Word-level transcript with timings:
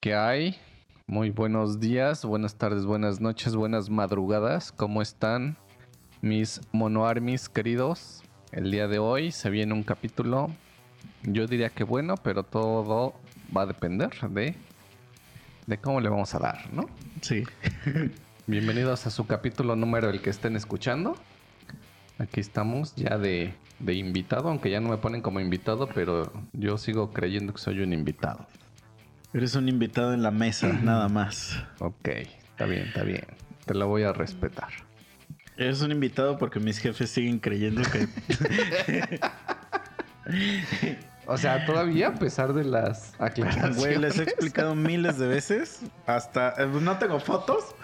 ¿Qué 0.00 0.14
hay? 0.14 0.56
Muy 1.08 1.30
buenos 1.30 1.80
días, 1.80 2.24
buenas 2.24 2.54
tardes, 2.54 2.84
buenas 2.84 3.20
noches, 3.20 3.56
buenas 3.56 3.90
madrugadas. 3.90 4.70
¿Cómo 4.70 5.02
están 5.02 5.56
mis 6.20 6.60
monoarmis 6.70 7.48
queridos? 7.48 8.22
El 8.52 8.70
día 8.70 8.86
de 8.86 9.00
hoy 9.00 9.32
se 9.32 9.50
viene 9.50 9.72
un 9.72 9.82
capítulo, 9.82 10.52
yo 11.24 11.48
diría 11.48 11.70
que 11.70 11.82
bueno, 11.82 12.14
pero 12.16 12.44
todo 12.44 13.12
va 13.54 13.62
a 13.62 13.66
depender 13.66 14.12
de, 14.30 14.54
de 15.66 15.78
cómo 15.78 16.00
le 16.00 16.08
vamos 16.08 16.32
a 16.32 16.38
dar, 16.38 16.72
¿no? 16.72 16.88
Sí. 17.20 17.42
Bienvenidos 18.46 19.04
a 19.08 19.10
su 19.10 19.26
capítulo 19.26 19.74
número 19.74 20.10
el 20.10 20.22
que 20.22 20.30
estén 20.30 20.54
escuchando. 20.54 21.16
Aquí 22.18 22.38
estamos 22.38 22.94
ya 22.94 23.18
de, 23.18 23.52
de 23.80 23.94
invitado, 23.94 24.48
aunque 24.48 24.70
ya 24.70 24.78
no 24.78 24.90
me 24.90 24.98
ponen 24.98 25.22
como 25.22 25.40
invitado, 25.40 25.88
pero 25.92 26.30
yo 26.52 26.78
sigo 26.78 27.12
creyendo 27.12 27.52
que 27.52 27.58
soy 27.58 27.80
un 27.80 27.92
invitado. 27.92 28.46
Eres 29.34 29.54
un 29.54 29.68
invitado 29.68 30.14
en 30.14 30.22
la 30.22 30.30
mesa, 30.30 30.68
nada 30.72 31.08
más. 31.08 31.62
Ok, 31.80 32.08
está 32.08 32.64
bien, 32.66 32.86
está 32.88 33.02
bien. 33.02 33.24
Te 33.66 33.74
lo 33.74 33.86
voy 33.88 34.02
a 34.02 34.12
respetar. 34.12 34.68
Eres 35.56 35.82
un 35.82 35.90
invitado 35.92 36.38
porque 36.38 36.60
mis 36.60 36.78
jefes 36.78 37.10
siguen 37.10 37.38
creyendo 37.38 37.82
que... 37.82 38.08
O 41.30 41.36
sea, 41.36 41.66
todavía 41.66 42.08
a 42.08 42.14
pesar 42.14 42.54
de 42.54 42.64
las 42.64 43.12
aclaraciones. 43.18 43.76
Güey, 43.76 43.98
les 43.98 44.18
he 44.18 44.22
explicado 44.22 44.74
miles 44.74 45.18
de 45.18 45.26
veces. 45.26 45.80
Hasta... 46.06 46.54
eh, 46.56 46.66
No 46.80 46.96
tengo 46.96 47.20
fotos. 47.20 47.74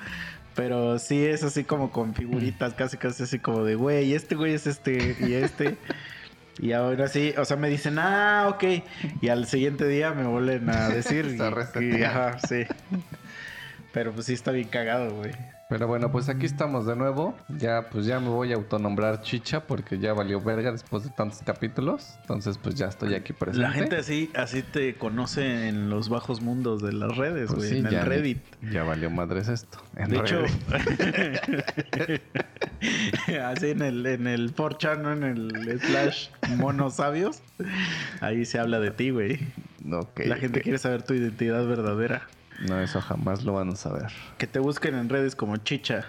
Pero 0.55 0.99
sí 0.99 1.23
es 1.27 1.43
así 1.43 1.65
como 1.65 1.91
con 1.91 2.15
figuritas, 2.15 2.73
casi 2.75 2.97
casi 2.97 3.25
así 3.25 3.39
como 3.41 3.65
de, 3.65 3.75
güey, 3.75 4.15
este 4.15 4.35
güey 4.35 4.55
es 4.55 4.67
este 4.67 5.17
y 5.21 5.35
este. 5.35 5.77
Y 6.59 6.73
ahora 6.73 7.09
sí, 7.09 7.35
o 7.37 7.45
sea, 7.45 7.57
me 7.57 7.69
dicen, 7.69 7.99
ah, 7.99 8.47
ok. 8.49 8.65
Y 9.21 9.29
al 9.29 9.47
siguiente 9.47 9.87
día 9.89 10.13
me 10.13 10.25
vuelven 10.27 10.69
a 10.71 10.89
decir. 10.89 11.27
Y- 11.81 11.97
y, 12.01 12.03
ajá, 12.05 12.39
sí. 12.47 12.65
Pero 13.93 14.13
pues 14.13 14.27
sí 14.27 14.33
está 14.35 14.51
bien 14.53 14.69
cagado, 14.69 15.15
güey. 15.17 15.33
Pero 15.69 15.89
bueno, 15.89 16.13
pues 16.13 16.29
aquí 16.29 16.47
estamos 16.47 16.87
de 16.87 16.95
nuevo. 16.95 17.35
Ya, 17.49 17.89
pues 17.91 18.05
ya 18.07 18.21
me 18.21 18.29
voy 18.29 18.53
a 18.53 18.57
autonombrar 18.57 19.23
chicha 19.23 19.67
porque 19.67 19.99
ya 19.99 20.13
valió 20.13 20.41
verga 20.41 20.71
después 20.71 21.05
de 21.05 21.11
tantos 21.11 21.41
capítulos. 21.43 22.17
Entonces, 22.21 22.59
pues 22.59 22.75
ya 22.75 22.87
estoy 22.87 23.15
aquí 23.15 23.33
presente. 23.33 23.67
La 23.67 23.73
gente 23.73 23.97
así, 23.97 24.31
así 24.35 24.63
te 24.63 24.95
conoce 24.97 25.69
en 25.69 25.89
los 25.89 26.11
bajos 26.11 26.43
mundos 26.43 26.83
de 26.83 26.93
las 26.93 27.17
redes, 27.17 27.47
Pues 27.47 27.59
güey. 27.59 27.71
sí, 27.71 27.77
en 27.79 27.89
ya, 27.91 28.01
el 28.03 28.07
Reddit. 28.07 28.39
Ya 28.71 28.85
valió 28.85 29.11
madres 29.11 29.49
esto. 29.49 29.79
En 29.97 30.11
De 30.11 30.19
hecho, 30.19 30.45
así 33.45 33.71
en 33.71 33.83
el, 33.83 34.05
en 34.07 34.27
el 34.27 34.55
4chan, 34.55 35.01
¿no? 35.01 35.13
En 35.13 35.23
el 35.25 35.81
slash 35.81 36.29
monos 36.57 36.95
sabios. 36.97 37.43
Ahí 38.21 38.45
se 38.45 38.59
habla 38.59 38.81
de 38.81 38.91
ti, 38.91 39.11
güey. 39.11 39.39
Ok, 39.91 40.21
La 40.27 40.37
gente 40.37 40.61
quiere 40.61 40.79
saber 40.79 41.03
tu 41.03 41.15
identidad 41.15 41.67
verdadera. 41.67 42.23
No, 42.61 42.81
eso 42.81 43.01
jamás 43.01 43.45
lo 43.45 43.55
van 43.55 43.71
a 43.71 43.77
saber. 43.77 44.13
Que 44.39 44.47
te 44.47 44.59
busquen 44.59 44.95
en 44.95 45.09
redes 45.09 45.35
como 45.37 45.57
chicha. 45.59 46.05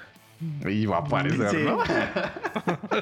Y 0.65 0.85
va 0.85 0.97
a 0.97 0.99
aparecer, 0.99 1.49
Sí. 1.49 1.57
¿no? 1.63 1.79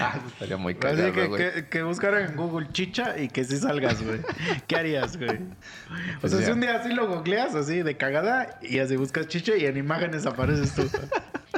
ah, 0.00 0.14
eso 0.16 0.26
estaría 0.28 0.56
muy 0.56 0.72
Así 0.74 0.80
cagado, 0.80 1.12
que, 1.12 1.26
güey. 1.26 1.52
que, 1.54 1.68
que 1.68 1.82
buscaran 1.82 2.30
en 2.30 2.36
Google 2.36 2.68
chicha 2.72 3.18
y 3.18 3.28
que 3.28 3.44
sí 3.44 3.56
salgas, 3.56 4.02
güey. 4.02 4.20
¿Qué 4.66 4.76
harías, 4.76 5.16
güey? 5.16 5.30
O 5.36 6.20
Pues 6.20 6.32
sea, 6.32 6.40
ya. 6.40 6.46
si 6.46 6.52
un 6.52 6.60
día 6.60 6.76
así 6.80 6.92
lo 6.92 7.08
googleas, 7.08 7.54
así 7.54 7.82
de 7.82 7.96
cagada, 7.96 8.58
y 8.62 8.78
así 8.78 8.96
buscas 8.96 9.28
chicha 9.28 9.56
y 9.56 9.66
en 9.66 9.76
imágenes 9.76 10.26
apareces 10.26 10.74
tú. 10.74 10.88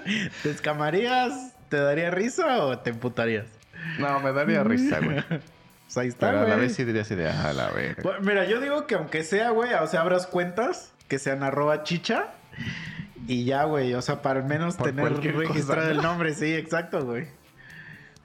¿Te 0.43 0.51
escamarías? 0.51 1.55
¿Te 1.69 1.77
daría 1.79 2.11
risa 2.11 2.65
o 2.65 2.79
te 2.79 2.91
emputarías? 2.91 3.47
No, 3.99 4.21
me 4.21 4.33
daría 4.33 4.63
risa, 4.65 5.01
güey. 5.01 5.23
Pues 5.93 6.05
ahí 6.05 6.09
está, 6.09 6.29
Pero 6.31 6.43
a 6.43 6.49
la 6.49 6.55
vez 6.55 6.77
sí 6.77 6.85
diría 6.85 7.03
así 7.03 7.17
de, 7.17 7.29
ah, 7.29 7.53
la. 7.53 7.73
Bueno, 8.05 8.21
Mira, 8.21 8.45
yo 8.45 8.61
digo 8.61 8.87
que 8.87 8.95
aunque 8.95 9.25
sea, 9.25 9.51
güey, 9.51 9.75
o 9.75 9.89
sea, 9.89 10.03
abras 10.03 10.29
cuentas 10.29 10.93
que 11.09 11.19
sean 11.19 11.43
arroba 11.43 11.83
chicha 11.83 12.29
y 13.27 13.45
ya, 13.45 13.65
güey, 13.65 13.93
o 13.95 14.01
sea, 14.01 14.23
para 14.23 14.39
al 14.39 14.47
menos 14.47 14.77
Por 14.77 14.87
tener 14.87 15.13
registrado 15.13 15.81
cosa, 15.81 15.91
el 15.91 15.97
¿no? 15.97 16.03
nombre, 16.05 16.33
sí, 16.35 16.55
exacto, 16.55 17.05
güey. 17.05 17.27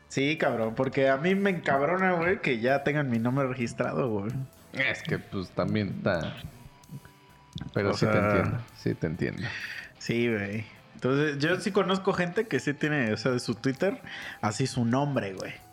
Sí, 0.10 0.38
cabrón, 0.38 0.76
porque 0.76 1.10
a 1.10 1.18
mí 1.18 1.34
me 1.34 1.50
encabrona, 1.50 2.12
güey, 2.12 2.40
que 2.40 2.60
ya 2.60 2.84
tengan 2.84 3.10
mi 3.10 3.18
nombre 3.18 3.48
registrado, 3.48 4.10
güey. 4.10 4.32
Es 4.74 5.02
que 5.02 5.18
pues 5.18 5.50
también 5.50 5.96
está. 5.98 6.36
Pero 7.74 7.90
O 7.90 7.94
sí 7.98 8.06
te 8.06 8.18
entiendo, 8.18 8.60
sí 8.78 8.94
te 8.94 9.08
entiendo. 9.08 9.42
Sí, 9.98 10.32
güey. 10.32 10.66
Entonces, 10.94 11.40
yo 11.40 11.60
sí 11.60 11.72
conozco 11.72 12.14
gente 12.14 12.48
que 12.48 12.60
sí 12.60 12.76
tiene, 12.76 13.12
o 13.12 13.18
sea, 13.18 13.32
de 13.32 13.40
su 13.40 13.56
Twitter, 13.56 14.00
así 14.42 14.68
su 14.68 14.86
nombre, 14.86 15.34
güey. 15.34 15.65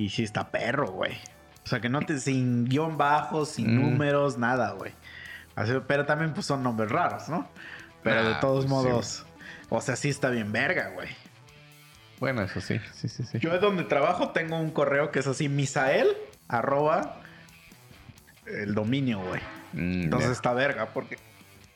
Y 0.00 0.08
sí 0.08 0.22
está 0.22 0.50
perro, 0.50 0.86
güey. 0.92 1.12
O 1.64 1.68
sea, 1.68 1.80
que 1.80 1.88
no 1.90 2.00
te, 2.00 2.18
sin 2.18 2.64
guion 2.64 2.96
bajo, 2.96 3.44
sin 3.44 3.76
Mm. 3.76 3.82
números, 3.82 4.38
nada, 4.38 4.70
güey. 4.72 4.92
Así, 5.54 5.72
pero 5.86 6.06
también, 6.06 6.32
pues, 6.32 6.46
son 6.46 6.62
nombres 6.62 6.90
raros, 6.90 7.28
¿no? 7.28 7.46
Pero 8.02 8.24
de 8.24 8.34
Ah, 8.34 8.40
todos 8.40 8.64
pues, 8.64 8.80
sí, 8.82 8.88
modos, 8.88 9.26
o 9.68 9.80
sea, 9.82 9.96
sí 9.96 10.08
está 10.08 10.30
bien 10.30 10.52
verga, 10.52 10.88
güey. 10.94 11.08
Bueno, 12.18 12.42
eso 12.42 12.60
sí, 12.62 12.80
sí, 12.94 13.08
sí, 13.08 13.24
sí. 13.24 13.38
Yo 13.40 13.58
donde 13.58 13.84
trabajo 13.84 14.30
tengo 14.30 14.58
un 14.58 14.70
correo 14.70 15.10
que 15.10 15.18
es 15.18 15.26
así, 15.26 15.48
misael, 15.50 16.08
arroba, 16.48 17.20
el 18.46 18.74
dominio, 18.74 19.20
güey. 19.20 19.40
Mm, 19.74 20.04
Entonces 20.04 20.30
está 20.30 20.52
verga, 20.54 20.86
porque 20.94 21.18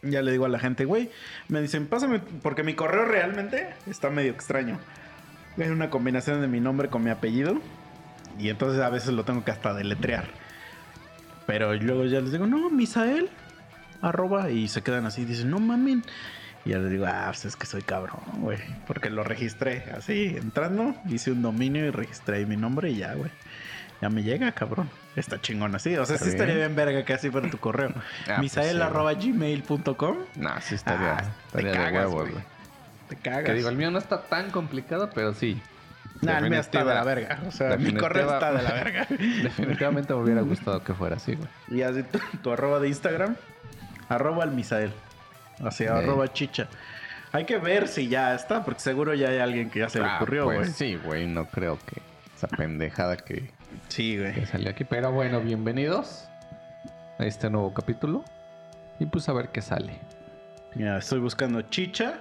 ya 0.02 0.22
le 0.22 0.32
digo 0.32 0.46
a 0.46 0.48
la 0.48 0.58
gente, 0.58 0.86
güey, 0.86 1.10
me 1.48 1.60
dicen, 1.60 1.86
pásame, 1.86 2.20
porque 2.42 2.62
mi 2.62 2.74
correo 2.74 3.04
realmente 3.04 3.74
está 3.86 4.08
medio 4.10 4.32
extraño. 4.32 4.78
Es 5.58 5.70
una 5.70 5.90
combinación 5.90 6.40
de 6.40 6.48
mi 6.48 6.60
nombre 6.60 6.88
con 6.88 7.04
mi 7.04 7.10
apellido. 7.10 7.60
Y 8.38 8.48
entonces 8.48 8.80
a 8.82 8.88
veces 8.90 9.12
lo 9.12 9.24
tengo 9.24 9.44
que 9.44 9.50
hasta 9.50 9.72
deletrear. 9.74 10.26
Pero 11.46 11.74
luego 11.74 12.04
ya 12.06 12.20
les 12.20 12.32
digo, 12.32 12.46
no, 12.46 12.70
Misael, 12.70 13.28
arroba, 14.00 14.50
y 14.50 14.68
se 14.68 14.82
quedan 14.82 15.06
así, 15.06 15.24
dicen, 15.24 15.50
no 15.50 15.60
mamen. 15.60 16.02
Y 16.64 16.70
ya 16.70 16.78
les 16.78 16.90
digo, 16.90 17.04
ah, 17.06 17.24
pues 17.26 17.44
es 17.44 17.56
que 17.56 17.66
soy 17.66 17.82
cabrón, 17.82 18.20
güey. 18.38 18.58
Porque 18.86 19.10
lo 19.10 19.22
registré 19.24 19.84
así, 19.96 20.36
entrando, 20.38 20.94
hice 21.08 21.30
un 21.32 21.42
dominio 21.42 21.84
y 21.86 21.90
registré 21.90 22.38
ahí 22.38 22.46
mi 22.46 22.56
nombre 22.56 22.90
y 22.90 22.96
ya, 22.96 23.12
güey. 23.14 23.30
Ya 24.00 24.08
me 24.10 24.22
llega, 24.22 24.50
cabrón. 24.52 24.90
Está 25.16 25.40
chingón 25.40 25.74
así. 25.74 25.96
O 25.96 26.04
sea, 26.04 26.14
Está 26.16 26.26
sí 26.26 26.32
estaría 26.32 26.54
bien. 26.56 26.74
bien 26.74 26.86
verga 26.86 27.04
que 27.04 27.12
así 27.12 27.30
fuera 27.30 27.48
tu 27.50 27.58
correo. 27.58 27.90
Ah, 27.94 28.24
pues 28.26 28.38
Misael 28.40 28.76
sí, 28.76 28.82
arroba 28.82 29.12
gmail.com. 29.14 30.16
No, 30.36 30.60
sí 30.60 30.74
estaría, 30.74 31.12
Ah, 31.18 31.22
te 31.22 31.58
estaría 31.58 31.70
de 31.70 31.76
cagas, 31.76 32.06
huevos, 32.06 32.30
güey. 32.30 32.42
Te 33.08 33.16
cagas. 33.16 33.44
Que 33.44 33.52
digo, 33.54 33.68
el 33.68 33.76
mío 33.76 33.90
no 33.90 33.98
está 33.98 34.22
tan 34.22 34.50
complicado, 34.50 35.10
pero 35.14 35.32
sí. 35.34 35.60
Nah, 36.22 36.38
el 36.38 36.48
mío 36.50 36.60
está 36.60 36.84
de 36.84 36.94
la 36.94 37.04
verga. 37.04 37.40
O 37.46 37.50
sea, 37.50 37.76
mi 37.76 37.92
correo 37.94 38.32
está 38.32 38.52
de 38.52 38.62
la 38.62 38.72
verga. 38.74 39.06
Definitivamente 39.10 40.14
me 40.14 40.20
hubiera 40.22 40.40
gustado 40.42 40.82
que 40.82 40.94
fuera 40.94 41.16
así, 41.16 41.34
güey. 41.34 41.48
y 41.80 41.82
así 41.82 42.02
tu, 42.04 42.18
tu 42.42 42.50
arroba 42.52 42.80
de 42.80 42.88
Instagram, 42.88 43.36
arroba 44.08 44.44
al 44.44 44.52
Misael. 44.52 44.92
Así, 45.64 45.84
Ey. 45.84 45.90
arroba 45.90 46.32
chicha. 46.32 46.68
Hay 47.32 47.44
que 47.46 47.58
ver 47.58 47.88
si 47.88 48.08
ya 48.08 48.34
está, 48.34 48.64
porque 48.64 48.80
seguro 48.80 49.12
ya 49.14 49.28
hay 49.28 49.38
alguien 49.38 49.68
que 49.70 49.80
ya 49.80 49.88
se 49.88 49.98
le 49.98 50.06
Ah, 50.06 50.16
ocurrió, 50.16 50.44
pues 50.44 50.58
güey. 50.58 50.70
sí, 50.70 50.96
güey, 51.04 51.26
no 51.26 51.46
creo 51.46 51.78
que 51.84 52.00
esa 52.36 52.46
pendejada 52.48 53.16
que, 53.16 53.50
Sí, 53.88 54.16
que 54.16 54.46
salió 54.46 54.70
aquí. 54.70 54.84
Pero 54.84 55.10
bueno, 55.10 55.40
bienvenidos 55.40 56.28
a 57.18 57.24
este 57.26 57.50
nuevo 57.50 57.74
capítulo. 57.74 58.24
Y 59.00 59.06
pues 59.06 59.28
a 59.28 59.32
ver 59.32 59.48
qué 59.48 59.60
sale. 59.62 59.98
Mira, 60.76 60.98
estoy 60.98 61.18
buscando 61.18 61.60
chicha. 61.62 62.20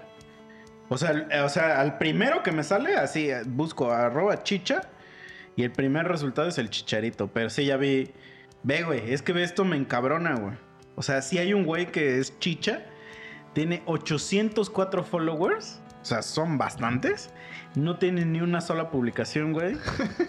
O 0.93 0.97
sea, 0.99 1.25
o 1.43 1.49
sea, 1.49 1.81
al 1.81 1.97
primero 1.97 2.43
que 2.43 2.51
me 2.51 2.61
sale, 2.61 2.95
así, 2.97 3.31
eh, 3.31 3.41
busco 3.47 3.91
arroba 3.91 4.43
chicha. 4.43 4.83
Y 5.55 5.63
el 5.63 5.71
primer 5.71 6.07
resultado 6.07 6.47
es 6.47 6.59
el 6.59 6.69
chicharito. 6.69 7.29
Pero 7.33 7.49
sí, 7.49 7.65
ya 7.65 7.77
vi. 7.77 8.11
Ve, 8.61 8.83
güey, 8.83 9.11
es 9.11 9.23
que 9.23 9.33
ve 9.33 9.41
esto 9.41 9.65
me 9.65 9.75
encabrona, 9.75 10.35
güey. 10.35 10.53
O 10.95 11.01
sea, 11.01 11.23
si 11.23 11.39
hay 11.39 11.55
un 11.55 11.65
güey 11.65 11.87
que 11.87 12.19
es 12.19 12.37
chicha. 12.37 12.85
Tiene 13.53 13.81
804 13.87 15.03
followers. 15.03 15.81
O 16.03 16.05
sea, 16.05 16.21
son 16.21 16.59
bastantes. 16.59 17.31
No 17.73 17.97
tiene 17.97 18.23
ni 18.25 18.41
una 18.41 18.61
sola 18.61 18.91
publicación, 18.91 19.51
güey. 19.51 19.75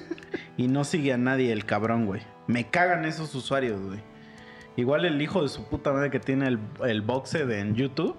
y 0.57 0.69
no 0.69 0.85
sigue 0.85 1.13
a 1.13 1.19
nadie 1.19 1.53
el 1.53 1.67
cabrón, 1.67 2.07
güey. 2.07 2.23
Me 2.47 2.71
cagan 2.71 3.05
esos 3.05 3.35
usuarios, 3.35 3.83
güey. 3.83 4.01
Igual 4.77 5.05
el 5.05 5.21
hijo 5.21 5.43
de 5.43 5.51
su 5.51 5.69
puta 5.69 5.93
madre 5.93 6.11
que 6.11 6.21
tiene 6.21 6.49
el, 6.49 6.59
el 6.87 7.03
boxe 7.03 7.45
de 7.45 7.61
en 7.61 7.75
YouTube. 7.75 8.17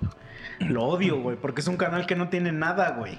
Lo 0.60 0.84
odio, 0.84 1.22
güey, 1.22 1.38
porque 1.38 1.62
es 1.62 1.68
un 1.68 1.78
canal 1.78 2.06
que 2.06 2.16
no 2.16 2.30
tiene 2.30 2.52
nada, 2.52 2.92
güey. 2.92 3.18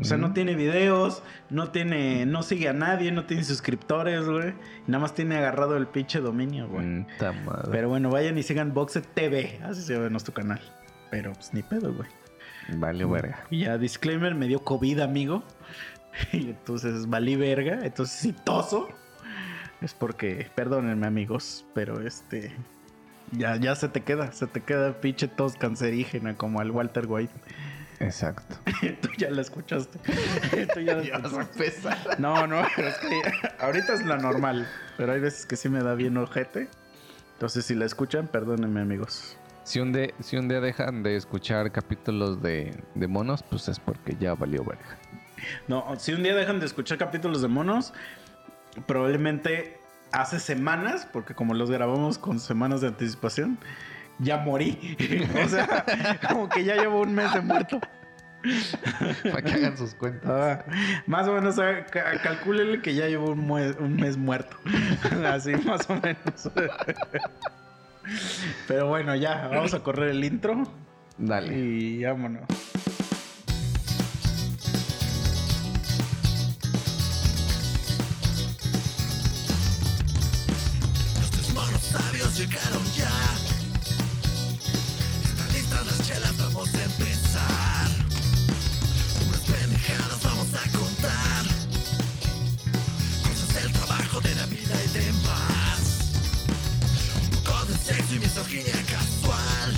O 0.00 0.04
sea, 0.04 0.16
no 0.16 0.32
tiene 0.32 0.56
videos, 0.56 1.22
no 1.50 1.70
tiene, 1.70 2.26
no 2.26 2.42
sigue 2.42 2.68
a 2.68 2.72
nadie, 2.72 3.12
no 3.12 3.26
tiene 3.26 3.44
suscriptores, 3.44 4.24
güey. 4.24 4.54
Nada 4.88 5.02
más 5.02 5.14
tiene 5.14 5.36
agarrado 5.36 5.76
el 5.76 5.86
pinche 5.86 6.20
dominio, 6.20 6.68
güey. 6.68 6.84
Mm. 6.84 7.06
Pero 7.70 7.88
bueno, 7.88 8.10
vayan 8.10 8.36
y 8.38 8.42
sigan 8.42 8.74
Boxe 8.74 9.02
TV, 9.02 9.60
así 9.62 9.82
se 9.82 9.94
llama 9.94 10.08
nuestro 10.08 10.34
canal. 10.34 10.60
Pero 11.10 11.32
pues 11.32 11.54
ni 11.54 11.62
pedo, 11.62 11.94
güey. 11.94 12.08
Vale, 12.76 13.04
verga. 13.04 13.44
Y 13.50 13.60
ya, 13.60 13.78
disclaimer, 13.78 14.34
me 14.34 14.46
dio 14.46 14.60
COVID, 14.60 15.00
amigo. 15.00 15.42
Y 16.32 16.50
entonces 16.50 17.08
valí 17.08 17.36
verga. 17.36 17.78
Entonces, 17.84 18.18
si 18.18 18.32
toso, 18.32 18.88
es 19.80 19.94
porque, 19.94 20.50
perdónenme, 20.54 21.06
amigos, 21.06 21.64
pero 21.74 22.00
este. 22.00 22.52
Ya, 23.32 23.56
ya 23.56 23.74
se 23.74 23.88
te 23.88 24.02
queda, 24.02 24.32
se 24.32 24.46
te 24.46 24.62
queda 24.62 25.00
pinche 25.00 25.28
tos 25.28 25.54
cancerígena 25.56 26.34
como 26.36 26.60
al 26.60 26.70
Walter 26.70 27.06
White. 27.06 27.32
Exacto. 28.00 28.56
Tú 29.02 29.08
ya 29.18 29.30
la 29.30 29.42
escuchaste. 29.42 29.98
Tú 30.74 30.80
ya 30.80 30.94
la 30.96 31.02
Ya 31.02 31.18
vas 31.18 31.32
a 31.34 31.42
escuchaste. 31.42 31.64
empezar. 31.64 32.20
No, 32.20 32.46
no, 32.46 32.62
pero 32.76 32.88
es 32.88 32.96
que 32.98 33.20
ahorita 33.58 33.94
es 33.94 34.06
la 34.06 34.16
normal. 34.16 34.68
Pero 34.96 35.12
hay 35.12 35.20
veces 35.20 35.46
que 35.46 35.56
sí 35.56 35.68
me 35.68 35.82
da 35.82 35.94
bien 35.94 36.16
ojete. 36.16 36.68
Entonces, 37.34 37.64
si 37.66 37.74
la 37.74 37.84
escuchan, 37.84 38.26
perdónenme, 38.28 38.80
amigos. 38.80 39.36
Si 39.64 39.80
un, 39.80 39.92
día, 39.92 40.08
si 40.20 40.36
un 40.36 40.48
día 40.48 40.60
dejan 40.60 41.02
de 41.02 41.16
escuchar 41.16 41.70
capítulos 41.70 42.40
de, 42.42 42.74
de 42.94 43.06
monos, 43.06 43.42
pues 43.42 43.68
es 43.68 43.78
porque 43.78 44.16
ya 44.18 44.34
valió 44.34 44.64
verga. 44.64 44.96
No, 45.68 45.84
si 45.98 46.12
un 46.14 46.22
día 46.22 46.34
dejan 46.34 46.58
de 46.58 46.66
escuchar 46.66 46.98
capítulos 46.98 47.42
de 47.42 47.48
monos, 47.48 47.92
probablemente 48.86 49.77
hace 50.12 50.40
semanas, 50.40 51.06
porque 51.12 51.34
como 51.34 51.54
los 51.54 51.70
grabamos 51.70 52.18
con 52.18 52.40
semanas 52.40 52.80
de 52.80 52.88
anticipación, 52.88 53.58
ya 54.18 54.38
morí. 54.38 54.96
o 55.44 55.48
sea, 55.48 55.84
como 56.28 56.48
que 56.48 56.64
ya 56.64 56.76
llevo 56.76 57.00
un 57.02 57.14
mes 57.14 57.32
de 57.32 57.40
muerto. 57.40 57.80
Para 59.24 59.42
que 59.42 59.52
hagan 59.54 59.76
sus 59.76 59.94
cuentas. 59.94 60.30
Ah, 60.30 60.64
más 61.06 61.26
o 61.26 61.32
menos, 61.34 61.56
ca- 61.56 62.20
calcúlenle 62.22 62.80
que 62.80 62.94
ya 62.94 63.06
llevo 63.08 63.30
un 63.32 63.96
mes 63.96 64.16
muerto. 64.16 64.56
Así, 65.26 65.52
más 65.56 65.88
o 65.90 65.94
menos. 65.96 66.48
Pero 68.66 68.86
bueno, 68.88 69.14
ya, 69.16 69.48
vamos 69.48 69.74
a 69.74 69.80
correr 69.80 70.10
el 70.10 70.24
intro 70.24 70.62
Dale. 71.18 71.52
y 71.58 72.04
vámonos. 72.04 72.42
Llegaron 82.38 82.84
ya. 82.94 83.10
Están 85.24 85.52
listas 85.52 85.86
las 85.86 86.06
chelas, 86.06 86.38
vamos 86.38 86.72
a 86.72 86.84
empezar. 86.84 87.88
Unas 89.26 89.40
pendejadas 89.40 90.22
vamos 90.22 90.54
a 90.54 90.78
contar. 90.78 91.44
Cosas 93.24 93.54
del 93.54 93.72
trabajo, 93.72 94.20
de 94.20 94.34
la 94.36 94.46
vida 94.46 94.76
y 94.84 94.88
demás. 94.98 96.12
Un 97.24 97.42
poco 97.42 97.64
de 97.64 97.76
sexo 97.76 98.14
y 98.14 98.18
misoginia 98.20 98.84
casual. 98.86 99.72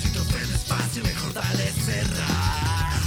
Si 0.00 0.12
te 0.12 0.20
ofendes 0.20 0.60
fácil, 0.68 1.02
mejor 1.02 1.32
dale 1.34 1.72
cerrar. 1.72 3.02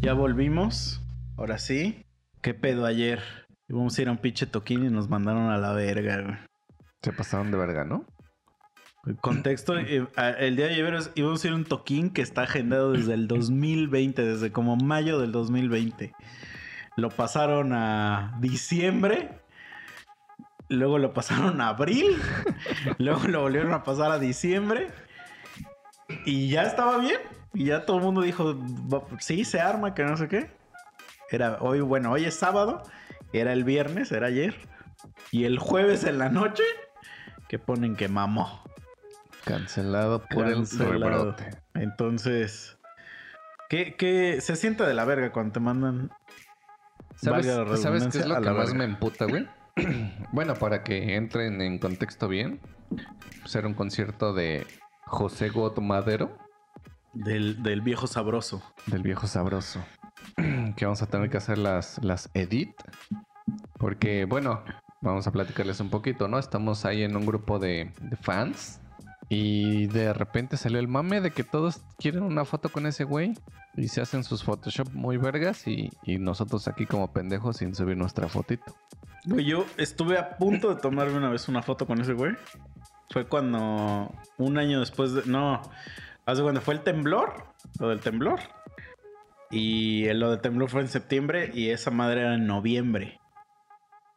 Ya 0.00 0.12
volvimos. 0.12 1.00
Ahora 1.36 1.58
sí. 1.58 2.04
¿Qué 2.40 2.52
pedo 2.52 2.84
ayer? 2.84 3.41
Íbamos 3.68 3.96
a 3.98 4.02
ir 4.02 4.08
a 4.08 4.12
un 4.12 4.18
pinche 4.18 4.46
toquín 4.46 4.84
y 4.84 4.90
nos 4.90 5.08
mandaron 5.08 5.50
a 5.50 5.58
la 5.58 5.72
verga, 5.72 6.20
güey. 6.20 6.36
Se 7.02 7.12
pasaron 7.12 7.50
de 7.50 7.58
verga, 7.58 7.84
¿no? 7.84 8.04
El 9.06 9.16
Contexto, 9.16 9.76
eh, 9.76 10.06
el 10.38 10.54
día 10.56 10.66
de 10.66 10.74
ayer 10.74 10.94
íbamos 11.16 11.44
a 11.44 11.46
ir 11.48 11.52
a 11.52 11.56
un 11.56 11.64
toquín 11.64 12.10
que 12.10 12.22
está 12.22 12.42
agendado 12.42 12.92
desde 12.92 13.14
el 13.14 13.26
2020, 13.26 14.22
desde 14.24 14.52
como 14.52 14.76
mayo 14.76 15.18
del 15.18 15.32
2020. 15.32 16.12
Lo 16.96 17.08
pasaron 17.08 17.72
a 17.72 18.36
diciembre, 18.40 19.40
luego 20.68 20.98
lo 20.98 21.12
pasaron 21.14 21.60
a 21.60 21.68
abril, 21.70 22.16
luego 22.98 23.26
lo 23.26 23.40
volvieron 23.40 23.72
a 23.72 23.82
pasar 23.82 24.12
a 24.12 24.18
diciembre 24.20 24.88
y 26.24 26.48
ya 26.50 26.62
estaba 26.62 26.98
bien. 26.98 27.18
Y 27.54 27.64
ya 27.66 27.84
todo 27.84 27.98
el 27.98 28.04
mundo 28.04 28.20
dijo, 28.22 28.54
"Va- 28.56 29.02
sí, 29.18 29.44
se 29.44 29.60
arma, 29.60 29.94
que 29.94 30.04
no 30.04 30.16
sé 30.16 30.28
qué. 30.28 30.50
Era 31.30 31.58
hoy, 31.60 31.80
bueno, 31.80 32.12
hoy 32.12 32.24
es 32.24 32.34
sábado, 32.38 32.82
era 33.32 33.52
el 33.52 33.64
viernes, 33.64 34.12
era 34.12 34.28
ayer. 34.28 34.56
Y 35.30 35.44
el 35.44 35.58
jueves 35.58 36.04
en 36.04 36.18
la 36.18 36.28
noche, 36.28 36.62
que 37.48 37.58
ponen 37.58 37.96
que 37.96 38.08
mamó. 38.08 38.62
Cancelado 39.44 40.20
por 40.26 40.50
Cancelado. 40.50 40.92
el 40.92 41.02
rebrote. 41.02 41.50
Entonces, 41.74 42.78
¿qué, 43.68 43.96
qué 43.96 44.40
se 44.40 44.56
siente 44.56 44.84
de 44.84 44.94
la 44.94 45.04
verga 45.04 45.32
cuando 45.32 45.52
te 45.52 45.60
mandan? 45.60 46.10
¿Sabes, 47.16 47.46
¿sabes 47.80 48.06
qué 48.08 48.18
es 48.18 48.26
lo 48.26 48.36
que 48.36 48.40
la 48.40 48.52
más 48.52 48.66
verga? 48.66 48.78
me 48.78 48.84
emputa, 48.84 49.26
güey? 49.26 49.48
bueno, 50.32 50.54
para 50.54 50.82
que 50.82 51.16
entren 51.16 51.60
en 51.60 51.78
contexto 51.78 52.28
bien, 52.28 52.60
pues 53.40 53.54
era 53.54 53.66
un 53.66 53.74
concierto 53.74 54.32
de 54.32 54.66
José 55.06 55.48
Got 55.48 55.78
Madero, 55.78 56.36
Del, 57.14 57.62
del 57.62 57.82
viejo 57.82 58.06
sabroso. 58.06 58.62
del 58.86 59.02
viejo 59.02 59.26
sabroso. 59.26 59.84
que 60.76 60.84
vamos 60.84 61.02
a 61.02 61.06
tener 61.06 61.30
que 61.30 61.36
hacer 61.36 61.58
las, 61.58 62.02
las 62.02 62.30
edit. 62.34 62.70
Porque, 63.78 64.24
bueno, 64.24 64.62
vamos 65.00 65.26
a 65.26 65.32
platicarles 65.32 65.80
un 65.80 65.90
poquito, 65.90 66.28
¿no? 66.28 66.38
Estamos 66.38 66.84
ahí 66.84 67.02
en 67.02 67.16
un 67.16 67.26
grupo 67.26 67.58
de, 67.58 67.92
de 68.00 68.16
fans. 68.16 68.80
Y 69.28 69.86
de 69.86 70.12
repente 70.12 70.56
salió 70.56 70.78
el 70.78 70.88
mame 70.88 71.20
de 71.20 71.30
que 71.30 71.42
todos 71.42 71.80
quieren 71.98 72.22
una 72.22 72.44
foto 72.44 72.70
con 72.70 72.86
ese 72.86 73.04
güey. 73.04 73.34
Y 73.76 73.88
se 73.88 74.00
hacen 74.00 74.24
sus 74.24 74.44
Photoshop 74.44 74.92
muy 74.92 75.16
vergas. 75.16 75.66
Y, 75.66 75.90
y 76.04 76.18
nosotros 76.18 76.68
aquí 76.68 76.86
como 76.86 77.12
pendejos 77.12 77.58
sin 77.58 77.74
subir 77.74 77.96
nuestra 77.96 78.28
fotito. 78.28 78.74
Güey, 79.24 79.44
yo 79.44 79.66
estuve 79.76 80.18
a 80.18 80.36
punto 80.36 80.74
de 80.74 80.80
tomarme 80.80 81.16
una 81.16 81.30
vez 81.30 81.48
una 81.48 81.62
foto 81.62 81.86
con 81.86 82.00
ese 82.00 82.12
güey. 82.12 82.32
Fue 83.10 83.26
cuando, 83.26 84.12
un 84.38 84.58
año 84.58 84.80
después 84.80 85.12
de... 85.12 85.22
No, 85.26 85.62
hace 86.26 86.42
cuando 86.42 86.60
fue 86.60 86.74
el 86.74 86.80
temblor, 86.80 87.44
lo 87.78 87.88
del 87.88 88.00
temblor. 88.00 88.40
Y 89.50 90.10
lo 90.14 90.30
del 90.30 90.40
temblor 90.40 90.70
fue 90.70 90.80
en 90.80 90.88
septiembre 90.88 91.50
y 91.52 91.70
esa 91.70 91.90
madre 91.90 92.22
era 92.22 92.34
en 92.34 92.46
noviembre. 92.46 93.20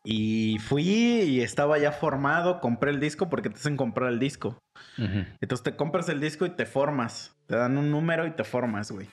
Y 0.06 0.60
fui 0.60 0.84
y 0.84 1.42
estaba 1.42 1.78
ya 1.78 1.92
formado, 1.92 2.62
compré 2.62 2.92
el 2.92 3.00
disco 3.00 3.28
porque 3.28 3.50
te 3.50 3.56
hacen 3.56 3.76
comprar 3.76 4.12
el 4.12 4.20
disco. 4.20 4.62
Entonces 4.98 5.64
te 5.64 5.76
compras 5.76 6.08
el 6.10 6.22
disco 6.22 6.46
y 6.46 6.52
te 6.52 6.66
formas. 6.66 7.36
Te 7.48 7.56
dan 7.56 7.78
un 7.78 7.92
número 7.92 8.26
y 8.28 8.32
te 8.32 8.44
formas, 8.44 8.92
güey. 8.92 9.10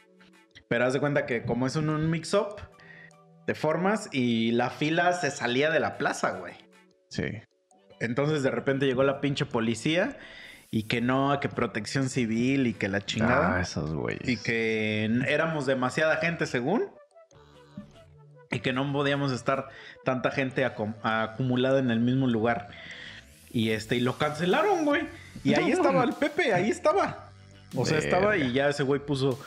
Pero 0.68 0.84
haz 0.84 0.92
de 0.92 1.00
cuenta 1.00 1.26
que 1.26 1.44
como 1.44 1.66
es 1.66 1.76
un, 1.76 1.88
un 1.88 2.08
mix-up, 2.10 2.56
te 3.46 3.54
formas 3.54 4.08
y 4.12 4.52
la 4.52 4.70
fila 4.70 5.12
se 5.14 5.30
salía 5.30 5.70
de 5.70 5.80
la 5.80 5.98
plaza, 5.98 6.38
güey. 6.38 6.54
Sí. 7.08 7.24
Entonces 7.98 8.42
de 8.42 8.50
repente 8.50 8.86
llegó 8.86 9.02
la 9.02 9.20
pinche 9.20 9.46
policía 9.46 10.18
y 10.74 10.84
que 10.84 11.00
no, 11.02 11.38
que 11.38 11.48
protección 11.50 12.08
civil 12.08 12.66
y 12.66 12.72
que 12.74 12.88
la 12.88 13.04
chingada. 13.04 13.56
Ah, 13.58 13.60
esos 13.60 13.92
güeyes. 13.94 14.26
y 14.28 14.36
que 14.38 15.04
éramos 15.28 15.66
demasiada 15.66 16.16
gente 16.16 16.46
según. 16.46 16.86
Y 18.50 18.60
que 18.60 18.72
no 18.72 18.90
podíamos 18.92 19.32
estar 19.32 19.68
tanta 20.04 20.30
gente 20.30 20.66
acum- 20.66 20.94
acumulada 21.02 21.78
en 21.78 21.90
el 21.90 22.00
mismo 22.00 22.26
lugar. 22.26 22.68
Y 23.50 23.70
este, 23.70 23.96
y 23.96 24.00
lo 24.00 24.16
cancelaron, 24.18 24.84
güey. 24.86 25.02
Y 25.44 25.54
ahí 25.54 25.70
estaba 25.72 26.04
el 26.04 26.14
Pepe, 26.14 26.52
ahí 26.54 26.70
estaba. 26.70 27.28
O 27.74 27.84
sea, 27.86 27.98
estaba 27.98 28.36
y 28.38 28.52
ya 28.52 28.68
ese 28.68 28.82
güey 28.82 29.00
puso, 29.00 29.38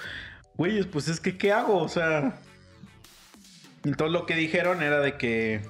güeyes, 0.57 0.85
pues 0.85 1.07
es 1.07 1.19
que, 1.19 1.37
¿qué 1.37 1.51
hago? 1.51 1.77
O 1.79 1.89
sea. 1.89 2.35
Entonces 3.83 4.11
lo 4.13 4.25
que 4.27 4.35
dijeron 4.35 4.83
era 4.83 4.99
de 4.99 5.17
que. 5.17 5.61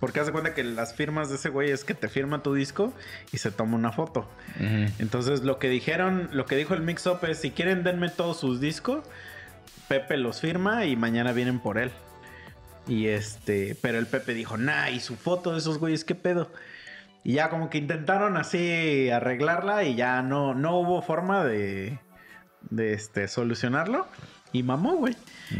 Porque 0.00 0.20
haz 0.20 0.26
de 0.26 0.32
cuenta 0.32 0.54
que 0.54 0.62
las 0.62 0.94
firmas 0.94 1.28
de 1.28 1.36
ese 1.36 1.48
güey 1.48 1.70
es 1.70 1.84
que 1.84 1.94
te 1.94 2.08
firma 2.08 2.42
tu 2.42 2.54
disco 2.54 2.92
y 3.32 3.38
se 3.38 3.50
toma 3.50 3.74
una 3.76 3.90
foto. 3.90 4.28
Entonces 4.98 5.42
lo 5.42 5.58
que 5.58 5.68
dijeron, 5.68 6.28
lo 6.32 6.46
que 6.46 6.56
dijo 6.56 6.74
el 6.74 6.82
mix 6.82 7.06
up 7.06 7.18
es 7.26 7.38
si 7.38 7.50
quieren 7.50 7.82
denme 7.82 8.08
todos 8.08 8.38
sus 8.38 8.60
discos, 8.60 9.04
Pepe 9.88 10.16
los 10.16 10.40
firma 10.40 10.84
y 10.84 10.96
mañana 10.96 11.32
vienen 11.32 11.58
por 11.58 11.78
él. 11.78 11.90
Y 12.86 13.08
este, 13.08 13.76
pero 13.82 13.98
el 13.98 14.06
Pepe 14.06 14.34
dijo, 14.34 14.56
nah, 14.56 14.88
y 14.90 15.00
su 15.00 15.16
foto 15.16 15.52
de 15.52 15.58
esos 15.58 15.78
güeyes, 15.78 16.04
¿qué 16.04 16.14
pedo? 16.14 16.50
Y 17.24 17.34
ya 17.34 17.50
como 17.50 17.68
que 17.68 17.78
intentaron 17.78 18.36
así 18.36 19.10
arreglarla 19.10 19.84
y 19.84 19.94
ya 19.96 20.22
no, 20.22 20.54
no 20.54 20.78
hubo 20.78 21.02
forma 21.02 21.44
de, 21.44 21.98
de 22.70 22.92
este, 22.92 23.28
solucionarlo. 23.28 24.06
Y 24.52 24.62
mamó, 24.62 24.96
güey. 24.96 25.14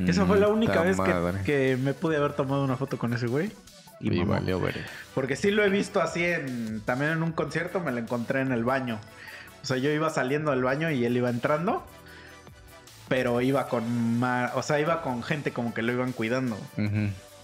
Esa 0.06 0.24
fue 0.24 0.38
la 0.38 0.48
Mm, 0.48 0.52
única 0.52 0.80
vez 0.82 0.96
que, 0.98 1.42
que 1.44 1.76
me 1.76 1.92
pude 1.92 2.16
haber 2.16 2.32
tomado 2.32 2.64
una 2.64 2.76
foto 2.76 2.96
con 2.98 3.12
ese 3.12 3.26
güey. 3.26 3.50
Y, 4.00 4.20
Y 4.20 4.24
valió 4.24 4.60
verga. 4.60 4.84
Porque 5.14 5.34
sí 5.36 5.50
lo 5.50 5.64
he 5.64 5.68
visto 5.70 6.00
así 6.00 6.24
en. 6.24 6.80
También 6.82 7.12
en 7.12 7.22
un 7.22 7.32
concierto 7.32 7.80
me 7.80 7.90
lo 7.92 7.98
encontré 7.98 8.40
en 8.40 8.52
el 8.52 8.64
baño. 8.64 8.98
O 9.62 9.66
sea, 9.66 9.76
yo 9.76 9.90
iba 9.90 10.08
saliendo 10.10 10.52
del 10.52 10.62
baño 10.62 10.90
y 10.90 11.04
él 11.04 11.16
iba 11.16 11.30
entrando. 11.30 11.84
Pero 13.08 13.40
iba 13.40 13.68
con 13.68 14.18
ma- 14.18 14.52
O 14.54 14.62
sea, 14.62 14.78
iba 14.80 15.00
con 15.02 15.22
gente 15.22 15.52
como 15.52 15.72
que 15.74 15.82
lo 15.82 15.92
iban 15.92 16.12
cuidando. 16.12 16.56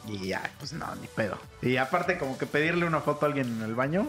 Y 0.06 0.28
ya, 0.28 0.42
pues 0.58 0.72
no, 0.74 0.94
ni 0.96 1.06
pedo. 1.08 1.38
Y 1.62 1.78
aparte, 1.78 2.18
como 2.18 2.36
que 2.36 2.46
pedirle 2.46 2.84
una 2.84 3.00
foto 3.00 3.24
a 3.24 3.28
alguien 3.28 3.48
en 3.48 3.62
el 3.62 3.74
baño. 3.74 4.06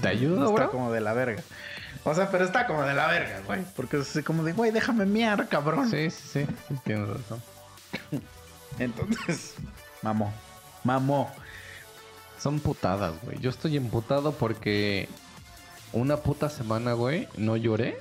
¿Te 0.00 0.08
ayudo, 0.08 0.44
está 0.48 0.52
bro? 0.62 0.70
como 0.70 0.92
de 0.92 1.00
la 1.00 1.12
verga. 1.14 1.42
O 2.04 2.14
sea, 2.14 2.30
pero 2.30 2.44
está 2.44 2.66
como 2.66 2.84
de 2.84 2.94
la 2.94 3.08
verga, 3.08 3.40
güey. 3.46 3.62
Porque 3.74 3.96
es 3.98 4.08
así 4.08 4.22
como 4.22 4.44
de, 4.44 4.52
güey, 4.52 4.70
déjame 4.70 5.04
miar, 5.04 5.48
cabrón. 5.48 5.90
Sí, 5.90 6.10
sí, 6.10 6.28
sí. 6.44 6.46
sí, 6.68 6.74
Tienes 6.84 7.08
razón. 7.08 7.42
Entonces, 8.78 9.54
mamó. 10.02 10.32
Mamó. 10.84 11.30
Son 12.38 12.60
putadas, 12.60 13.14
güey. 13.22 13.38
Yo 13.40 13.50
estoy 13.50 13.76
emputado 13.76 14.32
porque 14.32 15.08
una 15.92 16.18
puta 16.18 16.48
semana, 16.48 16.92
güey, 16.92 17.28
no 17.36 17.56
lloré 17.56 17.98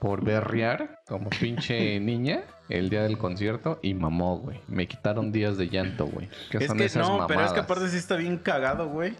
por 0.00 0.24
berrear 0.24 1.00
como 1.06 1.28
pinche 1.30 2.00
niña 2.00 2.44
el 2.68 2.88
día 2.90 3.02
del 3.02 3.18
concierto 3.18 3.78
y 3.82 3.94
mamó, 3.94 4.38
güey. 4.38 4.60
Me 4.68 4.86
quitaron 4.86 5.32
días 5.32 5.56
de 5.56 5.68
llanto, 5.68 6.06
güey. 6.06 6.28
¿Qué 6.50 6.58
Es 6.58 6.66
son 6.66 6.78
que 6.78 6.84
esas 6.84 7.08
no, 7.08 7.26
pero 7.26 7.40
es 7.40 7.46
que 7.48 7.60
mamadas? 7.60 7.64
aparte 7.64 7.88
sí 7.90 7.96
está 7.96 8.16
bien 8.16 8.38
cagado, 8.38 8.88
güey. 8.88 9.14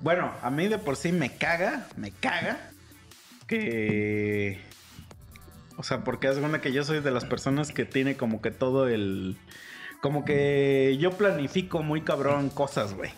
Bueno, 0.00 0.32
a 0.42 0.50
mí 0.50 0.68
de 0.68 0.78
por 0.78 0.96
sí 0.96 1.12
me 1.12 1.30
caga, 1.36 1.86
me 1.96 2.10
caga 2.10 2.58
que... 3.46 4.60
O 5.76 5.82
sea, 5.82 6.04
porque 6.04 6.28
es 6.28 6.38
cuenta 6.38 6.60
que 6.60 6.72
yo 6.72 6.84
soy 6.84 7.00
de 7.00 7.10
las 7.10 7.24
personas 7.24 7.72
que 7.72 7.84
tiene 7.84 8.16
como 8.16 8.42
que 8.42 8.50
todo 8.50 8.88
el... 8.88 9.36
Como 10.02 10.24
que 10.24 10.98
yo 11.00 11.12
planifico 11.12 11.84
muy 11.84 12.00
cabrón 12.02 12.50
cosas, 12.50 12.92
güey. 12.92 13.12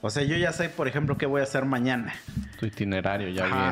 O 0.00 0.08
sea, 0.08 0.22
yo 0.22 0.36
ya 0.38 0.52
sé, 0.52 0.70
por 0.70 0.88
ejemplo, 0.88 1.18
qué 1.18 1.26
voy 1.26 1.42
a 1.42 1.44
hacer 1.44 1.66
mañana. 1.66 2.14
Tu 2.58 2.64
itinerario 2.64 3.28
ya 3.28 3.44
Ajá. 3.44 3.70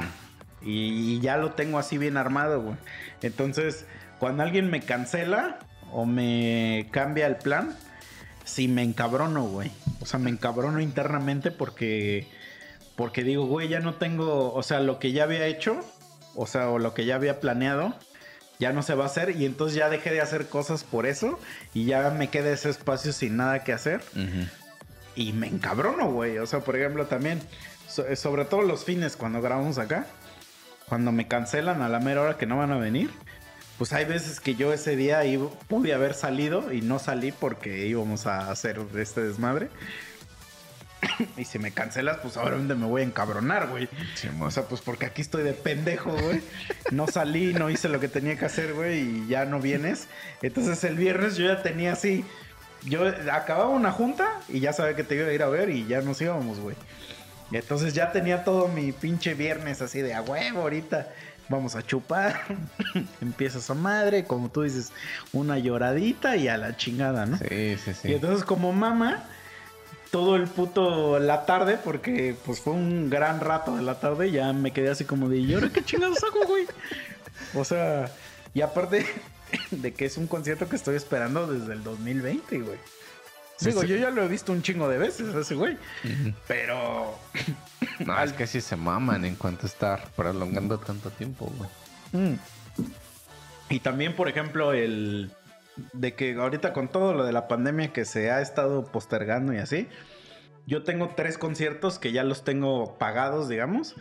bien. 0.60 0.70
Y, 0.74 1.14
y 1.14 1.20
ya 1.20 1.38
lo 1.38 1.52
tengo 1.52 1.78
así 1.78 1.96
bien 1.96 2.18
armado, 2.18 2.60
güey. 2.60 2.76
Entonces, 3.22 3.86
cuando 4.18 4.42
alguien 4.42 4.70
me 4.70 4.82
cancela 4.82 5.60
o 5.92 6.04
me 6.04 6.88
cambia 6.90 7.26
el 7.26 7.36
plan, 7.36 7.74
sí 8.44 8.68
me 8.68 8.82
encabrono, 8.82 9.44
güey. 9.44 9.70
O 10.02 10.06
sea, 10.06 10.18
me 10.20 10.28
encabrono 10.28 10.78
internamente 10.80 11.52
porque, 11.52 12.28
porque 12.96 13.24
digo, 13.24 13.46
güey, 13.46 13.68
ya 13.68 13.80
no 13.80 13.94
tengo, 13.94 14.52
o 14.52 14.62
sea, 14.62 14.80
lo 14.80 14.98
que 14.98 15.12
ya 15.12 15.24
había 15.24 15.46
hecho, 15.46 15.80
o 16.34 16.46
sea, 16.46 16.68
o 16.68 16.78
lo 16.78 16.92
que 16.92 17.06
ya 17.06 17.14
había 17.14 17.40
planeado, 17.40 17.94
ya 18.62 18.72
no 18.72 18.82
se 18.82 18.94
va 18.94 19.04
a 19.04 19.06
hacer 19.08 19.36
y 19.36 19.44
entonces 19.44 19.76
ya 19.76 19.88
dejé 19.88 20.10
de 20.10 20.20
hacer 20.20 20.46
cosas 20.48 20.84
por 20.84 21.04
eso 21.06 21.38
y 21.74 21.84
ya 21.84 22.10
me 22.10 22.28
queda 22.30 22.50
ese 22.50 22.70
espacio 22.70 23.12
sin 23.12 23.36
nada 23.36 23.64
que 23.64 23.72
hacer 23.72 24.00
y 25.16 25.32
me 25.32 25.46
encabrono, 25.48 26.10
güey. 26.10 26.38
O 26.38 26.46
sea, 26.46 26.60
por 26.60 26.76
ejemplo, 26.76 27.06
también, 27.06 27.40
so- 27.88 28.06
eh, 28.06 28.16
sobre 28.16 28.44
todo 28.44 28.62
los 28.62 28.84
fines 28.84 29.16
cuando 29.16 29.42
grabamos 29.42 29.78
acá, 29.78 30.06
cuando 30.88 31.12
me 31.12 31.26
cancelan 31.28 31.82
a 31.82 31.88
la 31.88 32.00
mera 32.00 32.22
hora 32.22 32.36
que 32.38 32.46
no 32.46 32.56
van 32.58 32.70
a 32.72 32.78
venir, 32.78 33.10
pues 33.78 33.92
hay 33.92 34.04
veces 34.04 34.38
que 34.40 34.54
yo 34.54 34.72
ese 34.72 34.94
día 34.96 35.24
iba- 35.24 35.50
pude 35.68 35.92
haber 35.92 36.14
salido 36.14 36.72
y 36.72 36.82
no 36.82 36.98
salí 36.98 37.32
porque 37.32 37.86
íbamos 37.86 38.26
a 38.26 38.50
hacer 38.50 38.78
este 38.96 39.22
desmadre. 39.22 39.68
y 41.36 41.44
si 41.44 41.58
me 41.58 41.72
cancelas, 41.72 42.18
pues 42.18 42.36
obviamente 42.36 42.74
me 42.74 42.86
voy 42.86 43.02
a 43.02 43.04
encabronar, 43.04 43.68
güey. 43.68 43.88
O 44.40 44.50
sea, 44.50 44.64
pues 44.64 44.80
porque 44.80 45.06
aquí 45.06 45.22
estoy 45.22 45.42
de 45.42 45.52
pendejo, 45.52 46.12
güey. 46.12 46.42
No 46.90 47.06
salí, 47.06 47.52
no 47.52 47.70
hice 47.70 47.88
lo 47.88 48.00
que 48.00 48.08
tenía 48.08 48.36
que 48.36 48.44
hacer, 48.44 48.74
güey, 48.74 49.00
y 49.00 49.26
ya 49.28 49.44
no 49.44 49.60
vienes. 49.60 50.08
Entonces 50.42 50.82
el 50.84 50.96
viernes 50.96 51.36
yo 51.36 51.46
ya 51.46 51.62
tenía 51.62 51.92
así. 51.92 52.24
Yo 52.84 53.06
acababa 53.32 53.68
una 53.68 53.92
junta 53.92 54.40
y 54.48 54.60
ya 54.60 54.72
sabía 54.72 54.96
que 54.96 55.04
te 55.04 55.14
iba 55.14 55.26
a 55.26 55.32
ir 55.32 55.42
a 55.42 55.48
ver 55.48 55.70
y 55.70 55.86
ya 55.86 56.00
nos 56.00 56.20
íbamos, 56.20 56.58
güey. 56.58 56.76
Y 57.50 57.56
entonces 57.56 57.94
ya 57.94 58.12
tenía 58.12 58.44
todo 58.44 58.68
mi 58.68 58.92
pinche 58.92 59.34
viernes 59.34 59.82
así 59.82 60.00
de 60.00 60.14
a 60.14 60.22
huevo 60.22 60.62
ahorita. 60.62 61.08
Vamos 61.48 61.76
a 61.76 61.82
chupar. 61.82 62.40
Empieza 63.20 63.58
esa 63.58 63.74
madre, 63.74 64.24
como 64.24 64.48
tú 64.48 64.62
dices, 64.62 64.90
una 65.32 65.58
lloradita 65.58 66.36
y 66.36 66.48
a 66.48 66.56
la 66.56 66.76
chingada, 66.76 67.26
¿no? 67.26 67.36
Sí, 67.36 67.76
sí, 67.76 67.92
sí. 67.94 68.08
Y 68.08 68.14
entonces 68.14 68.44
como 68.44 68.72
mamá, 68.72 69.24
todo 70.12 70.36
el 70.36 70.46
puto 70.46 71.18
la 71.18 71.46
tarde, 71.46 71.78
porque 71.82 72.36
pues 72.44 72.60
fue 72.60 72.74
un 72.74 73.08
gran 73.08 73.40
rato 73.40 73.74
de 73.74 73.82
la 73.82 73.98
tarde, 73.98 74.30
ya 74.30 74.52
me 74.52 74.70
quedé 74.70 74.90
así 74.90 75.06
como 75.06 75.30
de, 75.30 75.38
¿y 75.38 75.54
ahora 75.54 75.70
qué 75.70 75.82
chingados 75.82 76.22
hago, 76.22 76.46
güey? 76.46 76.66
O 77.54 77.64
sea, 77.64 78.12
y 78.52 78.60
aparte 78.60 79.06
de 79.70 79.94
que 79.94 80.04
es 80.04 80.18
un 80.18 80.26
concierto 80.26 80.68
que 80.68 80.76
estoy 80.76 80.96
esperando 80.96 81.46
desde 81.46 81.72
el 81.72 81.82
2020, 81.82 82.60
güey. 82.60 82.78
Digo, 83.60 83.84
yo 83.84 83.96
ya 83.96 84.10
lo 84.10 84.22
he 84.22 84.28
visto 84.28 84.52
un 84.52 84.60
chingo 84.60 84.86
de 84.88 84.98
veces, 84.98 85.34
ese 85.34 85.54
güey. 85.54 85.78
Pero 86.46 87.16
No, 88.04 88.22
es 88.22 88.32
que 88.32 88.46
sí 88.46 88.60
se 88.60 88.76
maman 88.76 89.24
en 89.24 89.36
cuanto 89.36 89.66
a 89.66 89.68
estar 89.68 90.10
prolongando 90.14 90.78
tanto 90.78 91.10
tiempo, 91.10 91.50
güey. 91.56 92.24
Mm. 92.24 92.38
Y 93.70 93.80
también, 93.80 94.14
por 94.14 94.28
ejemplo, 94.28 94.72
el 94.72 95.30
de 95.92 96.14
que 96.14 96.34
ahorita 96.34 96.72
con 96.72 96.88
todo 96.88 97.14
lo 97.14 97.24
de 97.24 97.32
la 97.32 97.48
pandemia 97.48 97.92
que 97.92 98.04
se 98.04 98.30
ha 98.30 98.40
estado 98.40 98.84
postergando 98.84 99.52
y 99.52 99.58
así, 99.58 99.88
yo 100.66 100.82
tengo 100.82 101.10
tres 101.16 101.38
conciertos 101.38 101.98
que 101.98 102.12
ya 102.12 102.24
los 102.24 102.44
tengo 102.44 102.98
pagados, 102.98 103.48
digamos, 103.48 103.96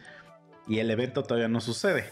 y 0.67 0.79
el 0.79 0.91
evento 0.91 1.23
todavía 1.23 1.47
no 1.47 1.61
sucede. 1.61 2.05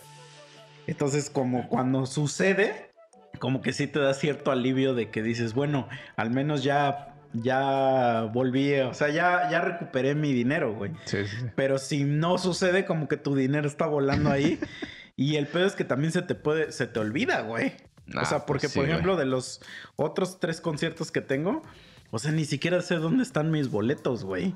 Entonces, 0.87 1.29
como 1.29 1.67
cuando 1.67 2.05
sucede, 2.05 2.91
como 3.37 3.61
que 3.61 3.73
sí 3.73 3.87
te 3.87 3.99
da 3.99 4.13
cierto 4.13 4.51
alivio 4.51 4.95
de 4.95 5.09
que 5.11 5.21
dices, 5.21 5.53
bueno, 5.53 5.87
al 6.15 6.31
menos 6.31 6.63
ya, 6.63 7.15
ya 7.33 8.23
volví, 8.33 8.73
o 8.79 8.93
sea, 8.93 9.09
ya, 9.09 9.49
ya 9.51 9.61
recuperé 9.61 10.15
mi 10.15 10.33
dinero, 10.33 10.73
güey. 10.73 10.91
Sí, 11.05 11.25
sí. 11.25 11.45
Pero 11.55 11.77
si 11.77 12.05
no 12.05 12.37
sucede, 12.37 12.85
como 12.85 13.07
que 13.07 13.17
tu 13.17 13.35
dinero 13.35 13.67
está 13.67 13.85
volando 13.85 14.31
ahí. 14.31 14.59
y 15.15 15.35
el 15.35 15.47
pedo 15.47 15.67
es 15.67 15.73
que 15.73 15.83
también 15.83 16.11
se 16.11 16.23
te 16.23 16.33
puede, 16.33 16.71
se 16.71 16.87
te 16.87 16.99
olvida, 16.99 17.41
güey. 17.41 17.73
O 18.15 18.25
sea, 18.25 18.45
porque 18.45 18.67
pues 18.67 18.73
sí, 18.73 18.79
por 18.79 18.89
ejemplo, 18.89 19.17
de 19.17 19.25
los 19.25 19.61
otros 19.95 20.39
tres 20.39 20.61
conciertos 20.61 21.11
que 21.11 21.21
tengo, 21.21 21.61
o 22.11 22.17
sea, 22.17 22.31
ni 22.31 22.45
siquiera 22.45 22.81
sé 22.81 22.95
dónde 22.95 23.23
están 23.23 23.51
mis 23.51 23.69
boletos, 23.69 24.23
güey. 24.23 24.55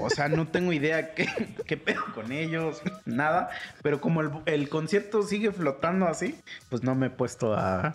O 0.00 0.08
sea, 0.08 0.28
no 0.28 0.48
tengo 0.48 0.72
idea 0.72 1.14
qué, 1.14 1.26
qué 1.66 1.76
pedo 1.76 2.02
con 2.14 2.32
ellos, 2.32 2.82
nada. 3.04 3.50
Pero 3.82 4.00
como 4.00 4.22
el, 4.22 4.30
el 4.46 4.68
concierto 4.68 5.22
sigue 5.22 5.52
flotando 5.52 6.06
así, 6.06 6.40
pues 6.70 6.82
no 6.82 6.94
me 6.94 7.06
he 7.06 7.10
puesto 7.10 7.54
a, 7.54 7.94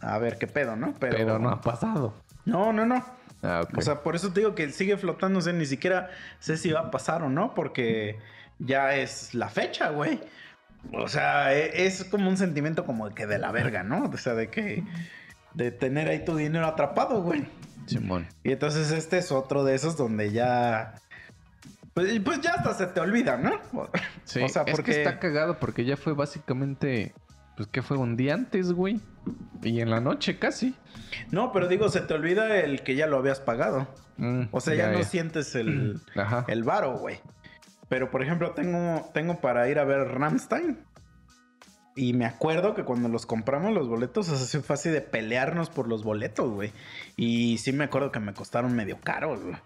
a 0.00 0.18
ver 0.18 0.38
qué 0.38 0.46
pedo, 0.46 0.76
¿no? 0.76 0.94
Pero, 0.98 1.16
Pero 1.16 1.38
no 1.38 1.50
ha 1.50 1.60
pasado. 1.60 2.14
No, 2.44 2.72
no, 2.72 2.86
no. 2.86 3.04
Ah. 3.42 3.66
O 3.76 3.82
sea, 3.82 4.02
por 4.02 4.16
eso 4.16 4.32
te 4.32 4.40
digo 4.40 4.54
que 4.54 4.70
sigue 4.70 4.96
flotando, 4.96 5.38
o 5.38 5.42
sea, 5.42 5.52
ni 5.52 5.66
siquiera 5.66 6.10
sé 6.40 6.56
si 6.56 6.70
va 6.70 6.80
a 6.80 6.90
pasar 6.90 7.22
o 7.22 7.28
no, 7.28 7.54
porque 7.54 8.18
ya 8.58 8.94
es 8.94 9.34
la 9.34 9.48
fecha, 9.48 9.90
güey. 9.90 10.18
O 10.92 11.08
sea, 11.08 11.54
e- 11.54 11.86
es 11.86 12.04
como 12.04 12.28
un 12.28 12.36
sentimiento 12.36 12.84
como 12.84 13.08
de 13.08 13.14
que 13.14 13.26
de 13.26 13.38
la 13.38 13.52
verga, 13.52 13.82
¿no? 13.82 14.04
O 14.04 14.16
sea, 14.16 14.34
de 14.34 14.48
que 14.48 14.84
de 15.54 15.70
tener 15.70 16.08
ahí 16.08 16.24
tu 16.24 16.36
dinero 16.36 16.66
atrapado, 16.66 17.22
güey. 17.22 17.46
Simón. 17.86 18.26
Y 18.44 18.52
entonces 18.52 18.90
este 18.92 19.18
es 19.18 19.32
otro 19.32 19.64
de 19.64 19.74
esos 19.74 19.96
donde 19.96 20.30
ya 20.30 20.94
pues, 21.94 22.20
pues 22.20 22.40
ya 22.40 22.52
hasta 22.52 22.74
se 22.74 22.86
te 22.86 23.00
olvida, 23.00 23.36
¿no? 23.38 23.58
Sí, 24.24 24.40
o 24.42 24.48
sea, 24.48 24.62
es 24.62 24.72
porque 24.72 24.92
que 24.92 24.98
está 24.98 25.18
cagado 25.18 25.58
porque 25.58 25.84
ya 25.84 25.96
fue 25.96 26.12
básicamente, 26.12 27.12
pues 27.56 27.68
que 27.68 27.82
fue 27.82 27.96
un 27.96 28.16
día 28.16 28.34
antes, 28.34 28.72
güey. 28.72 29.00
Y 29.62 29.80
en 29.80 29.90
la 29.90 30.00
noche 30.00 30.38
casi. 30.38 30.74
no, 31.32 31.50
pero 31.52 31.66
digo, 31.66 31.88
se 31.88 32.00
te 32.02 32.14
olvida 32.14 32.58
el 32.60 32.82
que 32.82 32.94
ya 32.94 33.06
lo 33.06 33.16
habías 33.18 33.40
pagado. 33.40 33.88
Mm, 34.16 34.44
O 34.52 34.60
sea, 34.60 34.74
ya, 34.74 34.90
no 34.90 35.02
sientes 35.02 35.54
el 35.54 36.00
Ajá. 36.16 36.44
el 36.48 36.62
varo, 36.62 36.98
güey. 36.98 37.20
Pero, 37.88 38.10
por 38.10 38.22
ejemplo, 38.22 38.52
tengo, 38.52 39.10
tengo 39.14 39.40
para 39.40 39.68
ir 39.68 39.78
a 39.78 39.84
ver 39.84 40.08
Ramstein. 40.08 40.78
Y 41.96 42.12
me 42.12 42.26
acuerdo 42.26 42.74
que 42.74 42.84
cuando 42.84 43.08
los 43.08 43.26
compramos 43.26 43.72
los 43.72 43.88
boletos, 43.88 44.28
o 44.28 44.36
sea, 44.36 44.60
fue 44.60 44.74
así 44.74 44.88
de 44.88 45.00
pelearnos 45.00 45.68
por 45.68 45.88
los 45.88 46.04
boletos, 46.04 46.48
güey. 46.48 46.72
Y 47.16 47.58
sí 47.58 47.72
me 47.72 47.84
acuerdo 47.84 48.12
que 48.12 48.20
me 48.20 48.34
costaron 48.34 48.76
medio 48.76 48.98
caros, 49.00 49.42
güey. 49.42 49.56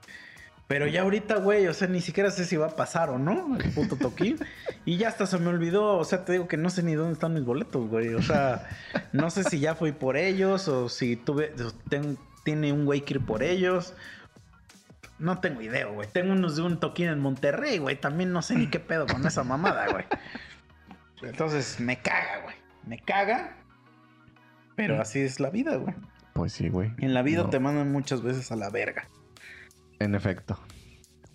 Pero 0.67 0.87
ya 0.87 1.02
ahorita, 1.02 1.37
güey, 1.37 1.67
o 1.67 1.75
sea, 1.75 1.88
ni 1.88 2.00
siquiera 2.00 2.31
sé 2.31 2.47
si 2.47 2.57
va 2.57 2.69
a 2.69 2.76
pasar 2.76 3.11
o 3.11 3.19
no, 3.19 3.59
el 3.59 3.71
puto 3.73 3.97
toquín. 3.97 4.38
y 4.87 4.97
ya 4.97 5.09
hasta 5.09 5.26
se 5.26 5.38
me 5.38 5.49
olvidó, 5.49 5.99
o 5.99 6.05
sea, 6.05 6.25
te 6.25 6.33
digo 6.33 6.49
que 6.49 6.57
no 6.57 6.71
sé 6.71 6.83
ni 6.83 6.95
dónde 6.95 7.12
están 7.12 7.35
mis 7.35 7.45
boletos, 7.45 7.87
güey. 7.91 8.14
O 8.14 8.23
sea, 8.23 8.67
no 9.12 9.29
sé 9.29 9.45
si 9.45 9.61
ya 9.61 9.75
fui 9.75 9.93
por 9.93 10.17
ellos 10.17 10.69
o 10.69 10.88
si 10.88 11.17
tuve, 11.17 11.52
tiene 12.45 12.73
un 12.73 12.87
güey 12.87 13.02
que 13.02 13.14
ir 13.14 13.26
por 13.26 13.43
ellos. 13.43 13.93
No 15.23 15.38
tengo 15.38 15.62
idea, 15.62 15.87
güey. 15.87 16.09
Tengo 16.09 16.33
unos 16.33 16.57
de 16.57 16.62
un 16.62 16.81
toquín 16.81 17.07
en 17.07 17.21
Monterrey, 17.21 17.79
güey. 17.79 17.95
También 17.95 18.33
no 18.33 18.43
sé 18.43 18.57
ni 18.57 18.67
qué 18.67 18.81
pedo 18.81 19.07
con 19.07 19.25
esa 19.25 19.45
mamada, 19.45 19.87
güey. 19.88 20.05
Entonces, 21.23 21.79
me 21.79 22.00
caga, 22.00 22.41
güey. 22.43 22.57
Me 22.85 22.99
caga. 22.99 23.57
Pero 24.75 25.00
así 25.00 25.21
es 25.21 25.38
la 25.38 25.50
vida, 25.50 25.76
güey. 25.76 25.95
Pues 26.33 26.55
sí, 26.55 26.69
güey. 26.71 26.91
En 26.99 27.14
la 27.14 27.23
vida 27.23 27.45
No, 27.45 27.50
te 27.50 27.61
mandan 27.61 27.93
muchas 27.93 28.21
veces 28.21 28.50
a 28.50 28.57
la 28.57 28.69
verga. 28.71 29.07
En 30.00 30.17
efecto. 30.17 30.59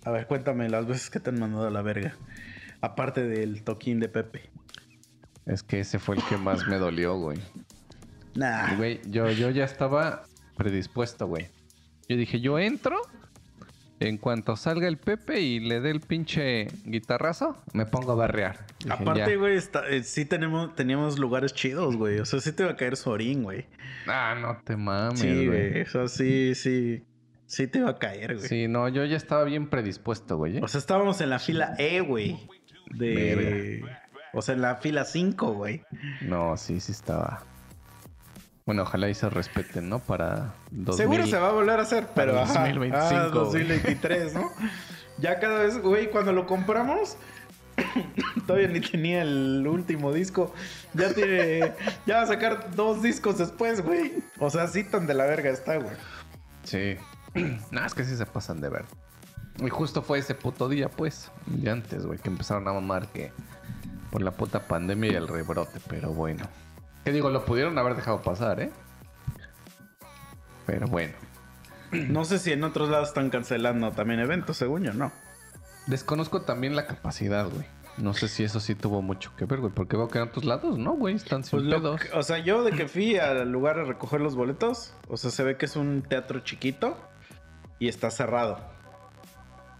A 0.04 0.10
ver, 0.10 0.26
cuéntame 0.26 0.68
las 0.68 0.86
veces 0.86 1.08
que 1.08 1.18
te 1.18 1.30
han 1.30 1.40
mandado 1.40 1.66
a 1.66 1.70
la 1.70 1.80
verga. 1.80 2.14
Aparte 2.82 3.26
del 3.26 3.64
toquín 3.64 4.00
de 4.00 4.10
Pepe. 4.10 4.50
Es 5.46 5.62
que 5.62 5.80
ese 5.80 5.98
fue 5.98 6.16
el 6.16 6.22
que 6.24 6.36
más 6.36 6.66
me 6.66 6.76
dolió, 6.76 7.16
güey. 7.16 7.38
Nah. 8.34 8.76
Güey, 8.76 9.00
yo, 9.06 9.30
yo 9.30 9.48
ya 9.48 9.64
estaba 9.64 10.24
predispuesto, 10.58 11.26
güey. 11.26 11.48
Yo 12.06 12.18
dije, 12.18 12.42
yo 12.42 12.58
entro. 12.58 13.00
En 14.00 14.16
cuanto 14.16 14.54
salga 14.56 14.86
el 14.86 14.96
Pepe 14.96 15.40
y 15.40 15.58
le 15.58 15.80
dé 15.80 15.90
el 15.90 16.00
pinche 16.00 16.68
guitarrazo, 16.84 17.60
me 17.72 17.84
pongo 17.84 18.12
a 18.12 18.14
barrear. 18.14 18.64
Aparte, 18.88 19.36
güey, 19.36 19.58
eh, 19.90 20.02
sí 20.04 20.24
tenemos, 20.24 20.74
teníamos 20.76 21.18
lugares 21.18 21.52
chidos, 21.52 21.96
güey. 21.96 22.20
O 22.20 22.24
sea, 22.24 22.40
sí 22.40 22.52
te 22.52 22.64
va 22.64 22.72
a 22.72 22.76
caer 22.76 22.96
Sorín, 22.96 23.42
güey. 23.42 23.66
Ah, 24.06 24.36
no 24.40 24.58
te 24.64 24.76
mames, 24.76 25.18
Sí, 25.18 25.46
güey. 25.46 25.70
güey. 25.70 25.82
O 25.82 25.86
sea, 25.86 26.08
sí, 26.08 26.54
sí. 26.54 27.02
Sí 27.46 27.66
te 27.66 27.80
va 27.80 27.90
a 27.90 27.98
caer, 27.98 28.36
güey. 28.36 28.48
Sí, 28.48 28.68
no, 28.68 28.88
yo 28.88 29.04
ya 29.04 29.16
estaba 29.16 29.42
bien 29.44 29.68
predispuesto, 29.68 30.36
güey. 30.36 30.58
¿eh? 30.58 30.60
O 30.62 30.68
sea, 30.68 30.78
estábamos 30.78 31.20
en 31.20 31.30
la 31.30 31.38
fila 31.38 31.74
E, 31.78 32.00
güey. 32.00 32.38
De. 32.90 33.34
Verga. 33.80 34.02
O 34.34 34.42
sea, 34.42 34.54
en 34.54 34.60
la 34.60 34.76
fila 34.76 35.04
5, 35.04 35.54
güey. 35.54 35.82
No, 36.20 36.56
sí, 36.56 36.78
sí 36.80 36.92
estaba. 36.92 37.42
Bueno, 38.68 38.82
ojalá 38.82 39.08
y 39.08 39.14
se 39.14 39.30
respeten, 39.30 39.88
¿no? 39.88 39.98
Para 39.98 40.52
2000. 40.72 40.94
Seguro 40.94 41.26
se 41.26 41.38
va 41.38 41.48
a 41.48 41.52
volver 41.52 41.78
a 41.78 41.84
hacer, 41.84 42.06
pero. 42.14 42.32
para 42.32 42.44
ajá, 42.44 42.66
2025, 42.66 43.16
ah, 43.16 43.28
güey. 43.28 43.44
2023, 43.64 44.34
¿no? 44.34 44.52
ya 45.16 45.40
cada 45.40 45.60
vez, 45.60 45.80
güey, 45.80 46.10
cuando 46.10 46.34
lo 46.34 46.44
compramos. 46.44 47.16
Todavía 48.46 48.68
ni 48.68 48.80
tenía 48.80 49.22
el 49.22 49.66
último 49.66 50.12
disco. 50.12 50.52
Ya 50.92 51.14
tiene. 51.14 51.72
ya 52.04 52.16
va 52.16 52.22
a 52.24 52.26
sacar 52.26 52.74
dos 52.76 53.02
discos 53.02 53.38
después, 53.38 53.80
güey. 53.80 54.12
O 54.38 54.50
sea, 54.50 54.64
así 54.64 54.84
tan 54.84 55.06
de 55.06 55.14
la 55.14 55.24
verga 55.24 55.48
está, 55.48 55.78
güey. 55.78 55.96
Sí. 56.64 56.98
no, 57.70 57.86
es 57.86 57.94
que 57.94 58.04
sí 58.04 58.18
se 58.18 58.26
pasan 58.26 58.60
de 58.60 58.68
ver. 58.68 58.84
Y 59.64 59.70
justo 59.70 60.02
fue 60.02 60.18
ese 60.18 60.34
puto 60.34 60.68
día, 60.68 60.90
pues. 60.90 61.30
De 61.46 61.70
antes, 61.70 62.04
güey, 62.04 62.18
que 62.18 62.28
empezaron 62.28 62.68
a 62.68 62.74
mamar 62.74 63.08
que 63.08 63.32
por 64.10 64.20
la 64.20 64.32
puta 64.32 64.60
pandemia 64.60 65.12
y 65.12 65.14
el 65.14 65.26
rebrote, 65.26 65.80
pero 65.88 66.10
bueno. 66.12 66.44
Que 67.08 67.14
digo, 67.14 67.30
lo 67.30 67.44
pudieron 67.46 67.78
haber 67.78 67.94
dejado 67.96 68.20
pasar, 68.20 68.60
¿eh? 68.60 68.70
Pero 70.66 70.86
bueno. 70.88 71.14
No 71.90 72.26
sé 72.26 72.38
si 72.38 72.52
en 72.52 72.62
otros 72.64 72.90
lados 72.90 73.08
están 73.08 73.30
cancelando 73.30 73.92
también 73.92 74.20
eventos, 74.20 74.58
según 74.58 74.82
yo, 74.84 74.92
no. 74.92 75.10
Desconozco 75.86 76.42
también 76.42 76.76
la 76.76 76.86
capacidad, 76.86 77.48
güey. 77.48 77.64
No 77.96 78.12
sé 78.12 78.28
si 78.28 78.44
eso 78.44 78.60
sí 78.60 78.74
tuvo 78.74 79.00
mucho 79.00 79.34
que 79.36 79.46
ver, 79.46 79.60
güey. 79.60 79.72
Porque 79.72 79.96
veo 79.96 80.08
que 80.08 80.18
en 80.18 80.24
otros 80.28 80.44
lados, 80.44 80.78
no, 80.78 80.92
güey. 80.92 81.14
Están 81.14 81.44
sin 81.44 81.60
Pues 81.60 81.62
lo 81.70 81.76
pedos. 81.78 82.00
que- 82.02 82.12
o 82.12 82.22
sea, 82.22 82.38
yo 82.38 82.62
de 82.62 82.72
que 82.72 82.86
fui 82.88 83.16
al 83.16 83.50
lugar 83.50 83.78
a 83.78 83.84
recoger 83.84 84.20
los 84.20 84.36
boletos, 84.36 84.92
o 85.08 85.16
sea, 85.16 85.30
se 85.30 85.42
ve 85.44 85.56
que 85.56 85.64
es 85.64 85.76
un 85.76 86.02
teatro 86.02 86.40
chiquito 86.40 86.96
y 87.78 87.88
está 87.88 88.10
cerrado. 88.10 88.58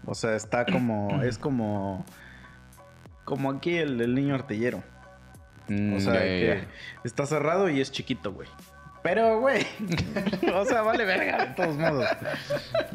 O 0.05 0.15
sea, 0.15 0.35
está 0.35 0.65
como, 0.65 1.21
es 1.21 1.37
como, 1.37 2.03
como 3.23 3.51
aquí 3.51 3.75
el, 3.77 4.01
el 4.01 4.15
niño 4.15 4.33
artillero. 4.33 4.81
Mm, 5.69 5.95
O 5.95 5.99
sea, 5.99 6.13
ya, 6.13 6.19
ya, 6.21 6.61
que 6.61 6.67
está 7.03 7.25
cerrado 7.25 7.69
y 7.69 7.79
es 7.81 7.91
chiquito, 7.91 8.33
güey. 8.33 8.47
Pero, 9.01 9.39
güey, 9.39 9.65
o 10.53 10.65
sea, 10.65 10.81
vale 10.81 11.05
verga 11.05 11.45
de 11.45 11.53
todos 11.55 11.77
modos. 11.77 12.05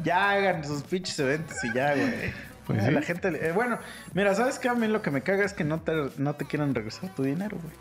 Ya 0.02 0.30
hagan 0.32 0.62
sus 0.64 0.82
pinches 0.82 1.18
eventos 1.18 1.56
y 1.64 1.72
ya, 1.72 1.94
güey. 1.94 2.32
Pues 2.66 2.82
sí. 2.84 2.90
la 2.90 3.02
gente, 3.02 3.30
le- 3.30 3.46
eh, 3.48 3.52
bueno, 3.52 3.78
mira, 4.14 4.34
¿sabes 4.34 4.58
qué? 4.58 4.68
A 4.68 4.74
mí 4.74 4.86
lo 4.86 5.02
que 5.02 5.10
me 5.10 5.22
caga 5.22 5.44
es 5.44 5.52
que 5.52 5.64
no 5.64 5.80
te, 5.80 5.92
no 6.16 6.34
te 6.34 6.46
quieran 6.46 6.74
regresar 6.74 7.10
tu 7.14 7.22
dinero, 7.22 7.58
güey. 7.62 7.74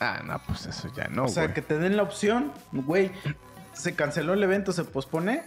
Ah, 0.00 0.20
no, 0.26 0.40
pues 0.46 0.66
eso 0.66 0.90
ya 0.96 1.08
no, 1.08 1.24
o 1.24 1.28
sea, 1.28 1.54
que 1.54 1.62
te 1.62 1.78
den 1.78 1.96
la 1.96 2.02
opción, 2.02 2.52
güey, 2.72 3.12
se 3.72 3.94
canceló 3.94 4.32
el 4.34 4.42
evento, 4.42 4.72
se 4.72 4.82
pospone, 4.84 5.42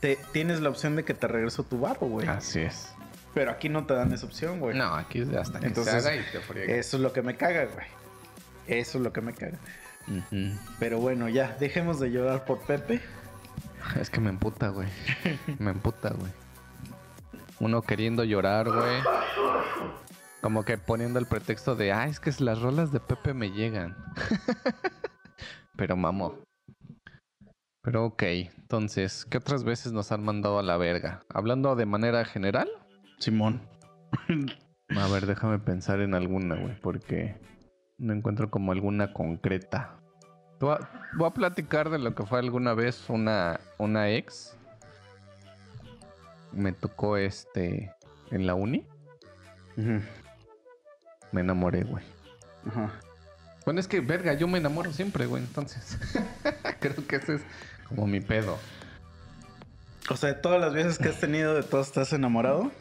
te, 0.00 0.16
tienes 0.32 0.60
la 0.60 0.70
opción 0.70 0.96
de 0.96 1.04
que 1.04 1.12
te 1.12 1.26
regreso 1.28 1.62
tu 1.64 1.78
barro, 1.80 2.06
güey. 2.06 2.26
Así 2.26 2.60
es. 2.60 2.94
Pero 3.38 3.52
aquí 3.52 3.68
no 3.68 3.86
te 3.86 3.94
dan 3.94 4.12
esa 4.12 4.26
opción, 4.26 4.58
güey. 4.58 4.76
No, 4.76 4.96
aquí 4.96 5.20
es 5.20 5.32
hasta 5.32 5.60
que 5.60 5.68
Entonces, 5.68 6.02
se 6.02 6.08
haga 6.10 6.20
y 6.20 6.24
te 6.32 6.40
friega. 6.40 6.74
Eso 6.74 6.96
es 6.96 7.02
lo 7.04 7.12
que 7.12 7.22
me 7.22 7.36
caga, 7.36 7.66
güey. 7.66 7.86
Eso 8.66 8.98
es 8.98 9.04
lo 9.04 9.12
que 9.12 9.20
me 9.20 9.32
caga. 9.32 9.58
Pero 10.80 10.98
bueno, 10.98 11.28
ya, 11.28 11.56
dejemos 11.60 12.00
de 12.00 12.10
llorar 12.10 12.44
por 12.44 12.58
Pepe. 12.62 13.00
Es 14.00 14.10
que 14.10 14.18
me 14.18 14.30
emputa, 14.30 14.70
güey. 14.70 14.88
Me 15.60 15.70
emputa, 15.70 16.10
güey. 16.10 16.32
Uno 17.60 17.80
queriendo 17.82 18.24
llorar, 18.24 18.68
güey. 18.68 19.02
Como 20.40 20.64
que 20.64 20.76
poniendo 20.76 21.20
el 21.20 21.26
pretexto 21.26 21.76
de, 21.76 21.92
ah, 21.92 22.08
es 22.08 22.18
que 22.18 22.32
las 22.40 22.60
rolas 22.60 22.90
de 22.90 22.98
Pepe 22.98 23.34
me 23.34 23.52
llegan. 23.52 23.96
Pero 25.76 25.96
mamó. 25.96 26.40
Pero 27.82 28.04
ok, 28.04 28.22
entonces, 28.24 29.24
¿qué 29.30 29.38
otras 29.38 29.62
veces 29.62 29.92
nos 29.92 30.10
han 30.10 30.24
mandado 30.24 30.58
a 30.58 30.64
la 30.64 30.76
verga? 30.76 31.20
Hablando 31.28 31.76
de 31.76 31.86
manera 31.86 32.24
general. 32.24 32.68
Simón. 33.18 33.60
A 34.96 35.08
ver, 35.08 35.26
déjame 35.26 35.58
pensar 35.58 36.00
en 36.00 36.14
alguna, 36.14 36.54
güey, 36.56 36.80
porque 36.80 37.36
no 37.98 38.12
encuentro 38.12 38.50
como 38.50 38.72
alguna 38.72 39.12
concreta. 39.12 39.98
Voy 40.60 40.76
a, 41.26 41.30
platicar 41.30 41.90
de 41.90 41.98
lo 41.98 42.14
que 42.14 42.24
fue 42.24 42.38
alguna 42.38 42.74
vez 42.74 43.08
una, 43.08 43.60
una 43.78 44.10
ex. 44.10 44.56
Me 46.52 46.72
tocó 46.72 47.16
este 47.16 47.94
en 48.30 48.46
la 48.46 48.54
uni. 48.54 48.86
Me 49.76 51.40
enamoré, 51.40 51.84
güey. 51.84 52.04
Ajá. 52.66 52.92
Bueno, 53.64 53.80
es 53.80 53.86
que, 53.86 54.00
verga, 54.00 54.32
yo 54.34 54.48
me 54.48 54.58
enamoro 54.58 54.92
siempre, 54.92 55.26
güey, 55.26 55.42
entonces. 55.42 55.98
Creo 56.80 57.06
que 57.06 57.16
ese 57.16 57.34
es 57.36 57.42
como 57.88 58.06
mi 58.06 58.20
pedo. 58.20 58.58
O 60.10 60.16
sea, 60.16 60.30
de 60.30 60.36
todas 60.36 60.60
las 60.60 60.72
veces 60.72 60.98
que 60.98 61.08
has 61.08 61.20
tenido, 61.20 61.54
de 61.54 61.62
todas 61.62 61.88
estás 61.88 62.12
enamorado. 62.12 62.72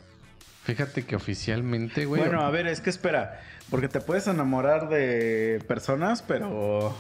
Fíjate 0.67 1.05
que 1.05 1.15
oficialmente, 1.15 2.03
güey. 2.03 2.21
Bueno, 2.21 2.41
a 2.41 2.49
ver, 2.49 2.67
es 2.67 2.81
que 2.81 2.89
espera, 2.89 3.39
porque 3.69 3.87
te 3.87 4.01
puedes 4.01 4.27
enamorar 4.27 4.89
de 4.89 5.63
personas, 5.65 6.21
pero 6.21 6.93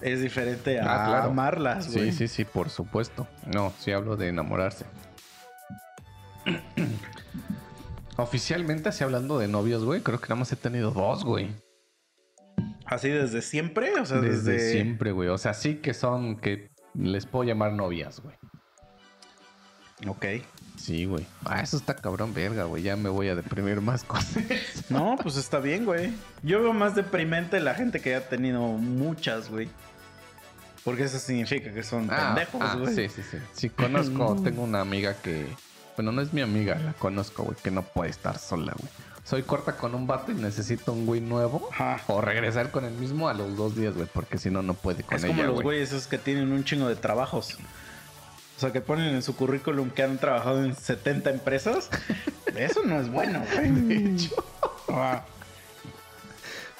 es 0.00 0.22
diferente 0.22 0.80
a 0.80 0.84
Ah, 0.84 1.06
claro. 1.08 1.28
amarlas, 1.28 1.92
güey. 1.92 2.10
Sí, 2.10 2.16
sí, 2.16 2.28
sí, 2.28 2.44
por 2.46 2.70
supuesto. 2.70 3.28
No, 3.52 3.70
sí 3.78 3.92
hablo 3.92 4.16
de 4.16 4.28
enamorarse. 4.28 4.86
Oficialmente, 8.16 8.88
así 8.88 9.04
hablando 9.04 9.38
de 9.38 9.46
novios, 9.46 9.84
güey, 9.84 10.00
creo 10.00 10.18
que 10.18 10.24
nada 10.28 10.36
más 10.36 10.50
he 10.50 10.56
tenido 10.56 10.90
dos, 10.90 11.22
güey. 11.22 11.50
Así 12.86 13.10
desde 13.10 13.42
siempre, 13.42 13.92
o 14.00 14.06
sea, 14.06 14.22
Desde, 14.22 14.52
desde, 14.52 14.72
siempre, 14.72 15.12
güey. 15.12 15.28
O 15.28 15.36
sea, 15.36 15.52
sí 15.52 15.74
que 15.82 15.92
son, 15.92 16.36
que 16.36 16.70
les 16.94 17.26
puedo 17.26 17.44
llamar 17.44 17.74
novias, 17.74 18.20
güey. 18.20 18.36
Ok. 20.08 20.24
Sí, 20.76 21.04
güey. 21.06 21.26
Ah, 21.44 21.60
eso 21.60 21.76
está 21.76 21.94
cabrón, 21.96 22.34
verga, 22.34 22.64
güey. 22.64 22.82
Ya 22.82 22.96
me 22.96 23.08
voy 23.08 23.28
a 23.28 23.34
deprimir 23.34 23.80
más 23.80 24.04
cosas. 24.04 24.42
No, 24.90 25.16
pues 25.22 25.36
está 25.36 25.60
bien, 25.60 25.84
güey. 25.84 26.12
Yo 26.42 26.60
veo 26.62 26.72
más 26.72 26.94
deprimente 26.94 27.60
la 27.60 27.74
gente 27.74 28.00
que 28.00 28.14
ha 28.14 28.28
tenido 28.28 28.60
muchas, 28.60 29.48
güey. 29.48 29.68
Porque 30.84 31.04
eso 31.04 31.18
significa 31.18 31.72
que 31.72 31.82
son 31.82 32.08
Ah, 32.10 32.34
pendejos, 32.34 32.60
ah, 32.62 32.76
güey. 32.76 32.94
sí, 32.94 33.08
sí, 33.08 33.22
sí. 33.30 33.38
Sí, 33.54 33.70
conozco, 33.70 34.36
tengo 34.44 34.62
una 34.62 34.80
amiga 34.80 35.14
que. 35.14 35.46
Bueno, 35.96 36.10
no 36.12 36.20
es 36.20 36.32
mi 36.32 36.40
amiga, 36.42 36.74
la 36.76 36.92
conozco, 36.94 37.44
güey, 37.44 37.56
que 37.62 37.70
no 37.70 37.82
puede 37.82 38.10
estar 38.10 38.36
sola, 38.38 38.74
güey. 38.76 38.90
Soy 39.22 39.42
corta 39.44 39.76
con 39.76 39.94
un 39.94 40.06
vato 40.06 40.32
y 40.32 40.34
necesito 40.34 40.92
un 40.92 41.06
güey 41.06 41.20
nuevo. 41.22 41.70
Ajá. 41.72 41.98
O 42.08 42.20
regresar 42.20 42.70
con 42.70 42.84
el 42.84 42.92
mismo 42.92 43.28
a 43.28 43.32
los 43.34 43.56
dos 43.56 43.74
días, 43.76 43.94
güey, 43.94 44.06
porque 44.12 44.36
si 44.36 44.50
no, 44.50 44.60
no 44.62 44.74
puede 44.74 45.02
con 45.04 45.16
Es 45.16 45.24
ella, 45.24 45.32
como 45.32 45.42
los 45.44 45.54
güey. 45.54 45.64
güeyes 45.64 45.92
esos 45.92 46.06
que 46.08 46.18
tienen 46.18 46.52
un 46.52 46.64
chingo 46.64 46.88
de 46.88 46.96
trabajos. 46.96 47.56
O 48.64 48.66
sea, 48.66 48.72
que 48.72 48.80
ponen 48.80 49.14
en 49.14 49.22
su 49.22 49.36
currículum 49.36 49.90
que 49.90 50.02
han 50.02 50.16
trabajado 50.16 50.64
en 50.64 50.74
70 50.74 51.28
empresas. 51.30 51.90
Eso 52.56 52.82
no 52.84 52.98
es 52.98 53.10
bueno, 53.10 53.42
güey. 53.54 53.70
De 53.88 54.10
hecho. 54.14 54.34
Ah. 54.88 55.22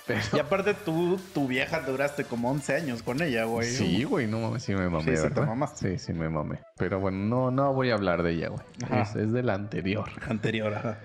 Pero- 0.06 0.20
Y 0.34 0.38
aparte 0.38 0.72
tú, 0.74 1.18
tu 1.34 1.46
vieja 1.46 1.80
duraste 1.80 2.24
como 2.24 2.50
11 2.50 2.74
años 2.74 3.02
con 3.02 3.20
ella, 3.22 3.44
güey. 3.44 3.68
Sí, 3.70 4.04
güey, 4.04 4.26
no 4.26 4.38
mames, 4.40 4.62
sí 4.62 4.74
me 4.74 4.88
mamé, 4.88 5.04
Sí, 5.12 5.16
sí 5.16 5.22
te 5.24 5.28
¿verdad? 5.28 5.46
mamaste. 5.46 5.98
Sí, 5.98 6.06
sí 6.06 6.12
me 6.14 6.28
mamé. 6.30 6.60
Pero 6.78 7.00
bueno, 7.00 7.18
no, 7.18 7.50
no 7.50 7.72
voy 7.74 7.90
a 7.90 7.94
hablar 7.94 8.22
de 8.22 8.32
ella, 8.32 8.48
güey. 8.48 8.62
Es, 9.02 9.14
es 9.14 9.32
de 9.32 9.42
la 9.42 9.54
anterior. 9.54 10.08
Anterior, 10.28 10.72
ajá. 10.74 10.98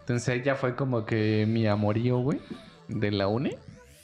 Entonces 0.00 0.28
ella 0.40 0.54
fue 0.56 0.74
como 0.74 1.04
que 1.06 1.44
mi 1.48 1.66
amorío, 1.68 2.18
güey, 2.18 2.40
de 2.88 3.10
la 3.12 3.28
uni. 3.28 3.54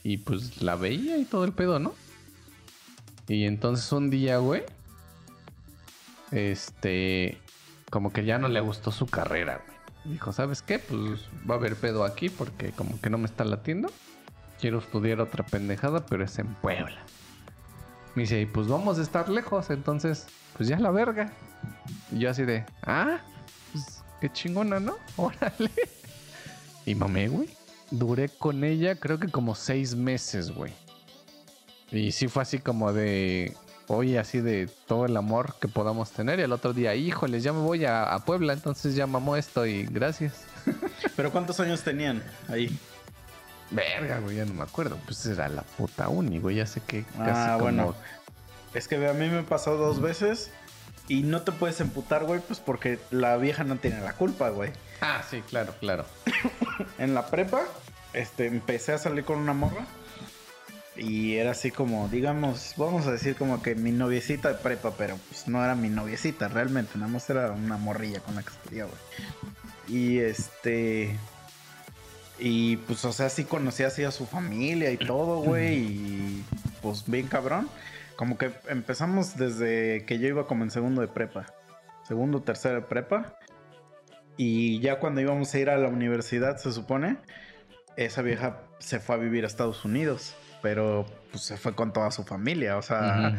Y 0.03 0.19
pues 0.19 0.61
la 0.63 0.77
veía 0.77 1.17
y 1.17 1.25
todo 1.25 1.45
el 1.45 1.53
pedo, 1.53 1.79
¿no? 1.81 1.95
Y 3.27 3.45
entonces 3.47 3.91
un 3.91 4.11
día, 4.11 4.37
güey, 4.39 4.63
este, 6.31 7.39
como 7.91 8.13
que 8.13 8.25
ya 8.25 8.39
no 8.39 8.49
le 8.49 8.61
gustó 8.61 8.91
su 8.91 9.07
carrera, 9.07 9.61
güey. 9.65 9.75
Dijo, 10.05 10.33
¿sabes 10.33 10.61
qué? 10.63 10.79
Pues 10.79 11.21
va 11.49 11.55
a 11.55 11.59
haber 11.59 11.77
pedo 11.77 12.05
aquí 12.05 12.29
porque 12.29 12.73
como 12.73 13.01
que 13.01 13.09
no 13.09 13.19
me 13.19 13.27
está 13.27 13.45
latiendo. 13.45 13.91
Quiero 14.61 14.79
estudiar 14.79 15.21
otra 15.21 15.45
pendejada, 15.45 16.05
pero 16.07 16.25
es 16.25 16.39
en 16.39 16.55
Puebla. 16.55 16.99
Me 18.15 18.23
dice, 18.23 18.41
y 18.41 18.47
pues 18.47 18.69
vamos 18.69 18.99
a 18.99 19.03
estar 19.03 19.29
lejos, 19.29 19.71
entonces, 19.71 20.27
pues 20.57 20.69
ya 20.69 20.79
la 20.79 20.91
verga. 20.91 21.33
Y 22.13 22.21
yo 22.21 22.31
así 22.31 22.45
de, 22.45 22.65
ah, 22.83 23.19
pues 23.73 24.05
qué 24.21 24.31
chingona, 24.31 24.79
¿no? 24.79 24.97
Órale. 25.17 25.71
Y 26.87 26.95
mamé, 26.95 27.29
güey. 27.29 27.49
Duré 27.91 28.29
con 28.29 28.65
ella 28.65 28.97
creo 28.97 29.19
que 29.19 29.29
como 29.29 29.55
seis 29.55 29.95
meses, 29.95 30.51
güey. 30.51 30.73
Y 31.91 32.13
sí 32.13 32.29
fue 32.29 32.43
así 32.43 32.59
como 32.59 32.93
de, 32.93 33.57
hoy 33.89 34.17
así 34.17 34.41
de 34.41 34.69
todo 34.87 35.07
el 35.07 35.17
amor 35.17 35.55
que 35.61 35.69
podamos 35.69 36.11
tener. 36.11 36.39
Y 36.39 36.43
el 36.43 36.53
otro 36.53 36.73
día, 36.73 36.95
híjoles, 36.95 37.43
ya 37.43 37.53
me 37.53 37.61
voy 37.61 37.85
a, 37.85 38.05
a 38.05 38.25
Puebla, 38.25 38.53
entonces 38.53 38.95
ya 38.95 39.07
mamó 39.07 39.37
esto 39.37 39.67
y 39.67 39.85
gracias. 39.87 40.45
Pero 41.17 41.31
¿cuántos 41.31 41.61
años 41.61 41.83
tenían 41.83 42.23
ahí? 42.49 42.77
Verga, 43.71 44.21
güey, 44.21 44.37
ya 44.37 44.45
no 44.45 44.55
me 44.55 44.63
acuerdo. 44.63 44.99
Pues 45.05 45.25
era 45.27 45.49
la 45.49 45.63
puta 45.63 46.09
uni, 46.09 46.39
güey. 46.39 46.57
Ya 46.57 46.67
sé 46.67 46.81
que 46.81 47.05
casi 47.05 47.21
Ah, 47.31 47.53
como... 47.55 47.65
bueno. 47.65 47.95
Es 48.75 48.89
que 48.89 48.97
a 49.07 49.13
mí 49.13 49.29
me 49.29 49.43
pasó 49.43 49.77
dos 49.77 50.01
veces 50.01 50.51
y 51.09 51.23
no 51.23 51.43
te 51.43 51.53
puedes 51.53 51.81
emputar, 51.81 52.25
güey, 52.25 52.41
pues 52.41 52.61
porque 52.61 52.99
la 53.11 53.37
vieja 53.37 53.63
no 53.65 53.77
tiene 53.77 54.01
la 54.01 54.15
culpa, 54.15 54.49
güey. 54.51 54.73
Ah, 55.01 55.23
sí, 55.29 55.43
claro, 55.49 55.75
claro. 55.81 56.05
En 56.99 57.15
la 57.15 57.27
prepa, 57.27 57.63
este, 58.13 58.47
empecé 58.47 58.93
a 58.93 58.99
salir 58.99 59.25
con 59.25 59.39
una 59.39 59.53
morra 59.53 59.87
y 60.97 61.37
era 61.37 61.53
así 61.53 61.71
como, 61.71 62.09
digamos, 62.09 62.75
vamos 62.77 63.07
a 63.07 63.13
decir 63.13 63.35
como 63.35 63.63
que 63.63 63.75
mi 63.75 63.91
noviecita 63.91 64.51
de 64.51 64.55
prepa, 64.55 64.93
pero 64.97 65.17
pues 65.29 65.49
no 65.49 65.65
era 65.65 65.75
mi 65.75 65.89
noviecita 65.89 66.49
realmente, 66.49 66.99
nada 66.99 67.11
más 67.11 67.29
era 67.29 67.51
una 67.51 67.77
morrilla 67.77 68.21
con 68.21 68.37
la 68.37 68.43
que 68.43 68.51
salía, 68.65 68.85
güey. 68.85 68.97
Y 69.89 70.19
este... 70.19 71.17
Y 72.39 72.79
pues, 72.79 73.05
o 73.05 73.13
sea, 73.13 73.29
sí 73.29 73.45
conocía 73.45 73.87
así 73.89 74.03
a 74.03 74.11
su 74.11 74.27
familia 74.27 74.91
y 74.91 74.97
todo, 74.97 75.39
güey. 75.43 75.77
Y 75.77 76.45
pues 76.83 77.05
bien 77.07 77.29
cabrón. 77.29 77.69
Como 78.17 78.39
que 78.39 78.53
empezamos 78.69 79.37
desde 79.37 80.05
que 80.05 80.19
yo 80.19 80.29
iba 80.29 80.47
como 80.47 80.65
en 80.65 80.71
segundo 80.71 81.01
de 81.01 81.09
prepa. 81.09 81.47
Segundo, 82.07 82.43
tercero 82.43 82.77
de 82.77 82.83
prepa. 82.83 83.39
Y 84.37 84.81
ya 84.81 84.99
cuando 84.99 85.21
íbamos 85.21 85.53
a 85.55 85.59
ir 85.59 85.71
a 85.71 85.79
la 85.79 85.89
universidad, 85.89 86.57
se 86.59 86.73
supone, 86.73 87.19
esa 87.97 88.23
vieja 88.23 88.63
se 88.79 88.99
fue 88.99 89.15
a 89.15 89.19
vivir 89.19 89.45
a 89.45 89.47
Estados 89.47 89.85
Unidos. 89.85 90.35
Pero 90.65 91.05
pues 91.31 91.45
se 91.45 91.59
fue 91.59 91.75
con 91.75 91.93
toda 91.93 92.11
su 92.11 92.25
familia. 92.25 92.79
O 92.79 92.83
sea, 92.83 93.39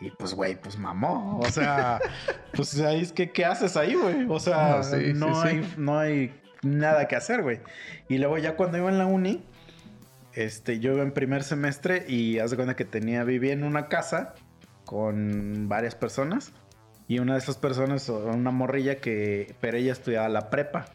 y 0.00 0.10
pues, 0.10 0.34
güey, 0.34 0.60
pues 0.60 0.76
mamó. 0.76 1.38
O 1.38 1.48
sea, 1.48 2.00
pues 2.52 2.76
ahí 2.80 3.00
es 3.00 3.12
que, 3.12 3.30
¿qué 3.30 3.44
haces 3.44 3.76
ahí, 3.76 3.94
güey? 3.94 4.26
O 4.28 4.40
sea, 4.40 4.78
No, 4.78 4.82
sí, 4.82 5.12
no, 5.14 5.34
sí, 5.36 5.40
sí. 5.42 5.48
hay, 5.48 5.74
no 5.76 5.98
hay 6.00 6.34
nada 6.62 7.06
que 7.06 7.14
hacer, 7.14 7.42
güey. 7.42 7.60
Y 8.08 8.18
luego 8.18 8.38
ya 8.38 8.56
cuando 8.56 8.76
iba 8.76 8.88
en 8.88 8.98
la 8.98 9.06
uni, 9.06 9.44
este, 10.32 10.80
yo 10.80 10.94
iba 10.94 11.04
en 11.04 11.12
primer 11.12 11.44
semestre 11.44 12.04
y 12.08 12.40
haz 12.40 12.50
de 12.50 12.56
cuenta 12.56 12.74
que 12.74 12.84
tenía, 12.84 13.22
vivía 13.22 13.52
en 13.52 13.62
una 13.62 13.86
casa 13.86 14.34
con 14.84 15.68
varias 15.68 15.94
personas. 15.94 16.50
Y 17.06 17.20
una 17.20 17.34
de 17.34 17.38
esas 17.38 17.56
personas, 17.56 18.08
una 18.08 18.50
morrilla 18.50 18.96
que, 18.96 19.54
pero 19.60 19.76
ella 19.76 19.92
estudiaba 19.92 20.28
la 20.28 20.50
prepa. 20.50 20.86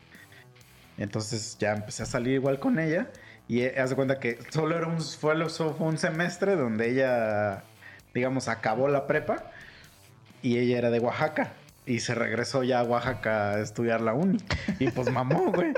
Entonces 0.97 1.57
ya 1.57 1.71
empecé 1.71 2.03
a 2.03 2.05
salir 2.05 2.33
igual 2.33 2.59
con 2.59 2.79
ella. 2.79 3.07
Y 3.47 3.61
eh, 3.61 3.75
haz 3.79 3.89
de 3.89 3.95
cuenta 3.95 4.19
que 4.19 4.39
solo 4.49 4.77
era 4.77 4.87
un, 4.87 5.01
fue, 5.01 5.35
fue 5.49 5.73
un 5.87 5.97
semestre 5.97 6.55
donde 6.55 6.89
ella, 6.89 7.63
digamos, 8.13 8.47
acabó 8.47 8.87
la 8.87 9.05
prepa. 9.07 9.43
Y 10.41 10.57
ella 10.57 10.77
era 10.77 10.89
de 10.89 10.99
Oaxaca. 10.99 11.53
Y 11.85 11.99
se 11.99 12.15
regresó 12.15 12.63
ya 12.63 12.79
a 12.79 12.83
Oaxaca 12.83 13.51
a 13.51 13.59
estudiar 13.59 13.99
la 14.01 14.13
uni. 14.13 14.37
Y 14.79 14.89
pues 14.91 15.09
mamó, 15.11 15.51
güey. 15.51 15.73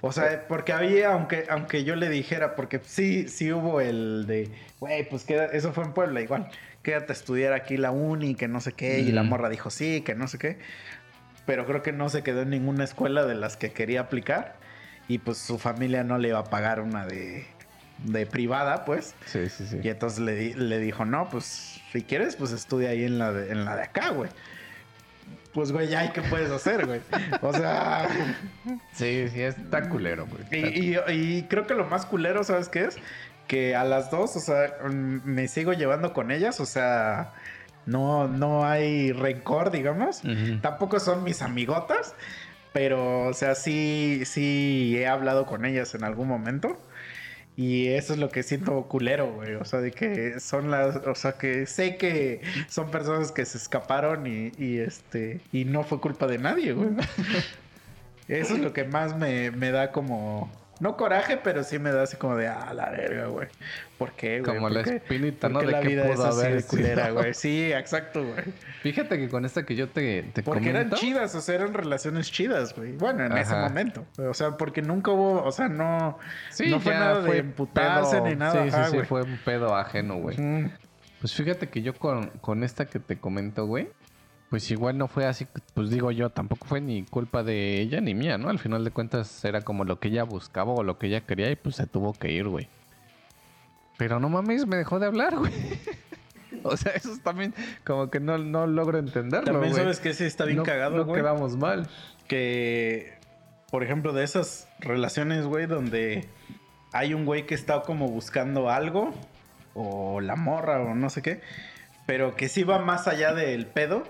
O 0.00 0.10
sea, 0.12 0.46
porque 0.48 0.72
había, 0.72 1.12
aunque, 1.12 1.44
aunque 1.50 1.84
yo 1.84 1.96
le 1.96 2.08
dijera, 2.08 2.56
porque 2.56 2.80
sí, 2.82 3.28
sí 3.28 3.52
hubo 3.52 3.80
el 3.82 4.24
de, 4.26 4.50
güey, 4.80 5.06
pues 5.08 5.24
queda, 5.24 5.46
eso 5.46 5.72
fue 5.72 5.84
en 5.84 5.92
Puebla 5.92 6.20
igual. 6.22 6.48
Quédate 6.82 7.12
a 7.12 7.14
estudiar 7.14 7.52
aquí 7.52 7.76
la 7.76 7.90
uni, 7.90 8.34
que 8.34 8.48
no 8.48 8.60
sé 8.62 8.72
qué. 8.72 9.00
Y 9.00 9.12
la 9.12 9.22
Mm. 9.22 9.28
morra 9.28 9.48
dijo 9.50 9.68
sí, 9.68 10.00
que 10.00 10.14
no 10.14 10.26
sé 10.28 10.38
qué. 10.38 10.58
Pero 11.44 11.66
creo 11.66 11.82
que 11.82 11.92
no 11.92 12.08
se 12.08 12.22
quedó 12.22 12.40
en 12.42 12.50
ninguna 12.50 12.84
escuela 12.84 13.26
de 13.26 13.34
las 13.34 13.58
que 13.58 13.72
quería 13.72 14.00
aplicar. 14.00 14.56
Y 15.10 15.18
pues 15.18 15.38
su 15.38 15.58
familia 15.58 16.04
no 16.04 16.18
le 16.18 16.28
iba 16.28 16.38
a 16.38 16.44
pagar 16.44 16.80
una 16.80 17.04
de, 17.06 17.44
de 18.04 18.26
privada, 18.26 18.84
pues. 18.84 19.14
Sí, 19.26 19.48
sí, 19.48 19.66
sí. 19.66 19.80
Y 19.82 19.88
entonces 19.88 20.20
le, 20.20 20.54
le 20.54 20.78
dijo, 20.78 21.04
no, 21.04 21.28
pues 21.28 21.80
si 21.92 22.02
quieres, 22.02 22.36
pues 22.36 22.52
estudia 22.52 22.90
ahí 22.90 23.04
en 23.04 23.18
la 23.18 23.32
de, 23.32 23.50
en 23.50 23.64
la 23.64 23.74
de 23.76 23.82
acá, 23.82 24.10
güey. 24.10 24.30
Pues, 25.52 25.72
güey, 25.72 25.88
ya, 25.88 26.04
¿y 26.04 26.10
qué 26.10 26.22
puedes 26.22 26.48
hacer, 26.52 26.86
güey? 26.86 27.00
O 27.42 27.52
sea, 27.52 28.06
Sí, 28.92 29.26
sí, 29.30 29.40
está 29.42 29.88
culero, 29.88 30.26
güey. 30.26 30.44
y, 30.78 30.94
y- 30.96 31.38
y 31.38 31.42
creo 31.48 31.66
que 31.66 31.74
lo 31.74 31.84
más 31.86 32.06
culero, 32.06 32.44
¿sabes 32.44 32.68
qué 32.68 32.84
es? 32.84 32.96
Que 33.48 33.74
a 33.74 33.82
las 33.82 34.12
dos, 34.12 34.36
o 34.36 34.40
sea, 34.40 34.76
me 34.88 35.48
sigo 35.48 35.72
llevando 35.72 36.12
con 36.12 36.30
ellas, 36.30 36.60
o 36.60 36.66
sea, 36.66 37.32
no, 37.84 38.28
no 38.28 38.64
hay 38.64 39.10
rencor, 39.10 39.72
digamos. 39.72 40.22
Tampoco 40.62 41.00
son 41.00 41.24
mis 41.24 41.42
amigotas, 41.42 42.14
pero, 42.72 43.26
o 43.28 43.32
sea, 43.34 43.54
sí, 43.54 44.22
sí 44.24 44.94
he 44.96 45.06
hablado 45.06 45.46
con 45.46 45.64
ellas 45.64 45.94
en 45.94 46.04
algún 46.04 46.28
momento. 46.28 46.78
Y 47.56 47.88
eso 47.88 48.14
es 48.14 48.18
lo 48.18 48.30
que 48.30 48.42
siento 48.42 48.82
culero, 48.84 49.32
güey. 49.32 49.54
O 49.56 49.64
sea, 49.64 49.80
de 49.80 49.92
que 49.92 50.40
son 50.40 50.70
las. 50.70 50.96
O 51.06 51.14
sea, 51.14 51.32
que 51.32 51.66
sé 51.66 51.96
que 51.96 52.40
son 52.68 52.90
personas 52.90 53.32
que 53.32 53.44
se 53.44 53.58
escaparon 53.58 54.26
y, 54.26 54.52
y, 54.58 54.78
este. 54.78 55.40
Y 55.52 55.64
no 55.66 55.82
fue 55.82 56.00
culpa 56.00 56.26
de 56.26 56.38
nadie, 56.38 56.72
güey. 56.72 56.90
Eso 58.28 58.54
es 58.54 58.60
lo 58.60 58.72
que 58.72 58.84
más 58.84 59.16
me, 59.16 59.50
me 59.50 59.72
da 59.72 59.92
como. 59.92 60.50
No 60.80 60.96
coraje, 60.96 61.36
pero 61.36 61.62
sí 61.62 61.78
me 61.78 61.92
da 61.92 62.02
así 62.04 62.16
como 62.16 62.36
de. 62.36 62.48
Ah, 62.48 62.72
la 62.74 62.88
verga, 62.90 63.26
güey. 63.26 63.48
¿Por 63.98 64.12
qué, 64.12 64.40
güey? 64.40 64.42
Como 64.56 64.68
¿Por 64.68 64.72
la 64.72 64.82
qué- 64.82 64.96
espinita, 64.96 65.48
¿no? 65.50 65.60
De 65.60 65.66
la 65.66 65.80
qué 65.80 65.88
vida 65.88 66.08
es 66.10 66.18
así 66.18 66.40
haber 66.40 66.62
de 66.62 66.66
culera, 66.66 67.04
sido? 67.04 67.14
güey. 67.16 67.34
Sí, 67.34 67.72
exacto, 67.72 68.24
güey. 68.24 68.44
Fíjate 68.82 69.18
que 69.18 69.28
con 69.28 69.44
esta 69.44 69.64
que 69.66 69.76
yo 69.76 69.88
te, 69.90 70.22
te 70.32 70.42
Porque 70.42 70.70
eran 70.70 70.90
chidas, 70.92 71.34
o 71.34 71.40
sea, 71.42 71.56
eran 71.56 71.74
relaciones 71.74 72.30
chidas, 72.32 72.74
güey. 72.74 72.92
Bueno, 72.92 73.26
en 73.26 73.36
ese 73.36 73.54
momento. 73.54 74.06
O 74.18 74.32
sea, 74.32 74.56
porque 74.56 74.80
nunca 74.80 75.10
hubo, 75.10 75.44
o 75.44 75.52
sea, 75.52 75.68
no, 75.68 76.18
Sí, 76.50 76.70
no 76.70 76.80
fue 76.80 76.94
nada 76.94 77.20
de 77.20 77.38
emputarse 77.38 78.16
pedo- 78.16 78.26
ni 78.26 78.36
nada. 78.36 78.52
Sí, 78.62 78.68
ajá, 78.70 78.84
sí, 78.86 78.90
sí, 78.92 78.96
güey. 78.96 79.06
fue 79.06 79.22
un 79.22 79.38
pedo 79.44 79.76
ajeno, 79.76 80.16
güey. 80.16 80.36
Pues 81.20 81.34
fíjate 81.34 81.68
que 81.68 81.82
yo 81.82 81.92
con, 81.94 82.28
con 82.40 82.64
esta 82.64 82.86
que 82.86 82.98
te 82.98 83.18
comento, 83.18 83.66
güey, 83.66 83.90
pues 84.50 84.68
igual 84.72 84.98
no 84.98 85.06
fue 85.06 85.26
así, 85.26 85.46
pues 85.74 85.90
digo 85.90 86.10
yo, 86.10 86.30
tampoco 86.30 86.66
fue 86.66 86.80
ni 86.80 87.04
culpa 87.04 87.44
de 87.44 87.80
ella 87.80 88.00
ni 88.00 88.14
mía, 88.14 88.36
¿no? 88.36 88.48
Al 88.50 88.58
final 88.58 88.84
de 88.84 88.90
cuentas 88.90 89.44
era 89.44 89.62
como 89.62 89.84
lo 89.84 90.00
que 90.00 90.08
ella 90.08 90.24
buscaba 90.24 90.72
o 90.72 90.82
lo 90.82 90.98
que 90.98 91.06
ella 91.06 91.20
quería 91.20 91.50
y 91.50 91.56
pues 91.56 91.76
se 91.76 91.86
tuvo 91.86 92.12
que 92.12 92.32
ir, 92.32 92.48
güey. 92.48 92.68
Pero 93.96 94.18
no 94.18 94.28
mames, 94.28 94.66
me 94.66 94.76
dejó 94.76 94.98
de 94.98 95.06
hablar, 95.06 95.36
güey. 95.38 95.52
o 96.64 96.76
sea, 96.76 96.92
eso 96.92 97.12
es 97.12 97.22
también 97.22 97.54
como 97.86 98.10
que 98.10 98.18
no, 98.18 98.38
no 98.38 98.66
logro 98.66 98.98
entenderlo, 98.98 99.52
También 99.52 99.74
sabes 99.74 100.00
que 100.00 100.14
sí 100.14 100.24
está 100.24 100.44
bien 100.44 100.58
no, 100.58 100.62
cagado, 100.64 100.96
No 100.96 101.04
güey. 101.04 101.20
quedamos 101.20 101.56
mal. 101.56 101.88
Que, 102.26 103.12
por 103.70 103.84
ejemplo, 103.84 104.12
de 104.12 104.24
esas 104.24 104.68
relaciones, 104.80 105.46
güey, 105.46 105.66
donde 105.66 106.26
hay 106.92 107.14
un 107.14 107.24
güey 107.24 107.46
que 107.46 107.54
está 107.54 107.82
como 107.82 108.08
buscando 108.08 108.68
algo, 108.68 109.14
o 109.74 110.20
la 110.20 110.34
morra, 110.34 110.80
o 110.80 110.94
no 110.96 111.08
sé 111.08 111.22
qué, 111.22 111.40
pero 112.06 112.34
que 112.34 112.48
sí 112.48 112.64
va 112.64 112.80
más 112.80 113.06
allá 113.06 113.32
del 113.32 113.66
pedo, 113.66 114.02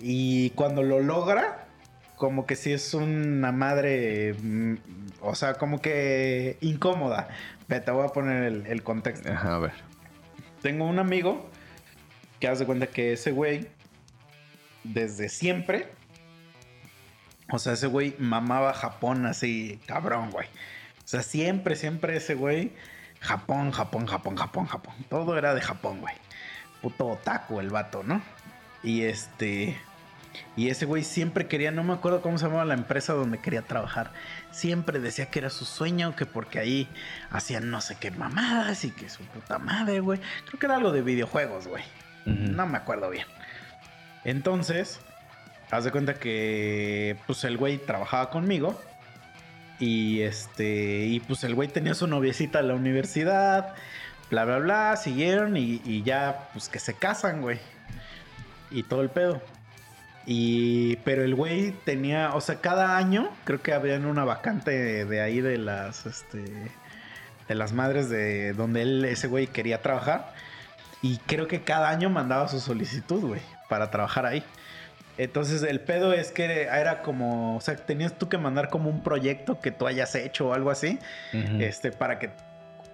y 0.00 0.50
cuando 0.50 0.82
lo 0.82 1.00
logra, 1.00 1.66
como 2.16 2.46
que 2.46 2.56
sí 2.56 2.72
es 2.72 2.94
una 2.94 3.52
madre, 3.52 4.34
mm, 4.34 4.74
o 5.20 5.34
sea, 5.34 5.54
como 5.54 5.80
que 5.80 6.56
incómoda. 6.60 7.28
Te 7.68 7.90
voy 7.90 8.06
a 8.06 8.08
poner 8.08 8.44
el, 8.44 8.66
el 8.66 8.82
contexto. 8.82 9.32
Ajá, 9.32 9.56
a 9.56 9.58
ver. 9.58 9.72
Tengo 10.62 10.86
un 10.86 10.98
amigo 10.98 11.50
que 12.40 12.48
hace 12.48 12.66
cuenta 12.66 12.86
que 12.86 13.12
ese 13.12 13.32
güey, 13.32 13.68
desde 14.84 15.28
siempre, 15.28 15.88
o 17.50 17.58
sea, 17.58 17.74
ese 17.74 17.86
güey 17.86 18.14
mamaba 18.18 18.72
Japón 18.72 19.26
así, 19.26 19.80
cabrón, 19.86 20.30
güey. 20.30 20.46
O 20.46 21.06
sea, 21.06 21.22
siempre, 21.22 21.76
siempre 21.76 22.16
ese 22.16 22.34
güey, 22.34 22.72
Japón, 23.20 23.70
Japón, 23.70 24.06
Japón, 24.06 24.36
Japón, 24.36 24.66
Japón. 24.66 24.94
Todo 25.08 25.36
era 25.36 25.54
de 25.54 25.60
Japón, 25.60 26.00
güey. 26.00 26.14
Puto 26.80 27.06
otaku 27.06 27.60
el 27.60 27.70
vato, 27.70 28.02
¿no? 28.02 28.22
Y 28.84 29.02
este... 29.02 29.76
Y 30.56 30.68
ese 30.68 30.84
güey 30.84 31.02
siempre 31.02 31.46
quería, 31.46 31.70
no 31.70 31.82
me 31.84 31.92
acuerdo 31.92 32.20
cómo 32.20 32.38
se 32.38 32.46
llamaba 32.46 32.64
la 32.64 32.74
empresa 32.74 33.12
donde 33.12 33.38
quería 33.38 33.62
trabajar. 33.62 34.12
Siempre 34.50 35.00
decía 35.00 35.26
que 35.26 35.40
era 35.40 35.50
su 35.50 35.64
sueño, 35.64 36.14
que 36.14 36.26
porque 36.26 36.58
ahí 36.58 36.88
hacían 37.30 37.70
no 37.70 37.80
sé 37.80 37.96
qué 37.98 38.10
mamadas 38.10 38.84
y 38.84 38.90
que 38.90 39.08
su 39.08 39.22
puta 39.24 39.58
madre, 39.58 40.00
güey. 40.00 40.20
Creo 40.46 40.58
que 40.58 40.66
era 40.66 40.76
algo 40.76 40.92
de 40.92 41.02
videojuegos, 41.02 41.66
güey. 41.66 41.84
No 42.24 42.66
me 42.66 42.78
acuerdo 42.78 43.10
bien. 43.10 43.26
Entonces, 44.24 45.00
haz 45.70 45.84
de 45.84 45.90
cuenta 45.90 46.14
que 46.14 47.16
pues 47.26 47.44
el 47.44 47.56
güey 47.56 47.78
trabajaba 47.78 48.30
conmigo. 48.30 48.80
Y 49.80 50.20
este, 50.20 51.06
y 51.06 51.20
pues 51.20 51.42
el 51.44 51.54
güey 51.54 51.68
tenía 51.68 51.94
su 51.94 52.06
noviecita 52.06 52.60
en 52.60 52.68
la 52.68 52.74
universidad. 52.74 53.74
Bla, 54.30 54.44
bla, 54.44 54.58
bla. 54.58 54.96
Siguieron 54.96 55.56
y, 55.56 55.80
y 55.84 56.02
ya, 56.02 56.48
pues 56.52 56.68
que 56.68 56.78
se 56.78 56.94
casan, 56.94 57.40
güey. 57.40 57.58
Y 58.70 58.82
todo 58.84 59.02
el 59.02 59.10
pedo. 59.10 59.40
Y, 60.26 60.96
pero 61.04 61.22
el 61.22 61.34
güey 61.34 61.72
tenía, 61.84 62.34
o 62.34 62.40
sea, 62.40 62.56
cada 62.56 62.96
año 62.96 63.30
creo 63.44 63.60
que 63.60 63.74
habían 63.74 64.06
una 64.06 64.24
vacante 64.24 64.70
de, 64.70 65.04
de 65.04 65.20
ahí 65.20 65.40
de 65.40 65.58
las, 65.58 66.06
este, 66.06 66.42
de 67.48 67.54
las 67.54 67.72
madres 67.72 68.08
de 68.08 68.54
donde 68.54 68.82
él, 68.82 69.04
ese 69.04 69.26
güey 69.26 69.46
quería 69.46 69.82
trabajar. 69.82 70.32
Y 71.02 71.18
creo 71.26 71.46
que 71.46 71.60
cada 71.60 71.90
año 71.90 72.08
mandaba 72.08 72.48
su 72.48 72.60
solicitud, 72.60 73.20
güey, 73.20 73.42
para 73.68 73.90
trabajar 73.90 74.24
ahí. 74.24 74.42
Entonces 75.16 75.62
el 75.62 75.80
pedo 75.80 76.12
es 76.12 76.32
que 76.32 76.62
era 76.62 77.02
como, 77.02 77.56
o 77.56 77.60
sea, 77.60 77.76
tenías 77.76 78.18
tú 78.18 78.28
que 78.28 78.38
mandar 78.38 78.68
como 78.68 78.90
un 78.90 79.02
proyecto 79.02 79.60
que 79.60 79.70
tú 79.70 79.86
hayas 79.86 80.14
hecho 80.14 80.48
o 80.48 80.54
algo 80.54 80.70
así, 80.70 80.98
este, 81.60 81.92
para 81.92 82.18
que, 82.18 82.30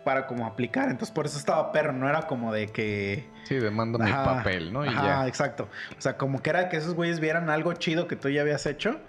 para 0.05 0.27
como 0.27 0.47
aplicar. 0.47 0.91
Entonces 0.91 1.15
por 1.15 1.27
eso 1.27 1.39
estaba 1.39 1.73
perro, 1.73 1.93
no 1.93 2.09
era 2.09 2.23
como 2.23 2.53
de 2.53 2.67
que... 2.69 3.29
Sí, 3.45 3.57
demando 3.57 3.99
mi 3.99 4.11
papel, 4.11 4.73
¿no? 4.73 4.85
Y 4.85 4.89
ajá, 4.89 5.05
ya. 5.05 5.29
exacto. 5.29 5.69
O 5.97 6.01
sea, 6.01 6.17
como 6.17 6.43
que 6.43 6.51
era 6.51 6.69
que 6.69 6.77
esos 6.77 6.95
güeyes 6.95 7.21
vieran 7.21 7.51
algo 7.51 7.73
chido 7.75 8.07
que 8.07 8.17
tú 8.17 8.29
ya 8.29 8.43
habías 8.43 8.67
hecho 8.67 9.01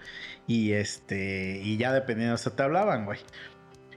y 0.48 0.74
este, 0.74 1.60
y 1.64 1.78
ya 1.78 1.94
dependiendo 1.94 2.36
de 2.36 2.42
eso 2.42 2.52
te 2.52 2.64
hablaban, 2.64 3.06
güey. 3.06 3.20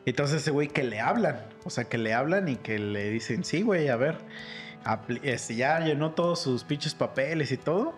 Entonces 0.07 0.43
ese 0.43 0.51
güey 0.51 0.69
que 0.69 0.83
le 0.83 1.01
hablan, 1.01 1.41
o 1.65 1.71
sea, 1.71 1.85
que 1.85 1.99
le 1.99 2.13
hablan 2.13 2.49
y 2.49 2.57
que 2.57 2.79
le 2.79 3.11
dicen, 3.11 3.45
sí, 3.45 3.63
güey, 3.63 3.89
a 3.89 3.97
ver, 3.97 4.19
este, 5.23 5.57
ya 5.57 5.81
llenó 5.81 6.13
todos 6.13 6.43
sus 6.43 6.65
pinches 6.65 6.95
papeles 6.95 7.53
y 7.53 7.57
todo, 7.57 7.95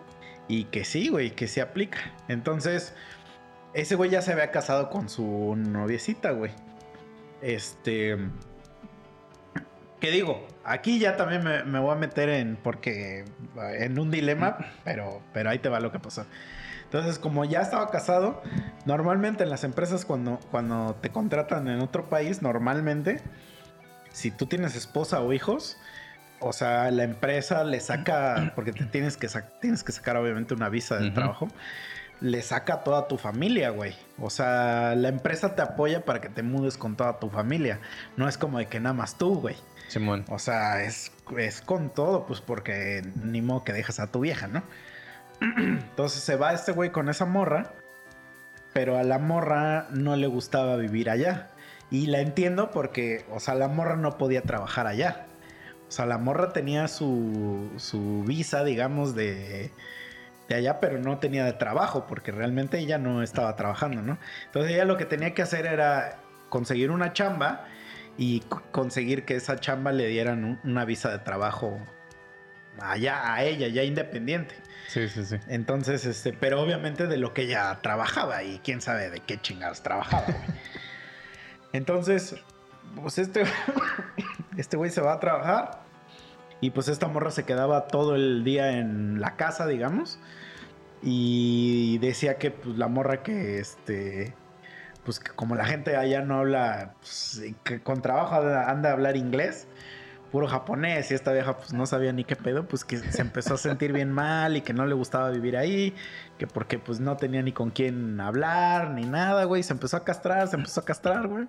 y 0.47 0.65
que 0.65 0.85
sí, 0.85 1.09
güey, 1.09 1.31
que 1.31 1.47
se 1.47 1.61
aplica. 1.61 1.97
Entonces, 2.29 2.95
ese 3.73 3.95
güey 3.95 4.09
ya 4.09 4.21
se 4.21 4.31
había 4.31 4.51
casado 4.51 4.89
con 4.89 5.09
su 5.09 5.55
noviecita, 5.57 6.31
güey. 6.31 6.51
Este, 7.41 8.17
¿Qué 9.99 10.11
digo? 10.11 10.47
Aquí 10.63 10.99
ya 10.99 11.17
también 11.17 11.43
me, 11.43 11.63
me 11.63 11.79
voy 11.79 11.91
a 11.91 11.95
meter 11.95 12.29
en. 12.29 12.55
Porque. 12.55 13.25
En 13.79 13.99
un 13.99 14.11
dilema. 14.11 14.57
Pero, 14.83 15.21
pero 15.33 15.49
ahí 15.49 15.59
te 15.59 15.69
va 15.69 15.79
lo 15.79 15.91
que 15.91 15.99
pasó. 15.99 16.25
Entonces, 16.83 17.19
como 17.19 17.43
ya 17.43 17.61
estaba 17.61 17.89
casado, 17.91 18.41
normalmente 18.85 19.43
en 19.43 19.49
las 19.49 19.65
empresas, 19.65 20.05
cuando, 20.05 20.39
cuando 20.51 20.95
te 21.01 21.09
contratan 21.09 21.67
en 21.67 21.81
otro 21.81 22.05
país, 22.05 22.41
normalmente, 22.41 23.21
si 24.13 24.31
tú 24.31 24.45
tienes 24.45 24.73
esposa 24.73 25.19
o 25.19 25.33
hijos, 25.33 25.77
o 26.39 26.53
sea, 26.53 26.89
la 26.91 27.03
empresa 27.03 27.65
le 27.65 27.81
saca. 27.81 28.51
Porque 28.55 28.71
te 28.71 28.85
tienes 28.85 29.17
que, 29.17 29.27
tienes 29.59 29.83
que 29.83 29.91
sacar, 29.91 30.15
obviamente, 30.15 30.53
una 30.53 30.69
visa 30.69 30.97
de 30.97 31.11
trabajo. 31.11 31.49
Le 32.21 32.41
saca 32.41 32.75
a 32.75 32.83
toda 32.83 33.07
tu 33.09 33.17
familia, 33.17 33.69
güey. 33.69 33.93
O 34.17 34.29
sea, 34.29 34.95
la 34.95 35.09
empresa 35.09 35.55
te 35.55 35.61
apoya 35.61 36.05
para 36.05 36.21
que 36.21 36.29
te 36.29 36.41
mudes 36.41 36.77
con 36.77 36.95
toda 36.95 37.19
tu 37.19 37.29
familia. 37.29 37.79
No 38.15 38.29
es 38.29 38.37
como 38.37 38.59
de 38.59 38.67
que 38.67 38.79
nada 38.79 38.93
más 38.93 39.17
tú, 39.17 39.41
güey. 39.41 39.57
Simón. 39.87 40.25
O 40.29 40.39
sea, 40.39 40.83
es, 40.83 41.11
es 41.37 41.61
con 41.61 41.89
todo, 41.89 42.25
pues 42.25 42.41
porque 42.41 43.03
ni 43.23 43.41
modo 43.41 43.63
que 43.63 43.73
dejas 43.73 43.99
a 43.99 44.11
tu 44.11 44.19
vieja, 44.19 44.47
¿no? 44.47 44.63
Entonces 45.57 46.21
se 46.21 46.35
va 46.35 46.53
este 46.53 46.71
güey 46.71 46.91
con 46.91 47.09
esa 47.09 47.25
morra, 47.25 47.73
pero 48.73 48.97
a 48.97 49.03
la 49.03 49.19
morra 49.19 49.87
no 49.91 50.15
le 50.15 50.27
gustaba 50.27 50.75
vivir 50.75 51.09
allá. 51.09 51.49
Y 51.89 52.07
la 52.07 52.19
entiendo 52.19 52.71
porque, 52.71 53.25
o 53.31 53.39
sea, 53.39 53.55
la 53.55 53.69
morra 53.69 53.95
no 53.95 54.17
podía 54.17 54.41
trabajar 54.41 54.87
allá. 54.87 55.25
O 55.87 55.91
sea, 55.91 56.05
la 56.05 56.17
morra 56.17 56.51
tenía 56.51 56.89
su, 56.89 57.71
su 57.77 58.23
visa, 58.25 58.65
digamos, 58.65 59.15
de, 59.15 59.71
de 60.49 60.55
allá, 60.55 60.81
pero 60.81 60.99
no 60.99 61.19
tenía 61.19 61.45
de 61.45 61.53
trabajo, 61.53 62.05
porque 62.07 62.31
realmente 62.31 62.77
ella 62.79 62.97
no 62.97 63.23
estaba 63.23 63.55
trabajando, 63.55 64.01
¿no? 64.01 64.17
Entonces 64.47 64.73
ella 64.73 64.83
lo 64.83 64.97
que 64.97 65.05
tenía 65.05 65.33
que 65.33 65.41
hacer 65.41 65.65
era 65.65 66.17
conseguir 66.49 66.91
una 66.91 67.13
chamba 67.13 67.65
y 68.17 68.41
conseguir 68.71 69.25
que 69.25 69.35
esa 69.35 69.57
chamba 69.59 69.91
le 69.91 70.07
dieran 70.07 70.43
un- 70.43 70.59
una 70.63 70.85
visa 70.85 71.09
de 71.11 71.19
trabajo 71.19 71.79
allá 72.79 73.33
a 73.33 73.43
ella, 73.43 73.67
ya 73.67 73.83
independiente. 73.83 74.55
Sí, 74.87 75.07
sí, 75.09 75.25
sí. 75.25 75.35
Entonces, 75.47 76.05
este, 76.05 76.33
pero 76.33 76.61
obviamente 76.61 77.07
de 77.07 77.17
lo 77.17 77.33
que 77.33 77.43
ella 77.43 77.77
trabajaba 77.81 78.43
y 78.43 78.59
quién 78.63 78.81
sabe 78.81 79.09
de 79.09 79.19
qué 79.19 79.39
chingados 79.41 79.81
trabajaba, 79.83 80.25
güey. 80.25 80.37
Entonces, 81.73 82.35
pues 82.95 83.17
este, 83.17 83.43
este 84.57 84.77
güey 84.77 84.89
se 84.91 85.01
va 85.01 85.13
a 85.13 85.19
trabajar 85.19 85.81
y 86.61 86.71
pues 86.71 86.87
esta 86.87 87.07
morra 87.07 87.31
se 87.31 87.43
quedaba 87.43 87.87
todo 87.87 88.15
el 88.15 88.43
día 88.43 88.77
en 88.79 89.19
la 89.21 89.35
casa, 89.35 89.67
digamos. 89.67 90.19
Y 91.03 91.99
decía 91.99 92.37
que 92.37 92.49
pues 92.51 92.77
la 92.77 92.87
morra 92.87 93.21
que 93.21 93.59
este 93.59 94.33
pues 95.07 95.21
como 95.21 95.55
la 95.55 95.63
gente 95.63 95.95
allá 95.95 96.21
no 96.21 96.39
habla 96.39 96.95
pues, 96.99 97.41
que 97.63 97.81
con 97.81 98.01
trabajo 98.01 98.35
anda 98.35 98.89
a 98.89 98.91
hablar 98.91 99.15
inglés, 99.15 99.69
puro 100.33 100.49
japonés 100.49 101.11
y 101.11 101.13
esta 101.13 101.31
vieja 101.31 101.55
pues 101.55 101.71
no 101.71 101.85
sabía 101.85 102.11
ni 102.11 102.25
qué 102.25 102.35
pedo, 102.35 102.67
pues 102.67 102.83
que 102.83 102.97
se 102.97 103.21
empezó 103.21 103.53
a 103.53 103.57
sentir 103.57 103.93
bien 103.93 104.11
mal 104.11 104.57
y 104.57 104.61
que 104.61 104.73
no 104.73 104.85
le 104.85 104.95
gustaba 104.95 105.29
vivir 105.29 105.55
ahí, 105.55 105.95
que 106.37 106.45
porque 106.45 106.77
pues 106.77 106.99
no 106.99 107.15
tenía 107.15 107.41
ni 107.41 107.53
con 107.53 107.71
quién 107.71 108.19
hablar 108.19 108.89
ni 108.89 109.05
nada, 109.05 109.45
güey, 109.45 109.63
se 109.63 109.71
empezó 109.71 109.95
a 109.95 110.03
castrar, 110.03 110.45
se 110.49 110.57
empezó 110.57 110.81
a 110.81 110.83
castrar, 110.83 111.25
güey. 111.29 111.47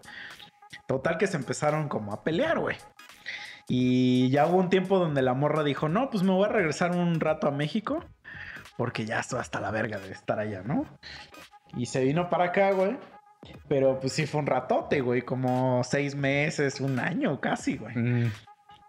Total 0.87 1.19
que 1.19 1.27
se 1.27 1.37
empezaron 1.37 1.89
como 1.89 2.13
a 2.13 2.23
pelear, 2.23 2.61
güey. 2.61 2.77
Y 3.67 4.31
ya 4.31 4.47
hubo 4.47 4.59
un 4.59 4.71
tiempo 4.71 5.01
donde 5.01 5.21
la 5.23 5.35
morra 5.35 5.65
dijo, 5.65 5.89
no, 5.89 6.11
pues 6.11 6.23
me 6.23 6.31
voy 6.31 6.45
a 6.45 6.53
regresar 6.53 6.93
un 6.93 7.19
rato 7.19 7.49
a 7.49 7.51
México. 7.51 8.05
Porque 8.77 9.05
ya 9.05 9.19
estoy 9.19 9.41
hasta 9.41 9.61
la 9.61 9.73
verga 9.73 9.99
de 9.99 10.13
estar 10.13 10.39
allá, 10.39 10.63
¿no? 10.63 10.87
Y 11.77 11.87
se 11.87 12.05
vino 12.05 12.31
para 12.31 12.45
acá, 12.45 12.71
güey. 12.71 12.97
Pero 13.69 14.01
pues 14.01 14.13
sí 14.13 14.27
fue 14.27 14.41
un 14.41 14.47
ratote, 14.47 15.01
güey. 15.01 15.23
Como 15.23 15.83
seis 15.85 16.15
meses, 16.15 16.81
un 16.81 16.99
año 16.99 17.41
casi, 17.41 17.77
güey. 17.77 17.97
Mm, 17.97 18.33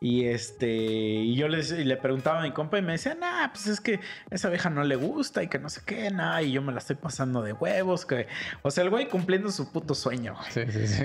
Y 0.01 0.25
este, 0.27 0.67
y 0.67 1.35
yo 1.35 1.49
les, 1.49 1.71
y 1.71 1.83
le 1.83 1.97
preguntaba 1.97 2.39
a 2.39 2.43
mi 2.43 2.51
compa 2.51 2.77
y 2.77 2.81
me 2.81 2.93
decía, 2.93 3.15
nah, 3.15 3.49
pues 3.49 3.67
es 3.67 3.81
que 3.81 3.99
esa 4.29 4.49
vieja 4.49 4.69
no 4.69 4.83
le 4.85 4.95
gusta 4.95 5.43
y 5.43 5.47
que 5.49 5.59
no 5.59 5.67
sé 5.67 5.81
qué, 5.85 6.09
nah, 6.09 6.41
y 6.41 6.53
yo 6.53 6.61
me 6.61 6.71
la 6.71 6.77
estoy 6.79 6.95
pasando 6.95 7.41
de 7.41 7.51
huevos, 7.51 8.05
que, 8.05 8.27
o 8.61 8.71
sea, 8.71 8.85
el 8.85 8.89
güey 8.91 9.09
cumpliendo 9.09 9.51
su 9.51 9.71
puto 9.73 9.93
sueño, 9.93 10.35
güey. 10.35 10.51
sí, 10.51 10.71
sí, 10.71 10.87
sí. 10.87 11.03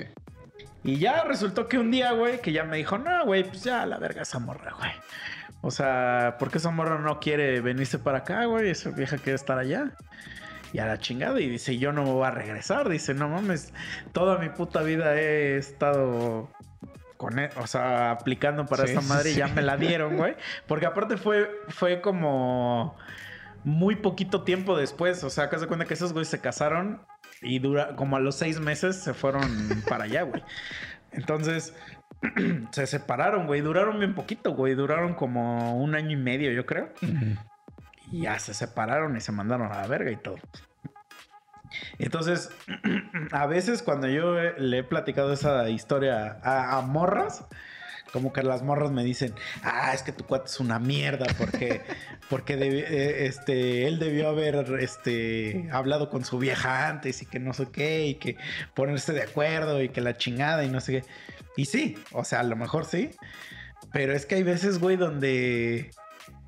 Y 0.85 0.97
ya 0.99 1.23
resultó 1.23 1.67
que 1.67 1.77
un 1.79 1.91
día, 1.91 2.11
güey, 2.13 2.39
que 2.41 2.53
ya 2.53 2.63
me 2.63 2.77
dijo, 2.77 2.97
no, 2.97 3.25
güey, 3.25 3.43
pues 3.43 3.63
ya 3.63 3.85
la 3.85 3.97
verga 3.97 4.21
esa 4.21 4.39
morra, 4.39 4.73
güey. 4.77 4.91
O 5.61 5.71
sea, 5.71 6.35
¿por 6.39 6.51
qué 6.51 6.59
esa 6.59 6.69
morra 6.69 6.99
no 6.99 7.19
quiere 7.19 7.59
venirse 7.59 7.97
para 7.97 8.19
acá, 8.19 8.45
güey? 8.45 8.69
Esa 8.69 8.91
vieja 8.91 9.17
quiere 9.17 9.35
estar 9.35 9.57
allá. 9.57 9.91
Y 10.75 10.79
a 10.79 10.85
la 10.87 10.99
chingada. 10.99 11.39
Y 11.39 11.47
dice, 11.47 11.77
yo 11.77 11.93
no 11.93 12.03
me 12.03 12.11
voy 12.11 12.25
a 12.25 12.31
regresar. 12.31 12.89
Dice, 12.89 13.13
no 13.13 13.29
mames, 13.29 13.71
toda 14.11 14.37
mi 14.39 14.49
puta 14.49 14.81
vida 14.83 15.15
he 15.17 15.55
estado 15.55 16.49
con, 17.15 17.39
e- 17.39 17.49
o 17.55 17.65
sea, 17.65 18.11
aplicando 18.11 18.65
para 18.65 18.83
Sí, 18.83 18.89
esta 18.89 19.01
sí, 19.01 19.07
madre 19.07 19.31
y 19.31 19.35
ya 19.35 19.47
me 19.47 19.61
la 19.61 19.77
dieron, 19.77 20.17
güey. 20.17 20.35
Porque 20.67 20.85
aparte 20.85 21.15
fue, 21.15 21.49
fue 21.69 22.01
como 22.01 22.97
muy 23.63 23.95
poquito 23.95 24.43
tiempo 24.43 24.75
después. 24.77 25.23
O 25.23 25.29
sea, 25.29 25.49
que 25.49 25.57
se 25.59 25.67
cuenta 25.67 25.85
que 25.85 25.93
esos 25.93 26.11
güeyes 26.11 26.27
se 26.27 26.41
casaron 26.41 27.01
y 27.41 27.59
dura, 27.59 27.95
como 27.95 28.17
a 28.17 28.19
los 28.19 28.35
seis 28.35 28.59
meses 28.59 28.97
se 29.01 29.13
fueron 29.13 29.43
para 29.87 30.03
allá, 30.03 30.23
güey. 30.23 30.43
Entonces, 31.13 31.73
se 32.71 32.85
separaron, 32.85 33.47
güey. 33.47 33.61
Duraron 33.61 33.97
bien 33.97 34.13
poquito, 34.13 34.51
güey. 34.51 34.75
Duraron 34.75 35.13
como 35.13 35.81
un 35.81 35.95
año 35.95 36.11
y 36.11 36.21
medio, 36.21 36.51
yo 36.51 36.65
creo. 36.65 36.89
Ujú. 37.01 37.37
Y 38.11 38.21
ya 38.21 38.39
se 38.39 38.53
separaron 38.53 39.15
y 39.17 39.21
se 39.21 39.31
mandaron 39.31 39.71
a 39.71 39.81
la 39.81 39.87
verga 39.87 40.11
y 40.11 40.17
todo. 40.17 40.37
Entonces, 41.99 42.49
a 43.31 43.45
veces 43.47 43.81
cuando 43.81 44.07
yo 44.07 44.39
eh, 44.39 44.55
le 44.57 44.79
he 44.79 44.83
platicado 44.83 45.33
esa 45.33 45.69
historia 45.69 46.39
a, 46.43 46.77
a 46.77 46.81
morras, 46.81 47.45
como 48.15 48.31
que 48.31 48.43
las 48.43 48.63
morras 48.63 48.91
me 48.91 49.03
dicen, 49.03 49.33
ah, 49.61 49.91
es 49.93 50.01
que 50.01 50.13
tu 50.13 50.25
cuate 50.25 50.45
es 50.45 50.61
una 50.61 50.79
mierda 50.79 51.25
porque, 51.37 51.81
porque 52.29 52.53
eh, 52.53 53.25
este, 53.25 53.87
él 53.87 53.99
debió 53.99 54.29
haber 54.29 54.77
este, 54.79 55.67
hablado 55.69 56.09
con 56.09 56.23
su 56.23 56.39
vieja 56.39 56.87
antes 56.87 57.21
y 57.21 57.25
que 57.25 57.39
no 57.39 57.53
sé 57.53 57.67
qué, 57.73 58.05
y 58.05 58.15
que 58.15 58.37
ponerse 58.73 59.11
de 59.11 59.23
acuerdo 59.23 59.81
y 59.81 59.89
que 59.89 59.99
la 59.99 60.15
chingada 60.15 60.63
y 60.63 60.69
no 60.69 60.79
sé 60.79 61.01
qué. 61.01 61.03
Y 61.57 61.65
sí, 61.65 61.97
o 62.13 62.23
sea, 62.23 62.39
a 62.39 62.43
lo 62.43 62.55
mejor 62.55 62.85
sí, 62.85 63.11
pero 63.91 64.13
es 64.13 64.25
que 64.25 64.35
hay 64.35 64.43
veces, 64.43 64.79
güey, 64.79 64.95
donde 64.95 65.91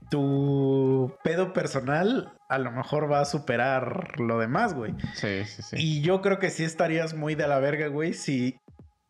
tu 0.10 1.16
pedo 1.24 1.54
personal 1.54 2.34
a 2.50 2.58
lo 2.60 2.72
mejor 2.72 3.12
va 3.12 3.22
a 3.22 3.26
superar 3.26 4.20
lo 4.20 4.40
demás, 4.40 4.74
güey. 4.74 4.96
Sí, 5.14 5.44
sí, 5.46 5.62
sí. 5.62 5.76
Y 5.78 6.02
yo 6.02 6.22
creo 6.22 6.40
que 6.40 6.50
sí 6.50 6.64
estarías 6.64 7.14
muy 7.14 7.36
de 7.36 7.48
la 7.48 7.60
verga, 7.60 7.88
güey, 7.88 8.14
si, 8.14 8.58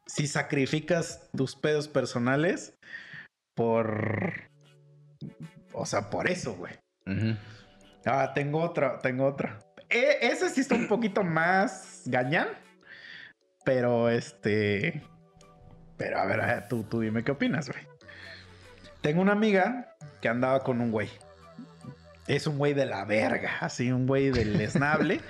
si 0.07 0.27
sacrificas 0.27 1.29
tus 1.35 1.55
pedos 1.55 1.87
personales 1.87 2.75
por... 3.55 4.49
O 5.73 5.85
sea, 5.85 6.09
por 6.09 6.29
eso, 6.29 6.55
güey. 6.55 6.73
Ah, 8.05 8.31
tengo 8.33 8.61
otra, 8.61 8.99
tengo 8.99 9.25
otra. 9.25 9.59
E- 9.89 10.17
ese 10.21 10.49
sí 10.49 10.61
está 10.61 10.75
un 10.75 10.87
poquito 10.87 11.23
más 11.23 12.03
gañán. 12.05 12.47
Pero 13.63 14.09
este. 14.09 15.03
Pero 15.97 16.19
a 16.19 16.25
ver, 16.25 16.41
a 16.41 16.45
ver, 16.47 16.67
tú, 16.67 16.83
tú 16.83 17.01
dime 17.01 17.23
qué 17.23 17.31
opinas, 17.31 17.69
güey. 17.69 17.85
Tengo 19.01 19.21
una 19.21 19.33
amiga 19.33 19.86
que 20.21 20.29
andaba 20.29 20.63
con 20.63 20.81
un 20.81 20.91
güey. 20.91 21.09
Es 22.27 22.47
un 22.47 22.57
güey 22.57 22.73
de 22.73 22.85
la 22.85 23.05
verga, 23.05 23.57
así, 23.61 23.91
un 23.91 24.07
güey 24.07 24.31
del 24.31 24.59
esnable. 24.61 25.21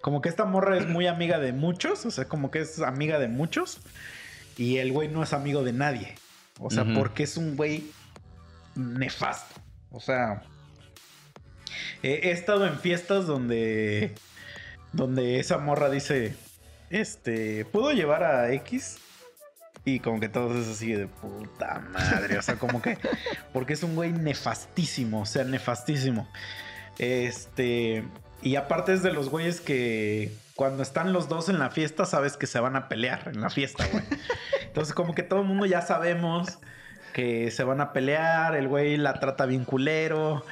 como 0.00 0.20
que 0.20 0.28
esta 0.28 0.44
morra 0.44 0.76
es 0.76 0.86
muy 0.86 1.06
amiga 1.06 1.38
de 1.38 1.52
muchos, 1.52 2.04
o 2.06 2.10
sea, 2.10 2.24
como 2.26 2.50
que 2.50 2.60
es 2.60 2.80
amiga 2.80 3.18
de 3.18 3.28
muchos. 3.28 3.80
Y 4.56 4.78
el 4.78 4.92
güey 4.92 5.08
no 5.08 5.22
es 5.22 5.32
amigo 5.32 5.62
de 5.62 5.72
nadie. 5.72 6.14
O 6.58 6.70
sea, 6.70 6.84
porque 6.94 7.22
es 7.22 7.36
un 7.36 7.56
güey 7.56 7.90
nefasto. 8.74 9.60
O 9.90 10.00
sea, 10.00 10.42
he, 12.02 12.28
he 12.28 12.30
estado 12.30 12.66
en 12.66 12.78
fiestas 12.78 13.26
donde, 13.26 14.14
donde 14.92 15.40
esa 15.40 15.58
morra 15.58 15.90
dice, 15.90 16.34
este, 16.90 17.64
¿puedo 17.64 17.92
llevar 17.92 18.22
a 18.22 18.52
X? 18.52 18.98
Y 19.84 19.98
como 20.00 20.20
que 20.20 20.28
todos 20.28 20.56
es 20.56 20.68
así 20.68 20.92
de 20.92 21.08
puta 21.08 21.80
madre. 21.92 22.38
O 22.38 22.42
sea, 22.42 22.56
como 22.56 22.80
que. 22.80 22.98
Porque 23.52 23.72
es 23.72 23.82
un 23.82 23.94
güey 23.94 24.12
nefastísimo. 24.12 25.22
O 25.22 25.26
sea, 25.26 25.44
nefastísimo. 25.44 26.28
Este. 26.98 28.04
Y 28.42 28.56
aparte 28.56 28.92
es 28.92 29.02
de 29.02 29.12
los 29.12 29.28
güeyes 29.28 29.60
que 29.60 30.32
cuando 30.54 30.82
están 30.82 31.12
los 31.12 31.28
dos 31.28 31.48
en 31.48 31.58
la 31.58 31.70
fiesta, 31.70 32.04
sabes 32.04 32.36
que 32.36 32.46
se 32.46 32.60
van 32.60 32.76
a 32.76 32.88
pelear 32.88 33.28
en 33.32 33.40
la 33.40 33.50
fiesta, 33.50 33.86
güey. 33.90 34.04
Entonces, 34.62 34.94
como 34.94 35.14
que 35.14 35.22
todo 35.22 35.40
el 35.40 35.46
mundo 35.46 35.66
ya 35.66 35.82
sabemos 35.82 36.58
que 37.12 37.50
se 37.50 37.64
van 37.64 37.80
a 37.80 37.92
pelear. 37.92 38.54
El 38.54 38.68
güey 38.68 38.96
la 38.96 39.14
trata 39.14 39.46
bien 39.46 39.64
culero. 39.64 40.44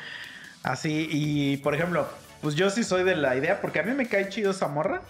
Así. 0.65 1.09
Y 1.11 1.59
por 1.59 1.75
ejemplo, 1.77 2.09
pues 2.43 2.57
yo 2.57 2.71
sí 2.71 2.83
soy 2.83 3.05
de 3.05 3.15
la 3.15 3.37
idea, 3.37 3.61
porque 3.61 3.79
a 3.79 3.83
mí 3.83 3.93
me 3.93 4.07
cae 4.07 4.29
chido 4.29 4.51
esa 4.51 4.67
morra. 4.67 5.03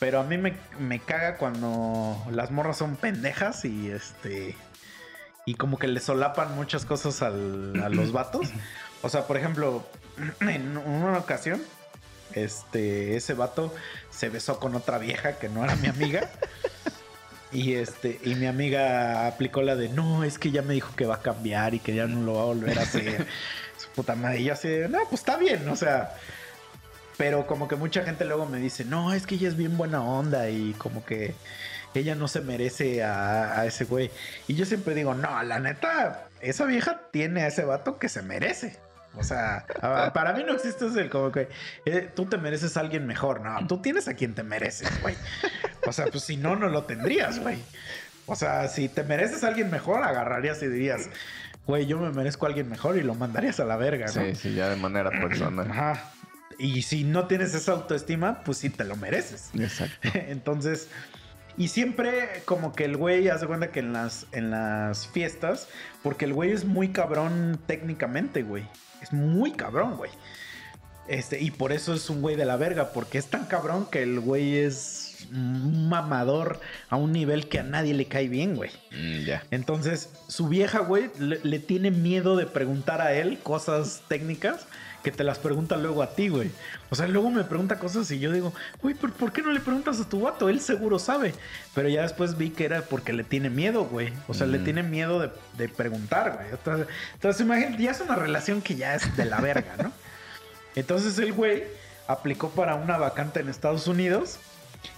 Pero 0.00 0.18
a 0.20 0.24
mí 0.24 0.36
me, 0.38 0.54
me 0.80 0.98
caga 0.98 1.36
cuando 1.36 2.16
las 2.32 2.50
morras 2.50 2.78
son 2.78 2.96
pendejas 2.96 3.64
y 3.64 3.90
este. 3.90 4.56
Y 5.46 5.54
como 5.54 5.78
que 5.78 5.86
le 5.88 6.00
solapan 6.00 6.56
muchas 6.56 6.84
cosas 6.84 7.22
al- 7.22 7.80
a 7.84 7.88
los 7.88 8.10
vatos. 8.12 8.48
O 9.02 9.08
sea, 9.08 9.26
por 9.28 9.36
ejemplo, 9.36 9.86
en 10.40 10.76
una 10.76 11.18
ocasión, 11.18 11.62
este, 12.34 13.16
ese 13.16 13.34
vato 13.34 13.72
se 14.10 14.28
besó 14.30 14.58
con 14.58 14.74
otra 14.74 14.98
vieja 14.98 15.38
que 15.38 15.48
no 15.48 15.62
era 15.64 15.76
mi 15.76 15.86
amiga. 15.86 16.28
Y 17.52 17.74
este, 17.74 18.20
y 18.22 18.36
mi 18.36 18.46
amiga 18.46 19.26
aplicó 19.26 19.60
la 19.62 19.74
de 19.74 19.88
no, 19.88 20.22
es 20.22 20.38
que 20.38 20.52
ya 20.52 20.62
me 20.62 20.72
dijo 20.72 20.94
que 20.94 21.04
va 21.04 21.16
a 21.16 21.20
cambiar 21.20 21.74
y 21.74 21.80
que 21.80 21.92
ya 21.96 22.06
no 22.06 22.20
lo 22.24 22.34
va 22.34 22.42
a 22.42 22.44
volver 22.44 22.78
a 22.78 22.82
hacer. 22.82 23.26
Su 23.76 23.88
puta 23.88 24.14
madre. 24.14 24.38
Y 24.38 24.44
yo 24.44 24.52
así, 24.52 24.68
no, 24.88 25.00
pues 25.08 25.20
está 25.20 25.36
bien, 25.36 25.68
o 25.68 25.74
sea. 25.74 26.14
Pero 27.20 27.46
como 27.46 27.68
que 27.68 27.76
mucha 27.76 28.02
gente 28.02 28.24
luego 28.24 28.46
me 28.46 28.56
dice, 28.56 28.86
no, 28.86 29.12
es 29.12 29.26
que 29.26 29.34
ella 29.34 29.48
es 29.48 29.54
bien 29.54 29.76
buena 29.76 30.02
onda 30.02 30.48
y 30.48 30.72
como 30.78 31.04
que 31.04 31.34
ella 31.92 32.14
no 32.14 32.28
se 32.28 32.40
merece 32.40 33.04
a, 33.04 33.60
a 33.60 33.66
ese 33.66 33.84
güey. 33.84 34.10
Y 34.48 34.54
yo 34.54 34.64
siempre 34.64 34.94
digo, 34.94 35.12
no, 35.12 35.42
la 35.42 35.58
neta, 35.58 36.28
esa 36.40 36.64
vieja 36.64 37.02
tiene 37.10 37.42
a 37.42 37.48
ese 37.48 37.66
vato 37.66 37.98
que 37.98 38.08
se 38.08 38.22
merece. 38.22 38.78
O 39.18 39.22
sea, 39.22 39.66
para 40.14 40.32
mí 40.32 40.44
no 40.44 40.54
existe 40.54 40.86
ese 40.86 41.10
como 41.10 41.30
que 41.30 41.50
eh, 41.84 42.08
tú 42.14 42.24
te 42.24 42.38
mereces 42.38 42.78
a 42.78 42.80
alguien 42.80 43.06
mejor. 43.06 43.42
No, 43.42 43.66
tú 43.66 43.82
tienes 43.82 44.08
a 44.08 44.14
quien 44.14 44.34
te 44.34 44.42
mereces, 44.42 44.88
güey. 45.02 45.14
O 45.86 45.92
sea, 45.92 46.06
pues 46.06 46.24
si 46.24 46.38
no, 46.38 46.56
no 46.56 46.70
lo 46.70 46.84
tendrías, 46.84 47.38
güey. 47.38 47.58
O 48.24 48.34
sea, 48.34 48.66
si 48.68 48.88
te 48.88 49.02
mereces 49.02 49.44
a 49.44 49.48
alguien 49.48 49.70
mejor, 49.70 50.04
agarrarías 50.04 50.62
y 50.62 50.68
dirías, 50.68 51.10
güey, 51.66 51.84
yo 51.84 51.98
me 51.98 52.12
merezco 52.12 52.46
a 52.46 52.48
alguien 52.48 52.70
mejor 52.70 52.96
y 52.96 53.02
lo 53.02 53.14
mandarías 53.14 53.60
a 53.60 53.66
la 53.66 53.76
verga, 53.76 54.06
¿no? 54.06 54.12
Sí, 54.12 54.34
sí, 54.36 54.54
ya 54.54 54.70
de 54.70 54.76
manera 54.76 55.10
personal. 55.10 55.70
Ajá. 55.70 56.14
Y 56.60 56.82
si 56.82 57.04
no 57.04 57.26
tienes 57.26 57.54
esa 57.54 57.72
autoestima, 57.72 58.42
pues 58.44 58.58
sí 58.58 58.68
te 58.68 58.84
lo 58.84 58.94
mereces. 58.94 59.50
Exacto. 59.58 60.08
Entonces, 60.14 60.88
Y 61.56 61.68
siempre 61.68 62.42
como 62.44 62.72
que 62.72 62.84
el 62.84 62.96
güey 62.96 63.28
hace 63.28 63.46
cuenta 63.46 63.70
que 63.70 63.80
en 63.80 63.92
las, 63.92 64.26
en 64.32 64.50
las 64.50 65.08
fiestas, 65.08 65.68
porque 66.02 66.26
el 66.26 66.34
güey 66.34 66.52
es 66.52 66.64
muy 66.64 66.88
cabrón 66.88 67.58
técnicamente, 67.66 68.42
güey. 68.42 68.64
Es 69.02 69.12
muy 69.12 69.52
cabrón, 69.52 69.96
güey. 69.96 70.10
Este, 71.08 71.40
y 71.40 71.50
por 71.50 71.72
eso 71.72 71.92
es 71.94 72.08
un 72.08 72.22
güey 72.22 72.36
de 72.36 72.44
la 72.44 72.56
verga, 72.56 72.92
porque 72.92 73.18
es 73.18 73.26
tan 73.26 73.46
cabrón 73.46 73.86
que 73.90 74.02
el 74.02 74.20
güey 74.20 74.58
es 74.58 75.26
un 75.32 75.88
mamador 75.88 76.60
a 76.88 76.96
un 76.96 77.12
nivel 77.12 77.48
que 77.48 77.58
a 77.58 77.62
nadie 77.62 77.94
le 77.94 78.06
cae 78.06 78.28
bien, 78.28 78.54
güey. 78.54 78.70
Mm. 78.92 79.30
Entonces, 79.50 80.10
su 80.28 80.48
vieja, 80.48 80.80
güey, 80.80 81.10
le, 81.18 81.40
le 81.42 81.58
tiene 81.58 81.90
miedo 81.90 82.36
de 82.36 82.46
preguntar 82.46 83.00
a 83.00 83.12
él 83.12 83.38
cosas 83.42 84.02
técnicas 84.08 84.66
que 85.02 85.10
te 85.10 85.24
las 85.24 85.38
pregunta 85.38 85.76
luego 85.76 86.02
a 86.02 86.14
ti, 86.14 86.28
güey. 86.28 86.50
O 86.90 86.94
sea, 86.94 87.06
luego 87.06 87.30
me 87.30 87.44
pregunta 87.44 87.78
cosas 87.78 88.10
y 88.10 88.18
yo 88.18 88.32
digo, 88.32 88.52
güey, 88.82 88.94
¿por, 88.94 89.12
por 89.12 89.32
qué 89.32 89.42
no 89.42 89.52
le 89.52 89.60
preguntas 89.60 90.00
a 90.00 90.08
tu 90.08 90.20
vato? 90.20 90.48
Él 90.48 90.60
seguro 90.60 90.98
sabe. 90.98 91.34
Pero 91.74 91.88
ya 91.88 92.02
después 92.02 92.36
vi 92.36 92.50
que 92.50 92.64
era 92.64 92.82
porque 92.82 93.12
le 93.12 93.24
tiene 93.24 93.50
miedo, 93.50 93.84
güey. 93.84 94.12
O 94.28 94.34
sea, 94.34 94.46
le 94.46 94.58
tiene 94.58 94.82
miedo 94.82 95.20
de, 95.20 95.30
de 95.56 95.68
preguntar, 95.68 96.36
güey. 96.36 96.50
Entonces, 96.50 96.86
entonces, 97.14 97.40
imagínate, 97.40 97.82
ya 97.82 97.90
es 97.90 98.00
una 98.00 98.16
relación 98.16 98.62
que 98.62 98.76
ya 98.76 98.94
es 98.94 99.16
de 99.16 99.24
la 99.24 99.40
verga, 99.40 99.76
¿no? 99.82 99.92
Entonces 100.76 101.18
el 101.18 101.32
güey 101.32 101.64
aplicó 102.06 102.50
para 102.50 102.74
una 102.74 102.96
vacante 102.96 103.40
en 103.40 103.48
Estados 103.48 103.86
Unidos 103.86 104.38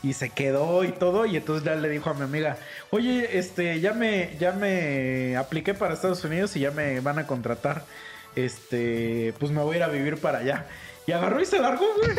y 0.03 0.13
se 0.15 0.31
quedó 0.31 0.85
y 0.85 0.93
todo 0.93 1.27
y 1.27 1.37
entonces 1.37 1.65
ya 1.65 1.75
le 1.75 1.89
dijo 1.89 2.11
a 2.11 2.15
mi 2.15 2.23
amiga, 2.23 2.57
oye, 2.91 3.39
este, 3.39 3.81
ya 3.81 3.93
me, 3.93 4.37
ya 4.39 4.53
me 4.53 5.37
apliqué 5.37 5.75
para 5.75 5.95
Estados 5.95 6.25
Unidos 6.25 6.57
y 6.57 6.61
ya 6.61 6.71
me 6.71 7.01
van 7.01 7.19
a 7.19 7.27
contratar, 7.27 7.85
este, 8.37 9.35
pues 9.39 9.53
me 9.53 9.63
voy 9.63 9.75
a 9.75 9.79
ir 9.79 9.83
a 9.85 9.89
vivir 9.89 10.19
para 10.19 10.39
allá. 10.39 10.67
Y 11.05 11.13
agarró 11.13 11.41
y 11.41 11.45
se 11.45 11.59
largó, 11.59 11.85
güey. 11.97 12.17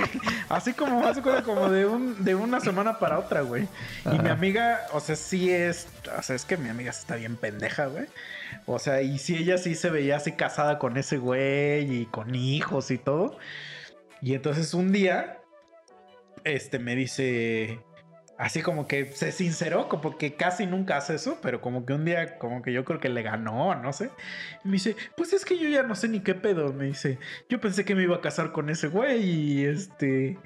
Así 0.48 0.72
como, 0.72 1.00
cuenta 1.00 1.42
como 1.44 1.70
de, 1.70 1.86
un, 1.86 2.24
de 2.24 2.34
una 2.34 2.60
semana 2.60 2.98
para 2.98 3.20
otra, 3.20 3.42
güey. 3.42 3.68
Y 4.12 4.18
mi 4.18 4.28
amiga, 4.28 4.86
o 4.92 4.98
sea, 4.98 5.14
sí 5.14 5.52
es, 5.52 5.86
o 6.18 6.22
sea, 6.22 6.34
es 6.34 6.44
que 6.44 6.56
mi 6.56 6.68
amiga 6.68 6.90
está 6.90 7.14
bien 7.14 7.36
pendeja, 7.36 7.86
güey. 7.86 8.06
O 8.66 8.80
sea, 8.80 9.02
y 9.02 9.18
si 9.18 9.36
ella 9.36 9.56
sí 9.56 9.76
se 9.76 9.88
veía 9.88 10.16
así 10.16 10.32
casada 10.32 10.80
con 10.80 10.96
ese 10.96 11.18
güey 11.18 12.00
y 12.00 12.06
con 12.06 12.34
hijos 12.34 12.90
y 12.90 12.98
todo. 12.98 13.38
Y 14.20 14.34
entonces 14.34 14.74
un 14.74 14.90
día, 14.90 15.38
este 16.42 16.80
me 16.80 16.96
dice, 16.96 17.78
así 18.38 18.62
como 18.62 18.86
que 18.86 19.06
se 19.06 19.32
sinceró, 19.32 19.88
como 19.88 20.16
que 20.18 20.34
casi 20.34 20.66
nunca 20.66 20.96
hace 20.96 21.14
eso, 21.14 21.38
pero 21.42 21.60
como 21.60 21.86
que 21.86 21.92
un 21.92 22.04
día, 22.04 22.38
como 22.38 22.62
que 22.62 22.72
yo 22.72 22.84
creo 22.84 23.00
que 23.00 23.08
le 23.08 23.22
ganó, 23.22 23.74
no 23.74 23.92
sé. 23.92 24.10
Y 24.64 24.68
me 24.68 24.72
dice, 24.74 24.96
pues 25.16 25.32
es 25.32 25.44
que 25.44 25.58
yo 25.58 25.68
ya 25.68 25.82
no 25.82 25.94
sé 25.94 26.08
ni 26.08 26.20
qué 26.20 26.34
pedo. 26.34 26.72
Me 26.72 26.86
dice, 26.86 27.18
yo 27.48 27.60
pensé 27.60 27.84
que 27.84 27.94
me 27.94 28.02
iba 28.02 28.16
a 28.16 28.20
casar 28.20 28.52
con 28.52 28.70
ese 28.70 28.88
güey 28.88 29.22
y 29.22 29.64
este. 29.64 30.38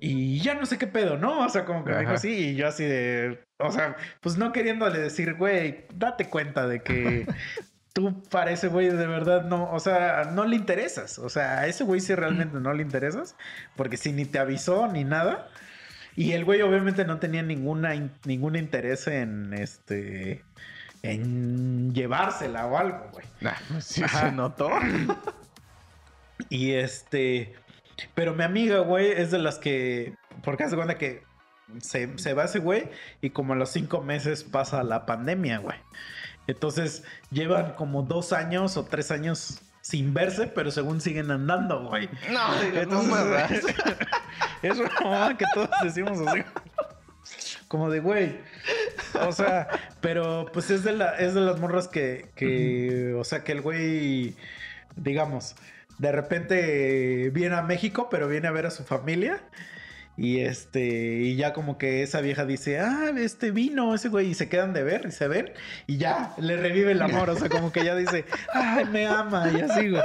Y 0.00 0.40
ya 0.40 0.54
no 0.54 0.66
sé 0.66 0.78
qué 0.78 0.88
pedo, 0.88 1.16
¿no? 1.16 1.44
O 1.44 1.48
sea, 1.48 1.64
como 1.64 1.84
que 1.84 1.92
me 1.92 1.98
dijo 1.98 2.08
Ajá. 2.10 2.16
así 2.16 2.30
y 2.30 2.54
yo 2.56 2.66
así 2.66 2.84
de. 2.84 3.44
O 3.58 3.70
sea, 3.70 3.96
pues 4.20 4.36
no 4.36 4.52
queriéndole 4.52 4.98
decir, 4.98 5.34
güey, 5.34 5.86
date 5.94 6.28
cuenta 6.28 6.66
de 6.66 6.82
que 6.82 7.26
tú 7.92 8.22
para 8.30 8.50
ese 8.50 8.68
güey 8.68 8.88
de 8.88 9.06
verdad 9.06 9.44
no, 9.44 9.70
o 9.70 9.78
sea, 9.78 10.24
no 10.32 10.44
le 10.44 10.56
interesas. 10.56 11.18
O 11.18 11.28
sea, 11.28 11.60
a 11.60 11.66
ese 11.66 11.84
güey 11.84 12.00
sí 12.00 12.14
realmente 12.14 12.58
no 12.58 12.72
le 12.72 12.82
interesas, 12.82 13.36
porque 13.76 13.96
si 13.96 14.12
ni 14.12 14.24
te 14.24 14.38
avisó 14.38 14.88
ni 14.88 15.04
nada. 15.04 15.48
Y 16.16 16.32
el 16.32 16.44
güey 16.44 16.60
obviamente 16.62 17.04
no 17.04 17.18
tenía 17.18 17.42
ninguna, 17.42 17.94
in- 17.94 18.12
ningún 18.24 18.56
interés 18.56 19.06
en 19.06 19.54
este. 19.54 20.44
en 21.02 21.92
llevársela 21.94 22.66
o 22.66 22.76
algo, 22.76 23.08
güey. 23.12 23.24
Nah, 23.40 23.54
sí 23.80 24.02
Ajá. 24.02 24.26
se 24.28 24.32
notó. 24.32 24.70
Y 26.48 26.72
este. 26.72 27.54
Pero 28.14 28.34
mi 28.34 28.42
amiga, 28.44 28.78
güey, 28.80 29.10
es 29.12 29.30
de 29.30 29.38
las 29.38 29.58
que. 29.58 30.14
Porque 30.44 30.64
hace 30.64 30.76
cuenta 30.76 30.98
que 30.98 31.22
se, 31.80 32.18
se 32.18 32.34
va 32.34 32.44
ese 32.44 32.58
güey 32.58 32.90
y 33.20 33.30
como 33.30 33.52
a 33.52 33.56
los 33.56 33.70
cinco 33.70 34.02
meses 34.02 34.44
pasa 34.44 34.82
la 34.82 35.06
pandemia, 35.06 35.58
güey. 35.58 35.78
Entonces 36.46 37.04
llevan 37.30 37.74
como 37.74 38.02
dos 38.02 38.32
años 38.32 38.76
o 38.76 38.84
tres 38.84 39.10
años 39.12 39.60
sin 39.82 40.14
verse, 40.14 40.46
pero 40.46 40.70
según 40.70 41.00
siguen 41.00 41.30
andando, 41.30 41.88
güey. 41.88 42.08
No, 42.30 42.62
Entonces, 42.62 43.64
es 44.62 44.78
una 44.78 44.90
mamada 45.02 45.36
que 45.36 45.44
todos 45.52 45.70
decimos 45.82 46.18
así. 46.26 46.42
Como 47.68 47.90
de, 47.90 48.00
güey. 48.00 48.40
O 49.26 49.32
sea, 49.32 49.68
pero 50.00 50.46
pues 50.52 50.70
es 50.70 50.84
de, 50.84 50.92
la, 50.92 51.18
es 51.18 51.34
de 51.34 51.40
las 51.40 51.58
morras 51.58 51.88
que, 51.88 52.30
que 52.36 53.14
o 53.14 53.24
sea, 53.24 53.42
que 53.42 53.52
el 53.52 53.60
güey, 53.60 54.36
digamos, 54.94 55.56
de 55.98 56.12
repente 56.12 57.30
viene 57.30 57.56
a 57.56 57.62
México, 57.62 58.08
pero 58.10 58.28
viene 58.28 58.48
a 58.48 58.52
ver 58.52 58.66
a 58.66 58.70
su 58.70 58.84
familia. 58.84 59.42
Y 60.16 60.40
este, 60.40 60.80
y 60.82 61.36
ya 61.36 61.52
como 61.52 61.78
que 61.78 62.02
esa 62.02 62.20
vieja 62.20 62.44
dice, 62.44 62.80
ah, 62.80 63.10
este 63.16 63.50
vino, 63.50 63.94
ese 63.94 64.08
güey, 64.08 64.28
y 64.28 64.34
se 64.34 64.48
quedan 64.48 64.74
de 64.74 64.82
ver 64.82 65.06
y 65.06 65.10
se 65.10 65.26
ven, 65.26 65.52
y 65.86 65.96
ya 65.96 66.34
le 66.36 66.56
revive 66.56 66.92
el 66.92 67.00
amor, 67.00 67.30
o 67.30 67.36
sea, 67.36 67.48
como 67.48 67.72
que 67.72 67.80
ella 67.80 67.96
dice, 67.96 68.26
ay, 68.52 68.84
me 68.86 69.06
ama, 69.06 69.50
y 69.50 69.60
así, 69.60 69.88
güey. 69.88 70.02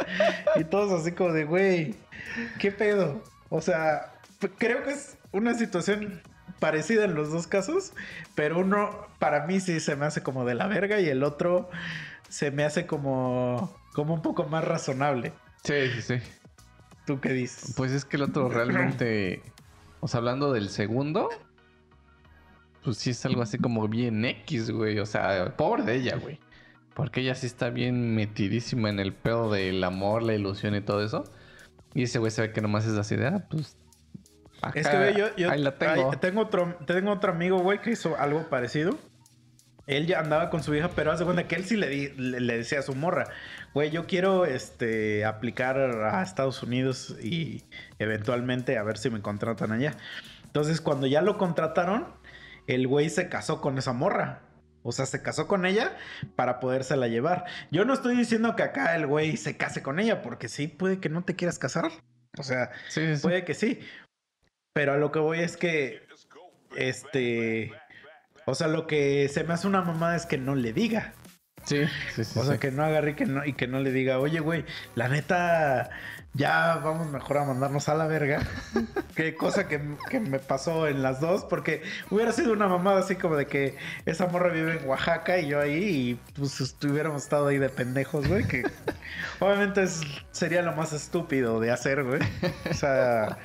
Y 0.56 0.64
todos 0.64 1.02
así 1.02 1.12
como 1.12 1.34
de, 1.34 1.44
güey, 1.44 1.96
¿qué 2.58 2.72
pedo? 2.72 3.22
O 3.50 3.62
sea, 3.62 4.14
creo 4.58 4.84
que 4.84 4.92
es 4.92 5.18
una 5.32 5.54
situación 5.56 6.22
parecida 6.60 7.04
en 7.04 7.14
los 7.14 7.32
dos 7.32 7.48
casos, 7.48 7.94
pero 8.34 8.60
uno 8.60 9.08
para 9.20 9.46
mí 9.46 9.60
sí 9.60 9.80
se 9.80 9.96
me 9.96 10.06
hace 10.06 10.24
como 10.24 10.46
de 10.46 10.56
la 10.56 10.68
verga 10.68 11.00
y 11.00 11.10
el 11.10 11.24
otro 11.24 11.70
se 12.30 12.52
me 12.52 12.64
hace 12.64 12.86
como, 12.86 13.76
como 13.94 14.14
un 14.14 14.22
poco 14.22 14.46
más 14.46 14.64
razonable. 14.64 15.34
Sí, 15.64 15.90
sí, 15.96 16.02
sí. 16.02 16.20
¿Tú 17.06 17.20
qué 17.20 17.34
dices? 17.34 17.74
Pues 17.76 17.92
es 17.92 18.06
que 18.06 18.18
el 18.18 18.24
otro 18.24 18.50
realmente. 18.50 19.42
O 20.00 20.08
sea, 20.08 20.20
hablando 20.20 20.52
del 20.54 20.70
segundo. 20.70 21.30
Pues 22.84 22.98
sí 22.98 23.10
es 23.10 23.26
algo 23.26 23.42
así 23.42 23.58
como 23.58 23.88
bien 23.88 24.24
X, 24.24 24.72
güey. 24.72 25.00
O 25.00 25.06
sea, 25.06 25.56
pobre 25.58 25.84
de 25.84 25.96
ella, 25.96 26.16
güey. 26.18 26.40
Porque 26.94 27.22
ella 27.22 27.36
sí 27.36 27.46
está 27.46 27.70
bien 27.70 28.16
metidísima 28.16 28.90
en 28.90 29.00
el 29.00 29.14
pedo 29.14 29.52
del 29.52 29.84
amor, 29.84 30.24
la 30.24 30.34
ilusión 30.34 30.76
y 30.76 30.82
todo 30.82 31.04
eso. 31.04 31.24
Y 31.94 32.04
ese 32.04 32.20
güey 32.20 32.32
se 32.32 32.42
ve 32.42 32.52
que 32.54 32.62
nomás 32.62 32.86
es 32.86 32.98
así 32.98 33.16
de, 33.16 33.28
ah, 33.28 33.46
pues. 33.50 33.76
Es 34.74 34.88
que 34.88 35.14
yo, 35.16 35.36
yo 35.36 35.52
ahí 35.52 35.62
la 35.62 35.78
tengo. 35.78 36.12
ay, 36.12 36.18
tengo 36.20 36.42
otro, 36.42 36.76
tengo 36.86 37.12
otro 37.12 37.32
amigo, 37.32 37.60
güey, 37.60 37.80
que 37.82 37.92
hizo 37.92 38.18
algo 38.18 38.50
parecido. 38.50 38.98
Él 39.86 40.08
ya 40.08 40.20
andaba 40.20 40.50
con 40.50 40.64
su 40.64 40.74
hija, 40.74 40.90
pero 40.96 41.12
hace 41.12 41.24
cuenta 41.24 41.48
que 41.48 41.56
él 41.56 41.64
sí 41.66 41.78
le, 41.78 41.88
di- 41.88 42.10
le, 42.18 42.40
le 42.42 42.58
decía 42.58 42.80
a 42.80 42.82
su 42.82 42.94
morra, 42.96 43.26
güey, 43.74 43.92
yo 43.92 44.08
quiero 44.08 44.46
este, 44.46 45.26
aplicar 45.26 45.78
a 45.78 46.22
Estados 46.24 46.64
Unidos 46.64 47.16
y 47.22 47.64
eventualmente 48.00 48.78
a 48.78 48.84
ver 48.84 48.98
si 48.98 49.10
me 49.10 49.22
contratan 49.22 49.72
allá. 49.72 49.96
Entonces, 50.46 50.82
cuando 50.82 51.08
ya 51.08 51.22
lo 51.22 51.38
contrataron, 51.38 52.08
el 52.68 52.88
güey 52.88 53.10
se 53.10 53.30
casó 53.30 53.62
con 53.62 53.78
esa 53.78 53.94
morra. 53.94 54.42
O 54.84 54.92
sea, 54.92 55.06
se 55.06 55.22
casó 55.22 55.48
con 55.48 55.66
ella 55.66 55.98
para 56.36 56.60
podérsela 56.60 57.08
llevar. 57.08 57.46
Yo 57.72 57.84
no 57.84 57.94
estoy 57.94 58.16
diciendo 58.16 58.56
que 58.56 58.64
acá 58.64 58.96
el 58.96 59.06
güey 59.06 59.36
se 59.36 59.58
case 59.58 59.84
con 59.84 60.00
ella, 60.00 60.22
porque 60.22 60.48
sí, 60.48 60.68
puede 60.68 61.00
que 61.00 61.10
no 61.10 61.24
te 61.24 61.36
quieras 61.36 61.60
casar. 61.60 61.92
O 62.38 62.44
sea, 62.44 62.72
Sí, 62.88 63.06
sí, 63.06 63.18
sí. 63.18 63.22
Puede 63.22 63.44
que 63.44 63.54
sí. 63.54 63.80
Pero 64.74 64.94
a 64.94 64.98
lo 64.98 65.12
que 65.12 65.20
voy 65.20 65.40
es 65.40 65.58
que. 65.58 66.08
Este. 66.76 67.74
O 68.46 68.56
sea, 68.56 68.68
lo 68.68 68.88
que 68.88 69.28
se 69.28 69.44
me 69.44 69.54
hace 69.54 69.68
una 69.68 69.82
mamada 69.82 70.16
es 70.16 70.26
que 70.26 70.38
no 70.38 70.56
le 70.56 70.72
diga. 70.72 71.14
Sí, 71.68 71.86
sí, 72.16 72.24
sí. 72.24 72.40
O 72.40 72.44
sea, 72.46 72.54
sí. 72.54 72.60
que 72.60 72.72
no 72.72 72.84
agarre 72.84 73.12
y 73.12 73.14
que 73.16 73.26
no, 73.26 73.46
y 73.46 73.54
que 73.54 73.68
no 73.68 73.80
le 73.80 73.92
diga, 73.92 74.20
oye, 74.20 74.40
güey, 74.40 74.64
la 74.96 75.08
neta, 75.10 75.90
ya 76.34 76.76
vamos 76.84 77.08
mejor 77.12 77.40
a 77.40 77.46
mandarnos 77.46 77.90
a 77.90 77.96
la 77.96 78.08
verga. 78.08 78.40
Qué 79.16 79.36
cosa 79.36 79.68
que, 79.68 79.82
que 80.10 80.20
me 80.20 80.40
pasó 80.40 80.88
en 80.88 81.02
las 81.04 81.20
dos, 81.20 81.44
porque 81.44 81.82
hubiera 82.10 82.32
sido 82.32 82.54
una 82.54 82.68
mamada 82.68 83.00
así 83.02 83.16
como 83.16 83.36
de 83.36 83.48
que 83.48 83.76
esa 84.06 84.28
morra 84.28 84.50
vive 84.50 84.80
en 84.80 84.88
Oaxaca 84.88 85.40
y 85.40 85.48
yo 85.48 85.60
ahí, 85.60 85.74
y 85.84 86.20
pues 86.40 86.62
estuviéramos 86.62 87.24
estado 87.24 87.48
ahí 87.48 87.58
de 87.58 87.70
pendejos, 87.70 88.28
güey, 88.28 88.48
que 88.48 88.64
obviamente 89.40 89.84
es- 89.84 90.02
sería 90.32 90.62
lo 90.62 90.74
más 90.74 90.94
estúpido 90.94 91.60
de 91.60 91.72
hacer, 91.72 92.04
güey. 92.04 92.22
O 92.70 92.74
sea, 92.76 93.40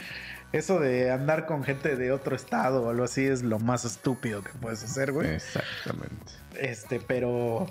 eso 0.53 0.79
de 0.79 1.11
andar 1.11 1.47
con 1.47 1.65
gente 1.65 1.97
de 1.97 2.13
otro 2.13 2.37
estado 2.37 2.83
o 2.83 2.91
algo 2.91 3.05
así 3.05 3.25
es 3.27 3.43
lo 3.43 3.59
más 3.59 3.85
estúpido 3.87 4.43
que 4.45 4.51
puedes 4.61 4.85
hacer, 4.85 5.11
güey. 5.13 5.31
Exactamente. 5.35 6.33
Este, 6.61 7.01
pero. 7.01 7.67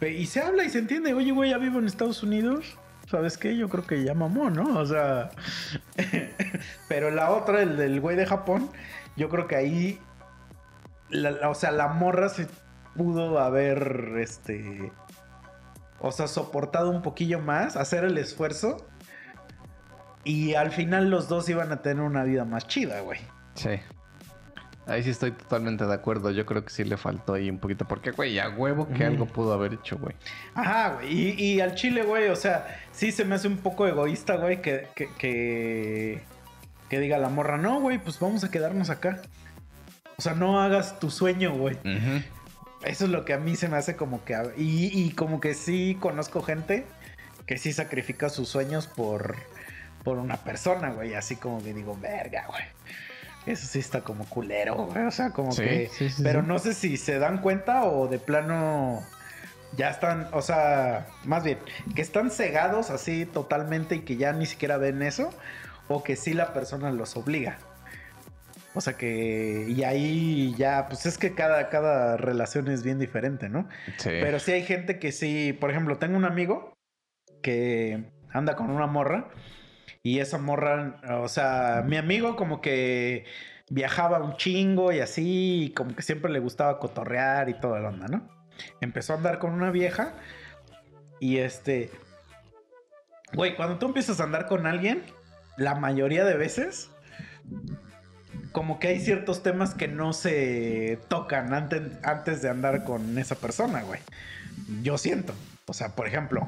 Y 0.00 0.26
se 0.26 0.40
habla 0.40 0.64
y 0.64 0.70
se 0.70 0.78
entiende. 0.80 1.14
Oye, 1.14 1.32
güey, 1.32 1.50
ya 1.50 1.58
vivo 1.58 1.78
en 1.78 1.86
Estados 1.86 2.22
Unidos. 2.22 2.76
¿Sabes 3.10 3.38
qué? 3.38 3.56
Yo 3.56 3.68
creo 3.68 3.86
que 3.86 4.02
ya 4.04 4.14
mamó, 4.14 4.50
¿no? 4.50 4.78
O 4.78 4.86
sea. 4.86 5.30
pero 6.88 7.10
la 7.10 7.30
otra, 7.30 7.62
el 7.62 7.76
del 7.76 8.00
güey 8.00 8.16
de 8.16 8.26
Japón, 8.26 8.70
yo 9.16 9.28
creo 9.28 9.46
que 9.46 9.56
ahí. 9.56 10.00
la- 11.10 11.48
o 11.48 11.54
sea, 11.54 11.70
la 11.70 11.88
morra 11.88 12.28
se 12.28 12.46
pudo 12.96 13.38
haber. 13.38 14.12
Este. 14.18 14.92
O 16.00 16.12
sea, 16.12 16.26
soportado 16.28 16.90
un 16.90 17.00
poquillo 17.02 17.38
más, 17.40 17.76
hacer 17.76 18.04
el 18.04 18.18
esfuerzo. 18.18 18.86
Y 20.24 20.54
al 20.54 20.70
final 20.70 21.10
los 21.10 21.28
dos 21.28 21.48
iban 21.48 21.70
a 21.72 21.82
tener 21.82 22.02
una 22.02 22.24
vida 22.24 22.44
más 22.44 22.66
chida, 22.66 23.00
güey. 23.00 23.20
Sí. 23.54 23.78
Ahí 24.86 25.02
sí 25.02 25.10
estoy 25.10 25.30
totalmente 25.30 25.86
de 25.86 25.94
acuerdo. 25.94 26.30
Yo 26.30 26.44
creo 26.44 26.64
que 26.64 26.70
sí 26.70 26.84
le 26.84 26.96
faltó 26.96 27.34
ahí 27.34 27.48
un 27.48 27.58
poquito. 27.58 27.86
Porque, 27.86 28.10
güey, 28.10 28.38
a 28.38 28.50
huevo 28.50 28.86
que 28.88 29.04
algo 29.04 29.26
pudo 29.26 29.54
haber 29.54 29.74
hecho, 29.74 29.96
güey. 29.96 30.14
Ajá, 30.54 30.94
güey. 30.94 31.12
Y, 31.12 31.42
y 31.42 31.60
al 31.60 31.74
chile, 31.74 32.02
güey, 32.02 32.28
o 32.28 32.36
sea, 32.36 32.80
sí 32.92 33.10
se 33.10 33.24
me 33.24 33.34
hace 33.34 33.48
un 33.48 33.56
poco 33.56 33.86
egoísta, 33.86 34.36
güey, 34.36 34.60
que, 34.60 34.88
que, 34.94 35.08
que, 35.16 36.20
que 36.90 37.00
diga 37.00 37.16
la 37.18 37.30
morra, 37.30 37.56
no, 37.56 37.80
güey, 37.80 37.98
pues 37.98 38.20
vamos 38.20 38.44
a 38.44 38.50
quedarnos 38.50 38.90
acá. 38.90 39.22
O 40.16 40.22
sea, 40.22 40.34
no 40.34 40.60
hagas 40.60 40.98
tu 41.00 41.10
sueño, 41.10 41.54
güey. 41.54 41.78
Eso 42.84 43.06
es 43.06 43.10
lo 43.10 43.24
que 43.24 43.32
a 43.32 43.38
mí 43.38 43.56
se 43.56 43.68
me 43.68 43.78
hace 43.78 43.96
como 43.96 44.22
que... 44.24 44.36
Y, 44.58 44.90
y 44.92 45.12
como 45.12 45.40
que 45.40 45.54
sí 45.54 45.96
conozco 45.98 46.42
gente 46.42 46.84
que 47.46 47.56
sí 47.58 47.72
sacrifica 47.72 48.28
sus 48.28 48.48
sueños 48.48 48.86
por, 48.86 49.36
por 50.02 50.18
una 50.18 50.36
persona, 50.36 50.90
güey. 50.90 51.14
Así 51.14 51.36
como 51.36 51.62
que 51.62 51.72
digo, 51.72 51.96
verga, 52.00 52.46
güey. 52.48 52.62
Eso 53.46 53.66
sí 53.66 53.78
está 53.78 54.00
como 54.00 54.24
culero, 54.26 54.86
güey. 54.86 55.04
O 55.06 55.10
sea, 55.10 55.30
como 55.30 55.52
Sí, 55.52 55.62
que... 55.62 55.90
sí, 55.92 56.08
sí, 56.08 56.22
pero 56.22 56.42
no 56.42 56.58
sé 56.58 56.72
si 56.74 56.96
se 56.96 57.18
dan 57.18 57.40
cuenta 57.42 57.84
o 57.84 58.08
de 58.08 58.18
plano 58.18 59.02
ya 59.76 59.90
están, 59.90 60.28
o 60.32 60.40
sea, 60.40 61.06
más 61.24 61.44
bien, 61.44 61.58
que 61.94 62.02
están 62.02 62.30
cegados 62.30 62.90
así 62.90 63.26
totalmente 63.26 63.96
y 63.96 64.00
que 64.00 64.16
ya 64.16 64.32
ni 64.32 64.46
siquiera 64.46 64.76
ven 64.78 65.02
eso, 65.02 65.30
o 65.88 66.02
que 66.02 66.16
sí 66.16 66.32
la 66.32 66.52
persona 66.52 66.90
los 66.90 67.16
obliga. 67.16 67.58
O 68.76 68.80
sea 68.80 68.94
que, 68.94 69.66
y 69.68 69.84
ahí 69.84 70.54
ya, 70.56 70.86
pues 70.88 71.06
es 71.06 71.16
que 71.18 71.34
cada, 71.34 71.68
cada 71.68 72.16
relación 72.16 72.68
es 72.68 72.82
bien 72.82 72.98
diferente, 72.98 73.48
¿no? 73.48 73.68
Sí. 73.98 74.10
Pero 74.10 74.40
sí 74.40 74.52
hay 74.52 74.64
gente 74.64 74.98
que 74.98 75.12
sí, 75.12 75.52
por 75.52 75.70
ejemplo, 75.70 75.98
tengo 75.98 76.16
un 76.16 76.24
amigo 76.24 76.72
que 77.42 78.10
anda 78.32 78.56
con 78.56 78.70
una 78.70 78.86
morra 78.86 79.28
y 80.04 80.18
esa 80.20 80.36
morra, 80.36 81.00
o 81.22 81.28
sea, 81.28 81.82
mi 81.86 81.96
amigo 81.96 82.36
como 82.36 82.60
que 82.60 83.24
viajaba 83.70 84.22
un 84.22 84.36
chingo 84.36 84.92
y 84.92 85.00
así, 85.00 85.64
y 85.64 85.70
como 85.70 85.96
que 85.96 86.02
siempre 86.02 86.30
le 86.30 86.40
gustaba 86.40 86.78
cotorrear 86.78 87.48
y 87.48 87.54
toda 87.54 87.80
la 87.80 87.88
onda, 87.88 88.08
¿no? 88.08 88.28
Empezó 88.82 89.14
a 89.14 89.16
andar 89.16 89.38
con 89.38 89.52
una 89.54 89.70
vieja 89.70 90.12
y 91.20 91.38
este, 91.38 91.90
güey, 93.32 93.56
cuando 93.56 93.78
tú 93.78 93.86
empiezas 93.86 94.20
a 94.20 94.24
andar 94.24 94.46
con 94.46 94.66
alguien, 94.66 95.02
la 95.56 95.74
mayoría 95.74 96.26
de 96.26 96.36
veces 96.36 96.90
como 98.52 98.78
que 98.78 98.88
hay 98.88 99.00
ciertos 99.00 99.42
temas 99.42 99.74
que 99.74 99.88
no 99.88 100.12
se 100.12 100.98
tocan 101.08 101.54
antes, 101.54 101.80
antes 102.02 102.42
de 102.42 102.50
andar 102.50 102.84
con 102.84 103.16
esa 103.16 103.36
persona, 103.36 103.82
güey. 103.82 104.00
Yo 104.82 104.98
siento. 104.98 105.34
O 105.66 105.72
sea, 105.72 105.96
por 105.96 106.06
ejemplo, 106.06 106.46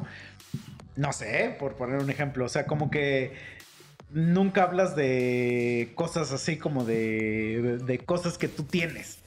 no 0.97 1.13
sé, 1.13 1.55
por 1.59 1.75
poner 1.75 1.99
un 1.99 2.11
ejemplo, 2.11 2.45
o 2.45 2.49
sea, 2.49 2.67
como 2.67 2.91
que 2.91 3.35
nunca 4.11 4.63
hablas 4.63 4.97
de 4.97 5.93
cosas 5.95 6.33
así 6.33 6.57
como 6.57 6.85
de, 6.85 7.79
de, 7.85 7.99
cosas 7.99 8.39
que 8.39 8.49
tú 8.49 8.65
tienes. 8.65 9.19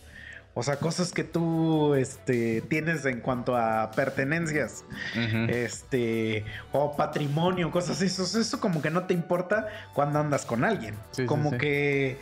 O 0.56 0.64
sea, 0.64 0.78
cosas 0.78 1.12
que 1.12 1.24
tú 1.24 1.94
este, 1.94 2.62
tienes 2.62 3.06
en 3.06 3.22
cuanto 3.22 3.56
a 3.56 3.92
pertenencias 3.92 4.84
este 5.48 6.44
o 6.74 6.98
patrimonio, 6.98 7.72
cosas 7.72 7.98
así. 7.98 8.08
Eso, 8.08 8.24
eso 8.24 8.60
como 8.60 8.82
que 8.82 8.90
no 8.90 9.04
te 9.04 9.14
importa 9.14 9.68
cuando 9.94 10.20
andas 10.20 10.46
con 10.46 10.66
alguien. 10.66 10.96
Sí, 11.12 11.26
como 11.28 11.52
sí. 11.52 11.58
que 11.60 12.18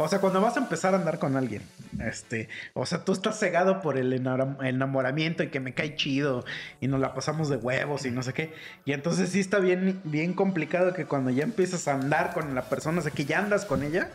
o 0.00 0.06
sea, 0.06 0.20
cuando 0.20 0.40
vas 0.40 0.56
a 0.56 0.60
empezar 0.60 0.94
a 0.94 0.98
andar 0.98 1.18
con 1.18 1.36
alguien, 1.36 1.62
este, 2.00 2.48
o 2.72 2.86
sea, 2.86 3.04
tú 3.04 3.10
estás 3.10 3.36
cegado 3.36 3.80
por 3.80 3.98
el 3.98 4.12
enamoramiento 4.12 5.42
y 5.42 5.48
que 5.48 5.58
me 5.58 5.74
cae 5.74 5.96
chido 5.96 6.44
y 6.80 6.86
nos 6.86 7.00
la 7.00 7.14
pasamos 7.14 7.48
de 7.48 7.56
huevos 7.56 8.06
y 8.06 8.12
no 8.12 8.22
sé 8.22 8.32
qué. 8.32 8.54
Y 8.84 8.92
entonces 8.92 9.30
sí 9.30 9.40
está 9.40 9.58
bien, 9.58 10.00
bien 10.04 10.34
complicado 10.34 10.94
que 10.94 11.04
cuando 11.04 11.30
ya 11.30 11.42
empiezas 11.42 11.88
a 11.88 11.94
andar 11.94 12.32
con 12.32 12.54
la 12.54 12.68
persona, 12.68 13.00
o 13.00 13.02
sea, 13.02 13.10
que 13.10 13.24
ya 13.24 13.40
andas 13.40 13.64
con 13.64 13.82
ella 13.82 14.08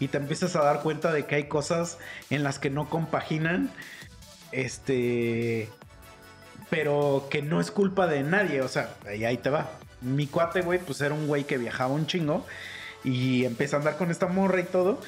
y 0.00 0.08
te 0.08 0.18
empiezas 0.18 0.56
a 0.56 0.64
dar 0.64 0.82
cuenta 0.82 1.12
de 1.12 1.24
que 1.24 1.36
hay 1.36 1.44
cosas 1.44 1.98
en 2.30 2.42
las 2.42 2.58
que 2.58 2.70
no 2.70 2.90
compaginan, 2.90 3.70
este, 4.50 5.68
pero 6.68 7.28
que 7.30 7.42
no 7.42 7.60
es 7.60 7.70
culpa 7.70 8.08
de 8.08 8.24
nadie, 8.24 8.60
o 8.60 8.68
sea, 8.68 8.92
y 9.16 9.22
ahí 9.22 9.36
te 9.36 9.50
va. 9.50 9.70
Mi 10.00 10.26
cuate, 10.26 10.62
güey, 10.62 10.80
pues 10.80 11.00
era 11.00 11.14
un 11.14 11.28
güey 11.28 11.44
que 11.44 11.58
viajaba 11.58 11.94
un 11.94 12.08
chingo 12.08 12.44
y 13.04 13.44
empieza 13.44 13.76
a 13.76 13.78
andar 13.80 13.96
con 13.96 14.10
esta 14.10 14.26
morra 14.26 14.60
y 14.60 14.64
todo, 14.64 15.00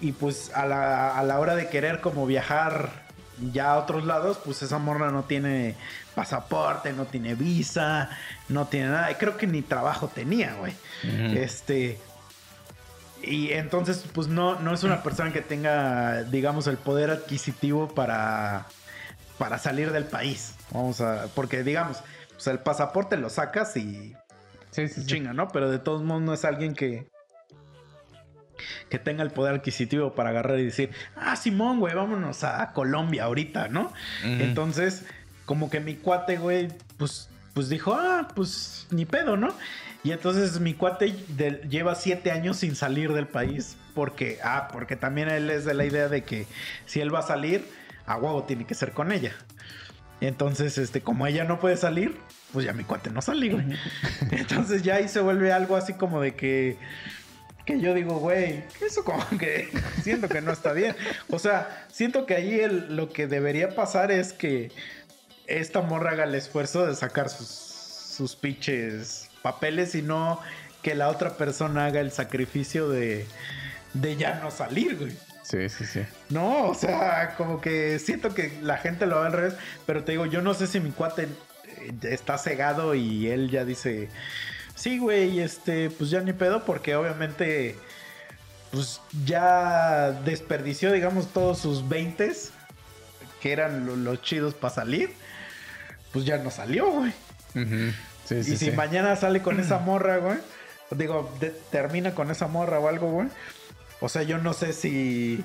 y 0.00 0.12
pues 0.12 0.52
a 0.54 0.66
la, 0.66 1.18
a 1.18 1.22
la 1.22 1.38
hora 1.38 1.54
de 1.54 1.68
querer 1.68 2.00
como 2.00 2.26
viajar 2.26 3.06
ya 3.52 3.72
a 3.72 3.78
otros 3.78 4.04
lados, 4.04 4.38
pues 4.44 4.62
esa 4.62 4.78
morra 4.78 5.10
no 5.10 5.24
tiene 5.24 5.74
pasaporte, 6.14 6.92
no 6.92 7.04
tiene 7.04 7.34
visa, 7.34 8.10
no 8.48 8.66
tiene 8.66 8.88
nada, 8.88 9.10
y 9.10 9.14
creo 9.16 9.36
que 9.36 9.46
ni 9.46 9.62
trabajo 9.62 10.08
tenía, 10.08 10.54
güey. 10.54 10.72
Este. 11.36 11.98
Y 13.22 13.52
entonces, 13.52 14.04
pues 14.12 14.28
no, 14.28 14.58
no 14.60 14.72
es 14.72 14.84
una 14.84 15.02
persona 15.02 15.32
que 15.32 15.40
tenga, 15.42 16.22
digamos, 16.24 16.66
el 16.66 16.76
poder 16.76 17.10
adquisitivo 17.10 17.88
para, 17.88 18.66
para 19.38 19.58
salir 19.58 19.92
del 19.92 20.04
país. 20.04 20.54
Vamos 20.70 21.00
a. 21.00 21.26
Porque, 21.34 21.62
digamos, 21.62 21.98
pues 22.32 22.46
el 22.46 22.58
pasaporte 22.60 23.16
lo 23.16 23.28
sacas 23.30 23.76
y 23.76 24.14
Sí, 24.70 24.88
sí, 24.88 25.00
sí. 25.00 25.06
chinga, 25.06 25.32
¿no? 25.32 25.48
Pero 25.48 25.70
de 25.70 25.78
todos 25.78 26.02
modos 26.02 26.22
no 26.22 26.34
es 26.34 26.44
alguien 26.44 26.74
que. 26.74 27.08
Que 28.88 28.98
tenga 28.98 29.22
el 29.22 29.30
poder 29.30 29.54
adquisitivo 29.56 30.14
para 30.14 30.30
agarrar 30.30 30.58
y 30.58 30.64
decir, 30.64 30.90
ah, 31.16 31.36
Simón, 31.36 31.80
güey, 31.80 31.94
vámonos 31.94 32.44
a 32.44 32.72
Colombia 32.72 33.24
ahorita, 33.24 33.68
¿no? 33.68 33.92
Entonces, 34.22 35.04
como 35.44 35.70
que 35.70 35.80
mi 35.80 35.94
cuate, 35.94 36.36
güey, 36.38 36.68
pues, 36.98 37.28
pues 37.54 37.68
dijo, 37.68 37.94
ah, 37.94 38.28
pues 38.34 38.86
ni 38.90 39.04
pedo, 39.04 39.36
¿no? 39.36 39.54
Y 40.04 40.12
entonces 40.12 40.60
mi 40.60 40.74
cuate 40.74 41.14
de- 41.28 41.62
lleva 41.68 41.94
siete 41.94 42.30
años 42.30 42.58
sin 42.58 42.76
salir 42.76 43.12
del 43.12 43.26
país 43.26 43.76
porque, 43.94 44.38
ah, 44.44 44.68
porque 44.72 44.94
también 44.94 45.28
él 45.28 45.50
es 45.50 45.64
de 45.64 45.74
la 45.74 45.84
idea 45.84 46.08
de 46.08 46.22
que 46.22 46.46
si 46.84 47.00
él 47.00 47.12
va 47.12 47.20
a 47.20 47.22
salir, 47.22 47.64
a 48.06 48.16
huevo 48.16 48.44
tiene 48.44 48.66
que 48.66 48.74
ser 48.74 48.92
con 48.92 49.10
ella. 49.10 49.32
Entonces, 50.20 50.78
este, 50.78 51.00
como 51.00 51.26
ella 51.26 51.44
no 51.44 51.58
puede 51.60 51.76
salir, 51.76 52.16
pues 52.52 52.64
ya 52.64 52.72
mi 52.72 52.84
cuate 52.84 53.10
no 53.10 53.20
sale, 53.20 53.48
güey. 53.50 53.66
Entonces 54.30 54.82
ya 54.82 54.94
ahí 54.96 55.08
se 55.08 55.20
vuelve 55.20 55.52
algo 55.52 55.76
así 55.76 55.92
como 55.94 56.20
de 56.20 56.34
que 56.34 56.78
que 57.66 57.80
yo 57.80 57.92
digo, 57.94 58.18
güey, 58.18 58.64
eso 58.80 59.04
como 59.04 59.26
que 59.38 59.68
siento 60.02 60.28
que 60.28 60.40
no 60.40 60.52
está 60.52 60.72
bien. 60.72 60.96
O 61.28 61.38
sea, 61.38 61.86
siento 61.92 62.24
que 62.24 62.34
ahí 62.36 62.60
el- 62.60 62.96
lo 62.96 63.12
que 63.12 63.26
debería 63.26 63.74
pasar 63.74 64.10
es 64.10 64.32
que 64.32 64.70
esta 65.46 65.82
morra 65.82 66.12
haga 66.12 66.24
el 66.24 66.34
esfuerzo 66.34 66.86
de 66.86 66.94
sacar 66.94 67.28
sus, 67.28 67.48
sus 67.48 68.36
pinches 68.36 69.28
papeles 69.42 69.94
y 69.94 70.02
no 70.02 70.40
que 70.82 70.94
la 70.94 71.08
otra 71.08 71.36
persona 71.36 71.86
haga 71.86 72.00
el 72.00 72.12
sacrificio 72.12 72.88
de, 72.88 73.26
de 73.94 74.16
ya 74.16 74.40
no 74.40 74.50
salir, 74.50 74.96
güey. 74.96 75.12
Sí, 75.42 75.68
sí, 75.68 75.84
sí. 75.84 76.00
No, 76.28 76.68
o 76.68 76.74
sea, 76.74 77.34
como 77.36 77.60
que 77.60 77.98
siento 78.00 78.34
que 78.34 78.58
la 78.62 78.78
gente 78.78 79.06
lo 79.06 79.20
ve 79.20 79.26
al 79.26 79.32
revés, 79.32 79.54
pero 79.86 80.02
te 80.02 80.12
digo, 80.12 80.26
yo 80.26 80.42
no 80.42 80.54
sé 80.54 80.66
si 80.66 80.80
mi 80.80 80.90
cuate 80.90 81.24
eh, 81.24 81.92
está 82.02 82.36
cegado 82.38 82.94
y 82.96 83.28
él 83.28 83.48
ya 83.50 83.64
dice, 83.64 84.08
sí, 84.76 84.98
güey, 84.98 85.40
este, 85.40 85.90
pues 85.90 86.10
ya 86.10 86.20
ni 86.20 86.32
pedo, 86.32 86.64
porque 86.64 86.94
obviamente, 86.94 87.76
pues 88.70 89.00
ya 89.24 90.12
desperdició, 90.24 90.92
digamos, 90.92 91.32
todos 91.32 91.58
sus 91.58 91.88
20 91.88 92.32
que 93.42 93.52
eran 93.52 93.84
lo- 93.86 93.96
los 93.96 94.22
chidos 94.22 94.54
para 94.54 94.72
salir, 94.74 95.12
pues 96.12 96.24
ya 96.24 96.38
no 96.38 96.50
salió, 96.52 96.88
güey. 96.90 97.12
Sí, 98.26 98.34
y 98.36 98.42
si 98.44 98.56
sí. 98.56 98.70
mañana 98.70 99.16
sale 99.16 99.42
con 99.42 99.58
esa 99.60 99.78
morra, 99.80 100.18
güey, 100.18 100.38
digo, 100.92 101.34
de- 101.40 101.50
termina 101.70 102.14
con 102.14 102.30
esa 102.30 102.46
morra 102.46 102.78
o 102.78 102.88
algo, 102.88 103.10
güey. 103.10 103.28
O 104.00 104.08
sea, 104.08 104.22
yo 104.22 104.38
no 104.38 104.52
sé 104.52 104.72
si. 104.72 105.42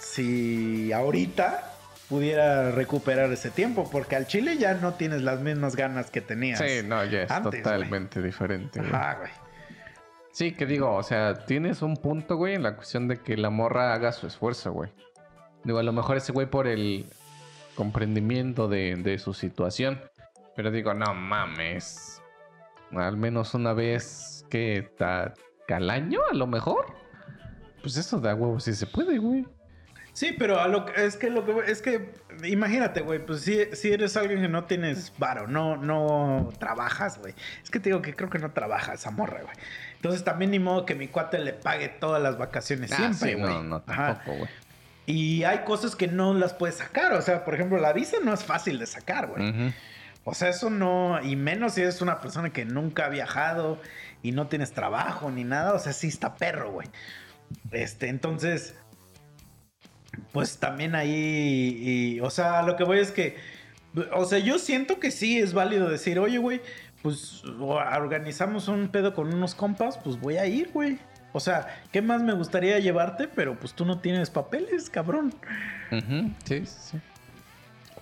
Si 0.00 0.92
ahorita 0.92 1.71
pudiera 2.12 2.70
recuperar 2.72 3.32
ese 3.32 3.50
tiempo, 3.50 3.88
porque 3.90 4.16
al 4.16 4.26
Chile 4.26 4.58
ya 4.58 4.74
no 4.74 4.92
tienes 4.92 5.22
las 5.22 5.40
mismas 5.40 5.76
ganas 5.76 6.10
que 6.10 6.20
tenías. 6.20 6.58
Sí, 6.58 6.82
no, 6.84 7.02
ya 7.06 7.22
es 7.22 7.30
antes, 7.30 7.62
totalmente 7.62 8.20
diferente. 8.20 8.80
Ajá, 8.80 9.16
güey. 9.20 9.30
Sí, 10.30 10.52
que 10.52 10.66
digo, 10.66 10.94
o 10.94 11.02
sea, 11.02 11.46
tienes 11.46 11.80
un 11.80 11.96
punto, 11.96 12.36
güey, 12.36 12.54
en 12.54 12.62
la 12.64 12.76
cuestión 12.76 13.08
de 13.08 13.16
que 13.16 13.38
la 13.38 13.48
morra 13.48 13.94
haga 13.94 14.12
su 14.12 14.26
esfuerzo, 14.26 14.72
güey. 14.72 14.90
Digo, 15.64 15.78
a 15.78 15.82
lo 15.82 15.94
mejor 15.94 16.18
ese 16.18 16.32
güey 16.32 16.46
por 16.46 16.66
el 16.66 17.06
comprendimiento 17.76 18.68
de, 18.68 18.96
de 18.96 19.18
su 19.18 19.32
situación. 19.32 19.98
Pero 20.54 20.70
digo, 20.70 20.92
no 20.92 21.14
mames. 21.14 22.20
Al 22.90 23.16
menos 23.16 23.54
una 23.54 23.72
vez 23.72 24.44
que 24.50 24.86
ta- 24.98 25.32
al 25.68 25.88
año, 25.88 26.20
a 26.30 26.34
lo 26.34 26.46
mejor. 26.46 26.84
Pues 27.80 27.96
eso 27.96 28.20
da 28.20 28.34
huevo 28.34 28.60
si 28.60 28.74
se 28.74 28.86
puede, 28.86 29.16
güey. 29.16 29.46
Sí, 30.14 30.34
pero 30.38 30.60
a 30.60 30.68
lo 30.68 30.84
que- 30.84 31.04
es 31.06 31.16
que 31.16 31.30
lo 31.30 31.44
que 31.46 31.70
es 31.70 31.80
que 31.80 32.12
imagínate, 32.44 33.00
güey, 33.00 33.24
pues 33.24 33.40
si, 33.42 33.64
si 33.74 33.92
eres 33.92 34.16
alguien 34.16 34.42
que 34.42 34.48
no 34.48 34.64
tienes 34.64 35.12
varo, 35.18 35.46
no 35.46 35.76
no 35.78 36.50
trabajas, 36.58 37.18
güey. 37.18 37.34
Es 37.62 37.70
que 37.70 37.80
te 37.80 37.88
digo 37.88 38.02
que 38.02 38.14
creo 38.14 38.28
que 38.28 38.38
no 38.38 38.50
trabaja 38.50 38.92
esa 38.92 39.10
morra, 39.10 39.40
güey. 39.42 39.54
Entonces 39.96 40.22
también 40.22 40.50
ni 40.50 40.58
modo 40.58 40.84
que 40.84 40.94
mi 40.94 41.08
cuate 41.08 41.38
le 41.38 41.52
pague 41.54 41.88
todas 41.88 42.22
las 42.22 42.36
vacaciones 42.36 42.92
Ah, 42.92 42.96
siempre, 42.96 43.30
sí, 43.30 43.34
güey. 43.40 43.54
no, 43.54 43.62
no, 43.62 43.82
Ajá. 43.86 44.06
tampoco, 44.18 44.36
güey. 44.38 44.50
Y 45.06 45.44
hay 45.44 45.60
cosas 45.60 45.96
que 45.96 46.06
no 46.08 46.34
las 46.34 46.52
puedes 46.54 46.76
sacar, 46.76 47.12
o 47.14 47.22
sea, 47.22 47.44
por 47.44 47.54
ejemplo, 47.54 47.78
la 47.78 47.92
visa 47.92 48.18
no 48.22 48.32
es 48.34 48.44
fácil 48.44 48.78
de 48.78 48.86
sacar, 48.86 49.28
güey. 49.28 49.72
O 50.24 50.34
sea, 50.34 50.48
eso 50.50 50.70
no, 50.70 51.20
y 51.22 51.34
menos 51.34 51.74
si 51.74 51.80
eres 51.80 52.00
una 52.02 52.20
persona 52.20 52.50
que 52.52 52.64
nunca 52.64 53.06
ha 53.06 53.08
viajado 53.08 53.80
y 54.22 54.30
no 54.32 54.46
tienes 54.46 54.72
trabajo 54.72 55.30
ni 55.32 55.42
nada, 55.42 55.72
o 55.74 55.78
sea, 55.80 55.92
sí 55.92 56.06
está 56.06 56.36
perro, 56.36 56.70
güey. 56.70 56.88
Este, 57.72 58.08
entonces, 58.08 58.76
pues 60.32 60.58
también 60.58 60.94
ahí, 60.94 61.78
y, 61.80 62.20
o 62.20 62.30
sea, 62.30 62.62
lo 62.62 62.76
que 62.76 62.84
voy 62.84 62.98
es 62.98 63.10
que, 63.10 63.36
o 64.14 64.24
sea, 64.24 64.38
yo 64.38 64.58
siento 64.58 65.00
que 65.00 65.10
sí 65.10 65.38
es 65.38 65.52
válido 65.52 65.88
decir, 65.88 66.18
oye, 66.18 66.38
güey, 66.38 66.60
pues 67.02 67.42
organizamos 67.44 68.68
un 68.68 68.88
pedo 68.88 69.14
con 69.14 69.32
unos 69.32 69.54
compas, 69.54 69.98
pues 69.98 70.18
voy 70.20 70.36
a 70.36 70.46
ir, 70.46 70.70
güey. 70.72 70.98
O 71.32 71.40
sea, 71.40 71.82
¿qué 71.90 72.02
más 72.02 72.22
me 72.22 72.32
gustaría 72.32 72.78
llevarte? 72.78 73.26
Pero 73.26 73.58
pues 73.58 73.72
tú 73.72 73.84
no 73.84 73.98
tienes 74.00 74.30
papeles, 74.30 74.88
cabrón. 74.88 75.34
Sí, 76.44 76.64
sí. 76.66 76.98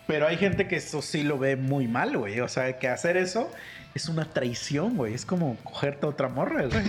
Pero 0.06 0.26
hay 0.26 0.36
gente 0.36 0.66
que 0.66 0.76
eso 0.76 1.00
sí 1.02 1.22
lo 1.22 1.38
ve 1.38 1.56
muy 1.56 1.86
mal, 1.86 2.16
güey. 2.16 2.40
O 2.40 2.48
sea, 2.48 2.78
que 2.78 2.88
hacer 2.88 3.16
eso 3.16 3.50
es 3.94 4.08
una 4.08 4.24
traición, 4.24 4.96
güey. 4.96 5.14
Es 5.14 5.24
como 5.24 5.56
cogerte 5.62 6.06
a 6.06 6.08
otra 6.08 6.28
morra, 6.28 6.66
güey. 6.66 6.82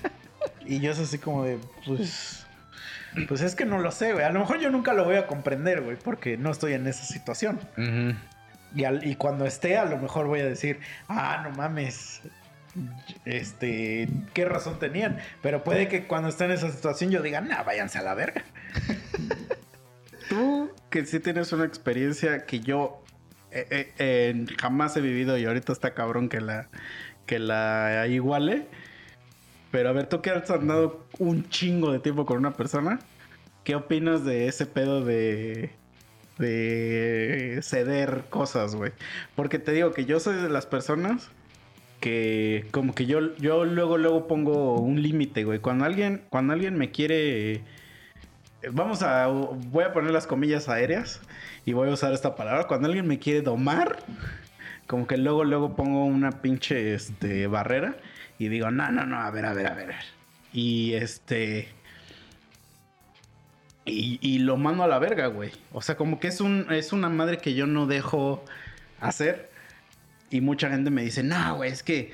y 0.66 0.80
yo 0.80 0.90
es 0.90 0.98
así 0.98 1.18
como 1.18 1.44
de, 1.44 1.58
pues... 1.86 2.45
Pues 3.28 3.40
es 3.40 3.54
que 3.54 3.64
no 3.64 3.78
lo 3.78 3.90
sé, 3.92 4.12
güey. 4.12 4.24
A 4.24 4.30
lo 4.30 4.40
mejor 4.40 4.58
yo 4.60 4.70
nunca 4.70 4.92
lo 4.92 5.04
voy 5.04 5.16
a 5.16 5.26
comprender, 5.26 5.80
güey, 5.82 5.96
porque 5.96 6.36
no 6.36 6.50
estoy 6.50 6.74
en 6.74 6.86
esa 6.86 7.04
situación. 7.04 7.58
Y, 8.74 8.84
al- 8.84 9.06
y 9.06 9.14
cuando 9.16 9.46
esté, 9.46 9.76
a 9.78 9.84
lo 9.86 9.96
mejor 9.98 10.26
voy 10.26 10.40
a 10.40 10.44
decir, 10.46 10.80
ah, 11.08 11.40
no 11.42 11.50
mames, 11.56 12.20
este, 13.24 14.08
qué 14.34 14.44
razón 14.44 14.78
tenían. 14.78 15.18
Pero 15.42 15.64
puede 15.64 15.88
que 15.88 16.04
cuando 16.06 16.28
esté 16.28 16.44
en 16.44 16.52
esa 16.52 16.70
situación 16.70 17.10
yo 17.10 17.22
diga, 17.22 17.40
nah, 17.40 17.62
váyanse 17.62 17.98
a 17.98 18.02
la 18.02 18.14
verga. 18.14 18.44
Tú, 20.28 20.70
que 20.90 21.06
sí 21.06 21.20
tienes 21.20 21.52
una 21.52 21.64
experiencia 21.64 22.44
que 22.46 22.60
yo 22.60 23.02
eh, 23.52 23.66
eh, 23.70 23.92
eh, 23.98 24.46
jamás 24.60 24.96
he 24.96 25.00
vivido 25.00 25.38
y 25.38 25.44
ahorita 25.44 25.72
está 25.72 25.94
cabrón 25.94 26.28
que 26.28 26.40
la, 26.40 26.68
que 27.26 27.38
la 27.38 28.06
iguale. 28.08 28.66
Pero 29.70 29.88
a 29.88 29.92
ver, 29.92 30.06
tú 30.08 30.22
que 30.22 30.30
has 30.30 30.50
andado 30.50 31.05
un 31.18 31.48
chingo 31.48 31.92
de 31.92 31.98
tiempo 31.98 32.26
con 32.26 32.38
una 32.38 32.52
persona, 32.52 33.00
¿qué 33.64 33.74
opinas 33.74 34.24
de 34.24 34.48
ese 34.48 34.66
pedo 34.66 35.04
de, 35.04 35.70
de 36.38 37.60
ceder 37.62 38.24
cosas, 38.30 38.74
güey? 38.74 38.92
Porque 39.34 39.58
te 39.58 39.72
digo 39.72 39.92
que 39.92 40.04
yo 40.04 40.20
soy 40.20 40.36
de 40.36 40.48
las 40.48 40.66
personas 40.66 41.30
que 42.00 42.66
como 42.70 42.94
que 42.94 43.06
yo, 43.06 43.34
yo 43.36 43.64
luego, 43.64 43.98
luego 43.98 44.28
pongo 44.28 44.78
un 44.80 45.02
límite, 45.02 45.44
güey. 45.44 45.58
Cuando 45.58 45.84
alguien, 45.84 46.22
cuando 46.30 46.52
alguien 46.52 46.76
me 46.76 46.90
quiere... 46.90 47.62
Vamos 48.70 49.02
a... 49.02 49.26
Voy 49.26 49.84
a 49.84 49.92
poner 49.92 50.12
las 50.12 50.26
comillas 50.26 50.68
aéreas 50.68 51.20
y 51.64 51.72
voy 51.72 51.88
a 51.88 51.92
usar 51.92 52.12
esta 52.12 52.34
palabra. 52.34 52.66
Cuando 52.66 52.86
alguien 52.86 53.06
me 53.06 53.18
quiere 53.18 53.42
domar, 53.42 53.98
como 54.86 55.06
que 55.06 55.16
luego, 55.16 55.44
luego 55.44 55.74
pongo 55.76 56.04
una 56.04 56.42
pinche 56.42 56.94
este, 56.94 57.46
barrera 57.46 57.96
y 58.38 58.48
digo, 58.48 58.70
no, 58.70 58.90
no, 58.90 59.06
no, 59.06 59.18
a 59.18 59.30
ver, 59.30 59.46
a 59.46 59.52
ver, 59.54 59.66
a 59.66 59.74
ver. 59.74 60.15
Y 60.56 60.94
este... 60.94 61.68
Y, 63.84 64.18
y 64.22 64.38
lo 64.38 64.56
mando 64.56 64.82
a 64.84 64.88
la 64.88 64.98
verga, 64.98 65.26
güey. 65.26 65.52
O 65.70 65.82
sea, 65.82 65.96
como 65.96 66.18
que 66.18 66.28
es, 66.28 66.40
un, 66.40 66.66
es 66.70 66.94
una 66.94 67.10
madre 67.10 67.38
que 67.38 67.52
yo 67.52 67.66
no 67.66 67.86
dejo 67.86 68.42
hacer. 68.98 69.50
Y 70.30 70.40
mucha 70.40 70.70
gente 70.70 70.90
me 70.90 71.02
dice, 71.02 71.22
no, 71.22 71.56
güey, 71.56 71.70
es 71.70 71.82
que 71.82 72.12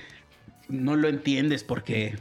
no 0.69 0.97
lo 0.97 1.09
entiendes 1.09 1.63
porque 1.63 2.17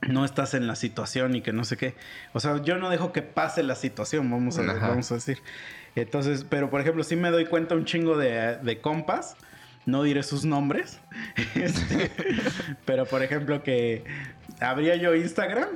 no 0.00 0.24
estás 0.24 0.54
en 0.54 0.68
la 0.68 0.76
situación 0.76 1.34
y 1.34 1.42
que 1.42 1.52
no 1.52 1.64
sé 1.64 1.76
qué. 1.76 1.96
O 2.32 2.38
sea, 2.38 2.62
yo 2.62 2.78
no 2.78 2.88
dejo 2.88 3.12
que 3.12 3.22
pase 3.22 3.64
la 3.64 3.74
situación, 3.74 4.30
vamos 4.30 4.58
a, 4.58 4.62
vamos 4.62 5.10
a 5.10 5.16
decir. 5.16 5.38
Entonces, 5.96 6.46
pero 6.48 6.70
por 6.70 6.80
ejemplo, 6.80 7.02
sí 7.02 7.16
me 7.16 7.32
doy 7.32 7.46
cuenta 7.46 7.74
un 7.74 7.84
chingo 7.84 8.16
de, 8.16 8.58
de 8.58 8.80
compas. 8.80 9.36
No 9.86 10.02
diré 10.02 10.22
sus 10.22 10.44
nombres. 10.44 11.00
Este, 11.54 12.10
pero 12.84 13.06
por 13.06 13.22
ejemplo, 13.22 13.62
que 13.62 14.04
abría 14.60 14.96
yo 14.96 15.14
Instagram 15.14 15.68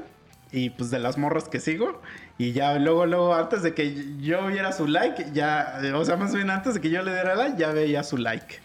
y 0.53 0.71
pues 0.71 0.91
de 0.91 0.99
las 0.99 1.17
morras 1.17 1.49
que 1.49 1.61
sigo. 1.61 2.03
Y 2.39 2.53
ya 2.53 2.79
luego, 2.79 3.07
luego, 3.07 3.35
antes 3.35 3.63
de 3.63 3.75
que 3.75 4.17
yo 4.19 4.47
viera 4.47 4.73
su 4.73 4.87
like, 4.87 5.27
ya, 5.33 5.81
o 5.95 6.05
sea, 6.05 6.17
más 6.17 6.35
bien 6.35 6.51
antes 6.51 6.75
de 6.75 6.81
que 6.81 6.91
yo 6.91 7.03
le 7.03 7.13
diera 7.13 7.35
like, 7.35 7.59
ya 7.59 7.73
veía 7.73 8.03
su 8.03 8.17
like. 8.17 8.61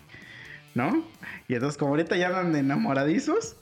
¿No? 0.73 1.05
Y 1.47 1.53
entonces, 1.53 1.77
como 1.77 1.91
ahorita 1.91 2.17
ya 2.17 2.27
andan 2.27 2.55
enamoradizos, 2.55 3.55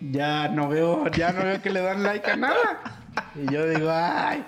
ya 0.00 0.48
no 0.48 0.68
veo, 0.68 1.08
ya 1.10 1.32
no 1.32 1.44
veo 1.44 1.60
que 1.60 1.70
le 1.70 1.80
dan 1.80 2.02
like 2.02 2.30
a 2.30 2.36
nada. 2.36 3.02
Y 3.34 3.52
yo 3.52 3.68
digo, 3.68 3.90
ay, 3.90 4.44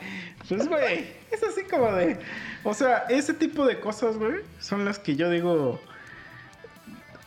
pues 0.48 0.68
güey, 0.68 1.06
es 1.30 1.42
así 1.42 1.64
como 1.64 1.92
de. 1.92 2.18
O 2.62 2.74
sea, 2.74 3.04
ese 3.08 3.34
tipo 3.34 3.66
de 3.66 3.80
cosas, 3.80 4.16
güey, 4.16 4.40
son 4.58 4.84
las 4.84 4.98
que 4.98 5.16
yo 5.16 5.30
digo. 5.30 5.80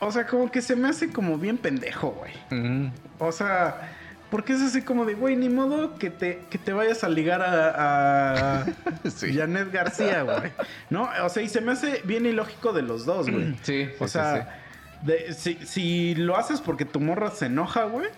O 0.00 0.10
sea, 0.12 0.26
como 0.26 0.50
que 0.50 0.60
se 0.62 0.76
me 0.76 0.88
hace 0.88 1.10
como 1.10 1.38
bien 1.38 1.56
pendejo, 1.56 2.10
güey. 2.10 2.32
O 3.18 3.32
sea, 3.32 3.92
porque 4.30 4.52
es 4.54 4.60
así 4.62 4.82
como 4.82 5.04
de, 5.04 5.14
güey, 5.14 5.36
ni 5.36 5.48
modo 5.48 5.96
que 5.96 6.10
te, 6.10 6.40
que 6.50 6.58
te 6.58 6.72
vayas 6.72 7.04
a 7.04 7.08
ligar 7.08 7.40
a, 7.42 8.60
a 8.62 8.66
Sí. 9.10 9.34
Janet 9.36 9.70
García, 9.72 10.22
güey. 10.22 10.52
¿No? 10.90 11.08
O 11.22 11.28
sea, 11.28 11.42
y 11.42 11.48
se 11.48 11.60
me 11.60 11.72
hace 11.72 12.02
bien 12.04 12.26
ilógico 12.26 12.72
de 12.72 12.82
los 12.82 13.06
dos, 13.06 13.30
güey. 13.30 13.54
Sí, 13.62 13.86
sí, 13.86 13.90
O 14.00 14.06
sí, 14.06 14.12
sea, 14.12 14.60
de- 15.02 15.32
si, 15.32 15.54
si 15.66 16.14
lo 16.16 16.36
haces 16.36 16.60
porque 16.60 16.84
tu 16.84 17.00
morra 17.00 17.30
se 17.30 17.46
enoja, 17.46 17.84
güey. 17.84 18.08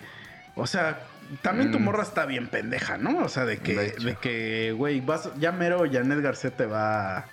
O 0.54 0.66
sea, 0.66 1.00
también 1.42 1.70
tu 1.72 1.78
Mm. 1.78 1.84
morra 1.84 2.02
está 2.02 2.24
bien 2.24 2.48
pendeja, 2.48 2.96
¿no? 2.96 3.18
O 3.18 3.28
sea, 3.28 3.44
de 3.44 3.58
que, 3.58 3.74
De 3.74 3.90
de 4.04 4.14
que, 4.16 4.72
güey, 4.72 5.00
vas, 5.02 5.28
ya 5.38 5.52
mero 5.52 5.84
Janet 5.90 6.20
García 6.20 6.50
te 6.50 6.64
va. 6.66 7.26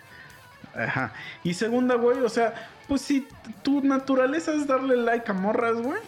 Ajá. 0.76 1.14
Y 1.44 1.54
segunda, 1.54 1.96
güey, 1.96 2.18
o 2.20 2.30
sea, 2.30 2.54
pues 2.88 3.02
si 3.02 3.28
tu 3.62 3.82
naturaleza 3.82 4.54
es 4.54 4.68
darle 4.68 4.96
like 4.98 5.30
a 5.30 5.34
morras, 5.34 5.78
güey. 5.82 6.00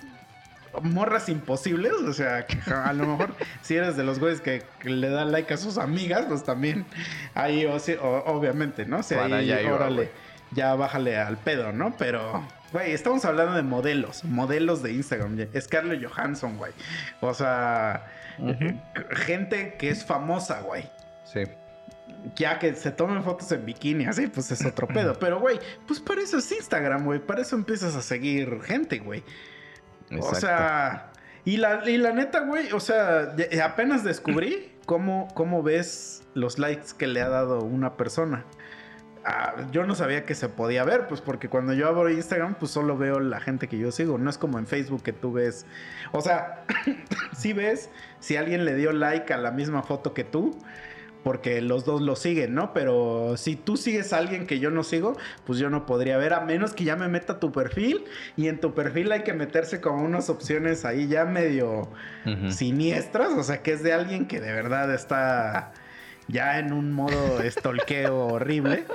Morras 0.82 1.30
imposibles, 1.30 1.94
o 1.94 2.12
sea, 2.12 2.46
que 2.46 2.58
a 2.70 2.92
lo 2.92 3.06
mejor 3.08 3.34
si 3.62 3.76
eres 3.78 3.96
de 3.96 4.04
los 4.04 4.20
güeyes 4.20 4.42
que, 4.42 4.62
que 4.80 4.90
le 4.90 5.08
dan 5.10 5.32
like 5.32 5.54
a 5.54 5.58
sus 5.58 5.78
amigas, 5.78 6.26
pues 6.28 6.44
también 6.44 6.86
ahí, 7.34 7.66
o 7.66 7.76
o- 7.76 8.24
obviamente, 8.26 8.86
¿no? 8.86 8.98
O 9.00 9.04
sea, 9.04 9.24
ahí, 9.26 9.50
iba, 9.52 9.74
órale, 9.74 10.12
ya 10.52 10.76
bájale 10.76 11.16
al 11.18 11.38
pedo, 11.38 11.72
¿no? 11.72 11.96
Pero, 11.98 12.46
güey, 12.74 12.92
estamos 12.92 13.24
hablando 13.24 13.54
de 13.54 13.62
modelos, 13.64 14.26
modelos 14.26 14.84
de 14.84 14.92
Instagram. 14.92 15.38
ya. 15.38 15.62
Scarlett 15.62 16.06
Johansson, 16.06 16.58
güey. 16.58 16.74
O 17.22 17.34
sea, 17.34 18.08
gente 19.12 19.76
que 19.80 19.90
es 19.90 20.04
famosa, 20.04 20.60
güey 20.62 20.90
Sí. 21.24 21.44
Ya 22.36 22.60
que 22.60 22.74
se 22.76 22.92
tomen 22.92 23.24
fotos 23.24 23.52
en 23.52 23.66
bikini, 23.66 24.06
así, 24.06 24.28
pues 24.28 24.52
es 24.52 24.66
otro 24.66 24.88
pedo. 24.88 25.14
Pero, 25.20 25.40
güey, 25.40 25.60
pues 25.88 26.00
para 26.00 26.22
eso 26.22 26.38
es 26.38 26.52
Instagram, 26.52 27.04
güey. 27.06 27.20
Para 27.20 27.42
eso 27.42 27.56
empiezas 27.56 27.96
a 27.96 28.02
seguir 28.02 28.62
gente, 28.62 29.00
güey. 29.00 29.24
O 30.20 30.36
sea, 30.36 31.12
y 31.44 31.58
la, 31.58 31.90
y 31.90 31.98
la 31.98 32.12
neta, 32.12 32.42
güey, 32.42 32.72
o 32.72 32.80
sea, 32.80 33.26
de- 33.26 33.62
apenas 33.62 34.04
descubrí 34.04 34.74
cómo, 34.86 35.28
cómo 35.34 35.64
ves 35.64 36.24
los 36.34 36.60
likes 36.60 36.90
que 36.98 37.08
le 37.08 37.22
ha 37.22 37.30
dado 37.30 37.60
una 37.60 37.98
persona. 37.98 38.46
Ah, 39.28 39.56
yo 39.72 39.86
no 39.88 39.96
sabía 39.96 40.24
que 40.24 40.36
se 40.36 40.50
podía 40.50 40.84
ver, 40.84 41.08
pues 41.08 41.20
porque 41.20 41.50
cuando 41.50 41.74
yo 41.74 41.88
abro 41.88 42.12
Instagram, 42.12 42.54
pues 42.60 42.70
solo 42.72 42.96
veo 42.96 43.20
la 43.20 43.40
gente 43.40 43.68
que 43.68 43.80
yo 43.80 43.92
sigo. 43.92 44.20
No 44.20 44.30
es 44.30 44.38
como 44.38 44.60
en 44.60 44.68
Facebook 44.68 45.02
que 45.02 45.14
tú 45.14 45.34
ves. 45.34 45.66
O 46.12 46.22
sea, 46.22 46.64
sí 47.36 47.52
ves 47.54 47.90
si 48.20 48.38
alguien 48.38 48.66
le 48.66 48.76
dio 48.76 48.92
like 48.92 49.34
a 49.34 49.38
la 49.38 49.50
misma 49.50 49.82
foto 49.82 50.14
que 50.14 50.24
tú, 50.24 50.56
porque 51.26 51.60
los 51.60 51.86
dos 51.86 52.04
lo 52.04 52.16
siguen, 52.16 52.54
¿no? 52.54 52.72
Pero 52.72 53.36
si 53.36 53.56
tú 53.56 53.78
sigues 53.78 54.14
a 54.14 54.18
alguien 54.18 54.46
que 54.46 54.60
yo 54.60 54.70
no 54.70 54.84
sigo, 54.84 55.18
pues 55.44 55.58
yo 55.58 55.72
no 55.72 55.88
podría 55.88 56.18
ver, 56.18 56.34
a 56.34 56.42
menos 56.42 56.74
que 56.74 56.84
ya 56.84 56.96
me 56.96 57.08
meta 57.08 57.40
tu 57.40 57.52
perfil. 57.52 58.06
Y 58.38 58.48
en 58.48 58.60
tu 58.60 58.76
perfil 58.76 59.12
hay 59.12 59.24
que 59.24 59.34
meterse 59.34 59.82
como 59.82 60.04
unas 60.04 60.30
opciones 60.30 60.86
ahí 60.86 61.08
ya 61.08 61.26
medio 61.26 61.90
siniestras, 62.50 63.32
o 63.32 63.42
sea, 63.42 63.64
que 63.64 63.74
es 63.74 63.82
de 63.82 63.92
alguien 63.92 64.28
que 64.28 64.40
de 64.40 64.54
verdad 64.54 64.94
está 64.94 65.74
ya 66.28 66.60
en 66.60 66.72
un 66.72 66.94
modo 66.94 67.42
estolqueo 67.42 68.28
horrible. 68.28 68.86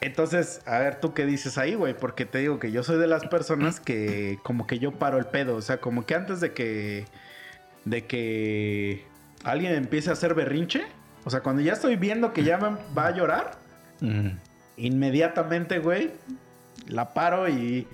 Entonces, 0.00 0.62
a 0.66 0.78
ver, 0.78 1.00
tú 1.00 1.14
qué 1.14 1.26
dices 1.26 1.58
ahí, 1.58 1.74
güey, 1.74 1.94
porque 1.94 2.26
te 2.26 2.38
digo 2.38 2.60
que 2.60 2.70
yo 2.70 2.84
soy 2.84 3.00
de 3.00 3.08
las 3.08 3.26
personas 3.26 3.80
que 3.80 4.38
como 4.44 4.68
que 4.68 4.78
yo 4.78 4.92
paro 4.92 5.18
el 5.18 5.26
pedo, 5.26 5.56
o 5.56 5.62
sea, 5.62 5.78
como 5.78 6.06
que 6.06 6.14
antes 6.14 6.38
de 6.38 6.52
que 6.52 7.06
de 7.84 8.06
que 8.06 9.10
alguien 9.44 9.72
empiece 9.74 10.10
a 10.10 10.14
hacer 10.14 10.34
berrinche, 10.34 10.84
o 11.24 11.30
sea, 11.30 11.40
cuando 11.40 11.62
ya 11.62 11.72
estoy 11.74 11.96
viendo 11.96 12.32
que 12.32 12.42
ya 12.44 12.58
me 12.58 12.76
va 12.96 13.06
a 13.06 13.10
llorar, 13.12 13.52
Ujú. 14.00 14.30
inmediatamente, 14.76 15.78
güey, 15.78 16.10
la 16.88 17.14
paro 17.14 17.48
y. 17.48 17.86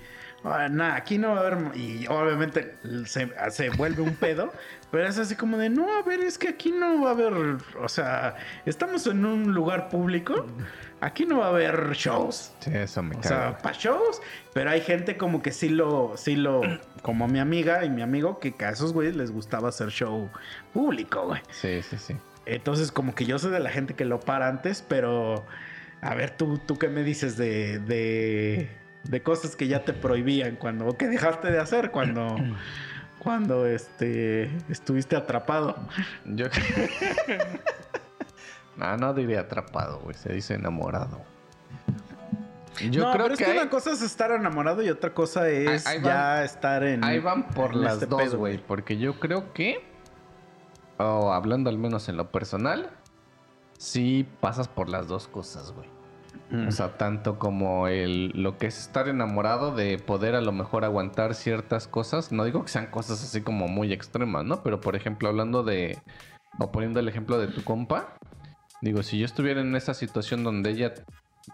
ah, 0.43 0.67
Nada, 0.69 0.95
aquí 0.95 1.17
no 1.17 1.29
va 1.29 1.37
a 1.37 1.39
haber. 1.47 1.77
Y 1.77 2.07
obviamente 2.07 2.75
se, 3.05 3.29
se 3.51 3.69
vuelve 3.69 4.01
un 4.01 4.15
pedo. 4.15 4.51
Pero 4.91 5.07
es 5.07 5.19
así 5.19 5.35
como 5.35 5.57
de, 5.57 5.69
no, 5.69 5.87
a 5.97 6.01
ver, 6.01 6.19
es 6.21 6.39
que 6.39 6.47
aquí 6.47 6.71
no 6.71 7.03
va 7.03 7.09
a 7.09 7.13
haber. 7.13 7.33
O 7.79 7.87
sea, 7.87 8.35
estamos 8.65 9.05
en 9.05 9.23
un 9.23 9.53
lugar 9.53 9.89
público. 9.89 10.47
Aquí 11.01 11.25
no 11.25 11.39
va 11.39 11.45
a 11.45 11.49
haber 11.49 11.91
shows. 11.93 12.51
Sí, 12.59 12.71
eso 12.73 13.01
me 13.01 13.15
O 13.15 13.21
caga. 13.21 13.27
sea, 13.29 13.57
para 13.59 13.77
shows. 13.77 14.21
Pero 14.53 14.69
hay 14.69 14.81
gente 14.81 15.15
como 15.17 15.41
que 15.41 15.51
sí 15.51 15.69
lo. 15.69 16.13
Sí 16.17 16.35
lo. 16.35 16.61
Como 17.01 17.29
mi 17.29 17.39
amiga 17.39 17.85
y 17.85 17.89
mi 17.89 18.01
amigo, 18.01 18.39
que 18.39 18.53
a 18.65 18.71
esos 18.71 18.91
güeyes 18.91 19.15
les 19.15 19.31
gustaba 19.31 19.69
hacer 19.69 19.87
show 19.89 20.29
público, 20.73 21.27
güey. 21.27 21.41
Sí, 21.49 21.81
sí, 21.81 21.97
sí. 21.97 22.15
Entonces, 22.45 22.91
como 22.91 23.15
que 23.15 23.25
yo 23.25 23.39
soy 23.39 23.51
de 23.51 23.59
la 23.61 23.69
gente 23.69 23.93
que 23.93 24.03
lo 24.03 24.19
para 24.19 24.49
antes, 24.49 24.83
pero 24.85 25.45
a 26.01 26.13
ver, 26.15 26.31
tú, 26.31 26.57
tú 26.57 26.77
qué 26.77 26.89
me 26.89 27.03
dices 27.03 27.37
de, 27.37 27.79
de, 27.79 28.69
de 29.05 29.23
cosas 29.23 29.55
que 29.55 29.67
ya 29.69 29.85
te 29.85 29.93
prohibían 29.93 30.57
cuando, 30.57 30.87
o 30.87 30.97
que 30.97 31.07
dejaste 31.07 31.51
de 31.51 31.59
hacer 31.59 31.91
cuando, 31.91 32.35
cuando 33.19 33.65
este, 33.65 34.49
estuviste 34.67 35.15
atrapado. 35.15 35.77
Yo 36.25 36.47
No, 38.79 38.97
no 38.97 39.13
diría 39.13 39.41
atrapado, 39.41 39.99
güey. 39.99 40.15
Se 40.15 40.31
dice 40.33 40.55
enamorado. 40.55 41.19
Yo 42.89 43.03
no, 43.05 43.11
creo 43.11 43.25
pero 43.25 43.27
que, 43.27 43.33
es 43.33 43.39
que 43.39 43.45
hay- 43.45 43.57
una 43.57 43.69
cosa 43.69 43.91
es 43.91 44.01
estar 44.01 44.31
enamorado 44.31 44.81
y 44.81 44.89
otra 44.89 45.13
cosa 45.13 45.49
es 45.49 45.85
Ahí- 45.85 45.97
ahí 45.97 46.03
ya 46.03 46.15
van- 46.35 46.43
estar 46.43 46.83
en. 46.83 47.03
ahí 47.03 47.19
van 47.19 47.47
por 47.49 47.75
las 47.75 47.93
este 47.95 48.05
dos, 48.05 48.35
güey. 48.35 48.57
Porque 48.57 48.97
yo 48.97 49.19
creo 49.19 49.51
que 49.53 49.83
o 50.97 51.31
hablando 51.33 51.69
al 51.69 51.77
menos 51.77 52.07
en 52.09 52.17
lo 52.17 52.31
personal, 52.31 52.89
sí 53.77 54.27
pasas 54.41 54.67
por 54.67 54.89
las 54.89 55.07
dos 55.07 55.27
cosas, 55.27 55.71
güey. 55.73 55.87
Mm. 56.51 56.67
O 56.67 56.71
sea, 56.71 56.97
tanto 56.97 57.37
como 57.37 57.87
el, 57.87 58.29
lo 58.33 58.57
que 58.57 58.67
es 58.67 58.79
estar 58.79 59.07
enamorado 59.07 59.75
de 59.75 59.97
poder 59.99 60.35
a 60.35 60.41
lo 60.41 60.51
mejor 60.51 60.83
aguantar 60.85 61.35
ciertas 61.35 61.87
cosas. 61.87 62.31
No 62.31 62.43
digo 62.43 62.63
que 62.63 62.69
sean 62.69 62.87
cosas 62.87 63.23
así 63.23 63.41
como 63.41 63.67
muy 63.67 63.91
extremas, 63.93 64.45
¿no? 64.45 64.63
Pero 64.63 64.79
por 64.81 64.95
ejemplo, 64.95 65.29
hablando 65.29 65.63
de, 65.63 65.97
o 66.59 66.71
poniendo 66.71 66.99
el 66.99 67.07
ejemplo 67.07 67.37
de 67.37 67.47
tu 67.47 67.63
compa, 67.63 68.13
digo, 68.81 69.03
si 69.03 69.19
yo 69.19 69.25
estuviera 69.25 69.61
en 69.61 69.75
esa 69.75 69.93
situación 69.93 70.43
donde 70.43 70.71
ella 70.71 70.93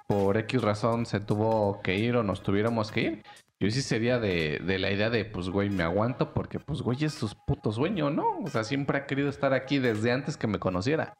por 0.08 0.38
X 0.38 0.62
razón 0.62 1.06
se 1.06 1.20
tuvo 1.20 1.82
que 1.82 1.96
ir 1.96 2.16
o 2.16 2.24
nos 2.24 2.44
tuviéramos 2.44 2.92
que 2.92 3.02
ir, 3.02 3.24
yo 3.60 3.72
sí 3.72 3.82
sería 3.82 4.20
de, 4.20 4.60
de 4.60 4.80
la 4.80 4.92
idea 4.92 5.10
de, 5.10 5.24
pues, 5.24 5.50
güey, 5.50 5.70
me 5.70 5.84
aguanto 5.84 6.34
porque, 6.34 6.60
pues, 6.60 6.82
güey, 6.82 7.04
es 7.06 7.14
su 7.14 7.30
puto 7.48 7.72
sueño, 7.72 8.10
¿no? 8.10 8.40
O 8.44 8.48
sea, 8.50 8.64
siempre 8.64 8.98
ha 8.98 9.06
querido 9.06 9.30
estar 9.30 9.54
aquí 9.54 9.80
desde 9.80 10.12
antes 10.12 10.36
que 10.36 10.48
me 10.48 10.60
conociera. 10.60 11.16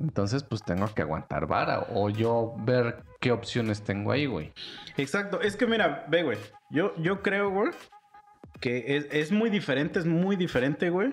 Entonces, 0.00 0.42
pues, 0.42 0.62
tengo 0.62 0.92
que 0.92 1.02
aguantar 1.02 1.46
vara 1.46 1.86
o 1.94 2.10
yo 2.10 2.54
ver 2.58 3.04
qué 3.20 3.30
opciones 3.30 3.82
tengo 3.82 4.10
ahí, 4.10 4.26
güey. 4.26 4.52
Exacto. 4.96 5.40
Es 5.40 5.56
que 5.56 5.66
mira, 5.66 6.06
ve, 6.08 6.24
güey. 6.24 6.38
Yo, 6.70 6.94
yo 6.96 7.22
creo, 7.22 7.50
güey, 7.50 7.70
que 8.60 8.96
es, 8.96 9.06
es 9.10 9.30
muy 9.30 9.48
diferente, 9.48 10.00
es 10.00 10.06
muy 10.06 10.36
diferente, 10.36 10.90
güey, 10.90 11.10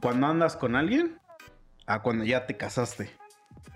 cuando 0.00 0.26
andas 0.26 0.56
con 0.56 0.76
alguien 0.76 1.18
a 1.86 2.00
cuando 2.02 2.24
ya 2.24 2.46
te 2.46 2.56
casaste. 2.56 3.10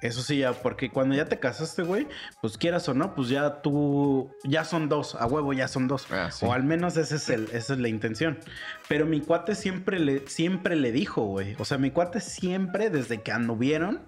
Eso 0.00 0.22
sí, 0.22 0.38
ya, 0.38 0.52
porque 0.52 0.90
cuando 0.90 1.16
ya 1.16 1.24
te 1.24 1.40
casaste, 1.40 1.82
güey, 1.82 2.06
pues 2.40 2.56
quieras 2.56 2.88
o 2.88 2.94
no, 2.94 3.14
pues 3.14 3.28
ya 3.28 3.62
tú, 3.62 4.30
ya 4.44 4.64
son 4.64 4.88
dos, 4.88 5.16
a 5.16 5.26
huevo 5.26 5.52
ya 5.52 5.66
son 5.66 5.88
dos. 5.88 6.06
Ah, 6.10 6.30
sí. 6.30 6.46
O 6.46 6.52
al 6.52 6.62
menos 6.62 6.96
ese 6.96 7.16
es 7.16 7.28
el, 7.28 7.48
esa 7.52 7.72
es 7.72 7.80
la 7.80 7.88
intención. 7.88 8.38
Pero 8.86 9.06
mi 9.06 9.20
cuate 9.20 9.56
siempre 9.56 9.98
le, 9.98 10.28
siempre 10.28 10.76
le 10.76 10.92
dijo, 10.92 11.22
güey. 11.22 11.56
O 11.58 11.64
sea, 11.64 11.78
mi 11.78 11.90
cuate 11.90 12.20
siempre, 12.20 12.90
desde 12.90 13.22
que 13.22 13.32
anduvieron, 13.32 14.00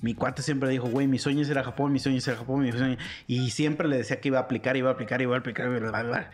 mi 0.00 0.14
cuate 0.14 0.42
siempre 0.42 0.70
dijo, 0.70 0.88
güey, 0.88 1.06
mi 1.06 1.18
sueño 1.18 1.42
es 1.42 1.48
ir 1.48 1.58
a 1.58 1.64
Japón, 1.64 1.92
mi 1.92 1.98
sueño 1.98 2.18
es 2.18 2.26
ir 2.26 2.32
a 2.32 2.36
Japón, 2.38 2.62
mi 2.62 2.72
sueño... 2.72 2.96
Y 3.26 3.50
siempre 3.50 3.88
le 3.88 3.98
decía 3.98 4.20
que 4.20 4.28
iba 4.28 4.38
a 4.38 4.42
aplicar, 4.42 4.76
iba 4.76 4.88
a 4.90 4.94
aplicar, 4.94 5.20
iba 5.20 5.36
a 5.36 5.38
aplicar, 5.38 5.68
bla, 5.68 5.90
bla, 5.90 6.02
bla. 6.02 6.30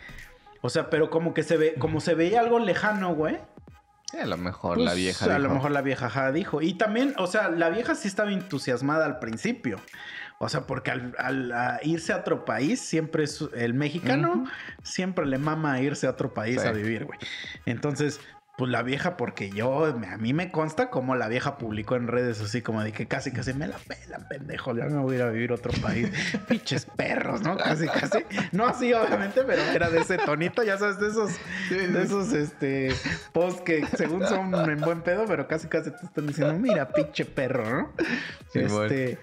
O 0.62 0.70
sea, 0.70 0.89
pero 0.89 1.11
como 1.11 1.35
que 1.35 1.43
se 1.43 1.57
ve, 1.57 1.74
como 1.79 2.01
se 2.01 2.14
veía 2.14 2.41
algo 2.41 2.59
lejano, 2.59 3.14
güey. 3.14 3.39
A 4.21 4.27
lo 4.27 4.37
mejor 4.39 4.77
Pues, 4.77 4.87
la 4.87 4.95
vieja. 4.95 5.35
A 5.35 5.39
lo 5.39 5.51
mejor 5.51 5.71
la 5.71 5.83
vieja 5.83 6.33
dijo. 6.33 6.63
Y 6.63 6.75
también, 6.75 7.15
o 7.19 7.27
sea, 7.27 7.49
la 7.51 7.69
vieja 7.69 7.95
sí 7.95 8.09
estaba 8.09 8.33
entusiasmada 8.33 9.05
al 9.05 9.19
principio. 9.19 9.79
O 10.39 10.49
sea, 10.49 10.63
porque 10.63 10.93
al, 10.93 11.15
al- 11.19 11.53
a 11.53 11.81
irse 11.83 12.13
a 12.13 12.19
otro 12.19 12.45
país, 12.45 12.81
siempre 12.81 13.25
es 13.25 13.45
el 13.57 13.75
mexicano, 13.75 14.45
siempre 14.83 15.27
le 15.27 15.37
mama 15.39 15.81
irse 15.81 16.07
a 16.07 16.11
otro 16.11 16.33
país 16.33 16.63
Sí. 16.63 16.69
a 16.69 16.73
vivir, 16.73 17.05
güey. 17.07 17.19
Entonces, 17.67 18.21
pues 18.59 18.73
la 18.73 18.83
vieja, 18.83 19.17
porque 19.17 19.51
yo, 19.51 19.85
a 19.85 20.17
mí 20.17 20.33
me 20.33 20.51
consta 20.51 20.91
como 20.91 21.15
la 21.15 21.29
vieja 21.29 21.59
publicó 21.59 21.95
en 21.95 22.09
redes 22.09 22.41
así 22.41 22.61
como 22.61 22.83
de 22.83 22.91
que 22.91 23.07
casi, 23.07 23.31
casi 23.31 23.55
me 23.55 23.69
la 23.69 23.79
pelan, 23.79 24.27
pendejo, 24.29 24.77
ya 24.77 24.87
me 24.87 24.99
voy 24.99 25.15
a 25.15 25.19
ir 25.19 25.23
a 25.23 25.31
vivir 25.31 25.53
a 25.53 25.55
otro 25.55 25.71
país. 25.81 26.11
Pinches 26.49 26.85
perros, 26.85 27.41
¿no? 27.43 27.57
Casi, 27.57 27.87
casi. 27.87 28.19
No 28.51 28.67
así, 28.67 28.93
obviamente, 28.93 29.43
pero 29.47 29.63
era 29.63 29.89
de 29.91 30.01
ese 30.01 30.19
tonito, 30.19 30.65
ya 30.65 30.77
sabes, 30.77 30.99
de 30.99 31.09
esos, 31.09 31.31
de 31.71 32.03
esos, 32.03 32.33
este, 32.33 32.93
posts 33.33 33.61
que 33.61 33.87
según 33.97 34.27
son 34.27 34.53
en 34.69 34.81
buen 34.81 35.03
pedo, 35.03 35.25
pero 35.29 35.47
casi, 35.47 35.69
casi 35.69 35.93
te 35.93 36.07
están 36.07 36.27
diciendo, 36.27 36.55
mira, 36.55 36.89
pinche 36.89 37.27
perro, 37.27 37.65
¿no? 37.71 37.93
Sí, 38.53 38.59
este... 38.59 39.21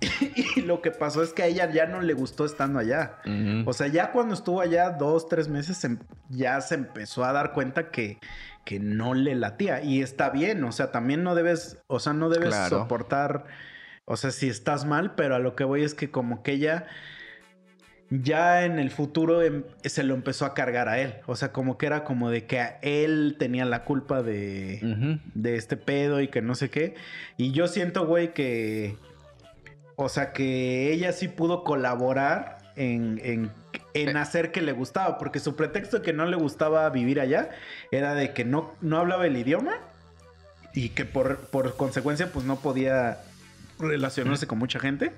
Y 0.56 0.62
lo 0.62 0.80
que 0.82 0.90
pasó 0.90 1.22
es 1.22 1.32
que 1.32 1.42
a 1.42 1.46
ella 1.46 1.70
ya 1.70 1.86
no 1.86 2.00
le 2.00 2.14
gustó 2.14 2.44
estando 2.44 2.78
allá. 2.78 3.18
O 3.66 3.72
sea, 3.72 3.86
ya 3.88 4.12
cuando 4.12 4.34
estuvo 4.34 4.60
allá 4.60 4.90
dos, 4.90 5.28
tres 5.28 5.48
meses, 5.48 5.76
se 5.78 5.88
em- 5.88 5.98
ya 6.28 6.60
se 6.60 6.74
empezó 6.76 7.24
a 7.24 7.32
dar 7.32 7.52
cuenta 7.52 7.90
que, 7.90 8.18
que 8.64 8.78
no 8.78 9.14
le 9.14 9.34
latía. 9.34 9.82
Y 9.82 10.02
está 10.02 10.30
bien, 10.30 10.62
o 10.64 10.72
sea, 10.72 10.90
también 10.92 11.22
no 11.22 11.34
debes, 11.34 11.78
o 11.86 11.98
sea, 12.00 12.12
no 12.12 12.28
debes 12.28 12.48
Claro. 12.50 12.78
soportar, 12.80 13.44
o 14.04 14.16
sea, 14.16 14.30
si 14.30 14.48
estás 14.48 14.84
mal, 14.84 15.14
pero 15.14 15.34
a 15.34 15.38
lo 15.38 15.54
que 15.56 15.64
voy 15.64 15.82
es 15.82 15.94
que 15.94 16.10
como 16.10 16.42
que 16.42 16.52
ella 16.52 16.86
ya 18.10 18.64
en 18.64 18.78
el 18.78 18.90
futuro 18.90 19.42
em- 19.42 19.64
se 19.84 20.02
lo 20.02 20.14
empezó 20.14 20.46
a 20.46 20.54
cargar 20.54 20.88
a 20.88 20.98
él. 20.98 21.16
O 21.26 21.36
sea, 21.36 21.52
como 21.52 21.76
que 21.76 21.86
era 21.86 22.04
como 22.04 22.30
de 22.30 22.46
que 22.46 22.58
a 22.60 22.78
él 22.82 23.36
tenía 23.38 23.64
la 23.66 23.84
culpa 23.84 24.22
de 24.22 25.18
de 25.34 25.56
este 25.56 25.76
pedo 25.76 26.20
y 26.20 26.28
que 26.28 26.40
no 26.40 26.54
sé 26.54 26.70
qué. 26.70 26.94
Y 27.36 27.52
yo 27.52 27.68
siento, 27.68 28.06
güey, 28.06 28.32
que. 28.32 28.96
O 30.00 30.08
sea, 30.08 30.32
que 30.32 30.92
ella 30.92 31.10
sí 31.12 31.26
pudo 31.26 31.64
colaborar 31.64 32.58
en, 32.76 33.20
en, 33.24 33.50
en 33.94 34.16
hacer 34.16 34.52
que 34.52 34.62
le 34.62 34.70
gustaba. 34.70 35.18
Porque 35.18 35.40
su 35.40 35.56
pretexto 35.56 35.98
de 35.98 36.02
que 36.04 36.12
no 36.12 36.24
le 36.24 36.36
gustaba 36.36 36.88
vivir 36.90 37.18
allá 37.18 37.50
era 37.90 38.14
de 38.14 38.32
que 38.32 38.44
no, 38.44 38.72
no 38.80 38.98
hablaba 38.98 39.26
el 39.26 39.36
idioma 39.36 39.74
y 40.72 40.90
que 40.90 41.04
por, 41.04 41.38
por 41.48 41.76
consecuencia, 41.76 42.30
pues 42.32 42.46
no 42.46 42.60
podía 42.60 43.18
relacionarse 43.80 44.46
con 44.46 44.58
mucha 44.58 44.78
gente 44.78 45.12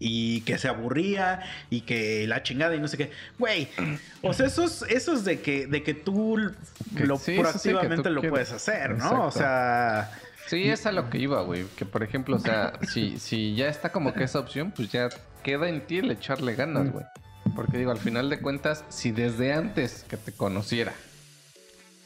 y 0.00 0.40
que 0.40 0.58
se 0.58 0.66
aburría 0.66 1.40
y 1.70 1.82
que 1.82 2.26
la 2.26 2.42
chingada 2.42 2.74
y 2.74 2.80
no 2.80 2.88
sé 2.88 2.96
qué. 2.96 3.12
Güey, 3.38 3.68
o 4.22 4.32
sea, 4.32 4.46
esos, 4.46 4.82
esos 4.88 5.24
de 5.24 5.40
que, 5.40 5.68
de 5.68 5.84
que 5.84 5.94
tú 5.94 6.36
Que 6.96 7.06
lo 7.06 7.16
sí, 7.16 7.24
sí, 7.24 7.30
sí, 7.30 7.36
que 7.36 7.40
proactivamente 7.42 8.08
tú 8.08 8.14
lo 8.14 8.20
quieres. 8.20 8.30
puedes 8.32 8.52
hacer, 8.52 8.90
¿no? 8.90 8.96
Exacto. 9.04 9.24
O 9.26 9.30
sea, 9.30 10.10
Sí, 10.46 10.68
es 10.68 10.86
a 10.86 10.92
lo 10.92 11.10
que 11.10 11.18
iba, 11.18 11.42
güey. 11.42 11.64
Que 11.76 11.84
por 11.86 12.02
ejemplo, 12.02 12.36
o 12.36 12.38
sea, 12.38 12.72
si, 12.92 13.18
si 13.18 13.54
ya 13.54 13.68
está 13.68 13.90
como 13.92 14.12
que 14.12 14.24
esa 14.24 14.38
opción, 14.38 14.72
pues 14.74 14.90
ya 14.92 15.08
queda 15.42 15.68
en 15.68 15.86
ti 15.86 15.98
el 15.98 16.10
echarle 16.10 16.54
ganas, 16.54 16.92
güey. 16.92 17.04
Porque 17.54 17.78
digo, 17.78 17.90
al 17.90 17.98
final 17.98 18.30
de 18.30 18.40
cuentas, 18.40 18.84
si 18.88 19.12
desde 19.12 19.52
antes 19.52 20.04
que 20.08 20.16
te 20.16 20.32
conociera 20.32 20.92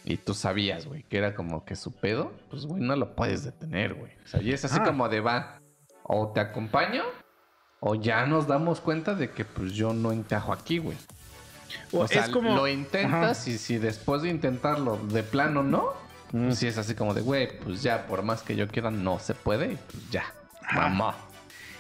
y 0.05 0.17
tú 0.17 0.35
sabías, 0.35 0.87
güey, 0.87 1.03
que 1.05 1.19
era 1.19 1.35
como 1.35 1.65
que 1.65 1.77
su 1.77 1.93
pedo, 1.93 2.33
pues, 2.51 2.67
güey, 2.67 2.83
no 2.83 2.97
lo 2.97 3.15
puedes 3.15 3.45
detener, 3.45 3.95
güey. 3.95 4.13
O 4.25 4.29
sea, 4.29 4.43
y 4.43 4.53
es 4.53 4.65
así 4.65 4.79
Ah. 4.81 4.85
como 4.85 5.09
de 5.09 5.21
va, 5.21 5.61
o 6.03 6.29
te 6.33 6.41
acompaño, 6.41 7.03
o 7.81 7.95
ya 7.95 8.27
nos 8.27 8.47
damos 8.49 8.81
cuenta 8.81 9.15
de 9.15 9.31
que, 9.31 9.45
pues, 9.45 9.73
yo 9.73 9.93
no 9.93 10.11
encajo 10.13 10.53
aquí, 10.53 10.79
güey. 10.79 10.97
O, 11.93 12.09
sea, 12.09 12.25
es 12.25 12.31
como 12.31 12.55
lo 12.57 12.67
intentas 12.67 13.47
y 13.47 13.59
si 13.59 13.77
después 13.79 14.23
de 14.23 14.31
intentarlo 14.31 14.97
de 14.97 15.23
plano 15.23 15.63
no, 15.63 15.93
Mm. 16.33 16.53
sí 16.53 16.67
es 16.67 16.77
así 16.79 16.95
como 16.95 17.15
de, 17.15 17.23
güey, 17.23 17.59
pues 17.61 17.83
ya, 17.83 18.07
por 18.07 18.23
más 18.23 18.43
que 18.43 18.55
yo 18.57 18.69
quiera, 18.69 18.91
no 18.91 19.19
se 19.19 19.35
puede, 19.35 19.79
pues 19.91 20.11
ya, 20.11 20.25
mamá. 20.75 21.15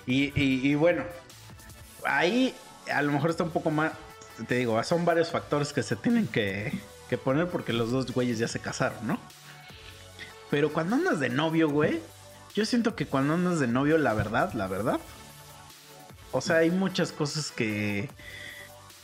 Y, 0.07 0.33
y- 0.41 0.67
y 0.71 0.75
bueno, 0.75 1.05
ahí 2.05 2.55
a 2.93 3.03
lo 3.03 3.13
mejor 3.13 3.31
está 3.31 3.45
un 3.45 3.51
poco 3.51 3.71
más. 3.71 3.93
Te 4.47 4.55
digo, 4.57 4.83
son 4.85 5.05
varios 5.05 5.31
factores 5.31 5.73
que 5.73 5.83
se 5.83 5.97
tienen 5.97 6.27
que, 6.29 6.73
que 7.11 7.19
poner 7.19 7.49
porque 7.49 7.73
los 7.73 7.91
dos 7.91 8.11
güeyes 8.13 8.39
ya 8.39 8.49
se 8.49 8.61
casaron, 8.61 9.07
¿no? 9.07 9.19
Pero 10.51 10.73
cuando 10.73 10.97
andas 10.97 11.21
de 11.21 11.29
novio, 11.29 11.69
güey, 11.69 12.01
yo 12.55 12.65
siento 12.65 12.95
que 12.97 13.07
cuando 13.07 13.35
andas 13.35 13.61
de 13.61 13.67
novio, 13.67 13.99
la 13.99 14.15
verdad, 14.15 14.53
la 14.55 14.67
verdad. 14.67 14.99
O 16.33 16.41
sea, 16.41 16.57
hay 16.59 16.71
muchas 16.71 17.13
cosas 17.13 17.51
que. 17.51 18.09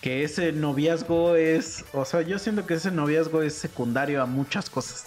Que 0.00 0.22
ese 0.22 0.52
noviazgo 0.52 1.34
es. 1.36 1.84
O 1.92 2.04
sea, 2.04 2.20
yo 2.22 2.38
siento 2.38 2.66
que 2.66 2.74
ese 2.74 2.90
noviazgo 2.90 3.42
es 3.42 3.54
secundario 3.54 4.22
a 4.22 4.26
muchas 4.26 4.68
cosas. 4.70 5.06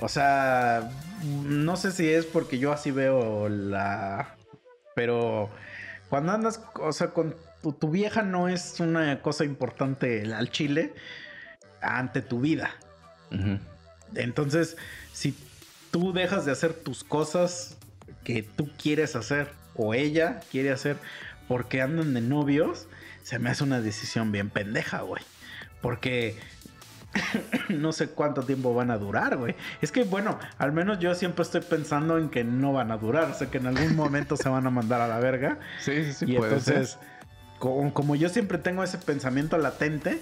O 0.00 0.08
sea, 0.08 0.90
no 1.22 1.76
sé 1.76 1.92
si 1.92 2.08
es 2.08 2.26
porque 2.26 2.58
yo 2.58 2.72
así 2.72 2.90
veo 2.90 3.48
la... 3.48 4.34
Pero 4.94 5.50
cuando 6.08 6.32
andas, 6.32 6.60
o 6.74 6.92
sea, 6.92 7.08
con 7.08 7.34
tu, 7.62 7.72
tu 7.72 7.90
vieja 7.90 8.22
no 8.22 8.48
es 8.48 8.80
una 8.80 9.22
cosa 9.22 9.44
importante 9.44 10.32
al 10.34 10.50
chile 10.50 10.92
ante 11.80 12.22
tu 12.22 12.40
vida. 12.40 12.70
Entonces, 14.14 14.76
si 15.12 15.36
tú 15.90 16.12
dejas 16.12 16.44
de 16.44 16.52
hacer 16.52 16.74
tus 16.74 17.04
cosas 17.04 17.76
que 18.24 18.42
tú 18.42 18.68
quieres 18.76 19.16
hacer 19.16 19.52
o 19.76 19.94
ella 19.94 20.40
quiere 20.50 20.70
hacer 20.70 20.96
porque 21.48 21.80
andan 21.80 22.14
de 22.14 22.20
novios, 22.20 22.86
se 23.22 23.38
me 23.38 23.50
hace 23.50 23.64
una 23.64 23.80
decisión 23.80 24.32
bien 24.32 24.50
pendeja, 24.50 25.02
güey. 25.02 25.22
Porque 25.80 26.36
no 27.68 27.92
sé 27.92 28.08
cuánto 28.08 28.42
tiempo 28.42 28.74
van 28.74 28.90
a 28.90 28.98
durar, 28.98 29.36
güey. 29.36 29.54
Es 29.80 29.92
que, 29.92 30.04
bueno, 30.04 30.38
al 30.58 30.72
menos 30.72 30.98
yo 30.98 31.14
siempre 31.14 31.42
estoy 31.42 31.60
pensando 31.60 32.18
en 32.18 32.28
que 32.28 32.44
no 32.44 32.72
van 32.72 32.90
a 32.90 32.96
durar. 32.96 33.30
O 33.30 33.34
sea, 33.34 33.50
que 33.50 33.58
en 33.58 33.66
algún 33.66 33.96
momento 33.96 34.36
se 34.36 34.48
van 34.48 34.66
a 34.66 34.70
mandar 34.70 35.00
a 35.00 35.08
la 35.08 35.18
verga. 35.18 35.58
Sí, 35.80 36.04
sí, 36.04 36.12
sí, 36.12 36.24
y 36.28 36.36
puede 36.36 36.50
entonces, 36.54 36.90
ser. 36.90 37.00
como, 37.58 37.92
como 37.94 38.16
yo 38.16 38.28
siempre 38.28 38.58
tengo 38.58 38.84
ese 38.84 38.98
pensamiento 38.98 39.56
latente 39.58 40.20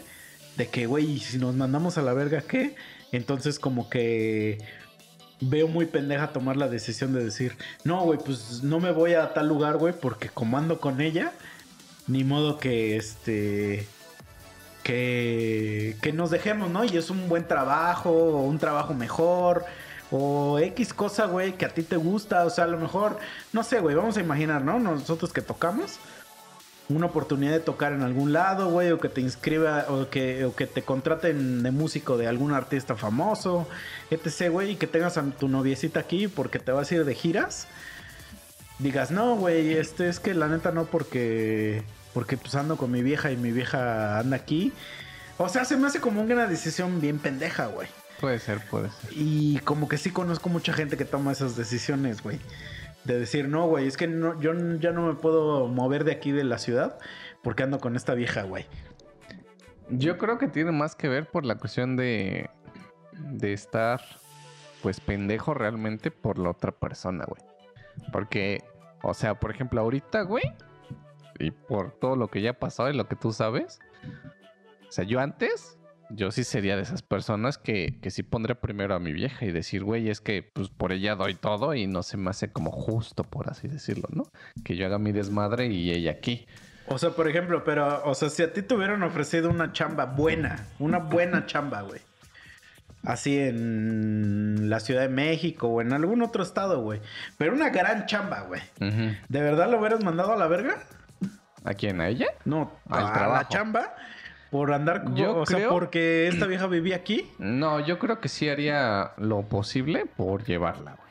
de 0.57 0.68
que, 0.68 0.86
güey, 0.86 1.12
¿y 1.12 1.18
si 1.20 1.39
nos 1.39 1.55
mandamos 1.55 1.99
a 1.99 2.03
la 2.03 2.12
verga, 2.12 2.43
¿qué? 2.43 2.74
Entonces, 3.12 3.59
como 3.59 3.89
que 3.91 4.59
veo 5.41 5.68
muy 5.68 5.86
pendeja 5.86 6.32
tomar 6.32 6.57
la 6.57 6.68
decisión 6.68 7.12
de 7.12 7.24
decir, 7.24 7.57
no, 7.84 8.03
güey, 8.05 8.18
pues 8.18 8.62
no 8.62 8.80
me 8.80 8.93
voy 8.93 9.14
a 9.14 9.32
tal 9.34 9.49
lugar, 9.49 9.76
güey, 9.76 9.95
porque 9.99 10.28
como 10.28 10.59
ando 10.59 10.80
con 10.80 11.01
ella, 11.01 11.32
ni 12.07 12.24
modo 12.24 12.59
que 12.59 12.97
este. 12.97 13.86
Que, 14.89 16.12
nos 16.14 16.30
dejemos, 16.30 16.70
¿no? 16.70 16.82
Y 16.82 16.97
es 16.97 17.11
un 17.11 17.28
buen 17.28 17.47
trabajo, 17.47 18.11
o 18.11 18.43
un 18.45 18.59
trabajo 18.59 18.95
mejor, 18.95 19.66
o 20.11 20.59
X 20.59 20.95
cosa, 20.95 21.26
güey, 21.26 21.53
que 21.53 21.66
a 21.66 21.68
ti 21.68 21.82
te 21.82 21.97
gusta, 21.97 22.47
o 22.47 22.51
sea, 22.51 22.64
a 22.64 22.68
lo 22.68 22.78
mejor, 22.78 23.18
no 23.53 23.62
sé, 23.62 23.80
güey, 23.80 23.95
vamos 23.95 24.16
a 24.16 24.20
imaginar, 24.20 24.62
¿no? 24.62 24.78
Nosotros 24.78 25.30
que 25.32 25.43
tocamos, 25.43 25.99
una 26.89 27.05
oportunidad 27.05 27.53
de 27.53 27.61
tocar 27.61 27.93
en 27.93 28.01
algún 28.03 28.32
lado, 28.32 28.70
güey, 28.70 28.91
o 28.91 28.99
que 28.99 29.11
te 29.11 29.20
inscriba, 29.20 29.84
o 29.91 30.09
que, 30.09 30.47
o 30.47 30.57
que 30.57 30.66
te 30.66 30.80
contraten 30.80 31.62
de 31.62 31.70
músico 31.70 32.16
de 32.16 32.26
algún 32.26 32.55
artista 32.55 32.97
famoso, 32.97 33.68
etc., 34.11 34.51
güey, 34.51 34.70
y 34.70 34.76
que 34.76 34.86
tengas 34.86 35.18
a 35.18 35.22
tu 35.22 35.49
noviecita 35.49 36.01
aquí 36.01 36.28
porque 36.28 36.59
te 36.59 36.72
vas 36.72 36.91
a 36.91 36.95
ir 36.95 37.05
de 37.05 37.14
giras, 37.14 37.68
digas, 38.78 39.11
no, 39.11 39.36
güey, 39.36 39.74
este 39.74 40.09
es 40.09 40.18
que 40.18 40.32
la 40.32 40.49
neta 40.49 40.72
no 40.72 40.86
porque, 40.86 41.82
porque 42.14 42.36
pues 42.36 42.54
ando 42.54 42.76
con 42.76 42.90
mi 42.90 43.02
vieja 43.02 43.30
y 43.30 43.36
mi 43.36 43.52
vieja 43.52 44.18
anda 44.18 44.36
aquí. 44.36 44.72
O 45.36 45.48
sea, 45.48 45.64
se 45.64 45.76
me 45.76 45.86
hace 45.86 46.00
como 46.00 46.20
una 46.22 46.46
decisión 46.46 47.00
bien 47.00 47.18
pendeja, 47.18 47.66
güey. 47.66 47.88
Puede 48.20 48.38
ser, 48.40 48.61
puede 48.68 48.90
ser. 48.90 49.11
Y 49.12 49.59
como 49.61 49.88
que 49.88 49.96
sí 49.96 50.11
conozco 50.11 50.48
mucha 50.48 50.72
gente 50.72 50.96
que 50.96 51.04
toma 51.04 51.32
esas 51.32 51.56
decisiones, 51.56 52.22
güey. 52.22 52.40
De 53.04 53.18
decir, 53.18 53.48
no, 53.48 53.66
güey, 53.66 53.86
es 53.86 53.96
que 53.96 54.09
no, 54.09 54.40
yo 54.40 54.52
ya 54.78 54.90
no 54.90 55.06
me 55.06 55.14
puedo 55.14 55.68
mover 55.68 56.04
de 56.04 56.12
aquí 56.12 56.32
de 56.32 56.44
la 56.44 56.59
ciudad 56.59 56.98
porque 57.42 57.62
ando 57.62 57.78
con 57.78 57.94
esta 57.96 58.14
vieja, 58.14 58.42
güey. 58.42 58.66
Yo 59.90 60.18
creo 60.18 60.38
que 60.38 60.48
tiene 60.48 60.72
más 60.72 60.94
que 60.94 61.09
ver 61.09 61.26
por 61.30 61.46
la 61.46 61.54
cuestión 61.54 61.96
de, 61.96 62.50
de 63.12 63.52
estar, 63.52 64.02
pues, 64.82 65.00
pendejo 65.00 65.54
realmente 65.54 66.11
por 66.11 66.38
la 66.38 66.50
otra 66.50 66.72
persona, 66.72 67.24
güey. 67.26 67.40
Porque, 68.12 68.62
o 69.02 69.14
sea, 69.14 69.34
por 69.38 69.50
ejemplo, 69.50 69.80
ahorita, 69.80 70.22
güey, 70.22 70.52
y 71.39 71.51
por 71.51 71.93
todo 71.93 72.16
lo 72.16 72.28
que 72.28 72.41
ya 72.41 72.51
ha 72.51 72.59
pasado 72.59 72.91
y 72.91 72.97
lo 72.97 73.09
que 73.09 73.16
tú 73.16 73.32
sabes, 73.32 73.80
o 74.89 74.93
sea, 74.93 75.05
yo 75.05 75.20
antes, 75.20 75.78
yo 76.11 76.30
sí 76.30 76.45
sería 76.45 76.76
de 76.76 76.82
esas 76.82 77.03
personas 77.03 77.59
que, 77.59 77.99
que 78.01 78.11
sí 78.11 78.22
pondré 78.22 78.55
primero 78.55 78.95
a 78.95 78.99
mi 78.99 79.12
vieja 79.12 79.45
y 79.45 79.53
decir, 79.53 79.84
güey, 79.84 80.09
es 80.09 80.20
que 80.20 80.43
pues 80.43 80.68
por 80.68 80.93
ella 80.93 81.14
doy 81.14 81.34
todo 81.34 81.74
y 81.74 81.86
no 81.86 82.03
se 82.03 82.16
me 82.16 82.30
hace 82.30 82.51
como 82.51 82.70
justo, 82.70 83.24
por 83.24 83.51
así 83.51 83.68
decirlo, 83.68 84.09
¿no? 84.12 84.24
Que 84.64 84.76
yo 84.76 84.86
haga 84.86 84.99
mi 84.99 85.12
desmadre 85.12 85.66
y 85.66 85.91
ella 85.91 86.12
aquí. 86.12 86.47
O 86.91 86.97
sea, 86.97 87.11
por 87.11 87.28
ejemplo, 87.28 87.64
pero, 87.64 88.03
o 88.05 88.14
sea, 88.14 88.30
si 88.30 88.43
a 88.43 88.53
ti 88.53 88.62
te 88.62 88.74
hubieran 88.74 89.03
ofrecido 89.03 89.51
una 89.51 89.72
chamba 89.72 90.07
buena, 90.07 90.66
una 90.78 90.99
buena 90.99 91.45
chamba, 91.45 91.82
güey. 91.82 92.01
Así 93.05 93.39
en 93.39 94.70
la 94.70 94.80
Ciudad 94.80 95.03
de 95.03 95.09
México 95.09 95.68
o 95.68 95.80
en 95.82 95.93
algún 95.93 96.22
otro 96.22 96.43
estado, 96.43 96.80
güey. 96.80 97.01
Pero 97.36 97.53
una 97.53 97.68
gran 97.68 98.07
chamba, 98.07 98.41
güey. 98.41 98.62
¿De 98.80 99.41
verdad 99.41 99.70
lo 99.70 99.78
hubieras 99.78 100.03
mandado 100.03 100.32
a 100.32 100.36
la 100.36 100.49
verga? 100.49 100.78
¿A 101.68 101.74
quién? 101.74 102.00
¿A 102.00 102.08
ella? 102.08 102.26
No, 102.44 102.72
Al 102.88 103.06
a 103.06 103.28
la 103.28 103.48
chamba. 103.48 103.94
Por 104.50 104.72
andar, 104.72 105.04
con- 105.04 105.14
Yo 105.16 105.36
o 105.36 105.44
sea, 105.46 105.58
creo- 105.58 105.68
porque 105.70 106.26
esta 106.28 106.46
vieja 106.46 106.66
vivía 106.66 106.96
aquí. 106.96 107.30
No, 107.38 107.80
yo 107.80 107.98
creo 107.98 108.20
que 108.20 108.28
sí 108.30 108.48
haría 108.48 109.12
lo 109.18 109.42
posible 109.42 110.06
por 110.06 110.44
llevarla, 110.44 110.92
güey. 110.96 111.08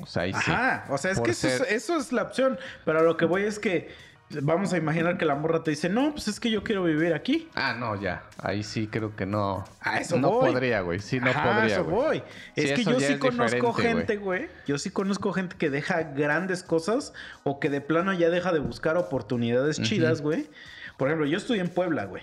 O 0.00 0.06
sea, 0.06 0.22
ahí 0.24 0.32
sí. 0.32 0.50
Ajá, 0.50 0.86
o 0.88 0.98
sea, 0.98 1.12
es 1.12 1.18
Por 1.18 1.26
que 1.26 1.30
eso, 1.32 1.46
es, 1.46 1.58
ser- 1.58 1.66
eso 1.72 1.96
es 1.96 2.10
la 2.12 2.22
opción. 2.24 2.58
Pero 2.84 2.98
a 2.98 3.02
lo 3.02 3.16
que 3.16 3.26
voy 3.26 3.42
es 3.44 3.60
que 3.60 3.94
vamos 4.42 4.72
a 4.72 4.78
imaginar 4.78 5.18
que 5.18 5.24
la 5.24 5.34
morra 5.34 5.64
te 5.64 5.70
dice, 5.70 5.88
no, 5.88 6.12
pues 6.12 6.28
es 6.28 6.38
que 6.38 6.50
yo 6.50 6.62
quiero 6.62 6.84
vivir 6.84 7.12
aquí. 7.14 7.48
Ah, 7.54 7.74
no, 7.78 8.00
ya. 8.00 8.22
Ahí 8.38 8.62
sí 8.62 8.86
creo 8.86 9.16
que 9.16 9.26
no. 9.26 9.64
A 9.80 9.98
eso 9.98 10.18
no 10.18 10.30
voy. 10.30 10.52
podría, 10.52 10.80
güey. 10.82 11.00
Sí, 11.00 11.18
no 11.18 11.30
Ajá, 11.30 11.54
podría, 11.54 11.74
eso 11.74 11.84
voy. 11.84 12.22
Sí, 12.54 12.62
es 12.62 12.72
que 12.72 12.84
yo 12.84 13.00
sí 13.00 13.18
conozco 13.18 13.72
gente, 13.72 14.16
güey. 14.16 14.48
Yo 14.66 14.78
sí 14.78 14.90
conozco 14.90 15.32
gente 15.32 15.56
que 15.56 15.70
deja 15.70 16.02
grandes 16.02 16.62
cosas 16.62 17.12
o 17.42 17.58
que 17.58 17.70
de 17.70 17.80
plano 17.80 18.12
ya 18.12 18.30
deja 18.30 18.52
de 18.52 18.60
buscar 18.60 18.96
oportunidades 18.96 19.80
chidas, 19.82 20.22
güey. 20.22 20.48
Por 20.96 21.08
ejemplo, 21.08 21.26
yo 21.26 21.36
estudié 21.36 21.62
en 21.62 21.68
Puebla, 21.68 22.04
güey. 22.04 22.22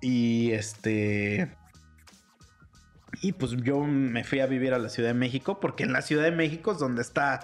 Y 0.00 0.52
este. 0.52 1.54
Y 3.20 3.32
pues 3.32 3.52
yo 3.52 3.80
me 3.80 4.24
fui 4.24 4.40
a 4.40 4.46
vivir 4.46 4.72
a 4.72 4.78
la 4.78 4.88
Ciudad 4.88 5.10
de 5.10 5.14
México 5.14 5.60
porque 5.60 5.84
en 5.84 5.92
la 5.92 6.02
Ciudad 6.02 6.24
de 6.24 6.32
México 6.32 6.72
es 6.72 6.78
donde 6.78 7.02
está 7.02 7.40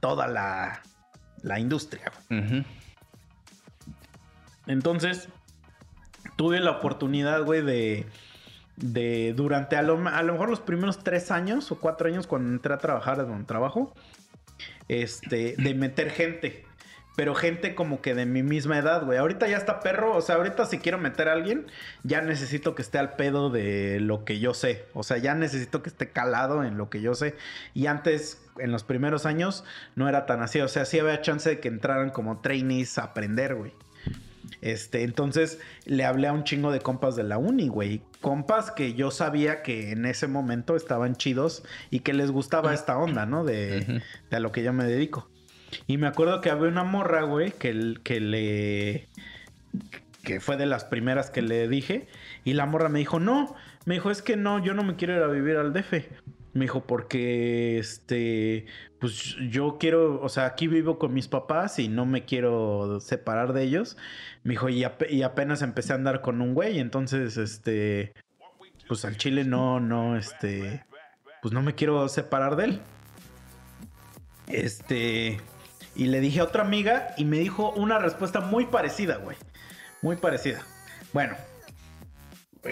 toda 0.00 0.26
la, 0.26 0.82
la 1.42 1.58
industria. 1.58 2.12
Entonces, 4.66 5.28
tuve 6.36 6.60
la 6.60 6.72
oportunidad, 6.72 7.44
güey, 7.44 7.62
de, 7.62 8.06
de 8.76 9.34
durante 9.34 9.76
a 9.76 9.82
lo, 9.82 10.06
a 10.08 10.22
lo 10.22 10.32
mejor 10.32 10.50
los 10.50 10.60
primeros 10.60 11.02
tres 11.02 11.30
años 11.30 11.70
o 11.72 11.78
cuatro 11.78 12.08
años 12.08 12.26
cuando 12.26 12.50
entré 12.50 12.74
a 12.74 12.78
trabajar 12.78 13.18
en 13.20 13.30
un 13.30 13.46
trabajo, 13.46 13.94
este, 14.88 15.54
de 15.56 15.74
meter 15.74 16.10
gente. 16.10 16.64
Pero 17.14 17.34
gente 17.34 17.74
como 17.74 18.00
que 18.00 18.14
de 18.14 18.24
mi 18.24 18.42
misma 18.42 18.78
edad, 18.78 19.04
güey. 19.04 19.18
Ahorita 19.18 19.46
ya 19.46 19.58
está 19.58 19.80
perro. 19.80 20.16
O 20.16 20.22
sea, 20.22 20.36
ahorita 20.36 20.64
si 20.64 20.78
quiero 20.78 20.96
meter 20.96 21.28
a 21.28 21.32
alguien, 21.32 21.66
ya 22.04 22.22
necesito 22.22 22.74
que 22.74 22.80
esté 22.80 22.98
al 22.98 23.16
pedo 23.16 23.50
de 23.50 24.00
lo 24.00 24.24
que 24.24 24.38
yo 24.38 24.54
sé. 24.54 24.86
O 24.94 25.02
sea, 25.02 25.18
ya 25.18 25.34
necesito 25.34 25.82
que 25.82 25.90
esté 25.90 26.08
calado 26.08 26.64
en 26.64 26.78
lo 26.78 26.88
que 26.88 27.02
yo 27.02 27.14
sé. 27.14 27.36
Y 27.74 27.86
antes, 27.86 28.41
en 28.58 28.72
los 28.72 28.84
primeros 28.84 29.26
años, 29.26 29.64
no 29.94 30.08
era 30.08 30.26
tan 30.26 30.42
así. 30.42 30.60
O 30.60 30.68
sea, 30.68 30.84
sí 30.84 30.98
había 30.98 31.20
chance 31.20 31.48
de 31.48 31.60
que 31.60 31.68
entraran 31.68 32.10
como 32.10 32.40
trainees 32.40 32.98
a 32.98 33.04
aprender, 33.04 33.54
güey. 33.54 33.72
Este, 34.60 35.02
entonces 35.02 35.58
le 35.86 36.04
hablé 36.04 36.28
a 36.28 36.32
un 36.32 36.44
chingo 36.44 36.70
de 36.70 36.80
compas 36.80 37.16
de 37.16 37.24
la 37.24 37.38
uni, 37.38 37.68
güey. 37.68 38.02
Compas 38.20 38.70
que 38.70 38.94
yo 38.94 39.10
sabía 39.10 39.62
que 39.62 39.90
en 39.90 40.04
ese 40.04 40.28
momento 40.28 40.76
estaban 40.76 41.16
chidos 41.16 41.64
y 41.90 42.00
que 42.00 42.12
les 42.12 42.30
gustaba 42.30 42.72
esta 42.72 42.96
onda, 42.96 43.26
¿no? 43.26 43.44
De, 43.44 44.02
de 44.30 44.36
a 44.36 44.40
lo 44.40 44.52
que 44.52 44.62
yo 44.62 44.72
me 44.72 44.84
dedico. 44.84 45.28
Y 45.86 45.96
me 45.96 46.06
acuerdo 46.06 46.40
que 46.40 46.50
había 46.50 46.68
una 46.68 46.84
morra, 46.84 47.22
güey, 47.22 47.52
que, 47.52 47.96
que 48.02 48.20
le. 48.20 49.08
que 50.22 50.40
fue 50.40 50.56
de 50.56 50.66
las 50.66 50.84
primeras 50.84 51.30
que 51.30 51.42
le 51.42 51.68
dije. 51.68 52.08
Y 52.44 52.52
la 52.52 52.66
morra 52.66 52.88
me 52.88 52.98
dijo, 52.98 53.20
no. 53.20 53.54
Me 53.84 53.94
dijo, 53.94 54.10
es 54.10 54.22
que 54.22 54.36
no, 54.36 54.62
yo 54.62 54.74
no 54.74 54.84
me 54.84 54.96
quiero 54.96 55.16
ir 55.16 55.22
a 55.22 55.28
vivir 55.28 55.56
al 55.56 55.72
DF. 55.72 55.94
Me 56.54 56.66
dijo, 56.66 56.86
porque 56.86 57.78
este. 57.78 58.66
Pues 58.98 59.36
yo 59.50 59.78
quiero. 59.78 60.20
O 60.22 60.28
sea, 60.28 60.46
aquí 60.46 60.68
vivo 60.68 60.98
con 60.98 61.14
mis 61.14 61.28
papás 61.28 61.78
y 61.78 61.88
no 61.88 62.04
me 62.04 62.24
quiero 62.24 63.00
separar 63.00 63.52
de 63.52 63.62
ellos. 63.62 63.96
Me 64.42 64.52
dijo, 64.52 64.68
y, 64.68 64.84
y 65.10 65.22
apenas 65.22 65.62
empecé 65.62 65.92
a 65.92 65.96
andar 65.96 66.20
con 66.20 66.40
un 66.42 66.54
güey. 66.54 66.78
Entonces, 66.78 67.36
este. 67.36 68.12
Pues 68.88 69.04
al 69.04 69.16
chile 69.16 69.44
no, 69.44 69.80
no, 69.80 70.16
este. 70.16 70.84
Pues 71.40 71.54
no 71.54 71.62
me 71.62 71.74
quiero 71.74 72.08
separar 72.08 72.56
de 72.56 72.64
él. 72.64 72.80
Este. 74.48 75.40
Y 75.94 76.06
le 76.06 76.20
dije 76.20 76.40
a 76.40 76.44
otra 76.44 76.62
amiga 76.62 77.14
y 77.16 77.24
me 77.24 77.38
dijo 77.38 77.70
una 77.72 77.98
respuesta 77.98 78.40
muy 78.40 78.66
parecida, 78.66 79.16
güey. 79.16 79.36
Muy 80.00 80.16
parecida. 80.16 80.62
Bueno, 81.12 81.34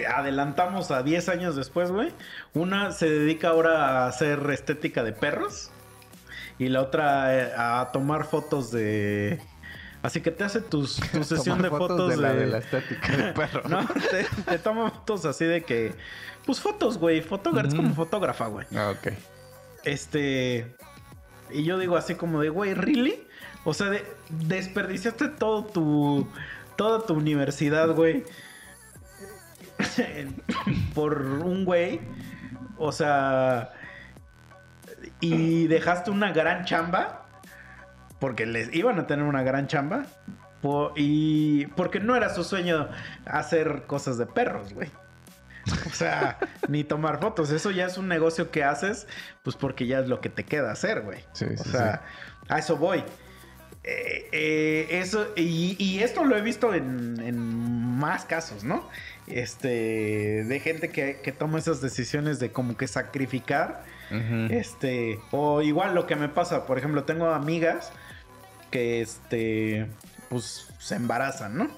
adelantamos 0.07 0.91
a 0.91 1.03
10 1.03 1.29
años 1.29 1.55
después, 1.55 1.91
güey. 1.91 2.11
Una 2.53 2.91
se 2.91 3.09
dedica 3.09 3.49
ahora 3.49 4.03
a 4.03 4.07
hacer 4.07 4.39
estética 4.51 5.03
de 5.03 5.13
perros. 5.13 5.71
Y 6.59 6.69
la 6.69 6.81
otra 6.81 7.35
eh, 7.35 7.51
a 7.57 7.89
tomar 7.91 8.25
fotos 8.25 8.71
de. 8.71 9.41
Así 10.03 10.21
que 10.21 10.31
te 10.31 10.43
hace 10.43 10.61
tus, 10.61 10.95
tu 11.11 11.23
sesión 11.23 11.57
Tomar 11.57 11.71
de 11.71 11.77
fotos, 11.77 12.09
de, 12.09 12.17
la, 12.17 12.33
de- 12.33 12.39
de 12.41 12.47
la 12.47 12.57
estética 12.59 13.17
del 13.17 13.33
perro. 13.35 13.63
No, 13.67 13.85
te, 14.09 14.25
te 14.45 14.59
toma 14.59 14.91
fotos 14.91 15.25
así 15.25 15.45
de 15.45 15.63
que. 15.63 15.93
Pues 16.45 16.59
fotos, 16.59 16.97
güey. 16.97 17.21
Fotógrafa, 17.21 17.67
es 17.67 17.73
Ujú. 17.73 17.83
como 17.83 17.95
fotógrafa, 17.95 18.47
güey. 18.47 18.67
Ah, 18.75 18.91
ok. 18.97 19.13
Este. 19.83 20.75
Y 21.51 21.63
yo 21.63 21.77
digo 21.77 21.97
así 21.97 22.15
como 22.15 22.41
de, 22.41 22.49
güey, 22.49 22.73
¿really? 22.73 23.27
O 23.63 23.73
sea, 23.73 23.89
de- 23.89 24.05
desperdiciaste 24.29 25.29
todo 25.29 25.65
tu. 25.65 26.27
Toda 26.75 27.05
tu 27.05 27.13
universidad, 27.13 27.89
güey. 27.89 28.23
por 30.93 31.21
un 31.21 31.65
güey. 31.65 32.01
O 32.77 32.91
sea. 32.91 33.71
Y 35.19 35.67
dejaste 35.67 36.11
una 36.11 36.31
gran 36.31 36.65
chamba. 36.65 37.25
Porque 38.19 38.45
les 38.45 38.73
iban 38.73 38.99
a 38.99 39.07
tener 39.07 39.25
una 39.25 39.43
gran 39.43 39.67
chamba. 39.67 40.05
y 40.95 41.65
porque 41.67 41.99
no 41.99 42.15
era 42.15 42.29
su 42.33 42.43
sueño 42.43 42.89
hacer 43.25 43.83
cosas 43.87 44.17
de 44.17 44.25
perros, 44.25 44.73
güey. 44.73 44.89
O 45.87 45.93
sea, 45.93 46.37
ni 46.67 46.83
tomar 46.83 47.19
fotos. 47.19 47.51
Eso 47.51 47.71
ya 47.71 47.85
es 47.85 47.97
un 47.97 48.07
negocio 48.07 48.51
que 48.51 48.63
haces, 48.63 49.07
pues 49.43 49.55
porque 49.55 49.87
ya 49.87 49.99
es 49.99 50.07
lo 50.07 50.21
que 50.21 50.29
te 50.29 50.43
queda 50.43 50.71
hacer, 50.71 51.01
güey. 51.01 51.19
Sí, 51.33 51.45
o 51.45 51.57
sí, 51.63 51.69
sea, 51.69 52.01
a 52.47 52.59
eso 52.59 52.77
voy. 52.77 53.03
Eh, 53.83 54.29
eh, 54.31 54.87
eso, 54.91 55.27
y, 55.35 55.75
y 55.83 56.03
esto 56.03 56.23
lo 56.23 56.37
he 56.37 56.41
visto 56.41 56.73
en, 56.73 57.19
en 57.19 57.39
más 57.97 58.25
casos, 58.25 58.63
¿no? 58.63 58.87
Este, 59.31 60.43
de 60.43 60.59
gente 60.59 60.89
que, 60.89 61.21
que 61.23 61.31
toma 61.31 61.59
esas 61.59 61.81
decisiones 61.81 62.39
de 62.39 62.51
como 62.51 62.77
que 62.77 62.87
sacrificar. 62.87 63.83
Este, 64.49 65.19
o 65.31 65.61
igual 65.61 65.95
lo 65.95 66.05
que 66.05 66.17
me 66.17 66.27
pasa, 66.27 66.65
por 66.65 66.77
ejemplo, 66.77 67.05
tengo 67.05 67.29
amigas 67.29 67.93
que, 68.69 69.01
este, 69.01 69.87
pues 70.27 70.67
se 70.79 70.95
embarazan, 70.95 71.57
¿no? 71.57 71.69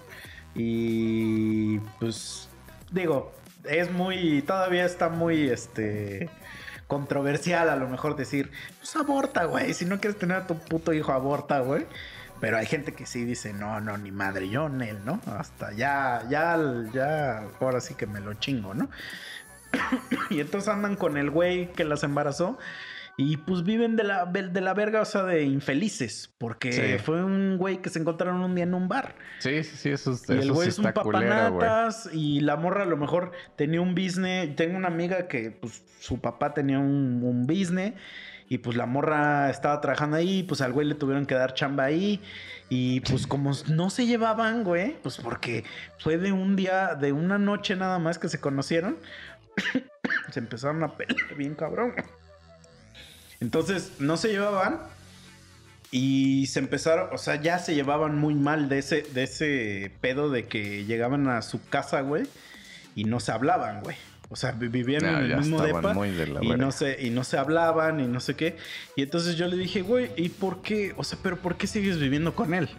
Y 0.56 1.78
pues, 2.00 2.50
digo, 2.92 3.32
es 3.66 3.92
muy, 3.92 4.42
todavía 4.42 4.84
está 4.84 5.10
muy, 5.10 5.48
este, 5.48 6.28
controversial 6.88 7.70
a 7.70 7.76
lo 7.76 7.88
mejor 7.88 8.16
decir, 8.16 8.52
pues 8.80 8.96
aborta, 8.96 9.46
güey, 9.46 9.74
si 9.74 9.86
no 9.86 10.00
quieres 10.00 10.20
tener 10.20 10.38
a 10.38 10.48
tu 10.48 10.58
puto 10.58 10.94
hijo, 10.94 11.12
aborta, 11.12 11.60
güey. 11.60 11.86
Pero 12.44 12.58
hay 12.58 12.66
gente 12.66 12.92
que 12.92 13.06
sí 13.06 13.24
dice, 13.24 13.54
no, 13.54 13.80
no, 13.80 13.98
ni 13.98 14.12
madre, 14.12 14.50
yo, 14.50 14.68
él, 14.68 14.98
¿no? 15.06 15.22
Hasta 15.28 15.72
ya, 15.72 16.24
ya, 16.30 16.60
ya, 16.94 17.48
ahora 17.62 17.80
sí 17.80 17.96
que 17.96 18.06
me 18.06 18.20
lo 18.20 18.34
chingo, 18.34 18.74
¿no? 18.74 18.90
y 20.30 20.42
entonces 20.42 20.68
andan 20.68 20.98
con 20.98 21.16
el 21.16 21.30
güey 21.30 21.72
que 21.72 21.86
las 21.86 22.04
embarazó. 22.04 22.58
Y 23.16 23.38
pues 23.38 23.64
viven 23.64 23.96
de 23.96 24.04
la, 24.04 24.26
de 24.26 24.60
la 24.60 24.74
verga, 24.74 25.00
o 25.00 25.06
sea, 25.06 25.24
de 25.24 25.44
infelices. 25.44 26.34
Porque 26.38 26.74
Sí. 26.74 27.02
fue 27.02 27.24
un 27.24 27.56
güey 27.58 27.82
que 27.82 27.90
se 27.90 28.00
encontraron 28.00 28.42
un 28.42 28.56
día 28.56 28.66
en 28.66 28.74
un 28.74 28.90
bar. 28.90 29.16
Sí, 29.40 29.64
sí, 29.64 29.78
sí, 29.78 29.90
eso, 29.92 30.12
es- 30.12 30.28
Y 30.28 30.34
el 30.34 30.40
eso 30.40 30.54
güey 30.54 30.66
sí 30.66 30.70
es 30.72 30.80
un 30.80 30.92
papanatas 30.92 32.10
y 32.12 32.42
la 32.42 32.58
morra 32.58 32.84
a 32.84 32.88
lo 32.88 32.98
mejor 32.98 33.32
tenía 33.56 33.80
un 33.80 33.96
business. 33.96 34.54
Tengo 34.58 34.76
una 34.76 34.90
amiga 34.90 35.30
que 35.30 35.50
pues 35.52 35.82
su 36.02 36.20
papá 36.20 36.54
tenía 36.54 36.80
un, 36.80 37.22
un 37.24 37.48
business 37.48 37.94
y 38.54 38.60
pues 38.60 38.78
la 38.78 38.86
morra 38.86 39.50
estaba 39.50 39.82
trabajando 39.82 40.16
ahí, 40.16 40.44
pues 40.44 40.62
al 40.62 40.74
güey 40.74 40.86
le 40.86 40.94
tuvieron 40.94 41.26
que 41.26 41.34
dar 41.34 41.56
chamba 41.56 41.86
ahí 41.86 42.22
y 42.70 43.00
pues 43.00 43.26
como 43.26 43.52
no 43.70 43.90
se 43.90 44.06
llevaban, 44.06 44.64
güey, 44.64 44.96
pues 45.02 45.18
porque 45.18 45.64
fue 45.98 46.20
de 46.20 46.32
un 46.32 46.56
día, 46.56 46.94
de 46.94 47.14
una 47.14 47.40
noche 47.40 47.76
nada 47.76 47.98
más 47.98 48.20
que 48.20 48.30
se 48.30 48.40
conocieron, 48.40 48.98
se 50.32 50.40
empezaron 50.40 50.84
a 50.84 50.96
pelear 50.96 51.34
bien 51.36 51.56
cabrón. 51.56 51.96
Entonces 53.40 53.94
no 53.98 54.18
se 54.18 54.30
llevaban 54.30 54.82
y 55.90 56.46
se 56.46 56.60
empezaron, 56.60 57.10
o 57.12 57.18
sea, 57.18 57.42
ya 57.42 57.58
se 57.58 57.74
llevaban 57.74 58.20
muy 58.20 58.36
mal 58.36 58.70
de 58.70 58.78
ese, 58.78 59.02
de 59.02 59.24
ese 59.24 59.92
pedo 60.00 60.30
de 60.30 60.46
que 60.46 60.86
llegaban 60.86 61.28
a 61.28 61.42
su 61.42 61.60
casa, 61.70 62.02
güey, 62.02 62.28
y 62.94 63.06
no 63.06 63.20
se 63.20 63.32
hablaban, 63.32 63.82
güey. 63.82 63.98
O 64.30 64.36
sea, 64.36 64.52
vi- 64.52 64.68
vivían 64.68 65.04
No, 65.04 65.10
en 65.10 65.16
el 65.32 65.38
mismo 65.38 65.62
depa 65.62 65.94
de 65.94 66.40
y 66.42 66.50
no, 66.58 66.72
se, 66.72 67.06
y 67.06 67.10
no 67.12 67.24
se 67.24 67.38
hablaban 67.38 68.00
y 68.00 68.08
no 68.08 68.20
sé 68.20 68.36
qué. 68.36 68.58
Y 68.96 69.04
entonces 69.04 69.36
yo 69.36 69.48
le 69.48 69.58
dije, 69.58 69.82
güey, 69.82 70.10
¿y 70.18 70.30
por 70.30 70.62
qué? 70.62 70.94
O 70.98 71.04
sea, 71.04 71.20
pero 71.22 71.38
¿por 71.38 71.56
qué 71.56 71.68
sigues 71.68 72.00
viviendo 72.00 72.34
con 72.34 72.54
él? 72.54 72.70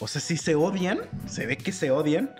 O 0.00 0.08
sea, 0.08 0.20
si 0.20 0.36
se 0.36 0.54
odian, 0.54 1.00
se 1.26 1.46
ve 1.46 1.58
que 1.58 1.72
se 1.72 1.90
odian. 1.90 2.30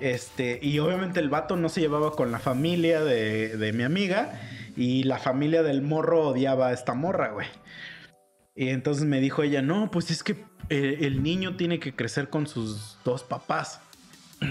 Este, 0.00 0.58
y 0.62 0.78
obviamente 0.80 1.20
el 1.20 1.28
vato 1.28 1.56
no 1.56 1.68
se 1.68 1.80
llevaba 1.80 2.12
con 2.12 2.30
la 2.32 2.38
familia 2.38 3.02
de, 3.02 3.56
de 3.56 3.72
mi 3.72 3.82
amiga 3.84 4.38
y 4.76 5.04
la 5.04 5.18
familia 5.18 5.62
del 5.62 5.80
morro 5.82 6.28
odiaba 6.28 6.68
a 6.68 6.72
esta 6.72 6.94
morra, 6.94 7.30
güey. 7.30 7.46
Y 8.54 8.68
entonces 8.68 9.04
me 9.04 9.20
dijo 9.20 9.42
ella, 9.42 9.62
no, 9.62 9.90
pues 9.90 10.10
es 10.10 10.22
que 10.22 10.44
eh, 10.68 10.98
el 11.02 11.22
niño 11.22 11.56
tiene 11.56 11.78
que 11.80 11.94
crecer 11.94 12.28
con 12.28 12.46
sus 12.46 12.98
dos 13.04 13.22
papás. 13.24 13.80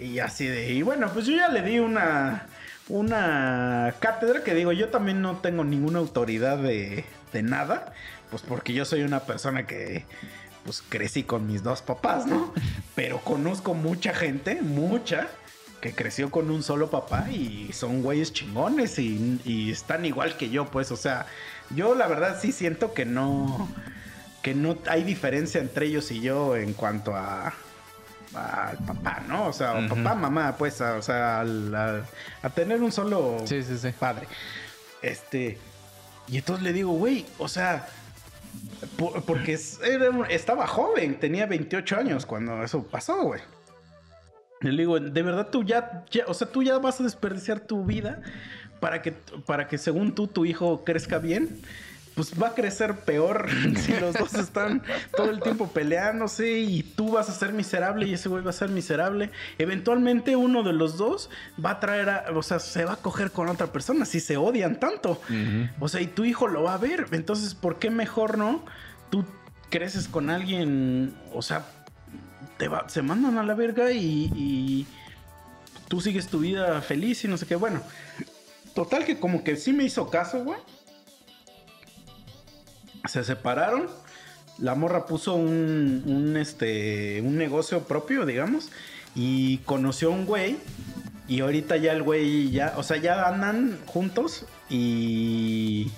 Y 0.00 0.18
así 0.18 0.46
de, 0.46 0.72
y 0.72 0.82
bueno, 0.82 1.08
pues 1.12 1.26
yo 1.26 1.36
ya 1.36 1.48
le 1.48 1.62
di 1.62 1.78
una, 1.78 2.48
una 2.88 3.94
cátedra 3.98 4.44
que 4.44 4.54
digo, 4.54 4.72
yo 4.72 4.88
también 4.88 5.22
no 5.22 5.38
tengo 5.38 5.64
ninguna 5.64 5.98
autoridad 5.98 6.58
de, 6.58 7.04
de 7.32 7.42
nada, 7.42 7.92
pues 8.30 8.42
porque 8.42 8.72
yo 8.72 8.84
soy 8.84 9.02
una 9.02 9.20
persona 9.20 9.66
que 9.66 10.04
pues 10.64 10.82
crecí 10.88 11.22
con 11.22 11.46
mis 11.46 11.62
dos 11.62 11.82
papás, 11.82 12.26
¿no? 12.26 12.52
Pero 12.94 13.18
conozco 13.20 13.74
mucha 13.74 14.12
gente, 14.12 14.60
mucha, 14.62 15.28
que 15.80 15.94
creció 15.94 16.30
con 16.30 16.50
un 16.50 16.62
solo 16.62 16.90
papá 16.90 17.30
y 17.30 17.70
son 17.72 18.02
güeyes 18.02 18.32
chingones 18.32 18.98
y, 18.98 19.40
y 19.44 19.70
están 19.70 20.04
igual 20.04 20.36
que 20.36 20.50
yo, 20.50 20.66
pues, 20.66 20.90
o 20.90 20.96
sea, 20.96 21.26
yo 21.70 21.94
la 21.94 22.08
verdad 22.08 22.38
sí 22.40 22.50
siento 22.50 22.94
que 22.94 23.04
no, 23.04 23.68
que 24.42 24.54
no 24.54 24.78
hay 24.88 25.04
diferencia 25.04 25.60
entre 25.60 25.86
ellos 25.86 26.10
y 26.10 26.20
yo 26.20 26.56
en 26.56 26.72
cuanto 26.72 27.14
a 27.14 27.54
al 28.36 28.76
papá, 28.78 29.22
¿no? 29.28 29.46
O 29.46 29.52
sea, 29.52 29.74
Ujú. 29.74 29.88
papá, 29.96 30.14
mamá, 30.14 30.56
pues, 30.56 30.80
a- 30.80 30.94
o 30.96 31.02
sea, 31.02 31.40
al- 31.40 31.74
a 32.42 32.50
tener 32.50 32.82
un 32.82 32.92
solo 32.92 33.38
Sí, 33.44 33.62
sí, 33.62 33.78
sí. 33.78 33.88
padre. 33.98 34.26
Este. 35.02 35.58
Y 36.28 36.38
entonces 36.38 36.64
le 36.64 36.72
digo, 36.72 36.92
güey, 36.92 37.26
o 37.38 37.48
sea. 37.48 37.86
por- 38.98 39.22
porque 39.24 39.58
era 39.84 40.08
estaba 40.30 40.66
joven, 40.66 41.20
tenía 41.20 41.44
28 41.46 41.96
años 41.98 42.24
cuando 42.24 42.62
eso 42.62 42.82
pasó, 42.84 43.22
güey. 43.22 43.40
Le 44.62 44.70
digo, 44.70 44.98
de 44.98 45.22
verdad 45.22 45.48
tú 45.50 45.62
ya, 45.62 46.04
ya- 46.10 46.24
o 46.26 46.32
sea, 46.32 46.48
tú 46.50 46.62
ya 46.62 46.78
vas 46.78 46.98
a 47.00 47.04
desperdiciar 47.04 47.60
tu 47.60 47.84
vida 47.84 48.22
para 48.80 49.02
que, 49.02 49.12
para 49.12 49.68
que 49.68 49.76
según 49.76 50.14
tú 50.14 50.26
tu 50.26 50.46
hijo 50.46 50.84
crezca 50.84 51.18
bien. 51.18 51.60
Pues 52.16 52.32
va 52.42 52.48
a 52.48 52.54
crecer 52.54 53.00
peor 53.00 53.46
si 53.76 53.92
los 53.92 54.14
dos 54.14 54.32
están 54.34 54.82
todo 55.14 55.30
el 55.30 55.40
tiempo 55.40 55.68
peleándose 55.68 56.58
y 56.60 56.82
tú 56.82 57.12
vas 57.12 57.28
a 57.28 57.32
ser 57.34 57.52
miserable 57.52 58.06
y 58.06 58.14
ese 58.14 58.28
güey 58.30 58.42
va 58.42 58.50
a 58.50 58.54
ser 58.54 58.70
miserable. 58.70 59.30
Eventualmente 59.58 60.34
uno 60.34 60.62
de 60.62 60.72
los 60.72 60.96
dos 60.96 61.28
va 61.62 61.72
a 61.72 61.80
traer, 61.80 62.08
a- 62.08 62.24
o 62.34 62.42
sea, 62.42 62.58
se 62.58 62.86
va 62.86 62.94
a 62.94 62.96
coger 62.96 63.30
con 63.32 63.48
otra 63.50 63.66
persona 63.68 64.06
si 64.06 64.20
se 64.20 64.38
odian 64.38 64.80
tanto. 64.80 65.20
O 65.78 65.88
sea, 65.88 66.00
y 66.00 66.06
tu 66.06 66.24
hijo 66.24 66.48
lo 66.48 66.62
va 66.62 66.72
a 66.74 66.78
ver. 66.78 67.06
Entonces, 67.12 67.54
¿por 67.54 67.78
qué 67.78 67.90
mejor 67.90 68.38
no? 68.38 68.64
Tú 69.10 69.24
creces 69.68 70.08
con 70.08 70.30
alguien, 70.30 71.14
o 71.34 71.42
sea, 71.42 71.66
te 72.56 72.68
va- 72.68 72.88
se 72.88 73.02
mandan 73.02 73.36
a 73.36 73.42
la 73.42 73.52
verga 73.54 73.92
y, 73.92 74.32
y 74.34 74.86
tú 75.88 76.00
sigues 76.00 76.28
tu 76.28 76.38
vida 76.38 76.80
feliz 76.80 77.22
y 77.24 77.28
no 77.28 77.36
sé 77.36 77.44
qué. 77.46 77.56
Bueno, 77.56 77.82
total 78.74 79.04
que 79.04 79.18
como 79.20 79.44
que 79.44 79.56
sí 79.56 79.74
me 79.74 79.84
hizo 79.84 80.08
caso, 80.08 80.42
güey. 80.42 80.58
Se 83.08 83.24
separaron. 83.24 83.86
La 84.58 84.74
morra 84.74 85.06
puso 85.06 85.34
un, 85.34 86.02
un, 86.06 86.36
este, 86.36 87.20
un 87.20 87.36
negocio 87.36 87.82
propio, 87.82 88.24
digamos, 88.24 88.70
y 89.14 89.58
conoció 89.58 90.08
a 90.08 90.12
un 90.12 90.24
güey. 90.26 90.56
Y 91.28 91.40
ahorita 91.40 91.76
ya 91.76 91.92
el 91.92 92.02
güey 92.02 92.50
ya, 92.50 92.74
o 92.76 92.82
sea, 92.82 92.96
ya 92.96 93.26
andan 93.28 93.78
juntos 93.86 94.46
y. 94.70 95.90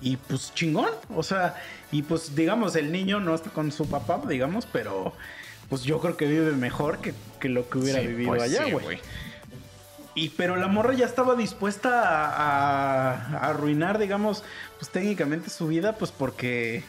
Y 0.00 0.16
pues 0.16 0.52
chingón. 0.54 0.90
O 1.14 1.22
sea, 1.22 1.54
y 1.92 2.02
pues 2.02 2.34
digamos, 2.34 2.74
el 2.74 2.90
niño 2.90 3.20
no 3.20 3.34
está 3.34 3.50
con 3.50 3.70
su 3.70 3.88
papá, 3.88 4.20
digamos, 4.28 4.66
pero 4.66 5.12
pues 5.68 5.84
yo 5.84 6.00
creo 6.00 6.16
que 6.16 6.26
vive 6.26 6.52
mejor 6.52 6.98
que, 6.98 7.14
que 7.38 7.48
lo 7.48 7.70
que 7.70 7.78
hubiera 7.78 8.00
Sí, 8.00 8.08
vivido 8.08 8.30
pues 8.30 8.42
allá, 8.42 8.64
sí, 8.64 8.72
güey. 8.72 8.98
Y 10.14 10.28
pero 10.30 10.56
la 10.56 10.68
morra 10.68 10.92
ya 10.94 11.06
estaba 11.06 11.34
dispuesta 11.34 12.02
a, 12.06 13.12
a- 13.12 13.36
a 13.38 13.48
arruinar, 13.50 13.98
digamos, 13.98 14.44
pues 14.78 14.90
técnicamente 14.90 15.48
su 15.50 15.68
vida, 15.68 15.96
pues 15.96 16.10
porque 16.12 16.84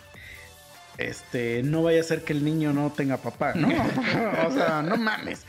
este 0.97 1.63
no 1.63 1.83
vaya 1.83 2.01
a 2.01 2.03
ser 2.03 2.23
que 2.23 2.33
el 2.33 2.43
niño 2.45 2.73
no 2.73 2.91
tenga 2.91 3.17
papá, 3.17 3.53
¿no? 3.55 3.67
o 4.47 4.51
sea, 4.51 4.81
no 4.81 4.97
mames. 4.97 5.45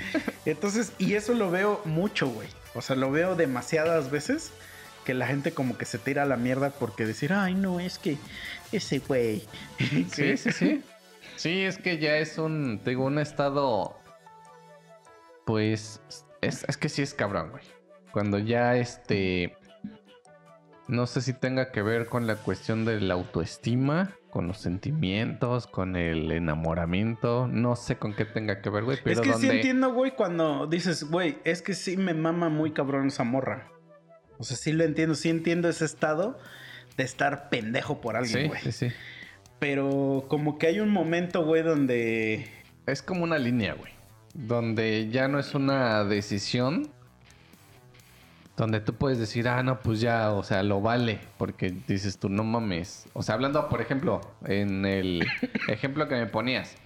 Entonces, 0.47 0.93
y 0.99 1.15
eso 1.15 1.35
lo 1.35 1.51
veo 1.51 1.81
mucho, 1.85 2.29
güey. 2.29 2.49
O 2.75 2.81
sea, 2.83 2.97
lo 2.97 3.11
veo 3.11 3.35
demasiadas 3.37 4.11
veces 4.11 4.53
que 5.05 5.13
la 5.13 5.27
gente 5.27 5.53
como 5.53 5.77
que 5.77 5.85
se 5.85 5.99
tira 5.99 6.23
a 6.23 6.27
la 6.27 6.37
mierda 6.37 6.71
porque 6.71 7.05
decir, 7.05 7.33
ay, 7.33 7.55
no, 7.55 7.79
es 7.81 7.99
que 7.99 8.17
ese 8.73 9.01
güey. 9.01 9.45
Sí, 10.13 10.37
sí, 10.37 10.53
sí. 10.53 10.83
Sí, 11.37 11.63
es 11.63 11.77
que 11.79 11.99
ya 11.99 12.17
es 12.19 12.39
un, 12.39 12.81
digo, 12.85 13.05
un 13.05 13.19
estado, 13.19 13.99
pues, 15.45 16.01
es, 16.47 16.65
es 16.69 16.77
que 16.77 16.89
sí 16.89 17.03
es 17.03 17.15
cabrón, 17.15 17.51
güey. 17.51 17.65
Cuando 18.13 18.39
ya 18.39 18.77
este, 18.77 19.57
no 20.87 21.07
sé 21.07 21.21
si 21.21 21.33
tenga 21.33 21.73
que 21.73 21.83
ver 21.83 22.07
con 22.07 22.27
la 22.27 22.37
cuestión 22.37 22.85
de 22.85 23.01
la 23.01 23.15
autoestima, 23.15 24.13
con 24.31 24.49
los 24.49 24.59
sentimientos, 24.59 25.67
con 25.67 25.97
el 25.97 26.31
enamoramiento, 26.31 27.49
no 27.49 27.77
sé 27.77 27.97
con 27.97 28.15
qué 28.15 28.25
tenga 28.25 28.61
que 28.61 28.71
ver, 28.71 28.85
güey, 28.85 28.99
pero 29.03 29.15
es 29.15 29.21
que 29.21 29.33
donde... 29.33 29.49
sí 29.49 29.57
entiendo, 29.57 29.93
güey, 29.93 30.13
cuando 30.13 30.67
dices, 30.67 31.05
güey, 31.05 31.39
es 31.45 31.63
que 31.63 31.75
sí 31.75 31.97
me 31.97 32.15
mama 32.15 32.49
muy 32.49 32.73
cabrón 32.73 33.07
esa 33.09 33.25
morra. 33.25 33.71
O 34.39 34.45
sea, 34.45 34.57
sí 34.57 34.73
lo 34.73 34.85
entiendo, 34.85 35.15
sí 35.15 35.31
entiendo 35.31 35.69
ese 35.69 35.85
estado 35.85 36.39
de 36.97 37.05
estar 37.05 37.49
pendejo 37.49 38.01
por 38.01 38.17
alguien, 38.17 38.43
Sí, 38.43 38.49
güey. 38.49 38.61
sí, 38.63 38.73
sí. 38.73 38.89
Pero 39.61 40.27
como 40.29 40.59
que 40.59 40.67
hay 40.67 40.81
un 40.81 40.91
momento, 40.91 41.45
güey, 41.45 41.63
donde... 41.63 42.49
Es 42.87 43.03
como 43.03 43.25
una 43.25 43.39
línea, 43.39 43.75
güey. 43.75 43.93
Donde 44.35 45.09
ya 45.11 45.29
no 45.29 45.39
es 45.39 45.55
una 45.55 46.05
decisión. 46.05 46.89
Donde 48.57 48.81
tú 48.81 48.95
puedes 48.95 49.19
decir, 49.19 49.49
ah, 49.49 49.63
no, 49.63 49.81
pues 49.81 50.01
ya, 50.01 50.31
o 50.33 50.43
sea, 50.43 50.63
lo 50.63 50.81
vale. 50.81 51.21
Porque 51.39 51.75
dices 51.89 52.19
tú, 52.19 52.29
no 52.29 52.45
mames. 52.45 53.07
O 53.13 53.23
sea, 53.23 53.35
hablando, 53.35 53.69
por 53.69 53.81
ejemplo, 53.81 54.21
en 54.45 54.85
el 54.85 55.27
ejemplo 55.69 56.07
que 56.09 56.17
me 56.17 56.27
ponías. 56.27 56.77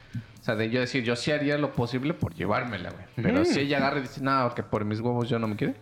O 0.40 0.44
sea, 0.44 0.56
de 0.56 0.70
yo 0.70 0.80
decir, 0.80 1.04
yo 1.04 1.16
sí 1.16 1.30
haría 1.30 1.58
lo 1.58 1.72
posible 1.72 2.14
por 2.14 2.34
llevármela, 2.34 2.90
güey. 2.90 3.04
Pero 3.16 3.44
si 3.44 3.60
ella 3.60 3.78
agarra 3.78 3.98
y 3.98 4.02
dice, 4.02 4.22
no, 4.22 4.54
que 4.54 4.62
por 4.62 4.84
mis 4.84 5.00
huevos 5.00 5.28
yo 5.28 5.38
no 5.38 5.48
me 5.48 5.56
quiere. 5.56 5.74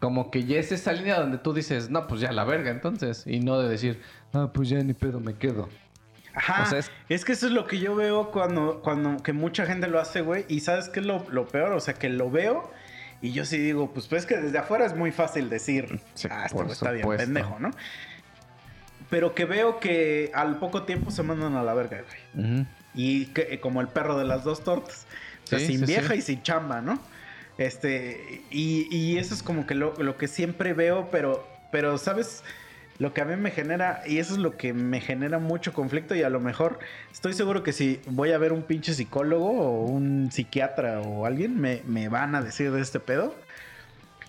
Como 0.00 0.30
que 0.30 0.44
ya 0.44 0.58
es 0.58 0.72
esa 0.72 0.92
línea 0.92 1.18
donde 1.18 1.38
tú 1.38 1.52
dices, 1.52 1.90
no, 1.90 2.06
pues 2.06 2.20
ya 2.20 2.32
la 2.32 2.44
verga, 2.44 2.70
entonces. 2.70 3.26
Y 3.26 3.40
no 3.40 3.58
de 3.58 3.68
decir, 3.68 4.00
ah, 4.32 4.50
pues 4.52 4.68
ya 4.68 4.82
ni 4.82 4.94
pedo 4.94 5.20
me 5.20 5.34
quedo. 5.34 5.68
Ajá. 6.34 6.78
Es... 7.08 7.24
que 7.24 7.32
eso 7.32 7.46
es 7.46 7.52
lo 7.52 7.66
que 7.66 7.78
yo 7.78 7.94
veo 7.94 8.30
cuando, 8.30 8.80
cuando 8.82 9.22
que 9.22 9.32
mucha 9.32 9.66
gente 9.66 9.88
lo 9.88 10.00
hace, 10.00 10.20
güey. 10.20 10.44
Y 10.48 10.60
sabes 10.60 10.88
qué 10.88 11.00
es 11.00 11.06
lo, 11.06 11.26
lo 11.30 11.46
peor, 11.48 11.72
o 11.72 11.80
sea, 11.80 11.94
que 11.94 12.08
lo 12.08 12.30
veo 12.30 12.72
y 13.24 13.32
yo 13.32 13.46
sí 13.46 13.56
digo, 13.56 13.90
pues, 13.90 14.06
pues 14.06 14.24
es 14.24 14.26
que 14.26 14.36
desde 14.36 14.58
afuera 14.58 14.84
es 14.84 14.94
muy 14.94 15.10
fácil 15.10 15.48
decir, 15.48 15.98
Sí, 16.12 16.28
ah, 16.30 16.46
güey 16.52 16.70
está 16.70 16.90
bien 16.90 17.08
pendejo, 17.08 17.58
¿no? 17.58 17.70
Pero 19.08 19.34
que 19.34 19.46
veo 19.46 19.80
que 19.80 20.30
al 20.34 20.58
poco 20.58 20.82
tiempo 20.82 21.10
se 21.10 21.22
mandan 21.22 21.56
a 21.56 21.62
la 21.62 21.72
verga, 21.72 22.02
güey. 22.34 22.66
Y 22.94 23.26
que, 23.28 23.60
como 23.60 23.80
el 23.80 23.88
perro 23.88 24.18
de 24.18 24.26
las 24.26 24.44
dos 24.44 24.62
tortas. 24.62 25.06
O 25.44 25.46
sea, 25.46 25.58
Sí, 25.58 25.68
sin 25.68 25.78
sí, 25.80 25.86
vieja 25.86 26.14
y 26.14 26.20
sin 26.20 26.42
chamba, 26.42 26.82
¿no? 26.82 26.98
Este, 27.56 28.42
y, 28.50 28.94
y 28.94 29.16
eso 29.16 29.32
es 29.32 29.42
como 29.42 29.66
que 29.66 29.74
lo, 29.74 29.94
lo 29.96 30.18
que 30.18 30.28
siempre 30.28 30.74
veo, 30.74 31.08
pero, 31.10 31.48
pero, 31.72 31.96
¿sabes? 31.96 32.44
Lo 32.98 33.12
que 33.12 33.20
a 33.20 33.24
mí 33.24 33.34
me 33.36 33.50
genera, 33.50 34.02
y 34.06 34.18
eso 34.18 34.34
es 34.34 34.38
lo 34.38 34.56
que 34.56 34.72
me 34.72 35.00
genera 35.00 35.38
mucho 35.38 35.72
conflicto, 35.72 36.14
y 36.14 36.22
a 36.22 36.30
lo 36.30 36.38
mejor 36.38 36.78
estoy 37.12 37.32
seguro 37.32 37.62
que 37.62 37.72
si 37.72 38.00
voy 38.06 38.30
a 38.30 38.38
ver 38.38 38.52
un 38.52 38.62
pinche 38.62 38.94
psicólogo 38.94 39.50
o 39.50 39.84
un 39.84 40.30
psiquiatra 40.30 41.00
o 41.00 41.26
alguien, 41.26 41.60
me, 41.60 41.82
me 41.86 42.08
van 42.08 42.34
a 42.34 42.42
decir 42.42 42.70
de 42.70 42.80
este 42.80 43.00
pedo. 43.00 43.34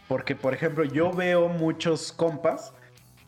Porque, 0.07 0.35
por 0.35 0.53
ejemplo, 0.53 0.83
yo 0.83 1.11
veo 1.11 1.47
muchos 1.47 2.11
compas 2.11 2.73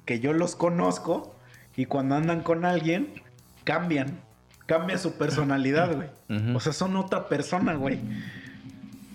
que 0.05 0.19
yo 0.19 0.33
los 0.33 0.55
conozco 0.55 1.35
y 1.75 1.85
cuando 1.85 2.15
andan 2.15 2.41
con 2.41 2.65
alguien, 2.65 3.21
cambian. 3.63 4.19
Cambia 4.65 4.97
su 4.97 5.13
personalidad, 5.17 5.95
güey. 5.95 6.09
O 6.55 6.59
sea, 6.59 6.73
son 6.73 6.95
otra 6.97 7.29
persona, 7.29 7.75
güey. 7.75 7.99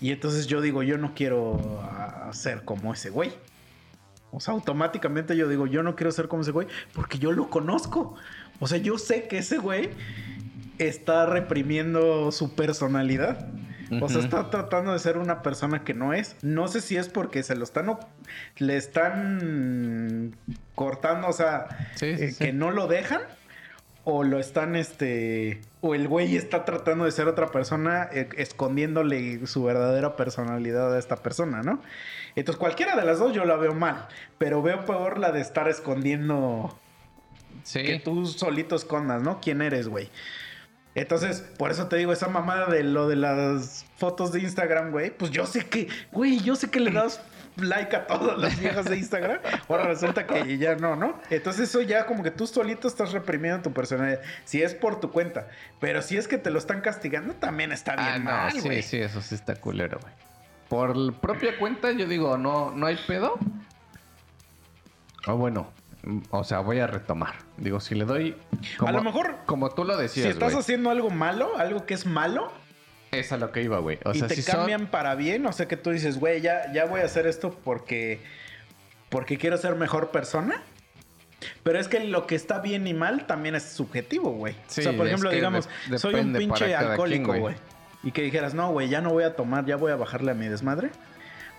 Y 0.01 0.11
entonces 0.11 0.47
yo 0.47 0.61
digo, 0.61 0.83
yo 0.83 0.97
no 0.97 1.13
quiero 1.13 1.81
ser 2.31 2.63
como 2.63 2.93
ese 2.93 3.09
güey. 3.09 3.31
O 4.33 4.39
sea, 4.39 4.55
automáticamente 4.55 5.37
yo 5.37 5.47
digo, 5.47 5.67
yo 5.67 5.83
no 5.83 5.95
quiero 5.95 6.11
ser 6.11 6.27
como 6.27 6.41
ese 6.41 6.51
güey 6.51 6.67
porque 6.93 7.19
yo 7.19 7.31
lo 7.31 7.49
conozco. 7.49 8.15
O 8.59 8.67
sea, 8.67 8.79
yo 8.79 8.97
sé 8.97 9.27
que 9.27 9.37
ese 9.37 9.59
güey 9.59 9.91
está 10.79 11.27
reprimiendo 11.27 12.31
su 12.31 12.55
personalidad. 12.55 13.47
O 14.01 14.09
sea, 14.09 14.21
está 14.21 14.49
tratando 14.49 14.91
de 14.91 14.97
ser 14.97 15.19
una 15.19 15.43
persona 15.43 15.83
que 15.83 15.93
no 15.93 16.13
es. 16.13 16.35
No 16.41 16.67
sé 16.67 16.81
si 16.81 16.97
es 16.97 17.09
porque 17.09 17.43
se 17.43 17.55
lo 17.55 17.63
están... 17.63 17.95
Le 18.57 18.75
están 18.75 20.35
cortando, 20.73 21.27
o 21.27 21.33
sea, 21.33 21.67
Sí, 21.93 22.17
sí, 22.17 22.23
eh, 22.23 22.31
sí. 22.31 22.45
que 22.45 22.53
no 22.53 22.71
lo 22.71 22.87
dejan. 22.87 23.21
O 24.05 24.23
lo 24.23 24.37
están, 24.39 24.75
este... 24.75 25.61
O 25.79 25.95
el 25.95 26.07
güey 26.09 26.35
está 26.35 26.65
tratando 26.65 27.05
de 27.05 27.11
ser 27.11 27.27
otra 27.27 27.47
persona, 27.51 28.09
eh, 28.11 28.27
escondiéndole 28.37 29.45
su 29.47 29.63
verdadera 29.63 30.15
personalidad 30.17 30.93
a 30.93 30.99
esta 30.99 31.17
persona, 31.17 31.61
¿no? 31.61 31.81
Entonces, 32.35 32.59
cualquiera 32.59 32.95
de 32.95 33.05
las 33.05 33.19
dos 33.19 33.33
yo 33.33 33.45
la 33.45 33.55
veo 33.55 33.73
mal. 33.73 34.07
Pero 34.37 34.61
veo 34.61 34.85
peor 34.85 35.19
la 35.19 35.31
de 35.31 35.39
estar 35.41 35.67
escondiendo 35.69 36.77
Sí. 37.63 37.83
que 37.83 37.99
tú 37.99 38.25
solito 38.25 38.75
escondas, 38.75 39.21
¿no? 39.21 39.39
¿Quién 39.39 39.61
eres, 39.61 39.87
güey? 39.87 40.09
Entonces, 40.95 41.41
por 41.57 41.71
eso 41.71 41.87
te 41.87 41.95
digo, 41.95 42.11
esa 42.13 42.27
mamada 42.27 42.67
de 42.67 42.83
lo 42.83 43.07
de 43.07 43.15
las 43.15 43.85
fotos 43.97 44.31
de 44.31 44.41
Instagram, 44.41 44.91
güey, 44.91 45.09
pues 45.15 45.31
yo 45.31 45.45
sé 45.45 45.65
que, 45.65 45.87
güey, 46.11 46.39
yo 46.39 46.55
sé 46.55 46.69
que 46.69 46.79
le 46.79 46.91
das 46.91 47.19
like 47.57 47.95
a 47.95 48.07
todas 48.07 48.37
las 48.37 48.59
viejas 48.59 48.85
de 48.85 48.97
Instagram. 48.97 49.39
Ahora 49.67 49.85
resulta 49.85 50.25
que 50.25 50.57
ya 50.57 50.75
no, 50.75 50.95
¿no? 50.95 51.19
Entonces 51.29 51.69
eso 51.69 51.81
ya 51.81 52.05
como 52.05 52.23
que 52.23 52.31
tú 52.31 52.47
solito 52.47 52.87
estás 52.87 53.11
reprimiendo 53.11 53.61
tu 53.61 53.73
personalidad. 53.73 54.21
Si 54.45 54.61
es 54.61 54.73
por 54.73 54.99
tu 54.99 55.11
cuenta. 55.11 55.47
Pero 55.79 56.01
si 56.01 56.17
es 56.17 56.27
que 56.27 56.37
te 56.37 56.49
lo 56.49 56.59
están 56.59 56.81
castigando, 56.81 57.33
también 57.35 57.71
está 57.71 57.95
bien 57.95 58.07
Ah, 58.07 58.17
no, 58.19 58.23
mal, 58.25 58.51
sí, 58.51 58.81
sí, 58.81 58.97
eso 58.97 59.21
sí 59.21 59.35
está 59.35 59.55
culero, 59.55 59.99
güey. 60.01 60.13
Por 60.69 61.13
propia 61.15 61.57
cuenta, 61.59 61.91
yo 61.91 62.07
digo, 62.07 62.37
no, 62.37 62.71
no 62.71 62.87
hay 62.87 62.97
pedo. 63.07 63.37
O 65.27 65.37
bueno, 65.37 65.69
mm, 66.03 66.19
o 66.31 66.43
sea, 66.43 66.59
voy 66.59 66.79
a 66.79 66.87
retomar. 66.87 67.35
Digo, 67.57 67.79
si 67.79 67.95
le 67.95 68.05
doy. 68.05 68.35
Como, 68.77 68.89
a 68.89 68.91
lo 68.91 69.03
mejor, 69.03 69.37
Como 69.45 69.69
tú 69.69 69.83
lo 69.83 69.95
si 69.95 70.01
decías, 70.01 70.27
estás 70.27 70.51
güey. 70.53 70.61
haciendo 70.61 70.89
algo 70.89 71.09
malo, 71.09 71.57
algo 71.57 71.85
que 71.85 71.93
es 71.93 72.05
malo, 72.05 72.51
Es 73.19 73.31
a 73.31 73.37
lo 73.37 73.51
que 73.51 73.61
iba, 73.61 73.79
güey. 73.79 73.99
O 74.05 74.11
y 74.11 74.19
sea, 74.19 74.27
te 74.27 74.35
si 74.35 74.41
son- 74.41 74.55
cambian 74.57 74.87
para 74.87 75.15
bien, 75.15 75.45
o 75.45 75.51
sea 75.53 75.67
que 75.67 75.77
tú 75.77 75.89
dices, 75.91 76.19
güey, 76.19 76.41
ya, 76.41 76.71
ya 76.73 76.85
voy 76.85 77.01
a 77.01 77.05
hacer 77.05 77.27
esto 77.27 77.57
porque, 77.63 78.21
porque 79.09 79.37
quiero 79.37 79.57
ser 79.57 79.75
mejor 79.75 80.11
persona. 80.11 80.61
Pero 81.63 81.77
es 81.79 81.87
que 81.89 81.99
lo 82.01 82.25
que 82.25 82.35
está 82.35 82.59
bien 82.59 82.87
y 82.87 82.93
mal 82.93 83.25
también 83.27 83.55
es 83.55 83.63
subjetivo, 83.63 84.31
güey. 84.31 84.55
Sí, 84.67 84.79
o 84.81 84.83
sea, 84.83 84.93
por 84.97 85.07
ejemplo, 85.07 85.29
digamos, 85.29 85.67
de- 85.89 85.99
soy 85.99 86.15
un 86.15 86.33
pinche 86.33 86.73
alcohólico, 86.75 87.27
güey. 87.29 87.39
güey. 87.41 87.55
Y 88.03 88.11
que 88.11 88.21
dijeras, 88.21 88.53
no, 88.53 88.71
güey, 88.71 88.89
ya 88.89 89.01
no 89.01 89.09
voy 89.11 89.23
a 89.23 89.35
tomar, 89.35 89.65
ya 89.65 89.75
voy 89.75 89.91
a 89.91 89.95
bajarle 89.95 90.31
a 90.31 90.33
mi 90.35 90.47
desmadre. 90.47 90.89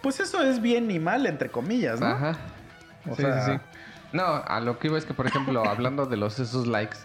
Pues 0.03 0.21
eso 0.21 0.43
es 0.43 0.61
bien 0.61 0.91
y 0.91 0.99
mal, 0.99 1.27
entre 1.27 1.51
comillas, 1.51 2.01
¿no? 2.01 2.07
Ajá. 2.07 2.37
O 3.11 3.15
sí, 3.17 3.23
sea- 3.23 3.45
sí, 3.47 3.53
sí. 3.53 3.59
No, 4.13 4.25
a 4.47 4.61
lo 4.61 4.79
que 4.79 4.89
iba 4.89 4.97
es 4.99 5.05
que, 5.07 5.13
por 5.15 5.27
ejemplo, 5.27 5.65
hablando 5.69 6.07
de 6.07 6.17
los 6.17 6.39
esos 6.39 6.67
likes. 6.67 6.97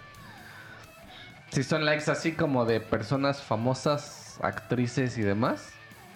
Si 1.52 1.64
son 1.64 1.84
likes 1.86 2.10
así 2.12 2.34
como 2.34 2.66
de 2.66 2.80
personas 2.80 3.42
famosas, 3.42 4.29
actrices 4.42 5.18
y 5.18 5.22
demás, 5.22 5.72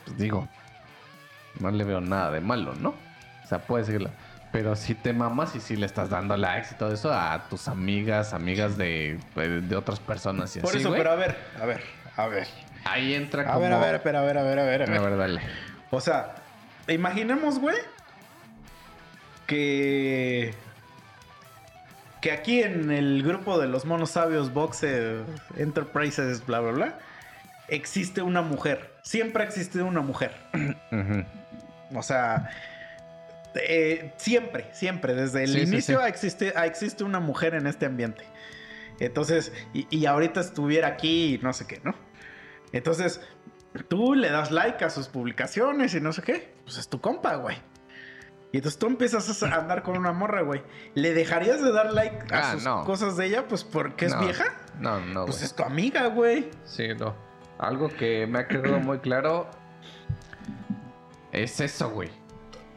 pues 0.05 0.17
digo, 0.17 0.47
no 1.59 1.71
le 1.71 1.83
veo 1.83 2.01
nada 2.01 2.31
de 2.31 2.41
malo, 2.41 2.73
¿no? 2.75 2.95
O 3.43 3.47
sea, 3.47 3.59
puedes 3.59 3.87
seguirlo. 3.87 4.09
Pero 4.51 4.75
si 4.75 4.93
te 4.93 5.13
mamas 5.13 5.55
y 5.55 5.59
si 5.59 5.75
le 5.75 5.85
estás 5.85 6.09
dando 6.09 6.37
likes 6.37 6.69
y 6.71 6.75
todo 6.75 6.93
eso 6.93 7.11
a 7.11 7.47
tus 7.49 7.67
amigas, 7.67 8.33
amigas 8.33 8.77
de, 8.77 9.19
de 9.35 9.75
otras 9.75 9.99
personas 9.99 10.55
y 10.55 10.59
Por 10.59 10.69
así, 10.69 10.79
eso, 10.79 10.89
güey, 10.89 11.01
pero 11.01 11.11
a 11.11 11.15
ver, 11.15 11.35
a 11.59 11.65
ver, 11.65 11.81
a 12.15 12.27
ver. 12.27 12.47
ahí 12.85 13.15
entra 13.15 13.41
A 13.41 13.45
como... 13.53 13.61
ver, 13.61 13.73
a 13.73 13.79
ver, 13.79 13.95
espera, 13.95 14.19
a 14.19 14.23
ver, 14.23 14.37
a 14.37 14.43
ver, 14.43 14.59
a 14.59 14.63
ver, 14.63 14.81
a 14.83 14.85
ver. 14.85 14.97
A 14.97 15.01
ver, 15.01 15.17
dale. 15.17 15.41
O 15.89 15.99
sea, 15.99 16.35
imaginemos, 16.87 17.59
güey, 17.59 17.77
que. 19.47 20.53
Que 22.21 22.31
aquí 22.31 22.61
en 22.63 22.89
el 22.89 23.21
grupo 23.23 23.59
de 23.59 23.67
los 23.67 23.85
monos 23.85 24.11
sabios 24.11 24.53
Boxe 24.53 25.23
Enterprises, 25.57 26.45
bla, 26.45 26.61
bla, 26.61 26.71
bla, 26.71 26.99
existe 27.67 28.21
una 28.21 28.41
mujer. 28.41 28.93
Siempre 29.03 29.43
ha 29.43 29.45
existido 29.47 29.85
una 29.85 30.01
mujer. 30.01 30.31
O 31.95 32.01
sea, 32.01 32.49
eh, 33.53 34.13
siempre, 34.17 34.67
siempre, 34.73 35.13
desde 35.13 35.43
el 35.43 35.51
Sí, 35.53 35.59
inicio 35.61 35.99
sí. 36.01 36.07
Existe, 36.07 36.53
existe 36.65 37.03
una 37.03 37.19
mujer 37.19 37.53
en 37.53 37.67
este 37.67 37.85
ambiente. 37.85 38.23
Entonces, 38.99 39.51
y, 39.73 39.85
y 39.95 40.07
ahorita 40.07 40.39
estuviera 40.39 40.87
aquí 40.87 41.35
y 41.35 41.37
no 41.37 41.53
sé 41.53 41.67
qué, 41.67 41.81
¿no? 41.83 41.93
Entonces, 42.71 43.21
tú 43.89 44.15
le 44.15 44.31
das 44.31 44.49
like 44.49 44.83
a 44.83 44.89
sus 44.89 45.07
publicaciones 45.07 45.93
y 45.93 46.01
no 46.01 46.13
sé 46.13 46.23
qué, 46.23 46.55
pues 46.63 46.77
es 46.79 46.87
tu 46.89 46.99
compa, 46.99 47.35
güey. 47.35 47.57
Y 48.51 48.57
entonces 48.57 48.79
tú 48.79 48.87
empiezas 48.87 49.43
a 49.43 49.55
andar 49.59 49.83
con 49.83 49.95
una 49.97 50.13
morra, 50.13 50.41
güey. 50.41 50.63
¿Le 50.95 51.13
dejarías 51.13 51.61
de 51.61 51.71
dar 51.71 51.93
like 51.93 52.33
a 52.33 52.39
Ah, 52.39 52.51
sus 52.53 52.63
no. 52.63 52.83
cosas 52.85 53.17
de 53.17 53.27
ella? 53.27 53.47
Pues 53.47 53.63
porque 53.63 54.05
es 54.05 54.13
No, 54.15 54.21
vieja. 54.21 54.45
No, 54.79 54.99
no, 54.99 55.25
Pues 55.25 55.43
es 55.43 55.53
tu 55.55 55.61
amiga, 55.63 56.07
güey. 56.07 56.49
Sí, 56.65 56.87
no. 56.97 57.15
Algo 57.63 57.89
que 57.89 58.27
me 58.27 58.39
ha 58.39 58.47
quedado 58.47 58.79
muy 58.79 58.99
claro 58.99 59.49
es 61.31 61.59
eso, 61.59 61.89
güey. 61.89 62.09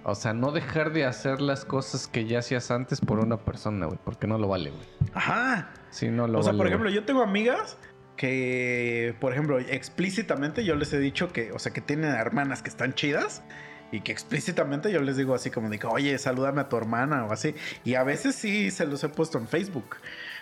O 0.05 0.15
sea, 0.15 0.33
no 0.33 0.53
dejar 0.53 0.93
de 0.93 1.05
hacer 1.05 1.41
las 1.41 1.65
cosas 1.65 2.07
que 2.07 2.27
ya 2.27 2.39
hacías 2.39 2.71
antes 2.71 3.01
por 3.01 3.19
una 3.19 3.37
persona, 3.39 3.87
güey. 3.87 3.99
Porque 4.05 4.29
no 4.29 4.39
lo 4.39 4.47
vale, 4.47 4.71
güey. 4.71 4.87
Ajá. 5.13 5.71
Sí, 5.91 6.09
no 6.09 6.29
lo 6.29 6.39
o 6.39 6.43
sea, 6.43 6.53
vale. 6.53 6.59
por 6.59 6.67
güey. 6.67 6.69
ejemplo, 6.69 6.91
yo 6.91 7.05
tengo 7.05 7.23
amigas 7.23 7.77
que, 8.17 9.17
por 9.21 9.33
ejemplo, 9.33 9.59
explícitamente 9.59 10.65
yo 10.65 10.77
les 10.77 10.93
he 10.93 11.01
dicho 11.01 11.33
que, 11.33 11.51
o 11.51 11.59
sea, 11.59 11.73
que 11.73 11.81
tienen 11.81 12.13
hermanas 12.13 12.63
que 12.63 12.69
están 12.69 12.95
chidas 12.95 13.43
y 13.93 14.01
que 14.01 14.13
explícitamente 14.13 14.91
yo 14.91 15.01
les 15.01 15.17
digo 15.17 15.35
así 15.35 15.51
como 15.51 15.71
digo, 15.71 15.91
oye, 15.91 16.19
salúdame 16.19 16.63
a 16.63 16.69
tu 16.69 16.77
hermana 16.77 17.25
o 17.25 17.33
así. 17.33 17.55
Y 17.85 17.95
a 17.95 18.03
veces 18.03 18.35
sí 18.35 18.71
se 18.71 18.87
los 18.87 19.03
he 19.05 19.09
puesto 19.09 19.39
en 19.39 19.49
Facebook. 19.49 19.97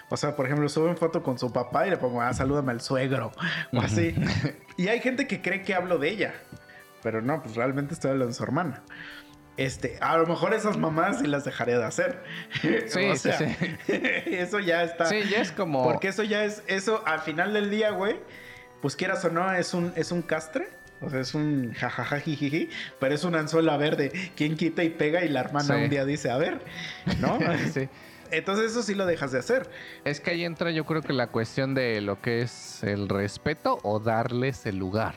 O 0.09 0.17
sea, 0.17 0.37
por 0.37 0.47
ejemplo, 0.47 0.69
suben 0.69 0.97
foto 0.97 1.23
con 1.23 1.39
su 1.39 1.53
papá 1.53 1.87
y 1.87 1.91
le 1.91 1.97
pongo, 1.97 2.21
ah, 2.21 2.33
salúdame 2.33 2.73
al 2.73 2.81
suegro 2.81 3.33
o 3.73 3.81
así. 3.81 4.15
y 4.77 4.89
hay 4.89 5.01
gente 5.01 5.27
que 5.27 5.41
cree 5.41 5.63
que 5.63 5.75
hablo 5.75 5.99
de 5.99 6.11
ella, 6.11 6.35
pero 7.03 7.23
no, 7.23 7.43
pues 7.43 7.57
realmente 7.57 7.95
estoy 7.95 8.11
hablando 8.11 8.29
de 8.29 8.35
su 8.35 8.43
hermana. 8.43 8.83
Este, 9.57 9.99
a 10.01 10.17
lo 10.17 10.27
mejor 10.27 10.53
esas 10.53 10.77
mamás 10.77 11.21
sí 11.21 11.27
las 11.27 11.45
dejaré 11.45 11.79
de 11.79 11.85
hacer. 11.85 12.23
Sí, 12.61 13.07
O 13.07 13.17
sí, 13.17 13.19
sea, 13.19 13.39
sí. 13.39 13.57
eso 14.27 14.59
ya 14.59 14.83
está. 14.83 15.07
Sí, 15.07 15.23
ya 15.31 15.41
es 15.41 15.53
como. 15.53 15.85
Porque 15.85 16.09
eso 16.09 16.23
ya 16.23 16.45
es, 16.45 16.63
eso 16.67 17.03
al 17.07 17.21
final 17.21 17.53
del 17.53 17.71
día, 17.71 17.91
güey, 17.91 18.19
pues 18.83 18.97
quieras 18.97 19.25
o 19.25 19.31
no, 19.31 19.53
es 19.53 19.75
un, 19.75 19.93
es 19.97 20.13
un 20.13 20.23
castre. 20.23 20.69
O 21.01 21.11
sea, 21.11 21.21
es 21.21 21.35
un 21.35 21.73
jajaja 21.75 22.21
jijiji, 22.21 22.71
pero 22.99 23.15
es 23.15 23.25
una 23.25 23.41
anzuela 23.41 23.77
verde. 23.77 24.13
Quien 24.37 24.57
quita 24.57 24.83
y 24.85 24.91
pega 24.91 25.25
y 25.25 25.29
la 25.29 25.41
hermana 25.41 25.77
Sí. 25.77 25.83
un 25.85 25.91
día 25.91 26.05
dice, 26.05 26.31
a 26.31 26.39
ver, 26.39 26.61
¿no? 27.21 27.39
Sí. 27.73 27.89
Entonces 28.31 28.71
eso 28.73 28.83
sí 28.83 28.95
lo 28.95 29.05
dejas 29.07 29.31
de 29.33 29.39
hacer. 29.39 29.69
Es 30.05 30.21
que 30.21 30.31
ahí 30.31 30.45
entra, 30.45 30.71
yo 30.71 30.85
creo 30.87 31.03
que 31.03 31.13
la 31.13 31.27
cuestión 31.29 31.75
de 31.75 32.01
lo 32.01 32.21
que 32.21 32.41
es 32.43 32.83
el 32.83 33.09
respeto 33.09 33.79
o 33.83 34.01
darles 34.01 34.67
el 34.67 34.77
lugar. 34.79 35.15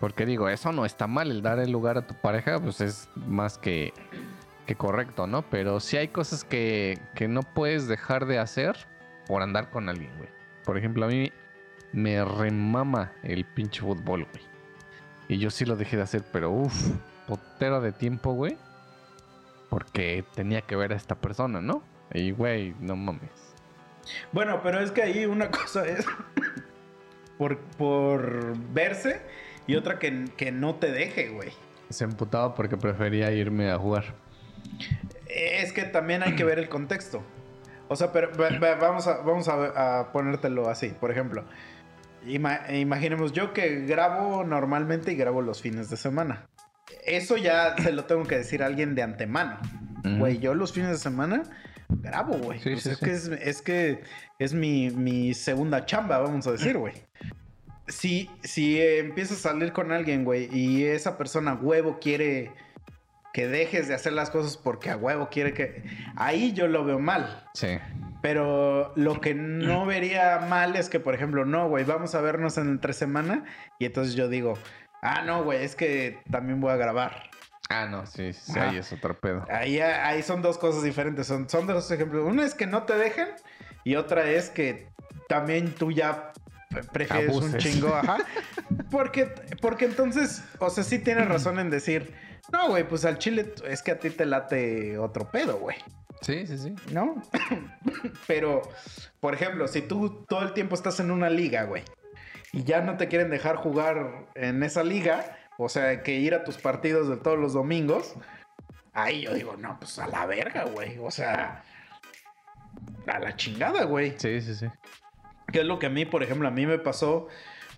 Porque 0.00 0.26
digo, 0.26 0.48
eso 0.48 0.72
no 0.72 0.84
está 0.84 1.06
mal, 1.06 1.30
el 1.30 1.40
dar 1.42 1.58
el 1.60 1.70
lugar 1.70 1.96
a 1.98 2.06
tu 2.06 2.14
pareja, 2.14 2.60
pues 2.60 2.80
es 2.80 3.08
más 3.14 3.58
que, 3.58 3.92
que 4.66 4.74
correcto, 4.74 5.26
¿no? 5.26 5.42
Pero 5.48 5.80
sí 5.80 5.96
hay 5.96 6.08
cosas 6.08 6.44
que, 6.44 6.98
que 7.14 7.26
no 7.28 7.42
puedes 7.42 7.88
dejar 7.88 8.26
de 8.26 8.38
hacer 8.38 8.76
por 9.26 9.42
andar 9.42 9.70
con 9.70 9.88
alguien, 9.88 10.10
güey. 10.18 10.28
Por 10.64 10.76
ejemplo, 10.78 11.06
a 11.06 11.08
mí 11.08 11.32
me 11.92 12.24
remama 12.24 13.12
el 13.22 13.44
pinche 13.44 13.80
fútbol, 13.80 14.26
güey. 14.30 14.44
Y 15.28 15.38
yo 15.38 15.50
sí 15.50 15.64
lo 15.64 15.76
dejé 15.76 15.96
de 15.96 16.02
hacer, 16.02 16.22
pero 16.32 16.50
uff, 16.50 16.90
potero 17.26 17.80
de 17.80 17.92
tiempo, 17.92 18.32
güey. 18.32 18.56
Porque 19.70 20.24
tenía 20.34 20.60
que 20.60 20.76
ver 20.76 20.92
a 20.92 20.96
esta 20.96 21.14
persona, 21.14 21.60
¿no? 21.60 21.82
Y, 22.12 22.30
güey, 22.32 22.74
no 22.80 22.96
mames. 22.96 23.30
Bueno, 24.32 24.60
pero 24.62 24.80
es 24.80 24.90
que 24.90 25.02
ahí 25.02 25.26
una 25.26 25.50
cosa 25.50 25.86
es 25.86 26.06
por, 27.38 27.58
por 27.58 28.56
verse 28.72 29.22
y 29.66 29.76
otra 29.76 29.98
que, 29.98 30.26
que 30.36 30.52
no 30.52 30.76
te 30.76 30.92
deje, 30.92 31.28
güey. 31.30 31.52
Se 31.88 32.04
emputaba 32.04 32.54
porque 32.54 32.76
prefería 32.76 33.32
irme 33.32 33.70
a 33.70 33.78
jugar. 33.78 34.14
Es 35.26 35.72
que 35.72 35.84
también 35.84 36.22
hay 36.22 36.36
que 36.36 36.44
ver 36.44 36.58
el 36.58 36.68
contexto. 36.68 37.22
O 37.88 37.96
sea, 37.96 38.12
pero 38.12 38.30
vamos, 38.80 39.06
a, 39.06 39.18
vamos 39.18 39.48
a, 39.48 40.00
a 40.00 40.12
ponértelo 40.12 40.68
así. 40.68 40.88
Por 40.88 41.10
ejemplo, 41.10 41.44
ima- 42.26 42.70
imaginemos 42.72 43.32
yo 43.32 43.52
que 43.52 43.80
grabo 43.86 44.44
normalmente 44.44 45.12
y 45.12 45.16
grabo 45.16 45.42
los 45.42 45.60
fines 45.62 45.90
de 45.90 45.96
semana. 45.96 46.46
Eso 47.06 47.36
ya 47.36 47.74
se 47.76 47.92
lo 47.92 48.04
tengo 48.04 48.24
que 48.24 48.36
decir 48.36 48.62
a 48.62 48.66
alguien 48.66 48.94
de 48.94 49.02
antemano. 49.02 49.58
Güey, 50.18 50.38
yo 50.38 50.54
los 50.54 50.72
fines 50.72 50.90
de 50.90 50.98
semana 50.98 51.42
grabo, 51.88 52.34
güey. 52.36 52.58
Sí, 52.60 52.70
Pues 52.72 52.82
sí, 52.82 52.90
es, 52.90 52.98
sí. 52.98 53.04
Que 53.04 53.10
es, 53.12 53.26
es 53.28 53.62
que 53.62 54.02
es 54.38 54.52
mi, 54.52 54.90
mi 54.90 55.32
segunda 55.34 55.86
chamba, 55.86 56.18
vamos 56.18 56.46
a 56.46 56.52
decir, 56.52 56.76
güey. 56.76 56.94
Si, 57.88 58.30
si 58.42 58.80
empiezas 58.80 59.38
a 59.44 59.50
salir 59.50 59.72
con 59.72 59.92
alguien, 59.92 60.24
güey, 60.24 60.48
y 60.54 60.84
esa 60.84 61.16
persona 61.18 61.54
huevo 61.54 61.98
quiere 62.00 62.50
que 63.34 63.48
dejes 63.48 63.88
de 63.88 63.94
hacer 63.94 64.12
las 64.12 64.30
cosas 64.30 64.56
porque 64.56 64.90
a 64.90 64.96
huevo 64.96 65.28
quiere 65.28 65.52
que... 65.52 65.82
Ahí 66.14 66.52
yo 66.52 66.68
lo 66.68 66.84
veo 66.84 67.00
mal. 67.00 67.44
Sí. 67.54 67.78
Pero 68.22 68.92
lo 68.94 69.20
que 69.20 69.34
no 69.34 69.84
vería 69.86 70.46
mal 70.48 70.76
es 70.76 70.88
que, 70.88 71.00
por 71.00 71.16
ejemplo, 71.16 71.44
no, 71.44 71.68
güey, 71.68 71.84
vamos 71.84 72.14
a 72.14 72.20
vernos 72.20 72.58
en 72.58 72.80
tres 72.80 72.96
semanas. 72.96 73.40
Y 73.80 73.86
entonces 73.86 74.14
yo 74.14 74.28
digo, 74.28 74.56
ah, 75.02 75.22
no, 75.22 75.42
güey, 75.42 75.64
es 75.64 75.74
que 75.74 76.22
también 76.30 76.60
voy 76.60 76.70
a 76.70 76.76
grabar. 76.76 77.28
Ah, 77.70 77.86
no, 77.90 78.06
sí, 78.06 78.32
sí, 78.32 78.52
Ajá. 78.52 78.70
ahí 78.70 78.76
es 78.76 78.92
otro 78.92 79.18
pedo. 79.18 79.44
Ahí, 79.50 79.80
ahí 79.80 80.22
son 80.22 80.40
dos 80.40 80.56
cosas 80.56 80.84
diferentes. 80.84 81.26
Son, 81.26 81.48
son 81.50 81.66
dos 81.66 81.90
ejemplos. 81.90 82.24
Una 82.24 82.44
es 82.44 82.54
que 82.54 82.68
no 82.68 82.84
te 82.84 82.94
dejen 82.94 83.26
y 83.82 83.96
otra 83.96 84.30
es 84.30 84.48
que 84.48 84.86
también 85.28 85.74
tú 85.74 85.90
ya 85.90 86.30
prefieres 86.92 87.34
un 87.34 87.56
chingo, 87.56 87.92
ajá. 87.96 88.18
Porque, 88.92 89.26
porque 89.60 89.86
entonces, 89.86 90.44
o 90.60 90.70
sea, 90.70 90.84
sí 90.84 91.00
tienes 91.00 91.26
razón 91.28 91.58
en 91.58 91.68
decir, 91.70 92.14
no, 92.52 92.68
güey, 92.68 92.86
pues 92.86 93.04
al 93.04 93.18
chile 93.18 93.54
es 93.66 93.82
que 93.82 93.92
a 93.92 93.98
ti 93.98 94.10
te 94.10 94.26
late 94.26 94.98
otro 94.98 95.30
pedo, 95.30 95.58
güey. 95.58 95.76
Sí, 96.20 96.46
sí, 96.46 96.58
sí. 96.58 96.74
¿no? 96.92 97.22
Pero, 98.26 98.62
por 99.20 99.34
ejemplo, 99.34 99.68
si 99.68 99.82
tú 99.82 100.24
todo 100.28 100.42
el 100.42 100.52
tiempo 100.52 100.74
estás 100.74 101.00
en 101.00 101.10
una 101.10 101.28
liga, 101.30 101.64
güey, 101.64 101.82
y 102.52 102.64
ya 102.64 102.80
no 102.80 102.96
te 102.96 103.08
quieren 103.08 103.30
dejar 103.30 103.56
jugar 103.56 104.26
en 104.34 104.62
esa 104.62 104.84
liga, 104.84 105.36
o 105.58 105.68
sea, 105.68 106.02
que 106.02 106.12
ir 106.12 106.34
a 106.34 106.44
tus 106.44 106.56
partidos 106.56 107.08
de 107.08 107.16
todos 107.16 107.38
los 107.38 107.52
domingos, 107.52 108.14
ahí 108.92 109.22
yo 109.22 109.34
digo, 109.34 109.56
no, 109.56 109.78
pues 109.78 109.98
a 109.98 110.06
la 110.06 110.24
verga, 110.26 110.64
güey. 110.64 110.98
O 110.98 111.10
sea, 111.10 111.64
a 113.06 113.18
la 113.18 113.36
chingada, 113.36 113.84
güey. 113.84 114.14
Sí, 114.18 114.40
sí, 114.40 114.54
sí. 114.54 114.66
Que 115.52 115.60
es 115.60 115.66
lo 115.66 115.78
que 115.78 115.86
a 115.86 115.90
mí, 115.90 116.04
por 116.04 116.22
ejemplo, 116.22 116.48
a 116.48 116.50
mí 116.50 116.66
me 116.66 116.78
pasó 116.78 117.28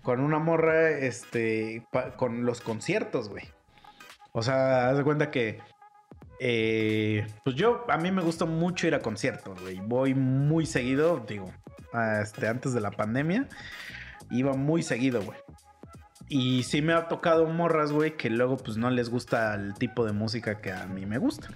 con 0.03 0.21
una 0.21 0.39
morra, 0.39 0.89
este, 0.89 1.85
con 2.15 2.45
los 2.45 2.61
conciertos, 2.61 3.29
güey. 3.29 3.45
O 4.37 4.43
sea, 4.43 4.89
haz 4.89 4.97
de 4.99 5.03
cuenta 5.03 5.31
que, 5.31 5.57
eh, 6.39 7.25
pues 7.43 7.55
yo, 7.55 7.85
a 7.89 7.97
mí 7.97 8.11
me 8.11 8.21
gusta 8.21 8.45
mucho 8.45 8.85
ir 8.85 8.93
a 8.93 8.99
conciertos, 8.99 9.59
güey. 9.59 9.79
Voy 9.79 10.13
muy 10.13 10.67
seguido, 10.67 11.25
digo, 11.27 11.51
este, 12.21 12.47
antes 12.47 12.71
de 12.75 12.79
la 12.79 12.91
pandemia, 12.91 13.47
iba 14.29 14.53
muy 14.53 14.83
seguido, 14.83 15.23
güey. 15.23 15.39
Y 16.29 16.61
sí 16.61 16.83
me 16.83 16.93
ha 16.93 17.07
tocado 17.07 17.47
morras, 17.47 17.91
güey, 17.91 18.15
que 18.15 18.29
luego 18.29 18.57
pues 18.57 18.77
no 18.77 18.91
les 18.91 19.09
gusta 19.09 19.55
el 19.55 19.73
tipo 19.73 20.05
de 20.05 20.11
música 20.11 20.61
que 20.61 20.71
a 20.71 20.85
mí 20.85 21.07
me 21.07 21.17
gusta. 21.17 21.49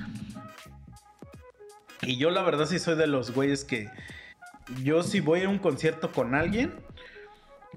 Y 2.01 2.17
yo 2.17 2.31
la 2.31 2.41
verdad 2.41 2.65
sí 2.65 2.79
soy 2.79 2.95
de 2.95 3.05
los 3.05 3.29
güeyes 3.29 3.63
que 3.63 3.91
yo 4.81 5.03
si 5.03 5.19
voy 5.19 5.43
a 5.43 5.49
un 5.49 5.59
concierto 5.59 6.11
con 6.11 6.33
alguien, 6.33 6.73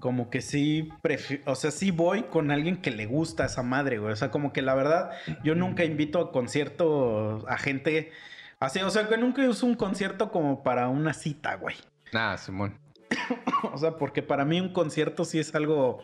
como 0.00 0.30
que 0.30 0.40
sí, 0.40 0.88
o 1.46 1.54
sea, 1.54 1.70
sí 1.70 1.90
voy 1.90 2.24
con 2.24 2.50
alguien 2.50 2.76
que 2.76 2.90
le 2.90 3.06
gusta 3.06 3.46
esa 3.46 3.62
madre, 3.62 3.98
güey. 3.98 4.12
O 4.12 4.16
sea, 4.16 4.30
como 4.30 4.52
que 4.52 4.62
la 4.62 4.74
verdad, 4.74 5.10
yo 5.42 5.54
nunca 5.54 5.84
invito 5.84 6.18
a 6.20 6.32
concierto 6.32 7.44
a 7.48 7.56
gente 7.58 8.12
así, 8.58 8.80
o 8.80 8.90
sea, 8.90 9.08
que 9.08 9.16
nunca 9.16 9.42
uso 9.48 9.66
un 9.66 9.74
concierto 9.74 10.30
como 10.30 10.62
para 10.62 10.88
una 10.88 11.14
cita, 11.14 11.56
güey. 11.56 11.76
Ah, 12.12 12.36
Simón. 12.38 12.78
O 13.72 13.78
sea, 13.78 13.96
porque 13.96 14.22
para 14.22 14.44
mí 14.44 14.60
un 14.60 14.72
concierto 14.72 15.24
sí 15.24 15.38
es 15.40 15.54
algo 15.54 16.00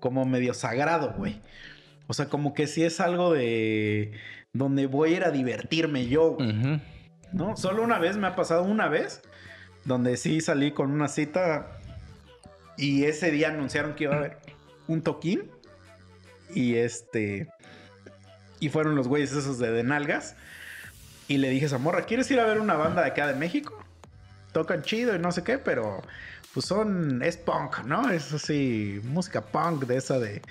como 0.00 0.24
medio 0.24 0.54
sagrado, 0.54 1.12
güey. 1.16 1.40
O 2.08 2.14
sea, 2.14 2.26
como 2.26 2.54
que 2.54 2.66
sí 2.66 2.82
es 2.82 3.00
algo 3.00 3.32
de 3.32 4.12
donde 4.52 4.86
voy 4.86 5.12
a 5.12 5.16
ir 5.18 5.24
a 5.24 5.30
divertirme 5.30 6.06
yo, 6.06 6.32
güey. 6.32 6.80
¿no? 7.32 7.56
Solo 7.56 7.82
una 7.82 7.98
vez 7.98 8.16
me 8.16 8.26
ha 8.26 8.34
pasado 8.34 8.64
una 8.64 8.88
vez 8.88 9.22
donde 9.84 10.16
sí 10.16 10.40
salí 10.40 10.72
con 10.72 10.90
una 10.90 11.08
cita 11.08 11.78
y 12.76 13.04
ese 13.04 13.30
día 13.30 13.48
anunciaron 13.48 13.94
que 13.94 14.04
iba 14.04 14.14
a 14.14 14.18
haber 14.18 14.38
un 14.86 15.02
toquín 15.02 15.50
y 16.54 16.76
este 16.76 17.48
y 18.60 18.68
fueron 18.68 18.94
los 18.94 19.08
güeyes 19.08 19.32
esos 19.32 19.58
de, 19.58 19.70
de 19.70 19.82
nalgas 19.82 20.36
y 21.28 21.38
le 21.38 21.50
dije 21.50 21.64
a 21.64 21.68
esa 21.68 21.78
morra, 21.78 22.02
¿quieres 22.02 22.30
ir 22.30 22.40
a 22.40 22.44
ver 22.44 22.60
una 22.60 22.74
banda 22.74 23.02
de 23.02 23.08
acá 23.08 23.26
de 23.26 23.34
México? 23.34 23.82
Tocan 24.52 24.82
chido 24.82 25.14
y 25.14 25.18
no 25.18 25.32
sé 25.32 25.42
qué, 25.42 25.58
pero 25.58 26.02
pues 26.52 26.66
son 26.66 27.22
es 27.22 27.36
punk, 27.36 27.84
¿no? 27.84 28.10
Es 28.10 28.32
así 28.32 29.00
música 29.04 29.40
punk 29.40 29.84
de 29.84 29.96
esa 29.96 30.18
de 30.18 30.42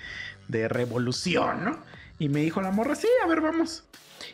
de 0.48 0.68
revolución, 0.68 1.64
¿no? 1.64 1.78
Y 2.22 2.28
me 2.28 2.40
dijo 2.40 2.60
la 2.62 2.70
morra, 2.70 2.94
sí, 2.94 3.08
a 3.24 3.26
ver, 3.26 3.40
vamos. 3.40 3.82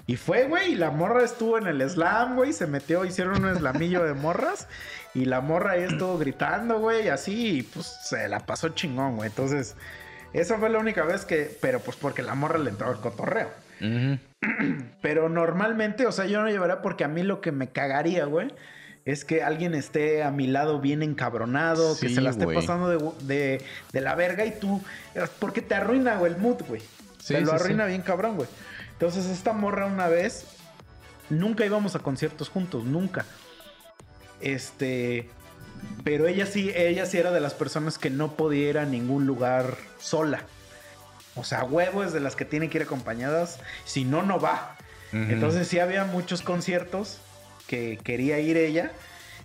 Y 0.07 0.17
fue, 0.17 0.45
güey, 0.45 0.73
y 0.73 0.75
la 0.75 0.91
morra 0.91 1.25
estuvo 1.25 1.57
en 1.57 1.67
el 1.67 1.89
slam, 1.89 2.37
güey, 2.37 2.53
se 2.53 2.67
metió, 2.67 3.05
hicieron 3.07 3.43
un 3.45 3.57
slamillo 3.57 4.05
de 4.05 4.13
morras. 4.13 4.69
Y 5.15 5.25
la 5.25 5.41
morra 5.41 5.73
ahí 5.73 5.85
estuvo 5.85 6.19
gritando, 6.19 6.79
güey, 6.81 7.09
así, 7.09 7.59
y 7.59 7.63
pues 7.63 7.87
se 8.05 8.29
la 8.29 8.41
pasó 8.41 8.69
chingón, 8.71 9.17
güey. 9.17 9.31
Entonces, 9.31 9.75
esa 10.35 10.59
fue 10.59 10.69
la 10.69 10.79
única 10.79 11.03
vez 11.05 11.25
que, 11.25 11.51
pero 11.63 11.81
pues 11.81 11.97
porque 11.97 12.23
la 12.23 12.35
morra 12.35 12.59
le 12.59 12.69
entró 12.71 12.91
el 12.93 12.99
cotorreo. 12.99 13.49
Pero 15.03 15.29
normalmente, 15.29 16.07
o 16.07 16.13
sea, 16.13 16.27
yo 16.27 16.43
no 16.43 16.49
llevaría 16.51 16.83
porque 16.83 17.05
a 17.05 17.09
mí 17.09 17.23
lo 17.23 17.41
que 17.41 17.53
me 17.53 17.71
cagaría, 17.71 18.25
güey, 18.25 18.53
es 19.05 19.25
que 19.25 19.43
alguien 19.43 19.75
esté 19.75 20.23
a 20.23 20.31
mi 20.31 20.47
lado 20.47 20.81
bien 20.81 21.03
encabronado, 21.03 21.95
que 21.99 22.09
se 22.15 22.21
la 22.21 22.31
esté 22.31 22.45
pasando 22.55 22.89
de, 22.89 22.99
de- 23.35 23.65
de 23.93 24.01
la 24.01 24.15
verga 24.15 24.45
y 24.45 24.53
tú, 24.59 24.83
porque 25.39 25.63
te 25.63 25.75
arruina, 25.75 26.17
güey, 26.17 26.33
el 26.33 26.39
mood, 26.39 26.63
güey. 26.69 26.83
Sí, 27.19 27.35
te 27.35 27.41
lo 27.41 27.51
sí, 27.51 27.55
arruina 27.57 27.85
sí. 27.85 27.91
bien 27.91 28.03
cabrón, 28.03 28.37
güey. 28.37 28.49
Entonces, 28.93 29.27
esta 29.27 29.53
morra 29.53 29.87
una 29.87 30.09
vez, 30.09 30.47
nunca 31.31 31.65
íbamos 31.65 31.95
a 31.95 32.01
conciertos 32.01 32.49
juntos, 32.49 32.85
nunca. 32.85 33.25
Este, 34.41 35.31
pero 36.05 36.27
ella 36.27 36.47
sí, 36.47 36.71
ella 36.75 37.07
sí 37.07 37.19
era 37.19 37.31
de 37.31 37.41
las 37.41 37.55
personas 37.55 37.99
que 37.99 38.11
no 38.11 38.35
podía 38.35 38.71
ir 38.71 38.79
a 38.79 38.85
ningún 38.85 39.27
lugar 39.27 39.77
sola. 39.99 40.45
O 41.35 41.45
sea, 41.45 41.65
huevo 41.65 42.03
es 42.03 42.13
de 42.13 42.21
las 42.21 42.35
que 42.35 42.45
tienen 42.45 42.71
que 42.71 42.79
ir 42.79 42.83
acompañadas, 42.83 43.61
si 43.85 44.05
no, 44.05 44.23
no 44.23 44.41
va. 44.41 44.77
Entonces 45.13 45.67
sí 45.69 45.79
había 45.79 46.05
muchos 46.05 46.43
conciertos 46.43 47.19
que 47.67 47.99
quería 48.05 48.41
ir 48.41 48.59
ella 48.59 48.93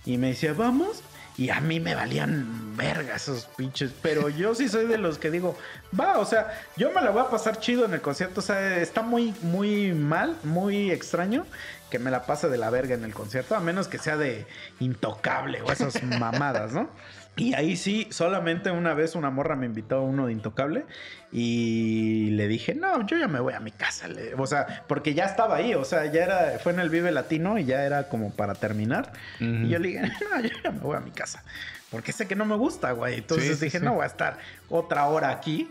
y 0.06 0.18
me 0.18 0.28
decía, 0.28 0.54
vamos. 0.54 1.04
Y 1.38 1.50
a 1.50 1.60
mí 1.62 1.80
me 1.80 1.96
valían 1.96 2.76
verga 2.78 3.16
esos 3.16 3.46
pinches. 3.46 3.92
Pero 4.02 4.30
yo 4.30 4.54
sí 4.54 4.70
soy 4.70 4.86
de 4.86 4.98
los 4.98 5.18
que 5.18 5.32
digo, 5.32 5.58
va, 6.00 6.20
o 6.20 6.26
sea, 6.26 6.62
yo 6.78 6.92
me 6.92 7.02
la 7.02 7.12
voy 7.12 7.24
a 7.24 7.30
pasar 7.30 7.60
chido 7.60 7.86
en 7.86 7.94
el 7.94 8.02
concierto. 8.02 8.40
O 8.40 8.44
sea, 8.44 8.78
está 8.78 9.02
muy, 9.02 9.34
muy 9.42 9.94
mal, 9.94 10.38
muy 10.44 10.92
extraño 10.92 11.46
que 11.90 12.00
me 12.00 12.12
la 12.12 12.26
pase 12.26 12.50
de 12.50 12.58
la 12.58 12.72
verga 12.72 12.96
en 12.96 13.04
el 13.04 13.14
concierto, 13.14 13.56
a 13.56 13.60
menos 13.60 13.88
que 13.88 14.00
sea 14.00 14.18
de 14.18 14.48
intocable 14.80 15.62
o 15.62 15.72
esas 15.72 16.02
mamadas, 16.20 16.74
¿no? 16.74 16.90
Y 17.36 17.56
ahí 17.56 17.76
sí, 17.76 18.08
solamente 18.12 18.70
una 18.70 18.94
vez 18.94 19.16
una 19.16 19.32
morra 19.32 19.56
me 19.56 19.66
invitó 19.66 19.98
a 19.98 20.02
uno 20.02 20.28
de 20.28 20.34
Intocable 20.34 20.86
y 21.32 22.30
le 22.32 22.48
dije, 22.48 22.76
no, 22.76 23.08
yo 23.08 23.18
ya 23.18 23.28
me 23.28 23.40
voy 23.40 23.54
a 23.54 23.60
mi 23.60 23.72
casa. 23.72 24.08
O 24.38 24.46
sea, 24.46 24.84
porque 24.88 25.16
ya 25.16 25.26
estaba 25.26 25.56
ahí, 25.56 25.74
o 25.74 25.84
sea, 25.84 26.06
ya 26.06 26.24
era, 26.24 26.60
fue 26.60 26.74
en 26.74 26.80
el 26.80 26.90
Vive 26.90 27.12
Latino 27.12 27.58
y 27.58 27.66
ya 27.66 27.84
era 27.86 28.08
como 28.08 28.32
para 28.32 28.54
terminar. 28.54 29.14
Y 29.40 29.68
yo 29.68 29.80
le 29.80 29.88
dije, 29.88 30.02
no, 30.32 30.42
yo 30.42 30.50
ya 30.64 30.72
me 30.72 30.80
voy 30.80 30.96
a 30.96 31.00
mi 31.00 31.10
casa. 31.10 31.44
Porque 31.90 32.12
sé 32.12 32.28
que 32.28 32.36
no 32.36 32.46
me 32.46 32.56
gusta, 32.56 32.92
güey. 32.92 33.16
Entonces 33.16 33.58
sí, 33.58 33.66
dije, 33.66 33.80
sí. 33.80 33.86
no 33.86 33.96
voy 33.96 34.04
a 34.04 34.08
estar 34.08 34.38
otra 34.70 35.06
hora 35.08 35.30
aquí 35.30 35.70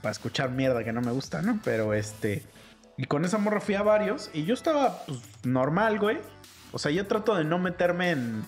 para 0.00 0.10
escuchar 0.12 0.50
mierda 0.50 0.82
que 0.82 0.92
no 0.92 1.00
me 1.00 1.12
gusta, 1.12 1.42
¿no? 1.42 1.60
Pero 1.64 1.94
este. 1.94 2.42
Y 2.96 3.04
con 3.04 3.24
esa 3.24 3.38
morra 3.38 3.60
fui 3.60 3.76
a 3.76 3.82
varios 3.82 4.30
y 4.34 4.44
yo 4.44 4.54
estaba, 4.54 5.04
pues, 5.06 5.20
normal, 5.44 5.98
güey. 6.00 6.18
O 6.72 6.78
sea, 6.78 6.90
yo 6.90 7.06
trato 7.06 7.36
de 7.36 7.44
no 7.44 7.58
meterme 7.58 8.10
en, 8.10 8.44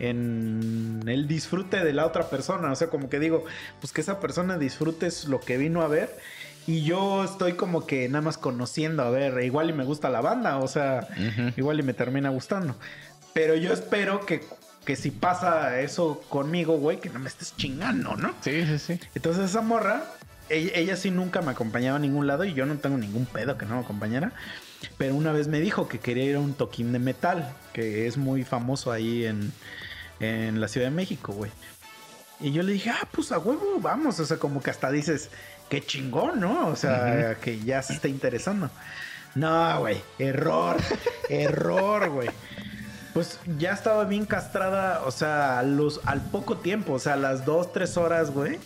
en 0.00 1.02
el 1.06 1.28
disfrute 1.28 1.84
de 1.84 1.92
la 1.92 2.06
otra 2.06 2.28
persona. 2.28 2.72
O 2.72 2.76
sea, 2.76 2.88
como 2.88 3.08
que 3.08 3.20
digo, 3.20 3.44
pues 3.80 3.92
que 3.92 4.00
esa 4.00 4.18
persona 4.18 4.58
disfrute 4.58 5.06
es 5.06 5.26
lo 5.26 5.40
que 5.40 5.58
vino 5.58 5.82
a 5.82 5.88
ver. 5.88 6.18
Y 6.66 6.82
yo 6.82 7.24
estoy 7.24 7.54
como 7.54 7.86
que 7.86 8.08
nada 8.08 8.22
más 8.22 8.38
conociendo, 8.38 9.02
a 9.02 9.10
ver, 9.10 9.42
igual 9.44 9.70
y 9.70 9.72
me 9.72 9.84
gusta 9.84 10.10
la 10.10 10.20
banda, 10.20 10.58
o 10.58 10.68
sea, 10.68 11.08
igual 11.56 11.80
y 11.80 11.82
me 11.82 11.94
termina 11.94 12.30
gustando. 12.30 12.76
Pero 13.32 13.54
yo 13.54 13.72
espero 13.72 14.24
que, 14.26 14.42
que 14.84 14.96
si 14.96 15.10
pasa 15.10 15.80
eso 15.80 16.22
conmigo, 16.28 16.76
güey, 16.78 17.00
que 17.00 17.08
no 17.10 17.18
me 17.18 17.28
estés 17.28 17.56
chingando, 17.56 18.16
¿no? 18.16 18.34
Sí, 18.42 18.64
sí, 18.66 18.78
sí. 18.78 19.00
Entonces 19.14 19.50
esa 19.50 19.62
morra, 19.62 20.04
ella, 20.48 20.72
ella 20.74 20.96
sí 20.96 21.10
nunca 21.10 21.40
me 21.40 21.50
acompañaba 21.50 21.96
a 21.96 22.00
ningún 22.00 22.26
lado 22.26 22.44
y 22.44 22.52
yo 22.52 22.66
no 22.66 22.76
tengo 22.76 22.98
ningún 22.98 23.26
pedo 23.26 23.56
que 23.56 23.66
no 23.66 23.76
me 23.76 23.80
acompañara. 23.80 24.32
Pero 24.96 25.14
una 25.14 25.32
vez 25.32 25.48
me 25.48 25.60
dijo 25.60 25.88
que 25.88 25.98
quería 25.98 26.24
ir 26.24 26.36
a 26.36 26.40
un 26.40 26.54
toquín 26.54 26.92
de 26.92 26.98
metal, 26.98 27.54
que 27.72 28.06
es 28.06 28.16
muy 28.16 28.44
famoso 28.44 28.92
ahí 28.92 29.24
en, 29.24 29.52
en 30.20 30.60
la 30.60 30.68
Ciudad 30.68 30.86
de 30.88 30.94
México, 30.94 31.32
güey. 31.32 31.50
Y 32.38 32.52
yo 32.52 32.62
le 32.62 32.72
dije, 32.72 32.90
ah, 32.90 33.06
pues 33.10 33.32
a 33.32 33.38
huevo, 33.38 33.80
vamos. 33.80 34.18
O 34.20 34.24
sea, 34.24 34.38
como 34.38 34.62
que 34.62 34.70
hasta 34.70 34.90
dices, 34.90 35.30
qué 35.68 35.82
chingón, 35.82 36.40
¿no? 36.40 36.68
O 36.68 36.76
sea, 36.76 37.36
que 37.40 37.60
ya 37.60 37.82
se 37.82 37.94
está 37.94 38.08
interesando. 38.08 38.70
No, 39.34 39.80
güey, 39.80 40.00
error, 40.18 40.76
error, 41.28 42.08
güey. 42.10 42.28
Pues 43.12 43.38
ya 43.58 43.72
estaba 43.72 44.04
bien 44.04 44.24
castrada, 44.24 45.02
o 45.04 45.10
sea, 45.10 45.62
los, 45.62 46.00
al 46.04 46.20
poco 46.20 46.58
tiempo, 46.58 46.92
o 46.94 46.98
sea, 46.98 47.14
a 47.14 47.16
las 47.16 47.44
dos, 47.44 47.72
tres 47.72 47.96
horas, 47.96 48.30
güey, 48.30 48.60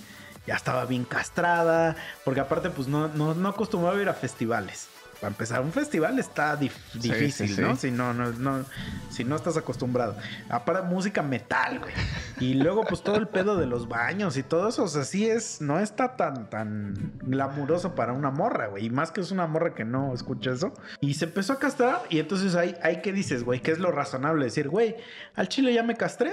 ya 0.46 0.54
estaba 0.54 0.84
bien 0.84 1.04
castrada, 1.04 1.96
porque 2.24 2.40
aparte, 2.40 2.68
pues 2.68 2.86
no, 2.86 3.08
no, 3.08 3.34
no 3.34 3.48
acostumbraba 3.48 3.96
a 3.96 4.02
ir 4.02 4.08
a 4.08 4.14
festivales. 4.14 4.88
Para 5.24 5.32
empezar, 5.32 5.62
un 5.62 5.72
festival 5.72 6.18
está 6.18 6.54
dif- 6.60 6.92
difícil, 6.92 7.48
sí, 7.48 7.54
sí. 7.54 7.60
¿no? 7.62 7.76
Si 7.76 7.90
no, 7.90 8.12
no, 8.12 8.30
no, 8.32 8.62
si 9.08 9.24
no 9.24 9.36
estás 9.36 9.56
acostumbrado. 9.56 10.18
Aparte, 10.50 10.82
música 10.86 11.22
metal, 11.22 11.78
güey. 11.78 11.94
Y 12.40 12.52
luego, 12.52 12.84
pues 12.84 13.02
todo 13.02 13.16
el 13.16 13.26
pedo 13.26 13.56
de 13.56 13.64
los 13.64 13.88
baños 13.88 14.36
y 14.36 14.42
todo 14.42 14.68
eso, 14.68 14.82
o 14.82 14.88
sea, 14.88 15.02
sí 15.04 15.26
es, 15.26 15.62
no 15.62 15.78
está 15.80 16.16
tan, 16.16 16.50
tan 16.50 17.14
glamuroso 17.22 17.94
para 17.94 18.12
una 18.12 18.30
morra, 18.30 18.66
güey. 18.66 18.84
Y 18.84 18.90
más 18.90 19.12
que 19.12 19.22
es 19.22 19.30
una 19.30 19.46
morra 19.46 19.72
que 19.72 19.86
no 19.86 20.12
escucha 20.12 20.50
eso. 20.50 20.74
Y 21.00 21.14
se 21.14 21.24
empezó 21.24 21.54
a 21.54 21.58
castrar, 21.58 22.02
y 22.10 22.18
entonces 22.18 22.54
ahí, 22.54 22.76
ahí 22.82 23.00
¿qué 23.00 23.10
dices, 23.14 23.44
güey? 23.44 23.60
¿Qué 23.62 23.70
es 23.70 23.78
lo 23.78 23.92
razonable? 23.92 24.44
Decir, 24.44 24.68
güey, 24.68 24.94
al 25.36 25.48
chile 25.48 25.72
ya 25.72 25.82
me 25.82 25.96
castré, 25.96 26.32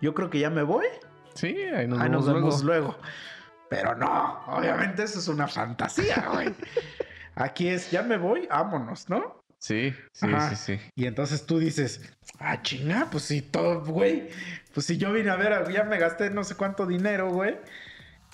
yo 0.00 0.14
creo 0.14 0.30
que 0.30 0.38
ya 0.38 0.50
me 0.50 0.62
voy. 0.62 0.86
Sí, 1.34 1.48
ahí 1.74 1.88
nos, 1.88 1.98
Ahí 2.00 2.08
nos 2.10 2.26
vemos 2.26 2.40
vemos 2.42 2.62
luego. 2.62 2.86
luego. 2.90 2.98
Pero 3.68 3.96
no, 3.96 4.40
obviamente 4.46 5.02
eso 5.02 5.18
es 5.18 5.26
una 5.26 5.48
fantasía, 5.48 6.28
güey. 6.32 6.54
Aquí 7.40 7.68
es, 7.68 7.90
ya 7.90 8.02
me 8.02 8.18
voy, 8.18 8.46
vámonos, 8.48 9.08
¿no? 9.08 9.42
Sí, 9.58 9.94
sí, 10.12 10.26
Ajá. 10.26 10.54
sí, 10.54 10.56
sí. 10.56 10.90
Y 10.94 11.06
entonces 11.06 11.46
tú 11.46 11.58
dices, 11.58 12.00
ah, 12.38 12.60
chinga, 12.62 13.08
pues 13.10 13.24
si 13.24 13.42
todo, 13.42 13.84
güey. 13.84 14.28
Pues 14.74 14.86
si 14.86 14.96
yo 14.98 15.12
vine 15.12 15.30
a 15.30 15.36
ver, 15.36 15.70
ya 15.72 15.84
me 15.84 15.98
gasté 15.98 16.30
no 16.30 16.44
sé 16.44 16.54
cuánto 16.54 16.86
dinero, 16.86 17.30
güey. 17.30 17.56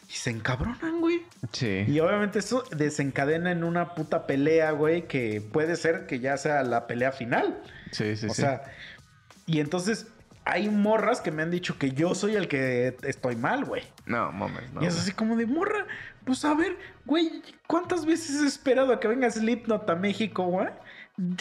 Y 0.09 0.13
se 0.13 0.31
encabronan, 0.31 1.01
güey. 1.01 1.23
Sí. 1.53 1.85
Y 1.87 1.99
obviamente 2.01 2.39
eso 2.41 2.65
desencadena 2.77 3.51
en 3.51 3.65
una 3.65 3.95
puta 3.95 4.27
pelea, 4.27 4.71
güey, 4.73 5.09
que 5.09 5.41
puede 5.41 5.77
ser 5.77 6.07
que 6.07 6.21
ya 6.21 6.37
sea 6.37 6.63
la 6.63 6.87
pelea 6.87 7.13
final. 7.13 7.61
Sí, 7.91 8.17
sí, 8.17 8.27
o 8.27 8.35
sí. 8.35 8.43
sea, 8.43 8.63
y 9.47 9.61
entonces 9.61 10.07
hay 10.45 10.69
morras 10.69 11.21
que 11.21 11.33
me 11.33 11.43
han 11.43 11.51
dicho 11.51 11.77
que 11.77 11.91
yo 11.91 12.15
soy 12.15 12.37
el 12.37 12.47
que 12.47 12.97
estoy 13.03 13.35
mal, 13.35 13.65
güey. 13.65 13.83
No, 14.07 14.31
mames, 14.31 14.73
no. 14.73 14.83
y 14.83 14.87
es 14.87 14.97
así 14.97 15.11
como 15.11 15.37
de 15.37 15.47
morra. 15.47 15.87
Pues 16.27 16.45
a 16.45 16.55
ver, 16.55 16.77
güey, 17.05 17.41
¿cuántas 17.69 18.05
veces 18.05 18.43
he 18.43 18.47
esperado 18.47 18.93
a 18.93 18.99
que 18.99 19.07
venga 19.07 19.31
Slipknot 19.31 19.89
a 19.89 19.95
México, 19.95 20.43
güey? 20.45 20.67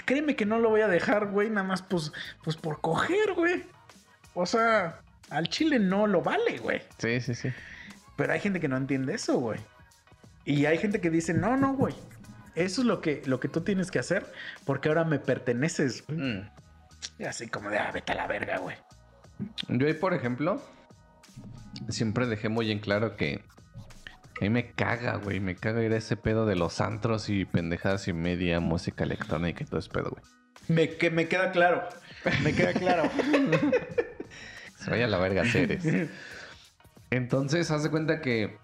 Créeme 0.06 0.36
que 0.36 0.46
no 0.46 0.60
lo 0.60 0.70
voy 0.70 0.82
a 0.82 0.88
dejar, 0.88 1.32
güey, 1.32 1.50
nada 1.50 1.68
más 1.68 1.82
pues, 1.82 2.14
pues 2.44 2.56
por 2.56 2.80
coger, 2.82 3.34
güey. 3.34 3.64
O 4.36 4.46
sea, 4.46 5.02
al 5.32 5.50
chile 5.50 5.80
no 5.80 6.06
lo 6.06 6.22
vale, 6.22 6.60
güey. 6.60 6.84
Sí, 7.00 7.20
sí, 7.20 7.34
sí. 7.34 7.50
Pero 8.16 8.32
hay 8.32 8.40
gente 8.40 8.60
que 8.60 8.68
no 8.68 8.78
entiende 8.78 9.16
eso, 9.16 9.40
güey. 9.40 9.60
Y 10.46 10.68
hay 10.68 10.78
gente 10.78 11.02
que 11.02 11.10
dice, 11.10 11.34
no, 11.34 11.58
no, 11.58 11.74
güey. 11.74 11.96
Eso 12.54 12.82
es 12.82 12.88
lo 12.88 13.02
que, 13.02 13.24
lo 13.26 13.40
que 13.40 13.48
tú 13.48 13.62
tienes 13.62 13.90
que 13.90 13.98
hacer 13.98 14.32
porque 14.66 14.90
ahora 14.90 15.04
me 15.04 15.18
perteneces. 15.18 16.06
güey". 16.06 16.20
Mm. 16.20 16.50
Y 17.18 17.24
así 17.24 17.48
como 17.48 17.72
de, 17.72 17.80
ah, 17.80 17.90
vete 17.92 18.12
a 18.12 18.16
la 18.16 18.28
verga, 18.28 18.60
güey. 18.60 18.78
Yo 19.68 19.88
ahí, 19.88 19.96
por 19.96 20.14
ejemplo, 20.14 20.62
siempre 21.90 22.28
dejé 22.28 22.50
muy 22.50 22.72
en 22.72 22.80
claro 22.80 23.16
que 23.18 23.44
a 24.40 24.44
mí 24.44 24.50
me 24.50 24.72
caga, 24.72 25.16
güey. 25.18 25.40
Me 25.40 25.56
caga 25.56 25.82
ir 25.84 25.94
a 25.94 25.98
ese 25.98 26.18
pedo 26.18 26.46
de 26.46 26.56
los 26.56 26.82
antros 26.82 27.30
y 27.30 27.46
pendejadas 27.46 28.08
y 28.08 28.14
media, 28.14 28.60
música 28.60 29.04
electrónica 29.04 29.64
y 29.64 29.68
todo 29.68 29.80
ese 29.80 29.90
pedo, 29.90 30.12
güey. 30.12 30.24
Me, 30.68 30.90
que 30.98 31.10
me 31.12 31.28
queda 31.28 31.52
claro. 31.52 31.84
Me 32.44 32.54
queda 32.54 32.74
claro. 32.74 33.10
Se 34.78 34.90
vaya 34.90 35.06
a 35.06 35.08
la 35.08 35.18
verga 35.18 35.46
Ceres. 35.46 35.86
Entonces, 37.12 37.72
haz 37.72 37.84
de 37.84 37.90
cuenta 37.90 38.20
que 38.20 38.58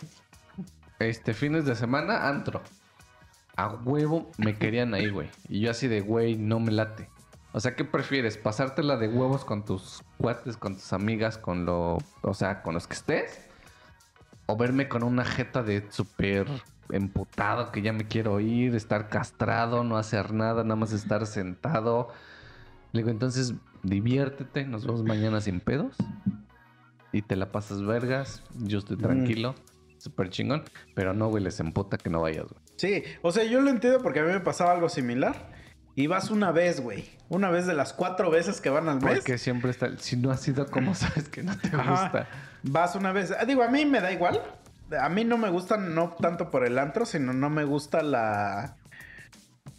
este 1.00 1.34
fines 1.34 1.66
de 1.66 1.76
semana, 1.76 2.28
antro. 2.28 2.62
A 3.56 3.68
huevo 3.68 4.32
me 4.38 4.56
querían 4.58 4.94
ahí, 4.94 5.10
güey. 5.10 5.30
Y 5.48 5.62
yo 5.62 5.72
así 5.72 5.88
de, 5.88 6.02
güey, 6.02 6.36
no 6.36 6.60
me 6.60 6.72
late. 6.72 7.10
O 7.54 7.60
sea, 7.60 7.76
¿qué 7.76 7.84
prefieres? 7.84 8.38
¿Pasártela 8.38 8.98
de 8.98 9.08
huevos 9.08 9.46
con 9.46 9.66
tus 9.66 10.04
cuates, 10.18 10.58
con 10.58 10.76
tus 10.76 10.94
amigas, 10.94 11.38
con 11.38 11.66
lo... 11.66 11.98
O 12.22 12.34
sea, 12.34 12.62
con 12.62 12.74
los 12.74 12.88
que 12.88 12.94
estés? 12.94 13.51
¿O 14.52 14.58
verme 14.58 14.90
con 14.90 15.04
una 15.04 15.24
jeta 15.24 15.64
de 15.64 15.86
súper 15.92 16.46
emputado 16.90 17.72
que 17.72 17.82
ya 17.82 17.94
me 17.94 18.06
quiero 18.06 18.42
ir, 18.42 18.76
estar 18.76 19.08
castrado, 19.08 19.86
no 19.86 19.96
hacer 19.96 20.34
nada, 20.34 20.66
nada 20.66 20.76
más 20.76 20.92
estar 20.92 21.26
sentado? 21.26 22.10
Le 22.92 23.00
digo, 23.00 23.12
entonces, 23.12 23.54
diviértete, 23.82 24.66
nos 24.66 24.86
vemos 24.86 25.04
mañana 25.04 25.40
sin 25.40 25.62
pedos. 25.62 25.96
Y 27.14 27.22
te 27.22 27.38
la 27.38 27.54
pasas 27.54 27.82
vergas, 27.82 28.44
yo 28.60 28.80
estoy 28.80 28.98
tranquilo, 28.98 29.56
súper 30.00 30.30
chingón. 30.30 30.64
Pero 30.96 31.14
no, 31.14 31.30
güey, 31.30 31.42
les 31.42 31.62
emputa 31.62 31.98
que 31.98 32.10
no 32.10 32.20
vayas, 32.20 32.44
güey. 32.44 32.62
Sí, 32.76 33.04
o 33.22 33.32
sea, 33.32 33.46
yo 33.46 33.62
lo 33.62 33.70
entiendo 33.70 34.02
porque 34.02 34.20
a 34.20 34.24
mí 34.24 34.34
me 34.34 34.42
pasaba 34.42 34.74
algo 34.74 34.90
similar. 34.90 35.50
Y 35.96 36.08
vas 36.08 36.30
una 36.30 36.52
vez, 36.52 36.82
güey. 36.82 37.10
Una 37.30 37.50
vez 37.50 37.68
de 37.68 37.74
las 37.74 37.94
cuatro 37.94 38.30
veces 38.30 38.60
que 38.60 38.70
van 38.70 38.90
al 38.90 39.02
mes. 39.02 39.16
Porque 39.16 39.38
siempre 39.38 39.72
está. 39.72 39.98
Si 39.98 40.18
no 40.18 40.30
has 40.30 40.42
sido 40.42 40.66
como 40.66 40.94
sabes 40.94 41.30
que 41.30 41.42
no 41.42 41.58
te 41.58 41.70
Ajá. 41.74 42.28
Vas 42.64 42.96
una 42.96 43.12
vez. 43.12 43.34
Ah, 43.38 43.46
Digo, 43.46 43.64
a 43.64 43.68
mí 43.70 43.86
me 43.86 44.02
da 44.02 44.12
igual. 44.12 44.42
A 45.00 45.10
mí 45.10 45.24
no 45.24 45.38
me 45.38 45.50
gusta 45.50 45.78
no 45.78 46.16
tanto 46.22 46.50
por 46.52 46.66
el 46.66 46.78
antro, 46.78 47.06
sino 47.06 47.34
no 47.34 47.50
me 47.50 47.64
gusta 47.64 48.02
la. 48.04 48.76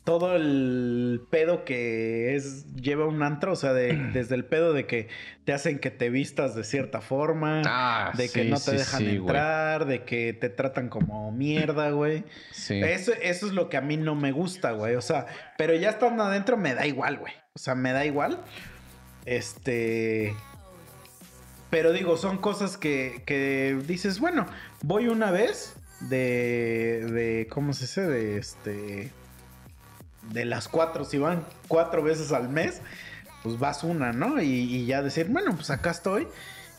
Todo 0.04 0.34
el 0.34 1.20
pedo 1.30 1.64
que 1.64 2.34
es 2.34 2.66
lleva 2.74 3.06
un 3.06 3.22
antro, 3.22 3.52
o 3.52 3.56
sea, 3.56 3.72
de- 3.72 3.92
desde 4.12 4.34
el 4.34 4.44
pedo 4.44 4.72
de 4.72 4.84
que 4.86 5.08
te 5.44 5.52
hacen 5.52 5.78
que 5.78 5.92
te 5.92 6.10
vistas 6.10 6.56
de 6.56 6.64
cierta 6.64 7.00
forma, 7.00 7.62
Ah, 7.66 8.10
de 8.16 8.28
que 8.28 8.44
no 8.46 8.56
te 8.56 8.72
sí, 8.72 8.76
dejan 8.78 8.98
sí, 8.98 9.04
güey. 9.04 9.18
entrar, 9.18 9.84
de 9.86 10.02
que 10.04 10.32
te 10.32 10.48
tratan 10.48 10.88
como 10.88 11.30
mierda, 11.30 11.90
güey. 11.90 12.24
Sí. 12.50 12.80
Eso, 12.82 13.12
eso 13.22 13.46
es 13.46 13.52
lo 13.52 13.68
que 13.68 13.76
a 13.76 13.80
mí 13.80 13.96
no 13.96 14.16
me 14.16 14.32
gusta, 14.32 14.72
güey. 14.72 14.96
O 14.96 15.02
sea, 15.02 15.26
pero 15.56 15.72
ya 15.74 15.90
estando 15.90 16.24
adentro 16.24 16.56
me 16.56 16.74
da 16.74 16.84
igual, 16.84 17.18
güey. 17.18 17.34
O 17.54 17.58
sea, 17.60 17.76
me 17.76 17.92
da 17.92 18.04
igual. 18.04 18.40
Este. 19.24 20.34
Pero 21.72 21.94
digo, 21.94 22.18
son 22.18 22.36
cosas 22.36 22.76
que, 22.76 23.22
que 23.24 23.82
dices, 23.86 24.20
bueno, 24.20 24.44
voy 24.82 25.08
una 25.08 25.30
vez 25.30 25.74
de. 26.00 27.08
de 27.10 27.48
¿Cómo 27.48 27.72
se 27.72 27.86
dice? 27.86 28.02
De 28.02 28.36
este. 28.36 29.10
De 30.34 30.44
las 30.44 30.68
cuatro, 30.68 31.06
si 31.06 31.16
van 31.16 31.46
cuatro 31.68 32.02
veces 32.02 32.30
al 32.30 32.50
mes, 32.50 32.82
pues 33.42 33.58
vas 33.58 33.84
una, 33.84 34.12
¿no? 34.12 34.42
Y, 34.42 34.84
ya 34.84 35.00
decir, 35.00 35.28
bueno, 35.30 35.56
pues 35.56 35.70
acá 35.70 35.92
estoy. 35.92 36.28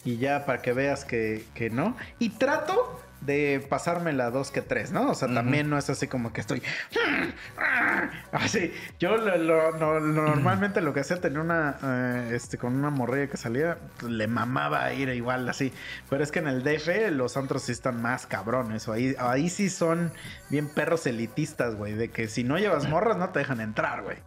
Y 0.06 0.18
ya 0.18 0.46
para 0.46 0.62
que 0.62 0.74
veas 0.74 1.06
que, 1.06 1.44
que 1.56 1.72
no. 1.72 1.98
Y 2.20 2.30
trato 2.30 3.02
de 3.26 3.66
pasármela 3.70 4.30
dos 4.32 4.52
que 4.52 4.62
tres, 4.62 4.92
¿no? 4.92 5.12
O 5.12 5.16
sea, 5.16 5.34
también 5.34 5.70
no 5.70 5.78
es 5.78 5.90
así 5.90 6.08
como 6.08 6.34
que 6.34 6.42
estoy. 6.42 6.62
Así. 8.32 8.74
Yo 9.00 9.18
lo- 9.18 9.38
lo- 9.38 9.72
lo- 9.78 10.00
lo- 10.00 10.24
normalmente 10.24 10.82
lo 10.82 10.94
que 10.94 11.02
hacía 11.02 11.20
tenía 11.22 11.42
una. 11.42 11.78
eh, 11.84 12.32
este, 12.34 12.58
con 12.58 12.76
una 12.76 12.90
morrilla 12.90 13.28
que 13.28 13.38
salía, 13.38 13.78
le 14.08 14.28
mamaba 14.28 14.92
ir 14.94 15.10
igual 15.10 15.48
así. 15.50 15.72
Pero 16.10 16.24
es 16.24 16.32
que 16.32 16.40
en 16.40 16.48
el 16.48 16.64
DF 16.64 17.12
los 17.12 17.38
antros 17.38 17.64
sí 17.64 17.72
están 17.72 18.02
más 18.02 18.26
cabrones. 18.26 18.88
O 18.88 18.94
ahí, 18.94 19.16
ahí 19.20 19.50
sí 19.50 19.70
son 19.70 20.12
bien 20.50 20.68
perros 20.68 21.06
elitistas, 21.08 21.76
güey. 21.76 21.94
De 21.94 22.10
que 22.10 22.28
si 22.28 22.44
no 22.44 22.58
llevas 22.58 22.88
morras 22.90 23.18
no 23.18 23.30
te 23.30 23.40
dejan 23.40 23.62
entrar, 23.62 24.02
güey. 24.04 24.18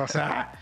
O 0.00 0.06
sea. 0.08 0.52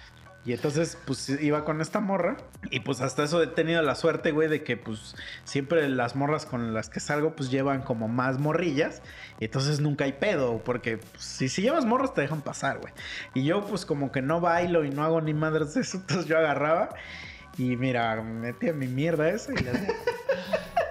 Y 0.46 0.52
entonces, 0.52 0.96
pues 1.06 1.28
iba 1.28 1.64
con 1.64 1.80
esta 1.80 1.98
morra. 2.00 2.36
Y 2.70 2.80
pues 2.80 3.00
hasta 3.00 3.24
eso 3.24 3.42
he 3.42 3.48
tenido 3.48 3.82
la 3.82 3.96
suerte, 3.96 4.30
güey, 4.30 4.48
de 4.48 4.62
que 4.62 4.76
pues 4.76 5.16
siempre 5.44 5.88
las 5.88 6.14
morras 6.14 6.46
con 6.46 6.72
las 6.72 6.88
que 6.88 7.00
salgo, 7.00 7.34
pues 7.34 7.50
llevan 7.50 7.82
como 7.82 8.06
más 8.06 8.38
morrillas. 8.38 9.02
Y 9.40 9.46
entonces 9.46 9.80
nunca 9.80 10.04
hay 10.04 10.12
pedo, 10.12 10.58
porque 10.64 10.98
pues, 10.98 11.22
si, 11.22 11.48
si 11.48 11.62
llevas 11.62 11.84
morras 11.84 12.14
te 12.14 12.20
dejan 12.20 12.42
pasar, 12.42 12.78
güey. 12.78 12.92
Y 13.34 13.42
yo 13.44 13.66
pues 13.66 13.84
como 13.84 14.12
que 14.12 14.22
no 14.22 14.40
bailo 14.40 14.84
y 14.84 14.90
no 14.90 15.02
hago 15.02 15.20
ni 15.20 15.34
madres 15.34 15.74
de 15.74 15.80
eso, 15.80 15.96
entonces 16.00 16.26
yo 16.26 16.38
agarraba. 16.38 16.90
Y 17.58 17.76
mira, 17.76 18.14
me 18.16 18.52
metía 18.52 18.72
mi 18.72 18.86
mierda 18.86 19.28
esa 19.28 19.52
y 19.52 19.56
hacía- 19.56 19.94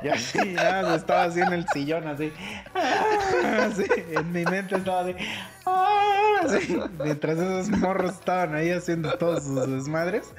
Y 0.02 0.08
así, 0.10 0.40
nada, 0.54 0.96
estaba 0.96 1.24
así 1.24 1.40
en 1.40 1.54
el 1.54 1.66
sillón, 1.74 2.08
así. 2.08 2.32
Así, 3.60 3.86
en 4.12 4.32
mi 4.32 4.44
mente 4.46 4.76
estaba 4.76 5.02
así. 5.02 5.16
Mientras 7.04 7.38
esos 7.38 7.70
morros 7.80 8.12
estaban 8.14 8.56
ahí 8.56 8.70
haciendo 8.72 9.12
todos 9.18 9.44
sus 9.44 9.68
desmadres. 9.68 10.34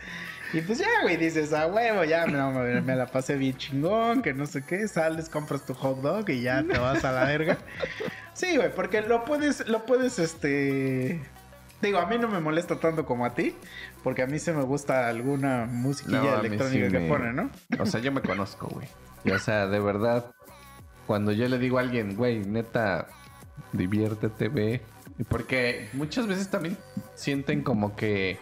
Y 0.52 0.60
pues 0.60 0.78
ya, 0.78 0.86
güey, 1.02 1.16
dices, 1.16 1.52
a 1.52 1.66
huevo, 1.66 2.04
ya 2.04 2.24
no, 2.26 2.52
me, 2.52 2.80
me 2.80 2.94
la 2.94 3.06
pasé 3.06 3.34
bien 3.36 3.56
chingón, 3.56 4.22
que 4.22 4.32
no 4.32 4.46
sé 4.46 4.62
qué, 4.64 4.86
sales, 4.86 5.28
compras 5.28 5.66
tu 5.66 5.74
hot 5.74 6.00
dog 6.00 6.30
y 6.30 6.40
ya 6.42 6.62
te 6.62 6.78
vas 6.78 7.04
a 7.04 7.10
la 7.12 7.24
verga. 7.24 7.58
Sí, 8.32 8.56
güey, 8.56 8.72
porque 8.74 9.02
lo 9.02 9.24
puedes, 9.24 9.66
lo 9.68 9.84
puedes, 9.86 10.18
este... 10.18 11.20
Digo, 11.82 11.98
a 11.98 12.06
mí 12.06 12.16
no 12.16 12.28
me 12.28 12.40
molesta 12.40 12.78
tanto 12.80 13.04
como 13.04 13.26
a 13.26 13.34
ti, 13.34 13.54
porque 14.02 14.22
a 14.22 14.26
mí 14.26 14.38
se 14.38 14.52
me 14.54 14.62
gusta 14.62 15.08
alguna 15.08 15.66
musiquilla 15.68 16.22
No, 16.22 16.40
electrónica 16.40 16.86
sí 16.86 16.92
que 16.92 16.98
me- 17.00 17.08
ponen, 17.08 17.36
¿no? 17.36 17.50
O 17.78 17.84
sea, 17.84 18.00
yo 18.00 18.12
me 18.12 18.22
conozco, 18.22 18.68
güey. 18.68 18.88
Y, 19.24 19.32
o 19.32 19.38
sea, 19.38 19.66
de 19.66 19.78
verdad, 19.80 20.26
cuando 21.06 21.32
yo 21.32 21.46
le 21.48 21.58
digo 21.58 21.76
a 21.78 21.82
alguien, 21.82 22.16
güey, 22.16 22.38
neta, 22.46 23.08
diviértete, 23.72 24.48
ve. 24.48 24.80
Y 25.18 25.24
Porque 25.24 25.88
muchas 25.92 26.26
veces 26.26 26.50
también 26.50 26.76
sienten 27.14 27.62
como 27.62 27.96
que 27.96 28.38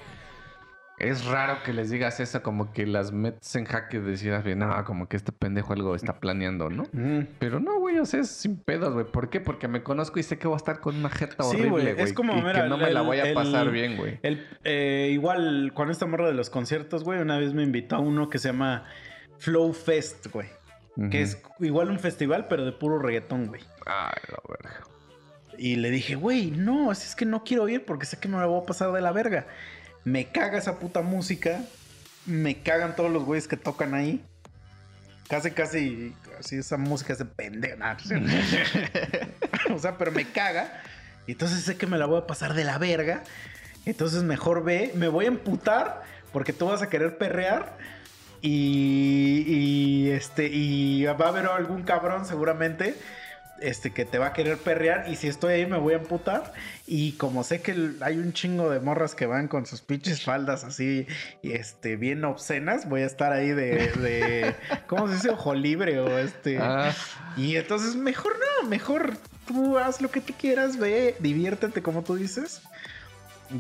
es 0.99 1.25
raro 1.25 1.59
que 1.65 1.73
les 1.73 1.91
digas 1.91 2.21
eso, 2.21 2.41
como 2.43 2.73
que 2.73 2.87
las 2.87 3.11
metes 3.11 3.55
en 3.57 3.65
jaque 3.65 3.99
de 4.01 4.13
decir, 4.13 4.33
"Ah, 4.33 4.43
no, 4.55 4.85
como 4.85 5.09
que 5.09 5.17
este 5.17 5.33
pendejo 5.33 5.73
algo 5.73 5.97
está 5.97 6.21
planeando, 6.21 6.71
¿no? 6.71 6.85
Pero 7.41 7.59
no, 7.59 7.79
güey, 7.81 7.99
o 7.99 8.07
sea, 8.07 8.21
es 8.21 8.31
sin 8.31 8.57
pedos, 8.57 8.95
güey. 8.95 9.05
¿Por 9.05 9.29
qué? 9.29 9.41
Porque 9.41 9.67
me 9.67 9.83
conozco 9.83 10.21
y 10.21 10.23
sé 10.23 10.39
que 10.39 10.47
voy 10.47 10.55
a 10.55 10.59
estar 10.59 10.81
con 10.81 10.97
una 10.97 11.11
jeta 11.11 11.43
Sí, 11.45 11.57
horrible, 11.57 11.95
güey, 11.95 12.01
es 12.05 12.13
como, 12.13 12.33
y 12.35 12.43
mira, 12.43 12.63
que 12.63 12.69
no 12.69 12.79
me 12.79 12.91
la 12.93 13.03
voy 13.03 13.19
a 13.19 13.25
el- 13.29 13.35
pasar 13.35 13.71
bien, 13.71 13.97
güey. 13.97 14.21
Eh, 14.23 15.11
igual 15.13 15.73
con 15.75 15.91
esta 15.91 16.07
morra 16.07 16.29
de 16.29 16.35
los 16.35 16.49
conciertos, 16.49 17.03
güey, 17.03 17.21
una 17.21 17.39
vez 17.39 17.55
me 17.55 17.65
invitó 17.65 17.97
a 17.97 17.99
uno 17.99 18.29
que 18.29 18.39
se 18.39 18.49
llama 18.49 18.85
Flow 19.39 19.73
Fest, 19.73 20.29
güey. 20.29 20.49
Que 21.11 21.23
es 21.23 21.43
igual 21.59 21.91
un 21.91 21.99
festival, 21.99 22.47
pero 22.49 22.65
de 22.65 22.71
puro 22.71 23.01
reggaetón, 23.01 23.47
güey. 23.47 23.63
Ay, 23.85 24.15
la 24.29 24.39
verga. 24.49 24.81
Y 25.59 25.77
le 25.77 25.91
dije, 25.91 26.15
güey, 26.15 26.51
no, 26.51 26.91
así 26.91 27.09
es 27.09 27.15
que 27.15 27.25
no 27.25 27.45
quiero 27.45 27.69
ir 27.69 27.85
porque 27.85 28.07
sé 28.07 28.19
que 28.19 28.29
me 28.29 28.39
la 28.39 28.47
voy 28.47 28.63
a 28.63 28.67
pasar 28.67 28.93
de 28.93 29.01
la 29.01 29.13
verga. 29.13 29.47
Me 30.05 30.27
caga 30.27 30.59
esa 30.59 30.79
puta 30.79 31.03
música. 31.03 31.63
Me 32.27 32.63
cagan 32.63 32.97
todos 32.97 33.11
los 33.11 33.25
güeyes 33.25 33.49
que 33.49 33.57
tocan 33.57 33.95
ahí. 33.95 34.25
Casi, 35.29 35.51
casi, 35.51 36.15
así 36.39 36.57
esa 36.57 36.77
música 36.77 37.13
es 37.13 37.19
de 37.19 37.25
pendeja. 37.25 37.97
o 39.75 39.79
sea, 39.79 39.97
pero 39.97 40.13
me 40.13 40.27
caga. 40.27 40.83
Y 41.27 41.33
entonces 41.33 41.65
sé 41.65 41.77
que 41.77 41.87
me 41.87 41.99
la 41.99 42.07
voy 42.07 42.19
a 42.19 42.27
pasar 42.27 42.55
de 42.55 42.65
la 42.65 42.79
verga. 42.79 43.23
Entonces 43.87 44.23
mejor 44.23 44.65
ve, 44.65 44.93
me 44.95 45.09
voy 45.09 45.27
a 45.27 45.29
emputar 45.29 46.03
porque 46.33 46.53
tú 46.53 46.67
vas 46.67 46.83
a 46.83 46.89
querer 46.89 47.19
perrear. 47.19 47.77
Y, 48.43 49.45
y 49.47 50.11
este, 50.11 50.49
y 50.49 51.05
va 51.05 51.27
a 51.27 51.29
haber 51.29 51.47
algún 51.47 51.83
cabrón 51.83 52.27
seguramente 52.27 52.95
este, 53.61 53.93
que 53.93 54.05
te 54.05 54.19
va 54.19 54.27
a 54.27 54.33
querer 54.33 54.59
perrear 54.59 55.07
y 55.09 55.17
si 55.17 55.29
estoy 55.29 55.55
ahí 55.55 55.67
me 55.67 55.79
voy 55.79 55.95
a 55.95 55.97
emputar. 55.97 56.53
Y 56.87 57.13
como 57.13 57.45
sé 57.45 57.61
que 57.61 57.93
hay 58.01 58.19
un 58.19 58.33
chingo 58.33 58.71
de 58.71 58.81
morras 58.81 59.15
que 59.15 59.27
van 59.27 59.49
con 59.49 59.67
sus 59.67 59.81
pinches 59.81 60.23
faldas 60.23 60.65
así, 60.65 61.07
este, 61.43 61.97
bien 61.97 62.25
obscenas, 62.25 62.89
voy 62.89 63.03
a 63.03 63.07
estar 63.07 63.33
ahí 63.33 63.49
de, 63.49 63.89
de 63.93 64.55
¿cómo 64.87 65.09
se 65.09 65.15
dice? 65.15 65.31
Ojo 65.31 65.55
libre 65.55 65.99
o 66.01 66.19
este. 66.19 66.59
Ah. 66.61 66.95
Y 67.37 67.57
entonces 67.57 67.97
mejor 67.97 68.35
no, 68.39 68.69
mejor 68.69 69.17
tú 69.47 69.79
haz 69.79 70.01
lo 70.01 70.11
que 70.11 70.21
tú 70.21 70.33
quieras, 70.39 70.79
ve, 70.79 71.17
diviértete 71.21 71.83
como 71.83 72.03
tú 72.03 72.17
dices. 72.17 72.63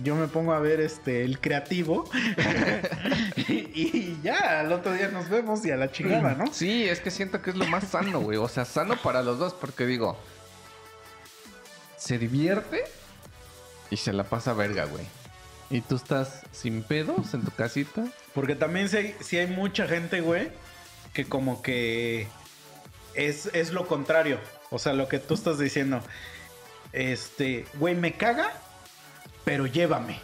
Yo 0.02 0.16
me 0.16 0.28
pongo 0.28 0.52
a 0.52 0.60
ver 0.60 0.80
este 0.80 1.24
el 1.24 1.40
creativo 1.40 2.08
y, 3.36 3.52
y 3.52 4.20
ya, 4.22 4.60
al 4.60 4.72
otro 4.72 4.92
día 4.92 5.08
nos 5.08 5.28
vemos 5.28 5.64
y 5.66 5.70
a 5.70 5.76
la 5.76 5.92
chingada, 5.92 6.34
¿no? 6.34 6.52
Sí, 6.52 6.88
es 6.88 7.00
que 7.00 7.10
siento 7.10 7.42
que 7.42 7.50
es 7.50 7.56
lo 7.56 7.66
más 7.66 7.84
sano, 7.88 8.20
güey. 8.20 8.38
O 8.38 8.48
sea, 8.48 8.64
sano 8.64 8.96
para 8.96 9.22
los 9.22 9.38
dos, 9.38 9.52
porque 9.54 9.86
digo, 9.86 10.18
se 11.96 12.18
divierte 12.18 12.84
y 13.90 13.96
se 13.96 14.12
la 14.12 14.24
pasa 14.24 14.52
verga, 14.52 14.84
güey. 14.86 15.04
Y 15.70 15.80
tú 15.80 15.96
estás 15.96 16.42
sin 16.52 16.82
pedos 16.82 17.32
en 17.34 17.42
tu 17.42 17.50
casita. 17.50 18.04
Porque 18.34 18.54
también 18.54 18.88
sí 18.88 18.96
hay, 18.96 19.16
sí 19.20 19.38
hay 19.38 19.46
mucha 19.46 19.86
gente, 19.86 20.20
güey, 20.20 20.50
que 21.12 21.24
como 21.24 21.62
que 21.62 22.28
es, 23.14 23.48
es 23.54 23.72
lo 23.72 23.86
contrario. 23.86 24.38
O 24.70 24.78
sea, 24.78 24.92
lo 24.92 25.08
que 25.08 25.18
tú 25.18 25.34
estás 25.34 25.58
diciendo. 25.58 26.00
Este, 26.92 27.64
güey, 27.74 27.94
me 27.94 28.12
caga, 28.16 28.52
pero 29.44 29.66
llévame. 29.66 30.18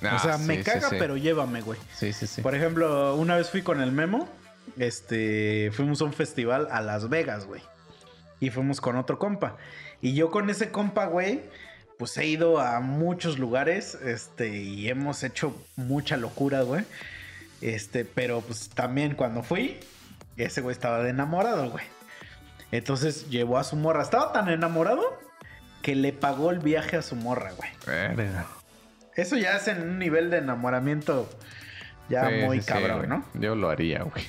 o 0.00 0.18
sea, 0.18 0.34
Ah, 0.34 0.38
me 0.38 0.58
sí, 0.58 0.62
caga, 0.64 0.80
sí, 0.88 0.94
sí. 0.94 0.96
pero 0.98 1.16
llévame, 1.16 1.60
güey. 1.60 1.78
Sí, 1.94 2.12
sí, 2.12 2.26
sí. 2.26 2.40
Por 2.42 2.54
ejemplo, 2.54 3.14
una 3.16 3.36
vez 3.36 3.50
fui 3.50 3.62
con 3.62 3.80
el 3.80 3.92
Memo. 3.92 4.28
Este, 4.78 5.70
fuimos 5.74 6.00
a 6.00 6.04
un 6.04 6.12
festival 6.12 6.68
a 6.70 6.80
Las 6.80 7.08
Vegas, 7.08 7.46
güey. 7.46 7.62
Y 8.40 8.50
fuimos 8.50 8.80
con 8.80 8.96
otro 8.96 9.18
compa. 9.18 9.56
Y 10.00 10.14
yo 10.14 10.30
con 10.30 10.48
ese 10.48 10.70
compa, 10.70 11.06
güey, 11.06 11.42
pues 11.98 12.16
he 12.16 12.24
ido 12.26 12.60
a 12.60 12.80
muchos 12.80 13.38
lugares, 13.38 13.94
este, 13.96 14.48
y 14.56 14.88
hemos 14.88 15.22
hecho 15.22 15.54
mucha 15.76 16.16
locura, 16.16 16.62
güey. 16.62 16.84
Este, 17.60 18.06
pero 18.06 18.40
pues 18.40 18.70
también 18.70 19.14
cuando 19.14 19.42
fui, 19.42 19.78
ese 20.38 20.62
güey 20.62 20.72
estaba 20.72 21.00
de 21.02 21.10
enamorado, 21.10 21.68
güey. 21.70 21.84
Entonces 22.72 23.28
llevó 23.28 23.58
a 23.58 23.64
su 23.64 23.76
morra. 23.76 24.02
Estaba 24.02 24.32
tan 24.32 24.48
enamorado 24.48 25.02
que 25.82 25.94
le 25.94 26.12
pagó 26.12 26.50
el 26.50 26.58
viaje 26.58 26.96
a 26.96 27.02
su 27.02 27.16
morra, 27.16 27.52
güey. 27.52 27.70
Verga. 27.86 28.46
Eso 29.16 29.36
ya 29.36 29.56
es 29.56 29.68
en 29.68 29.82
un 29.82 29.98
nivel 29.98 30.30
de 30.30 30.38
enamoramiento 30.38 31.28
ya 32.10 32.28
Sí, 32.28 32.34
muy 32.44 32.60
sí, 32.60 32.66
cabrón. 32.66 33.08
¿no? 33.08 33.24
Yo 33.34 33.54
lo 33.54 33.70
haría, 33.70 34.02
güey. 34.02 34.24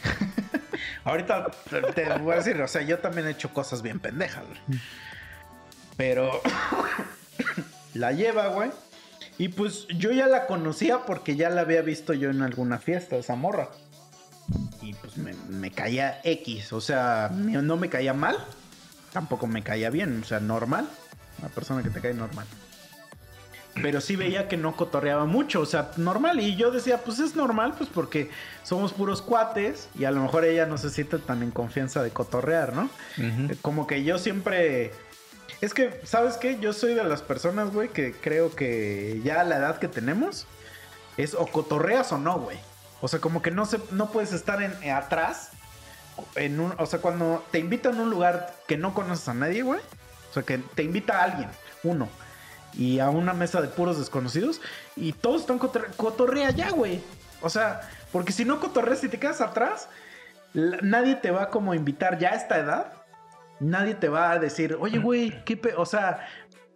Ahorita 1.03 1.47
te 1.95 2.17
voy 2.19 2.33
a 2.33 2.37
decir, 2.37 2.61
o 2.61 2.67
sea, 2.67 2.83
yo 2.83 2.99
también 2.99 3.27
he 3.27 3.31
hecho 3.31 3.53
cosas 3.53 3.81
bien 3.81 3.99
pendejas, 3.99 4.43
güey. 4.45 4.79
Pero 5.97 6.41
la 7.95 8.11
lleva, 8.11 8.47
güey. 8.47 8.71
Y 9.37 9.49
pues 9.49 9.87
yo 9.87 10.11
ya 10.11 10.27
la 10.27 10.45
conocía 10.45 11.05
porque 11.05 11.35
ya 11.35 11.49
la 11.49 11.61
había 11.61 11.81
visto 11.81 12.13
yo 12.13 12.29
en 12.29 12.43
alguna 12.43 12.77
fiesta, 12.77 13.15
esa 13.15 13.35
morra. 13.35 13.69
Y 14.81 14.93
pues 14.93 15.17
me, 15.17 15.33
me 15.49 15.71
caía 15.71 16.19
X, 16.23 16.73
o 16.73 16.81
sea, 16.81 17.29
no 17.31 17.77
me 17.77 17.89
caía 17.89 18.13
mal, 18.13 18.37
tampoco 19.13 19.47
me 19.47 19.63
caía 19.63 19.89
bien, 19.89 20.21
o 20.21 20.25
sea, 20.25 20.39
normal. 20.39 20.87
Una 21.41 21.49
persona 21.49 21.83
que 21.83 21.89
te 21.89 21.99
cae 21.99 22.13
normal. 22.13 22.47
Pero 23.75 24.01
sí 24.01 24.15
veía 24.15 24.47
que 24.47 24.57
no 24.57 24.75
cotorreaba 24.75 25.25
mucho, 25.25 25.61
o 25.61 25.65
sea, 25.65 25.91
normal. 25.97 26.39
Y 26.41 26.55
yo 26.55 26.71
decía, 26.71 26.99
pues 26.99 27.19
es 27.19 27.35
normal, 27.35 27.73
pues 27.77 27.89
porque 27.93 28.29
somos 28.63 28.91
puros 28.91 29.21
cuates 29.21 29.87
y 29.97 30.03
a 30.03 30.11
lo 30.11 30.21
mejor 30.21 30.43
ella 30.43 30.65
no 30.65 30.77
se 30.77 30.89
siente 30.89 31.17
tan 31.19 31.41
en 31.41 31.51
confianza 31.51 32.03
de 32.03 32.11
cotorrear, 32.11 32.73
¿no? 32.73 32.89
Ujú. 33.17 33.55
Como 33.61 33.87
que 33.87 34.03
yo 34.03 34.17
siempre... 34.17 34.91
Es 35.61 35.73
que, 35.73 36.01
¿sabes 36.03 36.37
qué? 36.37 36.59
Yo 36.59 36.73
soy 36.73 36.95
de 36.95 37.03
las 37.03 37.21
personas, 37.21 37.71
güey, 37.71 37.89
que 37.89 38.13
creo 38.13 38.53
que 38.55 39.21
ya 39.23 39.41
a 39.41 39.43
la 39.43 39.57
edad 39.57 39.77
que 39.77 39.87
tenemos 39.87 40.47
es 41.17 41.33
o 41.33 41.45
cotorreas 41.47 42.11
o 42.11 42.17
no, 42.17 42.39
güey. 42.39 42.57
O 42.99 43.07
sea, 43.07 43.19
como 43.19 43.41
que 43.41 43.51
no, 43.51 43.65
se, 43.65 43.79
no 43.91 44.11
puedes 44.11 44.33
estar 44.33 44.61
en, 44.61 44.73
eh, 44.83 44.91
atrás. 44.91 45.49
En 46.35 46.59
un, 46.59 46.73
o 46.77 46.85
sea, 46.85 46.99
cuando 46.99 47.43
te 47.51 47.59
invitan 47.59 47.97
a 47.97 48.01
un 48.01 48.09
lugar 48.09 48.53
que 48.67 48.77
no 48.77 48.93
conoces 48.93 49.27
a 49.29 49.33
nadie, 49.33 49.61
güey. 49.61 49.79
O 50.31 50.33
sea, 50.33 50.43
que 50.43 50.57
te 50.57 50.81
invita 50.83 51.19
a 51.19 51.23
alguien, 51.25 51.49
uno. 51.83 52.09
Y 52.73 52.99
a 52.99 53.09
una 53.09 53.33
mesa 53.33 53.61
de 53.61 53.67
puros 53.67 53.99
desconocidos. 53.99 54.61
Y 54.95 55.13
todos 55.13 55.41
están 55.41 55.59
cotorre- 55.59 55.93
cotorrea 55.97 56.49
ya, 56.51 56.71
güey. 56.71 57.01
O 57.41 57.49
sea, 57.49 57.81
porque 58.11 58.31
si 58.31 58.45
no 58.45 58.59
cotorreas 58.59 59.03
y 59.03 59.09
te 59.09 59.19
quedas 59.19 59.41
atrás, 59.41 59.89
nadie 60.53 61.15
te 61.15 61.31
va 61.31 61.49
como 61.49 61.73
a 61.73 61.75
invitar 61.75 62.17
ya 62.17 62.29
a 62.31 62.35
esta 62.35 62.57
edad. 62.59 62.93
Nadie 63.59 63.93
te 63.95 64.09
va 64.09 64.31
a 64.31 64.39
decir, 64.39 64.77
oye, 64.79 64.97
güey, 64.99 65.43
qué 65.43 65.57
pe-". 65.57 65.75
O 65.75 65.85
sea, 65.85 66.25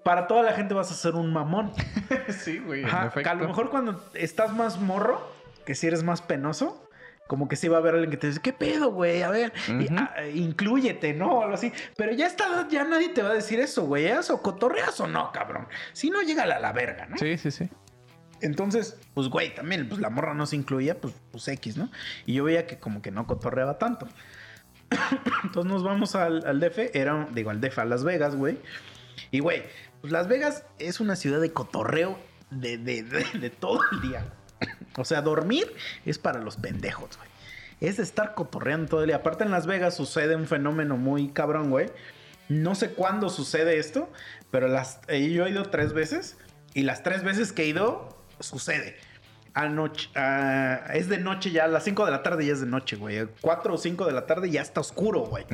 para 0.03 0.27
toda 0.27 0.43
la 0.43 0.51
gente 0.53 0.73
vas 0.73 0.91
a 0.91 0.95
ser 0.95 1.15
un 1.15 1.31
mamón. 1.33 1.71
sí, 2.29 2.59
güey. 2.59 2.83
a 2.83 3.33
lo 3.35 3.47
mejor 3.47 3.69
cuando 3.69 4.03
estás 4.13 4.53
más 4.53 4.79
morro, 4.79 5.25
que 5.65 5.73
si 5.75 5.87
eres 5.87 6.03
más 6.03 6.21
penoso, 6.21 6.84
como 7.27 7.47
que 7.47 7.55
sí 7.55 7.67
va 7.67 7.77
a 7.77 7.79
haber 7.79 7.95
alguien 7.95 8.11
que 8.11 8.17
te 8.17 8.27
dice, 8.27 8.39
¿qué 8.41 8.53
pedo, 8.53 8.91
güey? 8.91 9.23
A 9.23 9.29
ver, 9.29 9.53
y, 9.67 10.39
inclúyete, 10.39 11.13
¿no? 11.13 11.39
O 11.39 11.41
algo 11.41 11.55
así. 11.55 11.71
Pero 11.97 12.11
ya 12.13 12.27
está, 12.27 12.67
ya 12.69 12.83
nadie 12.83 13.09
te 13.09 13.23
va 13.23 13.31
a 13.31 13.33
decir 13.33 13.59
eso, 13.59 13.85
güey. 13.85 14.05
¿Es 14.05 14.29
o 14.29 14.41
cotorreas 14.41 14.99
o 14.99 15.07
no, 15.07 15.31
cabrón? 15.31 15.67
Si 15.93 16.09
no, 16.09 16.21
llega 16.21 16.43
a 16.43 16.59
la 16.59 16.71
verga, 16.71 17.07
¿no? 17.07 17.17
Sí, 17.17 17.37
sí, 17.37 17.51
sí. 17.51 17.69
Entonces, 18.41 18.97
pues, 19.13 19.27
güey, 19.27 19.55
también, 19.55 19.87
pues 19.87 19.99
la 20.01 20.09
morra 20.09 20.33
no 20.33 20.45
se 20.45 20.55
incluía, 20.55 20.99
pues, 20.99 21.13
pues 21.31 21.47
X, 21.47 21.77
¿no? 21.77 21.89
Y 22.25 22.33
yo 22.33 22.43
veía 22.43 22.67
que 22.67 22.77
como 22.77 23.01
que 23.01 23.11
no 23.11 23.25
cotorreaba 23.25 23.77
tanto. 23.77 24.07
Entonces 25.43 25.71
nos 25.71 25.83
vamos 25.83 26.15
al, 26.15 26.45
al 26.45 26.59
DF, 26.59 26.95
era, 26.95 27.27
digo, 27.33 27.49
al 27.49 27.61
DF, 27.61 27.79
a 27.79 27.85
Las 27.85 28.03
Vegas, 28.03 28.35
güey. 28.35 28.59
Y, 29.31 29.39
güey, 29.39 29.63
pues 30.01 30.11
Las 30.11 30.27
Vegas 30.27 30.65
es 30.79 30.99
una 30.99 31.15
ciudad 31.15 31.39
de 31.39 31.53
cotorreo 31.53 32.19
de, 32.51 32.77
de, 32.77 33.03
de, 33.03 33.25
de 33.39 33.49
todo 33.49 33.79
el 33.91 34.01
día. 34.01 34.25
O 34.97 35.05
sea, 35.05 35.21
dormir 35.21 35.71
es 36.05 36.17
para 36.17 36.39
los 36.39 36.57
pendejos, 36.57 37.17
güey. 37.17 37.29
Es 37.81 37.97
de 37.97 38.03
estar 38.03 38.33
cotorreando 38.35 38.87
todo 38.87 39.01
el 39.01 39.07
día. 39.07 39.17
Aparte 39.17 39.43
en 39.43 39.51
Las 39.51 39.67
Vegas 39.67 39.95
sucede 39.95 40.35
un 40.35 40.47
fenómeno 40.47 40.97
muy 40.97 41.29
cabrón, 41.29 41.69
güey. 41.69 41.89
No 42.47 42.75
sé 42.75 42.91
cuándo 42.91 43.29
sucede 43.29 43.79
esto, 43.79 44.09
pero 44.51 44.67
las, 44.67 44.99
eh, 45.07 45.29
yo 45.31 45.45
he 45.45 45.49
ido 45.49 45.63
tres 45.63 45.93
veces 45.93 46.37
y 46.73 46.83
las 46.83 47.03
tres 47.03 47.23
veces 47.23 47.51
que 47.51 47.63
he 47.63 47.67
ido 47.67 48.17
sucede. 48.39 48.95
Anoche, 49.53 50.09
ah, 50.15 50.83
es 50.93 51.09
de 51.09 51.17
noche 51.17 51.51
ya, 51.51 51.63
a 51.63 51.67
las 51.67 51.85
5 51.85 52.05
de 52.05 52.11
la 52.11 52.23
tarde 52.23 52.45
ya 52.45 52.53
es 52.53 52.59
de 52.59 52.67
noche, 52.67 52.97
güey. 52.97 53.25
4 53.41 53.73
o 53.73 53.77
5 53.77 54.05
de 54.05 54.11
la 54.11 54.25
tarde 54.25 54.49
ya 54.51 54.61
está 54.61 54.81
oscuro, 54.81 55.21
güey. 55.21 55.45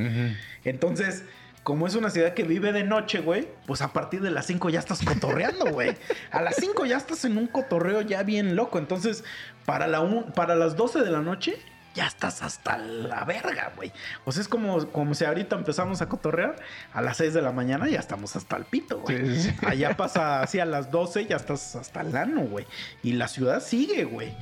Entonces, 0.64 1.24
como 1.62 1.86
es 1.86 1.94
una 1.94 2.10
ciudad 2.10 2.34
que 2.34 2.42
vive 2.42 2.72
de 2.72 2.82
noche, 2.84 3.20
güey, 3.20 3.48
pues 3.66 3.82
a 3.82 3.92
partir 3.92 4.20
de 4.20 4.30
las 4.30 4.46
5 4.46 4.68
ya 4.70 4.80
estás 4.80 5.02
cotorreando, 5.04 5.66
güey. 5.66 5.96
A 6.30 6.42
las 6.42 6.56
5 6.56 6.86
ya 6.86 6.96
estás 6.96 7.24
en 7.24 7.38
un 7.38 7.46
cotorreo 7.46 8.00
ya 8.00 8.22
bien 8.24 8.56
loco. 8.56 8.78
Entonces, 8.78 9.22
para, 9.64 9.86
la 9.86 10.00
un- 10.00 10.32
para 10.32 10.54
las 10.56 10.76
12 10.76 11.02
de 11.02 11.10
la 11.10 11.20
noche, 11.20 11.56
ya 11.94 12.06
estás 12.06 12.42
hasta 12.42 12.78
la 12.78 13.22
verga, 13.24 13.70
güey. 13.76 13.92
O 14.24 14.32
sea, 14.32 14.40
es 14.40 14.48
como, 14.48 14.88
como 14.92 15.14
si 15.14 15.24
ahorita 15.24 15.54
empezamos 15.56 16.00
a 16.02 16.08
cotorrear, 16.08 16.56
a 16.94 17.02
las 17.02 17.18
6 17.18 17.34
de 17.34 17.42
la 17.42 17.52
mañana 17.52 17.86
ya 17.88 18.00
estamos 18.00 18.34
hasta 18.34 18.56
el 18.56 18.64
pito, 18.64 18.98
güey. 19.00 19.18
Sí, 19.26 19.42
sí, 19.42 19.50
sí. 19.50 19.66
Allá 19.66 19.96
pasa 19.96 20.40
así 20.42 20.58
a 20.58 20.64
las 20.64 20.90
12, 20.90 21.26
ya 21.26 21.36
estás 21.36 21.76
hasta 21.76 22.00
el 22.00 22.16
ano, 22.16 22.40
güey. 22.42 22.66
Y 23.02 23.12
la 23.12 23.28
ciudad 23.28 23.62
sigue, 23.62 24.04
güey. 24.04 24.34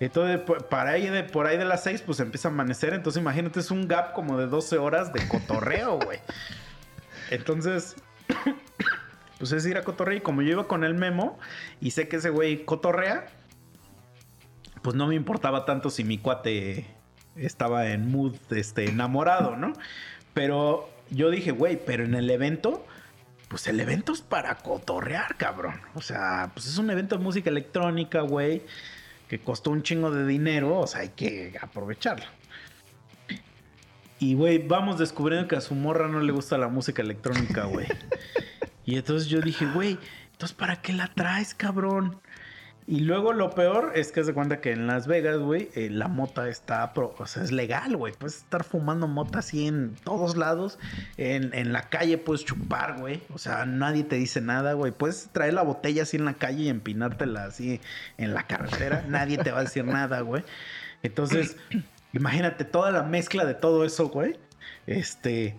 Entonces, 0.00 0.40
para 0.68 0.90
ahí 0.90 1.08
de, 1.08 1.22
por 1.22 1.46
ahí 1.46 1.56
de 1.56 1.64
las 1.64 1.84
6, 1.84 2.02
pues 2.02 2.20
empieza 2.20 2.48
a 2.48 2.50
amanecer. 2.50 2.94
Entonces, 2.94 3.20
imagínate, 3.20 3.60
es 3.60 3.70
un 3.70 3.86
gap 3.88 4.12
como 4.12 4.38
de 4.38 4.46
12 4.46 4.78
horas 4.78 5.12
de 5.12 5.26
cotorreo, 5.28 5.98
güey. 5.98 6.18
Entonces, 7.30 7.96
pues 9.38 9.52
es 9.52 9.66
ir 9.66 9.76
a 9.76 9.82
cotorrear. 9.82 10.18
Y 10.18 10.20
como 10.20 10.42
yo 10.42 10.50
iba 10.50 10.68
con 10.68 10.84
el 10.84 10.94
memo 10.94 11.38
y 11.80 11.92
sé 11.92 12.08
que 12.08 12.16
ese 12.16 12.30
güey 12.30 12.64
cotorrea, 12.64 13.26
pues 14.82 14.96
no 14.96 15.06
me 15.06 15.14
importaba 15.14 15.64
tanto 15.64 15.90
si 15.90 16.04
mi 16.04 16.18
cuate 16.18 16.86
estaba 17.36 17.88
en 17.88 18.10
mood 18.10 18.36
este, 18.50 18.88
enamorado, 18.88 19.56
¿no? 19.56 19.72
Pero 20.34 20.90
yo 21.10 21.30
dije, 21.30 21.52
güey, 21.52 21.78
pero 21.84 22.04
en 22.04 22.14
el 22.14 22.28
evento, 22.30 22.84
pues 23.48 23.66
el 23.66 23.80
evento 23.80 24.12
es 24.12 24.22
para 24.22 24.56
cotorrear, 24.56 25.36
cabrón. 25.36 25.80
O 25.94 26.02
sea, 26.02 26.50
pues 26.52 26.66
es 26.66 26.78
un 26.78 26.90
evento 26.90 27.16
de 27.16 27.22
música 27.22 27.50
electrónica, 27.50 28.20
güey, 28.20 28.62
que 29.28 29.38
costó 29.38 29.70
un 29.70 29.82
chingo 29.82 30.10
de 30.10 30.26
dinero, 30.26 30.78
o 30.78 30.86
sea, 30.86 31.02
hay 31.02 31.10
que 31.10 31.54
aprovecharlo. 31.60 32.26
Y, 34.18 34.34
güey, 34.34 34.58
vamos 34.58 34.98
descubriendo 34.98 35.48
que 35.48 35.56
a 35.56 35.60
su 35.60 35.74
morra 35.74 36.08
no 36.08 36.20
le 36.20 36.32
gusta 36.32 36.56
la 36.56 36.68
música 36.68 37.02
electrónica, 37.02 37.64
güey. 37.64 37.86
Y 38.86 38.96
entonces 38.96 39.28
yo 39.30 39.40
dije, 39.40 39.64
güey, 39.64 39.98
entonces 40.32 40.54
¿para 40.54 40.82
qué 40.82 40.92
la 40.92 41.08
traes, 41.08 41.54
cabrón? 41.54 42.20
Y 42.86 43.00
luego 43.00 43.32
lo 43.32 43.48
peor 43.50 43.92
es 43.94 44.12
que 44.12 44.22
se 44.24 44.34
cuenta 44.34 44.60
que 44.60 44.72
en 44.72 44.86
Las 44.86 45.06
Vegas, 45.06 45.38
güey, 45.38 45.70
eh, 45.74 45.88
la 45.90 46.06
mota 46.06 46.48
está, 46.50 46.92
pro- 46.92 47.14
o 47.18 47.26
sea, 47.26 47.42
es 47.42 47.50
legal, 47.50 47.96
güey. 47.96 48.12
Puedes 48.12 48.36
estar 48.36 48.62
fumando 48.62 49.08
mota 49.08 49.38
así 49.38 49.66
en 49.66 49.94
todos 50.04 50.36
lados. 50.36 50.78
En, 51.16 51.54
en 51.54 51.72
la 51.72 51.88
calle 51.88 52.18
puedes 52.18 52.44
chupar, 52.44 53.00
güey. 53.00 53.22
O 53.32 53.38
sea, 53.38 53.64
nadie 53.64 54.04
te 54.04 54.16
dice 54.16 54.42
nada, 54.42 54.74
güey. 54.74 54.92
Puedes 54.92 55.30
traer 55.32 55.54
la 55.54 55.62
botella 55.62 56.02
así 56.02 56.18
en 56.18 56.26
la 56.26 56.34
calle 56.34 56.64
y 56.64 56.68
empinártela 56.68 57.44
así 57.44 57.80
en 58.18 58.34
la 58.34 58.46
carretera. 58.46 59.02
nadie 59.08 59.38
te 59.38 59.50
va 59.50 59.60
a 59.60 59.64
decir 59.64 59.86
nada, 59.86 60.20
güey. 60.20 60.44
Entonces, 61.02 61.56
imagínate 62.12 62.64
toda 62.66 62.90
la 62.90 63.02
mezcla 63.02 63.46
de 63.46 63.54
todo 63.54 63.86
eso, 63.86 64.08
güey. 64.10 64.36
Este, 64.86 65.56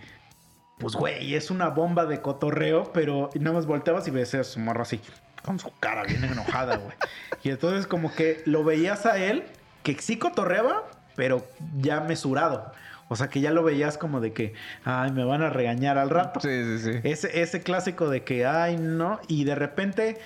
pues, 0.78 0.94
güey, 0.94 1.34
es 1.34 1.50
una 1.50 1.70
bomba 1.70 2.06
de 2.06 2.22
cotorreo, 2.22 2.92
pero 2.94 3.32
nada 3.40 3.56
más 3.56 3.66
volteabas 3.66 4.08
y 4.08 4.12
ves 4.12 4.36
a 4.36 4.44
su 4.44 4.60
morro 4.60 4.84
así, 4.84 5.00
con 5.46 5.60
su 5.60 5.72
cara 5.80 6.04
bien 6.04 6.24
enojada, 6.24 6.78
güey. 6.78 6.96
Y 7.44 7.52
entonces, 7.52 7.86
como 7.86 8.14
que 8.14 8.42
lo 8.46 8.64
veías 8.64 9.06
a 9.06 9.18
él, 9.18 9.44
que 9.84 9.96
sí 10.00 10.18
cotorreaba, 10.18 10.84
pero 11.16 11.46
ya 11.78 12.02
mesurado. 12.02 12.74
O 13.08 13.16
sea, 13.16 13.28
que 13.28 13.40
ya 13.40 13.52
lo 13.52 13.64
veías 13.64 14.00
como 14.00 14.20
de 14.20 14.34
que, 14.34 14.54
ay, 14.84 15.12
me 15.12 15.24
van 15.24 15.44
a 15.44 15.52
regañar 15.52 16.00
al 16.00 16.10
rato. 16.10 16.40
Sí, 16.40 16.50
sí, 16.50 16.80
sí. 16.80 17.00
Ese, 17.04 17.42
ese 17.42 17.62
clásico 17.62 18.10
de 18.10 18.24
que, 18.24 18.48
ay, 18.48 18.78
no, 18.78 19.20
y 19.28 19.44
de 19.44 19.54
repente, 19.54 20.18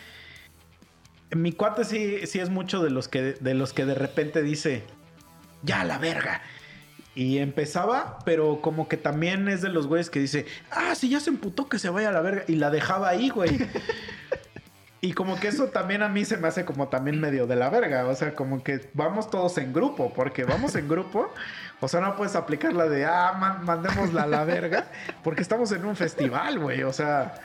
mi 1.31 1.51
cuate 1.51 1.83
sí, 1.83 2.25
sí 2.25 2.39
es 2.39 2.49
mucho 2.49 2.81
de 2.81 2.89
los, 2.89 3.09
que, 3.09 3.33
de 3.33 3.53
los 3.53 3.73
que 3.73 3.85
de 3.85 3.95
repente 3.95 4.41
dice, 4.41 4.83
ya 5.63 5.83
la 5.83 5.97
verga. 5.97 6.41
Y 7.13 7.39
empezaba, 7.39 8.19
pero 8.23 8.61
como 8.61 8.87
que 8.87 8.95
también 8.95 9.49
es 9.49 9.61
de 9.61 9.67
los 9.67 9.87
güeyes 9.87 10.09
que 10.09 10.21
dice, 10.21 10.45
ah, 10.71 10.95
si 10.95 11.09
ya 11.09 11.19
se 11.19 11.29
emputó 11.29 11.67
que 11.67 11.77
se 11.77 11.89
vaya 11.89 12.07
a 12.07 12.13
la 12.13 12.21
verga. 12.21 12.45
Y 12.47 12.55
la 12.55 12.69
dejaba 12.69 13.09
ahí, 13.09 13.27
güey. 13.27 13.59
y 15.01 15.13
como 15.13 15.39
que 15.39 15.47
eso 15.47 15.67
también 15.67 16.03
a 16.03 16.09
mí 16.09 16.25
se 16.25 16.37
me 16.37 16.47
hace 16.49 16.65
como 16.65 16.89
también 16.89 17.19
medio 17.21 17.47
de 17.47 17.55
la 17.55 17.69
verga. 17.69 18.05
O 18.07 18.15
sea, 18.15 18.35
como 18.35 18.63
que 18.63 18.89
vamos 18.93 19.29
todos 19.31 19.57
en 19.57 19.71
grupo, 19.73 20.13
porque 20.13 20.43
vamos 20.43 20.75
en 20.75 20.87
grupo. 20.89 21.31
O 21.79 21.87
sea, 21.87 22.01
no 22.01 22.15
puedes 22.17 22.35
aplicar 22.35 22.73
la 22.73 22.87
de, 22.89 23.05
ah, 23.05 23.33
man- 23.39 23.63
mandémosla 23.63 24.23
a 24.23 24.27
la 24.27 24.43
verga, 24.43 24.87
porque 25.23 25.41
estamos 25.41 25.71
en 25.71 25.85
un 25.85 25.95
festival, 25.95 26.59
güey. 26.59 26.83
O 26.83 26.91
sea, 26.91 27.35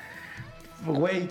güey, 0.84 1.28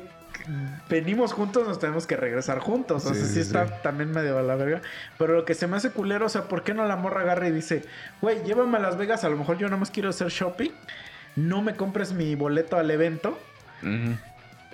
venimos 0.89 1.33
juntos, 1.33 1.67
nos 1.67 1.79
tenemos 1.79 2.07
que 2.07 2.15
regresar 2.15 2.59
juntos. 2.59 3.05
O 3.05 3.13
sea, 3.13 3.21
sí, 3.21 3.33
sí, 3.33 3.39
está 3.41 3.67
sí. 3.67 3.73
también 3.83 4.11
medio 4.11 4.37
a 4.37 4.41
la 4.43 4.55
verga. 4.55 4.81
Pero 5.17 5.33
lo 5.35 5.43
que 5.45 5.53
se 5.53 5.67
me 5.67 5.75
hace 5.77 5.91
culero, 5.91 6.25
o 6.27 6.29
sea, 6.29 6.43
¿por 6.43 6.63
qué 6.63 6.73
no 6.73 6.85
la 6.85 6.95
morra 6.95 7.21
agarra 7.21 7.47
y 7.47 7.51
dice, 7.51 7.83
güey, 8.21 8.41
llévame 8.43 8.77
a 8.77 8.81
Las 8.81 8.97
Vegas, 8.97 9.23
a 9.25 9.29
lo 9.29 9.35
mejor 9.37 9.57
yo 9.57 9.67
nada 9.67 9.77
más 9.77 9.91
quiero 9.91 10.09
hacer 10.09 10.27
shopping, 10.29 10.71
no 11.35 11.61
me 11.61 11.75
compres 11.75 12.13
mi 12.13 12.35
boleto 12.35 12.77
al 12.77 12.89
evento, 12.91 13.37
Ujú. 13.81 14.15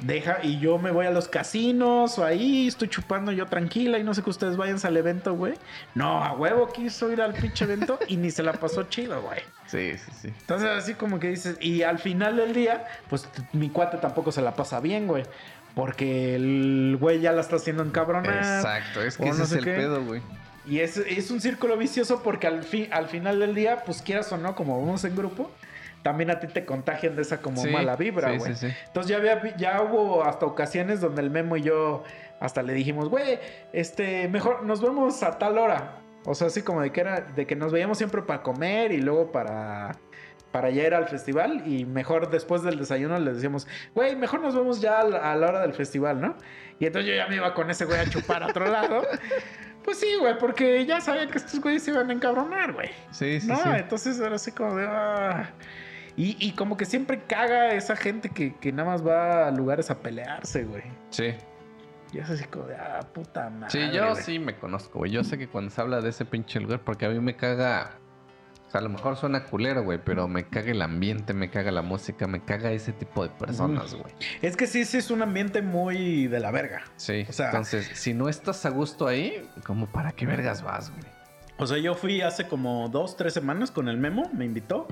Deja 0.02 0.40
y 0.44 0.60
yo 0.60 0.78
me 0.78 0.92
voy 0.92 1.06
a 1.06 1.12
los 1.12 1.28
casinos 1.28 2.18
o 2.18 2.26
ahí 2.26 2.68
estoy 2.68 2.88
chupando 2.88 3.32
yo 3.32 3.46
tranquila 3.46 3.98
y 4.00 4.04
no 4.04 4.14
sé 4.14 4.24
que 4.24 4.30
ustedes 4.30 4.58
vayan 4.58 4.78
al 4.84 4.98
evento, 4.98 5.34
güey. 5.36 5.54
No, 5.96 6.24
a 6.24 6.34
huevo 6.34 6.68
quiso 6.72 7.12
ir 7.12 7.22
al 7.22 7.34
pinche 7.34 7.66
evento 7.66 8.00
y 8.08 8.18
ni 8.18 8.32
se 8.32 8.44
la 8.44 8.54
pasó 8.54 8.84
chido, 8.84 9.22
güey. 9.22 9.40
Sí, 9.68 9.98
sí, 9.98 10.12
sí. 10.22 10.28
Entonces, 10.28 10.70
así 10.70 10.94
como 10.96 11.20
que 11.20 11.30
dices, 11.30 11.58
y 11.60 11.84
al 11.84 12.00
final 12.00 12.38
del 12.38 12.54
día, 12.54 12.88
pues 13.10 13.28
mi 13.54 13.70
cuate 13.70 13.98
tampoco 13.98 14.32
se 14.32 14.42
la 14.42 14.56
pasa 14.56 14.80
bien, 14.80 15.08
güey. 15.08 15.24
Porque 15.76 16.36
el 16.36 16.98
güey 17.00 17.20
ya 17.20 17.32
la 17.32 17.42
está 17.42 17.58
haciendo 17.58 17.84
encabronar. 17.84 18.36
Exacto, 18.36 19.02
es 19.02 19.18
que 19.18 19.30
ese 19.30 19.38
no 19.38 19.44
es 19.44 19.52
el 19.52 19.64
qué. 19.64 19.74
pedo, 19.76 20.04
güey. 20.04 20.22
Y 20.66 20.80
es, 20.80 20.98
es 20.98 21.32
un 21.32 21.42
círculo 21.42 21.78
vicioso 21.78 22.22
porque 22.24 22.48
al, 22.48 22.66
al 22.92 23.08
final 23.08 23.40
del 23.40 23.56
día, 23.56 23.84
pues 23.86 24.02
quieras 24.02 24.32
o 24.32 24.38
no, 24.38 24.56
como 24.56 24.80
vamos 24.80 25.04
en 25.04 25.16
grupo, 25.16 25.52
también 26.04 26.30
a 26.32 26.40
ti 26.40 26.48
te 26.48 26.66
contagian 26.66 27.16
de 27.16 27.22
esa 27.24 27.42
como 27.42 27.62
Sí, 27.62 27.70
mala 27.70 27.96
vibra, 27.96 28.30
güey. 28.38 28.56
sí, 28.56 28.68
sí. 28.70 28.76
Entonces 28.88 29.10
ya, 29.12 29.18
había, 29.18 29.56
ya 29.58 29.82
hubo 29.82 30.24
hasta 30.24 30.46
ocasiones 30.46 31.02
donde 31.02 31.22
el 31.22 31.30
Memo 31.30 31.58
y 31.58 31.62
yo 31.64 32.04
hasta 32.40 32.62
le 32.64 32.74
dijimos, 32.74 33.10
güey, 33.10 33.40
este, 33.74 34.28
mejor 34.30 34.64
nos 34.64 34.82
vemos 34.82 35.22
a 35.24 35.38
tal 35.38 35.58
hora. 35.58 35.96
O 36.26 36.36
sea, 36.36 36.48
así 36.48 36.62
como 36.62 36.82
de 36.82 36.92
que 36.92 37.02
era, 37.02 37.22
de 37.22 37.46
que 37.46 37.56
nos 37.56 37.72
veíamos 37.72 37.98
siempre 37.98 38.22
para 38.22 38.44
comer 38.44 38.92
y 38.92 39.02
luego 39.02 39.32
para, 39.32 39.92
para 40.52 40.70
ya 40.70 40.84
ir 40.88 40.94
al 40.94 41.08
festival. 41.08 41.64
Y 41.66 41.86
mejor 41.86 42.30
después 42.30 42.62
del 42.64 42.78
desayuno 42.78 43.18
les 43.20 43.36
decíamos, 43.36 43.68
güey, 43.96 44.16
mejor 44.16 44.42
nos 44.42 44.56
vemos 44.56 44.80
ya 44.82 45.00
a 45.00 45.04
la, 45.04 45.32
a 45.32 45.36
la 45.36 45.48
hora 45.48 45.62
del 45.62 45.74
festival, 45.74 46.22
¿no? 46.22 46.36
Y 46.80 46.86
entonces 46.86 47.10
yo 47.12 47.16
ya 47.18 47.28
me 47.28 47.36
iba 47.36 47.54
con 47.54 47.70
ese 47.70 47.84
güey 47.86 48.00
a 48.00 48.10
chupar 48.10 48.44
a 48.44 48.48
otro 48.48 48.68
lado. 48.72 49.02
Pues 49.84 49.98
sí, 50.00 50.08
güey, 50.20 50.38
porque 50.38 50.86
ya 50.86 51.02
sabía 51.02 51.28
que 51.28 51.38
estos 51.38 51.60
güeyes 51.62 51.84
se 51.84 51.92
iban 51.92 52.10
a 52.10 52.14
encabronar, 52.14 52.74
güey. 52.74 52.90
Sí, 53.12 53.40
sí, 53.42 53.48
No, 53.48 53.56
sí. 53.58 53.70
entonces 53.76 54.20
era 54.20 54.36
así 54.36 54.52
como 54.52 54.76
de. 54.76 54.86
ah. 54.88 55.50
Y, 56.20 56.36
y 56.38 56.52
como 56.52 56.76
que 56.76 56.84
siempre 56.84 57.22
caga 57.24 57.74
esa 57.76 57.96
gente 57.96 58.28
que, 58.28 58.54
que 58.58 58.74
nada 58.74 58.90
más 58.90 59.08
va 59.08 59.48
a 59.48 59.52
lugares 59.52 59.90
a 59.90 60.00
pelearse, 60.00 60.66
güey. 60.66 60.84
Sí. 61.12 61.34
Y 62.12 62.18
es 62.18 62.30
así 62.30 62.44
como 62.44 62.66
de, 62.66 62.76
ah, 62.76 63.00
puta 63.14 63.50
madre. 63.50 63.70
Sí, 63.70 63.96
yo 63.96 64.10
güey. 64.12 64.22
sí 64.22 64.38
me 64.38 64.58
conozco, 64.58 65.00
güey. 65.00 65.12
Yo 65.12 65.24
sé 65.24 65.38
que 65.38 65.48
cuando 65.48 65.72
se 65.72 65.80
habla 65.80 66.02
de 66.02 66.10
ese 66.10 66.26
pinche 66.26 66.60
lugar, 66.60 66.82
porque 66.82 67.06
a 67.06 67.10
mí 67.10 67.22
me 67.22 67.38
caga. 67.38 67.92
O 68.68 68.70
sea, 68.70 68.82
a 68.82 68.84
lo 68.84 68.90
mejor 68.90 69.16
suena 69.16 69.46
culero, 69.46 69.82
güey, 69.86 69.98
pero 70.04 70.28
me 70.28 70.44
caga 70.44 70.72
el 70.72 70.82
ambiente, 70.82 71.34
me 71.34 71.50
caga 71.50 71.72
la 71.72 71.84
música, 71.84 72.28
me 72.28 72.44
caga 72.44 72.70
ese 72.74 72.92
tipo 72.92 73.24
de 73.24 73.30
personas, 73.30 73.96
güey. 73.96 74.14
Es 74.42 74.58
que 74.58 74.68
sí, 74.68 74.84
sí 74.84 74.98
es 74.98 75.12
un 75.12 75.22
ambiente 75.22 75.62
muy 75.62 76.28
de 76.28 76.40
la 76.42 76.52
verga. 76.52 76.82
Sí. 76.98 77.26
O 77.30 77.32
sea- 77.32 77.46
Entonces, 77.46 77.90
si 77.94 78.14
no 78.14 78.28
estás 78.28 78.66
a 78.66 78.70
gusto 78.72 79.08
ahí, 79.08 79.50
como 79.66 79.88
para 79.88 80.12
qué 80.12 80.26
vergas 80.26 80.64
vas, 80.64 80.92
güey? 80.92 81.04
O 81.58 81.66
sea, 81.66 81.78
yo 81.78 81.96
fui 81.96 82.22
hace 82.22 82.46
como 82.48 82.90
dos, 82.90 83.16
tres 83.16 83.34
semanas 83.34 83.72
con 83.72 83.88
el 83.88 83.98
Memo, 83.98 84.30
me 84.34 84.44
invitó 84.46 84.86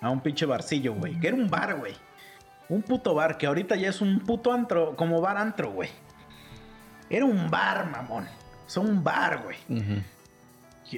a 0.00 0.10
un 0.10 0.20
pinche 0.20 0.46
barcillo, 0.46 0.94
güey. 0.94 1.18
Que 1.18 1.28
era 1.28 1.36
un 1.36 1.48
bar, 1.48 1.76
güey. 1.76 1.94
Un 2.68 2.82
puto 2.82 3.14
bar, 3.14 3.38
que 3.38 3.46
ahorita 3.46 3.76
ya 3.76 3.88
es 3.90 4.00
un 4.00 4.20
puto 4.20 4.52
antro, 4.52 4.96
como 4.96 5.20
bar 5.20 5.36
antro, 5.36 5.70
güey. 5.70 5.88
Era 7.08 7.24
un 7.24 7.50
bar, 7.50 7.88
mamón. 7.90 8.24
O 8.66 8.70
sea, 8.70 8.82
un 8.82 9.02
bar, 9.04 9.42
güey. 9.44 9.56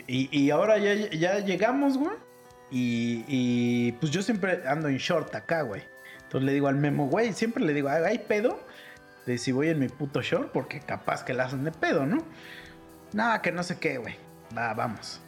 Y, 0.06 0.38
y 0.38 0.50
ahora 0.50 0.78
ya, 0.78 0.94
ya 1.10 1.38
llegamos, 1.40 1.98
güey. 1.98 2.16
Y, 2.70 3.24
y, 3.28 3.92
pues 3.92 4.12
yo 4.12 4.22
siempre 4.22 4.62
ando 4.66 4.88
en 4.88 4.98
short 4.98 5.34
acá, 5.34 5.62
güey. 5.62 5.82
Entonces 6.24 6.46
le 6.46 6.52
digo 6.52 6.68
al 6.68 6.76
Memo, 6.76 7.06
güey, 7.06 7.32
siempre 7.32 7.64
le 7.64 7.72
digo, 7.72 7.88
"Ah, 7.88 8.00
¿hay 8.06 8.18
pedo? 8.18 8.60
De 9.24 9.38
si 9.38 9.52
voy 9.52 9.68
en 9.68 9.78
mi 9.78 9.88
puto 9.88 10.20
short, 10.20 10.52
porque 10.52 10.80
capaz 10.80 11.24
que 11.24 11.32
la 11.32 11.44
hacen 11.44 11.64
de 11.64 11.72
pedo, 11.72 12.04
¿no? 12.04 12.18
Nada, 13.12 13.40
que 13.40 13.52
no 13.52 13.62
sé 13.62 13.78
qué, 13.78 13.96
güey. 13.96 14.16
Va, 14.56 14.74
vamos. 14.74 15.20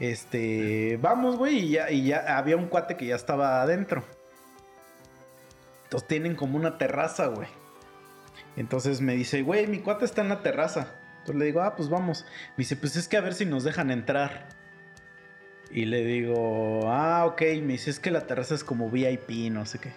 Este, 0.00 0.98
vamos, 1.00 1.36
güey, 1.36 1.58
y 1.58 1.70
ya, 1.72 1.90
y 1.90 2.06
ya 2.06 2.38
había 2.38 2.56
un 2.56 2.68
cuate 2.68 2.96
que 2.96 3.06
ya 3.06 3.14
estaba 3.14 3.60
adentro. 3.60 4.04
Entonces 5.84 6.08
tienen 6.08 6.36
como 6.36 6.56
una 6.56 6.78
terraza, 6.78 7.26
güey. 7.26 7.48
Entonces 8.56 9.00
me 9.00 9.14
dice, 9.14 9.42
güey, 9.42 9.66
mi 9.66 9.80
cuate 9.80 10.06
está 10.06 10.22
en 10.22 10.30
la 10.30 10.42
terraza. 10.42 10.94
Entonces 11.18 11.36
le 11.36 11.44
digo, 11.44 11.62
ah, 11.62 11.76
pues 11.76 11.88
vamos. 11.90 12.24
Me 12.50 12.62
dice, 12.62 12.76
pues 12.76 12.96
es 12.96 13.08
que 13.08 13.18
a 13.18 13.20
ver 13.20 13.34
si 13.34 13.44
nos 13.44 13.64
dejan 13.64 13.90
entrar. 13.90 14.48
Y 15.70 15.84
le 15.84 16.04
digo, 16.04 16.90
ah, 16.90 17.26
ok. 17.26 17.42
Me 17.62 17.74
dice, 17.74 17.90
es 17.90 18.00
que 18.00 18.10
la 18.10 18.26
terraza 18.26 18.54
es 18.54 18.64
como 18.64 18.90
VIP, 18.90 19.50
no 19.50 19.66
sé 19.66 19.78
qué. 19.78 19.92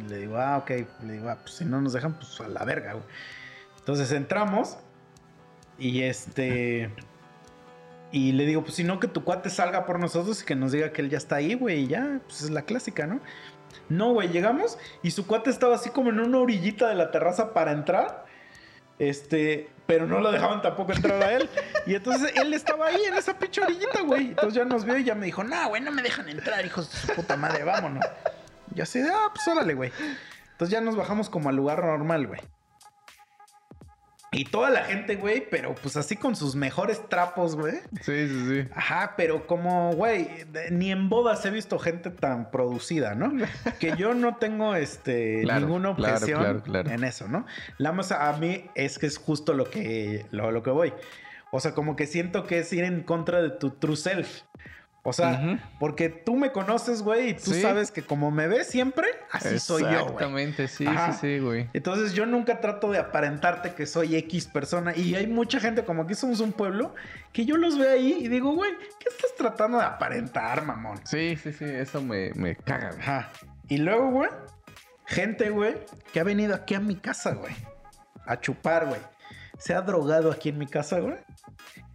Y 0.00 0.08
le 0.08 0.18
digo, 0.18 0.36
ah, 0.36 0.58
ok. 0.58 0.70
Le 1.04 1.14
digo, 1.14 1.28
ah, 1.28 1.38
pues 1.42 1.56
si 1.56 1.64
no 1.64 1.80
nos 1.80 1.92
dejan, 1.92 2.14
pues 2.14 2.40
a 2.40 2.48
la 2.48 2.64
verga, 2.64 2.92
güey. 2.92 3.06
Entonces 3.78 4.12
entramos. 4.12 4.78
Y 5.78 6.02
este. 6.02 6.90
Y 8.10 8.32
le 8.32 8.46
digo, 8.46 8.62
pues 8.62 8.74
si 8.74 8.84
no, 8.84 9.00
que 9.00 9.08
tu 9.08 9.22
cuate 9.22 9.50
salga 9.50 9.84
por 9.84 9.98
nosotros 9.98 10.42
y 10.42 10.44
que 10.44 10.54
nos 10.54 10.72
diga 10.72 10.92
que 10.92 11.02
él 11.02 11.10
ya 11.10 11.18
está 11.18 11.36
ahí, 11.36 11.54
güey. 11.54 11.84
Y 11.84 11.88
ya, 11.88 12.20
pues 12.26 12.42
es 12.42 12.50
la 12.50 12.62
clásica, 12.62 13.06
¿no? 13.06 13.20
No, 13.88 14.12
güey, 14.12 14.28
llegamos 14.28 14.78
y 15.02 15.10
su 15.10 15.26
cuate 15.26 15.50
estaba 15.50 15.74
así 15.74 15.90
como 15.90 16.10
en 16.10 16.20
una 16.20 16.38
orillita 16.38 16.88
de 16.88 16.94
la 16.94 17.10
terraza 17.10 17.52
para 17.52 17.72
entrar. 17.72 18.26
Este, 18.98 19.70
pero 19.86 20.06
no 20.06 20.20
lo 20.20 20.32
dejaban 20.32 20.60
tampoco 20.60 20.92
entrar 20.92 21.22
a 21.22 21.32
él. 21.32 21.48
Y 21.86 21.94
entonces 21.94 22.32
él 22.36 22.52
estaba 22.54 22.86
ahí 22.86 23.00
en 23.06 23.14
esa 23.14 23.38
pinche 23.38 23.62
orillita, 23.62 24.00
güey. 24.02 24.28
Entonces 24.28 24.54
ya 24.54 24.64
nos 24.64 24.84
vio 24.84 24.96
y 24.98 25.04
ya 25.04 25.14
me 25.14 25.26
dijo, 25.26 25.44
no, 25.44 25.68
güey, 25.68 25.82
no 25.82 25.90
me 25.90 26.02
dejan 26.02 26.28
entrar, 26.28 26.64
hijos 26.64 26.90
de 26.90 26.98
su 26.98 27.14
puta 27.14 27.36
madre, 27.36 27.64
vámonos. 27.64 28.04
Y 28.74 28.80
así 28.80 29.00
ah, 29.00 29.30
pues 29.34 29.46
órale, 29.48 29.74
güey. 29.74 29.92
Entonces 30.52 30.72
ya 30.72 30.80
nos 30.80 30.96
bajamos 30.96 31.30
como 31.30 31.48
al 31.48 31.56
lugar 31.56 31.84
normal, 31.84 32.26
güey. 32.26 32.40
Y 34.30 34.44
toda 34.44 34.68
la 34.68 34.84
gente, 34.84 35.16
güey, 35.16 35.48
pero 35.50 35.74
pues 35.74 35.96
así 35.96 36.16
con 36.16 36.36
sus 36.36 36.54
mejores 36.54 37.08
trapos, 37.08 37.56
güey. 37.56 37.76
Sí, 38.02 38.28
sí, 38.28 38.46
sí. 38.48 38.68
Ajá, 38.74 39.14
pero 39.16 39.46
como, 39.46 39.92
güey, 39.92 40.28
ni 40.70 40.90
en 40.90 41.08
bodas 41.08 41.44
he 41.46 41.50
visto 41.50 41.78
gente 41.78 42.10
tan 42.10 42.50
producida, 42.50 43.14
¿no? 43.14 43.32
Que 43.80 43.96
yo 43.96 44.12
no 44.12 44.36
tengo 44.36 44.74
este 44.74 45.40
Claro, 45.42 45.60
ninguna 45.60 45.90
objeción 45.90 46.40
claro, 46.40 46.62
claro. 46.62 46.90
en 46.90 47.04
eso, 47.04 47.26
¿no? 47.28 47.46
La 47.78 47.92
más 47.92 48.12
a 48.12 48.30
mí 48.34 48.66
es 48.74 48.98
que 48.98 49.06
es 49.06 49.16
justo 49.16 49.54
lo 49.54 49.70
que 49.70 50.26
lo, 50.30 50.50
lo 50.50 50.62
que 50.62 50.70
voy. 50.70 50.92
O 51.50 51.60
sea, 51.60 51.72
como 51.72 51.96
que 51.96 52.06
siento 52.06 52.46
que 52.46 52.58
es 52.58 52.72
ir 52.72 52.84
en 52.84 53.02
contra 53.02 53.40
de 53.40 53.50
tu 53.50 53.70
true 53.70 53.96
self. 53.96 54.42
O 55.08 55.12
sea, 55.12 55.58
porque 55.78 56.08
tú 56.08 56.36
me 56.36 56.52
conoces, 56.52 57.02
güey, 57.02 57.30
y 57.30 57.34
tú 57.34 57.52
Sí. 57.52 57.62
sabes 57.62 57.90
que 57.90 58.02
como 58.02 58.30
me 58.30 58.46
ves 58.48 58.66
siempre, 58.68 59.06
así 59.32 59.58
soy 59.58 59.82
yo, 59.82 59.88
güey. 59.88 60.00
Exactamente, 60.02 60.68
sí, 60.68 60.86
Ajá. 60.86 61.12
sí, 61.12 61.18
sí, 61.20 61.38
güey. 61.38 61.68
Entonces 61.72 62.12
yo 62.12 62.26
nunca 62.26 62.60
trato 62.60 62.90
de 62.90 62.98
aparentarte 62.98 63.74
que 63.74 63.86
soy 63.86 64.16
X 64.16 64.46
persona. 64.46 64.96
Y 64.96 65.14
hay 65.14 65.26
mucha 65.26 65.60
gente, 65.60 65.84
como 65.84 66.02
aquí 66.02 66.14
somos 66.14 66.40
un 66.40 66.52
pueblo, 66.52 66.94
que 67.32 67.44
yo 67.44 67.56
los 67.56 67.78
veo 67.78 67.90
ahí 67.90 68.18
y 68.20 68.28
digo, 68.28 68.52
güey, 68.52 68.72
¿qué 68.98 69.08
estás 69.08 69.34
tratando 69.36 69.78
de 69.78 69.84
aparentar, 69.84 70.64
mamón? 70.64 71.00
Sí, 71.04 71.36
sí, 71.42 71.52
sí, 71.52 71.64
eso 71.64 72.02
me, 72.02 72.32
me 72.34 72.56
caga, 72.56 72.90
güey. 72.90 73.00
Ajá. 73.00 73.30
Y 73.68 73.78
luego, 73.78 74.10
güey, 74.10 74.30
gente, 75.06 75.50
güey, 75.50 75.76
que 76.12 76.20
ha 76.20 76.24
venido 76.24 76.54
aquí 76.54 76.74
a 76.74 76.80
mi 76.80 76.96
casa, 76.96 77.32
güey. 77.34 77.54
A 78.26 78.38
chupar, 78.40 78.86
güey. 78.86 79.00
Se 79.58 79.74
ha 79.74 79.80
drogado 79.80 80.30
aquí 80.30 80.50
en 80.50 80.58
mi 80.58 80.66
casa, 80.66 81.00
güey. 81.00 81.16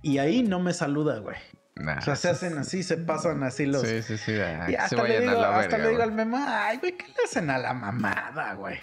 Y 0.02 0.18
ahí 0.18 0.44
no 0.44 0.60
me 0.60 0.73
saluda, 0.73 1.19
güey. 1.19 1.38
Nah, 1.75 1.97
O 1.97 2.01
sea, 2.01 2.15
se 2.15 2.29
hacen 2.29 2.57
así, 2.57 2.83
se 2.83 2.97
pasan 2.97 3.41
así 3.43 3.65
los. 3.65 3.81
Sí, 3.81 4.01
sí, 4.03 4.17
sí. 4.17 4.33
ay, 4.33 4.73
Y 4.73 4.75
hasta, 4.75 5.03
le 5.03 5.19
digo, 5.21 5.31
a 5.31 5.33
la 5.35 5.49
hasta 5.57 5.77
verga, 5.77 5.77
le 5.83 5.89
digo 5.89 6.03
al 6.03 6.11
memo, 6.11 6.37
ay, 6.39 6.77
güey, 6.77 6.91
¿qué 6.97 7.07
le 7.07 7.23
hacen 7.25 7.49
a 7.49 7.57
la 7.57 7.73
mamada, 7.73 8.53
güey? 8.53 8.77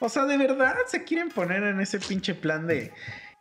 O 0.00 0.08
sea, 0.08 0.24
de 0.26 0.36
verdad 0.36 0.76
se 0.86 1.04
quieren 1.04 1.30
poner 1.30 1.62
en 1.62 1.80
ese 1.80 1.98
pinche 1.98 2.34
plan 2.34 2.66
de. 2.66 2.92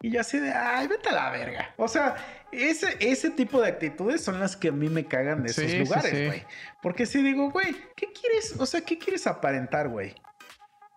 Y 0.01 0.11
yo 0.11 0.21
así 0.21 0.39
de, 0.39 0.51
ay, 0.51 0.87
vete 0.87 1.09
a 1.09 1.13
la 1.13 1.31
verga. 1.31 1.73
O 1.77 1.87
sea, 1.87 2.15
ese, 2.51 2.95
ese 2.99 3.29
tipo 3.31 3.61
de 3.61 3.67
actitudes 3.67 4.23
son 4.23 4.39
las 4.39 4.55
que 4.55 4.69
a 4.69 4.71
mí 4.71 4.89
me 4.89 5.05
cagan 5.05 5.43
de 5.43 5.49
esos 5.51 5.69
Sí, 5.69 5.79
lugares, 5.79 6.11
sí. 6.11 6.25
güey. 6.27 6.45
Porque 6.81 7.05
si 7.05 7.21
digo, 7.23 7.51
güey, 7.51 7.75
¿qué 7.95 8.07
quieres? 8.13 8.55
O 8.59 8.65
sea, 8.65 8.81
¿qué 8.81 8.97
quieres 8.97 9.27
aparentar, 9.27 9.89
güey? 9.89 10.15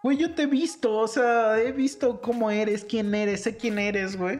Güey, 0.02 0.16
yo 0.16 0.34
te 0.34 0.42
he 0.42 0.46
visto, 0.46 0.96
o 0.96 1.08
sea, 1.08 1.58
he 1.58 1.72
visto 1.72 2.20
cómo 2.20 2.50
eres, 2.50 2.84
quién 2.84 3.14
eres, 3.14 3.42
sé 3.42 3.56
quién 3.56 3.78
eres, 3.78 4.16
güey. 4.16 4.38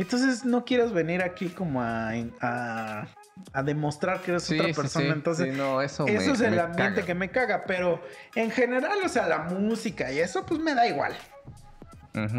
Entonces 0.00 0.44
no 0.44 0.64
quieras 0.64 0.92
venir 0.92 1.22
aquí 1.22 1.48
como 1.48 1.82
a, 1.82 2.10
a, 2.40 3.06
a 3.52 3.62
demostrar 3.62 4.20
que 4.20 4.32
eres 4.32 4.44
Sí, 4.44 4.58
otra 4.58 4.72
persona. 4.74 5.06
sí. 5.06 5.12
Entonces, 5.12 5.56
no, 5.56 5.80
eso, 5.82 6.06
eso 6.06 6.26
me- 6.28 6.32
es 6.32 6.40
el 6.40 6.58
ambiente 6.58 6.94
caga. 7.00 7.06
que 7.06 7.14
me 7.14 7.30
caga, 7.30 7.64
pero 7.66 8.02
en 8.34 8.50
general, 8.50 8.98
o 9.04 9.08
sea, 9.08 9.26
la 9.26 9.38
música 9.38 10.10
y 10.12 10.18
eso, 10.20 10.44
pues 10.46 10.60
me 10.60 10.74
da 10.74 10.86
igual. 10.86 11.14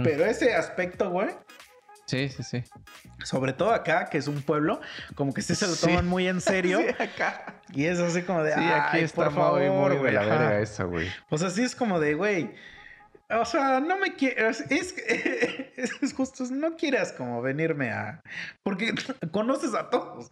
Pero 0.04 0.26
ese 0.26 0.54
aspecto, 0.54 1.10
güey, 1.10 1.30
Sí, 2.06 2.28
sí, 2.28 2.44
sí. 2.44 2.64
sobre 3.24 3.54
todo 3.54 3.72
acá, 3.72 4.10
que 4.10 4.18
es 4.18 4.28
un 4.28 4.42
pueblo, 4.42 4.82
como 5.16 5.34
que 5.34 5.42
sí 5.42 5.56
se 5.56 5.66
lo 5.66 5.76
toman 5.78 6.08
muy 6.08 6.28
en 6.28 6.42
serio. 6.42 6.80
Sí, 6.98 7.04
acá. 7.04 7.46
Y 7.74 7.86
es 7.86 8.00
así 8.00 8.22
como 8.24 8.44
de, 8.44 8.54
Sí, 8.54 8.60
aquí 8.60 8.98
ay, 8.98 9.04
está 9.06 9.16
por 9.26 9.34
favor, 9.34 9.98
güey. 9.98 10.12
la 10.14 10.22
ajá". 10.22 10.30
verga 10.30 10.60
eso, 10.60 10.90
güey. 10.90 11.08
O 11.30 11.38
sea, 11.38 11.50
sí 11.50 11.64
es 11.64 11.74
como 11.74 12.02
de, 12.02 12.16
güey. 12.16 12.52
O 13.40 13.45
sea, 13.45 13.80
no 13.80 13.98
me 13.98 14.14
quieras. 14.16 14.64
Es, 14.70 16.14
justo, 16.14 16.44
no 16.52 16.76
quieras 16.76 17.14
como 17.14 17.41
venirme 17.41 17.90
a. 17.91 18.22
Porque 18.64 18.94
conoces 19.32 19.74
a 19.74 19.90
todos. 19.90 20.30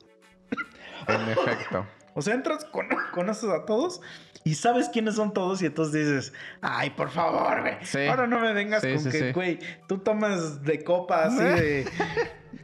En 1.08 1.22
efecto. 1.30 1.86
O 2.16 2.22
sea, 2.24 2.34
entras, 2.34 2.66
con- 2.66 2.90
conoces 3.14 3.50
a 3.50 3.66
todos 3.66 4.02
y 4.44 4.56
sabes 4.56 4.90
quiénes 4.90 5.16
son 5.16 5.32
todos 5.32 5.62
y 5.62 5.68
entonces 5.68 5.94
dices, 5.94 6.34
ay, 6.60 6.90
por 6.90 7.12
favor, 7.12 7.62
güey. 7.62 7.76
Sí. 7.84 8.04
Ahora 8.08 8.26
no 8.28 8.40
me 8.40 8.52
vengas 8.52 8.82
Sí, 8.82 8.96
con 8.96 9.00
sí, 9.04 9.10
que, 9.12 9.32
güey, 9.32 9.60
tú 9.88 10.00
tomas 10.00 10.64
de 10.64 10.84
copa 10.84 11.26
así 11.26 11.38
de... 11.44 11.86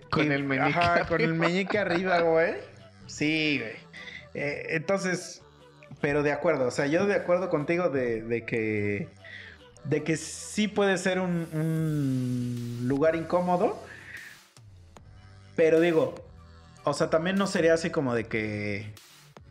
Con 0.10 0.32
el 0.32 0.44
meñique 0.44 0.78
Ajá, 0.78 1.06
con 1.06 1.22
el 1.22 1.30
arriba. 1.30 1.48
meñique 1.48 1.78
arriba, 1.78 2.20
güey. 2.22 2.56
Sí, 3.06 3.60
güey. 3.62 3.76
Eh, 4.34 4.66
entonces, 4.72 5.42
pero 6.02 6.22
de 6.24 6.34
acuerdo, 6.34 6.68
o 6.68 6.72
sea, 6.72 6.88
yo 6.88 7.06
de 7.06 7.16
acuerdo 7.16 7.50
contigo 7.50 7.90
de, 7.90 8.24
de 8.24 8.46
que... 8.46 9.08
De 9.90 10.04
que 10.04 10.18
sí 10.18 10.68
puede 10.68 10.98
ser 10.98 11.20
un, 11.20 11.48
un 11.54 12.88
lugar 12.88 13.16
incómodo. 13.16 13.78
Pero 15.56 15.80
digo, 15.80 16.16
o 16.84 16.94
sea, 16.94 17.10
también 17.10 17.36
no 17.38 17.48
sería 17.48 17.74
así 17.76 17.90
como 17.90 18.14
de 18.14 18.26
que... 18.26 18.94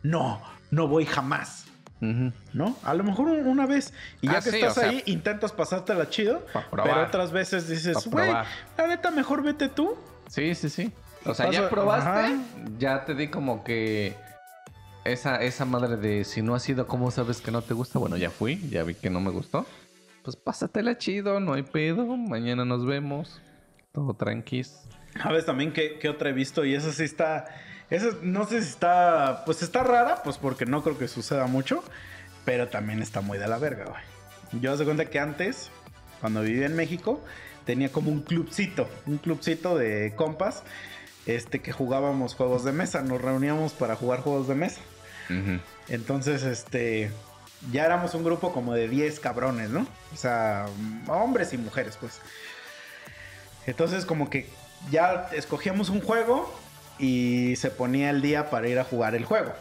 No, 0.03 0.41
no 0.71 0.87
voy 0.87 1.05
jamás. 1.05 1.63
¿No? 2.53 2.75
A 2.83 2.93
lo 2.93 3.03
mejor 3.03 3.27
un- 3.29 3.47
una 3.47 3.65
vez. 3.65 3.91
Y 4.21 4.27
ya 4.27 4.33
Ah, 4.37 4.41
que 4.41 4.51
sí, 4.51 4.57
estás 4.57 4.75
sea- 4.75 4.89
ahí, 4.89 5.01
intentas 5.07 5.51
pasártela 5.51 6.07
chido. 6.09 6.45
Pero 6.69 7.03
otras 7.03 7.31
veces 7.31 7.67
dices, 7.67 8.05
güey, 8.07 8.31
la 8.31 8.87
neta, 8.87 9.09
mejor 9.09 9.41
vete 9.41 9.69
tú. 9.69 9.95
Sí, 10.27 10.53
sí, 10.53 10.69
sí. 10.69 10.91
O 11.25 11.33
sea, 11.33 11.49
ya 11.49 11.67
probaste, 11.69 12.09
ajá. 12.09 12.31
ya 12.77 13.05
te 13.05 13.15
di 13.15 13.29
como 13.29 13.63
que 13.63 14.13
esa, 15.05 15.37
esa 15.41 15.65
madre 15.65 15.97
de 15.97 16.23
si 16.25 16.43
no 16.43 16.53
has 16.53 16.61
sido, 16.61 16.85
¿cómo 16.85 17.09
sabes 17.09 17.41
que 17.41 17.49
no 17.49 17.63
te 17.63 17.73
gusta? 17.73 17.97
Bueno, 17.97 18.17
ya 18.17 18.29
fui, 18.29 18.69
ya 18.69 18.83
vi 18.83 18.93
que 18.93 19.09
no 19.09 19.19
me 19.19 19.31
gustó. 19.31 19.65
Pues 20.25 20.35
pásatela 20.35 20.97
chido, 20.97 21.39
no 21.39 21.53
hay 21.53 21.61
pedo. 21.61 22.17
Mañana 22.17 22.65
nos 22.65 22.83
vemos. 22.83 23.39
Todo 23.91 24.15
tranquis. 24.15 24.81
¿Sabes 25.21 25.45
también 25.45 25.71
qué, 25.71 25.99
qué 25.99 26.09
otra 26.09 26.31
he 26.31 26.33
visto? 26.33 26.65
Y 26.65 26.73
eso 26.73 26.91
sí 26.91 27.03
está. 27.03 27.45
Eso 27.91 28.17
no 28.23 28.45
sé 28.45 28.63
si 28.63 28.69
está. 28.69 29.43
Pues 29.45 29.61
está 29.61 29.83
rara, 29.83 30.23
pues 30.23 30.39
porque 30.39 30.65
no 30.65 30.81
creo 30.81 30.97
que 30.97 31.07
suceda 31.07 31.45
mucho. 31.45 31.83
Pero 32.43 32.69
también 32.69 33.03
está 33.03 33.21
muy 33.21 33.37
de 33.37 33.47
la 33.47 33.59
verga, 33.59 33.85
güey. 33.85 34.61
Yo 34.63 34.73
hace 34.73 34.83
cuenta 34.83 35.05
que 35.05 35.19
antes, 35.19 35.69
cuando 36.21 36.41
vivía 36.41 36.65
en 36.65 36.75
México, 36.75 37.23
tenía 37.63 37.91
como 37.91 38.09
un 38.09 38.21
clubcito. 38.23 38.89
Un 39.05 39.19
clubcito 39.19 39.77
de 39.77 40.13
compas. 40.15 40.63
Este 41.27 41.59
que 41.59 41.71
jugábamos 41.71 42.33
juegos 42.33 42.63
de 42.63 42.71
mesa. 42.71 43.03
Nos 43.03 43.21
reuníamos 43.21 43.73
para 43.73 43.95
jugar 43.95 44.21
juegos 44.21 44.47
de 44.47 44.55
mesa. 44.55 44.81
Entonces, 45.87 46.41
este. 46.41 47.11
Ya 47.71 47.85
éramos 47.85 48.13
un 48.13 48.23
grupo 48.23 48.53
como 48.53 48.73
de 48.73 48.87
10 48.87 49.19
cabrones, 49.19 49.69
¿no? 49.69 49.87
O 50.13 50.17
sea, 50.17 50.67
hombres 51.07 51.53
y 51.53 51.57
mujeres, 51.57 51.97
pues. 51.99 52.19
Entonces, 53.65 54.05
como 54.05 54.29
que 54.29 54.49
ya 54.91 55.29
escogíamos 55.33 55.89
un 55.89 56.01
juego 56.01 56.53
y 56.99 57.55
se 57.57 57.71
ponía 57.71 58.09
el 58.09 58.21
día 58.21 58.49
para 58.49 58.67
ir 58.67 58.79
a 58.79 58.83
jugar 58.83 59.15
el 59.15 59.25
juego. 59.25 59.53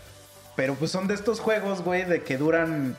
Pero 0.56 0.74
pues 0.74 0.90
son 0.90 1.08
de 1.08 1.14
estos 1.14 1.40
juegos, 1.40 1.82
güey, 1.82 2.04
de 2.04 2.22
que 2.22 2.36
duran 2.36 2.96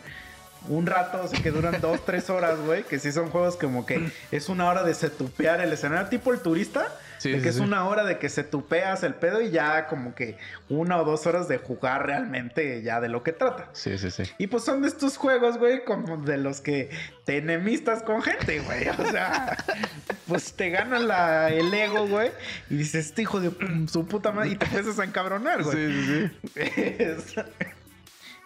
un 0.69 0.85
rato, 0.85 1.21
o 1.23 1.27
sea, 1.27 1.41
que 1.41 1.51
duran 1.51 1.79
dos, 1.81 2.03
tres 2.05 2.29
horas, 2.29 2.59
güey. 2.59 2.83
Que 2.83 2.99
sí 2.99 3.11
son 3.11 3.29
juegos 3.29 3.55
como 3.57 3.85
que 3.85 4.11
es 4.31 4.49
una 4.49 4.67
hora 4.69 4.83
de 4.83 4.93
setupear 4.93 5.61
el 5.61 5.71
escenario, 5.73 6.07
tipo 6.07 6.33
el 6.33 6.39
turista. 6.39 6.87
Sí, 7.17 7.31
de 7.31 7.37
sí, 7.37 7.43
que 7.43 7.49
es 7.49 7.55
sí. 7.55 7.61
una 7.61 7.85
hora 7.87 8.03
de 8.03 8.19
que 8.19 8.27
se 8.29 8.43
tupeas 8.43 9.01
el 9.03 9.15
pedo 9.15 9.41
y 9.41 9.49
ya 9.49 9.87
como 9.87 10.13
que 10.13 10.37
una 10.69 10.97
o 11.01 11.05
dos 11.05 11.25
horas 11.25 11.47
de 11.47 11.57
jugar 11.57 12.05
realmente 12.05 12.81
ya 12.83 12.99
de 12.99 13.07
lo 13.07 13.23
que 13.23 13.31
trata. 13.31 13.69
Sí, 13.71 13.97
sí, 13.97 14.11
sí. 14.11 14.23
Y 14.37 14.47
pues 14.47 14.63
son 14.65 14.81
de 14.81 14.89
estos 14.89 15.17
juegos, 15.17 15.57
güey, 15.57 15.85
como 15.85 16.17
de 16.17 16.37
los 16.37 16.59
que 16.61 16.89
te 17.23 17.37
enemistas 17.37 18.03
con 18.03 18.21
gente, 18.21 18.59
güey. 18.59 18.89
O 18.89 19.11
sea, 19.11 19.57
pues 20.27 20.53
te 20.53 20.69
gana 20.69 20.99
la, 20.99 21.49
el 21.49 21.73
ego, 21.73 22.05
güey. 22.07 22.31
Y 22.69 22.75
dices, 22.75 23.07
este 23.07 23.21
hijo 23.23 23.39
de 23.39 23.49
su 23.87 24.05
puta 24.05 24.31
madre. 24.31 24.49
Y 24.49 24.55
te 24.57 24.65
empiezas 24.65 24.99
a 24.99 25.05
encabronar, 25.05 25.63
güey. 25.63 25.75
Sí, 25.77 26.29
sí, 26.53 26.59
Es- 26.99 27.35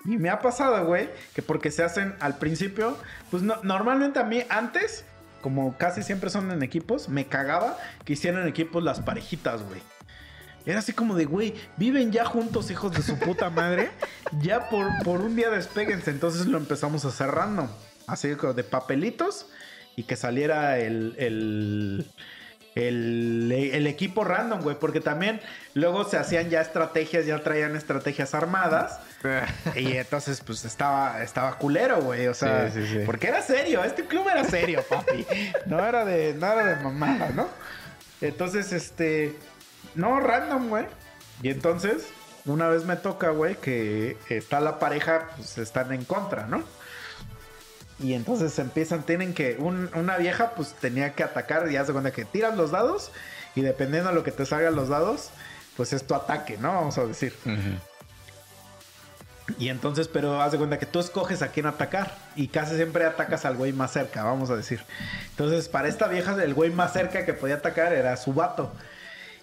Y 0.06 0.18
me 0.18 0.30
ha 0.30 0.40
pasado, 0.42 0.86
güey, 0.86 1.10
que 1.34 1.42
porque 1.42 1.72
se 1.72 1.84
hacen 1.84 2.16
al 2.20 2.38
principio, 2.38 2.98
pues 3.32 3.44
no- 3.44 3.60
normalmente 3.64 4.20
a 4.20 4.24
mí 4.24 4.44
antes, 4.50 5.04
como 5.42 5.78
casi 5.78 6.04
siempre 6.04 6.30
son 6.30 6.52
en 6.52 6.64
equipos, 6.64 7.10
me 7.10 7.26
cagaba 7.28 7.78
que 8.06 8.14
hicieran 8.14 8.48
equipos 8.48 8.84
las 8.84 9.02
parejitas, 9.02 9.62
güey. 9.64 9.82
Era 10.66 10.80
así 10.80 10.94
como 10.94 11.16
de, 11.16 11.26
güey, 11.26 11.54
viven 11.78 12.12
ya 12.12 12.26
juntos, 12.26 12.70
hijos 12.70 12.92
de 12.92 13.02
su 13.02 13.18
puta 13.20 13.50
madre. 13.50 13.90
Ya 14.42 14.70
por, 14.70 14.88
por 15.04 15.22
un 15.22 15.36
día 15.36 15.50
despéguense. 15.50 16.12
Entonces 16.12 16.46
lo 16.46 16.60
empezamos 16.60 17.04
a 17.04 17.08
hacer 17.08 17.32
random. 17.32 17.68
Así 18.06 18.28
de 18.28 18.64
papelitos 18.64 19.48
y 19.96 20.04
que 20.04 20.16
saliera 20.16 20.78
el, 20.78 21.16
el, 21.18 22.06
el, 22.76 23.52
el 23.52 23.88
equipo 23.88 24.24
random, 24.24 24.62
güey. 24.62 24.78
Porque 24.80 25.02
también 25.02 25.42
luego 25.74 26.04
se 26.04 26.18
hacían 26.18 26.50
ya 26.52 26.62
estrategias, 26.62 27.26
ya 27.26 27.42
traían 27.42 27.76
estrategias 27.76 28.36
armadas. 28.36 29.00
Y 29.76 29.98
entonces, 29.98 30.42
pues 30.42 30.64
estaba, 30.66 31.22
estaba 31.24 31.58
culero, 31.58 32.02
güey. 32.02 32.28
O 32.28 32.34
sea, 32.34 32.70
Sí, 32.72 32.82
sí, 32.86 32.88
sí. 32.94 33.04
porque 33.06 33.28
era 33.28 33.42
serio. 33.42 33.84
Este 33.84 34.06
club 34.06 34.28
era 34.30 34.44
serio, 34.44 34.84
papi. 34.88 35.26
No 35.66 35.84
era 35.86 36.06
de, 36.06 36.34
no 36.34 36.48
era 36.52 36.66
de 36.66 36.76
mamada, 36.84 37.30
¿no? 37.30 37.48
Entonces, 38.22 38.72
este. 38.74 39.36
No, 39.96 40.20
random, 40.20 40.70
güey. 40.70 40.86
Y 41.42 41.50
entonces, 41.50 42.08
una 42.46 42.68
vez 42.70 42.84
me 42.86 42.96
toca, 42.96 43.30
güey, 43.30 43.56
que 43.56 44.18
está 44.30 44.60
la 44.60 44.80
pareja, 44.80 45.30
pues 45.36 45.58
están 45.58 45.92
en 45.94 46.04
contra, 46.06 46.46
¿no? 46.48 46.64
Y 48.02 48.14
entonces 48.14 48.58
empiezan, 48.60 49.04
tienen 49.04 49.34
que. 49.34 49.58
un- 49.60 49.90
una 49.94 50.18
vieja, 50.18 50.52
pues 50.56 50.74
tenía 50.80 51.14
que 51.14 51.24
atacar. 51.24 51.70
Y 51.72 51.76
hace 51.78 51.92
cuenta 51.92 52.12
que 52.12 52.24
tiras 52.26 52.56
los 52.56 52.72
dados. 52.72 53.12
Y 53.56 53.62
dependiendo 53.62 54.10
de 54.10 54.16
lo 54.16 54.24
que 54.24 54.32
te 54.32 54.46
salgan 54.46 54.76
los 54.76 54.90
dados, 54.90 55.32
pues 55.76 55.92
es 55.92 56.06
tu 56.08 56.14
ataque, 56.16 56.58
¿no? 56.58 56.74
Vamos 56.74 56.98
a 56.98 57.06
decir. 57.06 57.34
Y 59.58 59.70
entonces, 59.70 60.08
pero 60.08 60.42
haz 60.42 60.52
de 60.52 60.58
cuenta 60.58 60.78
que 60.78 60.86
tú 60.86 61.00
escoges 61.00 61.42
a 61.42 61.50
quién 61.50 61.66
atacar. 61.66 62.16
Y 62.36 62.48
casi 62.50 62.76
siempre 62.76 63.06
atacas 63.06 63.46
al 63.46 63.56
güey 63.56 63.74
más 63.74 63.92
cerca, 63.92 64.24
vamos 64.24 64.50
a 64.50 64.56
decir. 64.56 64.82
Entonces, 65.32 65.70
para 65.70 65.88
esta 65.88 66.08
vieja, 66.08 66.42
el 66.44 66.54
güey 66.54 66.72
más 66.72 66.94
cerca 66.94 67.26
que 67.26 67.34
podía 67.34 67.56
atacar 67.56 67.94
era 67.94 68.16
su 68.18 68.34
vato. 68.34 68.72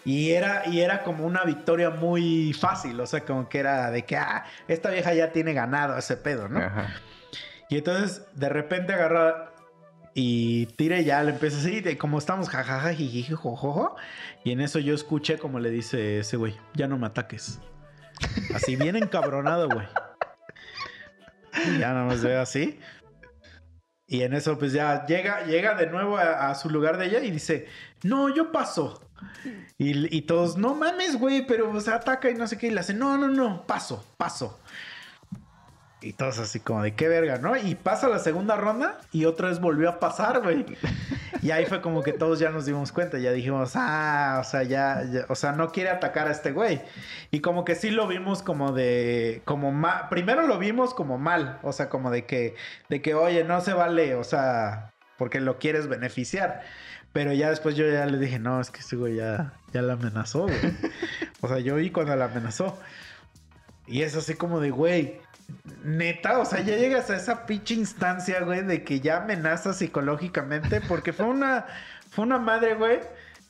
Y 0.05 0.31
era, 0.31 0.69
y 0.69 0.81
era 0.81 1.03
como 1.03 1.27
una 1.27 1.45
victoria 1.45 1.91
muy 1.91 2.53
fácil. 2.53 3.01
O 3.01 3.07
sea, 3.07 3.21
como 3.21 3.49
que 3.49 3.59
era 3.59 3.91
de 3.91 4.05
que, 4.05 4.17
ah, 4.17 4.45
esta 4.69 4.91
vieja 4.91 5.13
ya 5.15 5.33
tiene 5.33 5.53
ganado 5.53 5.99
ese 5.99 6.17
pedo, 6.17 6.49
¿no? 6.49 6.61
Ajá. 6.61 6.95
Y 7.69 7.79
entonces, 7.79 8.23
de 8.35 8.49
repente 8.49 8.93
agarra 8.93 9.51
y 10.15 10.67
tira 10.77 10.99
y 10.99 11.05
ya 11.05 11.23
le 11.23 11.33
empieza 11.33 11.59
así, 11.59 11.81
de 11.81 11.99
como 11.99 12.19
estamos, 12.19 12.49
jajaja, 12.49 12.95
jojojo. 13.37 13.97
Y 14.45 14.53
en 14.53 14.61
eso 14.61 14.79
yo 14.79 14.95
escuché 14.95 15.39
como 15.39 15.59
le 15.59 15.71
dice 15.71 16.21
ese 16.21 16.37
güey, 16.37 16.57
ya 16.75 16.87
no 16.89 16.97
me 16.97 17.07
ataques. 17.07 17.59
Así 18.55 18.77
bien 18.77 18.97
encabronado, 18.97 19.69
güey. 19.69 19.87
Ya 21.79 21.93
nada 21.93 22.05
más 22.05 22.23
veo 22.23 22.41
así. 22.41 22.79
Y 24.07 24.23
en 24.23 24.35
eso, 24.35 24.59
pues 24.59 24.73
ya 24.73 25.05
llega, 25.07 25.45
llega 25.47 25.75
de 25.75 25.89
nuevo 25.89 26.17
a, 26.17 26.51
a 26.51 26.55
su 26.55 26.71
lugar 26.71 26.97
de 26.97 27.07
ella 27.07 27.21
y 27.21 27.31
dice, 27.31 27.67
no, 28.03 28.35
yo 28.35 28.53
paso. 28.53 29.03
Y, 29.79 30.17
y 30.17 30.23
todos, 30.23 30.57
no 30.57 30.75
mames, 30.75 31.19
güey, 31.19 31.47
pero 31.47 31.81
se 31.81 31.91
ataca 31.91 32.31
y 32.31 32.35
no 32.35 32.47
sé 32.47 32.57
qué. 32.59 32.69
Y 32.69 32.71
le 32.71 32.81
hace, 32.81 32.95
no, 32.95 33.19
no, 33.19 33.29
no, 33.29 33.67
paso, 33.67 34.05
paso. 34.17 34.61
Y 36.03 36.13
todos 36.13 36.39
así 36.39 36.61
como 36.61 36.83
de 36.83 36.95
qué 36.95 37.09
verga, 37.09 37.39
¿no? 37.39 37.57
Y 37.57 37.75
pasa 37.75 38.07
la 38.09 38.19
segunda 38.19 38.55
ronda 38.57 38.99
y 39.13 39.25
otra 39.25 39.49
vez 39.49 39.61
volvió 39.61 39.89
a 39.89 39.99
pasar, 40.01 40.43
güey. 40.43 40.65
Y 41.43 41.51
ahí 41.51 41.67
fue 41.67 41.81
como 41.81 42.03
que 42.03 42.13
todos 42.13 42.39
ya 42.41 42.51
nos 42.51 42.65
dimos 42.67 42.91
cuenta, 42.93 43.19
ya 43.19 43.31
dijimos, 43.31 43.73
ah, 43.77 44.39
o 44.41 44.45
sea, 44.45 44.63
ya, 44.65 45.05
ya- 45.05 45.27
o 45.29 45.35
sea, 45.37 45.53
no 45.53 45.71
quiere 45.71 45.91
atacar 45.91 46.27
a 46.27 46.33
este 46.33 46.51
güey. 46.51 46.81
Y 47.31 47.41
como 47.41 47.65
que 47.65 47.75
sí 47.77 47.91
lo 47.91 48.09
vimos 48.09 48.43
como 48.43 48.73
de, 48.73 49.43
como 49.45 49.71
mal, 49.71 50.09
primero 50.09 50.47
lo 50.47 50.59
vimos 50.59 50.93
como 50.95 51.19
mal, 51.19 51.59
o 51.63 51.73
sea, 51.73 51.89
como 51.89 52.11
de 52.11 52.25
que, 52.25 52.57
de 52.89 53.01
que, 53.03 53.15
oye, 53.15 53.45
no 53.45 53.61
se 53.61 53.75
vale, 53.75 54.15
o 54.17 54.25
sea, 54.25 54.93
porque 55.19 55.41
lo 55.41 55.59
quieres 55.59 55.87
beneficiar. 55.89 56.63
Pero 57.13 57.33
ya 57.33 57.51
después 57.51 57.77
yo 57.77 57.87
ya 57.89 58.07
le 58.07 58.19
dije, 58.19 58.39
no, 58.41 58.61
es 58.61 58.71
que 58.71 58.81
este 58.81 58.97
güey 58.97 59.17
ya, 59.17 59.53
ya 59.73 59.83
la 59.83 59.93
amenazó, 59.93 60.45
güey. 60.45 60.57
O 61.43 61.49
sea, 61.49 61.59
yo 61.61 61.77
vi 61.77 61.91
cuando 61.91 62.17
la 62.17 62.25
amenazó. 62.25 62.77
Y 63.87 64.03
es 64.03 64.17
así 64.17 64.35
como 64.35 64.59
de, 64.59 64.71
güey, 64.71 65.21
neta, 65.85 66.39
o 66.39 66.45
sea, 66.45 66.61
ya 66.61 66.77
llegas 66.77 67.11
a 67.11 67.17
esa 67.17 67.47
pinche 67.47 67.75
instancia, 67.75 68.41
güey, 68.41 68.63
de 68.63 68.83
que 68.83 69.01
ya 69.01 69.19
amenazas 69.19 69.77
psicológicamente, 69.79 70.81
porque 70.81 71.13
fue 71.13 71.27
una, 71.27 71.67
fue 72.11 72.25
una 72.25 72.39
madre, 72.39 72.75
güey, 72.75 73.01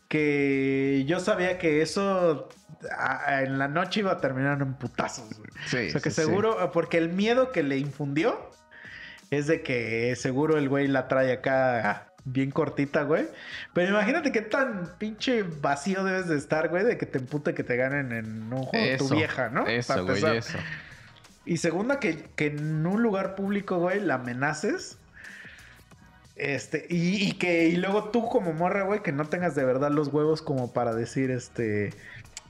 que 0.09 1.05
yo 1.07 1.21
sabía 1.21 1.59
que 1.59 1.83
eso 1.83 2.49
a- 2.97 3.23
a- 3.31 3.43
en 3.43 3.59
la 3.59 3.69
noche 3.69 4.01
iba 4.01 4.13
a 4.13 4.21
terminar 4.21 4.61
en 4.63 4.75
putazos, 4.75 5.37
güey. 5.39 5.51
Sí, 5.67 5.89
o 5.89 5.91
sea, 5.93 6.01
que 6.01 6.11
sí, 6.11 6.17
sí. 6.21 6.27
seguro, 6.27 6.71
porque 6.73 6.99
el 6.99 7.09
miedo 7.11 7.51
que 7.53 7.63
le 7.63 7.79
infundió 7.79 8.51
es 9.31 9.47
de 9.47 9.63
que 9.63 10.15
seguro 10.17 10.57
el 10.59 10.69
güey 10.69 10.87
la 10.87 11.09
trae 11.09 11.33
acá 11.33 12.13
bien 12.25 12.51
cortita, 12.51 13.03
güey. 13.03 13.27
Pero 13.73 13.91
imagínate 13.91 14.31
qué 14.33 14.43
tan 14.43 14.93
pinche 14.99 15.43
vacío 15.43 16.05
debes 16.05 16.29
de 16.29 16.37
estar, 16.37 16.69
güey, 16.69 16.85
de 16.85 16.99
que 16.99 17.07
te 17.07 17.19
empute 17.19 17.55
que 17.55 17.65
te 17.65 17.77
ganen 17.77 18.13
en 18.13 18.53
un 18.53 18.63
juego 18.65 18.87
tu 18.99 19.09
vieja, 19.17 19.49
¿no? 19.49 19.67
Eso, 19.67 20.05
güey, 20.05 20.37
eso. 20.37 20.59
Y 21.47 21.59
segunda, 21.59 22.01
que, 22.01 22.25
que 22.35 22.47
en 22.47 22.85
un 22.85 23.03
lugar 23.03 23.37
público, 23.37 23.79
güey, 23.79 24.01
la 24.01 24.15
amenaces. 24.15 24.99
Este, 26.35 26.87
y, 26.91 27.29
y 27.29 27.33
que, 27.33 27.69
y 27.69 27.77
luego 27.77 28.11
tú 28.11 28.29
como 28.29 28.53
morra, 28.53 28.83
güey, 28.83 29.03
que 29.03 29.13
no 29.13 29.25
tengas 29.27 29.55
de 29.55 29.65
verdad 29.65 29.91
los 29.91 30.09
huevos 30.09 30.43
como 30.43 30.73
para 30.73 30.93
decir, 30.95 31.31
este, 31.31 31.95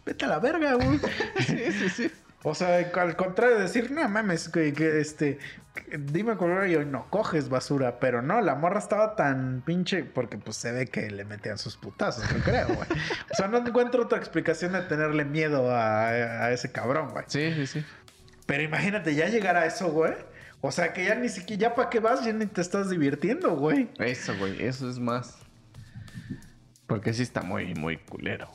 vete 0.04 0.24
a 0.24 0.28
la 0.28 0.38
verga, 0.38 0.74
güey. 0.74 0.98
Sí, 1.46 1.72
sí, 1.72 1.88
sí. 1.90 2.10
O 2.42 2.54
sea, 2.54 2.78
al 2.78 3.16
contrario 3.16 3.56
de 3.56 3.62
decir, 3.62 3.90
no 3.90 4.08
mames, 4.08 4.48
que, 4.48 4.72
que, 4.72 5.00
este, 5.00 5.38
que 5.74 5.98
dime 5.98 6.36
color 6.36 6.68
y 6.68 6.76
hoy 6.76 6.86
no 6.86 7.10
coges 7.10 7.48
basura. 7.48 7.98
Pero 7.98 8.22
no, 8.22 8.40
la 8.40 8.54
morra 8.54 8.78
estaba 8.78 9.16
tan 9.16 9.62
pinche, 9.66 10.04
porque 10.04 10.38
pues 10.38 10.56
se 10.56 10.70
ve 10.72 10.86
que 10.86 11.10
le 11.10 11.24
metían 11.24 11.58
sus 11.58 11.76
putazos, 11.76 12.24
yo 12.32 12.38
creo, 12.44 12.68
güey. 12.68 12.88
O 13.32 13.34
sea, 13.34 13.48
no 13.48 13.58
encuentro 13.58 14.04
otra 14.04 14.18
explicación 14.18 14.72
de 14.72 14.82
tenerle 14.82 15.24
miedo 15.24 15.70
a, 15.70 16.08
a 16.08 16.52
ese 16.52 16.70
cabrón, 16.70 17.10
güey. 17.10 17.24
Sí, 17.26 17.52
sí, 17.54 17.66
sí. 17.66 17.84
Pero 18.46 18.62
imagínate, 18.62 19.14
ya 19.14 19.28
llegar 19.28 19.56
a 19.56 19.66
eso, 19.66 19.90
güey. 19.90 20.12
O 20.60 20.72
sea, 20.72 20.92
que 20.92 21.04
ya 21.04 21.14
ni 21.14 21.28
siquiera, 21.28 21.60
ya 21.60 21.74
para 21.74 21.90
qué 21.90 22.00
vas, 22.00 22.24
ya 22.24 22.32
ni 22.32 22.46
te 22.46 22.60
estás 22.60 22.88
divirtiendo, 22.88 23.56
güey. 23.56 23.88
Eso, 23.98 24.36
güey, 24.38 24.62
eso 24.64 24.88
es 24.88 24.98
más. 24.98 25.36
Porque 26.86 27.12
sí 27.12 27.22
está 27.22 27.42
muy, 27.42 27.74
muy 27.74 27.98
culero. 27.98 28.48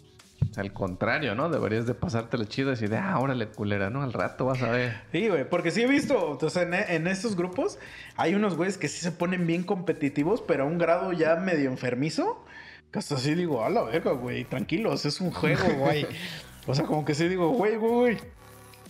O 0.50 0.54
sea, 0.54 0.64
al 0.64 0.74
contrario, 0.74 1.36
¿no? 1.36 1.50
Deberías 1.50 1.86
de 1.86 1.94
pasártelo 1.94 2.46
chido 2.46 2.70
y 2.70 2.72
decir, 2.72 2.94
ah, 2.96 3.20
órale, 3.20 3.48
culera, 3.48 3.90
¿no? 3.90 4.02
Al 4.02 4.12
rato 4.12 4.46
vas 4.46 4.62
a 4.64 4.72
ver. 4.72 5.02
Sí, 5.12 5.28
güey, 5.28 5.48
porque 5.48 5.72
sí 5.72 5.84
he 5.84 5.88
visto, 5.88 6.38
o 6.42 6.50
sea, 6.50 6.64
en, 6.64 6.74
en 6.74 7.08
estos 7.08 7.36
grupos 7.36 7.78
hay 8.18 8.34
unos 8.34 8.58
güeyes 8.58 8.78
que 8.78 8.88
sí 8.88 9.00
se 9.02 9.12
ponen 9.12 9.46
bien 9.46 9.64
competitivos, 9.64 10.42
pero 10.42 10.64
a 10.64 10.68
un 10.68 10.78
grado 10.78 11.14
ya 11.14 11.36
medio 11.36 11.70
enfermizo. 11.70 12.44
Que 12.92 13.00
hasta 13.00 13.16
así 13.16 13.36
digo, 13.36 13.64
a 13.64 13.70
la 13.70 13.84
verga, 13.84 14.12
güey, 14.12 14.44
tranquilos, 14.44 15.06
es 15.06 15.22
un 15.22 15.32
juego, 15.32 15.64
güey. 15.78 16.06
o 16.68 16.76
sea, 16.76 16.86
como 16.86 17.06
que 17.06 17.14
sí 17.14 17.30
digo, 17.30 17.50
güey, 17.50 17.78
güey, 17.78 17.94
güey. 17.94 18.18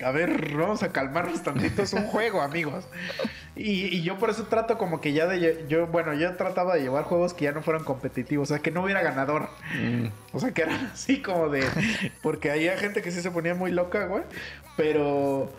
A 0.03 0.11
ver, 0.11 0.55
vamos 0.55 0.83
a 0.83 0.91
calmarnos 0.91 1.43
tantito, 1.43 1.81
es 1.81 1.93
un 1.93 2.05
juego, 2.05 2.41
amigos. 2.41 2.85
Y, 3.55 3.85
y 3.95 4.01
yo 4.03 4.17
por 4.17 4.29
eso 4.29 4.45
trato 4.45 4.77
como 4.77 5.01
que 5.01 5.13
ya 5.13 5.27
de... 5.27 5.65
Yo, 5.67 5.87
bueno, 5.87 6.13
yo 6.13 6.35
trataba 6.35 6.75
de 6.75 6.81
llevar 6.81 7.03
juegos 7.03 7.33
que 7.33 7.45
ya 7.45 7.51
no 7.51 7.61
fueran 7.61 7.83
competitivos, 7.83 8.49
o 8.49 8.53
sea, 8.53 8.61
que 8.61 8.71
no 8.71 8.83
hubiera 8.83 9.01
ganador. 9.01 9.49
Mm, 9.79 10.07
O 10.33 10.39
sea, 10.39 10.51
que 10.51 10.63
era 10.63 10.91
así 10.93 11.21
como 11.21 11.49
de... 11.49 11.63
Porque 12.21 12.51
había 12.51 12.77
gente 12.77 13.01
que 13.01 13.11
sí 13.11 13.21
se 13.21 13.31
ponía 13.31 13.55
muy 13.55 13.71
loca, 13.71 14.05
güey. 14.05 14.23
Pero... 14.77 15.51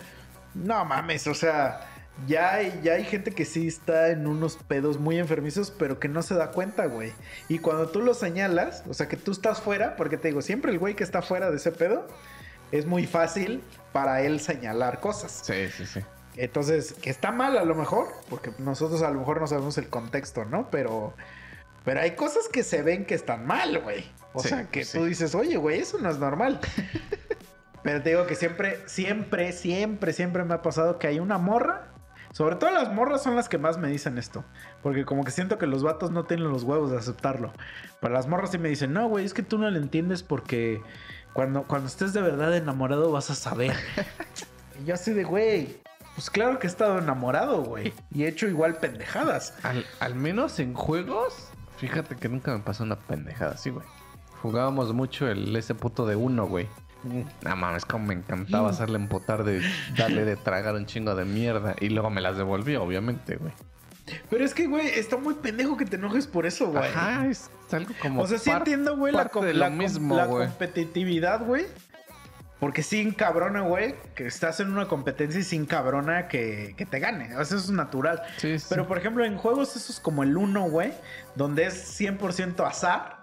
No 0.55 0.85
mames, 0.85 1.27
o 1.27 1.35
sea... 1.35 1.89
Ya 2.27 2.53
hay, 2.53 2.81
ya 2.83 2.93
hay 2.93 3.05
gente 3.05 3.33
que 3.33 3.47
sí 3.47 3.67
está 3.67 4.11
en 4.11 4.27
unos 4.27 4.57
pedos 4.57 5.01
muy 5.01 5.19
enfermizos, 5.19 5.71
pero 5.71 5.99
que 5.99 6.09
no 6.09 6.23
se 6.23 6.35
da 6.35 6.51
cuenta, 6.51 6.85
güey. 6.85 7.11
Y 7.49 7.59
cuando 7.59 7.89
tú 7.89 8.03
lo 8.03 8.13
señalas, 8.13 8.85
o 8.87 8.93
sea, 8.93 9.09
que 9.09 9.17
tú 9.17 9.33
estás 9.33 9.63
fuera, 9.63 9.97
porque 9.97 10.19
te 10.19 10.29
digo, 10.29 10.43
siempre 10.43 10.71
el 10.73 10.79
güey 10.79 10.95
que 10.95 11.05
está 11.05 11.23
fuera 11.23 11.51
de 11.51 11.57
ese 11.57 11.73
pedo, 11.73 12.07
es 12.73 12.87
muy 12.87 13.07
fácil 13.07 13.63
para 13.93 14.23
él 14.23 14.41
señalar 14.41 14.99
cosas. 15.01 15.43
sí, 15.45 15.69
sí, 15.71 15.87
sí. 15.87 16.01
Entonces, 16.35 16.95
que 16.95 17.11
está 17.11 17.31
mal 17.31 17.59
a 17.59 17.65
lo 17.65 17.75
mejor, 17.75 18.09
porque 18.31 18.53
nosotros 18.59 19.03
a 19.03 19.11
lo 19.11 19.19
mejor 19.21 19.39
no 19.41 19.47
sabemos 19.47 19.77
el 19.77 19.89
contexto, 19.91 20.47
¿no? 20.47 20.71
Pero, 20.71 21.13
pero 21.85 22.01
hay 22.01 22.13
cosas 22.13 22.49
que 22.49 22.63
se 22.63 22.81
ven 22.83 23.05
que 23.05 23.15
están 23.15 23.47
mal, 23.47 23.79
güey. 23.81 24.11
O 24.33 24.41
Sí, 24.41 24.49
sea, 24.49 24.65
que 24.71 24.85
sí. 24.87 24.97
tú 24.97 25.05
dices, 25.05 25.35
oye, 25.35 25.59
güey, 25.59 25.81
eso 25.81 25.99
no 25.99 26.09
es 26.09 26.19
normal. 26.19 26.59
pero 27.83 28.03
te 28.03 28.11
digo 28.11 28.27
que 28.27 28.35
siempre, 28.35 28.79
siempre, 28.87 29.53
siempre, 29.53 30.15
siempre 30.15 30.45
me 30.45 30.55
ha 30.55 30.63
pasado 30.63 30.99
que 30.99 31.07
hay 31.07 31.19
una 31.21 31.37
morra. 31.37 31.89
Sobre 32.33 32.57
todo 32.57 32.71
las 32.71 32.91
morras 32.95 33.23
son 33.23 33.37
las 33.37 33.51
que 33.51 33.59
más 33.59 33.77
me 33.77 33.89
dicen 33.89 34.17
esto. 34.17 34.43
Porque 34.83 35.05
como 35.05 35.25
que 35.25 35.33
siento 35.33 35.59
que 35.59 35.67
los 35.67 35.83
vatos 35.83 36.13
no 36.13 36.25
tienen 36.25 36.49
los 36.49 36.63
huevos 36.63 36.91
de 36.91 36.97
aceptarlo. 36.97 37.53
Pero 38.01 38.15
las 38.15 38.27
morras 38.27 38.53
sí 38.53 38.57
me 38.59 38.71
dicen, 38.71 38.95
no, 38.95 39.07
güey, 39.07 39.27
es 39.27 39.35
que 39.35 39.43
tú 39.43 39.59
no 39.59 39.71
lo 39.71 39.77
entiendes 39.77 40.23
porque 40.23 40.81
cuando, 41.33 41.63
cuando 41.65 41.89
estés 41.89 42.13
de 42.13 42.23
verdad 42.23 42.57
enamorado 42.57 43.11
vas 43.11 43.31
a 43.31 43.35
saber. 43.35 43.75
y 44.81 44.87
yo 44.87 44.95
así 44.95 45.13
de, 45.13 45.25
güey, 45.25 45.77
pues 46.15 46.31
claro 46.31 46.59
que 46.59 46.67
he 46.67 46.71
estado 46.71 46.99
enamorado, 46.99 47.63
güey. 47.63 47.93
Y 48.11 48.25
he 48.25 48.29
hecho 48.29 48.47
igual 48.47 48.77
pendejadas. 48.77 49.55
Al, 49.63 49.87
al 50.01 50.15
menos 50.15 50.59
en 50.59 50.75
juegos, 50.75 51.49
fíjate 51.77 52.17
que 52.17 52.29
nunca 52.29 52.53
me 52.53 52.61
pasó 52.61 52.85
una 52.85 52.97
pendejada 52.97 53.53
así, 53.53 53.71
güey. 53.71 53.87
Jugábamos 54.43 54.93
mucho 54.93 55.29
el 55.29 55.55
ese 55.55 55.75
puto 55.75 56.05
de 56.07 56.17
uno, 56.17 56.47
güey. 56.47 56.69
No 57.45 57.57
mames, 57.57 57.85
como 57.85 58.07
me 58.07 58.15
encantaba 58.15 58.71
hacerle 58.71 58.97
empotar 58.97 59.45
de 59.45 59.61
darle 59.97 60.25
de 60.25 60.37
tragar 60.37 60.75
un 60.75 60.87
chingo 60.87 61.15
de 61.15 61.25
mierda. 61.25 61.75
Y 61.81 61.89
luego 61.89 62.11
me 62.11 62.21
las 62.21 62.37
devolvió, 62.37 62.83
obviamente, 62.83 63.37
güey. 63.37 63.53
Pero 64.29 64.45
es 64.45 64.53
que, 64.55 64.67
güey, 64.67 64.87
está 64.89 65.17
muy 65.17 65.35
pendejo 65.35 65.77
que 65.77 65.85
te 65.85 65.97
enojes 65.97 66.27
por 66.27 66.45
eso, 66.47 66.71
güey. 66.71 66.85
Ajá, 66.85 67.27
es 67.27 67.51
algo 67.71 67.93
como. 68.01 68.23
O 68.23 68.27
sea, 68.27 68.39
sí 68.39 68.51
entiendo, 68.51 68.97
güey, 68.97 69.13
la, 69.13 69.27
com- 69.29 69.45
la 69.45 69.71
mismo, 69.71 70.17
la 70.17 70.27
competitividad, 70.27 71.45
güey. 71.45 71.67
Porque 72.59 72.83
sí 72.85 73.01
encabrona, 73.01 73.63
güey, 73.63 73.97
que 74.15 74.25
estás 74.27 74.61
en 74.61 74.71
una 74.71 74.87
competencia 74.87 75.41
y 75.41 75.43
sin 75.43 75.67
cabrona 75.67 76.29
que, 76.29 76.75
que 76.77 76.87
te 76.87 77.01
gane. 77.01 77.35
O 77.37 77.45
sea, 77.45 77.57
eso 77.57 77.67
es 77.67 77.71
natural. 77.71 78.23
Sí, 78.37 78.57
sí. 78.59 78.67
Pero, 78.69 78.87
por 78.87 78.99
ejemplo, 78.99 79.25
en 79.25 79.37
juegos 79.37 79.75
esos 79.75 79.99
como 79.99 80.23
el 80.23 80.37
1, 80.37 80.71
güey, 80.71 80.93
donde 81.35 81.65
es 81.67 82.01
100% 82.01 82.65
azar. 82.65 83.19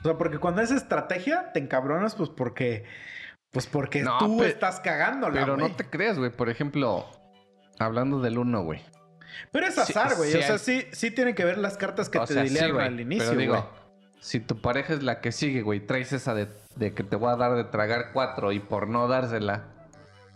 O 0.00 0.02
sea, 0.02 0.18
porque 0.18 0.38
cuando 0.38 0.60
es 0.60 0.72
estrategia, 0.72 1.52
te 1.52 1.60
encabronas, 1.60 2.14
pues 2.16 2.28
porque... 2.30 2.84
Pues 3.52 3.66
porque 3.68 4.02
No, 4.02 4.18
tú 4.18 4.42
estás 4.42 4.80
cagándola, 4.80 5.32
Pero 5.40 5.56
güey. 5.56 5.68
no 5.70 5.76
te 5.76 5.88
creas, 5.88 6.18
güey. 6.18 6.30
Por 6.30 6.50
ejemplo, 6.50 7.06
hablando 7.78 8.20
del 8.20 8.38
uno, 8.38 8.62
güey. 8.64 8.82
Pero 9.52 9.66
es 9.66 9.78
azar, 9.78 10.16
güey. 10.16 10.32
sí 10.32 10.38
o 10.38 10.42
sea, 10.42 10.58
sí, 10.58 10.86
sí 10.92 11.10
tiene 11.10 11.34
que 11.34 11.44
ver 11.44 11.58
las 11.58 11.76
cartas 11.76 12.08
que 12.08 12.18
te 12.20 12.26
sea, 12.26 12.42
al 12.42 13.00
inicio, 13.00 13.28
Pero 13.28 13.40
digo, 13.40 13.54
güey. 13.54 13.64
si 14.20 14.40
tu 14.40 14.60
pareja 14.60 14.94
es 14.94 15.02
la 15.02 15.20
que 15.20 15.32
sigue, 15.32 15.62
güey, 15.62 15.80
traes 15.80 16.12
esa 16.12 16.34
de, 16.34 16.48
de 16.76 16.94
que 16.94 17.02
te 17.02 17.16
voy 17.16 17.32
a 17.32 17.36
dar 17.36 17.54
de 17.54 17.64
tragar 17.64 18.10
cuatro 18.12 18.52
y 18.52 18.60
por 18.60 18.88
no 18.88 19.08
dársela 19.08 19.64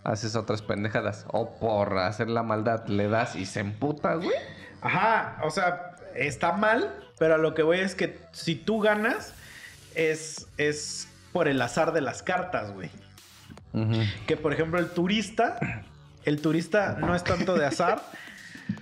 haces 0.04 0.36
otras 0.36 0.62
pendejadas. 0.62 1.26
O 1.28 1.58
por 1.58 1.98
hacer 1.98 2.28
la 2.28 2.42
maldad 2.42 2.86
le 2.86 3.08
das 3.08 3.36
y 3.36 3.46
se 3.46 3.60
emputa, 3.60 4.14
güey. 4.14 4.30
Ajá, 4.80 5.38
o 5.42 5.50
sea, 5.50 5.92
está 6.14 6.52
mal, 6.52 6.94
pero 7.18 7.34
a 7.34 7.38
lo 7.38 7.54
que 7.54 7.62
voy 7.62 7.80
es 7.80 7.94
que 7.94 8.18
si 8.32 8.54
tú 8.54 8.80
ganas, 8.80 9.34
es, 9.94 10.46
es 10.56 11.08
por 11.32 11.48
el 11.48 11.60
azar 11.60 11.92
de 11.92 12.00
las 12.00 12.22
cartas, 12.22 12.72
güey. 12.72 12.90
Que 14.26 14.36
por 14.36 14.52
ejemplo 14.52 14.80
el 14.80 14.88
turista, 14.90 15.84
el 16.24 16.42
turista 16.42 16.96
no 16.98 17.14
es 17.14 17.22
tanto 17.22 17.54
de 17.56 17.66
azar. 17.66 18.02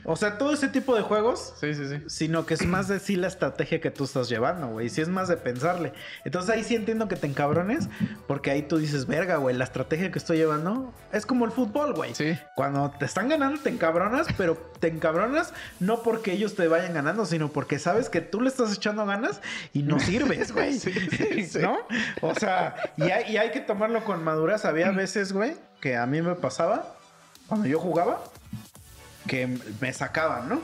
O 0.04 0.16
sea, 0.16 0.38
todo 0.38 0.52
ese 0.52 0.68
tipo 0.68 0.94
de 0.94 1.02
juegos, 1.02 1.54
Sí, 1.60 1.74
sí, 1.74 1.88
sí. 1.88 2.02
sino 2.08 2.46
que 2.46 2.54
es 2.54 2.64
más 2.66 2.88
de 2.88 2.98
sí 3.00 3.16
la 3.16 3.26
estrategia 3.28 3.80
que 3.80 3.90
tú 3.90 4.04
estás 4.04 4.28
llevando, 4.28 4.68
güey. 4.68 4.88
Sí 4.88 5.00
es 5.00 5.08
más 5.08 5.28
de 5.28 5.36
pensarle. 5.36 5.92
Entonces 6.24 6.50
ahí 6.54 6.64
sí 6.64 6.74
entiendo 6.74 7.08
que 7.08 7.16
te 7.16 7.26
encabrones, 7.26 7.88
porque 8.26 8.50
ahí 8.50 8.62
tú 8.62 8.78
dices, 8.78 9.06
verga, 9.06 9.36
güey, 9.36 9.56
la 9.56 9.64
estrategia 9.64 10.10
que 10.10 10.18
estoy 10.18 10.38
llevando 10.38 10.92
es 11.12 11.26
como 11.26 11.44
el 11.44 11.50
fútbol, 11.50 11.94
güey. 11.94 12.14
Sí. 12.14 12.38
Cuando 12.56 12.90
te 12.98 13.04
están 13.04 13.28
ganando, 13.28 13.60
te 13.60 13.70
encabronas, 13.70 14.26
pero 14.36 14.56
te 14.80 14.88
encabronas 14.88 15.52
no 15.80 16.02
porque 16.02 16.32
ellos 16.32 16.54
te 16.54 16.68
vayan 16.68 16.94
ganando, 16.94 17.26
sino 17.26 17.48
porque 17.48 17.78
sabes 17.78 18.08
que 18.08 18.20
tú 18.20 18.40
le 18.40 18.48
estás 18.48 18.72
echando 18.74 19.04
ganas 19.06 19.40
y 19.72 19.82
no 19.82 19.98
sirves, 20.00 20.52
güey. 20.52 20.78
Sí, 20.78 20.92
sí, 20.92 21.44
sí. 21.44 21.58
¿No? 21.60 21.76
O 22.22 22.34
sea, 22.34 22.74
y 22.96 23.02
hay, 23.10 23.32
y 23.32 23.36
hay 23.36 23.50
que 23.50 23.60
tomarlo 23.60 24.04
con 24.04 24.22
madurez. 24.22 24.64
Había 24.64 24.90
veces, 24.90 25.32
güey, 25.32 25.56
que 25.80 25.96
a 25.96 26.06
mí 26.06 26.22
me 26.22 26.34
pasaba 26.34 26.94
cuando 27.46 27.66
yo 27.66 27.78
jugaba 27.78 28.22
que 29.28 29.46
me 29.80 29.92
sacaban, 29.92 30.48
¿no? 30.48 30.60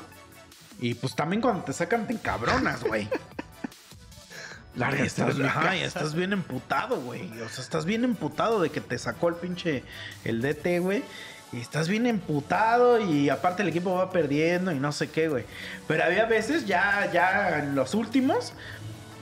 Y 0.80 0.94
pues 0.94 1.14
también 1.14 1.40
cuando 1.40 1.62
te 1.62 1.72
sacan 1.72 2.08
te 2.08 2.14
encabronas, 2.14 2.82
güey. 2.82 3.08
Lárgate 4.74 5.04
Y 5.04 5.06
estás, 5.06 5.36
de 5.36 5.44
mi 5.44 5.48
ajá, 5.48 5.76
y 5.76 5.82
estás 5.82 6.14
bien 6.14 6.32
emputado, 6.32 7.00
güey. 7.00 7.30
O 7.40 7.48
sea, 7.48 7.62
estás 7.62 7.84
bien 7.84 8.02
emputado 8.02 8.60
de 8.60 8.70
que 8.70 8.80
te 8.80 8.98
sacó 8.98 9.28
el 9.28 9.36
pinche 9.36 9.84
el 10.24 10.42
DT, 10.42 10.80
güey. 10.80 11.04
Y 11.52 11.60
estás 11.60 11.88
bien 11.88 12.06
emputado 12.06 12.98
y 12.98 13.30
aparte 13.30 13.62
el 13.62 13.68
equipo 13.68 13.94
va 13.94 14.10
perdiendo 14.10 14.72
y 14.72 14.80
no 14.80 14.90
sé 14.90 15.10
qué, 15.10 15.28
güey. 15.28 15.44
Pero 15.86 16.02
había 16.02 16.24
veces, 16.24 16.66
ya, 16.66 17.08
ya 17.12 17.60
en 17.60 17.76
los 17.76 17.94
últimos, 17.94 18.54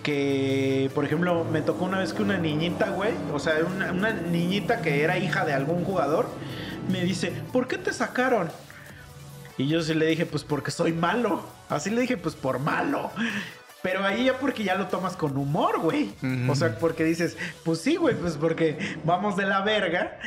que, 0.02 0.90
por 0.94 1.04
ejemplo, 1.04 1.44
me 1.44 1.60
tocó 1.60 1.84
una 1.84 1.98
vez 1.98 2.14
que 2.14 2.22
una 2.22 2.38
niñita, 2.38 2.88
güey, 2.88 3.12
o 3.34 3.38
sea, 3.38 3.56
una, 3.64 3.92
una 3.92 4.12
niñita 4.12 4.80
que 4.80 5.02
era 5.02 5.18
hija 5.18 5.44
de 5.44 5.52
algún 5.52 5.84
jugador, 5.84 6.30
me 6.90 7.04
dice, 7.04 7.32
¿por 7.52 7.68
qué 7.68 7.76
te 7.76 7.92
sacaron? 7.92 8.50
Y 9.58 9.68
yo 9.68 9.82
sí 9.82 9.94
le 9.94 10.06
dije, 10.06 10.26
pues 10.26 10.44
porque 10.44 10.70
soy 10.70 10.92
malo. 10.92 11.44
Así 11.68 11.90
le 11.90 12.00
dije, 12.00 12.16
pues 12.16 12.34
por 12.34 12.58
malo. 12.58 13.10
Pero 13.82 14.04
ahí 14.04 14.26
ya 14.26 14.38
porque 14.38 14.62
ya 14.62 14.76
lo 14.76 14.86
tomas 14.86 15.16
con 15.16 15.36
humor, 15.36 15.80
güey. 15.80 16.14
O 16.48 16.54
sea, 16.54 16.78
porque 16.78 17.04
dices, 17.04 17.36
pues 17.64 17.80
sí, 17.80 17.96
güey, 17.96 18.14
pues 18.14 18.36
porque 18.36 18.96
vamos 19.04 19.36
de 19.36 19.44
la 19.44 19.62
verga. 19.62 20.18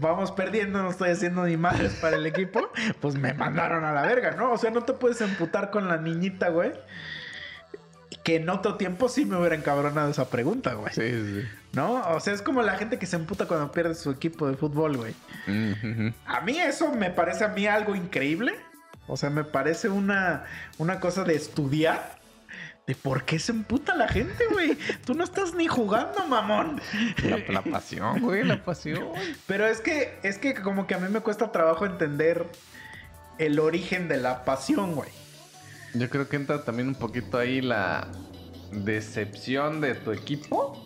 Vamos 0.00 0.32
perdiendo, 0.32 0.82
no 0.82 0.90
estoy 0.90 1.10
haciendo 1.10 1.44
ni 1.44 1.56
madres 1.56 1.94
para 1.94 2.16
el 2.16 2.26
equipo. 2.26 2.68
Pues 3.00 3.14
me 3.14 3.32
mandaron 3.34 3.84
a 3.84 3.92
la 3.92 4.02
verga, 4.02 4.32
¿no? 4.32 4.52
O 4.52 4.58
sea, 4.58 4.70
no 4.72 4.82
te 4.82 4.92
puedes 4.92 5.20
emputar 5.20 5.70
con 5.70 5.86
la 5.86 5.96
niñita, 5.96 6.48
güey. 6.48 6.72
Que 8.24 8.36
en 8.36 8.48
otro 8.48 8.74
tiempo 8.74 9.08
sí 9.08 9.24
me 9.24 9.36
hubiera 9.36 9.54
encabronado 9.54 10.10
esa 10.10 10.28
pregunta, 10.28 10.74
güey. 10.74 10.92
Sí, 10.92 11.02
sí. 11.02 11.48
¿No? 11.76 12.00
O 12.08 12.20
sea, 12.20 12.32
es 12.32 12.40
como 12.40 12.62
la 12.62 12.78
gente 12.78 12.98
que 12.98 13.04
se 13.04 13.16
emputa 13.16 13.46
cuando 13.46 13.70
pierde 13.70 13.94
su 13.94 14.10
equipo 14.10 14.48
de 14.48 14.56
fútbol, 14.56 14.96
güey. 14.96 15.14
A 16.24 16.40
mí 16.40 16.58
eso 16.58 16.90
me 16.92 17.10
parece 17.10 17.44
a 17.44 17.48
mí 17.48 17.66
algo 17.66 17.94
increíble. 17.94 18.54
O 19.06 19.18
sea, 19.18 19.28
me 19.28 19.44
parece 19.44 19.90
una, 19.90 20.46
una 20.78 21.00
cosa 21.00 21.22
de 21.22 21.34
estudiar. 21.34 22.16
De 22.86 22.94
por 22.94 23.24
qué 23.24 23.38
se 23.38 23.52
emputa 23.52 23.94
la 23.94 24.08
gente, 24.08 24.44
güey. 24.52 24.78
Tú 25.04 25.12
no 25.12 25.22
estás 25.22 25.54
ni 25.54 25.66
jugando, 25.66 26.26
mamón. 26.26 26.80
La, 27.22 27.38
la 27.52 27.62
pasión, 27.62 28.22
güey, 28.22 28.42
la 28.42 28.64
pasión. 28.64 29.10
Pero 29.46 29.66
es 29.66 29.80
que, 29.80 30.18
es 30.22 30.38
que 30.38 30.54
como 30.54 30.86
que 30.86 30.94
a 30.94 30.98
mí 30.98 31.08
me 31.10 31.20
cuesta 31.20 31.52
trabajo 31.52 31.84
entender 31.84 32.46
el 33.38 33.58
origen 33.58 34.08
de 34.08 34.16
la 34.16 34.46
pasión, 34.46 34.94
güey. 34.94 35.10
Yo 35.92 36.08
creo 36.08 36.26
que 36.28 36.36
entra 36.36 36.64
también 36.64 36.88
un 36.88 36.94
poquito 36.94 37.36
ahí 37.36 37.60
la 37.60 38.08
decepción 38.70 39.80
de 39.80 39.94
tu 39.94 40.12
equipo. 40.12 40.85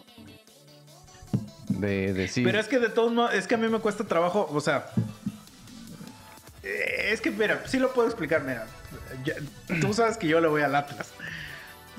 De. 1.78 2.30
Pero 2.34 2.58
es 2.60 2.68
que 2.68 2.78
de 2.78 2.88
todos 2.88 3.12
modos, 3.12 3.34
es 3.34 3.46
que 3.46 3.54
a 3.54 3.58
mí 3.58 3.68
me 3.68 3.78
cuesta 3.78 4.04
trabajo, 4.04 4.48
o 4.52 4.60
sea. 4.60 4.86
eh, 6.62 7.10
Es 7.12 7.20
que, 7.20 7.30
mira, 7.30 7.62
sí 7.66 7.78
lo 7.78 7.92
puedo 7.92 8.08
explicar, 8.08 8.42
mira. 8.42 8.66
tú 9.80 9.92
sabes 9.94 10.16
que 10.16 10.26
yo 10.28 10.40
le 10.40 10.48
voy 10.48 10.62
al 10.62 10.74
Atlas. 10.74 11.10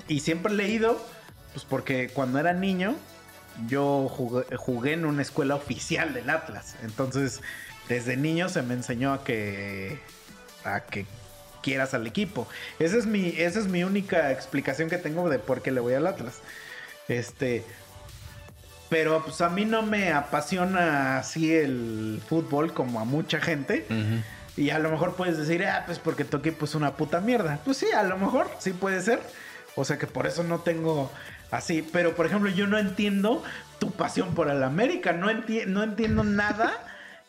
Y 0.08 0.20
siempre 0.20 0.52
he 0.54 0.56
leído, 0.56 1.02
pues 1.54 1.66
porque 1.66 2.10
cuando 2.14 2.40
era 2.40 2.54
niño, 2.54 2.96
yo 3.68 4.08
jugué, 4.10 4.46
jugué 4.58 4.94
en 4.94 5.06
una 5.06 5.22
escuela 5.22 5.56
oficial 5.56 6.14
del 6.14 6.30
Atlas. 6.30 6.76
Entonces, 6.84 7.42
desde 7.88 8.18
niño 8.18 8.50
se 8.50 8.62
me 8.62 8.74
enseñó 8.74 9.14
a 9.14 9.24
que. 9.24 10.00
a 10.64 10.82
que 10.82 11.06
quieras 11.64 11.94
al 11.94 12.08
equipo. 12.08 12.48
Esa 12.80 12.98
es 12.98 13.06
mi, 13.06 13.30
esa 13.38 13.60
es 13.60 13.68
mi 13.68 13.84
única 13.84 14.32
explicación 14.32 14.90
que 14.90 14.98
tengo 14.98 15.30
de 15.30 15.38
por 15.40 15.62
qué 15.62 15.72
le 15.72 15.80
voy 15.80 15.94
al 15.94 16.08
Atlas. 16.08 16.36
Este. 17.08 17.64
Pero 18.92 19.24
pues 19.24 19.40
a 19.40 19.48
mí 19.50 19.64
no 19.64 19.84
me 19.84 20.12
apasiona 20.12 21.18
así 21.18 21.56
el 21.56 22.22
fútbol 22.28 22.74
como 22.74 23.00
a 23.00 23.06
mucha 23.06 23.40
gente. 23.40 23.86
Y 24.58 24.70
a 24.72 24.80
lo 24.80 24.92
mejor 24.92 25.16
puedes 25.16 25.38
decir, 25.38 25.64
ah, 25.66 25.84
pues 25.86 25.98
porque 25.98 26.26
tu 26.26 26.36
equipo 26.38 26.66
es 26.66 26.76
una 26.76 26.98
puta 26.98 27.22
mierda. 27.22 27.60
Pues 27.64 27.78
sí, 27.78 27.88
a 27.96 28.04
lo 28.04 28.18
mejor 28.18 28.48
sí 28.60 28.72
puede 28.74 29.02
ser. 29.02 29.22
O 29.76 29.86
sea 29.86 29.98
que 29.98 30.08
por 30.08 30.28
eso 30.28 30.44
no 30.44 30.60
tengo 30.60 31.10
así. 31.52 31.88
Pero 31.94 32.16
por 32.18 32.26
ejemplo, 32.26 32.50
yo 32.52 32.68
no 32.68 32.78
entiendo 32.78 33.42
tu 33.80 33.92
pasión 33.92 34.36
por 34.36 34.50
el 34.50 34.62
América. 34.62 35.14
No, 35.14 35.32
enti- 35.32 35.66
no 35.66 35.84
entiendo 35.84 36.26
nada 36.26 36.74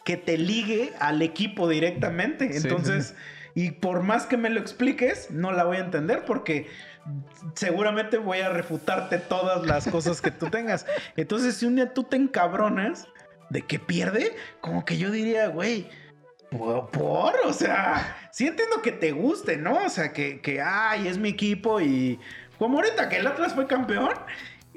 que 0.04 0.16
te 0.16 0.36
ligue 0.38 0.92
al 0.98 1.22
equipo 1.22 1.68
directamente. 1.68 2.52
Sí, 2.52 2.56
Entonces, 2.66 3.14
y 3.54 3.70
por 3.70 4.02
más 4.02 4.26
que 4.26 4.36
me 4.36 4.50
lo 4.50 4.58
expliques, 4.58 5.30
no 5.30 5.52
la 5.52 5.62
voy 5.62 5.76
a 5.76 5.80
entender 5.80 6.24
porque 6.24 6.68
seguramente 7.54 8.18
voy 8.18 8.40
a 8.40 8.48
refutarte 8.48 9.18
todas 9.18 9.66
las 9.66 9.86
cosas 9.88 10.20
que 10.20 10.30
tú 10.30 10.46
tengas. 10.50 10.86
Entonces, 11.16 11.56
si 11.56 11.66
un 11.66 11.76
día 11.76 11.92
tú 11.92 12.04
te 12.04 12.16
encabronas 12.16 13.08
de 13.50 13.62
que 13.62 13.78
pierde, 13.78 14.34
como 14.60 14.84
que 14.84 14.96
yo 14.98 15.10
diría, 15.10 15.48
güey, 15.48 15.88
¿por? 16.50 17.34
O 17.44 17.52
sea, 17.52 18.16
sí 18.30 18.46
entiendo 18.46 18.82
que 18.82 18.92
te 18.92 19.12
guste, 19.12 19.56
¿no? 19.56 19.84
O 19.84 19.88
sea, 19.88 20.12
que, 20.12 20.40
que 20.40 20.60
ay, 20.60 21.08
es 21.08 21.18
mi 21.18 21.30
equipo 21.30 21.80
y 21.80 22.18
como 22.58 22.78
ahorita 22.78 23.08
que 23.08 23.16
el 23.16 23.26
Atlas 23.26 23.54
fue 23.54 23.66
campeón. 23.66 24.12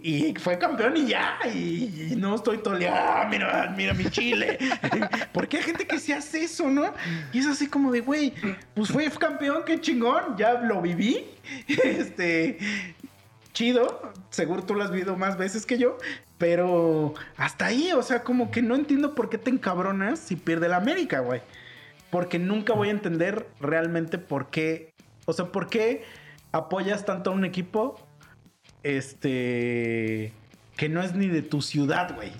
Y 0.07 0.36
fue 0.36 0.60
campeón 0.60 0.95
y 0.98 1.07
ya, 1.07 1.40
y, 1.52 2.14
no 2.15 2.36
estoy 2.36 2.60
toleando, 2.60 3.02
ah, 3.02 3.27
mira, 3.27 3.73
mira 3.76 3.91
mi 3.95 4.06
chile. 4.11 4.60
Porque 5.34 5.57
hay 5.57 5.64
gente 5.64 5.88
que 5.88 5.98
se 5.98 6.14
hace 6.14 6.44
eso, 6.44 6.69
¿no? 6.69 6.94
Y 7.34 7.40
es 7.40 7.48
así 7.48 7.68
como 7.68 7.91
de, 7.91 8.02
güey, 8.02 8.32
pues 8.76 8.91
fue 8.91 9.10
campeón, 9.10 9.64
qué 9.65 9.82
chingón, 9.82 10.38
ya 10.38 10.61
lo 10.61 10.80
viví. 10.80 11.26
Este, 11.84 12.60
chido, 13.52 14.14
seguro 14.30 14.61
tú 14.64 14.76
lo 14.76 14.84
has 14.84 14.91
vivido 14.91 15.18
más 15.18 15.40
veces 15.40 15.65
que 15.65 15.80
yo, 15.80 15.98
pero 16.38 17.15
hasta 17.36 17.65
ahí, 17.65 17.91
o 17.91 18.03
sea, 18.03 18.22
como 18.22 18.52
que 18.52 18.61
no 18.61 18.76
entiendo 18.76 19.15
por 19.15 19.30
qué 19.30 19.40
te 19.40 19.49
encabronas 19.49 20.19
si 20.19 20.36
pierde 20.36 20.69
la 20.69 20.77
América, 20.77 21.22
güey. 21.22 21.41
Porque 22.11 22.38
nunca 22.38 22.73
voy 22.73 22.90
a 22.90 22.91
entender 22.91 23.48
realmente 23.60 24.19
por 24.19 24.52
qué, 24.52 24.94
o 25.26 25.34
sea, 25.34 25.45
por 25.45 25.68
qué 25.68 26.03
apoyas 26.52 27.06
tanto 27.06 27.32
a 27.32 27.34
un 27.34 27.44
equipo, 27.44 28.05
este, 28.86 30.32
que 30.78 30.90
no 30.90 31.02
es 31.02 31.16
ni 31.16 31.28
de 31.28 31.41
tu 31.41 31.62
ciudad, 31.62 32.14
güey. 32.16 32.32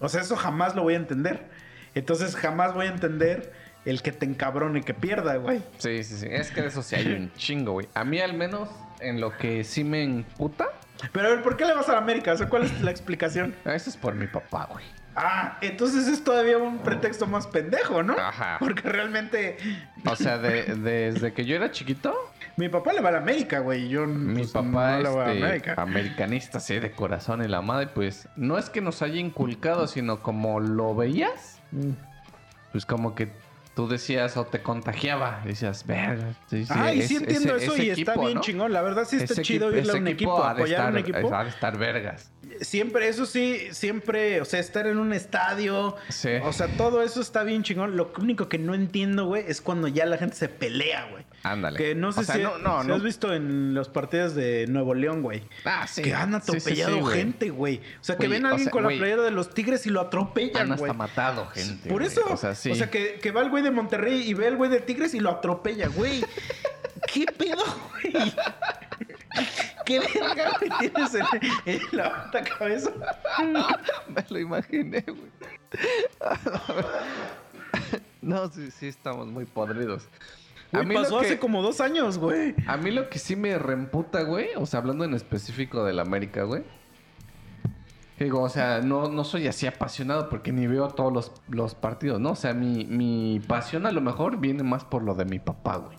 O 0.00 0.08
sea, 0.08 0.22
eso 0.22 0.34
jamás 0.34 0.74
lo 0.74 0.82
voy 0.82 0.94
a 0.94 0.96
entender. 0.96 1.50
Entonces 1.94 2.34
jamás 2.36 2.72
voy 2.72 2.86
a 2.86 2.90
entender 2.90 3.52
el 3.84 4.00
que 4.00 4.12
te 4.12 4.24
encabrone 4.24 4.78
y 4.78 4.82
que 4.82 4.94
pierda, 4.94 5.36
güey. 5.36 5.62
Sí, 5.76 6.02
sí, 6.04 6.16
sí. 6.16 6.26
Es 6.30 6.50
que 6.50 6.62
de 6.62 6.68
eso 6.68 6.82
sí 6.82 6.96
hay 6.96 7.12
un 7.12 7.30
chingo, 7.36 7.72
güey. 7.72 7.86
A 7.92 8.02
mí 8.02 8.18
al 8.18 8.32
menos 8.32 8.70
en 9.00 9.20
lo 9.20 9.36
que 9.36 9.62
sí 9.64 9.84
me 9.84 10.02
emputa, 10.02 10.68
Pero 11.12 11.26
a 11.26 11.30
ver, 11.32 11.42
¿por 11.42 11.58
qué 11.58 11.66
le 11.66 11.74
vas 11.74 11.88
a 11.90 11.92
la 11.92 11.98
América? 11.98 12.32
O 12.32 12.36
sea, 12.36 12.48
¿cuál 12.48 12.62
es 12.62 12.80
la 12.80 12.90
explicación? 12.90 13.54
eso 13.66 13.90
es 13.90 13.96
por 13.96 14.14
mi 14.14 14.28
papá, 14.28 14.68
güey. 14.72 14.84
Ah, 15.14 15.58
entonces 15.60 16.08
es 16.08 16.24
todavía 16.24 16.56
un 16.58 16.78
pretexto 16.78 17.26
más 17.26 17.46
pendejo, 17.46 18.02
¿no? 18.02 18.14
Ajá. 18.18 18.56
Porque 18.58 18.88
realmente 18.88 19.56
O 20.06 20.16
sea, 20.16 20.38
de- 20.38 20.74
desde 20.76 21.32
que 21.34 21.44
yo 21.44 21.54
era 21.56 21.70
chiquito, 21.70 22.14
mi 22.56 22.68
papá 22.68 22.92
le 22.92 23.00
va 23.02 23.10
a 23.10 23.12
la 23.12 23.18
América, 23.18 23.58
güey. 23.60 23.88
Yo 23.88 24.06
mi 24.06 24.40
pues, 24.40 24.52
papá 24.52 24.68
no 24.70 24.78
a 24.80 24.98
la 25.00 25.08
este, 25.32 25.44
América. 25.44 25.74
americanista, 25.78 26.60
sí, 26.60 26.78
de 26.78 26.92
corazón 26.92 27.44
y 27.44 27.48
la 27.48 27.60
madre, 27.62 27.88
pues 27.88 28.28
no 28.36 28.56
es 28.58 28.70
que 28.70 28.80
nos 28.80 29.02
haya 29.02 29.20
inculcado, 29.20 29.86
sino 29.86 30.20
como 30.20 30.60
lo 30.60 30.94
veías, 30.94 31.58
Mm. 31.72 31.90
pues 32.72 32.86
como 32.86 33.14
que 33.14 33.30
tú 33.74 33.88
decías 33.88 34.36
o 34.36 34.44
te 34.44 34.60
contagiaba, 34.62 35.40
decías, 35.44 35.86
verga. 35.86 36.34
Sí, 36.48 36.64
sí, 36.66 36.72
Ah, 36.76 36.92
y 36.92 37.02
sí 37.02 37.16
es- 37.16 37.20
entiendo 37.22 37.56
ese- 37.56 37.64
eso 37.64 37.74
ese 37.74 37.84
y 37.86 37.90
está 37.90 38.12
equipo, 38.12 38.20
bien 38.26 38.34
¿no? 38.34 38.40
chingón. 38.42 38.72
La 38.72 38.82
verdad 38.82 39.06
sí 39.08 39.16
está 39.16 39.32
Ese 39.32 39.42
chido 39.42 39.68
equipo- 39.70 39.78
irle 39.80 39.92
a 39.92 39.96
un 39.96 40.08
equipo, 40.08 40.42
de 40.42 40.48
apoyar 40.50 40.80
a 40.80 40.88
un 40.90 40.98
equipo. 40.98 41.30
De 41.30 41.48
estar 41.48 41.78
vergas. 41.78 42.30
Siempre, 42.60 43.08
eso 43.08 43.24
sí, 43.24 43.68
siempre, 43.70 44.40
o 44.40 44.44
sea, 44.44 44.60
estar 44.60 44.86
en 44.86 44.98
un 44.98 45.12
estadio. 45.14 45.96
Sí. 46.10 46.28
O 46.44 46.52
sea, 46.52 46.68
todo 46.76 47.02
eso 47.02 47.20
está 47.22 47.42
bien 47.44 47.62
chingón. 47.62 47.96
Lo 47.96 48.12
único 48.18 48.48
que 48.48 48.58
no 48.58 48.74
entiendo, 48.74 49.24
güey, 49.24 49.44
es 49.48 49.60
cuando 49.62 49.88
ya 49.88 50.04
la 50.06 50.18
gente 50.18 50.36
se 50.36 50.48
pelea, 50.50 51.08
güey. 51.10 51.24
Ándale. 51.44 51.76
Que 51.78 51.94
no 51.94 52.12
sé 52.12 52.20
O 52.20 52.22
sea, 52.24 52.34
si, 52.36 52.42
no, 52.42 52.58
no, 52.58 52.82
si 52.82 52.88
no. 52.88 52.94
has 52.94 53.02
visto 53.02 53.32
en 53.34 53.74
los 53.74 53.88
partidos 53.88 54.34
de 54.34 54.66
Nuevo 54.68 54.94
León, 54.94 55.22
güey. 55.22 55.42
Ah, 55.64 55.86
sí. 55.88 56.02
Que 56.02 56.14
han 56.14 56.32
Sí, 56.40 56.40
sí, 56.40 56.56
atropellado 56.58 57.10
sí, 57.10 57.16
gente, 57.18 57.50
güey. 57.50 57.78
O 57.78 58.04
sea, 58.04 58.16
que 58.16 58.26
Güey, 58.28 58.38
ven 58.38 58.46
a 58.46 58.48
o 58.48 58.52
alguien 58.52 58.64
sea, 58.66 58.70
con 58.72 58.84
güey, 58.84 58.96
la 58.96 59.00
playera 59.00 59.22
de 59.22 59.30
los 59.32 59.50
Tigres 59.52 59.84
y 59.86 59.90
lo 59.90 60.00
atropellan, 60.00 60.70
Han 60.72 60.78
güey. 60.78 60.90
hasta 60.90 60.92
matado 60.98 61.46
gente. 61.48 61.88
Por 61.88 62.02
güey. 62.02 62.06
eso, 62.12 62.22
O 62.32 62.36
sea, 62.36 62.90
que, 62.90 63.18
que 63.20 63.30
va 63.32 63.40
el 63.42 63.50
güey 63.50 63.62
de 63.64 63.70
Monterrey 63.72 64.22
y 64.28 64.34
ve 64.34 64.46
al 64.46 64.56
güey 64.56 64.70
de 64.70 64.80
Tigres 64.80 65.14
y 65.14 65.20
lo 65.20 65.30
atropella, 65.30 65.88
güey. 65.88 66.24
¿Qué 67.12 67.26
pedo, 67.26 67.64
güey? 67.90 68.32
¿Qué 69.84 69.98
verga, 69.98 70.52
güey, 70.60 70.70
tienes 70.78 71.14
en, 71.14 71.24
en 71.66 71.80
la 71.90 72.24
puta 72.24 72.44
cabeza? 72.44 72.90
Me 74.08 74.24
lo 74.28 74.38
imaginé, 74.38 75.00
güey. 75.00 75.32
no, 78.22 78.48
sí, 78.52 78.70
sí, 78.70 78.88
estamos 78.88 79.26
muy 79.26 79.44
podridos. 79.46 80.04
Güey, 80.72 80.86
lo 80.96 81.02
pasó 81.02 81.20
que- 81.20 81.26
hace 81.26 81.38
como 81.38 81.62
dos 81.62 81.80
años, 81.80 82.18
güey. 82.18 82.54
A 82.66 82.76
mí 82.76 82.90
lo 82.90 83.08
que 83.10 83.18
sí 83.18 83.36
me 83.36 83.58
reemputa, 83.58 84.22
güey, 84.22 84.48
o 84.56 84.66
sea, 84.66 84.80
hablando 84.80 85.04
en 85.04 85.14
específico 85.14 85.84
del 85.84 85.98
América, 86.00 86.44
güey. 86.44 86.62
Digo, 88.18 88.40
o 88.42 88.48
sea, 88.48 88.80
no, 88.80 89.08
no 89.08 89.24
soy 89.24 89.48
así 89.48 89.66
apasionado 89.66 90.28
porque 90.28 90.52
ni 90.52 90.66
veo 90.68 90.88
todos 90.88 91.12
los, 91.12 91.32
los 91.48 91.74
partidos, 91.74 92.20
¿no? 92.20 92.30
O 92.30 92.36
sea, 92.36 92.54
mi, 92.54 92.84
mi 92.84 93.40
pasión 93.48 93.84
a 93.84 93.90
lo 93.90 94.00
mejor 94.00 94.38
viene 94.38 94.62
más 94.62 94.84
por 94.84 95.02
lo 95.02 95.14
de 95.14 95.24
mi 95.24 95.40
papá, 95.40 95.78
güey. 95.78 95.98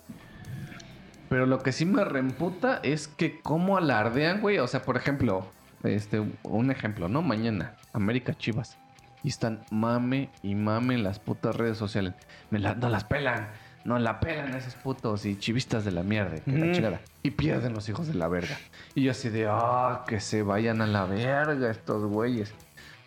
Pero 1.28 1.46
lo 1.46 1.60
que 1.60 1.72
sí 1.72 1.86
me 1.86 2.06
reemputa 2.06 2.80
es 2.84 3.08
que 3.10 3.42
cómo 3.42 3.76
alardean, 3.78 4.40
güey. 4.40 4.60
O 4.60 4.68
sea, 4.68 4.84
por 4.84 4.96
ejemplo, 4.96 5.48
este, 5.84 6.24
un 6.44 6.72
ejemplo, 6.72 7.10
¿no? 7.10 7.22
Mañana, 7.22 7.76
América 7.92 8.34
Chivas. 8.36 8.78
Y 9.24 9.30
están 9.30 9.62
mame 9.72 10.30
y 10.44 10.56
mame 10.56 10.94
en 10.94 11.04
las 11.04 11.20
putas 11.20 11.56
redes 11.56 11.78
sociales. 11.78 12.14
Me 12.52 12.60
la- 12.60 12.76
no 12.76 12.88
las 12.90 13.04
pelan. 13.04 13.50
No 13.86 14.00
la 14.00 14.20
pelan 14.22 14.54
esos 14.56 14.76
putos 14.76 15.26
y 15.26 15.38
chivistas 15.38 15.84
de 15.84 15.92
la 15.92 16.04
mierda. 16.04 16.40
que 16.40 16.52
la 16.52 16.72
chingada. 16.72 17.02
Y 17.22 17.32
pierden 17.32 17.74
los 17.74 17.90
hijos 17.90 18.08
de 18.08 18.14
la 18.14 18.28
verga. 18.30 18.58
Y 18.96 19.04
yo 19.04 19.12
así 19.12 19.30
de, 19.30 19.48
ah, 19.50 20.04
que 20.08 20.20
se 20.22 20.42
vayan 20.42 20.82
a 20.82 20.88
la 20.88 21.06
verga 21.06 21.70
estos 21.70 22.04
güeyes. 22.06 22.54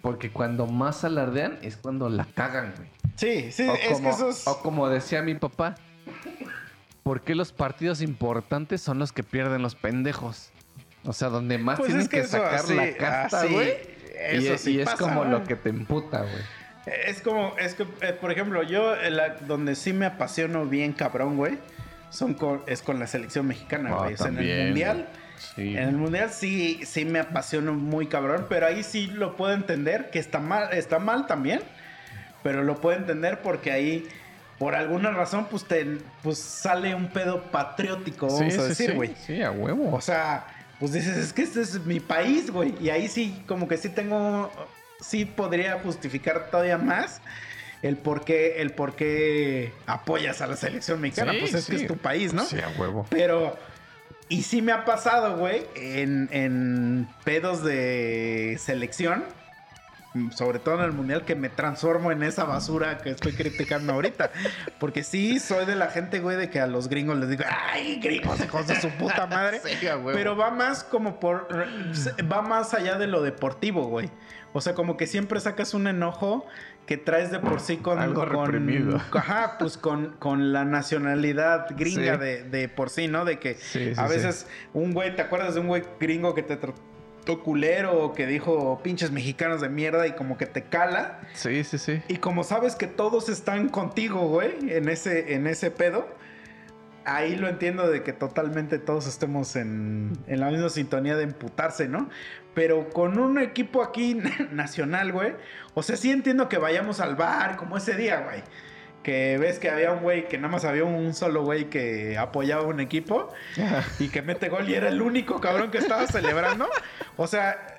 Porque 0.03 0.31
cuando 0.31 0.67
más 0.67 1.03
alardean 1.05 1.59
es 1.63 1.77
cuando 1.79 2.09
la 2.11 2.27
cagan, 2.27 2.75
güey. 2.77 2.89
Sí, 3.17 3.51
sí, 3.53 3.67
O 3.67 3.75
es 3.75 3.89
como, 3.93 4.03
que 4.03 4.09
eso 4.15 4.29
es... 4.29 4.47
o 4.47 4.61
como 4.61 4.89
decía 4.91 5.23
mi 5.23 5.35
papá, 5.35 5.75
¿por 7.03 7.23
qué 7.23 7.35
los 7.35 7.53
partidos 7.53 8.03
importantes 8.03 8.81
son 8.83 8.99
los 8.99 9.13
que 9.13 9.23
pierden 9.23 9.63
los 9.63 9.75
pendejos? 9.75 10.51
O 11.05 11.13
sea, 11.13 11.29
donde 11.29 11.57
más 11.57 11.79
Pues 11.79 11.87
tienen 11.89 12.03
es 12.03 12.09
que 12.11 12.25
sacar 12.25 12.57
así- 12.57 12.75
la 12.75 12.95
casta, 12.97 13.47
güey. 13.47 13.73
Y, 14.35 14.59
sí 14.59 14.73
y 14.73 14.81
es 14.81 14.85
pasa, 14.87 14.97
como 14.99 15.25
lo 15.25 15.45
que 15.45 15.57
te 15.57 15.69
emputa, 15.71 16.21
güey. 16.21 16.43
Es 16.87 17.21
como, 17.21 17.55
es 17.59 17.75
que, 17.75 17.83
eh, 18.01 18.13
por 18.13 18.31
ejemplo, 18.31 18.63
yo 18.63 18.95
eh, 18.95 19.11
la- 19.11 19.35
donde 19.41 19.75
sí 19.75 19.93
me 19.93 20.07
apasiono 20.07 20.67
bien 20.67 20.93
cabrón, 20.93 21.37
güey, 21.37 21.59
son 22.11 22.35
con, 22.35 22.63
es 22.67 22.81
con 22.83 23.01
la 23.01 23.07
selección 23.09 23.47
mexicana, 23.47 23.91
Ah, 23.93 23.99
güey. 24.05 24.15
En 24.21 24.39
el 24.39 24.67
mundial. 24.67 25.09
Sí. 25.55 25.77
En 25.77 25.89
el 25.91 25.97
mundial 25.97 26.31
sí, 26.31 26.81
sí 26.87 27.05
me 27.05 27.19
apasiono 27.19 27.75
muy 27.75 28.07
cabrón, 28.07 28.47
pero 28.49 28.67
ahí 28.67 28.83
sí 28.83 29.09
lo 29.09 29.37
puedo 29.37 29.53
entender, 29.53 30.11
que 30.11 30.19
está 30.19 30.39
mal, 30.39 30.73
está 30.73 30.99
mal 30.99 31.27
también, 31.27 31.61
pero 32.43 32.63
lo 32.63 32.81
puedo 32.81 32.97
entender 32.97 33.41
porque 33.43 33.73
ahí, 33.73 34.07
por 34.59 34.75
alguna 34.75 35.11
razón, 35.11 35.49
pues, 35.51 35.65
te, 35.65 35.99
pues 36.23 36.39
sale 36.39 36.95
un 36.95 37.09
pedo 37.09 37.43
patriótico, 37.51 38.29
vamos 38.29 38.53
Sí, 38.55 38.59
a 38.59 38.63
sí, 38.63 38.69
decir, 38.69 38.91
sí. 38.91 38.97
güey. 38.97 39.15
Sí, 39.27 39.43
a 39.43 39.51
huevo. 39.51 39.93
O 39.95 40.01
sea, 40.01 40.47
pues 40.79 40.93
dices, 40.93 41.17
es 41.17 41.33
que 41.33 41.43
este 41.43 41.61
es 41.61 41.85
mi 41.85 42.01
país, 42.01 42.51
güey. 42.51 42.75
Y 42.81 42.89
ahí 42.91 43.09
sí, 43.09 43.43
como 43.47 43.67
que 43.69 43.77
sí 43.77 43.89
tengo, 43.91 44.51
sí 45.01 45.25
podría 45.25 45.79
justificar 45.81 46.51
todavía 46.51 46.79
más 46.79 47.21
el 47.83 47.97
por 47.97 48.25
qué, 48.25 48.61
el 48.61 48.73
por 48.73 48.95
qué 48.95 49.73
apoyas 49.87 50.41
a 50.41 50.47
la 50.47 50.57
selección 50.57 51.01
mexicana. 51.01 51.33
Sí, 51.33 51.39
pues 51.41 51.55
es 51.55 51.67
que 51.67 51.77
es 51.77 51.87
tu 51.87 51.97
país, 51.97 52.33
¿no? 52.33 52.45
Sí, 52.45 52.59
a 52.61 52.69
huevo. 52.81 53.07
Pero, 53.11 53.57
y 54.29 54.43
sí 54.43 54.63
me 54.63 54.73
ha 54.73 54.85
pasado, 54.85 55.37
güey, 55.37 55.67
en, 55.75 56.29
en 56.33 57.09
pedos 57.25 57.63
de 57.63 58.57
selección, 58.59 59.25
sobre 60.35 60.59
todo 60.59 60.77
en 60.77 60.81
el 60.81 60.93
mundial, 60.93 61.25
que 61.25 61.35
me 61.35 61.49
transformo 61.49 62.11
en 62.11 62.23
esa 62.23 62.45
basura 62.45 62.99
que 62.99 63.11
estoy 63.11 63.33
criticando 63.35 63.93
ahorita. 63.93 64.31
Porque 64.79 65.05
sí, 65.05 65.39
soy 65.39 65.67
de 65.67 65.77
la 65.77 65.89
gente, 65.89 66.21
güey, 66.21 66.37
de 66.37 66.49
que 66.51 66.61
a 66.61 66.67
los 66.67 66.89
gringos 66.89 67.19
les 67.19 67.29
digo, 67.29 67.45
ay, 67.47 68.01
gringos, 68.03 68.41
hijos 68.41 68.67
de 68.67 68.81
su 68.81 68.89
puta 68.91 69.27
madre. 69.27 69.61
Sí. 69.67 69.87
Pero 70.13 70.37
va 70.37 70.51
más 70.51 70.85
como 70.85 71.19
por. 71.21 71.49
Va 72.31 72.43
más 72.43 72.73
allá 72.73 72.99
de 72.99 73.07
lo 73.07 73.23
deportivo, 73.23 73.89
güey. 73.89 74.11
O 74.57 74.61
sea, 74.61 74.75
como 74.75 74.97
que 74.97 75.07
siempre 75.07 75.39
sacas 75.41 75.75
un 75.75 75.87
enojo 75.87 76.47
que 76.87 76.97
traes 76.97 77.31
de 77.31 77.39
por 77.41 77.61
sí 77.61 77.77
con. 77.77 77.99
Algo 77.99 78.27
con- 78.29 78.47
reprimido. 78.53 78.97
Ajá, 79.13 79.57
pues 79.59 79.77
con, 79.77 80.13
con 80.19 80.53
la 80.53 80.65
nacionalidad 80.65 81.67
gringa 81.77 82.15
Sí. 82.15 82.21
de, 82.21 82.43
de 82.45 82.69
por 82.69 82.91
sí, 82.91 83.09
¿no? 83.09 83.25
De 83.25 83.39
que 83.39 83.55
Sí, 83.55 83.93
sí, 83.95 84.01
a 84.01 84.07
veces 84.09 84.47
un 84.73 84.93
güey, 84.93 85.15
¿te 85.15 85.23
acuerdas 85.23 85.55
de 85.55 85.61
un 85.61 85.69
güey 85.69 85.83
gringo 86.01 86.35
que 86.35 86.43
te 86.43 86.57
trató 86.57 87.43
culero 87.43 88.05
o 88.05 88.13
que 88.13 88.25
dijo 88.27 88.81
pinches 88.85 89.11
mexicanos 89.11 89.61
de 89.61 89.69
mierda 89.69 90.07
y 90.07 90.13
como 90.13 90.39
que 90.39 90.47
te 90.47 90.63
cala? 90.63 91.21
Sí, 91.35 91.65
sí, 91.65 91.77
sí. 91.79 92.01
Y 92.09 92.17
como 92.19 92.45
sabes 92.45 92.77
que 92.77 92.87
todos 92.87 93.29
están 93.29 93.69
contigo, 93.69 94.29
güey, 94.29 94.55
en 94.71 94.89
ese, 94.89 95.35
en 95.35 95.47
ese 95.49 95.71
pedo, 95.73 96.07
ahí 97.05 97.37
lo 97.37 97.49
entiendo 97.49 97.89
de 97.91 98.03
que 98.03 98.13
totalmente 98.13 98.79
todos 98.79 99.07
estemos 99.07 99.57
en, 99.57 100.13
en 100.27 100.41
la 100.41 100.51
misma 100.51 100.69
sintonía 100.69 101.17
de 101.17 101.25
emputarse, 101.25 101.89
¿no? 101.89 102.09
Pero 102.57 102.89
con 102.89 103.19
un 103.19 103.39
equipo 103.39 103.83
aquí 103.83 104.15
nacional, 104.51 105.13
güey, 105.13 105.35
o 105.75 105.83
sea, 105.85 105.97
sí 105.97 106.11
entiendo 106.11 106.49
que 106.49 106.57
vayamos 106.59 106.99
al 107.01 107.15
bar 107.15 107.57
como 107.57 107.77
ese 107.77 107.95
día, 107.95 108.23
güey. 108.23 108.43
Que 109.03 109.37
ves 109.39 109.61
que 109.61 109.71
había 109.71 109.93
un 109.93 110.01
güey, 110.01 110.27
que 110.27 110.37
nada 110.39 110.49
más 110.51 110.65
había 110.65 110.83
un 110.83 111.15
solo 111.15 111.45
güey 111.45 111.67
que 111.71 112.17
apoyaba 112.19 112.63
un 112.63 112.81
equipo 112.81 113.29
y 114.01 114.09
que 114.09 114.23
mete 114.23 114.49
gol 114.49 114.69
y 114.69 114.75
era 114.75 114.89
el 114.89 115.01
único 115.03 115.41
cabrón 115.41 115.71
que 115.71 115.79
estaba 115.79 116.07
celebrando. 116.09 116.67
O 117.17 117.27
sea, 117.29 117.79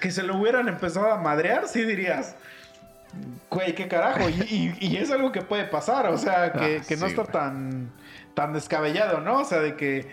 que 0.00 0.10
se 0.12 0.22
lo 0.22 0.36
hubieran 0.36 0.68
empezado 0.68 1.10
a 1.10 1.16
madrear, 1.16 1.66
sí 1.66 1.82
dirías. 1.84 2.36
Güey, 3.50 3.74
qué 3.74 3.88
carajo. 3.88 4.28
Y, 4.28 4.76
y- 4.78 4.86
y 4.86 4.96
es 4.98 5.10
algo 5.10 5.32
que 5.32 5.40
puede 5.40 5.64
pasar, 5.64 6.06
o 6.08 6.18
sea, 6.18 6.52
que, 6.52 6.78
Ah, 6.80 6.84
que 6.86 6.96
no 6.96 7.06
sí, 7.06 7.12
está 7.12 7.22
güey. 7.22 7.32
tan, 7.32 7.90
tan 8.34 8.52
descabellado, 8.52 9.20
¿no? 9.20 9.40
O 9.40 9.44
sea, 9.44 9.60
de 9.60 9.74
que 9.74 10.08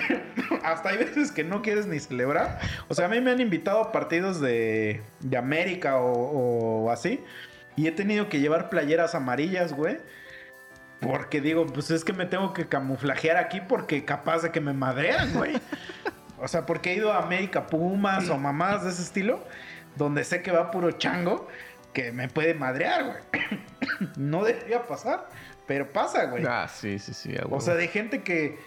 hasta 0.64 0.90
hay 0.90 0.98
veces 0.98 1.32
que 1.32 1.44
no 1.44 1.62
quieres 1.62 1.86
ni 1.86 1.98
celebrar. 2.00 2.60
O 2.88 2.94
sea, 2.94 3.06
a 3.06 3.08
mí 3.08 3.20
me 3.20 3.30
han 3.30 3.40
invitado 3.40 3.80
a 3.80 3.92
partidos 3.92 4.40
de, 4.40 5.02
de 5.20 5.36
América 5.36 5.98
o, 5.98 6.84
o 6.84 6.90
así. 6.90 7.22
Y 7.76 7.86
he 7.86 7.92
tenido 7.92 8.28
que 8.28 8.40
llevar 8.40 8.70
playeras 8.70 9.14
amarillas, 9.14 9.72
güey. 9.72 9.98
Porque 11.00 11.40
digo, 11.40 11.66
pues 11.66 11.90
es 11.90 12.04
que 12.04 12.12
me 12.12 12.26
tengo 12.26 12.52
que 12.52 12.66
camuflajear 12.66 13.36
aquí 13.36 13.60
porque 13.60 14.04
capaz 14.04 14.42
de 14.42 14.50
que 14.50 14.60
me 14.60 14.72
madrean, 14.72 15.32
güey. 15.32 15.54
O 16.40 16.48
sea, 16.48 16.66
porque 16.66 16.92
he 16.92 16.96
ido 16.96 17.12
a 17.12 17.18
América 17.18 17.66
Pumas 17.66 18.28
o 18.28 18.38
mamadas 18.38 18.84
de 18.84 18.90
ese 18.90 19.02
estilo, 19.02 19.44
donde 19.96 20.24
sé 20.24 20.42
que 20.42 20.50
va 20.50 20.70
puro 20.70 20.92
chango, 20.92 21.48
que 21.92 22.12
me 22.12 22.28
puede 22.28 22.54
madrear, 22.54 23.04
güey. 23.04 23.58
No 24.16 24.44
debería 24.44 24.86
pasar, 24.86 25.28
pero 25.66 25.92
pasa, 25.92 26.26
güey. 26.26 26.44
Ah, 26.46 26.68
sí, 26.68 26.98
sí, 26.98 27.14
sí. 27.14 27.34
O 27.50 27.60
sea, 27.60 27.74
de 27.74 27.88
gente 27.88 28.22
que. 28.22 28.58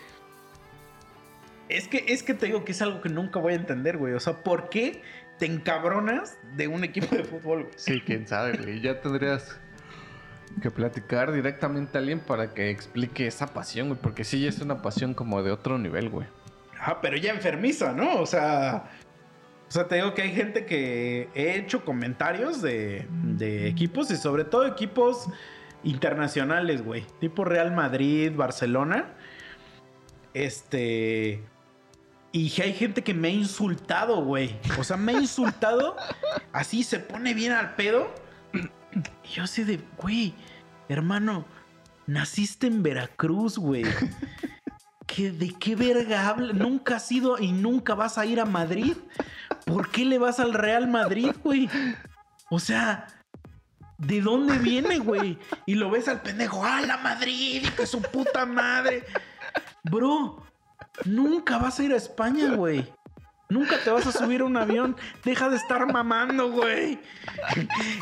Es 1.71 1.87
que, 1.87 2.05
es 2.07 2.23
que 2.23 2.33
te 2.33 2.47
digo 2.47 2.65
que 2.65 2.71
es 2.73 2.81
algo 2.81 3.01
que 3.01 3.09
nunca 3.09 3.39
voy 3.39 3.53
a 3.53 3.55
entender, 3.55 3.97
güey. 3.97 4.13
O 4.13 4.19
sea, 4.19 4.43
¿por 4.43 4.69
qué 4.69 5.01
te 5.37 5.45
encabronas 5.45 6.37
de 6.55 6.67
un 6.67 6.83
equipo 6.83 7.15
de 7.15 7.23
fútbol, 7.23 7.63
güey? 7.63 7.73
Sí, 7.75 8.01
quién 8.05 8.27
sabe, 8.27 8.57
güey. 8.57 8.81
Ya 8.81 9.01
tendrías 9.01 9.59
que 10.61 10.69
platicar 10.69 11.31
directamente 11.31 11.97
a 11.97 12.01
alguien 12.01 12.19
para 12.19 12.53
que 12.53 12.69
explique 12.69 13.25
esa 13.25 13.47
pasión, 13.47 13.87
güey. 13.87 13.99
Porque 14.01 14.23
sí, 14.23 14.41
ya 14.41 14.49
es 14.49 14.59
una 14.59 14.81
pasión 14.81 15.13
como 15.13 15.41
de 15.43 15.51
otro 15.51 15.77
nivel, 15.77 16.09
güey. 16.09 16.27
Ah, 16.79 16.99
pero 17.01 17.17
ya 17.17 17.31
enfermiza, 17.31 17.93
¿no? 17.93 18.19
O 18.19 18.25
sea. 18.25 18.89
O 19.67 19.71
sea, 19.71 19.87
te 19.87 19.95
digo 19.95 20.13
que 20.13 20.23
hay 20.23 20.33
gente 20.33 20.65
que 20.65 21.29
he 21.33 21.55
hecho 21.55 21.85
comentarios 21.85 22.61
de, 22.61 23.07
de 23.23 23.69
equipos 23.69 24.11
y 24.11 24.17
sobre 24.17 24.43
todo 24.43 24.65
equipos 24.65 25.29
internacionales, 25.83 26.83
güey. 26.83 27.05
Tipo 27.19 27.45
Real 27.45 27.71
Madrid, 27.71 28.33
Barcelona. 28.35 29.13
Este. 30.33 31.41
Y 32.31 32.61
hay 32.61 32.73
gente 32.73 33.03
que 33.03 33.13
me 33.13 33.27
ha 33.27 33.31
insultado, 33.31 34.23
güey. 34.23 34.55
O 34.79 34.83
sea, 34.83 34.97
me 34.97 35.13
ha 35.13 35.19
insultado. 35.19 35.97
Así 36.53 36.83
se 36.83 36.99
pone 36.99 37.33
bien 37.33 37.51
al 37.51 37.75
pedo. 37.75 38.13
Y 39.23 39.35
yo 39.35 39.43
así 39.43 39.63
de, 39.63 39.79
güey, 39.95 40.33
hermano, 40.89 41.45
naciste 42.07 42.67
en 42.67 42.83
Veracruz, 42.83 43.57
güey. 43.57 43.85
¿Qué, 45.07 45.31
¿De 45.31 45.53
qué 45.53 45.77
verga 45.77 46.27
habla? 46.27 46.51
Nunca 46.51 46.97
has 46.97 47.09
ido 47.09 47.39
y 47.39 47.53
nunca 47.53 47.95
vas 47.95 48.17
a 48.17 48.25
ir 48.25 48.41
a 48.41 48.45
Madrid. 48.45 48.97
¿Por 49.65 49.89
qué 49.91 50.03
le 50.03 50.17
vas 50.17 50.41
al 50.41 50.53
Real 50.53 50.89
Madrid, 50.89 51.31
güey? 51.41 51.69
O 52.49 52.59
sea, 52.59 53.07
¿de 53.97 54.19
dónde 54.19 54.57
viene, 54.57 54.99
güey? 54.99 55.37
Y 55.65 55.75
lo 55.75 55.89
ves 55.89 56.09
al 56.09 56.21
pendejo, 56.21 56.65
¡ah, 56.65 56.81
la 56.81 56.97
Madrid! 56.97 57.65
¡Que 57.77 57.85
su 57.85 58.01
puta 58.01 58.45
madre! 58.45 59.05
Bro, 59.83 60.43
nunca 61.05 61.57
vas 61.57 61.79
a 61.79 61.83
ir 61.83 61.93
a 61.93 61.97
España, 61.97 62.53
güey. 62.55 62.91
Nunca 63.49 63.75
te 63.83 63.89
vas 63.91 64.07
a 64.07 64.11
subir 64.13 64.41
a 64.41 64.45
un 64.45 64.55
avión. 64.55 64.95
Deja 65.25 65.49
de 65.49 65.57
estar 65.57 65.91
mamando, 65.91 66.51
güey. 66.51 66.99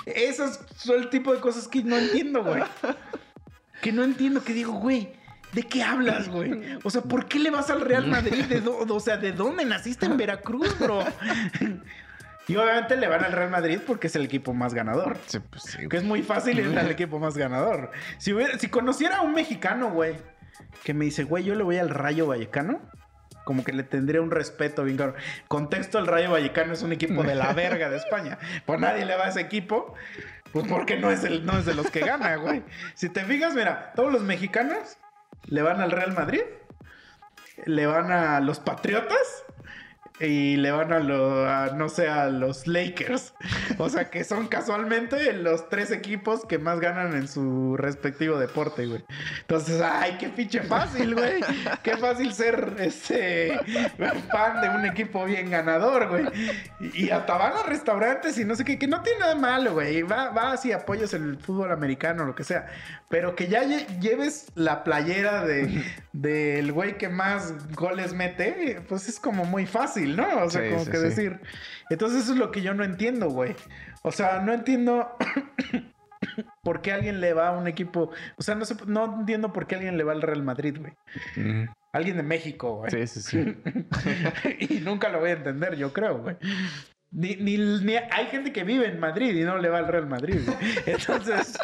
Esos 0.05 0.59
son 0.75 0.97
el 0.97 1.09
tipo 1.09 1.33
de 1.33 1.39
cosas 1.39 1.67
que 1.67 1.83
no 1.83 1.97
entiendo, 1.97 2.43
güey. 2.43 2.61
Que 3.81 3.91
no 3.91 4.03
entiendo, 4.03 4.43
que 4.43 4.53
digo, 4.53 4.73
güey, 4.73 5.13
¿de 5.53 5.63
qué 5.63 5.81
hablas, 5.83 6.29
güey? 6.29 6.77
O 6.83 6.89
sea, 6.91 7.01
¿por 7.01 7.25
qué 7.27 7.39
le 7.39 7.49
vas 7.49 7.69
al 7.71 7.81
Real 7.81 8.05
Madrid? 8.07 8.43
¿De 8.45 8.61
o 8.67 8.99
sea, 8.99 9.17
¿de 9.17 9.31
dónde 9.31 9.65
naciste 9.65 10.05
en 10.05 10.17
Veracruz, 10.17 10.77
bro? 10.77 11.03
Y 12.47 12.55
obviamente 12.55 12.97
le 12.97 13.07
van 13.07 13.23
al 13.23 13.31
Real 13.31 13.49
Madrid 13.51 13.79
porque 13.85 14.07
es 14.07 14.15
el 14.15 14.25
equipo 14.25 14.53
más 14.53 14.73
ganador. 14.73 15.17
Sí, 15.27 15.39
pues 15.39 15.63
sí, 15.63 15.87
Que 15.87 15.97
es 15.97 16.03
muy 16.03 16.23
fácil 16.23 16.59
ir 16.59 16.77
al 16.77 16.89
equipo 16.91 17.19
más 17.19 17.37
ganador. 17.37 17.91
Si, 18.17 18.33
hubiera- 18.33 18.57
si 18.57 18.67
conociera 18.69 19.17
a 19.17 19.21
un 19.21 19.33
mexicano, 19.33 19.91
güey, 19.91 20.15
que 20.83 20.93
me 20.93 21.05
dice, 21.05 21.23
güey, 21.23 21.43
yo 21.43 21.55
le 21.55 21.63
voy 21.63 21.77
al 21.77 21.89
Rayo 21.89 22.27
Vallecano, 22.27 22.79
como 23.43 23.63
que 23.63 23.73
le 23.73 23.83
tendría 23.83 24.21
un 24.21 24.31
respeto 24.31 24.83
bien 24.83 24.97
cabrón. 24.97 25.15
Contexto, 25.47 25.97
el 25.99 26.07
Rayo 26.07 26.31
Vallecano 26.31 26.73
es 26.73 26.83
un 26.83 26.91
equipo 26.91 27.23
de 27.23 27.35
la 27.35 27.53
verga 27.53 27.89
de 27.89 27.97
España. 27.97 28.37
Pues 28.65 28.79
nadie 28.79 29.05
le 29.05 29.15
va 29.15 29.25
a 29.25 29.29
ese 29.29 29.41
equipo, 29.41 29.95
pues 30.51 30.67
porque 30.67 30.97
no 30.97 31.09
es, 31.09 31.23
el, 31.23 31.45
no 31.45 31.57
es 31.57 31.65
de 31.65 31.73
los 31.73 31.89
que 31.89 32.01
gana, 32.01 32.35
güey. 32.35 32.63
Si 32.93 33.09
te 33.09 33.23
fijas, 33.25 33.55
mira, 33.55 33.91
todos 33.95 34.11
los 34.11 34.21
mexicanos 34.21 34.97
le 35.45 35.61
van 35.61 35.81
al 35.81 35.91
Real 35.91 36.13
Madrid, 36.13 36.41
le 37.65 37.87
van 37.87 38.11
a 38.11 38.39
los 38.39 38.59
Patriotas 38.59 39.43
y 40.19 40.57
le 40.57 40.71
van 40.71 40.91
a, 40.91 40.99
lo- 40.99 41.47
a, 41.49 41.67
no 41.67 41.89
sé, 41.89 42.07
a 42.09 42.27
los 42.29 42.67
Lakers. 42.67 43.33
O 43.77 43.87
sea, 43.87 44.09
que 44.09 44.25
son 44.25 44.47
casualmente 44.47 45.31
los 45.31 45.69
tres 45.69 45.91
equipos 45.91 46.45
que 46.45 46.57
más 46.57 46.81
ganan 46.81 47.15
en 47.15 47.29
su 47.29 47.77
respectivo 47.77 48.37
deporte, 48.37 48.87
güey. 48.87 49.05
Entonces, 49.41 49.81
ay, 49.81 50.17
qué 50.19 50.27
pinche 50.27 50.61
fácil, 50.63 51.15
güey. 51.15 51.39
Qué 51.83 51.95
fácil 51.95 52.33
ser 52.33 52.75
este 52.79 53.57
fan 54.29 54.61
de 54.61 54.69
un 54.69 54.85
equipo 54.85 55.23
bien 55.23 55.49
ganador, 55.49 56.09
güey. 56.09 56.25
Y, 56.93 57.09
hasta 57.09 57.37
van 57.37 57.53
a 57.53 57.63
restaurantes 57.63 58.37
y 58.37 58.43
no 58.43 58.55
sé 58.55 58.65
qué, 58.65 58.77
que 58.77 58.87
no 58.87 59.01
tiene 59.01 59.19
nada 59.19 59.35
malo, 59.35 59.73
güey. 59.73 60.01
Va, 60.01 60.31
vas 60.31 60.65
y 60.65 60.73
apoyas 60.73 61.13
el 61.13 61.37
fútbol 61.37 61.71
americano, 61.71 62.25
lo 62.25 62.35
que 62.35 62.43
sea. 62.43 62.67
Pero 63.09 63.35
que 63.35 63.47
ya 63.47 63.63
lle- 63.63 63.99
lleves 63.99 64.51
la 64.55 64.83
playera 64.83 65.43
de 65.45 65.83
del 66.13 66.71
güey 66.71 66.97
que 66.97 67.09
más 67.09 67.67
goles 67.73 68.13
mete, 68.13 68.81
pues 68.87 69.09
es 69.09 69.19
como 69.19 69.45
muy 69.45 69.65
fácil, 69.65 70.15
¿no? 70.15 70.43
O 70.43 70.49
sea, 70.49 70.61
Sí, 70.63 70.69
como 70.69 70.85
sí, 70.85 70.91
que 70.91 70.97
sí. 70.97 71.03
decir. 71.03 71.39
Entonces 71.89 72.23
eso 72.23 72.33
es 72.33 72.37
lo 72.39 72.51
que 72.51 72.61
yo 72.61 72.73
no 72.75 72.83
entiendo, 72.83 73.29
güey. 73.29 73.55
O 74.03 74.11
sea, 74.11 74.41
no 74.41 74.53
entiendo 74.53 75.09
por 76.63 76.81
qué 76.81 76.91
alguien 76.93 77.19
le 77.21 77.33
va 77.33 77.47
a 77.49 77.57
un 77.57 77.67
equipo. 77.67 78.11
O 78.37 78.41
sea, 78.43 78.55
no, 78.55 78.65
sé, 78.65 78.75
no 78.85 79.19
entiendo 79.21 79.53
por 79.53 79.67
qué 79.67 79.75
alguien 79.75 79.97
le 79.97 80.03
va 80.03 80.11
al 80.13 80.21
Real 80.21 80.43
Madrid, 80.43 80.77
güey. 80.79 80.93
Alguien 81.91 82.17
de 82.17 82.23
México, 82.23 82.75
güey. 82.75 82.91
Sí, 82.91 83.07
sí, 83.07 83.21
sí. 83.21 83.57
y 84.59 84.79
nunca 84.81 85.09
lo 85.09 85.19
voy 85.19 85.31
a 85.31 85.33
entender, 85.33 85.75
yo 85.75 85.91
creo, 85.93 86.19
güey. 86.19 86.35
Ni, 87.11 87.35
ni, 87.37 87.57
ni- 87.57 87.95
hay 87.95 88.27
gente 88.27 88.51
que 88.53 88.63
vive 88.63 88.85
en 88.87 88.99
Madrid 88.99 89.35
y 89.35 89.43
no 89.43 89.57
le 89.57 89.69
va 89.69 89.79
al 89.79 89.87
Real 89.87 90.05
Madrid. 90.05 90.41
güey. 90.45 90.57
Entonces, 90.85 91.57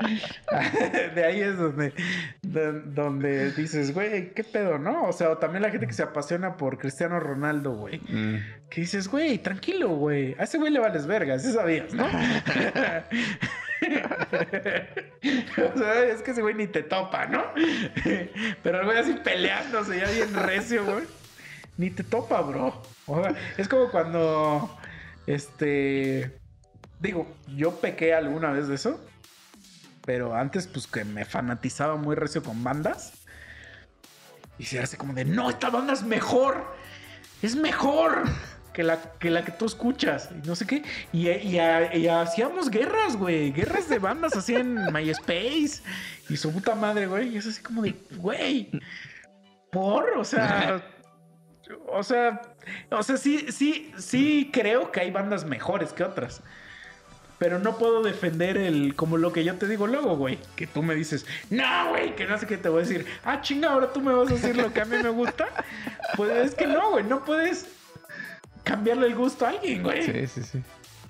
de 1.14 1.22
ahí 1.24 1.40
es 1.42 1.58
donde, 1.58 1.92
do- 2.40 2.80
donde 2.80 3.50
dices, 3.52 3.92
güey, 3.92 4.32
¿qué 4.32 4.42
pedo, 4.42 4.78
no? 4.78 5.04
O 5.04 5.12
sea, 5.12 5.28
o 5.30 5.36
también 5.38 5.62
la 5.62 5.70
gente 5.70 5.86
que 5.86 5.92
se 5.92 6.02
apasiona 6.02 6.56
por 6.56 6.78
Cristiano 6.78 7.20
Ronaldo, 7.20 7.72
güey. 7.72 7.98
Mm. 8.08 8.36
Que 8.70 8.80
dices, 8.80 9.06
güey, 9.08 9.36
tranquilo, 9.38 9.88
güey. 9.90 10.34
A 10.38 10.44
ese 10.44 10.56
güey 10.56 10.72
le 10.72 10.78
vales 10.80 11.06
vergas, 11.06 11.42
sí 11.42 11.52
sabías, 11.52 11.92
¿no? 11.92 12.06
o 15.74 15.78
sea, 15.78 16.04
es 16.04 16.22
que 16.22 16.30
ese 16.30 16.42
güey 16.42 16.54
ni 16.54 16.66
te 16.66 16.82
topa, 16.82 17.26
¿no? 17.26 17.44
Pero 18.62 18.80
el 18.80 18.84
güey 18.86 18.98
así 18.98 19.12
peleándose 19.22 19.98
ya 20.00 20.10
bien 20.10 20.32
recio, 20.34 20.84
güey. 20.84 21.04
Ni 21.76 21.90
te 21.90 22.02
topa, 22.02 22.40
bro. 22.40 22.82
O 23.06 23.22
sea, 23.22 23.34
es 23.58 23.68
como 23.68 23.90
cuando, 23.90 24.74
este, 25.26 26.38
digo, 27.00 27.26
yo 27.56 27.80
pequé 27.80 28.14
alguna 28.14 28.50
vez 28.50 28.68
de 28.68 28.74
eso. 28.76 29.00
Pero 30.04 30.34
antes, 30.36 30.68
pues 30.68 30.86
que 30.86 31.04
me 31.04 31.24
fanatizaba 31.24 31.96
muy 31.96 32.14
recio 32.14 32.42
con 32.42 32.62
bandas. 32.62 33.12
Y 34.58 34.64
se 34.64 34.78
hace 34.78 34.96
como 34.96 35.12
de, 35.14 35.24
no, 35.24 35.50
esta 35.50 35.68
banda 35.68 35.92
es 35.92 36.02
mejor. 36.04 36.64
Es 37.42 37.56
mejor 37.56 38.22
que 38.72 38.82
la 38.84 39.00
que, 39.18 39.30
la 39.30 39.44
que 39.44 39.50
tú 39.52 39.66
escuchas. 39.66 40.30
Y 40.32 40.46
no 40.46 40.54
sé 40.54 40.66
qué. 40.66 40.84
Y, 41.12 41.28
y- 41.28 42.08
hacíamos 42.08 42.70
guerras, 42.70 43.16
güey. 43.16 43.50
Guerras 43.52 43.88
de 43.88 43.98
bandas 43.98 44.36
así 44.36 44.54
en 44.54 44.74
MySpace. 44.92 45.82
Y 46.28 46.36
su 46.36 46.52
puta 46.52 46.74
madre, 46.76 47.06
güey. 47.08 47.34
Y 47.34 47.38
es 47.38 47.46
así 47.46 47.60
como 47.60 47.82
de, 47.82 47.94
güey. 48.16 48.70
Por, 49.72 50.10
o 50.16 50.24
sea. 50.24 50.82
O 51.88 52.02
sea, 52.02 52.42
o 52.90 53.02
sea, 53.02 53.16
sí, 53.16 53.46
sí, 53.50 53.92
sí 53.98 54.50
creo 54.52 54.92
que 54.92 55.00
hay 55.00 55.10
bandas 55.10 55.44
mejores 55.44 55.92
que 55.92 56.04
otras. 56.04 56.42
Pero 57.38 57.58
no 57.58 57.76
puedo 57.76 58.02
defender 58.02 58.56
el, 58.56 58.94
como 58.94 59.18
lo 59.18 59.32
que 59.32 59.44
yo 59.44 59.54
te 59.56 59.68
digo 59.68 59.86
luego, 59.86 60.16
güey. 60.16 60.38
Que 60.56 60.66
tú 60.66 60.82
me 60.82 60.94
dices, 60.94 61.26
no, 61.50 61.90
güey, 61.90 62.16
que 62.16 62.26
no 62.26 62.38
sé 62.38 62.46
qué 62.46 62.56
te 62.56 62.70
voy 62.70 62.82
a 62.82 62.86
decir. 62.86 63.06
Ah, 63.24 63.42
chinga, 63.42 63.72
ahora 63.72 63.92
tú 63.92 64.00
me 64.00 64.12
vas 64.14 64.30
a 64.30 64.34
decir 64.34 64.56
lo 64.56 64.72
que 64.72 64.80
a 64.80 64.84
mí 64.84 64.96
me 65.02 65.10
gusta. 65.10 65.46
Pues 66.16 66.30
es 66.30 66.54
que 66.54 66.66
no, 66.68 66.92
güey, 66.92 67.04
no 67.04 67.24
puedes 67.24 67.66
cambiarle 68.62 69.08
el 69.08 69.16
gusto 69.16 69.44
a 69.44 69.50
alguien, 69.50 69.82
güey. 69.82 70.02
Sí, 70.02 70.26
sí, 70.28 70.42
sí. 70.44 70.62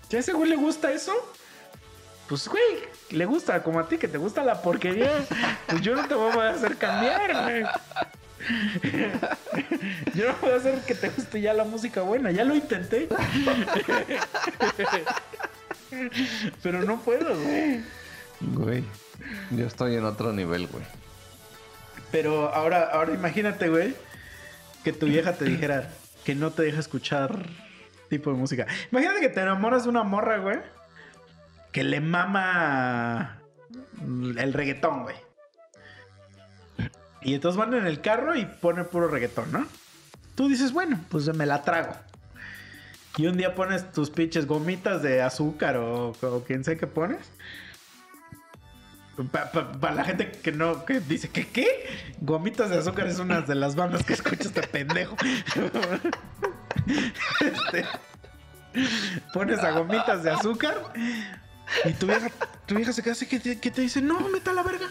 Si 0.08 0.16
a 0.16 0.20
ese 0.20 0.32
güey 0.32 0.48
le 0.48 0.56
gusta 0.56 0.90
eso, 0.90 1.12
pues, 2.28 2.48
güey, 2.48 2.64
le 3.10 3.24
gusta 3.24 3.62
como 3.62 3.78
a 3.78 3.86
ti, 3.88 3.98
que 3.98 4.08
te 4.08 4.18
gusta 4.18 4.42
la 4.42 4.62
porquería. 4.62 5.12
Pues 5.68 5.80
yo 5.82 5.94
no 5.94 6.08
te 6.08 6.14
voy 6.14 6.36
a 6.38 6.50
hacer 6.50 6.76
cambiar, 6.76 7.44
güey. 7.44 7.64
Yo 10.14 10.26
no 10.26 10.48
a 10.48 10.56
hacer 10.56 10.80
que 10.80 10.94
te 10.94 11.08
guste 11.10 11.40
ya 11.40 11.52
la 11.52 11.64
música 11.64 12.02
buena. 12.02 12.30
Ya 12.30 12.44
lo 12.44 12.54
intenté. 12.54 13.08
Pero 16.62 16.82
no 16.82 17.00
puedo, 17.00 17.38
güey. 17.40 17.80
Güey. 18.40 18.84
Yo 19.50 19.66
estoy 19.66 19.96
en 19.96 20.04
otro 20.04 20.32
nivel, 20.32 20.66
güey. 20.66 20.84
Pero 22.10 22.54
ahora, 22.54 22.90
ahora 22.92 23.14
imagínate, 23.14 23.68
güey, 23.68 23.94
que 24.84 24.92
tu 24.92 25.06
vieja 25.06 25.32
te 25.32 25.44
dijera 25.44 25.90
que 26.24 26.34
no 26.34 26.50
te 26.50 26.62
deja 26.62 26.80
escuchar 26.80 27.46
tipo 28.08 28.30
de 28.30 28.36
música. 28.36 28.66
Imagínate 28.92 29.20
que 29.20 29.28
te 29.28 29.40
enamoras 29.40 29.84
de 29.84 29.90
una 29.90 30.02
morra, 30.02 30.38
güey, 30.38 30.58
que 31.72 31.84
le 31.84 32.00
mama 32.00 33.40
el 34.00 34.52
reggaetón, 34.52 35.02
güey. 35.02 35.16
Y 37.26 37.34
entonces 37.34 37.58
van 37.58 37.74
en 37.74 37.88
el 37.88 38.00
carro 38.00 38.36
y 38.36 38.46
pone 38.46 38.84
puro 38.84 39.08
reggaetón, 39.08 39.50
¿no? 39.50 39.66
Tú 40.36 40.48
dices, 40.48 40.72
bueno, 40.72 41.00
pues 41.10 41.26
me 41.34 41.44
la 41.44 41.62
trago. 41.62 41.92
Y 43.16 43.26
un 43.26 43.36
día 43.36 43.56
pones 43.56 43.90
tus 43.90 44.10
pinches 44.10 44.46
gomitas 44.46 45.02
de 45.02 45.22
azúcar 45.22 45.76
o, 45.76 46.10
o 46.10 46.44
quien 46.46 46.62
sé 46.62 46.76
que 46.76 46.86
pones. 46.86 47.28
Para 49.80 49.94
la 49.94 50.04
gente 50.04 50.30
que 50.30 50.52
no, 50.52 50.84
que 50.84 51.00
dice 51.00 51.28
que 51.28 51.48
qué, 51.48 51.66
Gomitas 52.20 52.68
de 52.68 52.76
Azúcar 52.76 53.06
es 53.06 53.18
una 53.18 53.40
de 53.40 53.54
las 53.54 53.74
bandas 53.74 54.04
que 54.04 54.12
escucha 54.12 54.44
este 54.44 54.62
pendejo. 54.62 55.16
Este, 57.40 57.84
pones 59.32 59.58
a 59.58 59.72
Gomitas 59.72 60.22
de 60.22 60.30
Azúcar 60.30 60.92
y 61.84 61.92
tu 61.94 62.06
vieja, 62.06 62.30
tu 62.66 62.76
vieja 62.76 62.92
se 62.92 63.02
queda 63.02 63.12
así 63.12 63.26
que 63.26 63.40
te, 63.40 63.58
que 63.58 63.72
te 63.72 63.80
dice, 63.80 64.00
no, 64.00 64.20
meta 64.28 64.52
la 64.52 64.62
verga. 64.62 64.86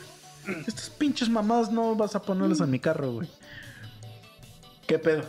Estas 0.67 0.89
pinches 0.89 1.29
mamadas 1.29 1.71
no 1.71 1.95
vas 1.95 2.15
a 2.15 2.21
ponerlas 2.21 2.59
en 2.61 2.69
mi 2.71 2.79
carro, 2.79 3.13
güey. 3.13 3.29
¿Qué 4.87 4.99
pedo? 4.99 5.23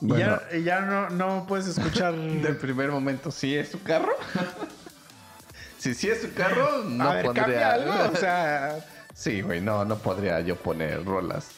Y 0.00 0.06
Bueno. 0.06 0.40
ya, 0.52 0.58
ya 0.58 0.80
no, 0.80 1.10
no 1.10 1.46
puedes 1.46 1.66
escuchar... 1.66 2.14
De 2.16 2.54
primer 2.54 2.90
momento, 2.90 3.30
¿sí 3.30 3.54
es 3.56 3.68
su 3.70 3.82
carro? 3.82 4.12
si 5.78 5.94
sí 5.94 6.08
es 6.08 6.22
su 6.22 6.32
carro, 6.34 6.84
no 6.84 7.10
a 7.10 7.14
ver, 7.14 7.24
podría. 7.26 7.42
cambia 7.44 7.72
algo, 7.74 8.12
o 8.12 8.16
sea... 8.16 8.78
Sí, 9.14 9.42
güey, 9.42 9.60
no, 9.60 9.84
no 9.84 9.98
podría 9.98 10.40
yo 10.40 10.56
poner 10.56 11.04
rolas 11.04 11.48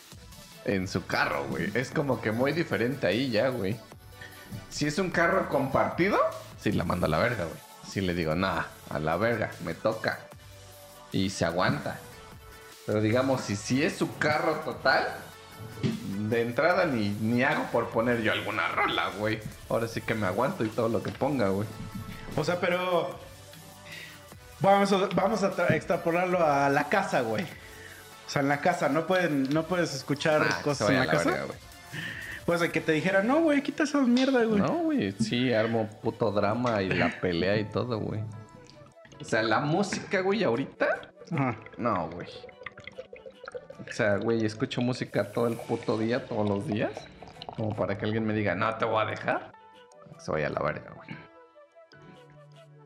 en 0.65 0.89
su 0.89 1.06
carro, 1.06 1.47
güey. 1.48 1.70
Es 1.74 1.90
como 1.90 2.20
que 2.20 2.32
muy 2.32 2.52
diferente 2.52 3.06
ahí 3.06 3.31
ya, 3.31 3.48
güey. 3.48 3.77
Si 4.70 4.86
es 4.86 4.98
un 4.98 5.11
carro 5.11 5.48
compartido, 5.48 6.19
sí 6.61 6.73
la 6.73 6.85
mando 6.85 7.06
a 7.06 7.09
la 7.09 7.19
verga, 7.19 7.44
güey. 7.44 7.56
Sí 7.89 8.01
le 8.01 8.12
digo, 8.15 8.35
nah, 8.35 8.62
a 8.90 8.98
la 8.98 9.16
verga, 9.16 9.51
me 9.65 9.74
toca. 9.74 10.19
Y 11.12 11.31
se 11.31 11.44
aguanta. 11.44 11.98
Pero 12.86 13.01
digamos, 13.01 13.40
si 13.43 13.56
sí 13.56 13.82
es 13.82 13.97
su 13.97 14.16
carro 14.19 14.55
total, 14.65 15.06
de 16.28 16.43
entrada 16.43 16.85
ni, 16.86 17.11
ni 17.20 17.43
hago 17.43 17.65
por 17.73 17.89
poner 17.89 18.23
yo 18.23 18.32
alguna 18.32 18.69
rola, 18.69 19.11
güey. 19.19 19.40
Ahora 19.69 19.89
sí 19.89 20.01
que 20.01 20.15
me 20.15 20.27
aguanto 20.27 20.65
y 20.65 20.69
todo 20.69 20.89
lo 20.89 21.02
que 21.02 21.11
ponga, 21.11 21.48
güey. 21.48 21.66
O 22.36 22.44
sea, 22.44 22.61
pero. 22.61 23.19
Vamos 24.61 24.93
a, 24.93 24.97
vamos 25.15 25.43
a 25.43 25.52
tra- 25.55 25.73
extrapolarlo 25.74 26.44
a 26.44 26.69
la 26.70 26.89
casa, 26.89 27.20
güey. 27.23 27.44
O 27.44 28.31
sea, 28.31 28.40
en 28.43 28.48
la 28.48 28.61
casa, 28.61 28.89
no, 28.89 29.06
pueden, 29.06 29.44
no 29.51 29.65
puedes 29.65 29.94
escuchar 29.94 30.40
Ah, 30.43 30.47
que 30.48 30.55
se 30.56 30.62
cosas 30.62 30.89
vaya 30.89 31.02
en 31.02 31.02
a 31.02 31.06
la, 31.06 31.12
la 31.12 31.19
casa. 31.19 31.31
verga, 31.31 31.47
güey. 31.47 31.59
pues 32.47 32.61
de 32.61 32.70
que 32.73 32.81
te 32.81 32.93
dijera, 32.93 33.23
no, 33.23 33.40
güey, 33.40 33.62
quita 33.62 33.82
esa 33.82 34.01
mierda, 34.01 34.43
güey. 34.44 34.61
No, 34.61 34.78
güey, 34.78 35.12
sí, 35.12 35.52
armo 35.52 35.89
puto 36.02 36.31
drama 36.32 36.81
y 36.82 36.89
la 36.89 37.20
pelea 37.20 37.56
y 37.59 37.65
todo, 37.65 37.98
güey. 37.98 38.20
O 39.20 39.24
sea, 39.24 39.43
la 39.43 39.61
música, 39.61 40.20
güey, 40.20 40.43
ahorita, 40.44 40.86
Ajá. 41.32 41.56
no, 41.77 42.09
güey. 42.11 42.28
O 43.80 43.92
sea, 43.92 44.16
güey, 44.16 44.44
escucho 44.44 44.80
música 44.80 45.32
todo 45.32 45.46
el 45.46 45.56
puto 45.56 45.98
día, 45.98 46.24
todos 46.26 46.48
los 46.48 46.66
días. 46.66 46.92
Como 47.56 47.74
para 47.74 47.98
que 47.98 48.05
alguien 48.05 48.24
me 48.24 48.34
diga, 48.34 48.55
no, 48.55 48.74
te 48.76 48.84
voy 48.84 49.02
a 49.02 49.06
dejar. 49.06 49.52
Se 50.18 50.30
vaya 50.30 50.46
a 50.46 50.51
la 50.51 50.60
verga, 50.60 50.92
güey. 50.94 51.16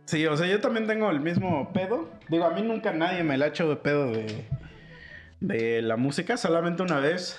Sí, 0.04 0.26
o 0.26 0.36
sea, 0.36 0.46
yo 0.46 0.60
también 0.60 0.86
tengo 0.86 1.10
el 1.10 1.20
mismo 1.20 1.72
pedo. 1.72 2.08
Digo, 2.28 2.44
a 2.44 2.50
mí 2.50 2.62
nunca 2.62 2.92
nadie 2.92 3.22
me 3.22 3.36
la 3.36 3.46
ha 3.46 3.48
hecho 3.48 3.68
de 3.68 3.76
pedo 3.76 4.10
de, 4.10 4.46
de 5.40 5.82
la 5.82 5.96
música. 5.96 6.36
Solamente 6.36 6.82
una 6.82 6.98
vez 6.98 7.38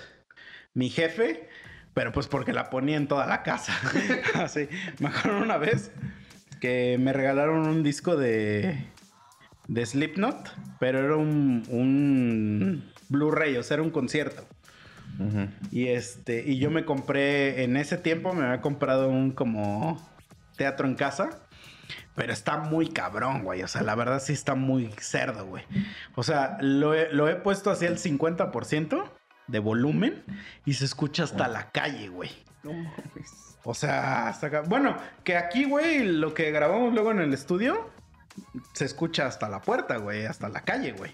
mi 0.74 0.90
jefe, 0.90 1.50
pero 1.94 2.12
pues 2.12 2.28
porque 2.28 2.54
la 2.54 2.70
ponía 2.70 2.98
en 2.98 3.08
toda 3.08 3.26
la 3.26 3.44
casa. 3.44 3.74
Así, 4.36 4.70
me 5.00 5.10
acuerdo 5.10 5.40
una 5.40 5.58
vez 5.58 5.92
que 6.62 6.98
me 7.00 7.14
regalaron 7.14 7.68
un 7.68 7.84
disco 7.84 8.16
de, 8.16 8.86
de 9.68 9.86
Slipknot, 9.86 10.54
pero 10.80 11.00
era 11.00 11.16
un, 11.16 11.64
un 11.70 12.94
Blu-ray, 13.10 13.58
o 13.58 13.64
sea, 13.64 13.76
era 13.76 13.84
un 13.84 13.92
concierto. 13.92 14.46
Y 15.72 15.88
este, 15.88 16.44
y 16.46 16.60
yo 16.60 16.72
me 16.72 16.86
compré, 16.86 17.64
en 17.64 17.76
ese 17.76 17.98
tiempo 17.98 18.34
me 18.34 18.46
había 18.46 18.62
comprado 18.62 19.10
un 19.10 19.32
como 19.32 20.02
teatro 20.56 20.88
en 20.88 20.96
casa. 20.96 21.42
Pero 22.16 22.34
está 22.34 22.58
muy 22.58 22.90
cabrón, 22.90 23.44
güey. 23.44 23.64
O 23.64 23.68
sea, 23.68 23.82
la 23.82 23.96
verdad 23.96 24.22
sí 24.22 24.34
está 24.34 24.54
muy 24.54 24.92
cerdo, 25.00 25.46
güey. 25.46 25.64
O 26.16 26.24
sea, 26.24 26.58
lo 26.62 26.94
he, 26.94 27.12
lo 27.14 27.28
he 27.30 27.36
puesto 27.36 27.72
así 27.72 27.86
al 27.86 27.98
50% 27.98 29.10
de 29.48 29.60
volumen 29.60 30.24
y 30.66 30.74
se 30.74 30.86
escucha 30.86 31.24
hasta 31.24 31.48
la 31.48 31.72
calle, 31.72 32.10
güey. 32.10 32.30
No 32.64 32.74
mames. 32.74 33.58
O 33.64 33.74
sea, 33.74 34.28
hasta 34.28 34.48
acá. 34.48 34.62
Bueno, 34.62 34.98
que 35.24 35.38
aquí, 35.38 35.66
güey, 35.66 36.06
lo 36.06 36.34
que 36.34 36.52
grabamos 36.52 36.94
luego 36.94 37.12
en 37.12 37.20
el 37.20 37.34
estudio 37.34 37.90
se 38.74 38.86
escucha 38.86 39.26
hasta 39.26 39.50
la 39.50 39.62
puerta, 39.62 39.98
güey, 39.98 40.26
hasta 40.26 40.50
la 40.50 40.62
calle, 40.62 40.92
güey. 40.92 41.12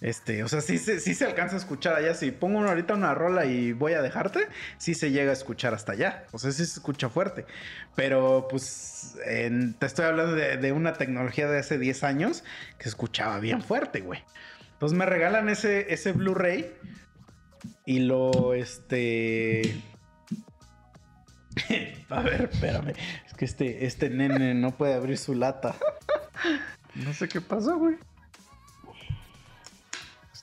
Este, 0.00 0.44
o 0.44 0.48
sea, 0.48 0.60
sí, 0.60 0.76
se- 0.78 1.00
sí 1.00 1.14
se 1.14 1.24
alcanza 1.24 1.54
a 1.56 1.58
escuchar 1.58 1.94
allá. 1.94 2.14
Si 2.14 2.30
pongo 2.30 2.60
ahorita 2.60 2.94
una 2.94 3.14
rola 3.14 3.46
y 3.46 3.72
voy 3.72 3.94
a 3.94 4.02
dejarte, 4.02 4.46
sí 4.78 4.94
se 4.94 5.10
llega 5.10 5.30
a 5.30 5.32
escuchar 5.32 5.72
hasta 5.74 5.92
allá. 5.92 6.24
O 6.32 6.38
sea, 6.38 6.52
sí 6.52 6.66
se 6.66 6.74
escucha 6.74 7.08
fuerte. 7.08 7.46
Pero, 7.94 8.46
pues, 8.50 9.16
en- 9.26 9.74
te 9.74 9.86
estoy 9.86 10.04
hablando 10.04 10.34
de, 10.34 10.58
de 10.58 10.72
una 10.72 10.92
tecnología 10.94 11.48
de 11.48 11.58
hace 11.58 11.78
10 11.78 12.04
años 12.04 12.44
que 12.78 12.84
se 12.84 12.90
escuchaba 12.90 13.38
bien 13.40 13.62
fuerte, 13.62 14.00
güey. 14.00 14.22
Entonces 14.74 14.98
me 14.98 15.06
regalan 15.06 15.48
ese, 15.48 15.92
ese 15.92 16.12
Blu-ray 16.12 16.70
y 17.86 18.00
lo, 18.00 18.52
este... 18.52 19.62
A 22.10 22.20
ver, 22.20 22.50
espérame. 22.52 22.92
Es 23.26 23.32
que 23.34 23.44
este, 23.46 23.86
este 23.86 24.10
nene 24.10 24.54
no 24.54 24.76
puede 24.76 24.94
abrir 24.94 25.18
su 25.18 25.34
lata. 25.34 25.74
No 26.94 27.12
sé 27.12 27.28
qué 27.28 27.42
pasó, 27.42 27.76
güey. 27.78 27.96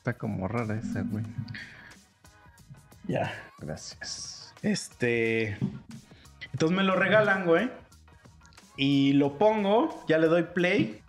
Está 0.04 0.18
como 0.18 0.50
rara 0.50 0.76
esa, 0.76 1.02
güey. 1.04 1.24
Ya. 3.08 3.34
Gracias. 3.58 4.54
Este. 4.62 5.58
Entonces 6.52 6.76
me 6.76 6.84
lo 6.84 6.98
regalan, 6.98 7.46
güey. 7.46 7.72
Y 8.76 9.14
lo 9.14 9.38
pongo, 9.38 10.04
ya 10.10 10.18
le 10.18 10.28
doy 10.28 10.44
play. 10.44 11.02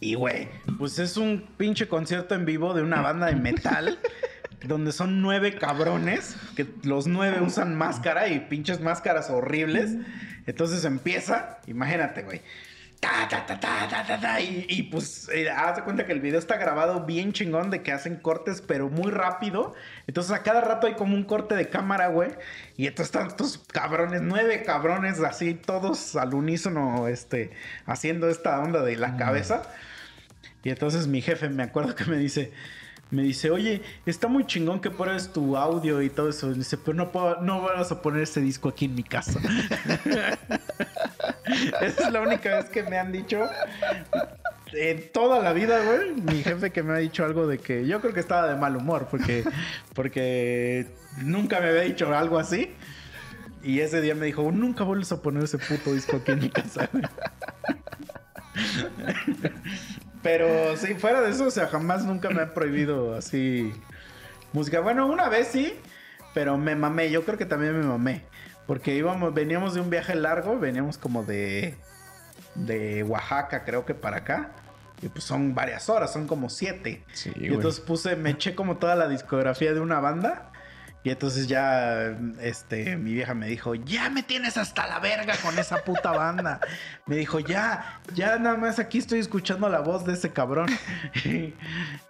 Y, 0.00 0.16
güey, 0.16 0.48
pues 0.78 0.98
es 0.98 1.16
un 1.16 1.46
pinche 1.56 1.86
concierto 1.86 2.34
en 2.34 2.44
vivo 2.44 2.74
de 2.74 2.82
una 2.82 3.02
banda 3.02 3.26
de 3.26 3.36
metal. 3.36 4.00
donde 4.66 4.90
son 4.90 5.22
nueve 5.22 5.54
cabrones. 5.54 6.34
Que 6.56 6.66
los 6.82 7.06
nueve 7.06 7.40
usan 7.40 7.76
máscara 7.76 8.26
y 8.26 8.40
pinches 8.40 8.80
máscaras 8.80 9.30
horribles. 9.30 9.92
Entonces 10.46 10.84
empieza, 10.84 11.60
imagínate, 11.68 12.24
güey. 12.24 12.42
Ta, 13.02 13.26
ta, 13.28 13.44
ta, 13.44 13.58
ta, 13.58 13.88
ta, 13.88 14.06
ta, 14.06 14.20
ta, 14.20 14.40
y, 14.40 14.64
y, 14.68 14.84
pues, 14.84 15.28
eh, 15.34 15.50
haz 15.50 15.74
de 15.74 15.82
cuenta 15.82 16.06
que 16.06 16.12
el 16.12 16.20
video 16.20 16.38
está 16.38 16.56
grabado 16.56 17.04
bien 17.04 17.32
chingón 17.32 17.68
de 17.68 17.82
que 17.82 17.90
hacen 17.90 18.14
cortes, 18.14 18.62
pero 18.62 18.90
muy 18.90 19.10
rápido. 19.10 19.74
Entonces, 20.06 20.30
a 20.30 20.44
cada 20.44 20.60
rato 20.60 20.86
hay 20.86 20.94
como 20.94 21.16
un 21.16 21.24
corte 21.24 21.56
de 21.56 21.68
cámara, 21.68 22.06
güey. 22.06 22.30
Y 22.76 22.86
entonces 22.86 23.12
están 23.12 23.26
estos 23.26 23.58
cabrones, 23.58 24.22
nueve 24.22 24.62
cabrones, 24.62 25.18
así, 25.18 25.54
todos 25.54 26.14
al 26.14 26.32
unísono, 26.32 27.08
este, 27.08 27.50
haciendo 27.86 28.28
esta 28.28 28.60
onda 28.60 28.82
de 28.84 28.94
la 28.94 29.16
cabeza. 29.16 29.62
Y 30.62 30.70
entonces 30.70 31.08
mi 31.08 31.22
jefe, 31.22 31.48
me 31.48 31.64
acuerdo 31.64 31.96
que 31.96 32.04
me 32.04 32.18
dice, 32.18 32.52
me 33.12 33.22
dice, 33.22 33.50
oye, 33.50 33.82
está 34.06 34.26
muy 34.26 34.46
chingón 34.46 34.80
que 34.80 34.90
pones 34.90 35.32
tu 35.32 35.56
audio 35.56 36.00
y 36.00 36.08
todo 36.08 36.30
eso. 36.30 36.52
Dice, 36.52 36.78
pero 36.78 36.96
no 36.96 37.12
puedo, 37.12 37.42
no 37.42 37.60
vas 37.60 37.92
a 37.92 38.00
poner 38.00 38.22
ese 38.22 38.40
disco 38.40 38.70
aquí 38.70 38.86
en 38.86 38.94
mi 38.94 39.04
casa. 39.04 39.38
Esa 41.82 42.06
es 42.06 42.12
la 42.12 42.22
única 42.22 42.56
vez 42.56 42.70
que 42.70 42.82
me 42.82 42.98
han 42.98 43.12
dicho 43.12 43.46
en 44.72 45.12
toda 45.12 45.40
la 45.42 45.52
vida, 45.52 45.84
güey. 45.84 46.12
Mi 46.14 46.42
jefe 46.42 46.70
que 46.70 46.82
me 46.82 46.94
ha 46.94 46.96
dicho 46.96 47.22
algo 47.22 47.46
de 47.46 47.58
que 47.58 47.86
yo 47.86 48.00
creo 48.00 48.14
que 48.14 48.20
estaba 48.20 48.48
de 48.48 48.56
mal 48.58 48.76
humor 48.76 49.06
porque, 49.10 49.44
porque 49.94 50.86
nunca 51.18 51.60
me 51.60 51.68
había 51.68 51.82
dicho 51.82 52.12
algo 52.14 52.38
así. 52.38 52.72
Y 53.62 53.80
ese 53.80 54.00
día 54.00 54.14
me 54.14 54.24
dijo, 54.24 54.50
nunca 54.50 54.84
vuelves 54.84 55.12
a 55.12 55.20
poner 55.20 55.44
ese 55.44 55.58
puto 55.58 55.92
disco 55.92 56.16
aquí 56.16 56.32
en 56.32 56.40
mi 56.40 56.48
casa. 56.48 56.88
Pero 60.22 60.76
sí, 60.76 60.94
fuera 60.94 61.20
de 61.20 61.30
eso, 61.30 61.46
o 61.46 61.50
sea, 61.50 61.66
jamás 61.66 62.04
nunca 62.04 62.30
me 62.30 62.42
han 62.42 62.54
prohibido 62.54 63.14
así 63.14 63.72
música. 64.52 64.80
Bueno, 64.80 65.06
una 65.06 65.28
vez 65.28 65.48
sí, 65.48 65.74
pero 66.32 66.56
me 66.56 66.76
mamé. 66.76 67.10
Yo 67.10 67.24
creo 67.24 67.38
que 67.38 67.46
también 67.46 67.78
me 67.78 67.84
mamé. 67.84 68.22
Porque 68.66 68.94
íbamos, 68.94 69.34
veníamos 69.34 69.74
de 69.74 69.80
un 69.80 69.90
viaje 69.90 70.14
largo, 70.14 70.58
veníamos 70.58 70.96
como 70.96 71.24
de, 71.24 71.74
de 72.54 73.02
Oaxaca, 73.02 73.64
creo 73.64 73.84
que 73.84 73.94
para 73.94 74.18
acá. 74.18 74.52
Y 75.02 75.08
pues 75.08 75.24
son 75.24 75.54
varias 75.54 75.88
horas, 75.88 76.12
son 76.12 76.28
como 76.28 76.48
siete. 76.48 77.02
Sí, 77.12 77.32
y 77.34 77.48
entonces 77.48 77.80
puse, 77.80 78.14
me 78.14 78.30
eché 78.30 78.54
como 78.54 78.76
toda 78.76 78.94
la 78.94 79.08
discografía 79.08 79.74
de 79.74 79.80
una 79.80 79.98
banda. 79.98 80.51
Y 81.04 81.10
entonces 81.10 81.48
ya, 81.48 82.16
este, 82.40 82.96
mi 82.96 83.12
vieja 83.14 83.34
me 83.34 83.48
dijo, 83.48 83.74
ya 83.74 84.08
me 84.08 84.22
tienes 84.22 84.56
hasta 84.56 84.86
la 84.86 85.00
verga 85.00 85.34
con 85.42 85.58
esa 85.58 85.78
puta 85.84 86.12
banda. 86.12 86.60
Me 87.06 87.16
dijo, 87.16 87.40
ya, 87.40 88.00
ya 88.14 88.38
nada 88.38 88.56
más 88.56 88.78
aquí 88.78 88.98
estoy 88.98 89.18
escuchando 89.18 89.68
la 89.68 89.80
voz 89.80 90.04
de 90.04 90.12
ese 90.12 90.30
cabrón. 90.32 90.68
Y, 91.24 91.54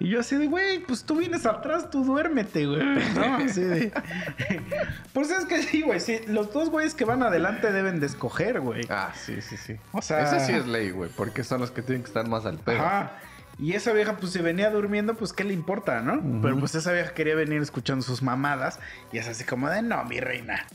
yo 0.08 0.20
así 0.20 0.36
de, 0.36 0.46
güey, 0.46 0.80
pues 0.80 1.04
tú 1.04 1.16
vienes 1.16 1.46
atrás, 1.46 1.88
tú 1.90 2.04
duérmete, 2.04 2.66
güey. 2.66 2.82
¿No? 3.14 3.36
Así 3.36 3.62
de... 3.62 3.92
Pues 5.12 5.30
es 5.30 5.44
que 5.46 5.62
sí, 5.62 5.82
güey, 5.82 6.00
sí, 6.00 6.20
los 6.26 6.52
dos 6.52 6.68
güeyes 6.70 6.94
que 6.94 7.04
van 7.04 7.22
adelante 7.22 7.70
deben 7.72 8.00
de 8.00 8.06
escoger, 8.06 8.60
güey. 8.60 8.86
Ah, 8.90 9.12
sí, 9.14 9.40
sí, 9.40 9.56
sí. 9.56 9.76
O 9.92 10.02
sea- 10.02 10.22
Esa 10.22 10.40
sí 10.40 10.52
es 10.52 10.66
ley, 10.66 10.90
güey, 10.90 11.10
porque 11.16 11.44
son 11.44 11.60
los 11.60 11.70
que 11.70 11.82
tienen 11.82 12.02
que 12.02 12.08
estar 12.08 12.26
más 12.26 12.44
al 12.46 12.58
pedo. 12.58 12.78
Ajá. 12.80 13.12
Y 13.58 13.74
esa 13.74 13.92
vieja, 13.92 14.16
pues, 14.16 14.32
si 14.32 14.40
venía 14.40 14.70
durmiendo, 14.70 15.14
pues, 15.14 15.32
¿qué 15.32 15.44
le 15.44 15.52
importa, 15.52 16.00
no? 16.00 16.40
Pero, 16.42 16.58
pues, 16.58 16.74
esa 16.74 16.92
vieja 16.92 17.12
quería 17.14 17.34
venir 17.34 17.60
escuchando 17.62 18.02
sus 18.02 18.22
mamadas. 18.22 18.80
Y 19.12 19.18
es 19.18 19.28
así 19.28 19.44
como 19.44 19.68
de, 19.68 19.82
no, 19.82 20.04
mi 20.04 20.20
reina. 20.20 20.66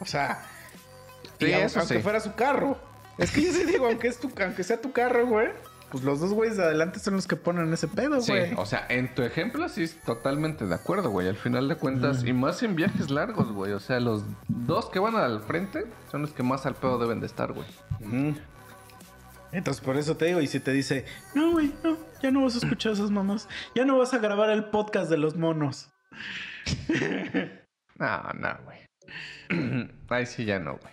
O 0.00 0.06
sea, 0.06 0.42
Sí, 1.38 1.52
aunque 1.52 1.80
sí. 1.96 1.98
fuera 2.00 2.20
su 2.20 2.34
carro. 2.34 2.78
Es 3.18 3.30
que 3.30 3.42
yo 3.42 3.52
sí 3.52 3.64
digo, 3.64 3.86
aunque, 3.86 4.08
es 4.08 4.18
tu, 4.18 4.30
aunque 4.42 4.64
sea 4.64 4.80
tu 4.80 4.92
carro, 4.92 5.26
güey. 5.26 5.48
Pues 5.90 6.02
los 6.02 6.18
dos 6.18 6.32
güeyes 6.32 6.56
de 6.56 6.64
adelante 6.64 6.98
son 6.98 7.14
los 7.14 7.26
que 7.28 7.36
ponen 7.36 7.72
ese 7.72 7.86
pedo, 7.86 8.20
Sí, 8.20 8.32
güey. 8.32 8.52
o 8.56 8.66
sea, 8.66 8.84
en 8.88 9.14
tu 9.14 9.22
ejemplo 9.22 9.68
sí 9.68 9.84
es 9.84 10.00
totalmente 10.00 10.66
de 10.66 10.74
acuerdo, 10.74 11.10
güey. 11.10 11.28
Al 11.28 11.36
final 11.36 11.68
de 11.68 11.76
cuentas, 11.76 12.24
y 12.24 12.32
más 12.32 12.62
en 12.64 12.74
viajes 12.74 13.10
largos, 13.10 13.52
güey. 13.52 13.72
O 13.72 13.78
sea, 13.78 14.00
los 14.00 14.24
dos 14.48 14.86
que 14.90 14.98
van 14.98 15.14
al 15.14 15.40
frente 15.42 15.86
son 16.10 16.22
los 16.22 16.32
que 16.32 16.42
más 16.42 16.66
al 16.66 16.74
pedo 16.74 16.98
deben 16.98 17.20
de 17.20 17.26
estar, 17.26 17.52
güey. 17.52 17.66
Entonces, 19.54 19.82
por 19.82 19.96
eso 19.96 20.16
te 20.16 20.26
digo, 20.26 20.40
y 20.40 20.46
si 20.48 20.58
te 20.58 20.72
dice, 20.72 21.04
no, 21.34 21.52
güey, 21.52 21.72
no, 21.82 21.96
ya 22.20 22.30
no 22.30 22.42
vas 22.42 22.56
a 22.56 22.58
escuchar 22.58 22.92
esas 22.92 23.10
mamás. 23.10 23.48
Ya 23.74 23.84
no 23.84 23.96
vas 23.96 24.12
a 24.12 24.18
grabar 24.18 24.50
el 24.50 24.64
podcast 24.64 25.10
de 25.10 25.18
los 25.18 25.36
monos. 25.36 25.90
No, 27.96 28.22
no, 28.34 28.48
güey. 28.64 28.78
Ahí 30.08 30.26
sí 30.26 30.44
ya 30.44 30.58
no, 30.58 30.76
güey. 30.78 30.92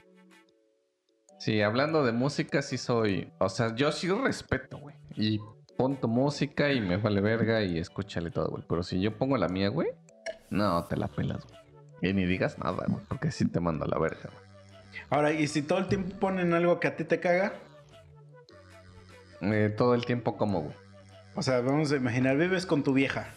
Sí, 1.40 1.64
hablando 1.64 2.06
de 2.06 2.12
música, 2.12 2.62
sí 2.62 2.78
soy. 2.78 3.34
O 3.40 3.50
sea, 3.50 3.74
yo 3.74 3.92
sí 3.92 4.08
respeto, 4.08 4.78
güey. 4.78 4.96
Y 5.16 5.40
pon 5.76 6.00
tu 6.00 6.08
música 6.08 6.72
y 6.72 6.80
me 6.80 6.98
vale 6.98 7.20
verga 7.20 7.64
y 7.64 7.80
escúchale 7.80 8.30
todo, 8.30 8.50
güey. 8.50 8.64
Pero 8.70 8.84
si 8.84 9.02
yo 9.02 9.18
pongo 9.18 9.36
la 9.38 9.48
mía, 9.48 9.70
güey, 9.70 9.90
no 10.52 10.84
te 10.84 10.96
la 10.96 11.08
pelas, 11.08 11.44
güey. 11.48 11.60
Y 12.04 12.14
ni 12.14 12.26
digas 12.26 12.60
nada, 12.60 12.86
güey, 12.88 13.04
porque 13.08 13.32
sí 13.32 13.48
te 13.48 13.60
mando 13.60 13.86
a 13.86 13.88
la 13.88 13.98
verga, 13.98 14.30
güey. 14.32 14.52
Ahora, 15.10 15.32
y 15.32 15.48
si 15.48 15.64
todo 15.64 15.80
el 15.80 15.88
tiempo 15.88 16.16
ponen 16.20 16.54
algo 16.54 16.80
que 16.80 16.88
a 16.88 16.96
ti 16.96 17.04
te 17.04 17.20
caga, 17.20 17.54
Eh, 19.42 19.74
todo 19.76 19.96
el 19.96 20.06
tiempo 20.06 20.38
como, 20.38 20.62
güey. 20.62 20.76
O 21.36 21.42
sea, 21.42 21.62
vamos 21.62 21.92
a 21.92 21.96
imaginar, 21.96 22.38
vives 22.38 22.66
con 22.66 22.84
tu 22.84 22.94
vieja. 22.94 23.28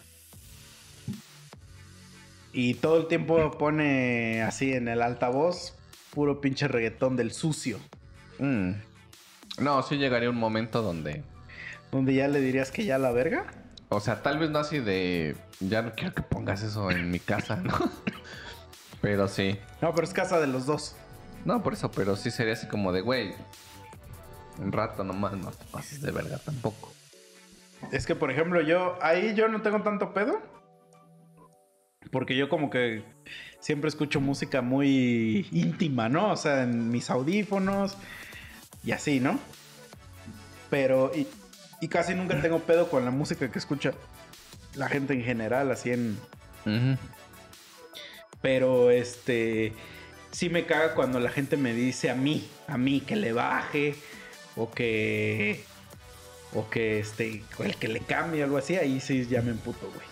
Y 2.51 2.75
todo 2.75 2.97
el 2.97 3.07
tiempo 3.07 3.57
pone 3.57 4.41
así 4.43 4.73
en 4.73 4.87
el 4.87 5.01
altavoz 5.01 5.75
puro 6.11 6.39
pinche 6.39 6.67
reggaetón 6.67 7.15
del 7.15 7.31
sucio. 7.31 7.79
Mm. 8.39 8.71
No, 9.59 9.81
sí 9.83 9.97
llegaría 9.97 10.29
un 10.29 10.37
momento 10.37 10.81
donde. 10.81 11.23
Donde 11.91 12.13
ya 12.13 12.27
le 12.27 12.39
dirías 12.39 12.71
que 12.71 12.85
ya 12.85 12.97
la 12.97 13.11
verga. 13.11 13.45
O 13.89 13.99
sea, 13.99 14.21
tal 14.21 14.39
vez 14.39 14.49
no 14.49 14.59
así 14.59 14.79
de. 14.79 15.35
Ya 15.59 15.81
no 15.81 15.93
quiero 15.93 16.13
que 16.13 16.21
pongas 16.21 16.63
eso 16.63 16.91
en 16.91 17.11
mi 17.11 17.19
casa, 17.19 17.57
¿no? 17.57 17.73
Pero 19.01 19.27
sí. 19.27 19.57
No, 19.81 19.93
pero 19.93 20.07
es 20.07 20.13
casa 20.13 20.39
de 20.39 20.47
los 20.47 20.65
dos. 20.65 20.95
No, 21.43 21.61
por 21.61 21.73
eso, 21.73 21.91
pero 21.91 22.15
sí 22.15 22.31
sería 22.31 22.53
así 22.53 22.67
como 22.67 22.91
de, 22.91 23.01
güey. 23.01 23.35
Un 24.59 24.71
rato 24.71 25.03
nomás, 25.03 25.33
no 25.33 25.51
te 25.51 25.65
pases 25.65 26.01
de 26.01 26.11
verga 26.11 26.37
tampoco. 26.39 26.93
Es 27.91 28.05
que, 28.05 28.15
por 28.15 28.31
ejemplo, 28.31 28.61
yo 28.61 28.97
ahí 29.01 29.33
yo 29.35 29.47
no 29.47 29.61
tengo 29.61 29.81
tanto 29.81 30.13
pedo. 30.13 30.41
Porque 32.11 32.35
yo 32.35 32.49
como 32.49 32.69
que 32.69 33.03
siempre 33.59 33.89
escucho 33.89 34.21
música 34.21 34.61
muy 34.61 35.47
íntima, 35.51 36.07
¿no? 36.07 36.31
O 36.31 36.37
sea, 36.37 36.63
en 36.63 36.89
mis 36.89 37.09
audífonos 37.09 37.97
y 38.83 38.91
así, 38.91 39.19
¿no? 39.19 39.39
Pero, 40.69 41.11
y, 41.15 41.27
y 41.81 41.87
casi 41.87 42.13
nunca 42.13 42.39
tengo 42.41 42.59
pedo 42.59 42.89
con 42.89 43.05
la 43.05 43.11
música 43.11 43.51
que 43.51 43.59
escucha 43.59 43.93
la 44.75 44.87
gente 44.87 45.13
en 45.13 45.23
general, 45.23 45.71
así 45.71 45.91
en... 45.91 46.17
Pero, 48.41 48.91
este, 48.91 49.73
sí 50.31 50.49
me 50.49 50.65
caga 50.65 50.93
cuando 50.93 51.19
la 51.19 51.31
gente 51.31 51.57
me 51.57 51.73
dice 51.73 52.09
a 52.11 52.15
mí, 52.15 52.47
a 52.67 52.77
mí, 52.77 53.01
que 53.01 53.15
le 53.15 53.33
baje 53.33 53.95
o 54.55 54.71
que... 54.71 55.63
O 56.53 56.69
que, 56.69 56.99
este, 56.99 57.43
o 57.59 57.63
el 57.63 57.75
que 57.75 57.89
le 57.89 57.99
cambie 57.99 58.41
algo 58.43 58.57
así, 58.57 58.77
ahí 58.77 59.01
sí 59.01 59.25
ya 59.29 59.41
me 59.41 59.51
emputo, 59.51 59.87
güey. 59.93 60.07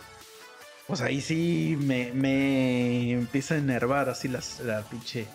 O 0.89 0.95
sea, 0.97 1.05
ahí 1.05 1.21
sí 1.21 1.77
me, 1.79 2.11
me 2.13 3.11
empieza 3.11 3.55
a 3.55 3.57
enervar 3.57 4.09
así 4.09 4.27
las, 4.27 4.59
la 4.59 4.81
pinche... 4.81 5.25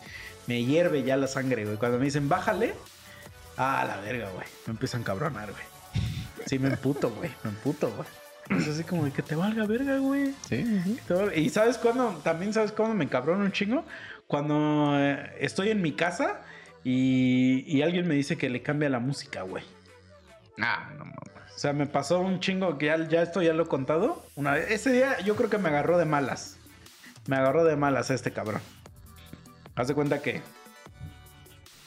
Me 0.46 0.64
hierve 0.64 1.02
ya 1.02 1.16
la 1.16 1.26
sangre, 1.26 1.64
güey. 1.64 1.76
Cuando 1.76 1.98
me 1.98 2.06
dicen, 2.06 2.28
bájale. 2.28 2.74
Ah, 3.56 3.84
la 3.86 3.98
verga, 4.00 4.30
güey. 4.30 4.46
Me 4.66 4.72
empiezan 4.72 5.02
a 5.02 5.04
cabronar, 5.04 5.50
güey. 5.50 5.64
Sí, 6.46 6.58
me 6.58 6.68
emputo, 6.68 7.10
güey. 7.10 7.30
Me 7.44 7.50
emputo, 7.50 7.90
güey. 7.90 8.60
Es 8.60 8.68
así 8.68 8.82
como 8.84 9.04
de 9.04 9.10
que 9.10 9.20
te 9.22 9.34
valga 9.34 9.66
verga, 9.66 9.98
güey. 9.98 10.34
Sí. 10.48 10.98
Todo- 11.06 11.32
Y 11.34 11.50
sabes 11.50 11.76
cuándo, 11.76 12.18
también 12.24 12.54
sabes 12.54 12.72
cuándo 12.72 12.94
me 12.94 13.08
cabrón 13.08 13.42
un 13.42 13.52
chingo. 13.52 13.84
Cuando 14.26 14.92
eh, 14.98 15.36
estoy 15.40 15.68
en 15.70 15.82
mi 15.82 15.92
casa 15.92 16.40
y, 16.90 17.64
y 17.66 17.82
alguien 17.82 18.08
me 18.08 18.14
dice 18.14 18.38
que 18.38 18.48
le 18.48 18.62
cambia 18.62 18.88
la 18.88 18.98
música, 18.98 19.42
güey. 19.42 19.62
Ah, 20.58 20.90
no 20.96 21.04
mames. 21.04 21.54
O 21.54 21.58
sea, 21.58 21.74
me 21.74 21.86
pasó 21.86 22.18
un 22.18 22.40
chingo 22.40 22.78
que 22.78 22.86
ya, 22.86 23.06
ya 23.06 23.20
esto 23.20 23.42
ya 23.42 23.52
lo 23.52 23.64
he 23.64 23.66
contado. 23.66 24.24
Una 24.36 24.52
vez, 24.52 24.70
ese 24.70 24.92
día 24.92 25.18
yo 25.20 25.36
creo 25.36 25.50
que 25.50 25.58
me 25.58 25.68
agarró 25.68 25.98
de 25.98 26.06
malas. 26.06 26.56
Me 27.26 27.36
agarró 27.36 27.64
de 27.64 27.76
malas 27.76 28.10
este 28.10 28.30
cabrón. 28.30 28.62
Haz 29.74 29.88
de 29.88 29.94
cuenta 29.94 30.22
que. 30.22 30.40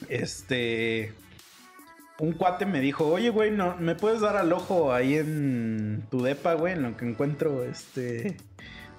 Este. 0.08 1.16
Un 2.20 2.34
cuate 2.34 2.68
me 2.68 2.80
dijo, 2.80 3.08
oye, 3.08 3.32
güey, 3.32 3.50
no, 3.50 3.78
¿me 3.78 3.96
puedes 3.96 4.22
dar 4.22 4.38
al 4.38 4.54
ojo 4.54 4.94
ahí 4.94 5.16
en 5.16 6.06
tu 6.12 6.22
depa, 6.22 6.54
güey? 6.54 6.74
En 6.74 6.84
lo 6.84 6.96
que 6.96 7.10
encuentro, 7.10 7.64
este. 7.64 8.38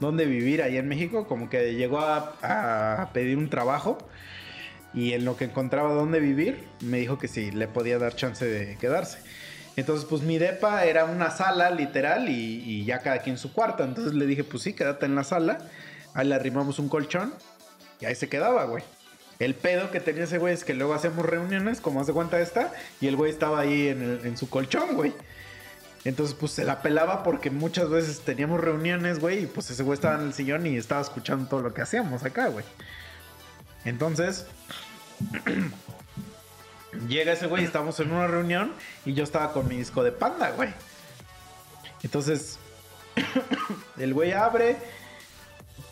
Dónde 0.01 0.25
vivir 0.25 0.63
ahí 0.63 0.79
en 0.79 0.89
México. 0.89 1.29
Como 1.29 1.49
que 1.49 1.77
llegó 1.77 2.01
a, 2.01 3.03
a 3.03 3.13
pedir 3.13 3.39
un 3.39 3.49
trabajo. 3.49 3.99
Y 4.95 5.13
en 5.13 5.25
lo 5.25 5.37
que 5.37 5.45
encontraba 5.45 5.93
dónde 5.93 6.21
vivir, 6.21 6.65
me 6.81 6.99
dijo 6.99 7.19
que 7.19 7.29
sí, 7.29 7.51
le 7.51 7.67
podía 7.69 7.99
dar 7.99 8.15
chance 8.15 8.45
de 8.45 8.77
quedarse. 8.77 9.19
Entonces, 9.77 10.05
pues 10.05 10.23
mi 10.23 10.39
depa 10.39 10.85
era 10.85 11.07
una 11.07 11.31
sala 11.31 11.71
literal 11.71 12.29
y, 12.29 12.85
ya 12.85 12.99
cada 12.99 13.19
quien 13.19 13.39
su 13.39 13.53
cuarto. 13.53 13.85
Entonces 13.85 14.15
le 14.15 14.27
dije, 14.27 14.45
pues 14.45 14.63
sí, 14.63 14.75
quédate 14.75 15.07
en 15.07 15.15
la 15.15 15.25
sala. 15.25 15.59
Ahí 16.15 16.27
le 16.27 16.35
arrimamos 16.35 16.79
un 16.79 16.89
colchón 16.89 17.33
y 18.01 18.05
ahí 18.05 18.15
se 18.15 18.29
quedaba, 18.29 18.65
güey. 18.65 18.85
El 19.39 19.55
pedo 19.55 19.91
que 19.91 19.99
tenía 19.99 20.25
ese 20.25 20.39
güey 20.39 20.53
es 20.55 20.63
que 20.63 20.75
luego 20.75 20.93
hacemos 20.95 21.25
reuniones, 21.25 21.81
como 21.81 22.01
hace 22.01 22.13
cuenta 22.13 22.41
esta, 22.41 22.73
y 23.01 23.09
el 23.09 23.17
güey 23.17 23.31
estaba 23.31 23.61
ahí 23.61 23.89
en 23.89 24.37
su 24.37 24.49
colchón, 24.49 24.95
güey. 24.95 25.13
Entonces, 26.05 26.35
pues 26.35 26.53
se 26.53 26.65
la 26.65 26.83
pelaba 26.83 27.23
porque 27.23 27.51
muchas 27.51 27.89
veces 27.89 28.21
teníamos 28.21 28.61
reuniones, 28.61 29.21
güey, 29.21 29.45
y 29.45 29.47
pues 29.47 29.71
ese 29.71 29.83
güey 29.83 29.95
estaba 29.95 30.17
en 30.17 30.27
el 30.27 30.35
sillón 30.35 30.67
y 30.67 30.77
estaba 30.77 31.01
escuchando 31.01 31.49
todo 31.49 31.61
lo 31.61 31.73
que 31.75 31.83
hacíamos 31.83 32.25
acá, 32.25 32.49
güey. 32.49 32.65
Entonces, 33.85 34.47
llega 37.09 37.33
ese 37.33 37.47
güey, 37.47 37.65
estamos 37.65 37.99
en 38.01 38.13
una 38.13 38.27
reunión 38.27 38.73
y 39.05 39.15
yo 39.15 39.25
estaba 39.25 39.53
con 39.53 39.69
mi 39.69 39.77
disco 39.77 40.03
de 40.03 40.13
panda, 40.13 40.51
güey. 40.51 40.71
Entonces, 42.03 42.59
el 43.99 44.15
güey 44.15 44.33
abre, 44.33 44.77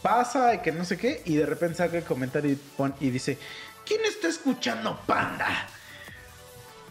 pasa 0.03 0.55
y 0.55 0.59
que 0.59 0.73
no 0.73 0.85
sé 0.85 0.97
qué, 0.97 1.23
y 1.25 1.37
de 1.37 1.47
repente 1.47 1.77
saca 1.77 1.99
el 1.99 2.05
comentario 2.05 2.57
y, 3.01 3.11
dice, 3.11 3.39
¿quién 3.87 4.01
está 4.05 4.29
escuchando 4.29 4.99
panda? 5.07 5.69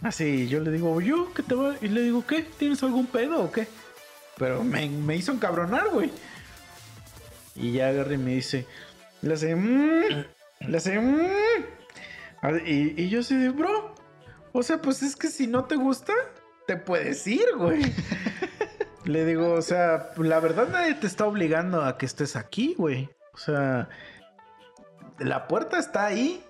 Así, 0.02 0.48
yo 0.48 0.62
le 0.62 0.72
digo, 0.72 1.02
yo, 1.02 1.34
¿qué 1.34 1.44
te 1.44 1.56
va? 1.56 1.76
Y 1.82 1.90
le 1.90 2.02
digo, 2.02 2.26
¿qué? 2.26 2.44
¿Tienes 2.58 2.82
algún 2.84 3.08
pedo 3.08 3.44
o 3.44 3.52
qué? 3.52 3.68
Pero 4.38 4.64
me, 4.64 4.88
me 4.88 5.18
hizo 5.18 5.34
encabronar, 5.34 5.90
güey. 5.90 6.10
Y 7.56 7.74
ya 7.74 7.90
agarra 7.90 8.14
y 8.14 8.18
me 8.18 8.36
dice, 8.36 8.66
le 9.22 9.34
hace, 9.34 9.54
"Mm", 9.54 10.26
le 10.62 10.78
hace, 10.78 10.98
"Mm". 10.98 11.28
Y, 12.66 13.02
y 13.02 13.10
yo 13.10 13.20
así 13.20 13.36
de, 13.36 13.50
bro, 13.50 13.94
o 14.52 14.64
sea, 14.64 14.82
pues 14.82 15.04
es 15.04 15.16
que 15.16 15.28
si 15.28 15.48
no 15.48 15.66
te 15.66 15.76
gusta, 15.76 16.14
te 16.68 16.78
puedes 16.78 17.26
ir, 17.28 17.46
güey. 17.58 17.82
Le 19.06 19.26
digo, 19.26 19.54
o 19.54 19.62
sea, 19.62 20.12
la 20.18 20.40
verdad 20.40 20.68
nadie 20.72 20.94
te 20.94 21.08
está 21.08 21.26
obligando 21.26 21.82
a 21.84 21.98
que 21.98 22.06
estés 22.06 22.36
aquí, 22.36 22.76
güey. 22.78 23.10
O 23.34 23.38
sea, 23.38 23.90
la 25.18 25.48
puerta 25.48 25.80
está 25.80 26.06
ahí. 26.06 26.44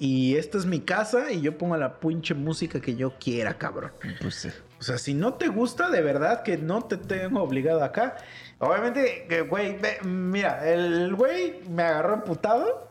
Y 0.00 0.36
esta 0.36 0.58
es 0.58 0.66
mi 0.66 0.80
casa 0.80 1.32
y 1.32 1.40
yo 1.40 1.58
pongo 1.58 1.76
la 1.76 1.98
pinche 1.98 2.32
música 2.32 2.80
que 2.80 2.94
yo 2.94 3.18
quiera, 3.18 3.58
cabrón. 3.58 3.90
Pues 4.20 4.36
sí. 4.36 4.50
O 4.78 4.82
sea, 4.82 4.96
si 4.96 5.12
no 5.12 5.34
te 5.34 5.48
gusta, 5.48 5.90
de 5.90 6.00
verdad 6.02 6.44
que 6.44 6.56
no 6.56 6.82
te 6.82 6.96
tengo 6.96 7.42
obligado 7.42 7.82
acá. 7.82 8.16
Obviamente, 8.58 9.42
güey, 9.42 9.76
mira, 10.04 10.68
el 10.70 11.16
güey 11.16 11.60
me 11.68 11.82
agarró 11.82 12.14
emputado. 12.14 12.87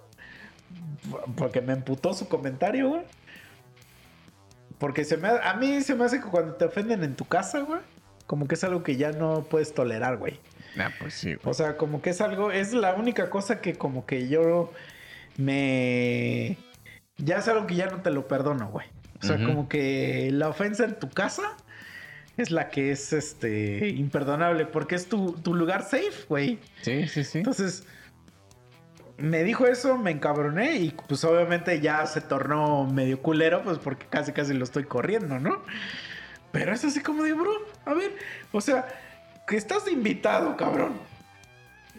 Porque 1.35 1.61
me 1.61 1.73
emputó 1.73 2.13
su 2.13 2.27
comentario, 2.27 2.89
güey. 2.89 3.01
Porque 4.77 5.03
se 5.03 5.17
me, 5.17 5.29
a 5.29 5.53
mí 5.55 5.81
se 5.81 5.95
me 5.95 6.05
hace 6.05 6.19
que 6.21 6.27
cuando 6.27 6.53
te 6.53 6.65
ofenden 6.65 7.03
en 7.03 7.15
tu 7.15 7.25
casa, 7.25 7.61
güey, 7.61 7.81
como 8.27 8.47
que 8.47 8.55
es 8.55 8.63
algo 8.63 8.83
que 8.83 8.95
ya 8.95 9.11
no 9.11 9.43
puedes 9.49 9.73
tolerar, 9.73 10.17
güey. 10.17 10.39
Ah, 10.77 10.91
pues 10.99 11.15
sí, 11.15 11.33
güey. 11.33 11.49
O 11.49 11.53
sea, 11.53 11.77
como 11.77 12.01
que 12.01 12.11
es 12.11 12.21
algo, 12.21 12.51
es 12.51 12.73
la 12.73 12.93
única 12.93 13.29
cosa 13.29 13.61
que 13.61 13.73
como 13.75 14.05
que 14.05 14.27
yo 14.27 14.71
me... 15.37 16.57
Ya 17.17 17.37
es 17.37 17.47
algo 17.47 17.65
que 17.65 17.75
ya 17.75 17.87
no 17.87 18.01
te 18.01 18.11
lo 18.11 18.27
perdono, 18.27 18.69
güey. 18.69 18.85
O 19.19 19.25
sea, 19.25 19.43
como 19.43 19.67
que 19.67 20.29
la 20.31 20.49
ofensa 20.49 20.85
en 20.85 20.99
tu 20.99 21.09
casa 21.09 21.57
es 22.37 22.51
la 22.51 22.69
que 22.69 22.91
es, 22.91 23.13
este, 23.13 23.89
imperdonable, 23.89 24.67
porque 24.67 24.93
es 24.93 25.07
tu, 25.07 25.31
tu 25.33 25.55
lugar 25.55 25.81
safe, 25.81 26.25
güey. 26.29 26.59
Sí, 26.83 27.07
sí, 27.07 27.23
sí. 27.23 27.39
Entonces, 27.39 27.87
me 29.17 29.43
dijo 29.43 29.65
eso, 29.65 29.97
me 29.97 30.11
encabroné 30.11 30.75
y 30.77 30.91
pues 31.07 31.23
obviamente 31.23 31.79
ya 31.81 32.05
se 32.05 32.21
tornó 32.21 32.85
medio 32.85 33.21
culero, 33.21 33.63
pues 33.63 33.79
porque 33.79 34.05
casi 34.07 34.31
casi 34.31 34.53
lo 34.53 34.63
estoy 34.63 34.83
corriendo, 34.83 35.39
¿no? 35.39 35.61
Pero 36.51 36.73
es 36.73 36.83
así 36.85 37.01
como 37.01 37.23
de, 37.23 37.33
bro, 37.33 37.51
a 37.85 37.93
ver, 37.93 38.15
o 38.51 38.61
sea, 38.61 38.87
que 39.47 39.57
estás 39.57 39.85
de 39.85 39.91
invitado, 39.91 40.55
cabrón. 40.55 40.93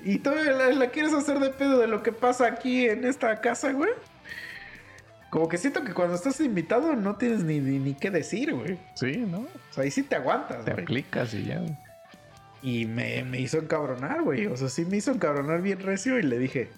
Y 0.05 0.19
todavía 0.19 0.53
la, 0.53 0.69
la 0.71 0.89
quieres 0.91 1.13
hacer 1.13 1.41
de 1.41 1.51
pedo 1.51 1.79
de 1.79 1.89
lo 1.89 2.03
que 2.03 2.13
pasa 2.13 2.47
aquí 2.47 2.89
en 2.89 3.05
esta 3.05 3.41
casa, 3.41 3.73
güey. 3.73 3.91
Como 5.31 5.49
que 5.49 5.59
siento 5.59 5.85
que 5.85 5.93
cuando 5.93 6.15
estás 6.15 6.41
invitado 6.41 6.95
no 6.97 7.17
tienes 7.17 7.43
ni, 7.43 7.61
ni, 7.61 7.79
ni 7.79 7.95
qué 7.95 8.11
decir, 8.11 8.55
güey. 8.55 8.79
Sí, 8.95 9.17
¿no? 9.19 9.41
O 9.41 9.73
sea, 9.73 9.85
ahí 9.85 9.91
sí 9.91 10.03
te 10.03 10.17
aguantas, 10.17 10.65
Te 10.65 10.73
güey. 10.73 10.85
aplicas 10.85 11.35
y 11.35 11.45
ya. 11.45 11.61
Y 12.63 12.87
me, 12.87 13.23
me 13.25 13.39
hizo 13.41 13.59
encabronar, 13.59 14.23
güey. 14.23 14.47
O 14.47 14.57
sea, 14.57 14.69
sí 14.69 14.85
me 14.87 14.97
hizo 14.97 15.11
encabronar 15.13 15.61
bien 15.61 15.81
recio 15.81 16.19
y 16.19 16.23
le 16.23 16.39
dije, 16.39 16.71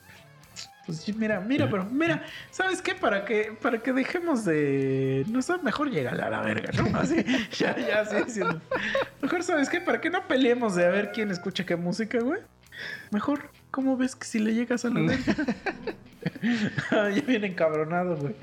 pues 0.91 1.03
sí, 1.03 1.13
mira, 1.13 1.39
mira, 1.39 1.71
pero 1.71 1.85
mira, 1.85 2.25
¿sabes 2.51 2.83
qué? 2.83 2.97
Para 2.97 3.25
que, 3.25 3.57
para 3.63 3.79
que 3.79 3.93
dejemos 3.93 4.45
de... 4.45 5.25
No 5.29 5.41
sé, 5.41 5.53
mejor 5.63 5.89
llegale 5.89 6.21
a 6.21 6.31
la 6.31 6.41
verga, 6.41 6.71
¿no? 6.73 6.99
Así, 6.99 7.25
ya, 7.57 7.77
ya, 7.79 8.01
así 8.01 8.17
diciendo. 8.25 8.61
Mejor, 9.23 9.45
¿sabes 9.45 9.69
qué? 9.69 9.81
Para 9.81 10.01
que 10.01 10.11
no 10.11 10.27
peleemos 10.27 10.75
de 10.75 10.85
a 10.87 10.89
ver 10.89 11.13
quién 11.13 11.31
escucha 11.31 11.65
qué 11.65 11.77
música, 11.77 12.19
güey. 12.19 12.41
Mejor, 13.13 13.51
¿cómo 13.71 13.97
ves 13.97 14.17
que 14.17 14.25
si 14.27 14.41
le 14.41 14.53
llegas 14.53 14.85
a 14.85 14.89
la 14.89 15.01
verga? 15.01 15.35
ya 17.15 17.23
viene 17.25 17.47
encabronado, 17.47 18.17
güey. 18.17 18.35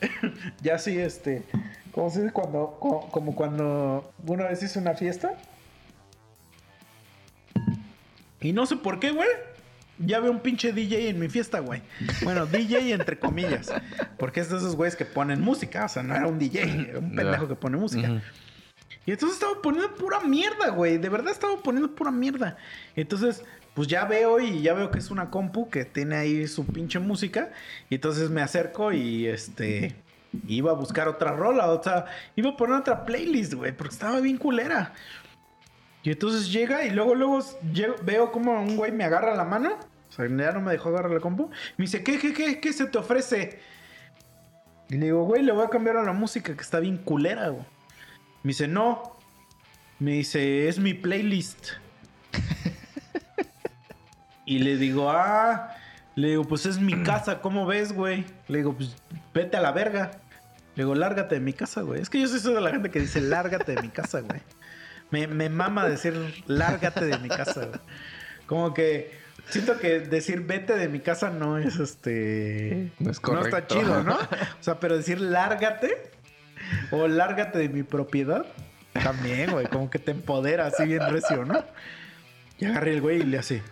ya 0.62 0.78
sí, 0.78 0.96
este... 0.96 1.42
¿Cómo 1.90 2.08
se 2.08 2.20
dice? 2.20 2.32
Cuando, 2.32 2.76
co- 2.78 3.08
como 3.10 3.34
cuando 3.34 4.12
una 4.24 4.44
vez 4.46 4.62
hice 4.62 4.78
una 4.78 4.94
fiesta. 4.94 5.32
Y 8.40 8.52
no 8.52 8.64
sé 8.66 8.76
por 8.76 9.00
qué, 9.00 9.10
güey. 9.10 9.28
Ya 10.02 10.18
veo 10.20 10.30
un 10.32 10.40
pinche 10.40 10.72
DJ 10.72 11.10
en 11.10 11.18
mi 11.20 11.28
fiesta, 11.28 11.60
güey. 11.60 11.82
Bueno, 12.22 12.46
DJ 12.46 12.92
entre 12.94 13.18
comillas. 13.18 13.70
Porque 14.18 14.40
es 14.40 14.48
de 14.48 14.56
esos 14.56 14.74
güeyes 14.76 14.96
que 14.96 15.04
ponen 15.04 15.40
música. 15.40 15.84
O 15.84 15.88
sea, 15.88 16.02
no 16.02 16.14
era 16.16 16.26
un 16.26 16.38
DJ, 16.38 16.62
era 16.90 16.98
un 16.98 17.14
pendejo 17.14 17.46
que 17.48 17.54
pone 17.54 17.76
música. 17.76 18.08
Y 19.06 19.12
entonces 19.12 19.38
estaba 19.38 19.60
poniendo 19.62 19.94
pura 19.94 20.20
mierda, 20.20 20.70
güey. 20.70 20.98
De 20.98 21.08
verdad 21.08 21.32
estaba 21.32 21.56
poniendo 21.62 21.94
pura 21.94 22.10
mierda. 22.10 22.56
Entonces, 22.96 23.44
pues 23.74 23.88
ya 23.88 24.04
veo 24.04 24.40
y 24.40 24.62
ya 24.62 24.74
veo 24.74 24.90
que 24.90 24.98
es 24.98 25.10
una 25.10 25.30
compu 25.30 25.68
que 25.70 25.84
tiene 25.84 26.16
ahí 26.16 26.46
su 26.48 26.64
pinche 26.66 26.98
música. 26.98 27.50
Y 27.88 27.96
entonces 27.96 28.30
me 28.30 28.40
acerco 28.42 28.92
y 28.92 29.26
este. 29.26 29.96
Iba 30.46 30.70
a 30.70 30.74
buscar 30.74 31.08
otra 31.08 31.32
rola, 31.32 31.66
o 31.72 31.82
sea, 31.82 32.04
iba 32.36 32.50
a 32.50 32.56
poner 32.56 32.76
otra 32.76 33.04
playlist, 33.04 33.54
güey, 33.54 33.72
porque 33.76 33.94
estaba 33.94 34.20
bien 34.20 34.36
culera. 34.38 34.92
Y 36.04 36.12
entonces 36.12 36.52
llega 36.52 36.84
y 36.84 36.90
luego, 36.90 37.14
luego 37.16 37.40
llego- 37.74 37.96
veo 38.04 38.30
como 38.30 38.52
un 38.62 38.76
güey 38.76 38.92
me 38.92 39.02
agarra 39.04 39.34
la 39.34 39.44
mano. 39.44 39.76
Ya 40.26 40.52
no 40.52 40.60
me 40.60 40.72
dejó 40.72 40.90
agarrar 40.90 41.10
la 41.10 41.20
compu. 41.20 41.50
Me 41.76 41.84
dice, 41.84 42.02
¿qué, 42.02 42.18
qué, 42.18 42.60
qué, 42.60 42.72
se 42.72 42.86
te 42.86 42.98
ofrece? 42.98 43.60
Y 44.88 44.94
le 44.94 45.06
digo, 45.06 45.24
güey, 45.24 45.42
le 45.42 45.52
voy 45.52 45.64
a 45.64 45.68
cambiar 45.68 45.96
a 45.96 46.02
la 46.02 46.12
música 46.12 46.54
que 46.54 46.62
está 46.62 46.80
bien 46.80 46.96
culera, 46.98 47.48
güey. 47.48 47.64
Me 48.42 48.48
dice, 48.48 48.68
no. 48.68 49.18
Me 49.98 50.12
dice, 50.12 50.68
es 50.68 50.78
mi 50.78 50.94
playlist. 50.94 51.68
y 54.44 54.58
le 54.58 54.76
digo, 54.76 55.10
ah. 55.10 55.76
Le 56.16 56.28
digo, 56.28 56.44
pues 56.44 56.66
es 56.66 56.78
mi 56.78 57.02
casa, 57.02 57.40
¿cómo 57.40 57.66
ves, 57.66 57.92
güey? 57.92 58.26
Le 58.48 58.58
digo, 58.58 58.74
pues 58.74 58.96
vete 59.32 59.56
a 59.56 59.60
la 59.60 59.72
verga. 59.72 60.10
Le 60.74 60.84
digo, 60.84 60.94
lárgate 60.94 61.36
de 61.36 61.40
mi 61.40 61.52
casa, 61.52 61.82
güey. 61.82 62.00
Es 62.00 62.10
que 62.10 62.20
yo 62.20 62.26
soy 62.28 62.40
soy 62.40 62.54
de 62.54 62.60
la 62.60 62.70
gente 62.70 62.90
que 62.90 63.00
dice, 63.00 63.20
lárgate 63.20 63.74
de 63.74 63.82
mi 63.82 63.88
casa, 63.88 64.20
güey. 64.20 64.40
Me, 65.10 65.26
me 65.26 65.48
mama 65.48 65.88
decir, 65.88 66.14
lárgate 66.46 67.04
de 67.04 67.18
mi 67.18 67.28
casa, 67.28 67.66
güey. 67.66 67.80
Como 68.46 68.74
que 68.74 69.19
siento 69.48 69.78
que 69.78 70.00
decir, 70.00 70.40
vete 70.42 70.76
de 70.76 70.88
mi 70.88 71.00
casa 71.00 71.30
no 71.30 71.58
es 71.58 71.78
este. 71.78 72.90
No 72.98 73.10
es 73.10 73.22
No 73.22 73.40
está 73.40 73.62
correcto. 73.62 73.74
chido, 73.74 74.02
¿no? 74.02 74.16
O 74.60 74.62
sea, 74.62 74.78
pero 74.80 74.96
decir, 74.96 75.20
lárgate 75.20 76.10
o 76.90 77.08
lárgate 77.08 77.58
de 77.58 77.68
mi 77.68 77.82
propiedad, 77.82 78.44
también, 78.92 79.50
güey. 79.52 79.66
Como 79.66 79.90
que 79.90 79.98
te 79.98 80.10
empodera 80.10 80.66
así 80.66 80.84
bien 80.84 81.00
recio, 81.10 81.44
¿no? 81.44 81.64
Y 82.58 82.66
agarré 82.66 82.94
el 82.94 83.00
güey 83.00 83.20
y 83.20 83.24
le 83.24 83.38
hace. 83.38 83.62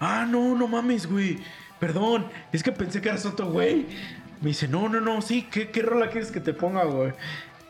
Ah, 0.00 0.26
no, 0.28 0.54
no 0.56 0.66
mames, 0.66 1.06
güey. 1.06 1.38
Perdón, 1.78 2.26
es 2.52 2.62
que 2.62 2.72
pensé 2.72 3.00
que 3.00 3.08
eras 3.08 3.26
otro 3.26 3.46
güey. 3.50 3.86
Me 4.40 4.48
dice, 4.48 4.68
no, 4.68 4.88
no, 4.88 5.00
no, 5.00 5.20
sí, 5.20 5.46
¿qué, 5.50 5.68
qué 5.70 5.82
rola 5.82 6.08
quieres 6.08 6.30
que 6.30 6.40
te 6.40 6.54
ponga, 6.54 6.84
güey? 6.84 7.12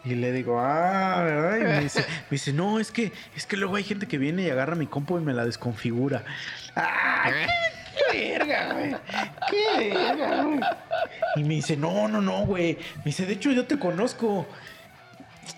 Y 0.05 0.15
le 0.15 0.33
digo, 0.33 0.61
ah, 0.61 1.23
¿verdad? 1.25 1.57
Y 1.59 1.63
me 1.63 1.81
dice, 1.81 2.01
me 2.01 2.31
dice, 2.31 2.53
no, 2.53 2.79
es 2.79 2.91
que, 2.91 3.13
es 3.37 3.45
que 3.47 3.57
luego 3.57 3.77
hay 3.77 3.83
gente 3.83 4.07
que 4.07 4.19
viene 4.19 4.43
y 4.45 4.51
agarra 4.51 4.75
mi 4.77 4.87
compu 4.87 5.19
y 5.19 5.21
me 5.23 5.35
la 5.35 5.45
desconfigura. 5.45 6.25
¡Ah! 6.77 7.31
¡Qué, 8.13 8.39
verga, 8.39 8.73
güey! 8.73 8.97
¡Qué 9.51 9.95
verga, 9.95 10.43
güey! 10.43 10.61
Y 11.37 11.45
me 11.45 11.55
dice, 11.55 11.77
no, 11.77 12.09
no, 12.09 12.21
no, 12.21 12.47
güey. 12.47 12.79
Me 12.99 13.05
dice, 13.07 13.27
de 13.27 13.35
hecho, 13.35 13.53
yo 13.53 13.67
te 13.67 13.79
conozco. 13.79 14.47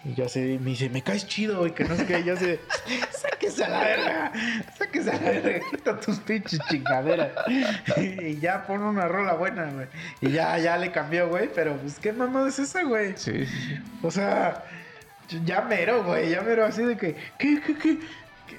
Y 0.05 0.15
yo 0.15 0.27
así, 0.27 0.59
me 0.61 0.71
dice, 0.71 0.89
me 0.89 1.03
caes 1.03 1.27
chido, 1.27 1.67
y 1.67 1.73
que 1.73 1.85
no 1.85 1.97
sé 1.97 2.07
qué. 2.07 2.25
Yo 2.25 2.35
así, 2.35 2.59
sáquese 3.11 3.65
a 3.65 3.69
la 3.69 3.81
verga, 3.81 4.33
sáquese 4.77 5.11
a 5.11 5.15
la 5.15 5.21
verga, 5.21 5.61
quita 5.71 6.01
tus 6.01 6.19
pinches 6.21 6.61
chingaderas. 6.69 7.31
Y 7.97 8.39
ya 8.41 8.67
pon 8.67 8.83
una 8.83 9.07
rola 9.07 9.35
buena, 9.35 9.67
güey. 9.67 9.87
Y 10.21 10.31
ya, 10.31 10.59
ya 10.59 10.77
le 10.77 10.91
cambió, 10.91 11.29
güey. 11.29 11.51
Pero, 11.55 11.77
pues, 11.77 11.99
¿qué 11.99 12.13
mamada 12.13 12.49
es 12.49 12.59
esa, 12.59 12.83
güey? 12.83 13.15
Sí, 13.17 13.47
sí, 13.47 13.47
sí. 13.47 13.83
O 14.03 14.11
sea, 14.11 14.65
ya 15.45 15.63
mero, 15.63 16.05
güey, 16.05 16.31
ya 16.31 16.43
mero 16.43 16.65
así 16.65 16.83
de 16.83 16.97
que, 16.97 17.17
¿qué, 17.39 17.61
qué, 17.65 17.77
qué? 17.79 17.99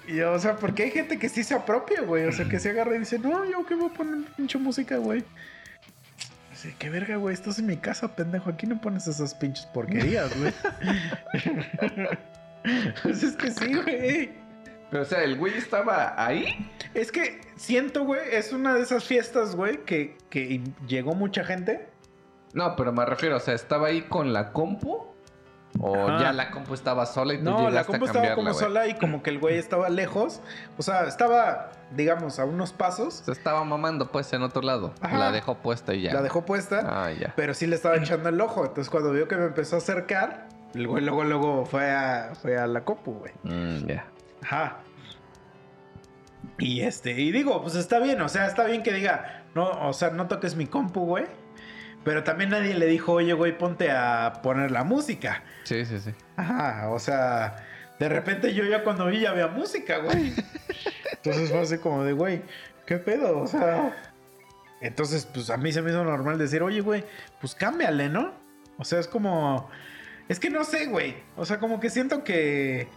Y, 0.07 0.21
o 0.21 0.37
sea, 0.39 0.55
porque 0.55 0.83
hay 0.83 0.91
gente 0.91 1.17
que 1.17 1.29
sí 1.29 1.43
se 1.43 1.53
apropia, 1.53 2.01
güey. 2.01 2.25
O 2.25 2.31
sea, 2.31 2.47
que 2.47 2.59
se 2.59 2.69
agarra 2.69 2.95
y 2.95 2.99
dice, 2.99 3.19
no, 3.19 3.45
yo 3.45 3.65
qué 3.65 3.75
voy 3.75 3.89
a 3.89 3.93
poner 3.93 4.25
pinche 4.35 4.57
música, 4.57 4.97
güey. 4.97 5.23
Sí, 6.53 6.73
qué 6.79 6.89
verga, 6.89 7.17
güey. 7.17 7.33
Estás 7.33 7.59
en 7.59 7.65
mi 7.65 7.77
casa, 7.77 8.15
pendejo. 8.15 8.49
Aquí 8.49 8.67
no 8.67 8.79
pones 8.79 9.07
esas 9.07 9.33
pinches 9.35 9.65
porquerías, 9.67 10.31
güey. 10.39 10.53
pues 13.03 13.23
es 13.23 13.35
que 13.35 13.51
sí, 13.51 13.73
güey. 13.73 14.31
Pero, 14.89 15.03
o 15.03 15.05
sea, 15.05 15.23
el 15.23 15.37
güey 15.37 15.57
estaba 15.57 16.13
ahí. 16.23 16.69
Es 16.93 17.11
que 17.11 17.41
siento, 17.55 18.05
güey, 18.05 18.21
es 18.31 18.53
una 18.53 18.75
de 18.75 18.83
esas 18.83 19.03
fiestas, 19.03 19.55
güey, 19.55 19.83
que, 19.85 20.17
que 20.29 20.61
llegó 20.87 21.15
mucha 21.15 21.43
gente. 21.43 21.87
No, 22.53 22.75
pero 22.75 22.93
me 22.93 23.05
refiero, 23.05 23.37
o 23.37 23.39
sea, 23.39 23.55
¿estaba 23.55 23.87
ahí 23.87 24.03
con 24.03 24.31
la 24.33 24.51
compu? 24.51 25.12
¿O 25.79 25.95
Ajá. 25.95 26.19
ya 26.21 26.33
la 26.33 26.51
compu 26.51 26.73
estaba 26.75 27.05
sola 27.05 27.33
y 27.33 27.37
tú 27.39 27.43
No, 27.45 27.69
la 27.69 27.83
compu 27.83 28.05
a 28.05 28.07
estaba 28.07 28.35
como 28.35 28.53
sola 28.53 28.87
y 28.87 28.93
como 28.93 29.23
que 29.23 29.31
el 29.31 29.39
güey 29.39 29.57
estaba 29.57 29.89
lejos. 29.89 30.39
O 30.77 30.83
sea, 30.83 31.05
estaba, 31.07 31.71
digamos, 31.95 32.39
a 32.39 32.45
unos 32.45 32.71
pasos. 32.73 33.15
Se 33.25 33.31
estaba 33.31 33.63
mamando, 33.63 34.11
pues, 34.11 34.31
en 34.33 34.43
otro 34.43 34.61
lado. 34.61 34.93
Ajá. 35.01 35.17
La 35.17 35.31
dejó 35.31 35.55
puesta 35.55 35.93
y 35.95 36.03
ya. 36.03 36.13
La 36.13 36.21
dejó 36.21 36.45
puesta, 36.45 36.81
Ah, 36.85 37.11
ya. 37.11 37.33
pero 37.35 37.53
sí 37.55 37.65
le 37.67 37.75
estaba 37.75 37.95
echando 37.97 38.29
el 38.29 38.39
ojo. 38.39 38.61
Entonces, 38.65 38.89
cuando 38.89 39.11
vio 39.11 39.27
que 39.27 39.35
me 39.35 39.45
empezó 39.45 39.75
a 39.75 39.79
acercar, 39.79 40.47
el 40.75 40.87
güey 40.87 41.03
luego, 41.03 41.23
luego 41.23 41.65
fue 41.65 41.91
a, 41.91 42.33
fue 42.39 42.57
a 42.57 42.67
la 42.67 42.83
compu, 42.85 43.13
güey. 43.13 43.33
Mm, 43.43 43.87
ya. 43.87 44.05
Ajá. 44.43 44.77
Y 46.59 46.81
este, 46.81 47.11
y 47.19 47.31
digo, 47.31 47.61
pues 47.61 47.75
está 47.75 47.99
bien, 47.99 48.21
o 48.21 48.29
sea, 48.29 48.45
está 48.45 48.65
bien 48.65 48.83
que 48.83 48.93
diga, 48.93 49.43
no, 49.55 49.69
o 49.87 49.93
sea, 49.93 50.11
no 50.11 50.27
toques 50.27 50.55
mi 50.55 50.67
compu, 50.67 51.05
güey. 51.05 51.25
Pero 52.03 52.23
también 52.23 52.49
nadie 52.49 52.73
le 52.73 52.85
dijo, 52.85 53.13
oye, 53.13 53.34
güey, 53.34 53.57
ponte 53.57 53.89
a 53.91 54.34
poner 54.43 54.71
la 54.71 54.84
música. 54.84 55.43
Sí, 55.63 55.85
sí, 55.85 55.99
sí. 55.99 56.11
Ajá, 56.35 56.89
o 56.89 56.99
sea, 56.99 57.55
de 57.99 58.09
repente 58.09 58.53
yo 58.53 58.65
ya 58.65 58.84
cuando 58.84 59.05
vi 59.05 59.21
ya 59.21 59.31
había 59.31 59.47
música, 59.47 59.99
güey. 59.99 60.34
Entonces 61.13 61.49
fue 61.49 61.61
así 61.61 61.77
como 61.77 62.03
de, 62.03 62.13
güey, 62.13 62.41
¿qué 62.85 62.97
pedo? 62.97 63.39
O 63.39 63.47
sea, 63.47 63.95
entonces, 64.81 65.25
pues 65.25 65.49
a 65.49 65.55
mí 65.55 65.71
se 65.71 65.81
me 65.81 65.91
hizo 65.91 66.03
normal 66.03 66.38
decir, 66.38 66.61
oye, 66.61 66.81
güey, 66.81 67.05
pues 67.39 67.55
cámbiale, 67.55 68.09
¿no? 68.09 68.34
O 68.77 68.84
sea, 68.84 68.99
es 68.99 69.07
como, 69.07 69.69
es 70.27 70.39
que 70.39 70.49
no 70.49 70.65
sé, 70.65 70.88
güey. 70.88 71.15
O 71.38 71.45
sea, 71.45 71.59
como 71.59 71.80
que 71.80 71.89
siento 71.89 72.25
que, 72.25 72.89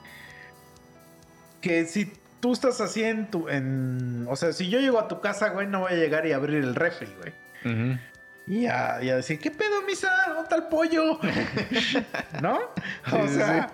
que 1.60 1.84
si 1.86 2.12
tú 2.40 2.52
estás 2.52 2.80
así 2.80 3.04
en 3.04 3.30
tu, 3.30 3.48
en, 3.48 4.26
o 4.28 4.34
sea, 4.34 4.52
si 4.52 4.68
yo 4.68 4.80
llego 4.80 4.98
a 4.98 5.06
tu 5.06 5.20
casa, 5.20 5.50
güey, 5.50 5.68
no 5.68 5.80
voy 5.80 5.92
a 5.92 5.96
llegar 5.96 6.26
y 6.26 6.32
abrir 6.32 6.64
el 6.64 6.74
refri, 6.74 7.08
güey. 7.20 7.32
Ujú. 7.64 7.98
Y 8.46 8.66
a, 8.66 9.02
y 9.02 9.10
a 9.10 9.16
decir, 9.16 9.38
¿qué 9.40 9.50
pedo, 9.50 9.82
misa? 9.82 10.08
¿Dónde 10.28 10.42
está 10.42 10.56
el 10.56 10.64
pollo? 10.64 11.18
¿No? 12.42 12.58
o 12.58 13.26
Sí, 13.26 13.28
sí, 13.28 13.34
sea. 13.34 13.72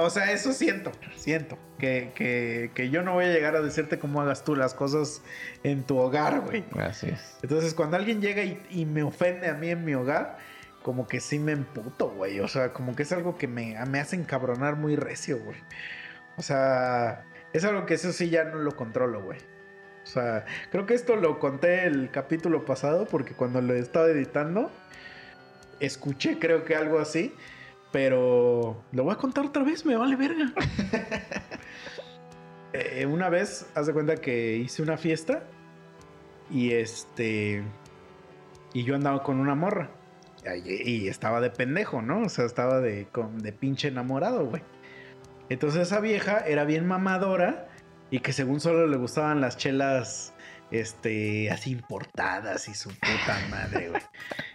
O 0.00 0.08
sea, 0.08 0.32
eso 0.32 0.52
siento, 0.52 0.92
siento. 1.16 1.58
Que, 1.78 2.12
que, 2.14 2.70
que 2.74 2.90
yo 2.90 3.02
no 3.02 3.14
voy 3.14 3.24
a 3.24 3.32
llegar 3.32 3.56
a 3.56 3.60
decirte 3.60 3.98
cómo 3.98 4.22
hagas 4.22 4.44
tú 4.44 4.54
las 4.54 4.74
cosas 4.74 5.22
en 5.64 5.82
tu 5.82 5.98
hogar, 5.98 6.40
güey. 6.40 6.64
Así 6.78 7.08
es. 7.08 7.36
Entonces, 7.42 7.74
cuando 7.74 7.96
alguien 7.96 8.20
llega 8.22 8.42
y, 8.44 8.64
y 8.70 8.86
me 8.86 9.02
ofende 9.02 9.48
a 9.48 9.54
mí 9.54 9.68
en 9.70 9.84
mi 9.84 9.94
hogar, 9.94 10.38
como 10.82 11.08
que 11.08 11.18
sí 11.20 11.38
me 11.38 11.52
emputo, 11.52 12.10
güey. 12.10 12.40
O 12.40 12.48
sea, 12.48 12.72
como 12.72 12.94
que 12.94 13.02
es 13.02 13.12
algo 13.12 13.36
que 13.36 13.48
me, 13.48 13.76
me 13.86 14.00
hace 14.00 14.16
encabronar 14.16 14.76
muy 14.76 14.96
recio, 14.96 15.38
güey. 15.40 15.58
O 16.36 16.42
sea, 16.42 17.24
es 17.52 17.64
algo 17.64 17.86
que 17.86 17.94
eso 17.94 18.12
sí 18.12 18.30
ya 18.30 18.44
no 18.44 18.56
lo 18.56 18.76
controlo, 18.76 19.22
güey. 19.22 19.38
O 20.04 20.06
sea, 20.06 20.44
creo 20.70 20.86
que 20.86 20.94
esto 20.94 21.16
lo 21.16 21.38
conté 21.38 21.86
el 21.86 22.10
capítulo 22.10 22.64
pasado 22.64 23.06
porque 23.06 23.32
cuando 23.34 23.60
lo 23.60 23.74
estaba 23.74 24.06
editando, 24.08 24.70
escuché 25.80 26.38
creo 26.38 26.64
que 26.64 26.76
algo 26.76 26.98
así, 27.00 27.34
pero 27.90 28.82
lo 28.92 29.04
voy 29.04 29.14
a 29.14 29.16
contar 29.16 29.46
otra 29.46 29.64
vez, 29.64 29.84
me 29.84 29.96
vale 29.96 30.16
verga. 30.16 30.52
Eh, 32.76 33.06
una 33.06 33.28
vez, 33.28 33.66
haz 33.76 33.86
de 33.86 33.92
cuenta 33.92 34.16
que 34.16 34.56
hice 34.56 34.82
una 34.82 34.96
fiesta 34.96 35.44
y 36.50 36.72
este. 36.72 37.62
Y 38.72 38.82
yo 38.82 38.96
andaba 38.96 39.22
con 39.22 39.38
una 39.38 39.54
morra. 39.54 39.90
Y, 40.64 41.06
estaba 41.06 41.40
de 41.40 41.50
pendejo, 41.50 42.02
¿no? 42.02 42.22
O 42.22 42.28
sea, 42.28 42.44
estaba 42.44 42.80
de, 42.80 43.06
con- 43.12 43.38
de 43.38 43.52
pinche 43.52 43.86
enamorado, 43.86 44.46
güey. 44.46 44.62
Entonces 45.48 45.82
esa 45.82 46.00
vieja 46.00 46.40
era 46.40 46.64
bien 46.64 46.84
mamadora 46.84 47.68
y 48.10 48.20
que 48.20 48.32
según 48.32 48.60
solo 48.60 48.86
le 48.86 48.96
gustaban 48.96 49.40
las 49.40 49.56
chelas, 49.56 50.34
este, 50.70 51.50
así 51.50 51.70
importadas 51.70 52.68
y 52.68 52.74
su 52.74 52.90
puta 52.90 53.38
madre, 53.50 53.90
güey. 53.90 54.02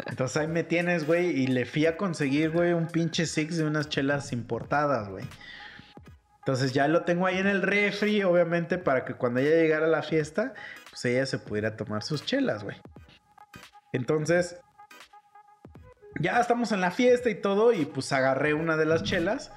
Entonces 0.08 0.38
ahí 0.38 0.48
me 0.48 0.64
tienes, 0.64 1.06
güey, 1.06 1.30
y 1.30 1.48
le 1.48 1.66
fui 1.66 1.86
a 1.86 1.98
conseguir, 1.98 2.52
güey, 2.52 2.74
un 2.74 2.88
pinche 2.88 3.26
six 3.26 3.58
de 3.58 3.66
unas 3.66 3.90
chelas 3.90 4.32
importadas, 4.34 5.10
güey. 5.10 5.26
Entonces 6.40 6.74
ya 6.74 6.88
lo 6.88 7.04
tengo 7.04 7.28
ahí 7.28 7.38
en 7.38 7.48
el 7.48 7.62
refri, 7.62 8.24
obviamente, 8.24 8.78
para 8.78 9.06
que 9.06 9.14
cuando 9.14 9.40
ella 9.40 9.56
llegara 9.56 9.86
a 9.86 9.90
la 9.90 10.02
fiesta, 10.02 10.54
pues 10.90 11.06
ella 11.06 11.26
se 11.26 11.38
pudiera 11.38 11.76
tomar 11.76 12.02
sus 12.02 12.26
chelas, 12.26 12.64
güey. 12.64 12.78
Entonces, 13.94 14.60
ya 16.20 16.40
estamos 16.40 16.72
en 16.72 16.82
la 16.82 16.92
fiesta 16.92 17.30
y 17.30 17.36
todo, 17.36 17.72
y 17.72 17.86
pues 17.86 18.12
agarré 18.14 18.54
una 18.54 18.78
de 18.78 18.86
las 18.86 19.04
chelas, 19.04 19.52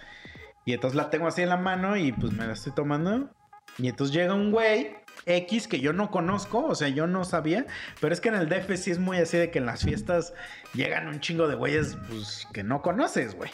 y 0.65 0.75
entonces 0.75 0.97
la 0.97 1.11
tengo 1.11 1.27
así 1.27 1.43
en 1.43 1.49
la 1.49 1.57
mano 1.57 1.97
y 1.97 2.13
pues 2.13 2.33
me 2.33 2.47
la 2.47 2.53
estoy 2.53 2.73
tomando. 2.73 3.31
Y 3.79 3.89
entonces 3.89 4.15
llega 4.15 4.35
un 4.35 4.51
güey 4.51 4.95
X 5.27 5.69
que 5.69 5.81
yo 5.81 5.93
no 5.93 6.11
conozco, 6.11 6.65
o 6.65 6.75
sea, 6.75 6.89
yo 6.89 7.07
no 7.07 7.25
sabía, 7.25 7.67
pero 8.01 8.13
es 8.13 8.21
que 8.21 8.29
en 8.29 8.35
el 8.35 8.49
DF 8.49 8.77
sí 8.77 8.91
es 8.91 8.99
muy 8.99 9.19
así 9.19 9.39
de 9.39 9.51
que 9.51 9.59
en 9.59 9.67
las 9.67 9.85
fiestas 9.85 10.35
llegan 10.75 11.09
un 11.09 11.21
chingo 11.21 11.49
de 11.49 11.55
güeyes 11.55 11.97
pues, 12.09 12.47
que 12.53 12.63
no 12.63 12.83
conoces, 12.83 13.35
güey. 13.35 13.51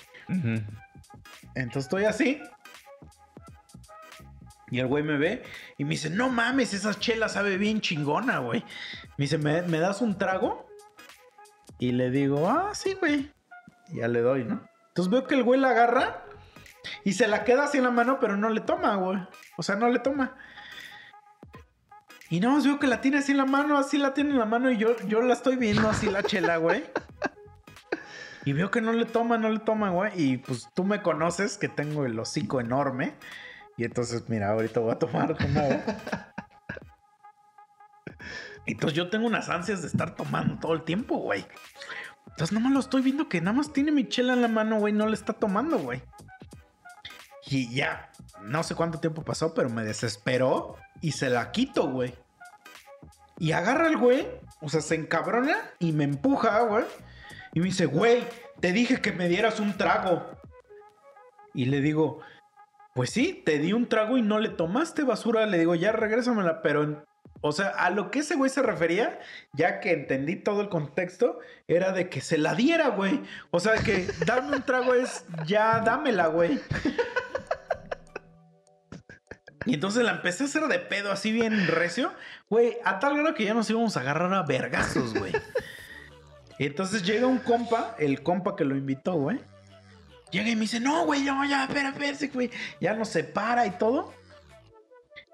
Entonces 1.55 1.85
estoy 1.85 2.05
así. 2.05 2.41
Y 4.71 4.81
el 4.81 4.87
güey 4.87 5.03
me 5.03 5.17
ve 5.17 5.43
y 5.79 5.85
me 5.85 5.91
dice, 5.91 6.11
no 6.11 6.29
mames, 6.29 6.75
esa 6.75 6.93
chela 6.99 7.29
sabe 7.29 7.57
bien 7.57 7.81
chingona, 7.81 8.39
güey. 8.39 8.61
Me 9.17 9.25
dice, 9.25 9.39
¿me, 9.39 9.63
me 9.63 9.79
das 9.79 10.03
un 10.03 10.19
trago? 10.19 10.69
Y 11.79 11.93
le 11.93 12.11
digo, 12.11 12.49
ah, 12.49 12.75
sí, 12.75 12.95
güey. 12.95 13.33
Ya 13.93 14.09
le 14.09 14.21
doy, 14.21 14.45
¿no? 14.45 14.69
Entonces 14.89 15.11
veo 15.11 15.27
que 15.27 15.37
el 15.37 15.43
güey 15.43 15.59
la 15.59 15.71
agarra 15.71 16.25
y 17.05 17.13
se 17.13 17.29
la 17.29 17.45
queda 17.45 17.65
así 17.65 17.79
en 17.79 17.85
la 17.85 17.91
mano, 17.91 18.19
pero 18.21 18.37
no 18.37 18.51
le 18.51 18.61
toma, 18.61 18.97
güey. 18.97 19.19
O 19.59 19.63
sea, 19.65 19.75
no 19.75 19.91
le 19.91 19.99
toma. 19.99 20.37
Y 22.31 22.39
no, 22.39 22.63
veo 22.63 22.79
que 22.79 22.87
la 22.87 23.01
tiene 23.01 23.19
así 23.19 23.33
en 23.33 23.39
la 23.39 23.45
mano, 23.45 23.77
así 23.77 23.99
la 23.99 24.15
tiene 24.15 24.31
en 24.31 24.39
la 24.39 24.45
mano 24.45 24.71
y 24.71 24.77
yo, 24.77 24.97
yo 25.09 25.21
la 25.21 25.35
estoy 25.35 25.57
viendo 25.57 25.89
así 25.91 26.09
la 26.09 26.23
chela, 26.23 26.59
güey. 26.59 26.85
Y 28.45 28.53
veo 28.53 28.71
que 28.71 28.81
no 28.81 28.93
le 28.93 29.05
toma, 29.05 29.37
no 29.37 29.51
le 29.51 29.59
toma, 29.59 29.91
güey. 29.91 30.13
Y 30.15 30.37
pues 30.39 30.69
tú 30.75 30.85
me 30.85 31.03
conoces 31.03 31.59
que 31.59 31.69
tengo 31.69 32.07
el 32.07 32.17
hocico 32.17 32.61
enorme. 32.61 33.15
Y 33.77 33.85
entonces, 33.85 34.29
mira, 34.29 34.51
ahorita 34.51 34.79
voy 34.79 34.93
a 34.93 34.99
tomar 35.01 35.37
como. 35.37 35.83
Entonces 38.65 38.97
yo 38.97 39.11
tengo 39.11 39.27
unas 39.27 39.49
ansias 39.49 39.83
de 39.83 39.89
estar 39.89 40.15
tomando 40.15 40.57
todo 40.61 40.75
el 40.75 40.85
tiempo, 40.85 41.17
güey. 41.17 41.45
Entonces 42.29 42.53
nomás 42.53 42.73
lo 42.73 42.79
estoy 42.79 43.03
viendo 43.03 43.29
que 43.29 43.41
nada 43.41 43.57
más 43.57 43.73
tiene 43.73 43.91
mi 43.91 44.09
chela 44.09 44.35
en 44.35 44.43
la 44.43 44.49
mano, 44.49 44.79
güey. 44.79 44.93
No 44.93 45.09
le 45.09 45.15
está 45.15 45.33
tomando, 45.33 45.79
güey. 45.81 46.01
Y 47.47 47.75
ya, 47.75 48.13
no 48.43 48.63
sé 48.63 48.75
cuánto 48.75 49.01
tiempo 49.01 49.23
pasó, 49.23 49.55
pero 49.55 49.69
me 49.69 49.85
desesperó 49.85 50.77
y 51.01 51.13
se 51.13 51.31
la 51.31 51.51
quito, 51.53 51.89
güey. 51.91 52.15
Y 53.39 53.53
agarra 53.53 53.87
al 53.87 53.97
güey, 53.97 54.27
o 54.61 54.69
sea, 54.69 54.81
se 54.81 54.97
encabrona 54.97 55.57
y 55.79 55.93
me 55.93 56.05
empuja, 56.05 56.61
güey. 56.63 56.85
Y 57.53 57.61
me 57.61 57.67
dice, 57.67 57.87
güey, 57.87 58.25
te 58.61 58.73
dije 58.73 59.01
que 59.01 59.13
me 59.13 59.29
dieras 59.29 59.61
un 59.61 59.77
trago. 59.77 60.27
Y 61.55 61.67
le 61.67 61.81
digo, 61.81 62.21
pues 62.95 63.11
sí, 63.11 63.43
te 63.45 63.59
di 63.59 63.73
un 63.73 63.89
trago 63.89 64.19
y 64.19 64.23
no 64.23 64.39
le 64.39 64.49
tomaste 64.49 65.05
basura. 65.05 65.47
Le 65.47 65.59
digo, 65.59 65.75
ya 65.75 65.93
regrésamela, 65.93 66.63
pero... 66.63 67.07
O 67.41 67.53
sea, 67.53 67.69
a 67.69 67.91
lo 67.91 68.11
que 68.11 68.19
ese 68.19 68.35
güey 68.35 68.51
se 68.51 68.63
refería, 68.63 69.21
ya 69.53 69.79
que 69.79 69.93
entendí 69.93 70.35
todo 70.35 70.61
el 70.61 70.69
contexto, 70.69 71.39
era 71.69 71.93
de 71.93 72.09
que 72.09 72.21
se 72.21 72.37
la 72.37 72.55
diera, 72.57 72.89
güey. 72.89 73.23
O 73.53 73.61
sea, 73.61 73.75
que 73.75 74.09
darme 74.27 74.57
un 74.57 74.63
trago 74.65 74.95
es 74.95 75.25
ya 75.47 75.79
dámela, 75.79 76.27
güey. 76.27 76.61
Y 79.67 79.75
entonces 79.75 80.05
la 80.05 80.13
empecé 80.13 80.45
a 80.45 80.47
hacer 80.47 80.63
de 80.65 80.79
pedo 80.79 81.13
así 81.13 81.33
bien 81.33 81.67
recio. 81.67 82.13
Güey, 82.49 82.77
a 82.85 82.99
tal 82.99 83.17
grado 83.17 83.35
que 83.35 83.45
ya 83.45 83.55
nos 83.55 83.69
íbamos 83.69 83.97
a 83.97 84.01
agarrar 84.01 84.33
a 84.33 84.43
vergazos, 84.43 85.15
güey. 85.15 85.33
Entonces 86.59 87.03
llega 87.05 87.27
un 87.27 87.39
compa, 87.39 87.95
el 87.99 88.23
compa 88.23 88.57
que 88.57 88.65
lo 88.65 88.77
invitó, 88.77 89.15
güey. 89.15 89.39
Llega 90.31 90.49
y 90.51 90.57
me 90.57 90.63
dice, 90.63 90.81
no, 90.81 91.07
güey, 91.07 91.23
no, 91.23 91.45
ya, 91.45 91.65
espera, 91.65 91.91
espera, 91.91 92.33
güey. 92.33 92.51
Ya 92.81 92.95
nos 92.95 93.09
separa 93.09 93.67
y 93.67 93.71
todo. 93.73 94.13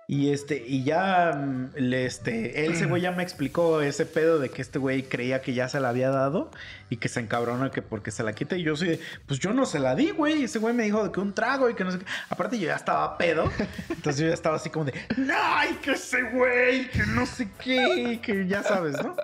Y 0.06 0.32
este, 0.32 0.62
y 0.66 0.84
ya, 0.84 1.32
mm, 1.32 1.70
este, 1.94 2.66
él, 2.66 2.72
ese 2.72 2.84
güey 2.84 3.00
ya 3.00 3.12
me 3.12 3.22
explicó 3.22 3.80
ese 3.80 4.04
pedo 4.04 4.38
de 4.38 4.50
que 4.50 4.60
este 4.60 4.78
güey 4.78 5.04
creía 5.04 5.40
que 5.40 5.54
ya 5.54 5.68
se 5.68 5.80
la 5.80 5.88
había 5.88 6.10
dado 6.10 6.50
y 6.90 6.98
que 6.98 7.08
se 7.08 7.20
encabrona 7.20 7.70
que 7.70 7.80
porque 7.80 8.10
se 8.10 8.22
la 8.22 8.34
quita. 8.34 8.56
Y 8.56 8.64
yo 8.64 8.76
sí, 8.76 9.00
pues 9.26 9.40
yo 9.40 9.54
no 9.54 9.64
se 9.64 9.78
la 9.78 9.94
di, 9.94 10.10
güey. 10.10 10.44
Ese 10.44 10.58
güey 10.58 10.74
me 10.74 10.82
dijo 10.82 11.02
de 11.02 11.10
que 11.10 11.20
un 11.20 11.32
trago 11.32 11.70
y 11.70 11.74
que 11.74 11.84
no 11.84 11.90
sé 11.90 12.00
qué. 12.00 12.04
Aparte, 12.28 12.58
yo 12.58 12.66
ya 12.66 12.76
estaba 12.76 13.16
pedo. 13.16 13.50
Entonces 13.88 14.20
yo 14.20 14.28
ya 14.28 14.34
estaba 14.34 14.56
así 14.56 14.68
como 14.68 14.84
de, 14.84 14.92
no, 15.16 15.70
y 15.70 15.74
que 15.76 15.92
ese 15.92 16.22
güey, 16.22 16.90
que 16.90 17.06
no 17.06 17.24
sé 17.24 17.48
qué, 17.62 18.20
que 18.22 18.46
ya 18.46 18.62
sabes, 18.62 19.02
¿no? 19.02 19.16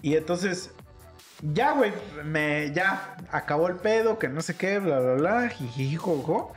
Y 0.00 0.14
entonces, 0.16 0.70
ya, 1.42 1.72
güey, 1.72 1.92
me, 2.24 2.72
ya 2.72 3.16
acabó 3.32 3.66
el 3.68 3.76
pedo, 3.76 4.18
que 4.18 4.28
no 4.28 4.42
sé 4.42 4.54
qué, 4.56 4.78
bla, 4.78 5.00
bla, 5.00 5.14
bla, 5.14 5.48
jiji, 5.48 5.96
jojo. 5.96 6.54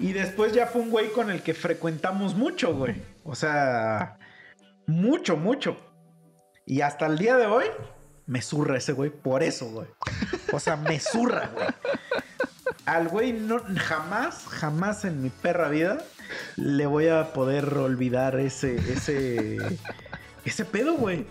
Y 0.00 0.12
después 0.12 0.52
ya 0.52 0.66
fue 0.66 0.82
un 0.82 0.90
güey 0.90 1.12
con 1.12 1.30
el 1.30 1.42
que 1.42 1.54
frecuentamos 1.54 2.34
mucho, 2.34 2.74
güey. 2.74 2.94
O 3.22 3.34
sea, 3.34 4.18
mucho, 4.86 5.36
mucho. 5.36 5.76
Y 6.66 6.80
hasta 6.80 7.06
el 7.06 7.18
día 7.18 7.36
de 7.36 7.46
hoy, 7.46 7.66
me 8.26 8.40
zurra 8.40 8.78
ese 8.78 8.92
güey 8.92 9.10
por 9.10 9.42
eso, 9.42 9.70
güey. 9.70 9.88
O 10.52 10.58
sea, 10.58 10.76
me 10.76 10.98
zurra, 10.98 11.50
güey. 11.52 11.66
Al 12.86 13.08
güey 13.08 13.32
no, 13.32 13.60
jamás, 13.76 14.46
jamás 14.48 15.04
en 15.04 15.22
mi 15.22 15.28
perra 15.28 15.68
vida 15.68 15.98
le 16.56 16.86
voy 16.86 17.08
a 17.08 17.32
poder 17.32 17.74
olvidar 17.74 18.38
ese, 18.40 18.76
ese, 18.92 19.58
ese 20.44 20.64
pedo, 20.64 20.94
güey. 20.94 21.26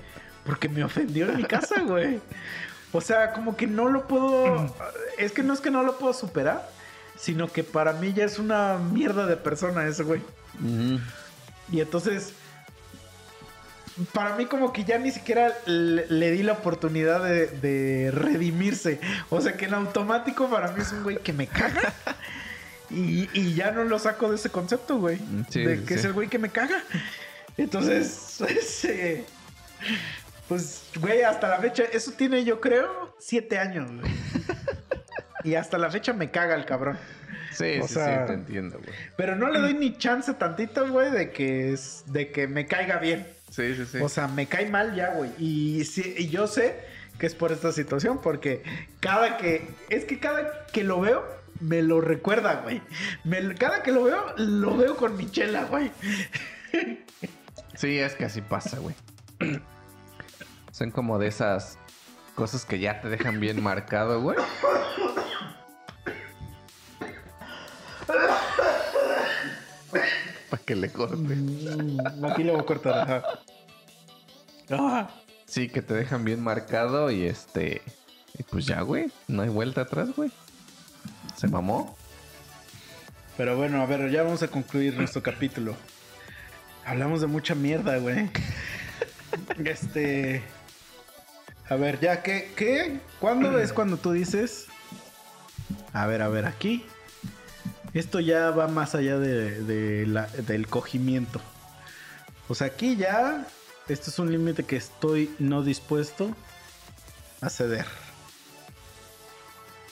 Porque 0.45 0.69
me 0.69 0.83
ofendió 0.83 1.29
en 1.29 1.37
mi 1.37 1.43
casa, 1.43 1.81
güey. 1.81 2.21
O 2.91 3.01
sea, 3.01 3.33
como 3.33 3.55
que 3.55 3.67
no 3.67 3.89
lo 3.89 4.07
puedo. 4.07 4.73
Es 5.17 5.31
que 5.31 5.43
no 5.43 5.53
es 5.53 5.61
que 5.61 5.71
no 5.71 5.83
lo 5.83 5.97
puedo 5.97 6.13
superar, 6.13 6.69
sino 7.19 7.51
que 7.51 7.63
para 7.63 7.93
mí 7.93 8.13
ya 8.13 8.25
es 8.25 8.39
una 8.39 8.77
mierda 8.77 9.25
de 9.25 9.35
persona 9.35 9.85
ese 9.87 10.03
güey. 10.03 10.21
Y 11.71 11.81
entonces, 11.81 12.33
para 14.13 14.35
mí 14.35 14.45
como 14.45 14.71
que 14.71 14.83
ya 14.85 14.97
ni 14.97 15.11
siquiera 15.11 15.53
le, 15.65 16.07
le 16.07 16.31
di 16.31 16.43
la 16.43 16.53
oportunidad 16.53 17.23
de, 17.23 17.47
de 17.47 18.11
redimirse. 18.11 18.99
O 19.29 19.41
sea 19.41 19.53
que 19.53 19.65
en 19.65 19.73
automático 19.73 20.49
para 20.49 20.71
mí 20.71 20.81
es 20.81 20.91
un 20.91 21.03
güey 21.03 21.17
que 21.17 21.33
me 21.33 21.47
caga. 21.47 21.93
Y, 22.89 23.29
y 23.33 23.53
ya 23.53 23.71
no 23.71 23.83
lo 23.83 23.99
saco 23.99 24.29
de 24.29 24.35
ese 24.35 24.49
concepto, 24.49 24.97
güey. 24.97 25.19
Sí, 25.49 25.63
de 25.63 25.77
sí, 25.77 25.85
que 25.85 25.93
es 25.93 26.05
el 26.05 26.13
güey 26.13 26.27
que 26.27 26.39
me 26.39 26.49
caga. 26.49 26.83
Entonces, 27.57 28.41
ese, 28.49 29.25
pues, 30.47 30.83
güey, 30.99 31.21
hasta 31.21 31.49
la 31.49 31.59
fecha, 31.59 31.83
eso 31.83 32.11
tiene 32.13 32.43
yo 32.43 32.59
creo 32.59 33.15
siete 33.19 33.59
años, 33.59 33.91
güey. 33.91 34.11
Y 35.49 35.55
hasta 35.55 35.77
la 35.79 35.89
fecha 35.89 36.13
me 36.13 36.29
caga 36.29 36.53
el 36.53 36.65
cabrón. 36.65 36.97
Sí, 37.51 37.79
O 37.81 37.87
sí, 37.87 37.95
sea- 37.95 38.21
sí, 38.21 38.27
te 38.27 38.33
entiendo, 38.33 38.77
güey. 38.77 38.91
Pero 39.17 39.35
no 39.35 39.49
le 39.49 39.57
doy 39.59 39.73
ni 39.73 39.97
chance 39.97 40.31
tantito, 40.35 40.87
güey, 40.91 41.09
de 41.11 41.31
que, 41.31 41.73
es- 41.73 42.03
de 42.05 42.31
que 42.31 42.47
me 42.47 42.67
caiga 42.67 42.97
bien. 42.99 43.25
Sí, 43.49 43.73
sí, 43.75 43.85
sí. 43.85 43.97
O 43.99 44.09
sea, 44.09 44.27
me 44.27 44.45
cae 44.45 44.69
mal 44.69 44.93
ya, 44.93 45.13
güey. 45.15 45.31
Y, 45.39 45.83
sí- 45.85 46.13
y 46.17 46.29
yo 46.29 46.45
sé 46.45 46.79
que 47.17 47.25
es 47.25 47.33
por 47.33 47.51
esta 47.51 47.71
situación, 47.71 48.19
porque 48.21 48.61
cada 48.99 49.37
que. 49.37 49.67
Es 49.89 50.05
que 50.05 50.19
cada 50.19 50.67
que 50.67 50.83
lo 50.83 51.01
veo, 51.01 51.25
me 51.59 51.81
lo 51.81 51.99
recuerda, 51.99 52.61
güey. 52.61 52.83
Me- 53.23 53.55
cada 53.55 53.81
que 53.81 53.91
lo 53.91 54.03
veo, 54.03 54.23
lo 54.37 54.77
veo 54.77 54.95
con 54.97 55.17
mi 55.17 55.31
chela, 55.31 55.63
güey. 55.63 55.91
Sí, 57.73 57.97
es 57.97 58.13
que 58.13 58.25
así 58.25 58.41
pasa, 58.41 58.77
güey. 58.77 58.93
Son 60.71 60.91
como 60.91 61.17
de 61.17 61.25
esas 61.27 61.78
cosas 62.39 62.63
que 62.63 62.79
ya 62.79 63.01
te 63.01 63.09
dejan 63.09 63.41
bien 63.41 63.61
marcado, 63.61 64.21
güey. 64.21 64.37
Para 70.49 70.63
que 70.63 70.75
le 70.75 70.89
corte. 70.89 71.17
Mm, 71.17 72.25
Aquí 72.25 72.43
lo 72.43 72.53
voy 72.53 72.61
a 72.61 72.65
cortar. 72.65 72.97
ajá. 72.99 73.23
Ah, 74.71 75.09
Sí, 75.45 75.67
que 75.67 75.81
te 75.81 75.93
dejan 75.95 76.23
bien 76.23 76.41
marcado 76.41 77.11
y 77.11 77.25
este. 77.25 77.81
Y 78.37 78.43
pues 78.43 78.65
ya, 78.65 78.81
güey. 78.81 79.11
No 79.27 79.41
hay 79.41 79.49
vuelta 79.49 79.81
atrás, 79.81 80.09
güey. 80.15 80.31
Se 81.35 81.47
mamó. 81.47 81.97
Pero 83.35 83.57
bueno, 83.57 83.81
a 83.81 83.85
ver, 83.85 84.09
ya 84.11 84.23
vamos 84.23 84.43
a 84.43 84.47
concluir 84.47 84.95
nuestro 84.95 85.21
capítulo. 85.21 85.75
Hablamos 86.85 87.19
de 87.19 87.27
mucha 87.27 87.53
mierda, 87.53 87.97
güey. 87.97 88.29
Este. 89.65 90.41
A 91.69 91.75
ver, 91.75 91.99
ya, 91.99 92.23
¿qué? 92.23 92.51
¿Qué? 92.55 92.99
¿Cuándo 93.19 93.59
es 93.59 93.73
cuando 93.73 93.97
tú 93.97 94.11
dices? 94.11 94.65
A 95.93 96.07
ver, 96.07 96.21
a 96.21 96.27
ver, 96.29 96.45
aquí. 96.45 96.85
Esto 97.93 98.19
ya 98.19 98.51
va 98.51 98.67
más 98.67 98.93
allá 98.95 99.17
de, 99.17 99.61
de 99.63 100.05
la- 100.05 100.27
del 100.27 100.67
cogimiento. 100.67 101.41
O 102.47 102.55
sea, 102.55 102.67
aquí 102.67 102.95
ya. 102.95 103.47
Esto 103.87 104.11
es 104.11 104.19
un 104.19 104.31
límite 104.31 104.63
que 104.65 104.75
estoy 104.75 105.33
no 105.39 105.63
dispuesto 105.63 106.35
a 107.41 107.49
ceder. 107.49 107.85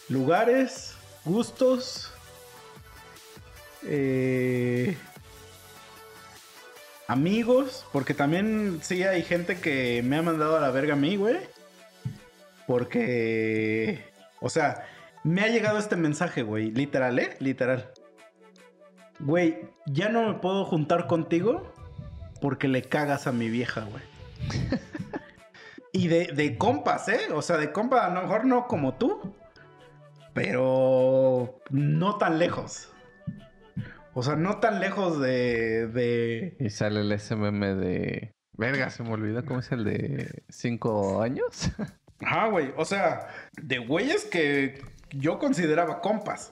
Lugares, 0.08 0.94
gustos, 1.26 2.12
eh, 3.84 4.95
amigos, 7.08 7.86
porque 7.91 8.14
también 8.14 8.80
sí 8.84 9.02
hay 9.04 9.24
gente 9.24 9.60
que 9.60 10.04
me 10.06 10.18
ha 10.18 10.22
mandado 10.22 10.58
a 10.58 10.62
la 10.62 10.70
verga 10.70 10.94
a 10.94 10.98
mí, 10.98 11.16
güey. 11.16 11.38
Porque, 12.68 14.03
o 14.41 14.49
sea, 14.49 14.85
me 15.23 15.41
ha 15.41 15.48
llegado 15.48 15.80
este 15.80 15.95
mensaje, 15.95 16.44
güey, 16.44 16.69
literal, 16.72 17.18
¿eh? 17.18 17.38
Literal. 17.39 17.91
Güey, 19.19 19.69
ya 19.88 20.10
no 20.10 20.27
me 20.27 20.39
puedo 20.39 20.65
juntar 20.65 21.07
contigo 21.07 21.73
porque 22.41 22.68
le 22.68 22.84
cagas 22.84 23.26
a 23.26 23.31
mi 23.31 23.49
vieja, 23.49 23.85
güey. 23.85 24.03
y 25.94 26.07
de, 26.10 26.27
de 26.27 26.57
compas, 26.57 27.07
¿eh? 27.10 27.31
O 27.34 27.41
sea, 27.41 27.57
de 27.57 27.72
compa, 27.72 28.06
a 28.06 28.14
lo 28.14 28.22
mejor 28.22 28.45
no 28.45 28.68
como 28.68 28.95
tú, 28.95 29.34
pero 30.34 31.61
no 31.72 32.18
tan 32.18 32.38
lejos. 32.38 32.89
O 34.14 34.23
sea, 34.23 34.35
no 34.35 34.60
tan 34.60 34.80
lejos 34.80 35.19
de. 35.19 35.88
de... 35.88 36.57
Y 36.60 36.69
sale 36.69 37.02
el 37.02 37.19
SMM 37.19 37.80
de. 37.80 38.31
Verga, 38.53 38.89
se 38.89 39.03
me 39.03 39.11
olvidó 39.11 39.45
cómo 39.45 39.60
es 39.60 39.72
el 39.72 39.84
de 39.84 40.44
cinco 40.49 41.22
años. 41.22 41.72
Ajá, 42.22 42.48
güey. 42.48 42.73
O 42.77 42.85
sea, 42.85 43.27
de 43.61 43.80
güeyes 43.80 44.26
que 44.26 44.81
yo 45.11 45.39
consideraba 45.39 46.02
compas. 46.02 46.52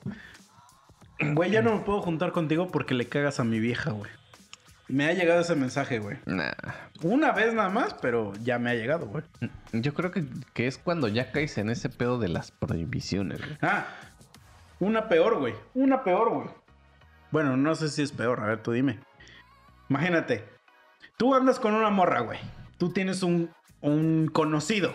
Güey, 1.19 1.51
ya 1.51 1.61
no 1.61 1.75
me 1.75 1.81
puedo 1.83 2.01
juntar 2.01 2.31
contigo 2.31 2.67
porque 2.67 2.93
le 2.93 3.07
cagas 3.07 3.39
a 3.39 3.43
mi 3.43 3.59
vieja, 3.59 3.91
güey. 3.91 4.11
Me 4.87 5.05
ha 5.07 5.13
llegado 5.13 5.41
ese 5.41 5.55
mensaje, 5.55 5.97
güey. 5.99 6.17
nah. 6.25 6.51
Una 7.01 7.31
vez 7.31 7.53
nada 7.53 7.69
más, 7.69 7.95
pero 7.95 8.33
ya 8.43 8.59
me 8.59 8.69
ha 8.69 8.75
llegado, 8.75 9.07
güey. 9.07 9.23
Yo 9.71 9.93
creo 9.93 10.11
que, 10.11 10.25
que 10.53 10.67
es 10.67 10.77
cuando 10.77 11.07
ya 11.07 11.31
caes 11.31 11.57
en 11.57 11.69
ese 11.69 11.89
pedo 11.89 12.19
de 12.19 12.27
las 12.29 12.51
prohibiciones, 12.51 13.39
güey. 13.39 13.57
Ah, 13.61 13.87
una 14.79 15.07
peor, 15.09 15.39
güey. 15.39 15.55
Una 15.73 16.03
peor, 16.03 16.29
güey. 16.31 16.49
Bueno, 17.31 17.57
no 17.57 17.73
sé 17.75 17.89
si 17.89 18.03
es 18.03 18.11
peor. 18.11 18.39
A 18.41 18.45
ver, 18.45 18.61
tú 18.61 18.73
dime. 18.73 18.99
Imagínate. 19.89 20.43
Tú 21.17 21.33
andas 21.33 21.59
con 21.59 21.73
una 21.73 21.89
morra, 21.89 22.19
güey. 22.19 22.39
Tú 22.77 22.91
tienes 22.91 23.23
un, 23.23 23.49
un 23.81 24.27
conocido. 24.31 24.93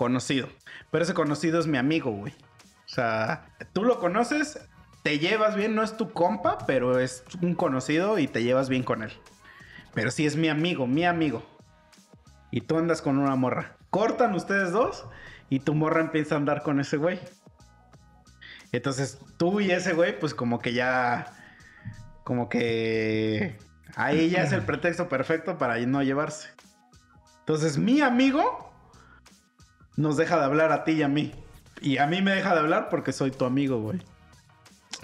Conocido. 0.00 0.48
Pero 0.90 1.04
ese 1.04 1.12
conocido 1.12 1.60
es 1.60 1.66
mi 1.66 1.76
amigo, 1.76 2.10
güey. 2.10 2.32
O 2.32 2.88
sea, 2.88 3.50
tú 3.74 3.84
lo 3.84 3.98
conoces, 3.98 4.58
te 5.02 5.18
llevas 5.18 5.56
bien, 5.56 5.74
no 5.74 5.82
es 5.82 5.98
tu 5.98 6.12
compa, 6.12 6.56
pero 6.66 6.98
es 6.98 7.22
un 7.42 7.54
conocido 7.54 8.18
y 8.18 8.26
te 8.26 8.42
llevas 8.42 8.70
bien 8.70 8.82
con 8.82 9.02
él. 9.02 9.12
Pero 9.92 10.10
sí 10.10 10.24
es 10.24 10.36
mi 10.36 10.48
amigo, 10.48 10.86
mi 10.86 11.04
amigo. 11.04 11.42
Y 12.50 12.62
tú 12.62 12.78
andas 12.78 13.02
con 13.02 13.18
una 13.18 13.36
morra. 13.36 13.76
Cortan 13.90 14.34
ustedes 14.34 14.72
dos 14.72 15.04
y 15.50 15.60
tu 15.60 15.74
morra 15.74 16.00
empieza 16.00 16.34
a 16.34 16.38
andar 16.38 16.62
con 16.62 16.80
ese 16.80 16.96
güey. 16.96 17.20
Entonces 18.72 19.18
tú 19.36 19.60
y 19.60 19.70
ese 19.70 19.92
güey, 19.92 20.18
pues 20.18 20.32
como 20.32 20.60
que 20.60 20.72
ya. 20.72 21.26
Como 22.24 22.48
que. 22.48 23.58
Ahí 23.96 24.30
ya 24.30 24.44
es 24.44 24.52
el 24.52 24.62
pretexto 24.62 25.10
perfecto 25.10 25.58
para 25.58 25.76
no 25.80 26.02
llevarse. 26.02 26.48
Entonces 27.40 27.76
mi 27.76 28.00
amigo 28.00 28.69
nos 30.00 30.16
deja 30.16 30.38
de 30.38 30.44
hablar 30.44 30.72
a 30.72 30.84
ti 30.84 30.92
y 30.92 31.02
a 31.02 31.08
mí. 31.08 31.32
Y 31.80 31.98
a 31.98 32.06
mí 32.06 32.20
me 32.22 32.32
deja 32.32 32.54
de 32.54 32.60
hablar 32.60 32.88
porque 32.88 33.12
soy 33.12 33.30
tu 33.30 33.44
amigo, 33.44 33.80
güey. 33.80 34.00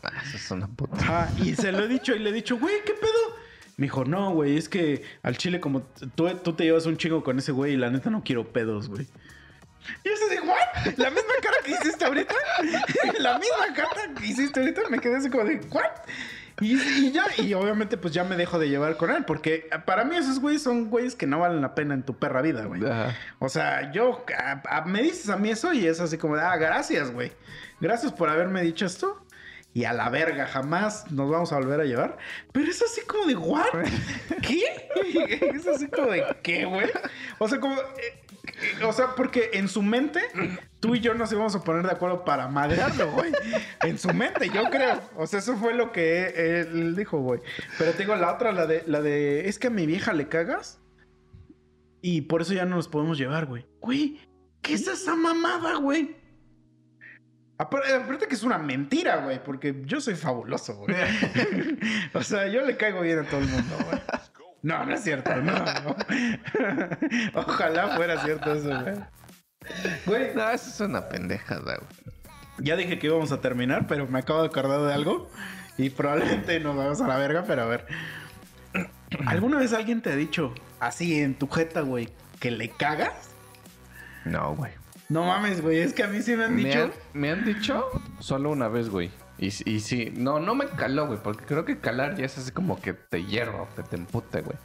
Ah, 0.02 0.12
eso 0.24 0.36
es 0.36 0.50
una 0.50 0.66
puta. 0.66 0.96
Ajá, 0.96 1.30
y 1.38 1.54
se 1.54 1.72
lo 1.72 1.84
he 1.84 1.88
dicho 1.88 2.14
y 2.14 2.18
le 2.18 2.30
he 2.30 2.32
dicho, 2.32 2.58
güey, 2.58 2.74
¿qué 2.84 2.92
pedo? 2.92 3.36
Me 3.76 3.86
dijo, 3.86 4.04
no, 4.04 4.32
güey, 4.32 4.56
es 4.56 4.68
que 4.68 5.04
al 5.22 5.36
chile 5.36 5.60
como 5.60 5.82
tú, 6.14 6.28
tú 6.42 6.54
te 6.54 6.64
llevas 6.64 6.86
un 6.86 6.96
chingo 6.96 7.22
con 7.22 7.38
ese 7.38 7.52
güey 7.52 7.74
y 7.74 7.76
la 7.76 7.90
neta 7.90 8.10
no 8.10 8.22
quiero 8.24 8.52
pedos, 8.52 8.88
güey. 8.88 9.06
Y 10.02 10.08
yo 10.08 10.14
así 10.14 10.34
de, 10.34 10.40
¿what? 10.40 10.96
La 10.96 11.10
misma 11.10 11.32
cara 11.42 11.56
que 11.64 11.72
hiciste 11.72 12.04
ahorita. 12.04 12.34
la 13.20 13.38
misma 13.38 13.74
cara 13.74 14.14
que 14.18 14.26
hiciste 14.26 14.60
ahorita 14.60 14.82
me 14.88 14.98
quedé 14.98 15.16
así 15.16 15.30
como 15.30 15.44
de, 15.44 15.60
¿what? 15.70 15.90
Y, 16.60 16.74
y 16.80 17.12
ya, 17.12 17.24
y 17.36 17.52
obviamente 17.54 17.96
pues 17.98 18.14
ya 18.14 18.24
me 18.24 18.36
dejo 18.36 18.58
de 18.58 18.68
llevar 18.68 18.96
con 18.96 19.10
él, 19.10 19.24
porque 19.26 19.68
para 19.84 20.04
mí 20.04 20.16
esos 20.16 20.40
güeyes 20.40 20.62
son 20.62 20.88
güeyes 20.88 21.14
que 21.14 21.26
no 21.26 21.38
valen 21.40 21.60
la 21.60 21.74
pena 21.74 21.92
en 21.94 22.02
tu 22.02 22.18
perra 22.18 22.40
vida, 22.40 22.64
güey. 22.64 22.84
Ajá. 22.84 23.14
O 23.38 23.48
sea, 23.50 23.92
yo, 23.92 24.24
a- 24.38 24.62
a- 24.78 24.84
me 24.86 25.02
dices 25.02 25.28
a 25.28 25.36
mí 25.36 25.50
eso 25.50 25.72
y 25.74 25.86
es 25.86 26.00
así 26.00 26.16
como, 26.16 26.36
de, 26.36 26.42
ah, 26.42 26.56
gracias, 26.56 27.10
güey. 27.10 27.32
Gracias 27.80 28.12
por 28.12 28.30
haberme 28.30 28.62
dicho 28.62 28.86
esto. 28.86 29.22
Y 29.74 29.84
a 29.84 29.92
la 29.92 30.08
verga, 30.08 30.46
jamás 30.46 31.10
nos 31.12 31.30
vamos 31.30 31.52
a 31.52 31.56
volver 31.56 31.80
a 31.82 31.84
llevar. 31.84 32.16
Pero 32.52 32.70
es 32.70 32.80
así 32.82 33.02
como 33.02 33.26
de, 33.26 33.36
¿what? 33.36 33.66
¿Qué? 34.42 34.62
Es 35.54 35.66
así 35.66 35.86
como 35.88 36.10
de, 36.12 36.24
¿qué, 36.42 36.64
güey? 36.64 36.88
O 37.38 37.46
sea, 37.46 37.60
como, 37.60 37.74
eh, 37.74 37.84
eh, 37.98 38.25
o 38.84 38.92
sea, 38.92 39.14
porque 39.16 39.50
en 39.54 39.68
su 39.68 39.82
mente, 39.82 40.20
tú 40.80 40.94
y 40.94 41.00
yo 41.00 41.14
nos 41.14 41.30
íbamos 41.32 41.54
a 41.54 41.62
poner 41.62 41.84
de 41.84 41.92
acuerdo 41.92 42.24
para 42.24 42.48
madrearlo, 42.48 43.10
güey. 43.12 43.32
En 43.82 43.98
su 43.98 44.12
mente, 44.14 44.48
yo 44.50 44.64
creo. 44.70 45.00
O 45.16 45.26
sea, 45.26 45.38
eso 45.40 45.56
fue 45.56 45.74
lo 45.74 45.92
que 45.92 46.60
él 46.60 46.94
dijo, 46.96 47.18
güey. 47.18 47.40
Pero 47.78 47.92
te 47.92 47.98
digo, 47.98 48.16
la 48.16 48.32
otra, 48.34 48.52
la 48.52 48.66
de, 48.66 48.82
la 48.86 49.00
de, 49.02 49.48
es 49.48 49.58
que 49.58 49.66
a 49.68 49.70
mi 49.70 49.86
vieja 49.86 50.12
le 50.12 50.28
cagas. 50.28 50.80
Y 52.02 52.22
por 52.22 52.42
eso 52.42 52.52
ya 52.52 52.64
no 52.64 52.76
nos 52.76 52.88
podemos 52.88 53.18
llevar, 53.18 53.46
güey. 53.46 53.66
Güey, 53.80 54.20
¿qué 54.62 54.74
es 54.74 54.86
esa 54.86 55.16
mamada, 55.16 55.76
güey? 55.76 56.16
Apar- 57.58 57.90
Aparte 57.90 58.26
que 58.28 58.34
es 58.34 58.42
una 58.42 58.58
mentira, 58.58 59.16
güey, 59.24 59.42
porque 59.42 59.82
yo 59.86 60.00
soy 60.00 60.14
fabuloso, 60.14 60.76
güey. 60.76 60.94
o 62.14 62.22
sea, 62.22 62.46
yo 62.48 62.60
le 62.66 62.76
caigo 62.76 63.00
bien 63.00 63.18
a 63.20 63.24
todo 63.24 63.40
el 63.40 63.46
mundo, 63.48 63.76
güey. 63.88 64.00
No, 64.62 64.84
no 64.84 64.94
es 64.94 65.02
cierto, 65.02 65.34
no. 65.42 65.52
Ojalá 67.34 67.96
fuera 67.96 68.22
cierto 68.24 68.52
eso, 68.52 68.68
güey. 68.68 68.94
Güey, 70.06 70.34
No, 70.34 70.50
eso 70.50 70.68
es 70.70 70.80
una 70.80 71.08
pendejada, 71.08 71.76
güey. 71.78 72.14
ya 72.58 72.76
dije 72.76 72.98
que 72.98 73.06
íbamos 73.08 73.32
a 73.32 73.40
terminar, 73.40 73.86
pero 73.86 74.06
me 74.06 74.18
acabo 74.18 74.40
de 74.42 74.48
acordar 74.48 74.80
de 74.82 74.92
algo. 74.94 75.30
Y 75.78 75.90
probablemente 75.90 76.58
nos 76.60 76.74
vamos 76.76 77.00
a 77.00 77.06
la 77.06 77.16
verga, 77.18 77.44
pero 77.46 77.62
a 77.62 77.66
ver. 77.66 77.86
¿Alguna 79.26 79.58
vez 79.58 79.72
alguien 79.72 80.00
te 80.02 80.10
ha 80.12 80.16
dicho 80.16 80.54
así 80.80 81.20
en 81.20 81.34
tu 81.34 81.48
jeta, 81.48 81.82
güey, 81.82 82.08
que 82.40 82.50
le 82.50 82.70
cagas? 82.70 83.30
No, 84.24 84.54
güey. 84.56 84.72
No 85.08 85.24
mames, 85.24 85.60
güey, 85.62 85.78
es 85.78 85.92
que 85.92 86.02
a 86.02 86.08
mí 86.08 86.20
sí 86.22 86.34
me 86.34 86.44
han 86.46 86.56
Me 86.56 86.64
dicho. 86.64 86.82
han, 86.84 86.92
me 87.12 87.30
han 87.30 87.44
dicho 87.44 87.84
solo 88.18 88.50
una 88.50 88.66
vez, 88.68 88.88
güey. 88.88 89.10
Y, 89.38 89.46
y 89.70 89.80
sí, 89.80 90.12
no, 90.16 90.40
no 90.40 90.54
me 90.54 90.66
caló, 90.66 91.06
güey, 91.06 91.18
porque 91.22 91.44
creo 91.44 91.64
que 91.64 91.78
calar 91.78 92.16
ya 92.16 92.24
es 92.24 92.38
así 92.38 92.52
como 92.52 92.80
que 92.80 92.94
te 92.94 93.24
hierro, 93.24 93.68
que 93.76 93.82
te 93.82 93.96
empute, 93.96 94.40
güey. 94.40 94.56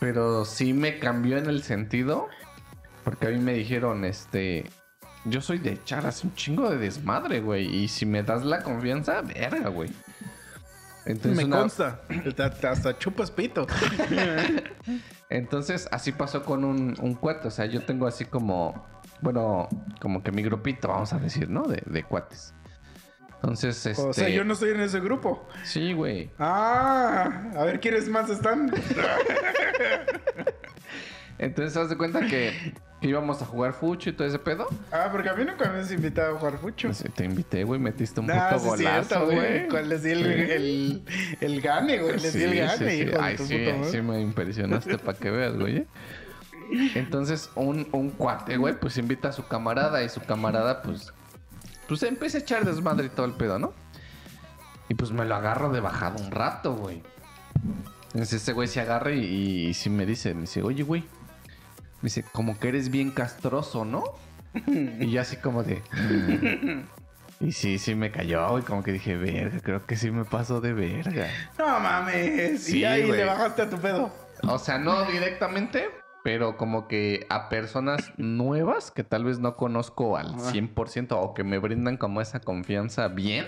Pero 0.00 0.44
sí 0.44 0.72
me 0.72 0.98
cambió 0.98 1.36
en 1.38 1.46
el 1.46 1.62
sentido, 1.62 2.28
porque 3.04 3.26
a 3.26 3.30
mí 3.30 3.38
me 3.38 3.52
dijeron, 3.54 4.04
este, 4.04 4.70
yo 5.24 5.40
soy 5.40 5.58
de 5.58 5.72
echar 5.72 6.06
así 6.06 6.26
un 6.26 6.34
chingo 6.34 6.70
de 6.70 6.78
desmadre, 6.78 7.40
güey. 7.40 7.66
Y 7.74 7.88
si 7.88 8.06
me 8.06 8.22
das 8.22 8.44
la 8.44 8.62
confianza, 8.62 9.20
verga, 9.22 9.68
güey. 9.68 9.90
Entonces, 11.06 11.36
me 11.36 11.44
una- 11.44 11.58
consta. 11.60 12.00
Hasta, 12.70 12.98
chupas 12.98 13.30
pito. 13.30 13.66
entonces 15.28 15.88
así 15.92 16.12
pasó 16.12 16.44
con 16.44 16.64
un, 16.64 16.94
un 17.00 17.14
cuate. 17.14 17.48
O 17.48 17.50
sea, 17.50 17.66
yo 17.66 17.82
tengo 17.84 18.06
así 18.06 18.24
como, 18.24 18.86
bueno, 19.20 19.68
como 20.00 20.22
que 20.22 20.32
mi 20.32 20.42
grupito, 20.42 20.88
vamos 20.88 21.12
a 21.12 21.18
decir, 21.18 21.48
¿no? 21.50 21.64
De, 21.64 21.82
de 21.84 22.02
cuates. 22.04 22.53
Entonces, 23.44 23.84
este... 23.84 24.02
O 24.02 24.12
sea, 24.14 24.28
yo 24.30 24.42
no 24.42 24.54
estoy 24.54 24.70
en 24.70 24.80
ese 24.80 25.00
grupo. 25.00 25.46
Sí, 25.64 25.92
güey. 25.92 26.30
Ah, 26.38 27.42
a 27.54 27.64
ver 27.64 27.78
quiénes 27.78 28.08
más 28.08 28.30
están. 28.30 28.72
Entonces, 31.38 31.76
haz 31.76 31.90
de 31.90 31.96
cuenta 31.96 32.20
que 32.26 32.72
íbamos 33.02 33.42
a 33.42 33.44
jugar 33.44 33.74
fucho 33.74 34.08
y 34.08 34.12
todo 34.14 34.26
ese 34.26 34.38
pedo. 34.38 34.66
Ah, 34.90 35.08
porque 35.12 35.28
a 35.28 35.34
mí 35.34 35.44
nunca 35.44 35.68
me 35.70 35.80
has 35.80 35.92
invitado 35.92 36.36
a 36.36 36.38
jugar 36.38 36.56
fucho. 36.58 36.90
Te 37.14 37.24
invité, 37.24 37.64
güey, 37.64 37.78
metiste 37.80 38.20
un 38.20 38.30
Ah, 38.30 38.50
puto 38.54 38.60
sí 38.76 38.84
golazo, 38.84 39.08
cierto, 39.08 39.26
güey. 39.26 39.68
¿Cuál 39.68 39.88
les 39.90 40.02
di 40.04 40.10
el, 40.12 40.24
el, 40.26 41.04
el 41.40 41.60
gane, 41.60 41.98
güey? 41.98 42.12
Les 42.18 42.32
di 42.32 42.42
el 42.44 42.50
Sí, 42.52 42.56
gane, 42.58 42.78
sí, 42.78 42.84
sí. 42.96 43.02
hijo 43.02 43.10
de 43.18 43.22
Ay, 43.22 43.36
tu 43.36 43.44
sí, 43.46 43.58
madre. 43.58 43.84
sí 43.90 44.00
me 44.00 44.20
impresionaste 44.20 44.96
para 44.98 45.18
que 45.18 45.30
veas, 45.30 45.54
güey. 45.58 45.86
Entonces, 46.94 47.50
un, 47.56 47.86
un 47.92 48.08
cuate, 48.10 48.56
güey, 48.56 48.74
pues 48.78 48.96
invita 48.96 49.28
a 49.28 49.32
su 49.32 49.46
camarada 49.46 50.02
y 50.02 50.08
su 50.08 50.22
camarada, 50.22 50.80
pues, 50.80 51.12
pues 51.88 52.02
empieza 52.02 52.38
a 52.38 52.40
echar 52.40 52.64
desmadre 52.64 53.06
y 53.06 53.10
todo 53.10 53.26
el 53.26 53.32
pedo, 53.32 53.58
¿no? 53.58 53.72
Y 54.88 54.94
pues 54.94 55.10
me 55.12 55.24
lo 55.24 55.34
agarro 55.34 55.70
de 55.70 55.80
bajada 55.80 56.16
un 56.22 56.30
rato, 56.30 56.74
güey. 56.74 57.02
Entonces 58.06 58.34
este 58.34 58.52
güey 58.52 58.68
se 58.68 58.80
agarra 58.80 59.12
y, 59.12 59.66
y 59.68 59.74
sí 59.74 59.90
me 59.90 60.06
dice, 60.06 60.34
me 60.34 60.42
dice, 60.42 60.62
oye, 60.62 60.82
güey. 60.82 61.02
Me 62.02 62.08
dice, 62.08 62.22
como 62.32 62.58
que 62.58 62.68
eres 62.68 62.90
bien 62.90 63.10
castroso, 63.10 63.84
¿no? 63.84 64.04
Y 65.00 65.10
yo 65.10 65.20
así 65.20 65.36
como 65.38 65.62
de... 65.64 65.82
"Mm". 65.92 66.82
Y 67.40 67.52
sí, 67.52 67.78
sí 67.78 67.94
me 67.96 68.10
cayó, 68.12 68.48
güey. 68.50 68.62
Como 68.62 68.82
que 68.84 68.92
dije, 68.92 69.16
verga, 69.16 69.58
creo 69.60 69.84
que 69.84 69.96
sí 69.96 70.10
me 70.10 70.24
paso 70.24 70.60
de 70.60 70.72
verga. 70.72 71.28
No 71.58 71.80
mames. 71.80 72.62
Sí, 72.62 72.78
y 72.80 72.84
ahí 72.84 73.04
güey. 73.06 73.18
le 73.18 73.24
bajaste 73.24 73.62
a 73.62 73.70
tu 73.70 73.78
pedo. 73.78 74.12
O 74.42 74.58
sea, 74.58 74.78
no 74.78 75.04
directamente, 75.10 75.88
pero 76.24 76.56
como 76.56 76.88
que 76.88 77.26
a 77.28 77.50
personas 77.50 78.14
nuevas 78.16 78.90
que 78.90 79.04
tal 79.04 79.24
vez 79.24 79.38
no 79.40 79.56
conozco 79.56 80.16
al 80.16 80.34
100% 80.36 81.08
o 81.10 81.34
que 81.34 81.44
me 81.44 81.58
brindan 81.58 81.98
como 81.98 82.22
esa 82.22 82.40
confianza 82.40 83.08
bien, 83.08 83.46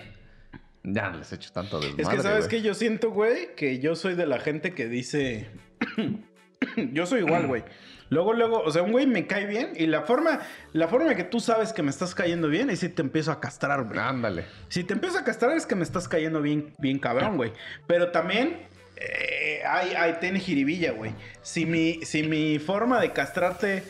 ya 0.85 1.09
no 1.09 1.17
les 1.17 1.33
echo 1.33 1.51
tanto 1.53 1.81
desmadre, 1.81 2.03
Es 2.03 2.09
que, 2.09 2.23
¿sabes 2.23 2.47
güey. 2.47 2.61
qué? 2.61 2.63
Yo 2.63 2.75
siento, 2.75 3.11
güey, 3.11 3.55
que 3.57 3.79
yo 3.79 3.97
soy 3.97 4.15
de 4.15 4.27
la 4.27 4.39
gente 4.39 4.75
que 4.75 4.89
dice... 4.89 5.49
yo 6.93 7.07
soy 7.07 7.21
igual, 7.21 7.47
güey. 7.47 7.65
Luego, 8.11 8.35
luego, 8.35 8.61
o 8.61 8.71
sea, 8.71 8.83
un 8.83 8.93
güey 8.93 9.07
me 9.07 9.27
cae 9.27 9.47
bien 9.47 9.73
y 9.75 9.87
la 9.87 10.03
forma, 10.03 10.41
la 10.75 10.87
forma 10.87 11.15
que 11.15 11.25
tú 11.25 11.41
sabes 11.41 11.73
que 11.73 11.83
me 11.83 11.89
estás 11.89 12.15
cayendo 12.15 12.49
bien 12.49 12.69
es 12.69 12.81
si 12.81 12.91
te 12.91 13.01
empiezo 13.01 13.33
a 13.33 13.41
castrar, 13.41 13.85
güey. 13.85 13.99
Ándale. 13.99 14.45
Si 14.69 14.85
te 14.85 14.93
empiezo 14.93 15.19
a 15.19 15.25
castrar 15.25 15.57
es 15.57 15.65
que 15.65 15.77
me 15.77 15.83
estás 15.83 16.09
cayendo 16.09 16.43
bien, 16.43 16.75
bien 16.79 16.99
cabrón, 16.99 17.39
güey. 17.39 17.55
Pero 17.87 18.13
también 18.13 18.69
eh, 18.97 19.63
hay, 19.67 20.15
ten 20.21 20.39
jiribilla, 20.41 20.93
güey. 20.93 21.13
Si 21.43 21.67
mi, 21.67 22.05
si 22.05 22.23
mi 22.23 22.59
forma 22.59 23.01
de 23.01 23.13
castrarte 23.13 23.83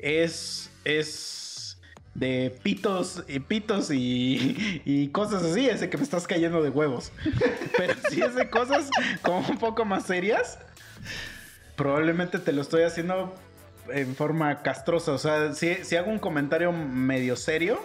es, 0.00 0.70
es 0.84 1.78
de 2.14 2.56
pitos 2.62 3.24
y 3.28 3.40
pitos 3.40 3.90
y, 3.90 4.82
y 4.84 5.08
cosas 5.08 5.42
así, 5.42 5.68
es 5.68 5.80
de 5.80 5.90
que 5.90 5.96
me 5.96 6.04
estás 6.04 6.26
cayendo 6.26 6.62
de 6.62 6.70
huevos. 6.70 7.12
Pero 7.76 7.94
si 8.10 8.22
es 8.22 8.34
de 8.34 8.48
cosas 8.48 8.90
como 9.22 9.40
un 9.40 9.58
poco 9.58 9.84
más 9.84 10.06
serias, 10.06 10.58
probablemente 11.76 12.38
te 12.38 12.52
lo 12.52 12.62
estoy 12.62 12.82
haciendo 12.82 13.34
en 13.92 14.14
forma 14.14 14.62
castrosa. 14.62 15.12
O 15.12 15.18
sea, 15.18 15.52
si, 15.54 15.76
si 15.84 15.96
hago 15.96 16.10
un 16.10 16.18
comentario 16.18 16.72
medio 16.72 17.36
serio, 17.36 17.80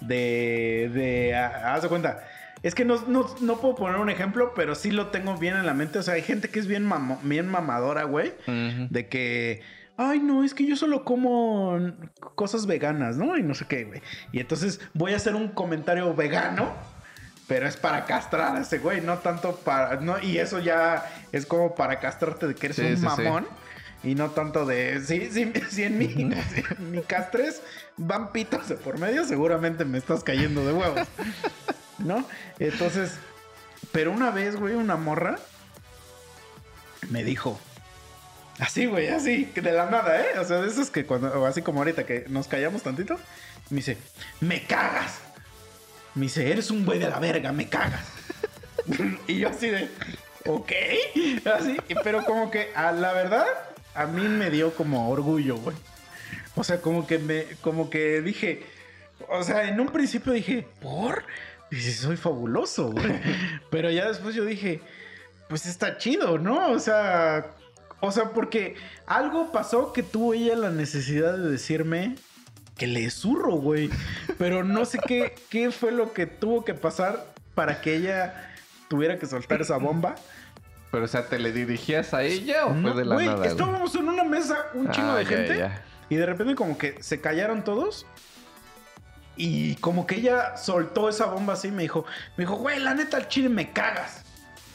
de, 0.00 0.90
de 0.92 1.34
ah, 1.34 1.74
haz 1.74 1.82
de 1.82 1.88
cuenta. 1.88 2.26
Es 2.62 2.74
que 2.74 2.84
no, 2.84 3.00
no, 3.06 3.26
no 3.40 3.60
puedo 3.60 3.74
poner 3.76 3.98
un 4.00 4.10
ejemplo, 4.10 4.52
pero 4.54 4.74
sí 4.74 4.90
lo 4.90 5.08
tengo 5.08 5.36
bien 5.36 5.56
en 5.56 5.64
la 5.66 5.74
mente. 5.74 5.98
O 5.98 6.02
sea, 6.02 6.14
hay 6.14 6.22
gente 6.22 6.48
que 6.50 6.58
es 6.58 6.66
bien, 6.66 6.86
mamo- 6.88 7.18
bien 7.22 7.48
mamadora, 7.48 8.04
güey. 8.04 8.32
De 8.46 9.06
que, 9.08 9.62
ay, 9.96 10.18
no, 10.20 10.42
es 10.44 10.54
que 10.54 10.66
yo 10.66 10.74
solo 10.76 11.04
como 11.04 11.78
cosas 12.34 12.66
veganas, 12.66 13.16
¿no? 13.16 13.36
Y 13.36 13.42
no 13.42 13.54
sé 13.54 13.66
qué, 13.68 13.84
güey. 13.84 14.02
Y 14.32 14.40
entonces 14.40 14.80
voy 14.94 15.12
a 15.12 15.16
hacer 15.16 15.34
un 15.36 15.48
comentario 15.48 16.12
vegano, 16.14 16.72
pero 17.46 17.66
es 17.68 17.76
para 17.76 18.04
castrar 18.06 18.56
a 18.56 18.60
ese 18.60 18.78
güey, 18.78 19.00
no 19.00 19.18
tanto 19.18 19.56
para. 19.56 20.00
No, 20.00 20.18
y 20.20 20.38
eso 20.38 20.58
ya 20.58 21.04
es 21.32 21.46
como 21.46 21.74
para 21.74 22.00
castrarte 22.00 22.46
de 22.48 22.54
que 22.54 22.66
eres 22.66 22.76
Sí, 22.76 22.82
un 22.82 22.88
sí, 22.88 22.96
sí. 22.96 23.02
mamón. 23.22 23.46
Y 24.04 24.14
no 24.14 24.30
tanto 24.30 24.64
de. 24.66 25.00
Sí, 25.04 25.28
sí, 25.32 25.52
si 25.70 25.82
en 25.84 25.96
mi, 25.98 26.08
si 26.14 26.24
en 26.24 26.90
mi 26.90 27.02
castres 27.02 27.62
van 27.96 28.32
pitos 28.32 28.68
de 28.68 28.74
por 28.74 28.98
medio, 28.98 29.24
seguramente 29.24 29.84
me 29.84 29.98
estás 29.98 30.22
cayendo 30.24 30.66
de 30.66 30.72
huevos. 30.72 31.08
¿No? 31.98 32.26
Entonces. 32.58 33.12
Pero 33.92 34.10
una 34.10 34.30
vez, 34.30 34.56
güey, 34.56 34.74
una 34.74 34.96
morra 34.96 35.38
me 37.10 37.24
dijo. 37.24 37.58
Así, 38.58 38.86
güey, 38.86 39.06
así, 39.08 39.44
de 39.54 39.72
la 39.72 39.88
nada, 39.88 40.20
¿eh? 40.20 40.38
O 40.38 40.44
sea, 40.44 40.60
de 40.60 40.68
esos 40.68 40.90
que 40.90 41.06
cuando. 41.06 41.46
así 41.46 41.62
como 41.62 41.80
ahorita 41.80 42.04
que 42.04 42.24
nos 42.28 42.48
callamos 42.48 42.82
tantito. 42.82 43.16
Me 43.70 43.76
dice, 43.76 43.98
me 44.40 44.64
cagas. 44.64 45.20
Me 46.14 46.22
dice, 46.22 46.50
eres 46.50 46.70
un 46.70 46.84
güey 46.84 46.98
de 46.98 47.08
la 47.08 47.20
verga, 47.20 47.52
me 47.52 47.68
cagas. 47.68 48.04
y 49.26 49.38
yo 49.38 49.50
así 49.50 49.68
de, 49.68 49.88
ok. 50.46 50.72
Así, 51.56 51.76
pero 52.02 52.24
como 52.24 52.50
que, 52.50 52.72
a 52.74 52.90
la 52.92 53.12
verdad, 53.12 53.46
a 53.94 54.06
mí 54.06 54.26
me 54.26 54.50
dio 54.50 54.74
como 54.74 55.10
orgullo, 55.10 55.56
güey. 55.56 55.76
O 56.56 56.64
sea, 56.64 56.80
como 56.80 57.06
que 57.06 57.18
me, 57.18 57.44
como 57.60 57.90
que 57.90 58.20
dije, 58.22 58.64
o 59.28 59.42
sea, 59.44 59.68
en 59.68 59.78
un 59.78 59.88
principio 59.88 60.32
dije, 60.32 60.66
¿por? 60.80 61.24
Dice, 61.70 61.92
soy 61.92 62.16
fabuloso, 62.16 62.90
güey. 62.92 63.20
Pero 63.70 63.90
ya 63.90 64.08
después 64.08 64.34
yo 64.34 64.44
dije, 64.44 64.80
pues 65.48 65.66
está 65.66 65.98
chido, 65.98 66.38
¿no? 66.38 66.70
O 66.70 66.78
sea, 66.78 67.46
o 68.00 68.10
sea, 68.12 68.30
porque 68.30 68.76
algo 69.06 69.52
pasó 69.52 69.92
que 69.92 70.02
tuvo 70.02 70.34
ella 70.34 70.56
la 70.56 70.70
necesidad 70.70 71.36
de 71.36 71.50
decirme 71.50 72.16
que 72.76 72.86
le 72.86 73.10
zurro, 73.10 73.52
güey. 73.56 73.90
Pero 74.38 74.64
no 74.64 74.84
sé 74.84 74.98
qué, 75.06 75.34
qué 75.50 75.70
fue 75.70 75.90
lo 75.92 76.12
que 76.12 76.26
tuvo 76.26 76.64
que 76.64 76.74
pasar 76.74 77.26
para 77.54 77.80
que 77.80 77.96
ella 77.96 78.52
tuviera 78.88 79.18
que 79.18 79.26
soltar 79.26 79.60
esa 79.60 79.76
bomba. 79.78 80.14
Pero, 80.90 81.04
o 81.04 81.08
sea, 81.08 81.26
¿te 81.26 81.38
le 81.38 81.52
dirigías 81.52 82.14
a 82.14 82.22
ella 82.22 82.64
o 82.66 82.72
No, 82.72 82.92
fue 82.92 83.00
de 83.00 83.04
la 83.04 83.14
güey, 83.16 83.26
nada? 83.26 83.38
güey? 83.38 83.50
estábamos 83.50 83.94
en 83.94 84.08
una 84.08 84.24
mesa, 84.24 84.68
un 84.72 84.90
chingo 84.90 85.10
Ah, 85.10 85.18
de 85.18 85.24
ya, 85.24 85.30
gente. 85.30 85.58
ya. 85.58 85.82
Y 86.08 86.16
de 86.16 86.24
repente 86.24 86.54
como 86.54 86.78
que 86.78 87.02
se 87.02 87.20
callaron 87.20 87.62
todos. 87.64 88.06
Y 89.38 89.76
como 89.76 90.04
que 90.04 90.16
ella 90.16 90.56
soltó 90.56 91.08
esa 91.08 91.26
bomba 91.26 91.52
así, 91.52 91.70
me 91.70 91.82
dijo, 91.82 92.04
me 92.36 92.42
dijo, 92.42 92.56
güey, 92.56 92.80
la 92.80 92.92
neta 92.92 93.16
al 93.16 93.28
chile 93.28 93.48
me 93.48 93.72
cagas. 93.72 94.22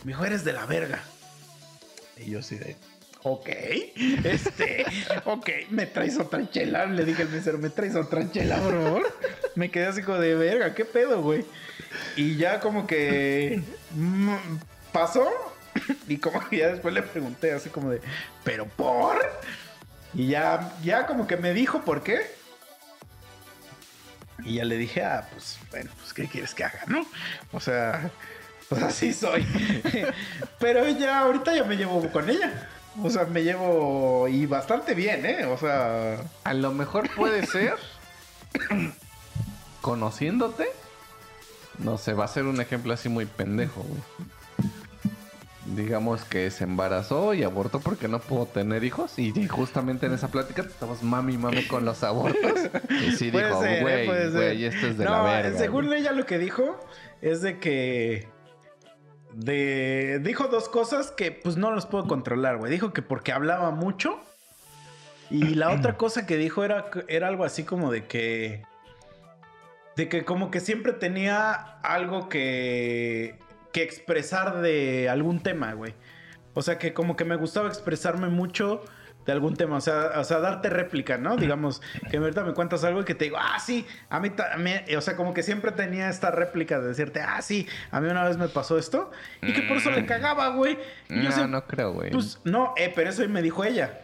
Me 0.06 0.14
dijo, 0.14 0.24
eres 0.24 0.46
de 0.46 0.54
la 0.54 0.66
verga. 0.66 1.04
Y 2.18 2.32
yo 2.32 2.40
así 2.40 2.56
de, 2.56 2.78
ok, 3.24 3.50
este, 4.24 4.86
ok, 5.26 5.50
me 5.70 5.86
traes 5.86 6.18
otra 6.18 6.50
chela. 6.50 6.86
Le 6.86 7.04
dije 7.04 7.24
al 7.24 7.30
mesero, 7.30 7.58
me 7.58 7.70
traes 7.70 7.96
otra 7.98 8.32
chela, 8.32 8.58
por 8.60 8.82
favor. 8.82 9.14
Me 9.56 9.70
quedé 9.70 9.88
así 9.88 10.02
como 10.02 10.20
de 10.20 10.34
verga, 10.36 10.74
¿qué 10.74 10.86
pedo, 10.86 11.22
güey? 11.22 11.44
Y 12.16 12.38
ya 12.38 12.62
como 12.62 12.88
que 12.88 13.62
mm, 13.92 14.36
pasó. 14.94 15.30
Y 16.08 16.18
como 16.18 16.48
que 16.48 16.58
ya 16.58 16.68
después 16.68 16.94
le 16.94 17.02
pregunté 17.02 17.52
así 17.52 17.70
como 17.70 17.90
de, 17.90 18.00
¿pero 18.44 18.68
por? 18.68 19.18
Y 20.14 20.28
ya, 20.28 20.72
ya 20.84 21.08
como 21.08 21.26
que 21.26 21.36
me 21.36 21.52
dijo 21.52 21.82
por 21.82 22.04
qué. 22.04 22.22
Y 24.44 24.56
ya 24.56 24.66
le 24.66 24.78
dije, 24.78 25.04
ah, 25.04 25.28
pues 25.32 25.60
bueno, 25.72 25.92
pues 25.98 26.14
¿qué 26.14 26.28
quieres 26.28 26.54
que 26.54 26.64
haga, 26.64 26.84
no? 26.88 27.06
O 27.52 27.60
sea, 27.60 28.10
pues 28.70 28.82
así 28.84 29.14
soy. 29.14 29.46
Pero 30.60 30.88
ya 30.90 31.20
ahorita 31.20 31.56
ya 31.56 31.64
me 31.64 31.78
llevo 31.78 32.10
con 32.12 32.30
ella. 32.30 32.70
O 33.02 33.10
sea, 33.10 33.26
me 33.26 33.44
llevo 33.44 34.28
y 34.28 34.46
bastante 34.46 34.94
bien, 34.94 35.26
¿eh? 35.26 35.46
O 35.46 35.58
sea, 35.58 36.18
A 36.44 36.54
lo 36.54 36.72
mejor 36.72 37.10
puede 37.16 37.46
ser. 37.46 37.76
conociéndote. 39.82 40.68
No 41.80 41.98
sé, 41.98 42.14
va 42.14 42.26
a 42.26 42.28
ser 42.28 42.46
un 42.46 42.62
ejemplo 42.62 42.94
así 42.94 43.10
muy 43.10 43.26
pendejo, 43.26 43.82
güey. 43.82 44.02
Digamos 45.66 46.26
que 46.26 46.52
se 46.52 46.66
embarazó 46.66 47.34
y 47.34 47.44
abortó 47.44 47.80
porque 47.80 48.08
no 48.08 48.20
pudo 48.20 48.46
tener 48.46 48.84
hijos. 48.84 49.18
Y 49.18 49.48
justamente 49.48 50.06
en 50.06 50.14
esa 50.14 50.28
plática 50.28 50.62
estamos 50.62 51.04
mami 51.04 51.38
mami 51.38 51.66
con 51.68 51.86
los 51.86 52.04
abortos. 52.04 52.60
Y 52.90 53.12
sí 53.14 53.32
Puede 53.32 53.48
dijo, 53.48 53.66
¿eh? 53.66 53.82
güey, 53.82 54.32
güey, 54.32 54.66
esto 54.66 54.88
es 54.88 54.98
de 54.98 55.06
la 55.06 55.22
verga. 55.22 55.58
según 55.58 55.88
güey". 55.88 56.02
ella 56.02 56.12
lo 56.12 56.26
que 56.26 56.38
dijo 56.38 56.80
es 57.22 57.42
de 57.42 57.60
que 57.60 58.28
de 59.34 60.20
dijo 60.22 60.48
dos 60.48 60.70
cosas 60.70 61.12
que 61.12 61.32
pues 61.32 61.58
no 61.58 61.72
los 61.72 61.86
puedo 61.86 62.08
controlar, 62.08 62.58
güey. 62.58 62.72
Dijo 62.72 62.94
que 62.94 63.02
porque 63.02 63.32
hablaba 63.32 63.72
mucho 63.72 64.22
y 65.30 65.56
la 65.56 65.72
otra 65.72 65.98
cosa 65.98 66.26
que 66.26 66.38
dijo 66.38 66.64
era 66.64 66.92
era 67.08 67.28
algo 67.28 67.46
así 67.46 67.64
como 67.64 67.92
de 67.92 68.06
que 68.06 68.64
de 69.96 70.10
que 70.10 70.26
como 70.26 70.52
que 70.52 70.60
siempre 70.60 70.94
tenía 70.94 71.54
algo 71.82 72.30
que 72.30 73.40
que 73.74 73.84
expresar 73.84 74.62
de 74.62 75.10
algún 75.10 75.42
tema, 75.44 75.74
güey. 75.74 75.94
O 76.54 76.62
sea 76.62 76.78
que 76.78 76.94
como 76.94 77.16
que 77.18 77.26
me 77.26 77.36
gustaba 77.36 77.68
expresarme 77.68 78.28
mucho 78.30 78.82
de 79.26 79.32
algún 79.32 79.56
tema, 79.56 79.78
o 79.78 79.82
sea, 79.82 80.12
o 80.18 80.24
sea, 80.26 80.40
darte 80.40 80.70
réplica, 80.70 81.18
¿no? 81.18 81.38
Digamos, 81.38 81.82
que 82.12 82.18
ahorita 82.18 82.44
me 82.44 82.54
cuentas 82.54 82.84
algo 82.84 83.02
y 83.02 83.06
que 83.06 83.16
te 83.16 83.24
digo, 83.26 83.38
ah, 83.40 83.58
sí, 83.58 83.86
a 84.10 84.20
mí 84.20 84.30
también, 84.32 84.84
o 84.98 85.00
sea, 85.02 85.16
como 85.16 85.34
que 85.34 85.44
siempre 85.44 85.72
tenía 85.72 86.10
esta 86.10 86.30
réplica 86.30 86.80
de 86.82 86.90
decirte, 86.90 87.22
ah, 87.22 87.42
sí, 87.42 87.66
a 87.90 88.02
mí 88.02 88.10
una 88.10 88.26
vez 88.28 88.36
me 88.38 88.50
pasó 88.50 88.78
esto, 88.78 89.12
y 89.42 89.54
que 89.54 89.62
por 89.62 89.78
eso 89.78 89.92
le 89.92 90.06
cagaba, 90.06 90.50
güey. 90.50 90.78
No, 91.08 91.32
siempre- 91.32 91.48
no 91.48 91.66
creo, 91.68 91.94
güey. 91.94 92.12
pues 92.12 92.42
no, 92.44 92.74
eh, 92.76 92.92
pero 92.94 93.10
eso 93.12 93.28
me 93.30 93.42
dijo 93.42 93.64
ella. 93.64 94.02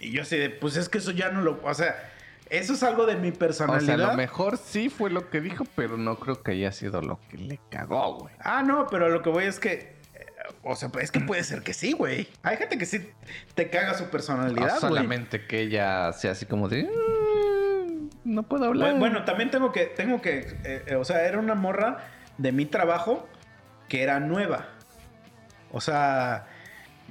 Y 0.00 0.10
yo 0.12 0.22
así 0.22 0.38
de, 0.38 0.48
pues 0.48 0.76
es 0.78 0.88
que 0.88 0.98
eso 0.98 1.10
ya 1.10 1.30
no 1.30 1.42
lo, 1.42 1.60
o 1.62 1.74
sea, 1.74 2.14
eso 2.50 2.72
es 2.74 2.82
algo 2.82 3.06
de 3.06 3.16
mi 3.16 3.28
o 3.28 3.30
sea, 3.32 3.38
personalidad. 3.38 4.00
a 4.02 4.10
lo 4.12 4.14
mejor 4.16 4.56
sí 4.56 4.88
fue 4.88 5.10
lo 5.10 5.30
que 5.30 5.40
dijo, 5.40 5.64
pero 5.74 5.96
no 5.96 6.18
creo 6.18 6.42
que 6.42 6.52
haya 6.52 6.72
sido 6.72 7.02
lo 7.02 7.18
que 7.28 7.36
le 7.38 7.60
cagó, 7.70 8.18
güey. 8.20 8.34
Ah, 8.40 8.62
no, 8.62 8.86
pero 8.88 9.08
lo 9.08 9.22
que 9.22 9.30
voy 9.30 9.44
es 9.44 9.58
que. 9.58 9.96
eh, 10.14 10.26
O 10.62 10.76
sea, 10.76 10.90
es 11.00 11.10
que 11.10 11.20
puede 11.20 11.42
ser 11.44 11.62
que 11.62 11.74
sí, 11.74 11.92
güey. 11.92 12.28
Hay 12.42 12.56
gente 12.56 12.78
que 12.78 12.86
sí 12.86 13.10
te 13.54 13.68
caga 13.70 13.94
su 13.94 14.04
personalidad, 14.10 14.68
güey. 14.68 14.80
solamente 14.80 15.46
que 15.46 15.60
ella 15.60 16.12
sea 16.12 16.32
así 16.32 16.46
como 16.46 16.68
de... 16.68 16.84
"Mm, 16.84 18.08
No 18.24 18.42
puedo 18.44 18.64
hablar. 18.66 18.88
Bueno, 18.90 18.98
bueno, 19.00 19.24
también 19.24 19.50
tengo 19.50 19.72
que. 19.72 19.86
Tengo 19.86 20.20
que. 20.20 20.38
eh, 20.64 20.84
eh, 20.86 20.94
o 20.96 21.04
sea, 21.04 21.22
era 21.26 21.38
una 21.38 21.54
morra 21.54 21.98
de 22.38 22.52
mi 22.52 22.66
trabajo 22.66 23.28
que 23.88 24.02
era 24.02 24.18
nueva. 24.20 24.66
O 25.72 25.80
sea, 25.80 26.46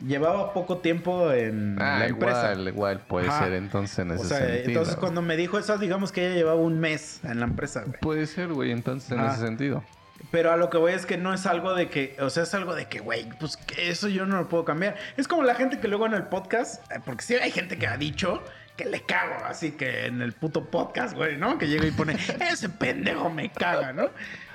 llevaba 0.05 0.53
poco 0.53 0.77
tiempo 0.79 1.31
en 1.31 1.77
Ah, 1.81 1.99
la 1.99 2.07
empresa. 2.07 2.51
igual, 2.53 2.67
igual 2.67 2.99
puede 3.07 3.27
Ajá. 3.29 3.43
ser 3.45 3.53
entonces 3.53 3.99
en 3.99 4.11
O 4.11 4.15
ese 4.15 4.25
sea, 4.25 4.37
sentido. 4.39 4.63
entonces 4.67 4.95
cuando 4.97 5.21
me 5.21 5.37
dijo 5.37 5.57
eso, 5.57 5.77
digamos 5.77 6.11
que 6.11 6.25
ella 6.25 6.35
llevaba 6.35 6.59
un 6.59 6.79
mes 6.79 7.19
en 7.23 7.39
la 7.39 7.45
empresa, 7.45 7.83
güey. 7.85 7.99
Puede 8.01 8.25
ser, 8.27 8.49
güey, 8.49 8.71
entonces 8.71 9.11
en 9.11 9.19
Ah. 9.19 9.31
ese 9.33 9.41
sentido. 9.45 9.83
Pero 10.31 10.51
a 10.51 10.57
lo 10.57 10.69
que 10.69 10.77
voy 10.77 10.93
es 10.93 11.05
que 11.05 11.17
no 11.17 11.33
es 11.33 11.45
algo 11.45 11.73
de 11.75 11.89
que, 11.89 12.15
o 12.19 12.29
sea, 12.29 12.43
es 12.43 12.53
algo 12.53 12.73
de 12.73 12.85
que, 12.87 12.99
güey, 12.99 13.27
pues 13.39 13.57
que 13.57 13.89
eso 13.89 14.07
yo 14.07 14.25
no 14.25 14.37
lo 14.37 14.49
puedo 14.49 14.65
cambiar. 14.65 14.95
Es 15.17 15.27
como 15.27 15.43
la 15.43 15.55
gente 15.55 15.79
que 15.79 15.87
luego 15.87 16.05
en 16.07 16.13
el 16.13 16.23
podcast, 16.23 16.81
eh, 16.91 16.99
porque 17.05 17.23
sí 17.23 17.35
hay 17.35 17.51
gente 17.51 17.77
que 17.77 17.87
ha 17.87 17.97
dicho 17.97 18.43
que 18.75 18.85
le 18.85 19.01
cago, 19.01 19.35
así 19.45 19.71
que 19.71 20.05
en 20.07 20.21
el 20.21 20.33
puto 20.33 20.65
podcast, 20.65 21.15
güey, 21.15 21.37
¿no? 21.37 21.57
Que 21.57 21.67
llega 21.67 21.85
y 21.85 21.91
pone, 21.91 22.17
ese 22.51 22.69
pendejo 22.69 23.29
me 23.29 23.49
caga, 23.51 23.93
¿no? 23.93 24.09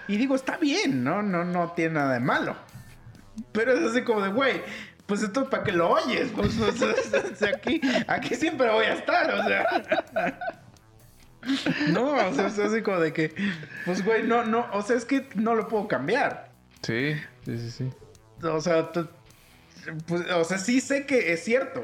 Y 0.08 0.16
digo, 0.16 0.34
está 0.34 0.56
bien, 0.58 1.04
¿no? 1.04 1.22
No, 1.22 1.44
no 1.44 1.72
tiene 1.72 1.94
nada 1.94 2.14
de 2.14 2.20
malo. 2.20 2.56
Pero 3.52 3.72
es 3.72 3.90
así 3.90 4.02
como 4.02 4.20
de, 4.22 4.30
güey, 4.30 4.60
pues 5.10 5.24
esto 5.24 5.42
es 5.42 5.48
para 5.48 5.64
que 5.64 5.72
lo 5.72 5.90
oyes, 5.90 6.30
pues, 6.36 6.56
o 6.60 6.70
sea, 6.70 6.94
o 7.32 7.34
sea, 7.34 7.48
aquí, 7.48 7.80
aquí 8.06 8.36
siempre 8.36 8.70
voy 8.70 8.84
a 8.84 8.94
estar, 8.94 9.34
o 9.34 9.44
sea. 9.44 10.38
No, 11.90 12.12
o 12.12 12.34
sea, 12.34 12.48
es 12.48 12.58
así 12.58 12.82
como 12.82 13.00
de 13.00 13.14
que, 13.14 13.34
pues, 13.86 14.04
güey, 14.04 14.22
no, 14.22 14.44
no, 14.44 14.68
o 14.74 14.82
sea, 14.82 14.96
es 14.96 15.06
que 15.06 15.26
no 15.34 15.54
lo 15.54 15.68
puedo 15.68 15.88
cambiar. 15.88 16.52
Sí, 16.82 17.14
sí, 17.46 17.58
sí, 17.58 17.70
sí. 17.70 17.90
O 18.46 18.60
sea, 18.60 18.90
pues, 18.92 20.30
o 20.30 20.44
sea, 20.44 20.58
sí 20.58 20.82
sé 20.82 21.06
que 21.06 21.32
es 21.32 21.42
cierto. 21.42 21.82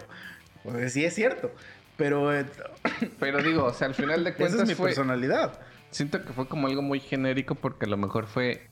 O 0.62 0.72
sea, 0.72 0.88
sí 0.90 1.06
es 1.06 1.14
cierto. 1.14 1.50
Pero 1.96 2.32
eh, 2.34 2.44
Pero 3.18 3.42
digo, 3.42 3.64
o 3.64 3.72
sea, 3.72 3.88
al 3.88 3.94
final 3.94 4.24
de 4.24 4.30
esa 4.32 4.38
cuentas 4.38 4.60
es 4.60 4.68
mi 4.68 4.74
fue... 4.74 4.88
personalidad. 4.88 5.58
Siento 5.90 6.22
que 6.22 6.34
fue 6.34 6.46
como 6.46 6.66
algo 6.66 6.82
muy 6.82 7.00
genérico 7.00 7.54
porque 7.54 7.86
a 7.86 7.88
lo 7.88 7.96
mejor 7.96 8.26
fue 8.26 8.68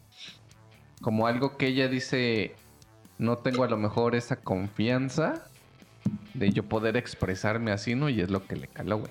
como 1.00 1.26
algo 1.26 1.56
que 1.56 1.68
ella 1.68 1.88
dice, 1.88 2.54
no 3.24 3.38
tengo 3.38 3.64
a 3.64 3.68
lo 3.68 3.76
mejor 3.76 4.14
esa 4.14 4.36
confianza 4.36 5.44
de 6.34 6.50
yo 6.50 6.64
poder 6.64 6.96
expresarme 6.96 7.72
así, 7.72 7.94
¿no? 7.94 8.08
Y 8.08 8.20
es 8.20 8.30
lo 8.30 8.46
que 8.46 8.56
le 8.56 8.68
caló, 8.68 8.98
güey. 8.98 9.10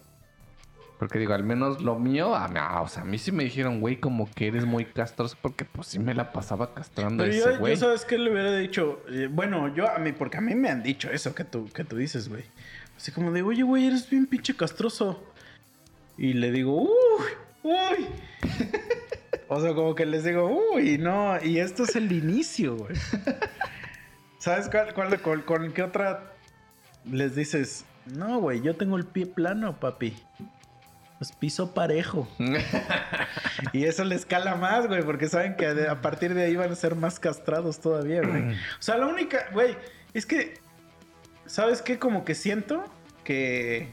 Porque 1.00 1.20
digo, 1.20 1.34
al 1.34 1.44
menos 1.44 1.82
lo 1.82 2.00
mío, 2.00 2.36
a 2.36 2.48
mí, 2.48 2.56
ah, 2.60 2.82
o 2.82 2.88
sea, 2.88 3.02
a 3.02 3.06
mí 3.06 3.18
sí 3.18 3.32
me 3.32 3.44
dijeron, 3.44 3.82
güey, 3.82 3.98
como 3.98 4.30
que 4.32 4.48
eres 4.48 4.66
muy 4.66 4.86
castroso 4.86 5.36
porque 5.42 5.66
pues 5.66 5.88
sí 5.88 6.00
me 6.00 6.14
la 6.14 6.32
pasaba 6.32 6.74
castrando 6.74 7.24
a 7.24 7.28
Pero 7.28 7.38
ese 7.38 7.52
yo, 7.54 7.60
güey. 7.60 7.74
yo 7.74 7.80
sabes 7.82 8.06
que 8.06 8.18
le 8.18 8.32
hubiera 8.32 8.56
dicho, 8.56 9.02
Eh, 9.10 9.28
bueno, 9.30 9.74
yo 9.74 9.90
a 9.90 9.98
mí, 10.00 10.14
porque 10.14 10.38
a 10.38 10.42
mí 10.42 10.56
me 10.56 10.70
han 10.70 10.82
dicho 10.84 11.10
eso 11.12 11.36
que 11.36 11.44
tú, 11.44 11.68
que 11.74 11.84
tú 11.84 11.98
dices, 11.98 12.30
güey. 12.30 12.44
Así 12.96 13.12
como 13.12 13.32
de, 13.32 13.42
oye, 13.42 13.64
güey, 13.64 13.88
eres 13.88 14.10
bien 14.10 14.28
pinche 14.28 14.56
castroso. 14.56 15.22
Y 16.18 16.34
le 16.34 16.52
digo, 16.52 16.84
uy, 16.84 16.90
uy. 17.64 18.08
o 19.50 19.60
sea, 19.60 19.74
como 19.74 19.96
que 19.96 20.06
les 20.06 20.24
digo, 20.24 20.48
uy, 20.74 21.00
no, 21.00 21.36
y 21.44 21.58
esto 21.60 21.84
es 21.84 21.96
el 21.98 22.12
inicio, 22.12 22.78
güey. 22.78 22.96
¿Sabes 24.44 24.68
cuál, 24.70 24.94
cuál- 24.94 25.22
con, 25.22 25.42
con 25.44 25.72
qué 25.72 25.84
otra 25.84 26.34
les 27.10 27.34
dices? 27.34 27.86
No, 28.06 28.40
güey, 28.40 28.62
yo 28.62 28.76
tengo 28.76 28.98
el 28.98 29.06
pie 29.06 29.26
plano, 29.26 29.80
papi. 29.80 30.14
Pues 31.18 31.32
piso 31.32 31.74
parejo. 31.74 32.28
Y 33.72 33.86
eso 33.86 34.04
les 34.04 34.26
cala 34.26 34.56
más, 34.56 34.88
güey, 34.88 35.02
porque 35.04 35.30
saben 35.30 35.56
que 35.56 35.68
a 35.88 36.02
partir 36.02 36.34
de 36.34 36.44
ahí 36.44 36.56
van 36.58 36.72
a 36.74 36.76
ser 36.76 36.96
más 36.96 37.20
castrados 37.22 37.80
todavía, 37.80 38.22
güey. 38.22 38.52
O 38.52 38.82
sea, 38.82 38.98
la 38.98 39.08
única, 39.08 39.46
güey, 39.54 39.78
es 40.14 40.26
que, 40.26 40.60
¿sabes 41.46 41.82
qué? 41.82 41.98
Como 41.98 42.26
que 42.26 42.36
siento 42.36 42.84
que 43.24 43.88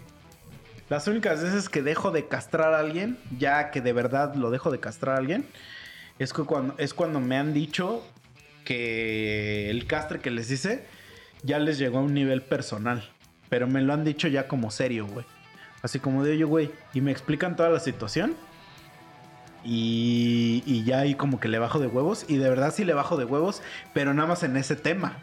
las 0.89 1.07
únicas 1.07 1.43
veces 1.45 1.69
que 1.69 1.83
dejo 1.83 2.11
de 2.11 2.27
castrar 2.27 2.75
a 2.75 2.81
alguien, 2.81 3.17
ya 3.39 3.71
que 3.71 3.81
de 3.81 3.93
verdad 3.93 4.35
lo 4.35 4.51
dejo 4.51 4.73
de 4.73 4.81
castrar 4.81 5.15
a 5.15 5.19
alguien, 5.19 5.47
es, 6.19 6.33
que 6.33 6.43
cuando, 6.43 6.75
es 6.79 6.93
cuando 6.93 7.21
me 7.21 7.37
han 7.37 7.53
dicho 7.55 8.05
que 8.65 9.71
el 9.71 9.87
castre 9.87 10.21
que 10.21 10.31
les 10.31 10.51
hice 10.51 10.85
ya 11.43 11.59
les 11.59 11.79
llegó 11.79 11.99
a 11.99 12.03
un 12.03 12.15
nivel 12.15 12.43
personal. 12.43 13.09
Pero 13.49 13.67
me 13.67 13.83
lo 13.83 13.93
han 13.93 14.05
dicho 14.05 14.29
ya 14.29 14.47
como 14.47 14.71
serio, 14.71 15.07
güey. 15.07 15.27
Así 15.83 15.99
como 15.99 16.23
de, 16.25 16.33
oye, 16.33 16.45
güey, 16.45 16.71
y 16.93 17.01
me 17.01 17.11
explican 17.11 17.57
toda 17.57 17.71
la 17.71 17.81
situación. 17.81 18.37
Y, 19.65 20.63
y 20.67 20.85
ya 20.85 21.01
ahí 21.01 21.15
como 21.15 21.41
que 21.41 21.49
le 21.49 21.59
bajo 21.59 21.79
de 21.79 21.87
huevos. 21.87 22.25
Y 22.29 22.37
de 22.37 22.49
verdad 22.49 22.73
sí 22.75 22.85
le 22.85 22.95
bajo 22.95 23.17
de 23.17 23.25
huevos, 23.25 23.63
pero 23.93 24.15
nada 24.15 24.29
más 24.29 24.43
en 24.43 24.57
ese 24.57 24.77
tema. 24.77 25.19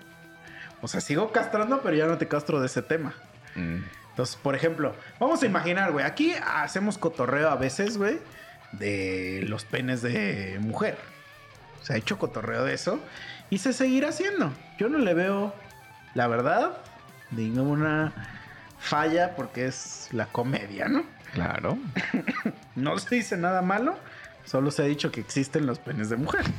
O 0.81 0.87
sea, 0.87 1.01
sigo 1.01 1.31
castrando, 1.31 1.81
pero 1.81 1.95
ya 1.95 2.05
no 2.05 2.17
te 2.17 2.27
castro 2.27 2.59
de 2.59 2.67
ese 2.67 2.81
tema. 2.81 3.13
Mm. 3.55 3.77
Entonces, 4.09 4.35
por 4.35 4.55
ejemplo, 4.55 4.95
vamos 5.19 5.43
a 5.43 5.45
imaginar, 5.45 5.91
güey, 5.91 6.03
aquí 6.03 6.33
hacemos 6.33 6.97
cotorreo 6.97 7.49
a 7.49 7.55
veces, 7.55 7.97
güey, 7.97 8.17
de 8.71 9.43
los 9.47 9.63
penes 9.63 10.01
de 10.01 10.57
mujer. 10.59 10.97
Se 11.87 11.93
ha 11.93 11.95
hecho 11.95 12.19
cotorreo 12.19 12.65
de 12.65 12.73
eso 12.73 12.99
y 13.49 13.59
se 13.59 13.71
seguirá 13.71 14.09
haciendo. 14.09 14.51
Yo 14.77 14.89
no 14.89 14.97
le 14.97 15.13
veo, 15.13 15.55
la 16.15 16.27
verdad, 16.27 16.79
ninguna 17.31 18.11
falla 18.77 19.37
porque 19.37 19.67
es 19.67 20.09
la 20.11 20.25
comedia, 20.25 20.89
¿no? 20.89 21.05
Claro. 21.33 21.77
No 22.75 22.99
se 22.99 23.15
dice 23.15 23.37
nada 23.37 23.63
malo, 23.63 23.97
solo 24.45 24.69
se 24.69 24.83
ha 24.83 24.85
dicho 24.85 25.11
que 25.11 25.19
existen 25.19 25.65
los 25.65 25.79
penes 25.79 26.09
de 26.09 26.17
mujer. 26.17 26.43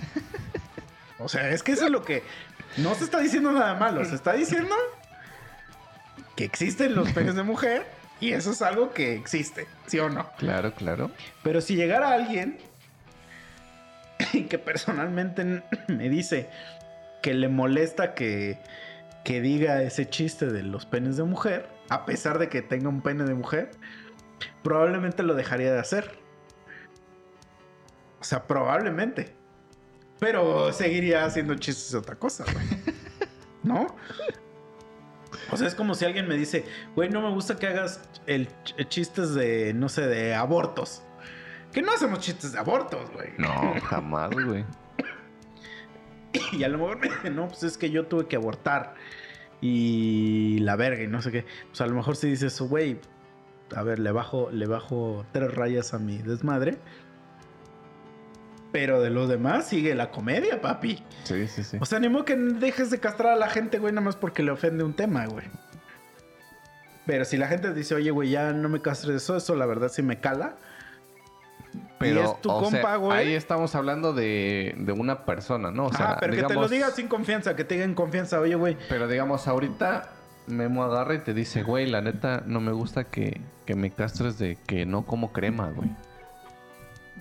O 1.21 1.29
sea, 1.29 1.51
es 1.51 1.65
que 1.65 1.73
eso 1.73 1.87
es 1.87 1.91
lo 1.91 2.05
que 2.05 2.23
no 2.77 2.95
se 2.95 3.03
está 3.03 3.19
diciendo 3.19 3.51
nada 3.51 3.75
malo, 3.75 4.05
se 4.05 4.15
está 4.15 4.35
diciendo 4.35 4.75
que 6.37 6.45
existen 6.45 6.95
los 6.95 7.11
penes 7.11 7.35
de 7.35 7.43
mujer 7.43 7.85
y 8.21 8.33
eso 8.33 8.53
es 8.53 8.63
algo 8.63 8.93
que 8.93 9.15
existe, 9.15 9.67
¿sí 9.89 9.99
o 9.99 10.09
no? 10.09 10.31
Claro, 10.39 10.73
claro. 10.75 11.11
Pero 11.43 11.61
si 11.61 11.75
llegara 11.75 12.13
alguien 12.13 12.57
que 14.49 14.59
personalmente 14.59 15.63
me 15.89 16.09
dice 16.09 16.49
que 17.23 17.35
le 17.35 17.49
molesta 17.49 18.15
que, 18.15 18.59
que 19.25 19.41
diga 19.41 19.83
ese 19.83 20.09
chiste 20.09 20.47
de 20.47 20.63
los 20.63 20.87
penes 20.87 21.17
de 21.17 21.25
mujer, 21.25 21.69
a 21.89 22.05
pesar 22.07 22.39
de 22.39 22.49
que 22.49 22.63
tenga 22.63 22.89
un 22.89 23.03
pene 23.03 23.25
de 23.25 23.35
mujer, 23.35 23.71
probablemente 24.63 25.23
lo 25.23 25.35
dejaría 25.35 25.73
de 25.73 25.79
hacer. 25.79 26.19
O 28.21 28.25
sea, 28.25 28.45
probablemente. 28.47 29.35
Pero 30.19 30.73
seguiría 30.73 31.25
haciendo 31.25 31.55
chistes 31.55 31.93
de 31.93 31.99
otra 31.99 32.17
cosa. 32.17 32.45
¿No? 33.63 33.87
O 35.51 35.57
sea, 35.57 35.67
es 35.69 35.75
como 35.75 35.95
si 35.95 36.05
alguien 36.05 36.27
me 36.29 36.37
dice, 36.37 36.65
güey, 36.95 37.09
no 37.09 37.21
me 37.23 37.31
gusta 37.31 37.57
que 37.57 37.67
hagas 37.69 38.01
el 38.27 38.49
ch- 38.65 38.89
chistes 38.89 39.35
de, 39.35 39.73
no 39.75 39.89
sé, 39.89 40.07
de 40.07 40.35
abortos. 40.35 41.03
Que 41.73 41.83
no 41.83 41.93
hacemos 41.93 42.21
chistes 42.21 42.53
de 42.53 42.59
abortos, 42.59 43.11
güey. 43.13 43.31
No, 43.39 43.75
jamás, 43.85 44.31
güey. 44.31 44.65
Y 46.53 46.63
a 46.65 46.69
lo 46.69 46.79
mejor 46.79 46.99
me 46.99 47.31
no, 47.31 47.49
pues 47.49 47.63
es 47.63 47.79
que 47.79 47.91
yo 47.91 48.07
tuve 48.07 48.27
que 48.27 48.37
abortar. 48.37 48.95
Y 49.61 50.59
la 50.61 50.77
verga 50.77 51.03
y 51.03 51.09
no 51.09 51.21
sé 51.21 51.33
qué. 51.33 51.45
Pues 51.69 51.81
a 51.81 51.87
lo 51.87 51.95
mejor 51.95 52.17
si 52.17 52.29
dices, 52.29 52.61
güey, 52.61 53.01
a 53.75 53.83
ver, 53.83 53.99
le 53.99 54.13
bajo, 54.13 54.51
le 54.51 54.67
bajo 54.67 55.27
tres 55.33 55.53
rayas 55.53 55.95
a 55.95 55.99
mi 55.99 56.19
desmadre. 56.19 56.79
Pero 58.71 59.01
de 59.01 59.11
los 59.11 59.29
demás 59.29 59.67
sigue 59.67 59.95
la 59.95 60.11
comedia, 60.11 60.61
papi. 60.61 61.03
Sí, 61.25 61.49
sí, 61.49 61.65
sí. 61.65 61.79
O 61.81 61.87
sea, 61.87 61.99
ni 61.99 62.09
modo 62.09 62.25
que 62.25 62.37
dejes 62.37 62.91
de 62.91 63.01
castrar 63.01 63.33
a 63.33 63.37
la 63.37 63.49
gente, 63.49 63.79
güey, 63.79 63.93
nada 63.93 64.05
más 64.05 64.17
porque 64.17 64.43
le 64.43 64.51
ofende 64.51 64.85
un 64.85 64.95
tema, 64.95 65.27
güey. 65.27 65.47
Pero 67.07 67.25
si 67.25 67.39
la 67.39 67.49
gente 67.49 67.73
dice, 67.73 67.95
oye, 67.95 68.11
güey, 68.11 68.29
ya 68.29 68.53
no 68.53 68.69
me 68.69 68.83
castres 68.83 69.23
eso, 69.23 69.37
eso 69.37 69.55
la 69.57 69.65
verdad 69.65 69.89
sí 69.89 70.03
me 70.03 70.21
cala. 70.21 70.57
Pero, 71.99 72.21
y 72.21 72.25
es 72.25 72.41
tu 72.41 72.51
o 72.51 72.71
sea, 72.71 72.81
compa, 72.81 72.97
güey. 72.97 73.19
ahí 73.19 73.35
estamos 73.35 73.75
hablando 73.75 74.13
de, 74.13 74.75
de 74.79 74.93
una 74.93 75.25
persona, 75.25 75.71
¿no? 75.71 75.87
O 75.87 75.93
sea, 75.93 76.13
ah, 76.13 76.17
pero 76.21 76.35
que 76.35 76.43
te 76.43 76.55
lo 76.55 76.69
diga 76.69 76.91
sin 76.91 77.09
confianza, 77.09 77.57
que 77.57 77.65
te 77.65 77.75
digan 77.75 77.95
confianza, 77.95 78.41
oye, 78.41 78.55
güey. 78.55 78.77
Pero 78.89 79.09
digamos, 79.09 79.49
ahorita 79.49 80.11
Memo 80.47 80.83
agarra 80.83 81.15
y 81.15 81.19
te 81.19 81.35
dice, 81.35 81.63
güey, 81.63 81.87
la 81.87 82.01
neta, 82.01 82.43
no 82.47 82.61
me 82.61 82.73
gusta 82.73 83.05
que, 83.05 83.41
que 83.67 83.75
me 83.75 83.91
castres 83.91 84.39
de 84.39 84.57
que 84.67 84.87
no 84.87 85.05
como 85.05 85.33
crema, 85.33 85.71
güey. 85.71 85.91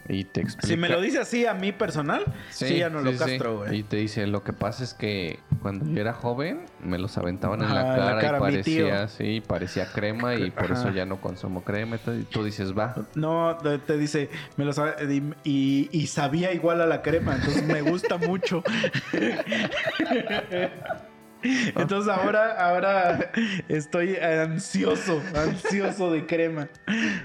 Y 0.10 0.24
te 0.24 0.42
explica. 0.42 0.68
Si 0.68 0.78
me 0.78 0.88
lo 0.90 1.02
dice 1.02 1.20
así 1.20 1.46
a 1.46 1.54
mí 1.54 1.72
personal, 1.74 2.24
sí, 2.50 2.78
ya 2.78 2.90
no 2.90 3.02
lo 3.02 3.12
castro, 3.18 3.52
sí. 3.52 3.58
güey. 3.70 3.80
Y 3.80 3.84
te 3.84 3.98
dice, 3.98 4.26
lo 4.28 4.44
que 4.44 4.54
pasa 4.54 4.84
es 4.84 4.94
que 4.94 5.40
cuando 5.62 5.86
yo 5.92 6.00
era 6.00 6.14
joven, 6.14 6.62
me 6.82 6.98
los 6.98 7.18
aventaban 7.18 7.62
en 7.62 7.74
la 7.74 7.82
en 7.82 7.88
la 8.00 8.06
cara, 8.06 8.22
cara, 8.22 8.38
y 8.38 8.42
parecía, 8.42 9.08
sí, 9.10 9.44
parecía 9.46 9.92
crema 9.92 10.36
y 10.36 10.52
por 10.52 10.72
eso 10.72 10.92
ya 10.92 11.06
no 11.06 11.20
consumo 11.20 11.64
crema. 11.64 11.98
y 11.98 12.24
tú 12.24 12.44
dices, 12.44 12.78
va. 12.78 12.96
No, 13.16 13.58
te- 13.86 13.98
dice, 13.98 14.30
me 14.56 14.64
lo 14.66 14.74
sabe, 14.74 14.94
y, 15.14 15.24
y- 15.44 15.90
y 15.92 16.08
sabía 16.08 16.54
igual 16.54 16.82
a 16.82 16.86
la 16.86 17.02
crema, 17.02 17.36
entonces 17.36 17.64
me 17.66 17.82
gusta 17.82 18.18
mucho. 18.18 18.64
Entonces 21.76 22.12
ahora, 22.12 22.54
ahora 22.60 23.32
estoy 23.68 24.16
ansioso, 24.18 25.22
ansioso 25.36 26.12
de 26.12 26.26
crema. 26.26 26.68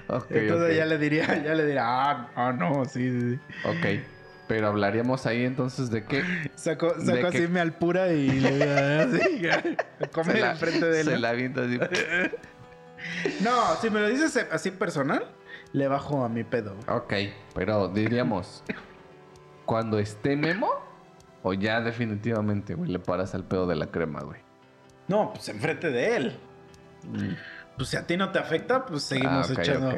Ok, 0.07 0.27
Entonces 0.31 0.77
ya 0.77 0.85
le 0.85 0.97
diría, 0.97 1.25
ya 1.43 1.53
le 1.55 1.65
diría, 1.65 1.83
ah, 1.85 2.29
ah, 2.35 2.51
no, 2.53 2.85
sí, 2.85 3.09
sí. 3.11 3.39
Ok. 3.65 4.01
Pero 4.47 4.67
hablaríamos 4.67 5.25
ahí 5.25 5.45
entonces 5.45 5.89
de 5.89 6.03
qué. 6.03 6.21
Saco, 6.55 6.93
De 6.93 7.05
saco 7.05 7.29
que- 7.31 7.37
así 7.37 7.47
mi 7.47 7.59
alpura 7.59 8.11
y 8.11 8.29
le 8.29 8.63
así, 9.01 9.39
ya, 9.41 9.63
comer 10.11 10.35
Se 10.35 10.41
la- 10.41 10.51
enfrente 10.51 10.85
de 10.85 10.99
él. 11.01 11.07
Se 11.07 11.17
la 11.17 11.29
avienta 11.29 11.61
así. 11.61 11.79
No, 13.41 13.75
si 13.81 13.89
me 13.89 13.99
lo 13.99 14.07
dices 14.07 14.37
así 14.51 14.71
personal, 14.71 15.25
le 15.73 15.87
bajo 15.87 16.23
a 16.23 16.29
mi 16.29 16.43
pedo. 16.45 16.75
Ok, 16.87 17.13
pero 17.53 17.89
diríamos, 17.89 18.63
cuando 19.65 19.99
esté 19.99 20.35
Memo, 20.37 20.69
o 21.43 21.53
ya 21.53 21.81
definitivamente, 21.81 22.73
güey, 22.73 22.89
le 22.89 22.99
paras 22.99 23.35
al 23.35 23.43
pedo 23.43 23.67
de 23.67 23.75
la 23.75 23.87
crema, 23.87 24.21
güey. 24.21 24.41
No, 25.07 25.31
pues 25.33 25.47
enfrente 25.49 25.91
de 25.91 26.15
él. 26.15 26.39
Pues 27.77 27.89
si 27.89 27.97
a 27.97 28.07
ti 28.07 28.17
no 28.17 28.31
te 28.31 28.39
afecta, 28.39 28.85
pues 28.85 29.03
seguimos 29.03 29.49
Ah, 29.51 29.61
echando, 29.61 29.97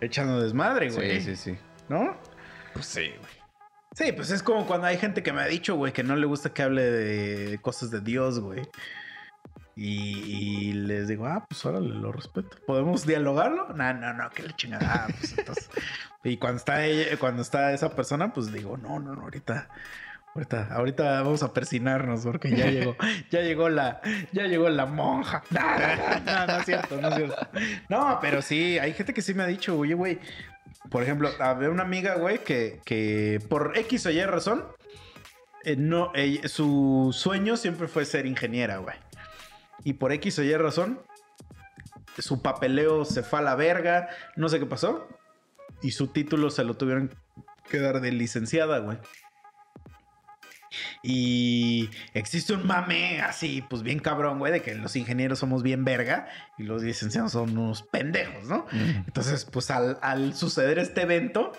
echando 0.00 0.40
desmadre, 0.40 0.90
güey. 0.90 1.20
Sí, 1.20 1.36
sí, 1.36 1.36
sí. 1.36 1.58
¿No? 1.88 2.16
Pues 2.72 2.86
sí, 2.86 3.08
güey. 3.18 3.44
Sí, 3.94 4.12
pues 4.12 4.30
es 4.30 4.42
como 4.42 4.66
cuando 4.66 4.86
hay 4.86 4.96
gente 4.98 5.22
que 5.22 5.32
me 5.32 5.40
ha 5.42 5.46
dicho, 5.46 5.76
güey, 5.76 5.92
que 5.92 6.02
no 6.02 6.16
le 6.16 6.26
gusta 6.26 6.52
que 6.52 6.62
hable 6.62 6.82
de 6.82 7.58
cosas 7.58 7.90
de 7.90 8.00
Dios, 8.00 8.40
güey. 8.40 8.62
Y, 9.76 10.68
y 10.68 10.72
les 10.72 11.08
digo, 11.08 11.26
ah, 11.26 11.44
pues 11.48 11.64
órale, 11.64 11.88
lo 11.88 12.12
respeto. 12.12 12.56
¿Podemos 12.66 13.06
dialogarlo? 13.06 13.68
No, 13.74 13.94
no, 13.94 14.12
no, 14.14 14.30
que 14.30 14.42
la 14.44 14.54
chingada. 14.54 15.06
Ah, 15.06 15.06
pues 15.18 15.36
entonces. 15.36 15.70
y 16.24 16.36
cuando 16.36 16.58
está 16.58 16.84
ella, 16.84 17.16
cuando 17.18 17.42
está 17.42 17.72
esa 17.72 17.90
persona, 17.90 18.32
pues 18.32 18.52
digo, 18.52 18.76
no, 18.76 19.00
no, 19.00 19.14
no, 19.14 19.22
ahorita. 19.22 19.68
Ahorita, 20.34 20.68
ahorita 20.72 21.22
vamos 21.22 21.44
a 21.44 21.52
persinarnos 21.52 22.22
porque 22.24 22.50
ya 22.50 22.66
llegó, 22.66 22.96
ya 23.30 23.40
llegó 23.40 23.68
la, 23.68 24.00
ya 24.32 24.46
llegó 24.46 24.68
la 24.68 24.86
monja. 24.86 25.44
No, 25.50 25.60
no, 25.60 26.20
no, 26.24 26.46
no 26.46 26.58
es 26.58 26.66
cierto, 26.66 27.00
no 27.00 27.08
es 27.08 27.14
cierto. 27.14 27.48
No, 27.88 28.18
pero 28.20 28.42
sí, 28.42 28.78
hay 28.78 28.92
gente 28.94 29.14
que 29.14 29.22
sí 29.22 29.32
me 29.32 29.44
ha 29.44 29.46
dicho, 29.46 29.78
oye, 29.78 29.94
güey, 29.94 30.18
por 30.90 31.04
ejemplo, 31.04 31.30
había 31.38 31.70
una 31.70 31.84
amiga, 31.84 32.16
güey, 32.16 32.42
que, 32.42 32.80
que 32.84 33.40
por 33.48 33.78
X 33.78 34.06
o 34.06 34.10
Y 34.10 34.24
razón, 34.24 34.64
eh, 35.62 35.76
no, 35.76 36.12
su 36.46 37.10
sueño 37.12 37.56
siempre 37.56 37.86
fue 37.86 38.04
ser 38.04 38.26
ingeniera, 38.26 38.78
güey. 38.78 38.96
Y 39.84 39.94
por 39.94 40.12
X 40.12 40.40
o 40.40 40.42
Y 40.42 40.54
razón, 40.56 41.00
su 42.18 42.42
papeleo 42.42 43.04
se 43.04 43.22
fue 43.22 43.38
a 43.38 43.42
la 43.42 43.54
verga, 43.54 44.08
no 44.34 44.48
sé 44.48 44.58
qué 44.58 44.66
pasó. 44.66 45.08
Y 45.80 45.92
su 45.92 46.08
título 46.08 46.50
se 46.50 46.64
lo 46.64 46.74
tuvieron 46.74 47.14
que 47.70 47.78
dar 47.78 48.00
de 48.00 48.10
licenciada, 48.10 48.78
güey. 48.78 48.98
Y 51.02 51.90
existe 52.12 52.52
un 52.52 52.66
mame 52.66 53.20
así, 53.20 53.62
pues 53.68 53.82
bien 53.82 53.98
cabrón, 53.98 54.38
güey, 54.38 54.52
de 54.52 54.62
que 54.62 54.74
los 54.74 54.96
ingenieros 54.96 55.38
somos 55.38 55.62
bien 55.62 55.84
verga 55.84 56.28
y 56.58 56.64
los 56.64 56.82
licenciados 56.82 57.32
son 57.32 57.56
unos 57.56 57.82
pendejos, 57.82 58.44
¿no? 58.44 58.66
Entonces, 59.06 59.44
pues 59.44 59.70
al, 59.70 59.98
al 60.02 60.34
suceder 60.34 60.78
este 60.78 61.02
evento, 61.02 61.52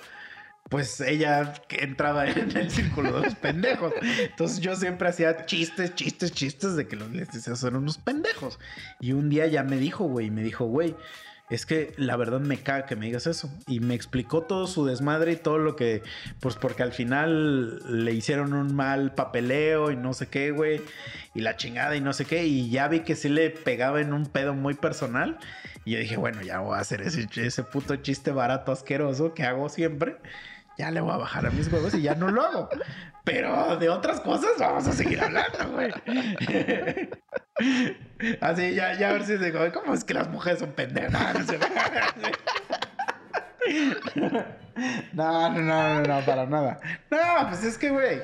pues 0.69 0.99
ella 1.01 1.53
entraba 1.69 2.27
en 2.29 2.55
el 2.57 2.71
círculo 2.71 3.19
de 3.19 3.27
los 3.27 3.35
pendejos. 3.35 3.93
Entonces 4.01 4.59
yo 4.59 4.75
siempre 4.75 5.09
hacía 5.09 5.45
chistes, 5.45 5.95
chistes, 5.95 6.31
chistes 6.31 6.75
de 6.75 6.87
que 6.87 6.95
los 6.95 7.11
licenciados 7.11 7.63
eran 7.63 7.77
unos 7.77 7.97
pendejos. 7.97 8.59
Y 8.99 9.13
un 9.13 9.29
día 9.29 9.47
ya 9.47 9.63
me 9.63 9.77
dijo, 9.77 10.05
güey, 10.05 10.31
me 10.31 10.43
dijo, 10.43 10.65
güey, 10.65 10.95
es 11.49 11.65
que 11.65 11.93
la 11.97 12.15
verdad 12.15 12.39
me 12.39 12.57
caga 12.57 12.85
que 12.85 12.95
me 12.95 13.05
digas 13.05 13.27
eso. 13.27 13.51
Y 13.67 13.79
me 13.79 13.93
explicó 13.93 14.41
todo 14.41 14.65
su 14.67 14.85
desmadre 14.85 15.33
y 15.33 15.35
todo 15.35 15.59
lo 15.59 15.75
que, 15.75 16.01
pues 16.39 16.55
porque 16.55 16.83
al 16.83 16.91
final 16.91 18.03
le 18.03 18.13
hicieron 18.13 18.53
un 18.53 18.75
mal 18.75 19.13
papeleo 19.13 19.91
y 19.91 19.95
no 19.95 20.13
sé 20.13 20.27
qué, 20.27 20.51
güey. 20.51 20.81
Y 21.33 21.41
la 21.41 21.55
chingada 21.55 21.95
y 21.95 22.01
no 22.01 22.13
sé 22.13 22.25
qué. 22.25 22.45
Y 22.45 22.69
ya 22.69 22.87
vi 22.87 23.01
que 23.01 23.15
sí 23.15 23.29
le 23.29 23.51
pegaba 23.51 24.01
en 24.01 24.13
un 24.13 24.25
pedo 24.25 24.53
muy 24.53 24.73
personal. 24.73 25.37
Y 25.83 25.91
yo 25.91 25.99
dije, 25.99 26.17
bueno, 26.17 26.41
ya 26.41 26.59
voy 26.59 26.77
a 26.77 26.81
hacer 26.81 27.01
ese, 27.01 27.27
ese 27.35 27.63
puto 27.63 27.95
chiste 27.97 28.31
barato 28.31 28.71
asqueroso 28.71 29.35
que 29.35 29.43
hago 29.43 29.69
siempre. 29.69 30.17
Ya 30.77 30.91
le 30.91 30.99
voy 31.01 31.13
a 31.13 31.17
bajar 31.17 31.45
a 31.45 31.51
mis 31.51 31.71
huevos 31.71 31.93
y 31.93 32.01
ya 32.01 32.15
no 32.15 32.29
lo 32.29 32.41
hago. 32.43 32.69
Pero 33.23 33.77
de 33.77 33.89
otras 33.89 34.19
cosas 34.21 34.51
vamos 34.59 34.87
a 34.87 34.91
seguir 34.91 35.21
hablando, 35.21 35.69
güey. 35.71 35.91
Así, 38.41 38.73
ya, 38.75 38.97
ya 38.97 39.09
a 39.09 39.13
ver 39.13 39.25
si 39.25 39.37
digo, 39.37 39.59
¿cómo 39.73 39.93
es 39.93 40.03
que 40.03 40.13
las 40.13 40.27
mujeres 40.29 40.59
son 40.59 40.73
pendejas? 40.73 41.37
No, 45.13 45.49
no, 45.53 45.61
no, 45.61 45.61
no, 45.61 46.01
no, 46.19 46.25
para 46.25 46.45
nada. 46.45 46.79
No, 47.09 47.47
pues 47.49 47.63
es 47.63 47.77
que, 47.77 47.89
güey. 47.89 48.21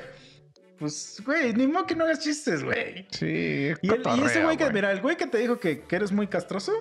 Pues, 0.78 1.22
güey, 1.24 1.52
ni 1.54 1.66
modo 1.66 1.86
que 1.86 1.96
no 1.96 2.04
hagas 2.04 2.20
chistes, 2.20 2.62
güey. 2.62 3.06
Sí, 3.10 3.72
Y, 3.80 3.90
el- 3.90 4.02
y 4.16 4.24
ese 4.24 4.44
güey 4.44 4.56
que, 4.56 4.70
mira, 4.70 4.90
el 4.92 5.00
güey 5.00 5.16
que 5.16 5.26
te 5.26 5.38
dijo 5.38 5.58
que, 5.58 5.82
que 5.84 5.96
eres 5.96 6.12
muy 6.12 6.26
castroso, 6.26 6.72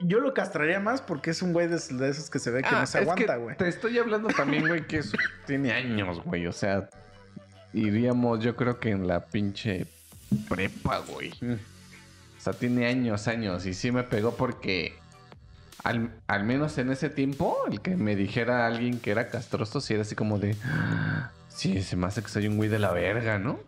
yo 0.00 0.20
lo 0.20 0.32
castraría 0.34 0.80
más 0.80 1.00
porque 1.02 1.30
es 1.30 1.42
un 1.42 1.52
güey 1.52 1.66
de, 1.68 1.78
de 1.78 2.08
esos 2.08 2.30
que 2.30 2.38
se 2.38 2.50
ve 2.50 2.62
que 2.62 2.68
Ah, 2.68 2.80
no 2.80 2.86
se 2.86 2.98
aguanta, 2.98 3.36
güey. 3.36 3.56
Te 3.56 3.68
estoy 3.68 3.98
hablando 3.98 4.28
también, 4.28 4.66
güey, 4.68 4.86
que 4.86 4.98
eso 4.98 5.16
tiene 5.46 5.72
años, 5.72 6.22
güey. 6.24 6.46
O 6.46 6.52
sea, 6.52 6.88
iríamos, 7.72 8.40
yo 8.40 8.56
creo 8.56 8.78
que 8.80 8.90
en 8.90 9.06
la 9.06 9.26
pinche 9.26 9.86
prepa, 10.48 10.98
güey. 11.00 11.30
O 11.42 12.40
sea, 12.40 12.52
tiene 12.52 12.86
años, 12.86 13.28
años. 13.28 13.66
Y 13.66 13.74
sí 13.74 13.90
me 13.90 14.02
pegó 14.04 14.34
porque 14.36 14.94
al, 15.84 16.10
al 16.26 16.44
menos 16.44 16.78
en 16.78 16.90
ese 16.90 17.10
tiempo, 17.10 17.56
el 17.70 17.80
que 17.80 17.96
me 17.96 18.14
dijera 18.16 18.66
alguien 18.66 19.00
que 19.00 19.10
era 19.10 19.28
castroso, 19.28 19.80
sí 19.80 19.94
era 19.94 20.02
así 20.02 20.14
como 20.14 20.38
de. 20.38 20.56
"Ah, 20.64 21.30
Sí, 21.48 21.82
se 21.82 21.96
me 21.96 22.06
hace 22.06 22.22
que 22.22 22.28
soy 22.28 22.46
un 22.46 22.56
güey 22.56 22.68
de 22.68 22.78
la 22.78 22.92
verga, 22.92 23.40
¿no? 23.40 23.58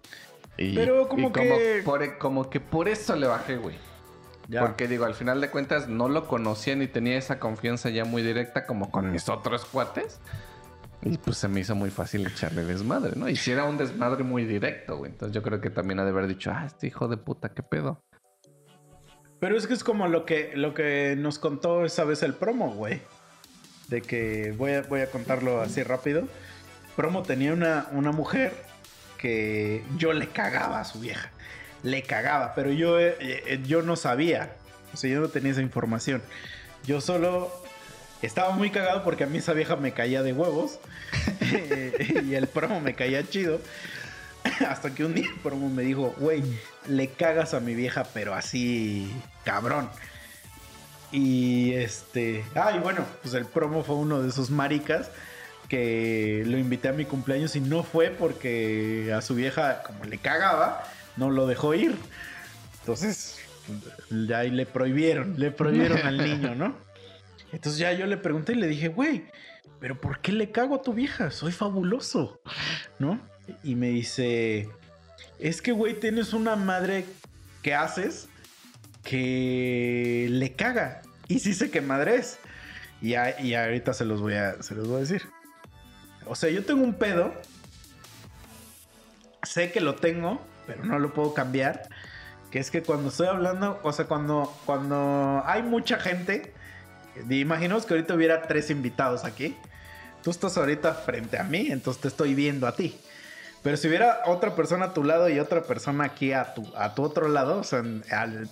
Y, 0.57 0.77
Pero 0.77 1.09
como 1.09 1.33
que- 1.33 1.83
por, 1.85 2.19
como 2.19 2.49
que 2.49 2.61
por 2.61 2.89
eso 2.89 3.17
le 3.17 3.27
bajé, 3.27 3.57
güey. 3.57 3.75
Ya. 4.51 4.63
Porque 4.63 4.89
digo, 4.89 5.05
al 5.05 5.15
final 5.15 5.41
de 5.41 5.49
cuentas 5.49 5.89
no 5.89 6.09
lo 6.09 6.27
conocía 6.27 6.75
ni 6.75 6.89
tenía 6.89 7.17
esa 7.17 7.39
confianza 7.39 7.89
ya 7.89 8.05
muy 8.05 8.21
directa 8.23 8.67
como 8.67 8.91
con 8.91 9.13
mis 9.13 9.29
otros 9.29 9.65
cuates. 9.65 10.21
Y 11.03 11.17
pues 11.19 11.39
se 11.39 11.47
me 11.47 11.61
hizo 11.61 11.77
muy 11.77 11.91
fácil 11.91 12.27
echarle 12.27 12.65
desmadre, 12.65 13.13
¿no? 13.15 13.29
Y 13.29 13.37
si 13.37 13.53
era 13.53 13.65
un 13.65 13.79
desmadre 13.79 14.25
muy 14.25 14.45
directo, 14.45 14.97
güey. 14.97 15.13
Entonces 15.13 15.35
yo 15.35 15.43
creo 15.43 15.61
que 15.61 15.71
también 15.71 16.01
ha 16.01 16.05
de 16.05 16.11
haber 16.11 16.27
dicho, 16.27 16.51
ah, 16.53 16.65
este 16.67 16.89
hijo 16.89 17.07
de 17.07 17.17
puta, 17.17 17.51
qué 17.51 17.63
pedo. 17.63 18.03
Pero 19.39 19.57
es 19.57 19.69
que 19.69 19.75
es 19.75 19.85
como 19.85 20.09
lo 20.09 20.27
que, 20.27 20.53
lo 20.57 20.75
que 20.75 21.15
nos 21.17 21.39
contó 21.39 21.85
esa 21.85 22.05
vez 22.05 22.25
el 22.25 22.35
promo, 22.35 22.75
güey. 22.75 23.01
De 23.87 24.03
que 24.03 24.53
voy 24.59 24.73
a, 24.73 24.83
voy 24.83 25.01
a 25.01 25.11
contarlo 25.11 25.61
así 25.61 25.85
rápido. 25.85 26.25
Promo 26.97 27.23
tenía 27.23 27.53
una, 27.53 27.87
una 27.93 28.11
mujer 28.11 28.53
que 29.17 29.85
yo 29.97 30.13
le 30.13 30.29
cagaba 30.29 30.81
a 30.81 30.85
su 30.85 30.99
vieja. 30.99 31.31
Le 31.83 32.03
cagaba, 32.03 32.55
pero 32.55 32.73
yo, 32.73 32.99
eh, 33.01 33.17
eh, 33.21 33.61
yo 33.65 33.83
no 33.83 33.97
sabía. 33.97 34.53
O 34.93 34.97
sea, 34.97 35.11
yo 35.11 35.21
no 35.21 35.29
tenía 35.29 35.53
esa 35.53 35.63
información. 35.63 36.23
Yo 36.85 37.01
solo 37.01 37.53
estaba 38.23 38.51
muy 38.51 38.71
cagado 38.71 39.03
porque 39.05 39.25
a 39.25 39.27
mí 39.27 39.39
esa 39.39 39.53
vieja 39.53 39.77
me 39.77 39.93
caía 39.93 40.23
de 40.23 40.33
huevos. 40.33 40.79
y 42.25 42.35
el 42.35 42.47
promo 42.47 42.81
me 42.81 42.95
caía 42.95 43.27
chido. 43.29 43.61
Hasta 44.69 44.95
que 44.95 45.05
un 45.05 45.15
día 45.15 45.27
el 45.27 45.41
promo 45.41 45.69
me 45.69 45.83
dijo, 45.83 46.15
güey, 46.19 46.43
le 46.89 47.09
cagas 47.09 47.55
a 47.55 47.61
mi 47.61 47.75
vieja, 47.75 48.05
pero 48.13 48.35
así 48.35 49.11
cabrón. 49.45 49.89
Y 51.13 51.73
este. 51.75 52.45
Ah, 52.55 52.73
y 52.77 52.79
bueno, 52.79 53.05
pues 53.23 53.35
el 53.35 53.47
promo 53.47 53.83
fue 53.83 53.97
uno 53.97 54.23
de 54.23 54.29
esos 54.29 54.51
maricas 54.51 55.11
que 55.69 56.43
lo 56.47 56.59
invité 56.59 56.89
a 56.89 56.93
mi 56.93 57.05
cumpleaños 57.05 57.55
y 57.55 57.61
no 57.61 57.85
fue 57.85 58.11
porque 58.11 59.13
a 59.17 59.23
su 59.23 59.37
vieja, 59.37 59.83
como 59.85 60.05
le 60.05 60.19
cagaba, 60.19 60.85
no 61.17 61.31
lo 61.31 61.47
dejó 61.47 61.75
ir. 61.75 61.95
Entonces, 62.81 63.39
ya 64.11 64.39
ahí 64.39 64.51
le 64.51 64.67
prohibieron, 64.67 65.35
le 65.39 65.51
prohibieron 65.51 65.99
al 65.99 66.17
niño, 66.25 66.55
¿no? 66.55 66.77
Entonces 67.53 67.79
ya 67.79 67.93
yo 67.93 68.07
le 68.07 68.17
pregunté 68.17 68.53
y 68.53 68.57
le 68.57 68.69
dije, 68.69 68.89
güey, 68.89 69.25
pero 69.81 70.01
¿por 70.01 70.21
qué 70.21 70.33
le 70.33 70.51
cago 70.51 70.77
a 70.77 70.83
tu 70.83 70.93
vieja? 70.95 71.31
Soy 71.31 71.53
fabuloso, 71.53 72.41
¿no? 72.99 73.21
Y 73.65 73.75
me 73.75 73.89
dice, 73.89 74.69
es 75.39 75.61
que, 75.63 75.73
güey, 75.73 75.99
tienes 75.99 76.33
una 76.33 76.55
madre 76.57 77.05
que 77.63 77.75
haces 77.75 78.29
que 79.03 80.29
le 80.31 80.53
caga. 80.53 81.03
Y 81.29 81.39
sí 81.41 81.55
sé 81.55 81.71
qué 81.71 81.81
madre 81.81 82.17
es. 82.17 82.39
Y, 83.03 83.15
a- 83.15 83.41
y 83.41 83.55
ahorita 83.55 83.95
se 83.95 84.05
los, 84.05 84.21
voy 84.21 84.35
a, 84.35 84.63
se 84.63 84.75
los 84.75 84.87
voy 84.87 84.99
a 84.99 85.01
decir. 85.01 85.23
O 86.27 86.35
sea, 86.37 86.51
yo 86.51 86.65
tengo 86.65 86.83
un 86.85 86.95
pedo. 86.95 87.33
Sé 89.43 89.73
que 89.73 89.81
lo 89.81 89.95
tengo, 89.95 90.41
pero 90.67 90.85
no 90.85 90.99
lo 90.99 91.13
puedo 91.13 91.35
cambiar. 91.35 91.89
Que 92.51 92.59
es 92.59 92.71
que 92.71 92.83
cuando 92.83 93.11
estoy 93.11 93.29
hablando, 93.29 93.79
o 93.83 93.93
sea, 93.93 94.07
cuando, 94.07 94.53
cuando 94.67 95.43
hay 95.47 95.63
mucha 95.63 95.99
gente, 95.99 96.53
imaginemos 97.29 97.87
que 97.87 97.95
ahorita 97.95 98.15
hubiera 98.15 98.43
tres 98.43 98.71
invitados 98.71 99.25
aquí. 99.25 99.57
Tú 100.23 100.31
estás 100.31 100.59
ahorita 100.59 100.95
frente 100.95 101.39
a 101.39 101.45
mí, 101.45 101.69
entonces 101.71 102.03
te 102.03 102.09
estoy 102.09 102.35
viendo 102.35 102.67
a 102.67 102.75
ti. 102.75 103.01
Pero 103.63 103.77
si 103.77 103.89
hubiera 103.89 104.23
otra 104.27 104.57
persona 104.57 104.87
a 104.87 104.95
tu 104.95 105.05
lado 105.05 105.29
y 105.29 105.39
otra 105.39 105.63
persona 105.63 106.05
aquí 106.05 106.33
a 106.33 106.55
tu, 106.55 106.67
a 106.77 106.95
tu 106.95 107.03
otro 107.03 107.29
lado, 107.29 107.59
o 107.59 107.65
sea, 107.65 107.83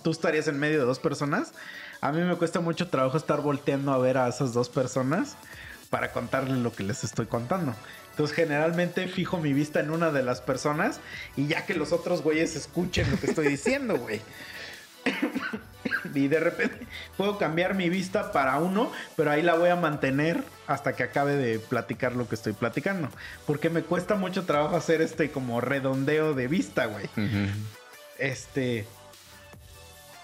tú 0.03 0.11
estarías 0.11 0.47
en 0.47 0.59
medio 0.59 0.79
de 0.79 0.85
dos 0.85 0.99
personas, 0.99 1.53
a 2.01 2.11
mí 2.11 2.21
me 2.21 2.35
cuesta 2.35 2.59
mucho 2.59 2.89
trabajo 2.89 3.17
estar 3.17 3.41
volteando 3.41 3.91
a 3.91 3.97
ver 3.97 4.17
a 4.17 4.27
esas 4.27 4.53
dos 4.53 4.69
personas 4.69 5.35
para 5.89 6.11
contarles 6.11 6.59
lo 6.59 6.71
que 6.71 6.83
les 6.83 7.03
estoy 7.03 7.25
contando. 7.25 7.73
Entonces 8.19 8.35
generalmente 8.35 9.07
fijo 9.07 9.37
mi 9.37 9.53
vista 9.53 9.79
en 9.79 9.91
una 9.91 10.11
de 10.11 10.23
las 10.23 10.41
personas 10.41 10.99
y 11.37 11.47
ya 11.47 11.65
que 11.65 11.73
los 11.73 11.93
otros 11.93 12.21
güeyes 12.21 12.57
escuchen 12.57 13.09
lo 13.09 13.17
que 13.17 13.27
estoy 13.27 13.47
diciendo, 13.47 13.95
güey. 13.95 14.19
y 16.13 16.27
de 16.27 16.41
repente 16.41 16.85
puedo 17.15 17.37
cambiar 17.37 17.75
mi 17.75 17.87
vista 17.87 18.33
para 18.33 18.57
uno, 18.57 18.91
pero 19.15 19.31
ahí 19.31 19.41
la 19.41 19.55
voy 19.55 19.69
a 19.69 19.77
mantener 19.77 20.43
hasta 20.67 20.97
que 20.97 21.03
acabe 21.03 21.37
de 21.37 21.59
platicar 21.59 22.13
lo 22.13 22.27
que 22.27 22.35
estoy 22.35 22.51
platicando. 22.51 23.07
Porque 23.47 23.69
me 23.69 23.83
cuesta 23.83 24.15
mucho 24.15 24.43
trabajo 24.43 24.75
hacer 24.75 25.01
este 25.01 25.31
como 25.31 25.61
redondeo 25.61 26.33
de 26.33 26.49
vista, 26.49 26.87
güey. 26.87 27.09
Este. 28.17 28.85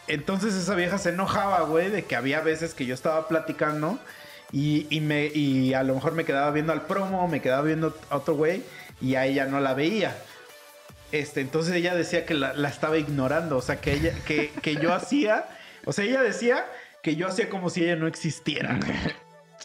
Entonces 0.07 0.53
esa 0.53 0.75
vieja 0.75 0.97
se 0.97 1.11
enojaba, 1.11 1.61
güey, 1.61 1.89
de 1.89 2.03
que 2.03 2.17
había 2.17 2.41
veces 2.41 2.73
que 2.73 2.85
yo 2.85 2.93
estaba 2.93 3.29
platicando 3.29 3.97
y, 4.55 4.87
y 4.89 5.01
me, 5.01 5.25
y 5.25 5.73
a 5.73 5.83
lo 5.83 5.95
mejor 5.95 6.13
me 6.13 6.23
quedaba 6.23 6.49
viendo 6.51 6.71
al 6.71 6.83
promo, 6.83 7.27
me 7.27 7.41
quedaba 7.41 7.61
viendo 7.61 7.93
a 8.09 8.15
otro 8.15 8.35
güey 8.35 8.63
y 9.01 9.15
a 9.15 9.25
ella 9.25 9.47
no 9.47 9.59
la 9.59 9.73
veía. 9.73 10.15
Este, 11.11 11.41
entonces 11.41 11.75
ella 11.75 11.93
decía 11.93 12.25
que 12.25 12.35
la, 12.35 12.53
la 12.53 12.69
estaba 12.69 12.97
ignorando, 12.97 13.57
o 13.57 13.61
sea, 13.61 13.81
que 13.81 13.91
ella, 13.91 14.13
que, 14.25 14.51
que 14.61 14.77
yo 14.77 14.93
hacía, 14.93 15.43
o 15.83 15.91
sea, 15.91 16.05
ella 16.05 16.21
decía 16.21 16.65
que 17.03 17.17
yo 17.17 17.27
hacía 17.27 17.49
como 17.49 17.69
si 17.69 17.83
ella 17.83 17.97
no 17.97 18.07
existiera. 18.07 18.79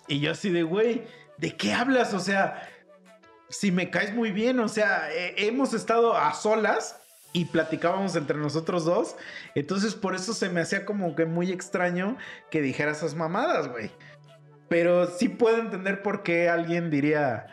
Y 0.09 0.19
yo 0.19 0.33
así 0.33 0.51
de, 0.51 0.65
güey, 0.65 1.03
¿de 1.39 1.57
qué 1.57 1.73
hablas? 1.73 2.13
O 2.13 2.19
sea, 2.19 2.69
si 3.49 3.71
me 3.71 3.91
caes 3.91 4.13
muy 4.13 4.33
bien, 4.33 4.59
o 4.59 4.69
sea, 4.69 5.09
eh, 5.13 5.35
hemos 5.37 5.73
estado 5.73 6.17
a 6.17 6.35
solas 6.35 7.01
y 7.33 7.45
platicábamos 7.45 8.17
entre 8.17 8.37
nosotros 8.39 8.85
dos, 8.85 9.15
entonces 9.55 9.95
por 9.95 10.17
eso 10.17 10.35
se 10.35 10.49
me 10.49 10.61
hacía 10.61 10.85
como 10.85 11.15
que 11.15 11.27
muy 11.27 11.53
extraño 11.53 12.17
que 12.51 12.61
dijera 12.61 12.91
esas 12.91 13.15
mamadas, 13.15 13.69
güey. 13.69 13.93
Pero 14.71 15.09
sí 15.09 15.29
puedo 15.29 15.59
entender 15.59 16.01
por 16.01 16.23
qué 16.23 16.49
alguien 16.49 16.91
diría 16.91 17.49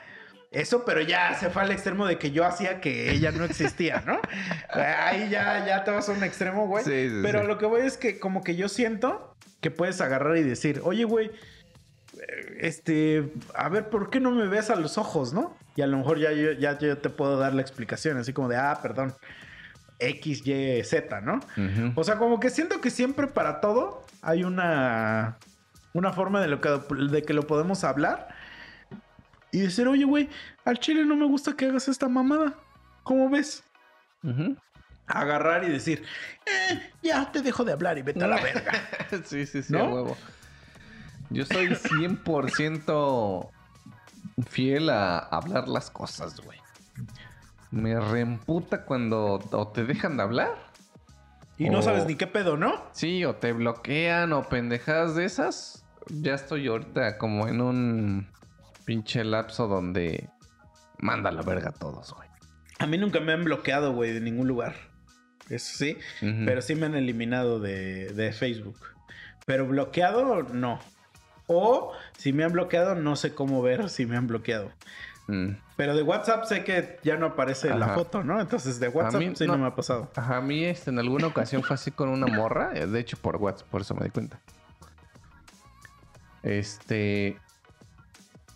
eso, 0.51 0.85
pero 0.85 1.01
ya 1.01 1.33
se 1.33 1.49
fue 1.49 1.63
al 1.63 1.71
extremo 1.71 2.05
de 2.05 2.19
que 2.19 2.29
yo 2.29 2.45
hacía 2.45 2.79
que 2.79 3.11
ella 3.11 3.31
no 3.31 3.43
existía, 3.43 4.03
¿no? 4.05 4.19
Ahí 4.69 5.27
ya, 5.27 5.65
ya 5.65 5.83
te 5.83 5.89
vas 5.89 6.07
a 6.09 6.11
un 6.11 6.23
extremo, 6.23 6.67
güey. 6.67 6.83
Sí, 6.83 7.09
sí, 7.09 7.19
pero 7.23 7.41
sí. 7.41 7.47
lo 7.47 7.57
que 7.57 7.65
voy 7.65 7.81
es 7.81 7.97
que 7.97 8.19
como 8.19 8.43
que 8.43 8.55
yo 8.55 8.69
siento 8.69 9.35
que 9.61 9.71
puedes 9.71 9.99
agarrar 9.99 10.37
y 10.37 10.43
decir, 10.43 10.79
oye, 10.83 11.05
güey, 11.05 11.31
este, 12.59 13.33
a 13.55 13.67
ver, 13.69 13.89
¿por 13.89 14.11
qué 14.11 14.19
no 14.19 14.29
me 14.29 14.47
ves 14.47 14.69
a 14.69 14.75
los 14.75 14.99
ojos, 14.99 15.33
no? 15.33 15.57
Y 15.75 15.81
a 15.81 15.87
lo 15.87 15.97
mejor 15.97 16.19
ya 16.19 16.31
yo, 16.31 16.51
ya 16.51 16.77
yo 16.77 16.99
te 16.99 17.09
puedo 17.09 17.39
dar 17.39 17.55
la 17.55 17.63
explicación, 17.63 18.17
así 18.17 18.31
como 18.31 18.47
de, 18.47 18.57
ah, 18.57 18.77
perdón, 18.79 19.15
X, 19.97 20.45
Y, 20.45 20.83
Z, 20.83 21.21
¿no? 21.21 21.39
O 21.95 22.03
sea, 22.03 22.17
como 22.17 22.39
que 22.39 22.51
siento 22.51 22.79
que 22.79 22.91
siempre 22.91 23.25
para 23.25 23.59
todo 23.59 24.05
hay 24.21 24.43
una, 24.43 25.37
una 25.97 26.13
forma 26.13 26.39
de, 26.41 26.47
lo 26.47 26.61
que, 26.61 26.69
de 27.09 27.23
que 27.23 27.33
lo 27.33 27.47
podemos 27.47 27.83
hablar 27.83 28.27
y 29.51 29.59
decir, 29.59 29.87
oye, 29.87 30.03
güey, 30.05 30.29
al 30.65 30.79
chile 30.79 31.05
no 31.05 31.15
me 31.15 31.25
gusta 31.25 31.53
que 31.55 31.65
hagas 31.65 31.87
esta 31.87 32.07
mamada. 32.07 32.53
¿Cómo 33.03 33.29
ves? 33.29 33.63
Agarrar 35.07 35.63
y 35.63 35.69
decir, 35.69 36.03
"Eh, 36.45 36.91
ya 37.01 37.31
te 37.31 37.41
dejo 37.41 37.63
de 37.63 37.71
hablar 37.71 37.97
y 37.97 38.01
vete 38.01 38.23
a 38.23 38.27
la 38.27 38.35
verga. 38.41 38.71
sí, 39.23 39.45
sí, 39.45 39.63
sí, 39.63 39.73
¿No? 39.73 39.79
a 39.79 39.93
huevo. 39.93 40.17
Yo 41.29 41.45
soy 41.45 41.67
100% 41.67 43.49
fiel 44.49 44.89
a 44.89 45.17
hablar 45.19 45.67
las 45.67 45.89
cosas, 45.89 46.39
güey. 46.41 46.59
Me 47.71 47.99
reemputa 47.99 48.85
cuando 48.85 49.39
o 49.51 49.67
te 49.69 49.83
dejan 49.85 50.17
de 50.17 50.23
hablar. 50.23 50.55
Y 51.57 51.69
no 51.69 51.81
sabes 51.81 52.05
ni 52.05 52.15
qué 52.15 52.27
pedo, 52.27 52.55
¿no? 52.55 52.83
Sí, 52.91 53.25
o 53.25 53.35
te 53.35 53.51
bloquean 53.51 54.31
o 54.33 54.43
pendejadas 54.47 55.15
de 55.15 55.25
esas. 55.25 55.83
Ya 56.09 56.33
estoy 56.33 56.67
ahorita 56.67 57.17
como 57.17 57.47
en 57.47 57.61
un 57.61 58.27
pinche 58.85 59.23
lapso 59.23 59.67
donde 59.67 60.29
manda 60.99 61.31
la 61.31 61.41
verga 61.41 61.69
a 61.69 61.73
todos, 61.73 62.13
güey. 62.13 62.27
A 62.79 62.85
mí 62.85 62.97
nunca 62.97 63.19
me 63.19 63.33
han 63.33 63.43
bloqueado, 63.43 63.93
güey, 63.93 64.13
de 64.13 64.21
ningún 64.21 64.47
lugar. 64.47 64.75
Eso 65.49 65.77
sí. 65.77 65.97
Pero 66.19 66.61
sí 66.61 66.75
me 66.75 66.85
han 66.85 66.95
eliminado 66.95 67.59
de, 67.59 68.09
de 68.09 68.31
Facebook. 68.33 68.77
Pero 69.45 69.65
bloqueado, 69.65 70.43
no. 70.43 70.79
O 71.47 71.93
si 72.17 72.33
me 72.33 72.43
han 72.43 72.51
bloqueado, 72.51 72.95
no 72.95 73.15
sé 73.15 73.33
cómo 73.33 73.61
ver 73.61 73.89
si 73.89 74.05
me 74.05 74.17
han 74.17 74.27
bloqueado. 74.27 74.71
Mm. 75.27 75.51
Pero 75.75 75.95
de 75.95 76.03
WhatsApp 76.03 76.45
sé 76.45 76.63
que 76.63 76.99
ya 77.03 77.17
no 77.17 77.27
aparece 77.27 77.73
la 77.75 77.89
foto, 77.89 78.23
¿no? 78.23 78.39
Entonces 78.39 78.79
de 78.79 78.87
WhatsApp 78.87 79.21
mí 79.21 79.35
sí 79.35 79.45
no. 79.45 79.53
no. 79.53 79.63
me 79.63 79.67
ha 79.67 79.75
pasado. 79.75 80.09
Ajá, 80.15 80.37
a 80.37 80.41
mí 80.41 80.63
este, 80.63 80.89
en 80.89 80.99
alguna 80.99 81.27
ocasión 81.27 81.63
fue 81.63 81.75
así 81.75 81.91
con 81.91 82.09
una 82.09 82.27
morra, 82.27 82.71
eh, 82.73 82.87
de 82.87 82.99
hecho 82.99 83.17
por 83.17 83.35
WhatsApp, 83.37 83.67
por 83.69 83.81
eso 83.81 83.93
me 83.95 84.05
di 84.05 84.09
cuenta. 84.09 84.39
Este 86.47 87.37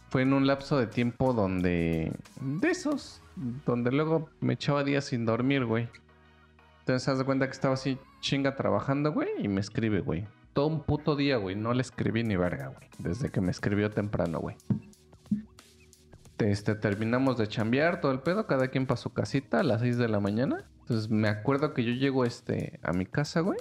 fue 0.09 0.21
en 0.21 0.31
un 0.31 0.47
lapso 0.47 0.79
de 0.79 0.87
tiempo 0.87 1.33
donde 1.33 2.13
de 2.39 2.69
esos, 2.69 3.21
donde 3.65 3.91
luego 3.91 4.29
me 4.39 4.53
echaba 4.53 4.85
días 4.85 5.05
sin 5.05 5.25
dormir, 5.25 5.65
güey. 5.65 5.89
Entonces 6.79 7.09
haz 7.09 7.17
de 7.17 7.25
cuenta 7.25 7.47
que 7.47 7.51
estaba 7.51 7.73
así 7.73 7.97
chinga 8.21 8.55
trabajando, 8.55 9.11
güey, 9.11 9.29
y 9.39 9.49
me 9.49 9.59
escribe, 9.59 9.99
güey. 9.99 10.25
Todo 10.53 10.67
un 10.67 10.83
puto 10.83 11.17
día, 11.17 11.35
güey, 11.35 11.57
no 11.57 11.73
le 11.73 11.81
escribí 11.81 12.23
ni 12.23 12.37
verga, 12.37 12.67
güey, 12.67 12.89
desde 12.97 13.29
que 13.29 13.41
me 13.41 13.51
escribió 13.51 13.89
temprano, 13.91 14.39
güey. 14.39 14.55
Este, 16.37 16.75
terminamos 16.75 17.37
de 17.37 17.47
chambear 17.47 17.99
todo 17.99 18.13
el 18.13 18.19
pedo, 18.19 18.47
cada 18.47 18.69
quien 18.69 18.85
para 18.87 18.97
su 18.97 19.11
casita 19.11 19.59
a 19.59 19.63
las 19.63 19.81
6 19.81 19.97
de 19.97 20.07
la 20.07 20.21
mañana. 20.21 20.65
Entonces 20.79 21.09
me 21.09 21.27
acuerdo 21.27 21.73
que 21.73 21.83
yo 21.83 21.91
llego 21.91 22.23
este, 22.23 22.79
a 22.83 22.93
mi 22.93 23.05
casa, 23.05 23.41
güey. 23.41 23.59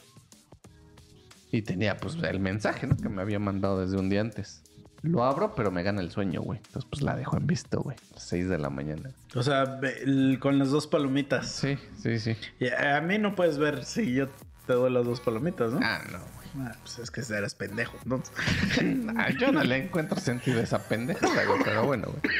Y 1.52 1.62
tenía 1.62 1.96
pues 1.96 2.16
el 2.22 2.40
mensaje, 2.40 2.86
¿no? 2.86 2.96
Que 2.96 3.08
me 3.08 3.22
había 3.22 3.38
mandado 3.38 3.80
desde 3.80 3.96
un 3.98 4.08
día 4.08 4.20
antes. 4.20 4.62
Lo 5.02 5.24
abro, 5.24 5.54
pero 5.54 5.70
me 5.70 5.82
gana 5.82 6.00
el 6.02 6.10
sueño, 6.10 6.42
güey. 6.42 6.58
Entonces 6.64 6.88
pues 6.90 7.02
la 7.02 7.16
dejo 7.16 7.36
en 7.36 7.46
visto, 7.46 7.80
güey. 7.80 7.96
6 8.16 8.48
de 8.48 8.58
la 8.58 8.68
mañana. 8.70 9.10
O 9.34 9.42
sea, 9.42 9.80
el- 10.04 10.38
con 10.40 10.58
las 10.58 10.70
dos 10.70 10.86
palomitas. 10.86 11.48
Sí, 11.50 11.78
sí, 12.02 12.18
sí. 12.18 12.36
Y 12.58 12.68
a 12.68 13.00
mí 13.00 13.18
no 13.18 13.34
puedes 13.34 13.56
ver 13.58 13.84
si 13.84 14.12
yo 14.12 14.28
te 14.66 14.74
doy 14.74 14.92
las 14.92 15.04
dos 15.06 15.20
palomitas, 15.20 15.72
¿no? 15.72 15.80
Ah, 15.82 16.02
no, 16.12 16.18
güey. 16.18 16.66
Ah, 16.68 16.76
pues 16.82 16.98
es 16.98 17.10
que 17.10 17.20
eres 17.34 17.54
pendejo, 17.54 17.96
¿no? 18.04 18.22
Ah, 19.16 19.30
yo 19.30 19.50
no 19.52 19.64
le 19.64 19.76
encuentro 19.84 20.18
sentido 20.20 20.60
a 20.60 20.64
esa 20.64 20.86
pendejada, 20.86 21.44
güey, 21.46 21.60
pero 21.64 21.84
bueno, 21.86 22.08
güey. 22.08 22.34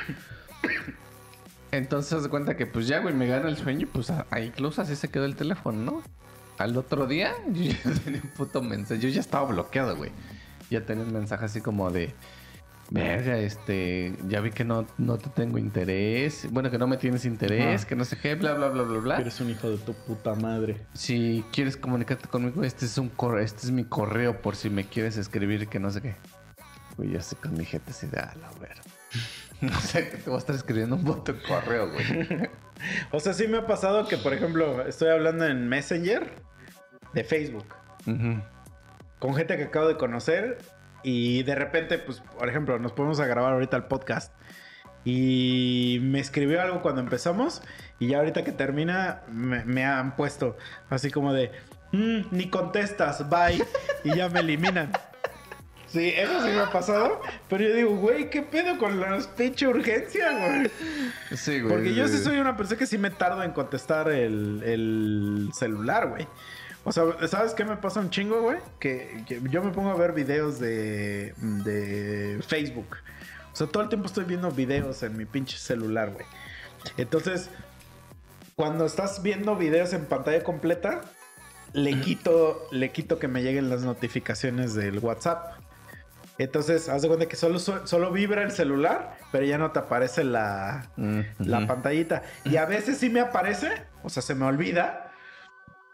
Entonces 1.72 2.22
de 2.24 2.28
cuenta 2.28 2.56
que 2.56 2.66
pues 2.66 2.88
ya, 2.88 2.98
güey, 2.98 3.14
me 3.14 3.26
gana 3.26 3.48
el 3.48 3.56
sueño 3.56 3.82
y 3.82 3.86
pues 3.86 4.10
a- 4.10 4.26
a- 4.30 4.40
incluso 4.40 4.82
así 4.82 4.96
se 4.96 5.08
quedó 5.08 5.24
el 5.24 5.36
teléfono, 5.36 5.78
¿no? 5.92 6.02
Al 6.60 6.76
otro 6.76 7.06
día 7.06 7.32
yo 7.52 7.62
ya 7.72 7.90
tenía 8.04 8.20
un 8.22 8.30
puto 8.30 8.60
mensaje, 8.60 9.00
yo 9.00 9.08
ya 9.08 9.20
estaba 9.20 9.50
bloqueado, 9.50 9.96
güey. 9.96 10.10
Ya 10.68 10.84
tenía 10.84 11.04
un 11.04 11.12
mensaje 11.12 11.46
así 11.46 11.62
como 11.62 11.90
de, 11.90 12.12
verga, 12.90 13.38
este, 13.38 14.14
ya 14.28 14.40
vi 14.40 14.50
que 14.50 14.62
no, 14.62 14.86
no 14.98 15.16
te 15.16 15.30
tengo 15.30 15.56
interés, 15.56 16.46
bueno, 16.50 16.70
que 16.70 16.76
no 16.76 16.86
me 16.86 16.98
tienes 16.98 17.24
interés, 17.24 17.86
que 17.86 17.96
no 17.96 18.04
sé 18.04 18.18
qué, 18.18 18.34
bla, 18.34 18.52
bla, 18.52 18.68
bla, 18.68 18.82
bla, 18.82 18.98
bla. 18.98 19.16
Eres 19.16 19.40
un 19.40 19.48
hijo 19.48 19.70
de 19.70 19.78
tu 19.78 19.94
puta 19.94 20.34
madre. 20.34 20.76
Si 20.92 21.42
quieres 21.50 21.78
comunicarte 21.78 22.28
conmigo, 22.28 22.62
este 22.62 22.84
es 22.84 22.98
un 22.98 23.08
correo, 23.08 23.42
este 23.42 23.66
es 23.66 23.72
mi 23.72 23.84
correo 23.84 24.42
por 24.42 24.54
si 24.54 24.68
me 24.68 24.84
quieres 24.84 25.16
escribir 25.16 25.66
que 25.66 25.80
no 25.80 25.90
sé 25.90 26.02
qué. 26.02 26.14
Güey, 26.98 27.10
yo 27.10 27.22
sé 27.22 27.36
con 27.36 27.56
mi 27.56 27.64
gente 27.64 27.90
así 27.90 28.06
de 28.06 28.18
a 28.18 28.34
la 28.38 28.50
verga. 28.60 28.82
No 29.72 29.80
sé 29.80 30.08
que 30.08 30.16
te 30.16 30.30
voy 30.30 30.36
a 30.36 30.38
estar 30.38 30.54
escribiendo 30.56 30.96
un 30.96 31.04
puto 31.04 31.34
correo, 31.46 31.90
güey. 31.90 32.50
O 33.12 33.20
sea, 33.20 33.34
sí 33.34 33.46
me 33.46 33.58
ha 33.58 33.66
pasado 33.66 34.08
que, 34.08 34.16
por 34.16 34.32
ejemplo, 34.32 34.86
estoy 34.86 35.10
hablando 35.10 35.44
en 35.44 35.68
Messenger 35.68 36.32
de 37.12 37.24
Facebook 37.24 37.66
con 39.18 39.34
gente 39.34 39.58
que 39.58 39.64
acabo 39.64 39.86
de 39.86 39.98
conocer 39.98 40.56
y 41.02 41.42
de 41.42 41.54
repente, 41.54 41.98
pues, 41.98 42.22
por 42.38 42.48
ejemplo, 42.48 42.78
nos 42.78 42.92
ponemos 42.92 43.20
a 43.20 43.26
grabar 43.26 43.52
ahorita 43.52 43.76
el 43.76 43.84
podcast 43.84 44.32
y 45.04 45.98
me 46.02 46.20
escribió 46.20 46.62
algo 46.62 46.80
cuando 46.80 47.02
empezamos 47.02 47.62
y 47.98 48.08
ya 48.08 48.18
ahorita 48.18 48.44
que 48.44 48.52
termina 48.52 49.22
me, 49.30 49.62
me 49.66 49.84
han 49.84 50.16
puesto 50.16 50.56
así 50.88 51.10
como 51.10 51.34
de, 51.34 51.50
"Mm, 51.92 52.20
ni 52.30 52.48
contestas, 52.48 53.28
bye, 53.28 53.62
y 54.04 54.16
ya 54.16 54.30
me 54.30 54.40
eliminan. 54.40 54.90
Sí, 55.92 56.12
eso 56.16 56.40
sí 56.42 56.48
me 56.48 56.60
ha 56.60 56.70
pasado. 56.70 57.20
Pero 57.48 57.64
yo 57.64 57.74
digo, 57.74 57.96
güey, 57.96 58.30
¿qué 58.30 58.42
pedo 58.42 58.78
con 58.78 59.00
la 59.00 59.18
pinche 59.36 59.66
urgencia, 59.66 60.30
güey? 60.30 60.70
Sí, 61.36 61.60
güey. 61.60 61.74
Porque 61.74 61.94
yo 61.94 62.06
sí 62.06 62.18
soy 62.18 62.38
una 62.38 62.56
persona 62.56 62.78
que 62.78 62.86
sí 62.86 62.96
me 62.96 63.10
tardo 63.10 63.42
en 63.42 63.50
contestar 63.52 64.08
el, 64.08 64.62
el 64.64 65.50
celular, 65.52 66.08
güey. 66.08 66.28
O 66.84 66.92
sea, 66.92 67.04
¿sabes 67.28 67.54
qué 67.54 67.64
me 67.64 67.76
pasa 67.76 68.00
un 68.00 68.10
chingo, 68.10 68.40
güey? 68.40 68.58
Que, 68.78 69.24
que 69.26 69.40
yo 69.50 69.62
me 69.62 69.70
pongo 69.72 69.90
a 69.90 69.96
ver 69.96 70.12
videos 70.12 70.58
de, 70.58 71.34
de 71.36 72.40
Facebook. 72.46 72.96
O 73.52 73.56
sea, 73.56 73.66
todo 73.66 73.82
el 73.82 73.88
tiempo 73.88 74.06
estoy 74.06 74.24
viendo 74.24 74.50
videos 74.50 75.02
en 75.02 75.16
mi 75.16 75.24
pinche 75.24 75.58
celular, 75.58 76.10
güey. 76.10 76.24
Entonces, 76.96 77.50
cuando 78.54 78.86
estás 78.86 79.22
viendo 79.22 79.56
videos 79.56 79.92
en 79.92 80.06
pantalla 80.06 80.42
completa, 80.42 81.02
le 81.72 82.00
quito, 82.00 82.66
le 82.70 82.90
quito 82.92 83.18
que 83.18 83.28
me 83.28 83.42
lleguen 83.42 83.68
las 83.68 83.82
notificaciones 83.82 84.74
del 84.74 84.98
WhatsApp. 85.00 85.58
Entonces, 86.40 86.88
haz 86.88 87.02
de 87.02 87.08
cuenta 87.08 87.26
que 87.26 87.36
solo, 87.36 87.58
solo 87.58 88.10
vibra 88.12 88.42
el 88.42 88.50
celular, 88.50 89.18
pero 89.30 89.44
ya 89.44 89.58
no 89.58 89.72
te 89.72 89.78
aparece 89.78 90.24
la, 90.24 90.88
la 91.38 91.66
pantallita. 91.66 92.22
Y 92.44 92.56
a 92.56 92.64
veces 92.64 92.96
sí 92.98 93.10
me 93.10 93.20
aparece, 93.20 93.68
o 94.02 94.08
sea, 94.08 94.22
se 94.22 94.34
me 94.34 94.46
olvida. 94.46 95.06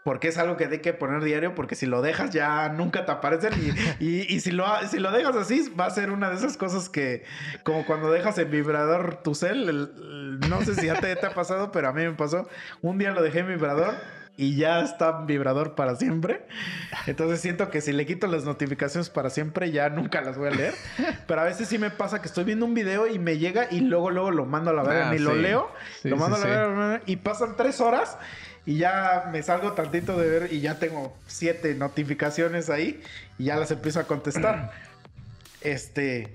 Porque 0.05 0.29
es 0.29 0.37
algo 0.37 0.55
que 0.55 0.63
hay 0.67 0.79
que 0.79 0.93
poner 0.93 1.21
diario, 1.21 1.53
porque 1.53 1.75
si 1.75 1.85
lo 1.85 2.01
dejas 2.01 2.29
ya 2.29 2.69
nunca 2.69 3.05
te 3.05 3.11
aparecen. 3.11 3.51
Y, 3.99 4.05
y- 4.05 4.35
y 4.35 4.39
si, 4.39 4.51
lo, 4.51 4.65
si 4.89 4.99
lo 4.99 5.11
dejas 5.11 5.35
así, 5.35 5.69
va 5.77 5.85
a 5.85 5.89
ser 5.89 6.11
una 6.11 6.29
de 6.29 6.37
esas 6.37 6.55
cosas 6.55 6.87
que, 6.87 7.25
como 7.63 7.85
cuando 7.85 8.09
dejas 8.09 8.37
en 8.37 8.49
vibrador 8.49 9.21
tu 9.21 9.35
cel, 9.35 9.67
el- 9.67 9.91
el- 10.39 10.49
no 10.49 10.61
sé 10.63 10.75
si 10.75 10.85
ya 10.85 10.95
te, 11.01 11.13
te 11.17 11.25
ha 11.25 11.31
pasado, 11.33 11.73
pero 11.73 11.89
a 11.89 11.91
mí 11.91 12.03
me 12.05 12.13
pasó. 12.13 12.47
Un 12.81 12.97
día 12.97 13.11
lo 13.11 13.21
dejé 13.21 13.39
en 13.39 13.49
vibrador 13.49 13.95
y 14.39 14.55
ya 14.55 14.81
está 14.81 15.21
vibrador 15.25 15.73
para 15.75 15.95
siempre. 15.95 16.45
Entonces 17.07 17.41
siento 17.41 17.69
que 17.71 17.81
si 17.81 17.91
le 17.91 18.05
quito 18.05 18.27
las 18.27 18.43
notificaciones 18.45 19.09
para 19.09 19.29
siempre, 19.31 19.71
ya 19.71 19.89
nunca 19.89 20.21
las 20.21 20.37
voy 20.37 20.49
a 20.49 20.51
leer. 20.51 20.75
Pero 21.27 21.41
a 21.41 21.43
veces 21.43 21.67
sí 21.67 21.77
me 21.79 21.89
pasa 21.89 22.21
que 22.21 22.27
estoy 22.27 22.43
viendo 22.43 22.65
un 22.65 22.73
video 22.75 23.07
y 23.07 23.17
me 23.19 23.37
llega 23.39 23.67
y 23.71 23.79
luego, 23.81 24.11
luego 24.11 24.29
lo 24.31 24.45
mando 24.45 24.69
a 24.69 24.73
la 24.73 24.83
verga, 24.83 25.09
Ah, 25.09 25.11
ni 25.13 25.19
lo 25.19 25.31
sí. 25.33 25.41
leo. 25.41 25.71
Sí, 26.03 26.09
lo 26.09 26.17
mando 26.17 26.37
sí, 26.37 26.43
a 26.43 26.47
la 26.47 26.67
verga 26.67 27.01
y 27.07 27.15
pasan 27.17 27.55
tres 27.57 27.81
horas 27.81 28.17
y 28.65 28.77
ya 28.77 29.29
me 29.31 29.41
salgo 29.41 29.71
tantito 29.73 30.17
de 30.19 30.29
ver 30.29 30.53
y 30.53 30.59
ya 30.61 30.77
tengo 30.77 31.17
siete 31.25 31.73
notificaciones 31.73 32.69
ahí 32.69 33.01
y 33.39 33.45
ya 33.45 33.55
las 33.57 33.71
empiezo 33.71 33.99
a 33.99 34.03
contestar. 34.03 34.71
Este, 35.61 36.27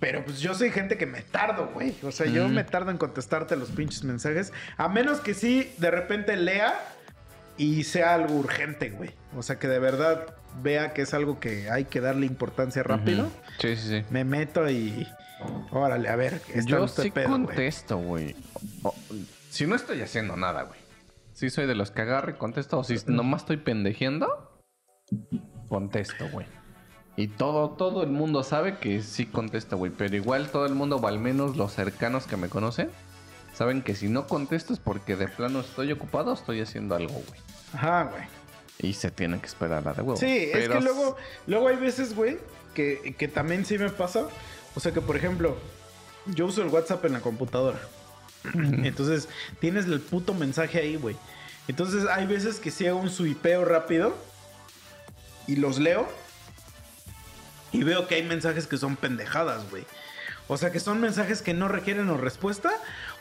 pero 0.00 0.24
pues 0.24 0.40
yo 0.40 0.54
soy 0.54 0.70
gente 0.70 0.96
que 0.96 1.06
me 1.06 1.20
tardo, 1.20 1.70
güey. 1.74 1.94
O 2.02 2.10
sea, 2.10 2.26
yo 2.26 2.48
Mm. 2.48 2.54
me 2.54 2.64
tardo 2.64 2.90
en 2.90 2.96
contestarte 2.98 3.56
los 3.56 3.70
pinches 3.70 4.04
mensajes, 4.04 4.52
a 4.78 4.88
menos 4.88 5.20
que 5.20 5.34
sí 5.34 5.70
de 5.76 5.90
repente 5.90 6.36
lea 6.36 6.74
y 7.60 7.84
sea 7.84 8.14
algo 8.14 8.36
urgente, 8.36 8.88
güey. 8.88 9.10
O 9.36 9.42
sea, 9.42 9.58
que 9.58 9.68
de 9.68 9.78
verdad 9.78 10.34
vea 10.62 10.94
que 10.94 11.02
es 11.02 11.12
algo 11.12 11.40
que 11.40 11.70
hay 11.70 11.84
que 11.84 12.00
darle 12.00 12.24
importancia 12.24 12.82
rápido. 12.82 13.28
Sí, 13.58 13.76
sí, 13.76 13.88
sí. 13.88 14.04
Me 14.08 14.24
meto 14.24 14.70
y 14.70 15.06
órale, 15.70 16.08
a 16.08 16.16
ver, 16.16 16.40
Yo 16.64 16.88
sí 16.88 17.10
pedo, 17.10 17.28
contesto, 17.28 17.98
güey. 17.98 18.34
Si 19.50 19.66
no 19.66 19.74
estoy 19.74 20.00
haciendo 20.00 20.36
nada, 20.36 20.62
güey. 20.62 20.80
Si 21.34 21.50
soy 21.50 21.66
de 21.66 21.74
los 21.74 21.90
que 21.90 22.00
agarro 22.00 22.30
y 22.30 22.34
contesto. 22.34 22.78
O 22.78 22.84
si 22.84 22.96
nomás 23.08 23.42
estoy 23.42 23.58
pendejeando, 23.58 24.62
contesto, 25.68 26.30
güey. 26.32 26.46
Y 27.16 27.28
todo, 27.28 27.72
todo 27.72 28.02
el 28.02 28.10
mundo 28.10 28.42
sabe 28.42 28.78
que 28.78 29.02
sí 29.02 29.26
contesto, 29.26 29.76
güey. 29.76 29.92
Pero 29.92 30.16
igual 30.16 30.48
todo 30.48 30.64
el 30.64 30.74
mundo, 30.74 30.96
o 30.96 31.06
al 31.06 31.18
menos 31.18 31.58
los 31.58 31.74
cercanos 31.74 32.26
que 32.26 32.38
me 32.38 32.48
conocen, 32.48 32.90
saben 33.60 33.82
que 33.82 33.94
si 33.94 34.08
no 34.08 34.26
contesto 34.26 34.72
es 34.72 34.78
porque 34.78 35.16
de 35.16 35.28
plano 35.28 35.60
estoy 35.60 35.92
ocupado 35.92 36.32
estoy 36.32 36.62
haciendo 36.62 36.94
algo, 36.94 37.12
güey. 37.12 37.40
Ajá, 37.74 38.04
güey. 38.04 38.22
Y 38.78 38.94
se 38.94 39.10
tienen 39.10 39.38
que 39.38 39.48
esperar 39.48 39.86
a 39.86 39.92
de 39.92 40.00
huevo. 40.00 40.16
Sí, 40.16 40.48
es 40.50 40.66
que 40.66 40.80
luego, 40.80 41.18
luego 41.46 41.68
hay 41.68 41.76
veces, 41.76 42.16
güey, 42.16 42.38
que, 42.72 43.14
que 43.18 43.28
también 43.28 43.66
sí 43.66 43.76
me 43.76 43.90
pasa. 43.90 44.24
O 44.74 44.80
sea 44.80 44.92
que, 44.92 45.02
por 45.02 45.14
ejemplo, 45.14 45.58
yo 46.24 46.46
uso 46.46 46.62
el 46.62 46.68
WhatsApp 46.68 47.04
en 47.04 47.12
la 47.12 47.20
computadora. 47.20 47.78
Entonces, 48.54 49.28
tienes 49.58 49.84
el 49.84 50.00
puto 50.00 50.32
mensaje 50.32 50.78
ahí, 50.78 50.96
güey. 50.96 51.16
Entonces, 51.68 52.06
hay 52.06 52.26
veces 52.26 52.60
que 52.60 52.70
sí 52.70 52.86
hago 52.86 52.98
un 52.98 53.10
suipeo 53.10 53.66
rápido 53.66 54.16
y 55.46 55.56
los 55.56 55.78
leo 55.78 56.08
y 57.72 57.82
veo 57.82 58.08
que 58.08 58.14
hay 58.14 58.22
mensajes 58.22 58.66
que 58.66 58.78
son 58.78 58.96
pendejadas, 58.96 59.68
güey. 59.68 59.84
O 60.50 60.56
sea, 60.56 60.72
que 60.72 60.80
son 60.80 61.00
mensajes 61.00 61.42
que 61.42 61.54
no 61.54 61.68
requieren 61.68 62.08
o 62.08 62.16
respuesta 62.16 62.72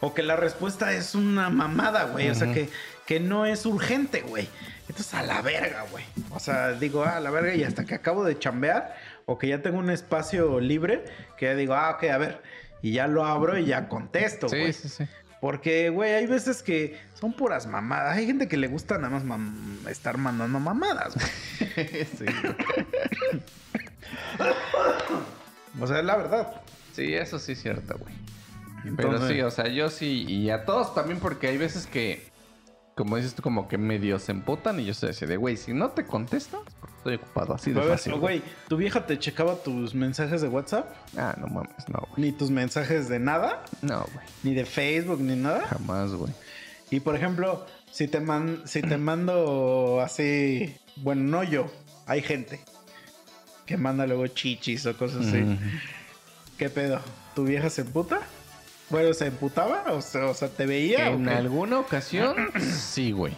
o 0.01 0.13
que 0.13 0.23
la 0.23 0.35
respuesta 0.35 0.93
es 0.93 1.15
una 1.15 1.49
mamada, 1.49 2.05
güey. 2.05 2.29
O 2.29 2.35
sea, 2.35 2.53
que, 2.53 2.69
que 3.05 3.19
no 3.19 3.45
es 3.45 3.65
urgente, 3.65 4.21
güey. 4.21 4.47
Entonces, 4.87 5.13
a 5.13 5.21
la 5.23 5.41
verga, 5.41 5.85
güey. 5.91 6.05
O 6.31 6.39
sea, 6.39 6.71
digo, 6.73 7.03
ah, 7.03 7.17
a 7.17 7.19
la 7.19 7.29
verga 7.31 7.53
y 7.55 7.63
hasta 7.63 7.85
que 7.85 7.95
acabo 7.95 8.23
de 8.23 8.37
chambear 8.39 8.95
o 9.25 9.37
que 9.37 9.47
ya 9.47 9.61
tengo 9.61 9.77
un 9.77 9.89
espacio 9.89 10.59
libre, 10.59 11.05
que 11.37 11.45
ya 11.47 11.55
digo, 11.55 11.73
ah, 11.75 11.91
ok, 11.91 12.03
a 12.05 12.17
ver. 12.17 12.41
Y 12.81 12.93
ya 12.93 13.07
lo 13.07 13.25
abro 13.25 13.57
y 13.57 13.65
ya 13.65 13.87
contesto, 13.89 14.47
Sí, 14.49 14.57
güey. 14.59 14.73
sí, 14.73 14.89
sí. 14.89 15.03
Porque, 15.41 15.89
güey, 15.89 16.15
hay 16.15 16.25
veces 16.27 16.63
que 16.63 16.99
son 17.19 17.31
puras 17.33 17.65
mamadas. 17.67 18.17
Hay 18.17 18.25
gente 18.25 18.47
que 18.49 18.57
le 18.57 18.67
gusta 18.67 18.97
nada 18.97 19.09
más 19.09 19.23
mam- 19.23 19.87
estar 19.89 20.17
mandando 20.17 20.59
mamadas, 20.59 21.13
güey. 21.15 21.27
Sí, 22.17 22.25
O 25.79 25.87
sea, 25.87 25.99
es 25.99 26.05
la 26.05 26.15
verdad. 26.17 26.61
Sí, 26.93 27.13
eso 27.13 27.39
sí 27.39 27.53
es 27.53 27.61
cierto, 27.61 27.97
güey. 27.97 28.13
Pero 28.95 29.27
sí, 29.27 29.41
o 29.41 29.51
sea, 29.51 29.67
yo 29.67 29.89
sí, 29.89 30.25
y 30.27 30.49
a 30.49 30.65
todos 30.65 30.93
también, 30.95 31.19
porque 31.19 31.47
hay 31.47 31.57
veces 31.57 31.85
que, 31.87 32.27
como 32.95 33.15
dices 33.17 33.33
tú, 33.35 33.41
como 33.41 33.67
que 33.67 33.77
medio 33.77 34.19
se 34.19 34.31
emputan 34.31 34.79
y 34.79 34.85
yo 34.85 34.93
soy 34.93 35.09
así 35.11 35.25
de, 35.25 35.37
güey, 35.37 35.57
si 35.57 35.73
no 35.73 35.89
te 35.89 36.05
contesto, 36.05 36.63
estoy 36.97 37.15
ocupado, 37.15 37.53
así 37.53 37.71
de 37.71 37.79
A 37.79 37.83
ver, 37.83 37.91
fácil. 37.93 38.15
güey, 38.15 38.41
¿tu 38.67 38.75
vieja 38.77 39.05
te 39.05 39.17
checaba 39.17 39.55
tus 39.55 39.95
mensajes 39.95 40.41
de 40.41 40.47
WhatsApp? 40.49 40.89
Ah, 41.17 41.35
no 41.39 41.47
mames, 41.47 41.87
no, 41.87 41.99
güey. 42.11 42.13
Ni 42.17 42.31
tus 42.31 42.49
mensajes 42.51 43.07
de 43.09 43.19
nada, 43.19 43.63
No, 43.81 43.99
güey. 44.13 44.25
ni 44.43 44.53
de 44.53 44.65
Facebook, 44.65 45.21
ni 45.21 45.35
nada. 45.35 45.65
Jamás, 45.67 46.11
güey. 46.13 46.33
Y 46.91 46.99
por 46.99 47.15
ejemplo, 47.15 47.65
si 47.91 48.07
te, 48.07 48.19
man- 48.19 48.61
si 48.65 48.81
te 48.81 48.97
mando 48.97 50.01
así, 50.01 50.75
bueno, 50.97 51.23
no 51.23 51.43
yo, 51.43 51.71
hay 52.05 52.21
gente 52.21 52.59
que 53.65 53.77
manda 53.77 54.05
luego 54.07 54.25
chichis 54.27 54.85
o 54.87 54.97
cosas 54.97 55.27
así. 55.27 55.41
Ujú. 55.43 55.55
¿Qué 56.57 56.69
pedo? 56.69 56.99
¿Tu 57.35 57.45
vieja 57.45 57.69
se 57.69 57.81
emputa? 57.81 58.19
Bueno, 58.89 59.13
¿se 59.13 59.27
emputaba? 59.27 59.83
O 59.91 60.01
sea, 60.01 60.25
o 60.27 60.33
sea 60.33 60.47
¿te 60.49 60.65
veía? 60.65 61.07
En 61.09 61.29
alguna 61.29 61.79
ocasión, 61.79 62.35
sí, 62.59 63.11
güey. 63.11 63.35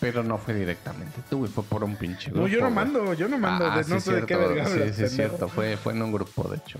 Pero 0.00 0.22
no 0.22 0.38
fue 0.38 0.54
directamente 0.54 1.20
tú, 1.28 1.38
güey, 1.38 1.50
fue 1.50 1.64
por 1.64 1.82
un 1.82 1.96
pinche 1.96 2.30
grupo. 2.30 2.46
No, 2.46 2.48
yo 2.48 2.58
no 2.60 2.66
güey. 2.66 2.74
mando, 2.74 3.14
yo 3.14 3.28
no 3.28 3.36
mando. 3.38 3.66
Ah, 3.70 3.78
de- 3.82 3.88
no 3.88 4.00
sí, 4.00 4.10
sé 4.10 4.20
de 4.20 4.26
qué 4.26 4.36
verga 4.36 4.64
Sí, 4.66 4.80
sí, 4.94 5.02
es 5.04 5.12
cierto. 5.12 5.48
Fue, 5.48 5.76
fue 5.76 5.92
en 5.92 6.02
un 6.02 6.12
grupo, 6.12 6.48
de 6.48 6.56
hecho. 6.58 6.78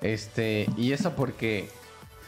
Este, 0.00 0.68
y 0.76 0.92
eso 0.92 1.14
porque 1.16 1.68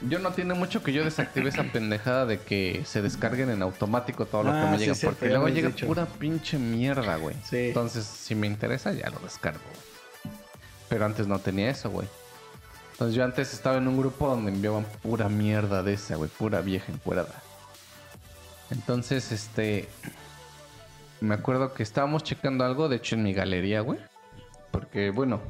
yo 0.08 0.18
no 0.18 0.32
tiene 0.32 0.54
mucho 0.54 0.82
que 0.82 0.92
yo 0.92 1.04
desactive 1.04 1.48
esa 1.50 1.64
pendejada 1.64 2.26
de 2.26 2.40
que 2.40 2.82
se 2.84 3.00
descarguen 3.02 3.50
en 3.50 3.62
automático 3.62 4.26
todo 4.26 4.42
lo 4.44 4.50
Ah, 4.52 4.64
que 4.64 4.70
me 4.72 4.78
sí, 4.78 4.84
llega. 4.86 4.96
porque 5.02 5.28
luego 5.28 5.44
me 5.44 5.52
llega 5.52 5.68
dicho. 5.68 5.86
pura 5.86 6.06
pinche 6.06 6.58
mierda, 6.58 7.16
güey. 7.16 7.36
Sí. 7.48 7.68
Entonces, 7.68 8.04
si 8.06 8.34
me 8.34 8.46
interesa, 8.46 8.92
ya 8.92 9.08
lo 9.10 9.18
descargo, 9.20 9.60
güey. 9.72 10.34
Pero 10.88 11.04
antes 11.04 11.26
no 11.26 11.38
tenía 11.38 11.70
eso, 11.70 11.90
güey. 11.90 12.08
Entonces 12.96 13.14
yo 13.14 13.24
antes 13.24 13.52
estaba 13.52 13.76
en 13.76 13.88
un 13.88 13.98
grupo 13.98 14.26
donde 14.26 14.50
enviaban 14.50 14.86
pura 15.02 15.28
mierda 15.28 15.82
de 15.82 15.92
esa, 15.92 16.16
güey. 16.16 16.30
Pura 16.30 16.62
vieja 16.62 16.90
encuerada. 16.90 17.42
Entonces, 18.70 19.32
este... 19.32 19.86
Me 21.20 21.34
acuerdo 21.34 21.74
que 21.74 21.82
estábamos 21.82 22.22
checando 22.22 22.64
algo, 22.64 22.88
de 22.88 22.96
hecho, 22.96 23.14
en 23.14 23.22
mi 23.22 23.34
galería, 23.34 23.82
güey. 23.82 24.00
Porque, 24.70 25.10
bueno... 25.10 25.42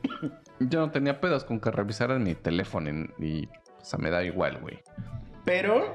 yo 0.60 0.80
no 0.80 0.90
tenía 0.90 1.20
pedos 1.20 1.44
con 1.44 1.60
que 1.60 1.70
revisaran 1.70 2.22
mi 2.22 2.34
teléfono 2.34 2.88
y... 3.18 3.46
O 3.82 3.84
sea, 3.84 3.98
me 3.98 4.08
da 4.08 4.24
igual, 4.24 4.56
güey. 4.56 4.82
Pero, 5.44 5.94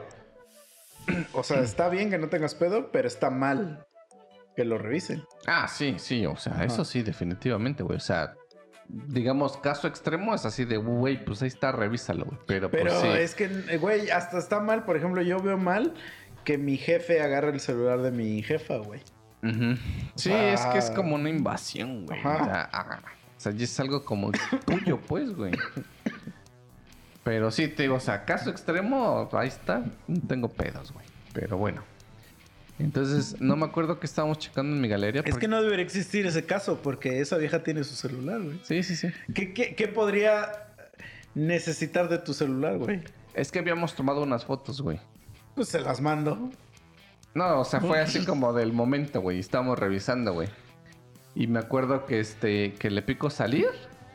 o 1.33 1.41
sea, 1.41 1.61
está 1.61 1.89
bien 1.89 2.11
que 2.11 2.19
no 2.19 2.29
tengas 2.29 2.53
pedo, 2.53 2.91
pero 2.91 3.07
está 3.07 3.31
mal 3.31 3.87
que 4.55 4.63
lo 4.63 4.77
revisen. 4.77 5.23
Ah, 5.47 5.67
sí, 5.67 5.95
sí, 5.97 6.23
o 6.27 6.37
sea, 6.37 6.53
Ajá. 6.53 6.65
eso 6.65 6.85
sí, 6.85 7.01
definitivamente, 7.01 7.81
güey. 7.81 7.97
O 7.97 7.99
sea, 7.99 8.35
digamos, 8.87 9.57
caso 9.57 9.87
extremo 9.87 10.35
es 10.35 10.45
así 10.45 10.65
de, 10.65 10.77
güey, 10.77 11.23
pues 11.23 11.41
ahí 11.41 11.47
está, 11.47 11.71
revísalo, 11.71 12.25
güey. 12.25 12.39
Pero, 12.47 12.69
Pero 12.69 12.91
pues 12.91 13.01
sí. 13.01 13.07
es 13.07 13.35
que, 13.35 13.77
güey, 13.77 14.09
hasta 14.09 14.37
está 14.37 14.59
mal. 14.59 14.83
Por 14.83 14.97
ejemplo, 14.97 15.21
yo 15.21 15.39
veo 15.39 15.57
mal 15.57 15.93
que 16.43 16.57
mi 16.57 16.77
jefe 16.77 17.21
agarre 17.21 17.51
el 17.51 17.59
celular 17.59 18.01
de 18.01 18.11
mi 18.11 18.41
jefa, 18.43 18.77
güey. 18.77 19.01
Sí, 20.15 20.31
es 20.31 20.61
que 20.67 20.77
es 20.77 20.89
como 20.91 21.15
una 21.15 21.29
invasión, 21.29 22.05
güey. 22.05 22.19
Ajá. 22.19 22.41
O 22.41 22.45
sea, 22.45 22.69
ah, 22.71 22.99
o 23.37 23.39
sea, 23.39 23.51
ya 23.51 23.65
es 23.65 23.79
algo 23.79 24.05
como 24.05 24.31
tuyo, 24.65 24.99
pues, 25.01 25.35
güey. 25.35 25.51
Pero 27.23 27.51
sí, 27.51 27.67
te 27.67 27.83
digo, 27.83 27.95
o 27.95 27.99
sea, 27.99 28.25
caso 28.25 28.49
extremo, 28.49 29.29
ahí 29.33 29.47
está, 29.47 29.83
no 30.07 30.21
tengo 30.27 30.49
pedos, 30.49 30.91
güey. 30.93 31.05
Pero 31.33 31.57
bueno. 31.57 31.83
Entonces, 32.83 33.39
no 33.39 33.55
me 33.55 33.65
acuerdo 33.65 33.99
que 33.99 34.05
estábamos 34.05 34.39
checando 34.39 34.75
en 34.75 34.81
mi 34.81 34.87
galería. 34.89 35.21
Es 35.25 35.37
que 35.37 35.47
no 35.47 35.61
debería 35.61 35.85
existir 35.85 36.25
ese 36.25 36.45
caso 36.45 36.79
porque 36.83 37.21
esa 37.21 37.37
vieja 37.37 37.63
tiene 37.63 37.83
su 37.83 37.95
celular, 37.95 38.41
güey. 38.41 38.59
Sí, 38.63 38.83
sí, 38.83 38.95
sí. 38.95 39.07
¿Qué, 39.33 39.53
qué, 39.53 39.73
qué 39.75 39.87
podría 39.87 40.67
necesitar 41.35 42.09
de 42.09 42.17
tu 42.19 42.33
celular, 42.33 42.77
güey? 42.77 43.01
Es 43.33 43.51
que 43.51 43.59
habíamos 43.59 43.95
tomado 43.95 44.21
unas 44.21 44.45
fotos, 44.45 44.81
güey. 44.81 44.99
Pues 45.55 45.69
se 45.69 45.79
las 45.81 46.01
mando. 46.01 46.49
No, 47.33 47.61
o 47.61 47.65
sea, 47.65 47.79
fue 47.79 47.99
así 47.99 48.25
como 48.25 48.53
del 48.53 48.73
momento, 48.73 49.21
güey. 49.21 49.39
Estábamos 49.39 49.79
revisando, 49.79 50.33
güey. 50.33 50.49
Y 51.35 51.47
me 51.47 51.59
acuerdo 51.59 52.05
que 52.05 52.19
este 52.19 52.73
que 52.73 52.91
le 52.91 53.01
pico 53.01 53.29
salir 53.31 53.65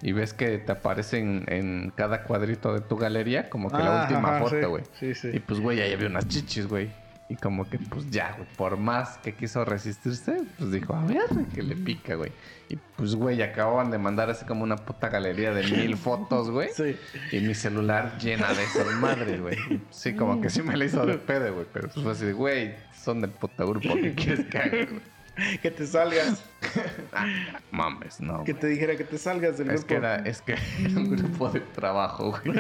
y 0.03 0.13
ves 0.13 0.33
que 0.35 0.59
te 0.59 0.71
aparecen 0.71 1.45
en 1.49 1.93
cada 1.97 2.23
cuadrito 2.23 2.73
de 2.75 2.81
tu 2.81 2.97
galería 2.97 3.51
como 3.51 3.71
que 3.71 3.79
la 3.79 4.03
Ah, 4.03 4.03
última 4.03 4.37
ajá, 4.37 4.49
sí, 4.49 4.55
foto, 4.55 4.71
güey. 4.71 4.85
sí, 5.01 5.15
sí. 5.17 5.31
Y 5.33 5.41
pues, 5.41 5.59
güey, 5.59 5.81
ahí 5.81 5.93
había 5.93 6.07
unas 6.07 6.29
chichis, 6.29 6.69
güey. 6.69 6.91
Y 7.31 7.37
como 7.37 7.69
que, 7.69 7.79
pues 7.79 8.11
ya, 8.11 8.33
güey, 8.37 8.49
por 8.57 8.79
más 8.79 9.19
que 9.19 9.35
quiso 9.35 9.63
resistirse, 9.65 10.45
pues 10.59 10.71
dijo, 10.73 10.95
a 10.95 11.05
ver, 11.05 11.27
que 11.55 11.63
le 11.63 11.77
pica, 11.77 12.15
güey. 12.15 12.33
Y 12.71 12.77
pues, 12.97 13.15
güey, 13.15 13.43
acababan 13.43 13.91
de 13.91 13.99
mandar 13.99 14.31
así 14.31 14.47
como 14.47 14.63
una 14.65 14.77
puta 14.77 15.11
galería 15.11 15.53
de 15.53 15.63
mil 15.65 15.97
fotos, 15.99 16.51
güey. 16.51 16.71
Sí. 16.75 16.97
Y 17.33 17.41
mi 17.41 17.55
celular 17.55 18.17
llena 18.19 18.53
de 18.55 18.63
esas 18.63 18.87
madres, 18.95 19.41
güey. 19.43 19.57
Sí, 19.91 20.15
como 20.15 20.41
que 20.41 20.49
sí 20.49 20.63
me 20.63 20.75
la 20.77 20.87
hizo 20.87 21.05
de 21.05 21.19
pedo, 21.19 21.53
güey. 21.53 21.67
Pero 21.71 21.89
pues 21.89 22.03
fue 22.03 22.13
así 22.13 22.25
de, 22.25 22.33
güey, 22.33 22.75
son 22.99 23.21
del 23.21 23.31
puta 23.31 23.65
grupo 23.65 23.95
que 23.95 24.15
quieres 24.15 24.47
que 24.47 24.59
haga, 24.59 24.71
güey. 24.87 25.01
Que 25.63 25.71
te 25.71 25.87
salgas. 25.87 26.43
Ah, 27.13 27.27
mames, 27.71 28.21
no. 28.21 28.43
Que 28.43 28.53
güey. 28.53 28.61
te 28.61 28.67
dijera 28.69 28.97
que 28.97 29.05
te 29.05 29.19
salgas 29.19 29.57
del 29.59 29.69
Es 29.71 29.75
grupo. 29.83 29.87
que 29.87 29.95
era, 29.95 30.17
es 30.17 30.43
que 30.43 30.53
era 30.53 30.97
un 30.99 31.11
grupo 31.17 31.49
de 31.51 31.61
trabajo, 31.61 32.31
güey. 32.43 32.57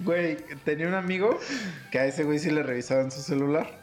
Güey, 0.00 0.36
tenía 0.64 0.88
un 0.88 0.94
amigo 0.94 1.38
que 1.90 1.98
a 1.98 2.06
ese 2.06 2.24
güey 2.24 2.38
sí 2.38 2.50
le 2.50 2.62
revisaban 2.62 3.10
su 3.10 3.20
celular. 3.22 3.78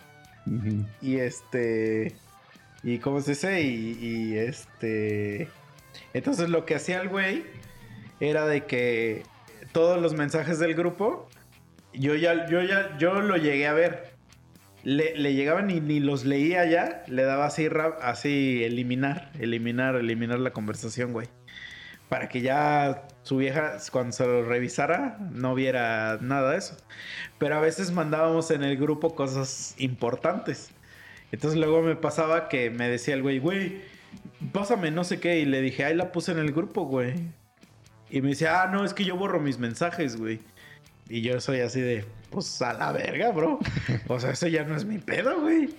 Y 1.01 1.17
este. 1.17 2.15
Y 2.83 2.99
cómo 2.99 3.21
se 3.21 3.31
dice, 3.31 3.61
y, 3.61 3.97
y 4.01 4.37
este. 4.37 5.49
Entonces 6.13 6.49
lo 6.49 6.65
que 6.65 6.75
hacía 6.75 7.01
el 7.01 7.09
güey 7.09 7.43
era 8.19 8.45
de 8.47 8.65
que 8.65 9.23
todos 9.71 10.01
los 10.01 10.13
mensajes 10.13 10.59
del 10.59 10.73
grupo, 10.75 11.29
yo 11.93 12.15
ya, 12.15 12.47
yo 12.47 12.61
ya, 12.63 12.97
yo 12.97 13.21
lo 13.21 13.37
llegué 13.37 13.67
a 13.67 13.73
ver. 13.73 14.13
Le, 14.83 15.15
le 15.17 15.33
llegaban 15.33 15.69
y 15.69 15.81
ni 15.81 15.99
los 15.99 16.23
leía 16.23 16.65
ya, 16.65 17.03
le 17.07 17.23
daba 17.23 17.45
así, 17.45 17.67
rap- 17.67 17.99
así 18.01 18.63
eliminar, 18.63 19.29
eliminar, 19.37 19.97
eliminar 19.97 20.39
la 20.39 20.51
conversación, 20.51 21.11
güey. 21.11 21.27
Para 22.09 22.27
que 22.27 22.41
ya 22.41 23.07
su 23.21 23.37
vieja, 23.37 23.77
cuando 23.91 24.11
se 24.11 24.25
lo 24.25 24.43
revisara, 24.43 25.17
no 25.31 25.53
viera 25.53 26.17
nada 26.21 26.51
de 26.51 26.57
eso. 26.57 26.75
Pero 27.37 27.55
a 27.55 27.59
veces 27.59 27.91
mandábamos 27.91 28.49
en 28.51 28.63
el 28.63 28.77
grupo 28.77 29.15
cosas 29.15 29.75
importantes. 29.77 30.71
Entonces 31.31 31.59
luego 31.59 31.81
me 31.81 31.95
pasaba 31.95 32.49
que 32.49 32.71
me 32.71 32.89
decía 32.89 33.13
el 33.13 33.21
güey, 33.21 33.39
güey, 33.39 33.81
pásame 34.51 34.89
no 34.89 35.03
sé 35.03 35.19
qué. 35.19 35.39
Y 35.39 35.45
le 35.45 35.61
dije, 35.61 35.85
ahí 35.85 35.95
la 35.95 36.11
puse 36.11 36.31
en 36.31 36.39
el 36.39 36.51
grupo, 36.51 36.85
güey. 36.85 37.13
Y 38.09 38.21
me 38.21 38.29
decía, 38.29 38.63
ah, 38.63 38.67
no, 38.67 38.83
es 38.83 38.93
que 38.93 39.05
yo 39.05 39.15
borro 39.15 39.39
mis 39.39 39.59
mensajes, 39.59 40.17
güey. 40.17 40.39
Y 41.07 41.21
yo 41.21 41.39
soy 41.39 41.59
así 41.59 41.81
de, 41.81 42.05
pues 42.31 42.61
a 42.61 42.73
la 42.73 42.91
verga, 42.91 43.31
bro. 43.31 43.59
O 44.07 44.19
sea, 44.19 44.31
eso 44.31 44.47
ya 44.47 44.63
no 44.63 44.75
es 44.75 44.85
mi 44.85 44.97
pedo, 44.97 45.41
güey. 45.41 45.75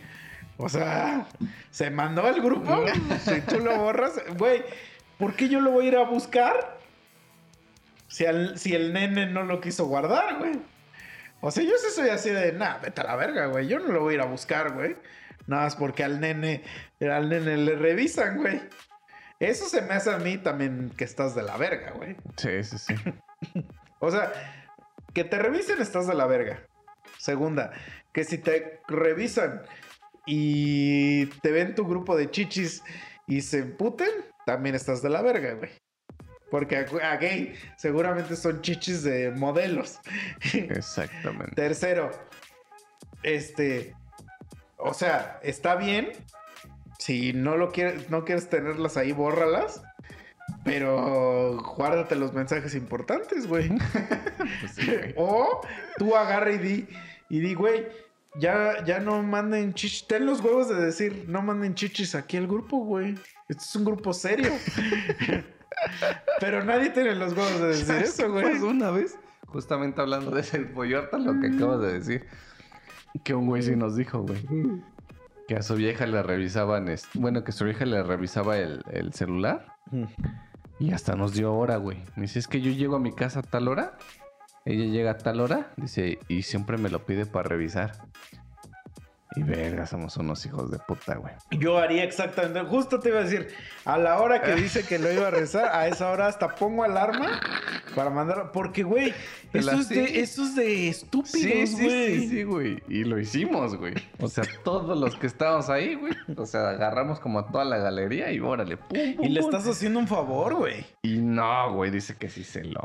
O 0.57 0.69
sea, 0.69 1.27
se 1.71 1.91
mandó 1.91 2.27
al 2.27 2.41
grupo. 2.41 2.85
si 3.25 3.41
tú 3.41 3.61
lo 3.61 3.79
borras, 3.79 4.21
güey, 4.37 4.63
¿por 5.21 5.35
qué 5.35 5.49
yo 5.49 5.61
lo 5.61 5.71
voy 5.71 5.85
a 5.85 5.89
ir 5.89 5.97
a 5.97 6.05
buscar? 6.05 6.79
Si, 8.09 8.27
al- 8.27 8.59
si 8.59 8.75
el 8.75 8.93
nene 8.93 9.27
no 9.27 9.45
lo 9.45 9.61
quiso 9.61 9.87
guardar, 9.87 10.39
güey. 10.39 10.59
O 11.41 11.51
sea, 11.53 11.63
yo 11.63 11.71
sí 11.79 11.87
soy 11.95 12.09
así 12.09 12.31
de, 12.31 12.53
nah, 12.53 12.79
vete 12.79 13.01
a 13.03 13.05
la 13.05 13.15
verga, 13.17 13.47
güey. 13.47 13.69
Yo 13.69 13.79
no 13.79 13.93
lo 13.93 14.01
voy 14.01 14.15
a 14.15 14.17
ir 14.17 14.21
a 14.23 14.27
buscar, 14.27 14.73
güey. 14.73 14.97
Nada 15.47 15.63
más 15.65 15.77
porque 15.77 16.03
al 16.03 16.21
nene, 16.21 16.65
al 17.01 17.29
nene 17.29 17.57
le 17.57 17.77
revisan, 17.77 18.39
güey. 18.39 18.61
Eso 19.39 19.67
se 19.69 19.81
me 19.83 19.95
hace 19.95 20.11
a 20.11 20.19
mí 20.19 20.37
también 20.39 20.91
que 20.97 21.05
estás 21.05 21.35
de 21.35 21.43
la 21.43 21.57
verga, 21.57 21.93
güey. 21.93 22.17
Sí, 22.37 22.65
sí, 22.65 22.79
sí. 22.79 22.95
O 24.03 24.11
sea, 24.11 24.33
que 25.13 25.25
te 25.25 25.39
revisen 25.39 25.81
estás 25.81 26.07
de 26.07 26.15
la 26.15 26.27
verga. 26.27 26.63
Segunda, 27.19 27.71
que 28.13 28.25
si 28.25 28.39
te 28.39 28.81
revisan 28.89 29.63
y 30.27 31.27
te 31.27 31.51
ven 31.53 31.75
tu 31.75 31.87
grupo 31.87 32.17
de 32.17 32.31
chichis 32.31 32.83
y 33.27 33.43
se 33.43 33.59
emputen, 33.59 34.09
también 34.51 34.75
estás 34.75 35.01
de 35.01 35.11
la 35.11 35.23
verga, 35.23 35.55
güey. 35.55 35.71
Porque 36.51 36.77
a, 36.77 37.13
a 37.13 37.17
gay 37.19 37.55
seguramente 37.77 38.35
son 38.35 38.61
chichis 38.63 39.05
de 39.05 39.31
modelos. 39.31 40.01
Exactamente. 40.53 41.55
Tercero, 41.55 42.11
este, 43.23 43.95
o 44.77 44.93
sea, 44.93 45.39
está 45.45 45.77
bien. 45.77 46.11
Si 46.99 47.33
no 47.33 47.57
lo 47.57 47.71
quieres, 47.71 48.11
no 48.11 48.25
quieres 48.25 48.49
tenerlas 48.49 48.97
ahí, 48.97 49.13
bórralas. 49.13 49.83
Pero 50.65 51.57
guárdate 51.77 52.17
los 52.17 52.33
mensajes 52.33 52.75
importantes, 52.75 53.47
güey. 53.47 53.71
Pues 54.61 54.73
sí, 54.75 54.87
güey. 54.87 55.15
O 55.17 55.61
tú 55.97 56.17
agarra 56.17 56.51
y 56.51 56.59
di, 56.59 56.89
y 57.29 57.39
di, 57.39 57.55
güey, 57.55 57.87
ya, 58.35 58.85
ya 58.85 58.99
no 58.99 59.23
manden 59.23 59.75
chichis. 59.75 60.09
Ten 60.09 60.27
los 60.27 60.41
huevos 60.41 60.69
de 60.69 60.75
decir, 60.75 61.27
no 61.29 61.41
manden 61.41 61.77
chichis 61.77 62.17
aquí 62.17 62.37
al 62.37 62.49
grupo, 62.49 62.79
güey. 62.79 63.15
Este 63.51 63.65
es 63.65 63.75
un 63.75 63.85
grupo 63.85 64.13
serio. 64.13 64.53
Pero 66.41 66.65
nadie 66.65 66.91
tiene 66.91 67.17
los 67.17 67.33
huevos 67.33 67.61
de 67.61 67.67
decir 67.67 67.85
¿Sabes 67.87 68.11
eso, 68.21 68.31
güey. 68.31 68.61
una 68.61 68.93
vez? 68.93 69.19
Justamente 69.49 70.01
hablando 70.01 70.31
de 70.31 70.43
ese 70.43 70.61
pollo, 70.61 71.09
lo 71.19 71.41
que 71.41 71.49
acabas 71.49 71.81
de 71.81 71.95
decir. 71.95 72.27
Que 73.25 73.35
un 73.35 73.49
güey 73.49 73.63
sí 73.63 73.75
nos 73.75 73.97
dijo, 73.97 74.23
güey. 74.23 74.41
Que 75.49 75.57
a 75.57 75.63
su 75.63 75.75
vieja 75.75 76.07
le 76.07 76.23
revisaban, 76.23 76.87
bueno, 77.15 77.43
que 77.43 77.51
su 77.51 77.65
vieja 77.65 77.85
le 77.87 78.05
revisaba 78.05 78.57
el, 78.57 78.85
el 78.93 79.13
celular. 79.15 79.67
Y 80.79 80.93
hasta 80.93 81.17
nos 81.17 81.35
dio 81.35 81.53
hora, 81.53 81.77
güey. 81.77 81.99
Me 82.15 82.23
dice, 82.23 82.39
es 82.39 82.47
que 82.47 82.61
yo 82.61 82.71
llego 82.71 82.95
a 82.95 83.01
mi 83.01 83.13
casa 83.13 83.41
a 83.41 83.43
tal 83.43 83.67
hora. 83.67 83.99
Ella 84.65 84.85
llega 84.85 85.11
a 85.11 85.19
tal 85.19 85.41
hora. 85.41 85.73
Dice, 85.77 86.21
y 86.29 86.43
siempre 86.43 86.79
me 86.79 86.89
lo 86.89 87.05
pide 87.05 87.27
para 87.27 87.49
revisar. 87.49 87.95
Y 89.37 89.43
verga, 89.45 89.87
somos 89.87 90.17
unos 90.17 90.45
hijos 90.45 90.71
de 90.73 90.79
puta, 90.81 91.15
güey. 91.15 91.33
Yo 91.53 91.79
haría 91.79 92.03
exactamente, 92.03 92.61
justo 92.63 92.99
te 92.99 93.11
iba 93.11 93.21
a 93.21 93.23
decir, 93.23 93.49
a 93.85 93.97
la 93.97 94.19
hora 94.21 94.43
que 94.43 94.57
dice 94.57 94.85
que 94.85 94.99
lo 94.99 95.13
iba 95.13 95.29
a 95.29 95.31
rezar, 95.31 95.71
a 95.73 95.87
esa 95.87 96.11
hora 96.11 96.27
hasta 96.27 96.49
pongo 96.57 96.83
alarma 96.83 97.41
para 97.95 98.11
mandar, 98.11 98.51
porque 98.53 98.83
güey, 98.83 99.15
eso 99.53 99.73
es 99.79 99.89
de, 99.89 100.21
eso 100.21 100.43
es 100.43 100.57
de 100.57 100.89
estúpidos, 100.89 101.73
güey. 101.73 102.19
sí, 102.19 102.29
sí, 102.29 102.43
güey. 102.43 102.83
Y 102.89 103.05
lo 103.05 103.21
hicimos, 103.21 103.77
güey. 103.77 103.95
O 104.19 104.27
sea, 104.29 104.45
todos 104.65 104.99
los 104.99 105.15
que 105.17 105.29
estábamos 105.29 105.71
ahí, 105.71 105.95
güey. 105.95 106.13
O 106.37 106.47
sea, 106.47 106.71
agarramos 106.71 107.21
como 107.21 107.39
a 107.39 107.47
toda 107.53 107.65
la 107.65 107.79
galería 107.79 108.33
y 108.33 108.41
órale, 108.41 108.77
pum, 108.79 108.99
pum, 109.17 109.25
Y 109.25 109.29
le 109.29 109.41
pum. 109.41 109.49
estás 109.51 109.67
haciendo 109.69 110.01
un 110.01 110.09
favor, 110.09 110.55
güey. 110.57 110.85
Y 111.03 111.19
no, 111.19 111.73
güey, 111.75 111.91
dice 111.93 112.17
que 112.17 112.29
sí 112.29 112.43
se 112.43 112.65
lo. 112.65 112.83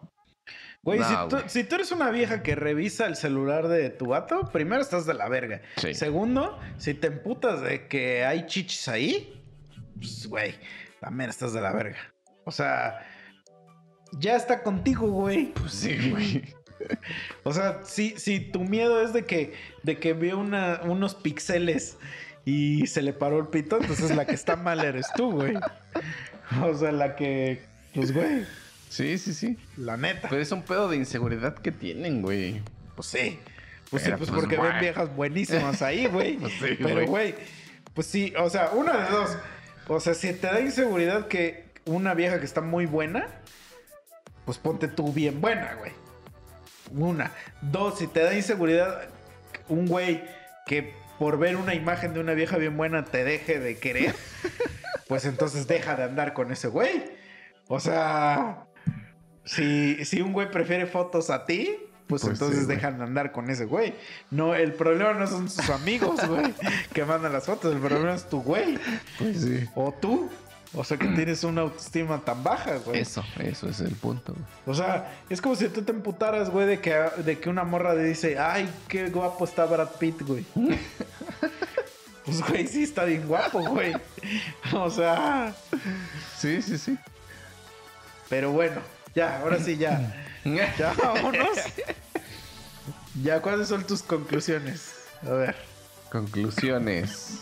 Güey, 0.85 1.01
si, 1.01 1.13
tú, 1.29 1.37
güey. 1.37 1.49
si 1.49 1.63
tú 1.63 1.75
eres 1.75 1.91
una 1.91 2.11
vieja 2.11 2.43
que 2.43 2.53
revisa 2.53 3.07
el 3.07 3.15
celular 3.15 3.67
de 3.67 3.89
tu 3.89 4.05
vato, 4.05 4.49
primero 4.51 4.81
estás 4.83 5.07
de 5.07 5.15
la 5.15 5.27
verga. 5.27 5.61
Sí. 5.77 5.95
Segundo, 5.95 6.59
si 6.77 6.93
te 6.93 7.07
emputas 7.07 7.61
de 7.61 7.87
que 7.87 8.23
hay 8.23 8.45
chichis 8.45 8.87
ahí, 8.87 9.43
pues, 9.97 10.27
güey, 10.27 10.53
también 10.99 11.31
estás 11.31 11.53
de 11.53 11.61
la 11.61 11.73
verga. 11.73 11.97
O 12.43 12.51
sea, 12.51 12.99
ya 14.13 14.35
está 14.35 14.61
contigo, 14.61 15.07
güey. 15.07 15.53
Pues 15.53 15.73
sí, 15.73 16.11
güey. 16.11 16.43
O 17.43 17.51
sea, 17.51 17.79
si, 17.83 18.11
si 18.19 18.39
tu 18.39 18.59
miedo 18.59 19.01
es 19.01 19.11
de 19.11 19.25
que, 19.25 19.53
de 19.81 19.97
que 19.97 20.13
vio 20.13 20.37
una, 20.37 20.81
unos 20.83 21.15
pixeles 21.15 21.97
y 22.43 22.85
se 22.85 23.01
le 23.01 23.13
paró 23.13 23.39
el 23.39 23.47
pito, 23.47 23.77
entonces 23.79 24.15
la 24.15 24.25
que 24.25 24.35
está 24.35 24.55
mal 24.55 24.83
eres 24.83 25.07
tú, 25.15 25.31
güey. 25.31 25.55
O 26.61 26.75
sea, 26.75 26.91
la 26.91 27.15
que, 27.15 27.63
pues, 27.95 28.13
güey, 28.13 28.45
Sí, 28.95 29.17
sí, 29.17 29.33
sí. 29.33 29.57
la 29.75 29.97
neta. 29.97 30.29
Pero 30.29 30.41
es 30.41 30.49
un 30.53 30.63
pedo 30.63 30.87
de 30.87 30.95
inseguridad 30.95 31.55
que 31.55 31.73
tienen, 31.73 32.21
güey. 32.21 32.61
Pues 32.95 33.09
sí. 33.09 33.39
Pues 33.89 34.03
sí, 34.03 34.09
pues 34.17 34.29
pues, 34.29 34.31
porque 34.31 34.55
güey. 34.55 34.71
ven 34.71 34.79
viejas 34.79 35.13
buenísimas 35.13 35.81
ahí, 35.81 36.07
güey. 36.07 36.37
Pues 36.39 36.53
sí, 36.53 36.77
Pero, 36.81 37.05
güey, 37.05 37.35
pues 37.93 38.07
sí, 38.07 38.33
o 38.37 38.49
sea, 38.49 38.69
una 38.71 39.03
de 39.03 39.11
dos. 39.11 39.37
O 39.89 39.99
sea, 39.99 40.13
si 40.13 40.31
te 40.31 40.47
da 40.47 40.61
inseguridad 40.61 41.27
que 41.27 41.65
una 41.83 42.13
vieja 42.13 42.39
que 42.39 42.45
está 42.45 42.61
muy 42.61 42.85
buena, 42.85 43.27
pues 44.45 44.59
ponte 44.59 44.87
tú 44.87 45.11
bien 45.11 45.41
buena, 45.41 45.75
güey. 45.75 45.91
Una. 46.91 47.31
Dos, 47.61 47.99
si 47.99 48.07
te 48.07 48.21
da 48.21 48.33
inseguridad 48.33 49.09
un 49.67 49.87
güey 49.87 50.23
que 50.65 50.93
por 51.19 51.37
ver 51.37 51.57
una 51.57 51.75
imagen 51.75 52.13
de 52.13 52.21
una 52.21 52.33
vieja 52.33 52.55
bien 52.55 52.77
buena 52.77 53.03
te 53.03 53.25
deje 53.25 53.59
de 53.59 53.77
querer, 53.77 54.15
pues 55.09 55.25
entonces 55.25 55.67
deja 55.67 55.97
de 55.97 56.03
andar 56.03 56.31
con 56.31 56.53
ese 56.53 56.69
güey. 56.69 57.11
O 57.67 57.81
sea, 57.81 58.64
si, 59.45 60.03
si 60.05 60.21
un 60.21 60.33
güey 60.33 60.49
prefiere 60.51 60.85
fotos 60.85 61.29
a 61.29 61.45
ti, 61.45 61.77
pues, 62.07 62.21
Pues 62.21 62.33
entonces 62.33 62.67
dejan 62.67 62.99
de 62.99 63.03
andar 63.03 63.31
con 63.31 63.49
ese 63.49 63.65
güey. 63.65 63.95
No, 64.29 64.53
el 64.53 64.73
problema 64.73 65.13
no 65.13 65.25
son 65.25 65.49
sus 65.49 65.69
amigos, 65.71 66.19
güey, 66.27 66.53
que 66.93 67.03
mandan 67.03 67.33
las 67.33 67.45
fotos. 67.45 67.73
El 67.73 67.79
problema 67.81 68.13
es 68.13 68.29
tu 68.29 68.41
güey. 68.43 68.77
Pues 69.17 69.41
sí. 69.41 69.67
O 69.73 69.91
tú. 69.91 70.29
O 70.77 70.83
sea, 70.83 70.97
que 70.97 71.07
tienes 71.07 71.43
una 71.45 71.61
autoestima 71.61 72.19
tan 72.19 72.43
baja, 72.43 72.77
güey. 72.85 72.99
Eso, 72.99 73.23
eso 73.39 73.69
es 73.69 73.79
el 73.79 73.95
punto, 73.95 74.33
güey. 74.33 74.45
O 74.65 74.73
sea, 74.73 75.09
es 75.29 75.41
como 75.41 75.55
si 75.55 75.69
tú 75.69 75.81
te 75.83 75.93
emputaras, 75.93 76.49
güey, 76.49 76.67
de 76.67 76.81
que, 76.81 76.93
de 77.23 77.39
que 77.39 77.49
una 77.49 77.63
morra 77.63 77.93
le 77.93 78.03
dice, 78.03 78.37
ay, 78.37 78.69
qué 78.89 79.07
guapo 79.09 79.45
está 79.45 79.65
Brad 79.65 79.91
Pitt, 79.97 80.21
güey. 80.23 80.45
pues, 82.25 82.47
güey, 82.49 82.67
sí 82.67 82.83
está 82.83 83.05
bien 83.05 83.25
guapo, 83.25 83.61
güey. 83.61 83.93
O 84.73 84.89
sea, 84.89 85.55
Sí, 86.37 86.61
sí, 86.61 86.77
sí. 86.77 86.97
pero 88.29 88.51
bueno, 88.51 88.81
ya, 89.15 89.39
ahora 89.41 89.59
sí, 89.59 89.77
ya. 89.77 90.21
Ya, 90.45 90.93
vámonos. 91.01 91.57
Ya, 93.23 93.41
¿cuáles 93.41 93.67
son 93.67 93.83
tus 93.87 94.03
conclusiones? 94.03 94.93
A 95.25 95.31
ver. 95.31 95.55
Conclusiones. 96.11 97.39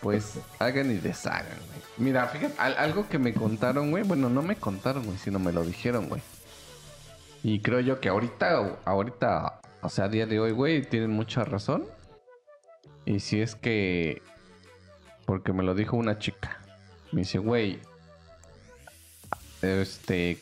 pues 0.00 0.38
hagan 0.60 0.92
y 0.92 0.98
deshagan, 0.98 1.58
güey. 1.66 1.80
Mira, 1.98 2.28
fíjate, 2.28 2.54
al- 2.58 2.76
algo 2.78 3.08
que 3.08 3.18
me 3.18 3.34
contaron, 3.34 3.90
güey. 3.90 4.04
Bueno, 4.04 4.28
no 4.28 4.42
me 4.42 4.54
contaron, 4.54 5.04
güey, 5.06 5.18
sino 5.18 5.40
me 5.40 5.50
lo 5.52 5.64
dijeron, 5.64 6.08
güey. 6.08 6.22
Y 7.42 7.60
creo 7.60 7.80
yo 7.80 7.98
que 8.00 8.08
ahorita, 8.10 8.78
ahorita, 8.84 9.60
o 9.80 9.88
sea, 9.88 10.04
a 10.04 10.08
día 10.08 10.26
de 10.26 10.38
hoy, 10.38 10.52
güey, 10.52 10.82
tienen 10.82 11.10
mucha 11.10 11.44
razón. 11.44 11.84
Y 13.04 13.18
si 13.18 13.40
es 13.40 13.56
que. 13.56 14.22
Porque 15.26 15.52
me 15.52 15.64
lo 15.64 15.74
dijo 15.74 15.96
una 15.96 16.18
chica. 16.20 16.60
Me 17.10 17.22
dice, 17.22 17.38
güey. 17.38 17.80
Este. 19.62 20.40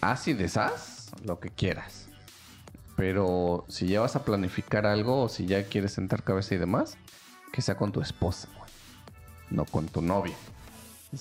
Haz 0.00 0.28
y 0.28 0.34
deshaz 0.34 1.10
lo 1.24 1.40
que 1.40 1.50
quieras. 1.50 2.08
Pero 2.96 3.64
si 3.68 3.88
ya 3.88 4.00
vas 4.00 4.16
a 4.16 4.24
planificar 4.24 4.86
algo 4.86 5.22
o 5.22 5.28
si 5.28 5.46
ya 5.46 5.64
quieres 5.64 5.92
sentar 5.92 6.22
cabeza 6.22 6.54
y 6.54 6.58
demás, 6.58 6.96
que 7.52 7.62
sea 7.62 7.76
con 7.76 7.92
tu 7.92 8.00
esposa, 8.00 8.48
güey. 8.56 8.70
No 9.50 9.64
con 9.64 9.86
tu 9.86 10.02
novia. 10.02 10.34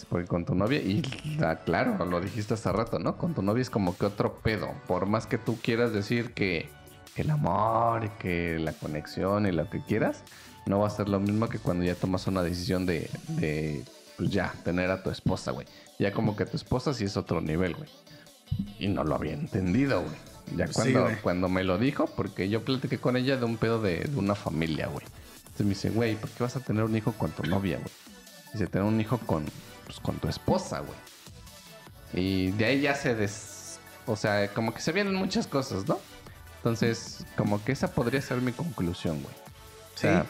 Porque 0.10 0.28
con 0.28 0.46
tu 0.46 0.56
novia, 0.56 0.80
y 0.80 1.02
ah, 1.44 1.58
claro, 1.64 2.04
lo 2.06 2.20
dijiste 2.20 2.56
hace 2.56 2.72
rato, 2.72 3.00
¿no? 3.00 3.18
Con 3.18 3.34
tu 3.34 3.42
novia 3.42 3.62
es 3.62 3.70
como 3.70 3.98
que 3.98 4.06
otro 4.06 4.40
pedo. 4.40 4.74
Por 4.88 5.06
más 5.06 5.28
que 5.28 5.38
tú 5.38 5.58
quieras 5.62 5.94
decir 5.94 6.34
que, 6.34 6.70
que 7.16 7.22
el 7.22 7.30
amor, 7.30 8.06
y 8.06 8.10
que 8.22 8.58
la 8.60 8.74
conexión 8.74 9.46
y 9.46 9.52
lo 9.52 9.70
que 9.70 9.82
quieras, 9.84 10.24
no 10.66 10.80
va 10.80 10.88
a 10.88 10.90
ser 10.90 11.08
lo 11.08 11.20
mismo 11.20 11.48
que 11.48 11.60
cuando 11.60 11.86
ya 11.86 11.96
tomas 11.96 12.28
una 12.28 12.42
decisión 12.42 12.86
de, 12.86 13.10
de 13.28 13.84
pues 14.18 14.30
ya, 14.30 14.54
tener 14.64 14.90
a 14.92 15.04
tu 15.04 15.10
esposa, 15.12 15.52
güey. 15.52 15.68
Ya 16.00 16.12
como 16.12 16.36
que 16.36 16.46
tu 16.46 16.58
esposa 16.58 16.94
sí 16.94 17.06
es 17.06 17.18
otro 17.18 17.42
nivel, 17.42 17.76
güey. 17.76 17.90
Y 18.80 18.88
no 18.88 19.04
lo 19.04 19.16
había 19.16 19.34
entendido, 19.34 20.02
güey. 20.02 20.16
Ya 20.56 20.68
Sí, 20.68 20.74
cuando, 20.74 21.08
cuando 21.24 21.50
me 21.50 21.64
lo 21.64 21.78
dijo, 21.78 22.06
porque 22.06 22.50
yo 22.50 22.64
platiqué 22.64 23.00
con 23.00 23.18
ella 23.18 23.38
de 23.38 23.46
un 23.46 23.58
pedo 23.58 23.82
de, 23.82 24.00
de 24.00 24.18
una 24.18 24.36
familia, 24.36 24.88
güey. 24.88 25.06
Entonces 25.38 25.66
me 25.66 25.70
dice, 25.70 25.90
güey, 25.90 26.16
¿por 26.16 26.30
qué 26.30 26.44
vas 26.44 26.56
a 26.56 26.60
tener 26.60 26.84
un 26.84 26.96
hijo 26.96 27.14
con 27.14 27.32
tu 27.32 27.44
novia, 27.44 27.78
güey? 27.78 27.92
Dice, 28.54 28.68
tener 28.68 28.88
un 28.88 29.00
hijo 29.00 29.18
con, 29.20 29.46
pues, 29.86 30.00
con 30.00 30.18
tu 30.18 30.28
esposa, 30.28 30.82
güey. 30.82 30.98
Y 32.14 32.52
de 32.52 32.66
ahí 32.66 32.82
ya 32.82 32.96
se 32.96 33.16
des... 33.16 33.80
O 34.06 34.16
sea, 34.16 34.50
como 34.54 34.74
que 34.74 34.82
se 34.82 34.92
vienen 34.92 35.16
muchas 35.16 35.48
cosas, 35.48 35.88
¿no? 35.88 35.98
Entonces, 36.58 37.26
como 37.36 37.64
que 37.64 37.72
esa 37.72 37.92
podría 37.92 38.22
ser 38.22 38.42
mi 38.42 38.52
conclusión, 38.52 39.22
güey. 39.22 39.36
O 39.96 39.98
sea, 39.98 40.26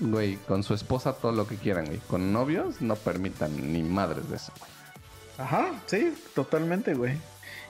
güey, 0.00 0.36
con 0.36 0.62
su 0.62 0.72
esposa 0.74 1.12
todo 1.12 1.32
lo 1.32 1.46
que 1.46 1.56
quieran, 1.56 1.84
güey. 1.84 1.98
Con 1.98 2.32
novios 2.32 2.80
no 2.80 2.96
permitan 2.96 3.72
ni 3.72 3.82
madres 3.82 4.28
de 4.30 4.36
eso, 4.36 4.52
güey. 4.58 4.70
Ajá, 5.38 5.72
sí, 5.86 6.14
totalmente, 6.34 6.94
güey. 6.94 7.18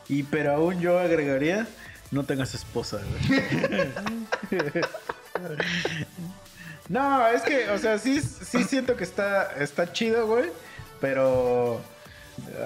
Y 0.09 0.23
pero 0.25 0.52
aún 0.52 0.81
yo 0.81 0.99
agregaría, 0.99 1.67
no 2.10 2.25
tengas 2.25 2.55
esposa, 2.55 2.99
güey. 2.99 3.91
no, 6.89 7.26
es 7.28 7.43
que, 7.43 7.70
o 7.70 7.78
sea, 7.78 7.99
sí, 7.99 8.20
sí 8.20 8.65
siento 8.65 8.97
que 8.97 9.05
está, 9.05 9.52
está 9.59 9.93
chido, 9.93 10.26
güey. 10.26 10.51
Pero. 11.01 11.81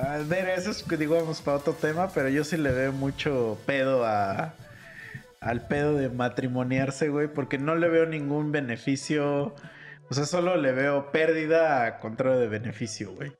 A 0.03 0.19
ver, 0.19 0.49
eso 0.49 0.71
es 0.71 0.83
que 0.83 0.97
digamos 0.97 1.43
para 1.43 1.59
otro 1.59 1.75
tema, 1.75 2.09
pero 2.15 2.29
yo 2.31 2.43
sí 2.43 2.57
le 2.57 2.73
veo 2.73 2.93
mucho 2.93 3.59
pedo 3.67 4.05
a. 4.05 4.55
Al 5.41 5.69
pedo 5.69 5.95
de 5.95 6.09
matrimoniarse, 6.09 7.11
güey, 7.11 7.29
porque 7.29 7.59
no 7.59 7.77
le 7.77 7.89
veo 7.89 8.07
ningún 8.07 8.51
beneficio. 8.51 9.55
O 10.11 10.15
sea, 10.15 10.25
solo 10.25 10.57
le 10.57 10.73
veo 10.73 11.13
pérdida 11.13 11.85
a 11.85 11.99
contrario 12.01 12.41
de 12.41 12.49
beneficio, 12.49 13.13
güey. 13.13 13.33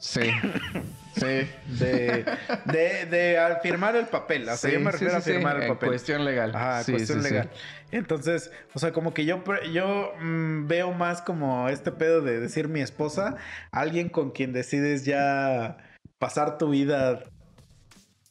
Sí. 0.00 0.20
sí. 1.14 1.48
De, 1.78 2.24
de, 2.66 3.06
de 3.06 3.56
firmar 3.62 3.96
el 3.96 4.06
papel. 4.06 4.42
O 4.48 4.56
sea, 4.56 4.70
Sí, 4.70 4.72
yo 4.72 4.80
me 4.80 4.90
refiero 4.90 5.14
sí, 5.14 5.18
a 5.18 5.34
firmar 5.34 5.56
sí, 5.56 5.62
el 5.62 5.68
papel. 5.68 5.88
cuestión 5.88 6.24
legal. 6.24 6.52
Sí, 6.84 6.92
cuestión 6.92 7.22
legal. 7.22 7.50
Entonces, 7.90 8.50
o 8.74 8.78
sea, 8.78 8.92
como 8.92 9.14
que 9.14 9.24
yo, 9.24 9.42
yo 9.72 10.12
mm, 10.20 10.66
veo 10.66 10.92
más 10.92 11.22
como 11.22 11.68
este 11.68 11.92
pedo 11.92 12.20
de 12.20 12.40
decir 12.40 12.68
mi 12.68 12.80
esposa, 12.80 13.36
alguien 13.70 14.08
con 14.08 14.30
quien 14.30 14.52
decides 14.52 15.04
ya 15.04 15.76
pasar 16.18 16.58
tu 16.58 16.70
vida 16.70 17.22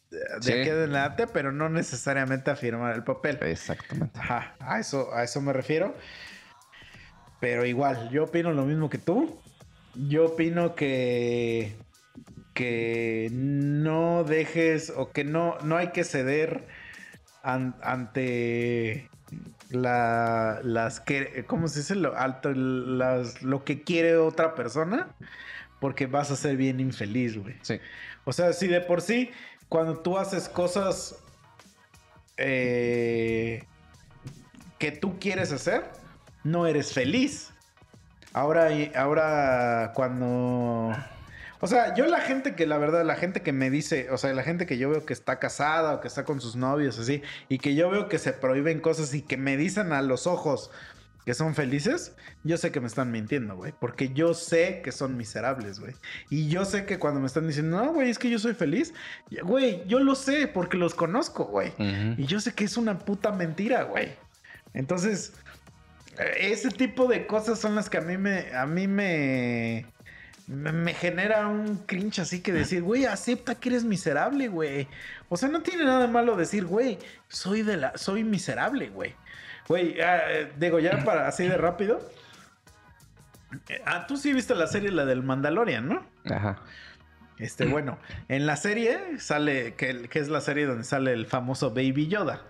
de 0.10 0.62
aquí 0.62 0.70
adelante, 0.70 1.28
pero 1.28 1.52
no 1.52 1.70
necesariamente 1.70 2.52
a 2.52 2.56
firmar 2.56 2.96
el 2.96 3.04
papel. 3.04 3.38
Exactamente. 3.42 4.18
Ajá, 4.20 4.56
a 4.60 4.80
eso, 4.80 5.14
a 5.14 5.24
eso 5.24 5.42
me 5.42 5.54
refiero. 5.54 5.96
Pero 7.40 7.66
igual, 7.66 8.10
yo 8.12 8.24
opino 8.24 8.52
lo 8.54 8.66
mismo 8.66 8.90
que 8.90 8.98
tú. 8.98 9.40
Yo 9.96 10.26
opino 10.26 10.76
que 10.76 11.76
que 12.54 13.28
no 13.34 14.24
dejes 14.24 14.90
o 14.96 15.12
que 15.12 15.26
no, 15.26 15.58
no 15.64 15.76
hay 15.76 15.90
que 15.90 16.06
ceder 16.06 16.64
an- 17.44 17.76
ante 17.84 19.10
la, 19.70 20.62
las 20.64 21.02
que, 21.02 21.44
¿cómo 21.48 21.68
se 21.68 21.80
dice? 21.80 21.96
Lo, 21.96 22.16
alto, 22.16 22.54
las, 22.54 23.44
lo 23.44 23.66
que 23.66 23.84
quiere 23.84 24.16
otra 24.16 24.56
persona, 24.56 25.10
porque 25.82 26.08
vas 26.08 26.32
a 26.32 26.38
ser 26.38 26.56
bien 26.56 26.80
infeliz, 26.80 27.38
güey. 27.38 27.56
Sí. 27.62 27.78
O 28.24 28.32
sea, 28.32 28.54
si 28.54 28.68
de 28.68 28.80
por 28.80 29.02
sí, 29.02 29.32
cuando 29.68 29.98
tú 30.00 30.18
haces 30.18 30.48
cosas 30.48 31.18
eh, 32.38 33.66
que 34.80 34.92
tú 34.92 35.20
quieres 35.20 35.52
hacer, 35.52 35.84
no 36.46 36.68
eres 36.68 36.94
feliz. 36.94 37.52
Ahora, 38.36 38.68
ahora 38.98 39.94
cuando... 39.96 40.94
O 41.62 41.68
sea, 41.68 41.96
yo 41.96 42.06
la 42.06 42.20
gente 42.20 42.54
que, 42.54 42.68
la 42.68 42.78
verdad, 42.78 43.06
la 43.06 43.16
gente 43.16 43.42
que 43.42 43.54
me 43.54 43.70
dice, 43.70 44.12
o 44.12 44.18
sea, 44.18 44.34
la 44.34 44.44
gente 44.44 44.66
que 44.66 44.78
yo 44.78 44.90
veo 44.90 45.06
que 45.06 45.14
está 45.14 45.40
casada 45.40 45.96
o 45.96 46.02
que 46.02 46.10
está 46.10 46.26
con 46.26 46.42
sus 46.42 46.58
novios, 46.58 47.00
así, 47.00 47.22
y 47.48 47.60
que 47.60 47.76
yo 47.76 47.90
veo 47.90 48.10
que 48.10 48.20
se 48.20 48.34
prohíben 48.34 48.82
cosas 48.82 49.14
y 49.14 49.22
que 49.22 49.38
me 49.38 49.56
dicen 49.56 49.94
a 49.94 50.02
los 50.02 50.28
ojos 50.28 50.70
que 51.26 51.34
son 51.34 51.56
felices, 51.56 52.14
yo 52.44 52.58
sé 52.58 52.74
que 52.74 52.82
me 52.82 52.88
están 52.88 53.10
mintiendo, 53.10 53.56
güey. 53.56 53.74
Porque 53.80 54.10
yo 54.10 54.34
sé 54.34 54.82
que 54.84 54.92
son 54.92 55.16
miserables, 55.16 55.80
güey. 55.80 55.94
Y 56.30 56.50
yo 56.50 56.66
sé 56.66 56.86
que 56.86 57.00
cuando 57.00 57.22
me 57.22 57.28
están 57.28 57.48
diciendo, 57.48 57.82
no, 57.84 57.94
güey, 57.94 58.10
es 58.10 58.20
que 58.20 58.30
yo 58.30 58.38
soy 58.38 58.54
feliz, 58.54 58.94
güey, 59.44 59.82
yo 59.88 60.02
lo 60.02 60.14
sé 60.14 60.48
porque 60.48 60.76
los 60.76 60.94
conozco, 60.94 61.46
güey. 61.46 61.72
Y 62.18 62.26
yo 62.26 62.42
sé 62.42 62.54
que 62.54 62.66
es 62.66 62.76
una 62.76 63.00
puta 63.00 63.32
mentira, 63.32 63.84
güey. 63.84 64.12
Entonces, 64.74 65.32
ese 66.38 66.70
tipo 66.70 67.08
de 67.08 67.28
cosas 67.28 67.60
son 67.60 67.76
las 67.76 67.90
que 67.90 67.98
a 67.98 68.02
mí 68.02 68.18
me, 68.18 68.54
a 68.56 68.66
mí 68.66 68.88
me, 68.88 69.86
me, 70.48 70.94
genera 70.94 71.48
un 71.48 71.78
cringe 71.86 72.20
así 72.20 72.42
que 72.42 72.54
decir, 72.54 72.84
güey, 72.84 73.06
acepta 73.06 73.56
que 73.56 73.70
eres 73.70 73.84
miserable, 73.84 74.48
güey. 74.48 74.88
O 75.30 75.38
sea, 75.38 75.50
no 75.50 75.62
tiene 75.62 75.86
nada 75.86 76.08
malo 76.08 76.36
decir, 76.36 76.66
güey, 76.66 77.00
soy 77.28 77.62
de 77.64 77.78
la, 77.78 77.98
soy 77.98 78.24
miserable, 78.24 78.90
güey. 78.90 79.16
Güey, 79.68 80.00
ah, 80.02 80.22
eh, 80.30 80.52
digo, 80.58 80.80
ya 80.80 81.04
para 81.04 81.28
así 81.28 81.48
de 81.48 81.58
rápido. 81.58 82.00
Eh, 83.70 83.82
Ah, 83.86 84.06
tú 84.08 84.18
sí 84.18 84.34
viste 84.34 84.54
la 84.56 84.68
serie, 84.68 84.92
la 84.92 85.06
del 85.06 85.24
Mandalorian, 85.24 85.88
¿no? 85.88 86.06
Ajá. 86.26 86.62
Este, 87.38 87.66
bueno, 87.66 87.98
en 88.30 88.46
la 88.46 88.56
serie 88.56 89.20
sale, 89.20 89.74
que, 89.76 90.08
que 90.10 90.20
es 90.20 90.30
la 90.30 90.40
serie 90.42 90.66
donde 90.66 90.86
sale 90.86 91.12
el 91.12 91.26
famoso 91.26 91.72
Baby 91.72 92.08
Yoda. 92.08 92.44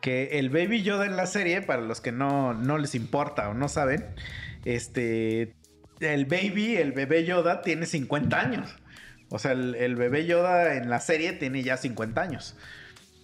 Que 0.00 0.38
el 0.38 0.50
Baby 0.50 0.82
Yoda 0.82 1.06
en 1.06 1.16
la 1.16 1.26
serie, 1.26 1.62
para 1.62 1.82
los 1.82 2.00
que 2.00 2.12
no, 2.12 2.54
no 2.54 2.78
les 2.78 2.94
importa 2.94 3.48
o 3.48 3.54
no 3.54 3.68
saben, 3.68 4.06
este, 4.64 5.54
el 6.00 6.26
Baby, 6.26 6.76
el 6.76 6.92
bebé 6.92 7.24
Yoda, 7.24 7.62
tiene 7.62 7.86
50 7.86 8.38
años. 8.38 8.76
O 9.30 9.38
sea, 9.38 9.52
el, 9.52 9.74
el 9.74 9.96
bebé 9.96 10.26
Yoda 10.26 10.76
en 10.76 10.88
la 10.88 11.00
serie 11.00 11.32
tiene 11.32 11.62
ya 11.62 11.76
50 11.76 12.20
años. 12.20 12.56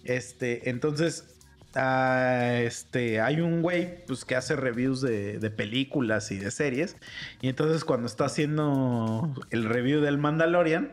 Este, 0.03 0.69
entonces, 0.69 1.34
este, 1.75 3.19
hay 3.19 3.41
un 3.41 3.61
güey 3.61 4.05
pues, 4.05 4.23
que 4.23 4.35
hace 4.35 4.55
reviews 4.55 5.01
de, 5.01 5.39
de 5.39 5.49
películas 5.51 6.31
y 6.31 6.37
de 6.37 6.51
series. 6.51 6.97
Y 7.41 7.49
entonces 7.49 7.83
cuando 7.83 8.07
está 8.07 8.25
haciendo 8.25 9.33
el 9.49 9.65
review 9.65 10.01
del 10.01 10.17
Mandalorian, 10.17 10.91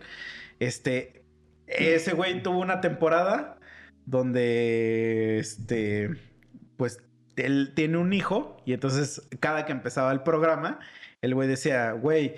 este, 0.59 1.23
ese 1.67 2.13
güey 2.15 2.43
tuvo 2.43 2.59
una 2.59 2.81
temporada 2.81 3.59
donde, 4.07 5.39
este, 5.39 6.11
pues, 6.77 7.03
él 7.37 7.73
tiene 7.75 7.97
un 7.99 8.13
hijo 8.13 8.57
y 8.67 8.73
entonces 8.73 9.23
cada 9.41 9.65
que 9.65 9.73
empezaba 9.73 10.13
el 10.13 10.23
programa, 10.23 10.81
el 11.23 11.35
güey 11.35 11.49
decía, 11.49 11.93
güey, 11.93 12.35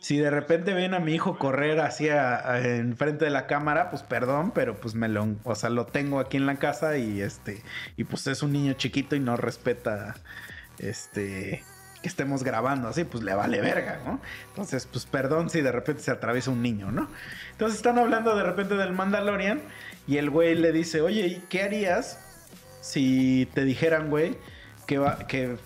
si 0.00 0.16
de 0.16 0.30
repente 0.30 0.72
ven 0.72 0.94
a 0.94 0.98
mi 0.98 1.14
hijo 1.14 1.38
correr 1.38 1.78
hacia 1.80 2.58
enfrente 2.58 3.26
de 3.26 3.30
la 3.30 3.46
cámara, 3.46 3.90
pues 3.90 4.02
perdón, 4.02 4.50
pero 4.52 4.80
pues 4.80 4.94
me 4.94 5.08
lo, 5.08 5.36
o 5.44 5.54
sea, 5.54 5.68
lo 5.68 5.86
tengo 5.86 6.20
aquí 6.20 6.38
en 6.38 6.46
la 6.46 6.56
casa 6.56 6.96
y 6.96 7.20
este, 7.20 7.62
y 7.98 8.04
pues 8.04 8.26
es 8.26 8.42
un 8.42 8.52
niño 8.52 8.72
chiquito 8.72 9.14
y 9.14 9.20
no 9.20 9.36
respeta, 9.36 10.14
este, 10.78 11.62
que 12.00 12.08
estemos 12.08 12.42
grabando 12.42 12.88
así, 12.88 13.04
pues 13.04 13.22
le 13.22 13.34
vale 13.34 13.60
verga, 13.60 14.00
¿no? 14.06 14.20
Entonces, 14.48 14.88
pues 14.90 15.04
perdón 15.04 15.50
si 15.50 15.60
de 15.60 15.70
repente 15.70 16.02
se 16.02 16.10
atraviesa 16.10 16.50
un 16.50 16.62
niño, 16.62 16.90
¿no? 16.90 17.06
Entonces 17.52 17.76
están 17.76 17.98
hablando 17.98 18.34
de 18.34 18.42
repente 18.42 18.76
del 18.76 18.92
Mandalorian 18.92 19.60
y 20.06 20.16
el 20.16 20.30
güey 20.30 20.54
le 20.54 20.72
dice, 20.72 21.02
oye, 21.02 21.26
¿y 21.26 21.44
qué 21.50 21.62
harías 21.62 22.18
si 22.80 23.50
te 23.52 23.66
dijeran, 23.66 24.08
güey, 24.08 24.38
que, 24.86 24.96
va, 24.96 25.26
que, 25.26 25.58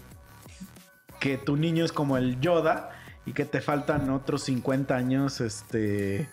que 1.20 1.38
tu 1.38 1.56
niño 1.56 1.84
es 1.84 1.92
como 1.92 2.16
el 2.16 2.40
Yoda 2.40 2.90
y 3.26 3.32
que 3.32 3.44
te 3.44 3.60
faltan 3.60 4.10
otros 4.10 4.44
50 4.44 4.94
años, 4.94 5.40
este, 5.40 6.28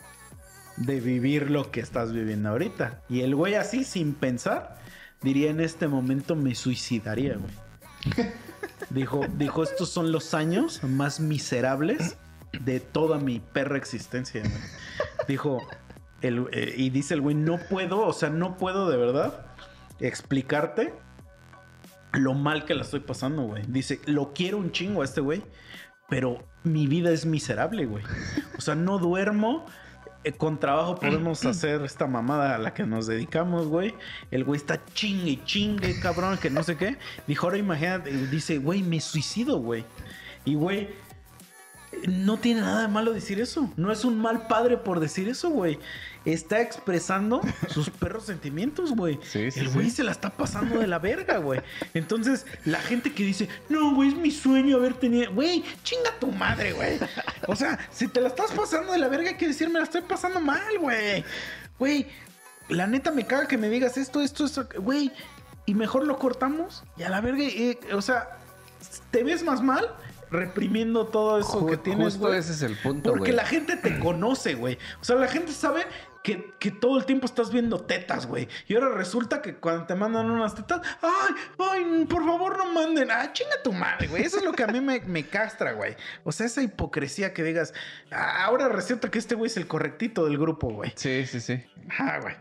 de 0.78 1.00
vivir 1.00 1.50
lo 1.50 1.72
que 1.72 1.80
estás 1.80 2.12
viviendo 2.14 2.50
ahorita? 2.50 3.02
Y 3.10 3.22
el 3.22 3.36
güey 3.36 3.56
así, 3.56 3.84
sin 3.84 4.14
pensar, 4.14 4.78
diría 5.22 5.50
en 5.50 5.60
este 5.60 5.88
momento 5.88 6.36
me 6.36 6.56
suicidaría, 6.56 7.38
güey. 7.38 8.28
Dijo, 8.90 9.22
dijo, 9.38 9.64
estos 9.64 9.90
son 9.90 10.12
los 10.12 10.34
años 10.34 10.84
más 10.84 11.20
miserables 11.20 12.18
de 12.60 12.80
toda 12.82 13.20
mi 13.20 13.40
perra 13.40 13.78
existencia. 13.78 14.42
güey". 14.42 14.54
Dijo, 15.28 15.60
el, 16.22 16.48
eh, 16.52 16.74
y 16.76 16.90
dice 16.90 17.14
el 17.14 17.22
güey, 17.22 17.36
no 17.36 17.58
puedo, 17.58 18.06
o 18.06 18.12
sea, 18.12 18.30
no 18.30 18.58
puedo 18.58 18.90
de 18.90 18.98
verdad 18.98 19.46
explicarte 20.00 20.94
lo 22.14 22.34
mal 22.34 22.66
que 22.66 22.74
la 22.74 22.82
estoy 22.82 23.00
pasando, 23.00 23.44
güey. 23.44 23.64
Dice, 23.68 24.02
lo 24.06 24.34
quiero 24.34 24.58
un 24.58 24.72
chingo 24.72 25.02
a 25.02 25.06
este 25.06 25.22
güey, 25.22 25.44
pero 26.10 26.44
mi 26.64 26.88
vida 26.88 27.12
es 27.12 27.26
miserable, 27.26 27.86
güey. 27.86 28.04
O 28.58 28.62
sea, 28.62 28.76
no 28.76 28.98
duermo. 29.00 29.66
eh, 30.24 30.32
con 30.34 30.60
trabajo 30.60 30.96
podemos 30.96 31.46
hacer 31.46 31.82
esta 31.82 32.06
mamada 32.08 32.56
a 32.56 32.58
la 32.60 32.74
que 32.74 32.86
nos 32.86 33.08
dedicamos, 33.08 33.68
güey. 33.68 33.94
El 34.30 34.44
güey 34.44 34.58
está 34.60 34.80
chingue, 34.94 35.44
chingue, 35.46 36.00
cabrón, 36.00 36.38
que 36.38 36.50
no 36.50 36.64
sé 36.64 36.78
qué. 36.78 36.98
Dijo, 37.28 37.48
ahora 37.48 37.58
imagínate, 37.58 38.12
dice, 38.28 38.58
güey, 38.60 38.84
me 38.84 39.00
suicido, 39.02 39.58
güey. 39.58 39.84
Y, 40.46 40.56
güey, 40.56 40.90
no 42.08 42.38
tiene 42.38 42.62
nada 42.62 42.84
de 42.84 42.88
malo 42.88 43.12
decir 43.14 43.40
eso. 43.42 43.72
No 43.78 43.92
es 43.92 44.06
un 44.06 44.20
mal 44.20 44.48
padre 44.48 44.78
por 44.78 45.00
decir 45.00 45.28
eso, 45.28 45.50
güey. 45.50 45.80
Está 46.24 46.62
expresando 46.62 47.42
sus 47.70 47.90
perros 47.90 48.26
sentimientos, 48.26 48.92
güey. 48.96 49.20
Sí, 49.24 49.50
sí, 49.50 49.60
El 49.60 49.70
güey 49.70 49.90
sí. 49.90 49.98
se 49.98 50.04
la 50.04 50.12
está 50.12 50.30
pasando 50.30 50.78
de 50.80 50.86
la 50.86 51.00
verga, 51.00 51.38
güey. 51.38 51.62
Entonces, 51.96 52.46
la 52.66 52.80
gente 52.80 53.12
que 53.14 53.24
dice, 53.24 53.50
no, 53.70 53.96
güey, 53.96 54.10
es 54.10 54.16
mi 54.16 54.30
sueño 54.30 54.78
haber 54.78 54.94
tenido. 54.94 55.32
Güey, 55.34 55.64
chinga 55.84 56.12
tu 56.20 56.28
madre, 56.32 56.74
güey. 56.74 57.00
O 57.48 57.56
sea, 57.56 57.80
si 57.92 58.08
te 58.08 58.22
la 58.22 58.28
estás 58.28 58.52
pasando 58.52 58.92
de 58.94 59.00
la 59.00 59.08
verga, 59.08 59.30
hay 59.30 59.38
que 59.38 59.48
decir, 59.48 59.68
me 59.70 59.80
la 59.80 59.86
estoy 59.86 60.02
pasando 60.02 60.40
mal, 60.40 60.78
güey. 60.80 61.24
Güey, 61.80 62.06
la 62.70 62.86
neta 62.86 63.10
me 63.12 63.26
caga 63.26 63.48
que 63.48 63.58
me 63.58 63.70
digas 63.70 63.98
esto, 63.98 64.22
esto, 64.22 64.46
esto. 64.46 64.68
Güey, 64.78 65.12
y 65.66 65.74
mejor 65.74 66.06
lo 66.06 66.20
cortamos 66.20 66.84
y 66.98 67.04
a 67.04 67.10
la 67.10 67.22
verga. 67.22 67.44
eh, 67.44 67.80
o 67.94 68.02
sea, 68.04 68.38
te 69.10 69.24
ves 69.24 69.44
más 69.44 69.62
mal 69.64 69.88
reprimiendo 70.30 71.08
todo 71.08 71.40
eso 71.40 71.62
Ju- 71.62 71.70
que 71.72 71.78
tienes, 71.78 72.14
Justo 72.14 72.34
ese 72.34 72.54
es 72.54 72.62
el 72.62 72.78
punto, 72.78 73.10
Porque 73.10 73.32
güey. 73.32 73.34
la 73.34 73.46
gente 73.46 73.76
te 73.76 74.00
conoce, 74.00 74.54
güey. 74.54 74.78
O 75.02 75.04
sea, 75.04 75.18
la 75.18 75.28
gente 75.28 75.52
sabe 75.52 75.82
que, 76.24 76.54
que 76.60 76.72
todo 76.72 76.98
el 76.98 77.06
tiempo 77.06 77.26
estás 77.26 77.52
viendo 77.52 77.80
tetas, 77.82 78.26
güey. 78.28 78.48
Y 78.68 78.76
ahora 78.76 78.90
resulta 78.90 79.42
que 79.42 79.56
cuando 79.56 79.86
te 79.86 79.96
mandan 79.96 80.30
unas 80.30 80.56
tetas, 80.56 80.82
ay, 81.02 81.36
ay, 81.60 82.06
por 82.10 82.26
favor 82.26 82.58
no 82.58 82.72
manden. 82.74 83.10
Ah, 83.12 83.32
chinga 83.34 83.62
tu 83.64 83.74
madre, 83.74 84.08
güey. 84.08 84.24
Eso 84.24 84.38
es 84.38 84.44
lo 84.44 84.52
que 84.54 84.64
a 84.64 84.68
mí 84.68 84.82
me, 84.82 85.00
me 85.02 85.26
castra, 85.26 85.74
güey. 85.74 85.96
O 86.24 86.32
sea, 86.32 86.46
esa 86.46 86.62
hipocresía 86.62 87.34
que 87.34 87.44
digas, 87.44 87.74
"Ah, 88.12 88.46
ahora 88.46 88.70
resulta 88.70 89.10
que 89.10 89.20
este 89.20 89.36
güey 89.36 89.48
es 89.50 89.58
el 89.58 89.68
correctito 89.68 90.26
del 90.26 90.38
grupo, 90.38 90.70
güey. 90.72 90.92
Sí, 90.96 91.26
sí, 91.26 91.40
sí. 91.40 91.64
Ah, 91.98 92.20
güey. 92.22 92.36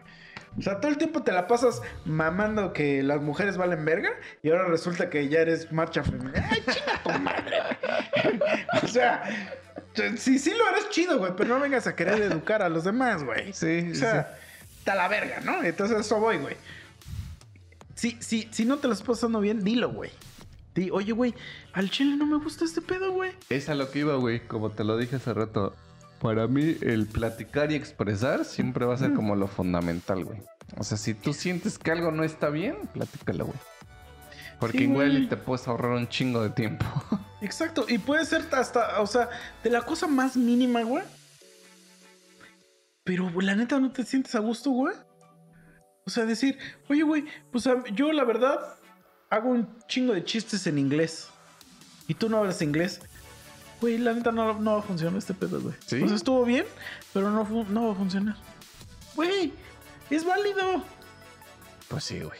O 0.60 0.62
sea, 0.62 0.78
todo 0.78 0.90
el 0.90 0.98
tiempo 0.98 1.22
te 1.22 1.32
la 1.32 1.47
pasas 1.47 1.80
mamando 2.05 2.74
que 2.74 3.02
las 3.02 3.22
mujeres 3.22 3.56
valen 3.56 3.82
verga 3.86 4.10
y 4.42 4.50
ahora 4.50 4.66
resulta 4.66 5.08
que 5.08 5.26
ya 5.30 5.40
eres 5.40 5.72
marcha 5.72 6.05
femenina. 6.05 6.47
¡Ay, 6.50 6.62
chinga 6.70 7.02
tu 7.02 7.18
madre! 7.18 7.56
o 8.82 8.86
sea, 8.86 9.22
sí, 10.18 10.39
sí 10.39 10.50
lo 10.50 10.68
eres 10.68 10.90
chido, 10.90 11.18
güey, 11.18 11.32
pero 11.34 11.55
no 11.55 11.60
vengas 11.60 11.86
a 11.86 11.97
querer 11.97 12.20
educar 12.20 12.60
a 12.60 12.68
los 12.68 12.84
demás, 12.84 13.24
güey. 13.24 13.55
Sí, 13.55 13.89
O 13.90 13.94
sea, 13.94 14.36
está 14.78 14.94
la 14.94 15.08
verga, 15.08 15.40
¿no? 15.40 15.62
Entonces 15.62 15.98
eso 15.98 16.20
voy, 16.20 16.36
güey. 16.36 16.56
Si, 17.94 18.18
si, 18.20 18.47
si 18.50 18.66
no 18.66 18.76
te 18.76 18.86
lo 18.86 18.92
estás 18.92 19.08
pasando 19.08 19.40
bien, 19.40 19.64
dilo, 19.64 19.90
güey. 19.90 20.10
Di, 20.74 20.90
oye, 20.90 21.12
güey, 21.12 21.34
al 21.72 21.90
chile 21.90 22.16
no 22.16 22.26
me 22.26 22.36
gusta 22.36 22.66
este 22.66 22.82
pedo, 22.82 23.12
güey. 23.12 23.32
Es 23.48 23.70
a 23.70 23.74
lo 23.74 23.90
que 23.90 24.00
iba, 24.00 24.14
güey. 24.16 24.40
Como 24.40 24.70
te 24.70 24.84
lo 24.84 24.98
dije 24.98 25.16
hace 25.16 25.32
rato. 25.32 25.74
Para 26.20 26.47
mí, 26.47 26.76
el 26.82 27.07
platicar 27.07 27.73
y 27.73 27.74
expresar 27.76 28.44
siempre 28.44 28.84
va 28.84 28.94
a 28.94 28.99
ser 28.99 29.15
como 29.15 29.36
lo 29.36 29.47
fundamental, 29.49 30.24
güey. 30.24 30.39
O 30.76 30.84
sea, 30.84 30.99
si 30.99 31.15
tú 31.15 31.32
sientes 31.32 31.78
que 31.78 31.90
algo 31.90 32.12
no 32.12 32.24
está 32.24 32.50
bien, 32.50 32.76
platícalo, 32.92 33.47
güey. 33.47 33.58
Porque 34.60 34.78
Sí, 34.78 34.84
igual 34.84 35.10
güey. 35.10 35.28
te 35.28 35.39
puedes 35.39 35.66
ahorrar 35.66 35.92
un 35.92 36.08
chingo 36.08 36.42
de 36.42 36.50
tiempo. 36.50 36.84
Exacto, 37.40 37.86
y 37.89 37.97
puede 37.99 38.26
ser 38.26 38.44
hasta, 38.52 39.00
o 39.00 39.07
sea, 39.07 39.31
de 39.65 39.70
la 39.70 39.81
cosa 39.82 40.07
más 40.07 40.36
mínima, 40.36 40.82
güey. 40.82 41.05
Pero 43.05 43.31
la 43.40 43.55
neta 43.57 43.81
no 43.81 43.90
te 43.90 44.05
sientes 44.05 44.34
a 44.34 44.40
gusto, 44.40 44.70
güey. 44.70 44.94
O 46.07 46.10
sea, 46.10 46.26
decir, 46.26 46.58
oye, 46.89 47.02
güey, 47.02 47.24
pues 47.50 47.66
yo 47.94 48.12
la 48.12 48.24
verdad 48.24 48.58
hago 49.31 49.49
un 49.49 49.68
chingo 49.89 50.12
de 50.12 50.23
chistes 50.24 50.66
en 50.66 50.78
inglés. 50.78 51.28
Y 52.08 52.15
tú 52.15 52.28
no 52.28 52.39
hablas 52.39 52.60
inglés. 52.60 53.00
Güey, 53.81 53.99
la 53.99 54.12
neta 54.12 54.31
no, 54.33 54.55
no 54.55 54.73
va 54.75 54.78
a 54.81 54.83
funcionar 54.83 55.17
este 55.18 55.33
pedo, 55.34 55.60
güey. 55.60 55.75
¿Sí? 55.86 56.07
Sea, 56.07 56.15
estuvo 56.17 56.44
bien, 56.44 56.67
pero 57.15 57.31
no, 57.31 57.44
no 57.68 57.86
va 57.86 57.92
a 57.92 57.97
funcionar. 57.97 58.36
Güey, 59.15 59.52
es 60.10 60.25
válido. 60.25 60.84
Pues 61.89 62.05
sí, 62.05 62.20
güey. 62.20 62.39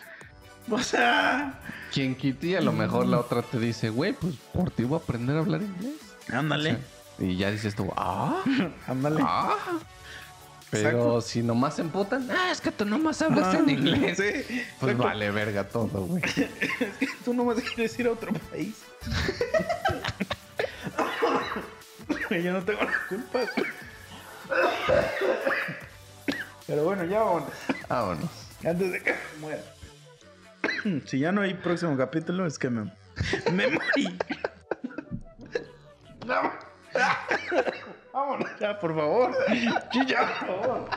O 0.71 0.79
sea, 0.83 1.59
Quien 1.93 2.15
quite 2.15 2.47
y 2.49 2.55
a 2.55 2.61
lo 2.61 2.73
mejor 2.73 3.07
la 3.07 3.19
otra 3.19 3.43
te 3.43 3.59
dice, 3.59 3.89
güey, 3.89 4.13
pues 4.13 4.35
por 4.53 4.71
ti 4.71 4.85
voy 4.85 4.99
a 5.01 5.03
aprender 5.03 5.37
a 5.37 5.41
hablar 5.41 5.63
inglés. 5.63 5.95
ándale, 6.33 6.73
O 6.73 6.77
sea, 7.19 7.27
y 7.27 7.37
ya 7.37 7.51
dices 7.51 7.75
tú, 7.75 7.91
ah, 7.97 8.43
ándale. 8.87 9.21
ah. 9.25 9.57
Pero 10.71 10.89
Exacto. 10.89 11.21
si 11.23 11.43
nomás 11.43 11.75
se 11.75 11.83
emputan, 11.83 12.29
ah, 12.31 12.53
es 12.53 12.61
que 12.61 12.71
tú 12.71 12.85
nomás 12.85 13.21
hablas 13.23 13.53
en 13.55 13.69
inglés. 13.71 14.17
Sí, 14.19 14.45
Pues 14.79 14.93
exacto. 14.93 15.03
vale 15.03 15.31
verga 15.33 15.67
todo, 15.67 16.03
güey. 16.07 16.23
Es 16.81 16.97
que 16.99 17.09
tú 17.25 17.35
no 17.35 17.45
me 17.45 17.55
quieres 17.57 17.99
ir 17.99 18.07
a 18.07 18.13
otro 18.13 18.33
país. 18.51 18.77
Yo 22.31 22.53
no 22.53 22.63
tengo 22.63 22.83
la 22.83 22.93
culpa. 23.09 23.41
Pero 26.67 26.85
bueno, 26.85 27.05
ya 27.05 27.21
vámonos. 27.21 27.51
Vámonos. 27.89 28.31
Antes 28.65 28.93
de 28.93 29.03
que 29.03 29.13
me 29.13 29.41
muera. 29.41 29.63
Si 31.07 31.19
ya 31.19 31.33
no 31.33 31.41
hay 31.43 31.55
próximo 31.55 31.97
capítulo, 31.97 32.47
es 32.47 32.59
que 32.59 32.71
me, 32.71 32.93
me 33.53 33.67
morí. 33.69 34.19
No. 36.27 36.53
Vámonos 38.13 38.51
ya, 38.61 38.79
por 38.79 38.95
favor. 38.95 39.37
Ya, 40.07 40.39
por 40.39 40.47
favor. 40.47 40.89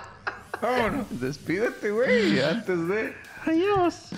Vámonos. 0.61 1.19
Despídete, 1.19 1.91
güey, 1.91 2.39
antes 2.41 2.87
de... 2.87 3.13
Adiós. 3.45 4.09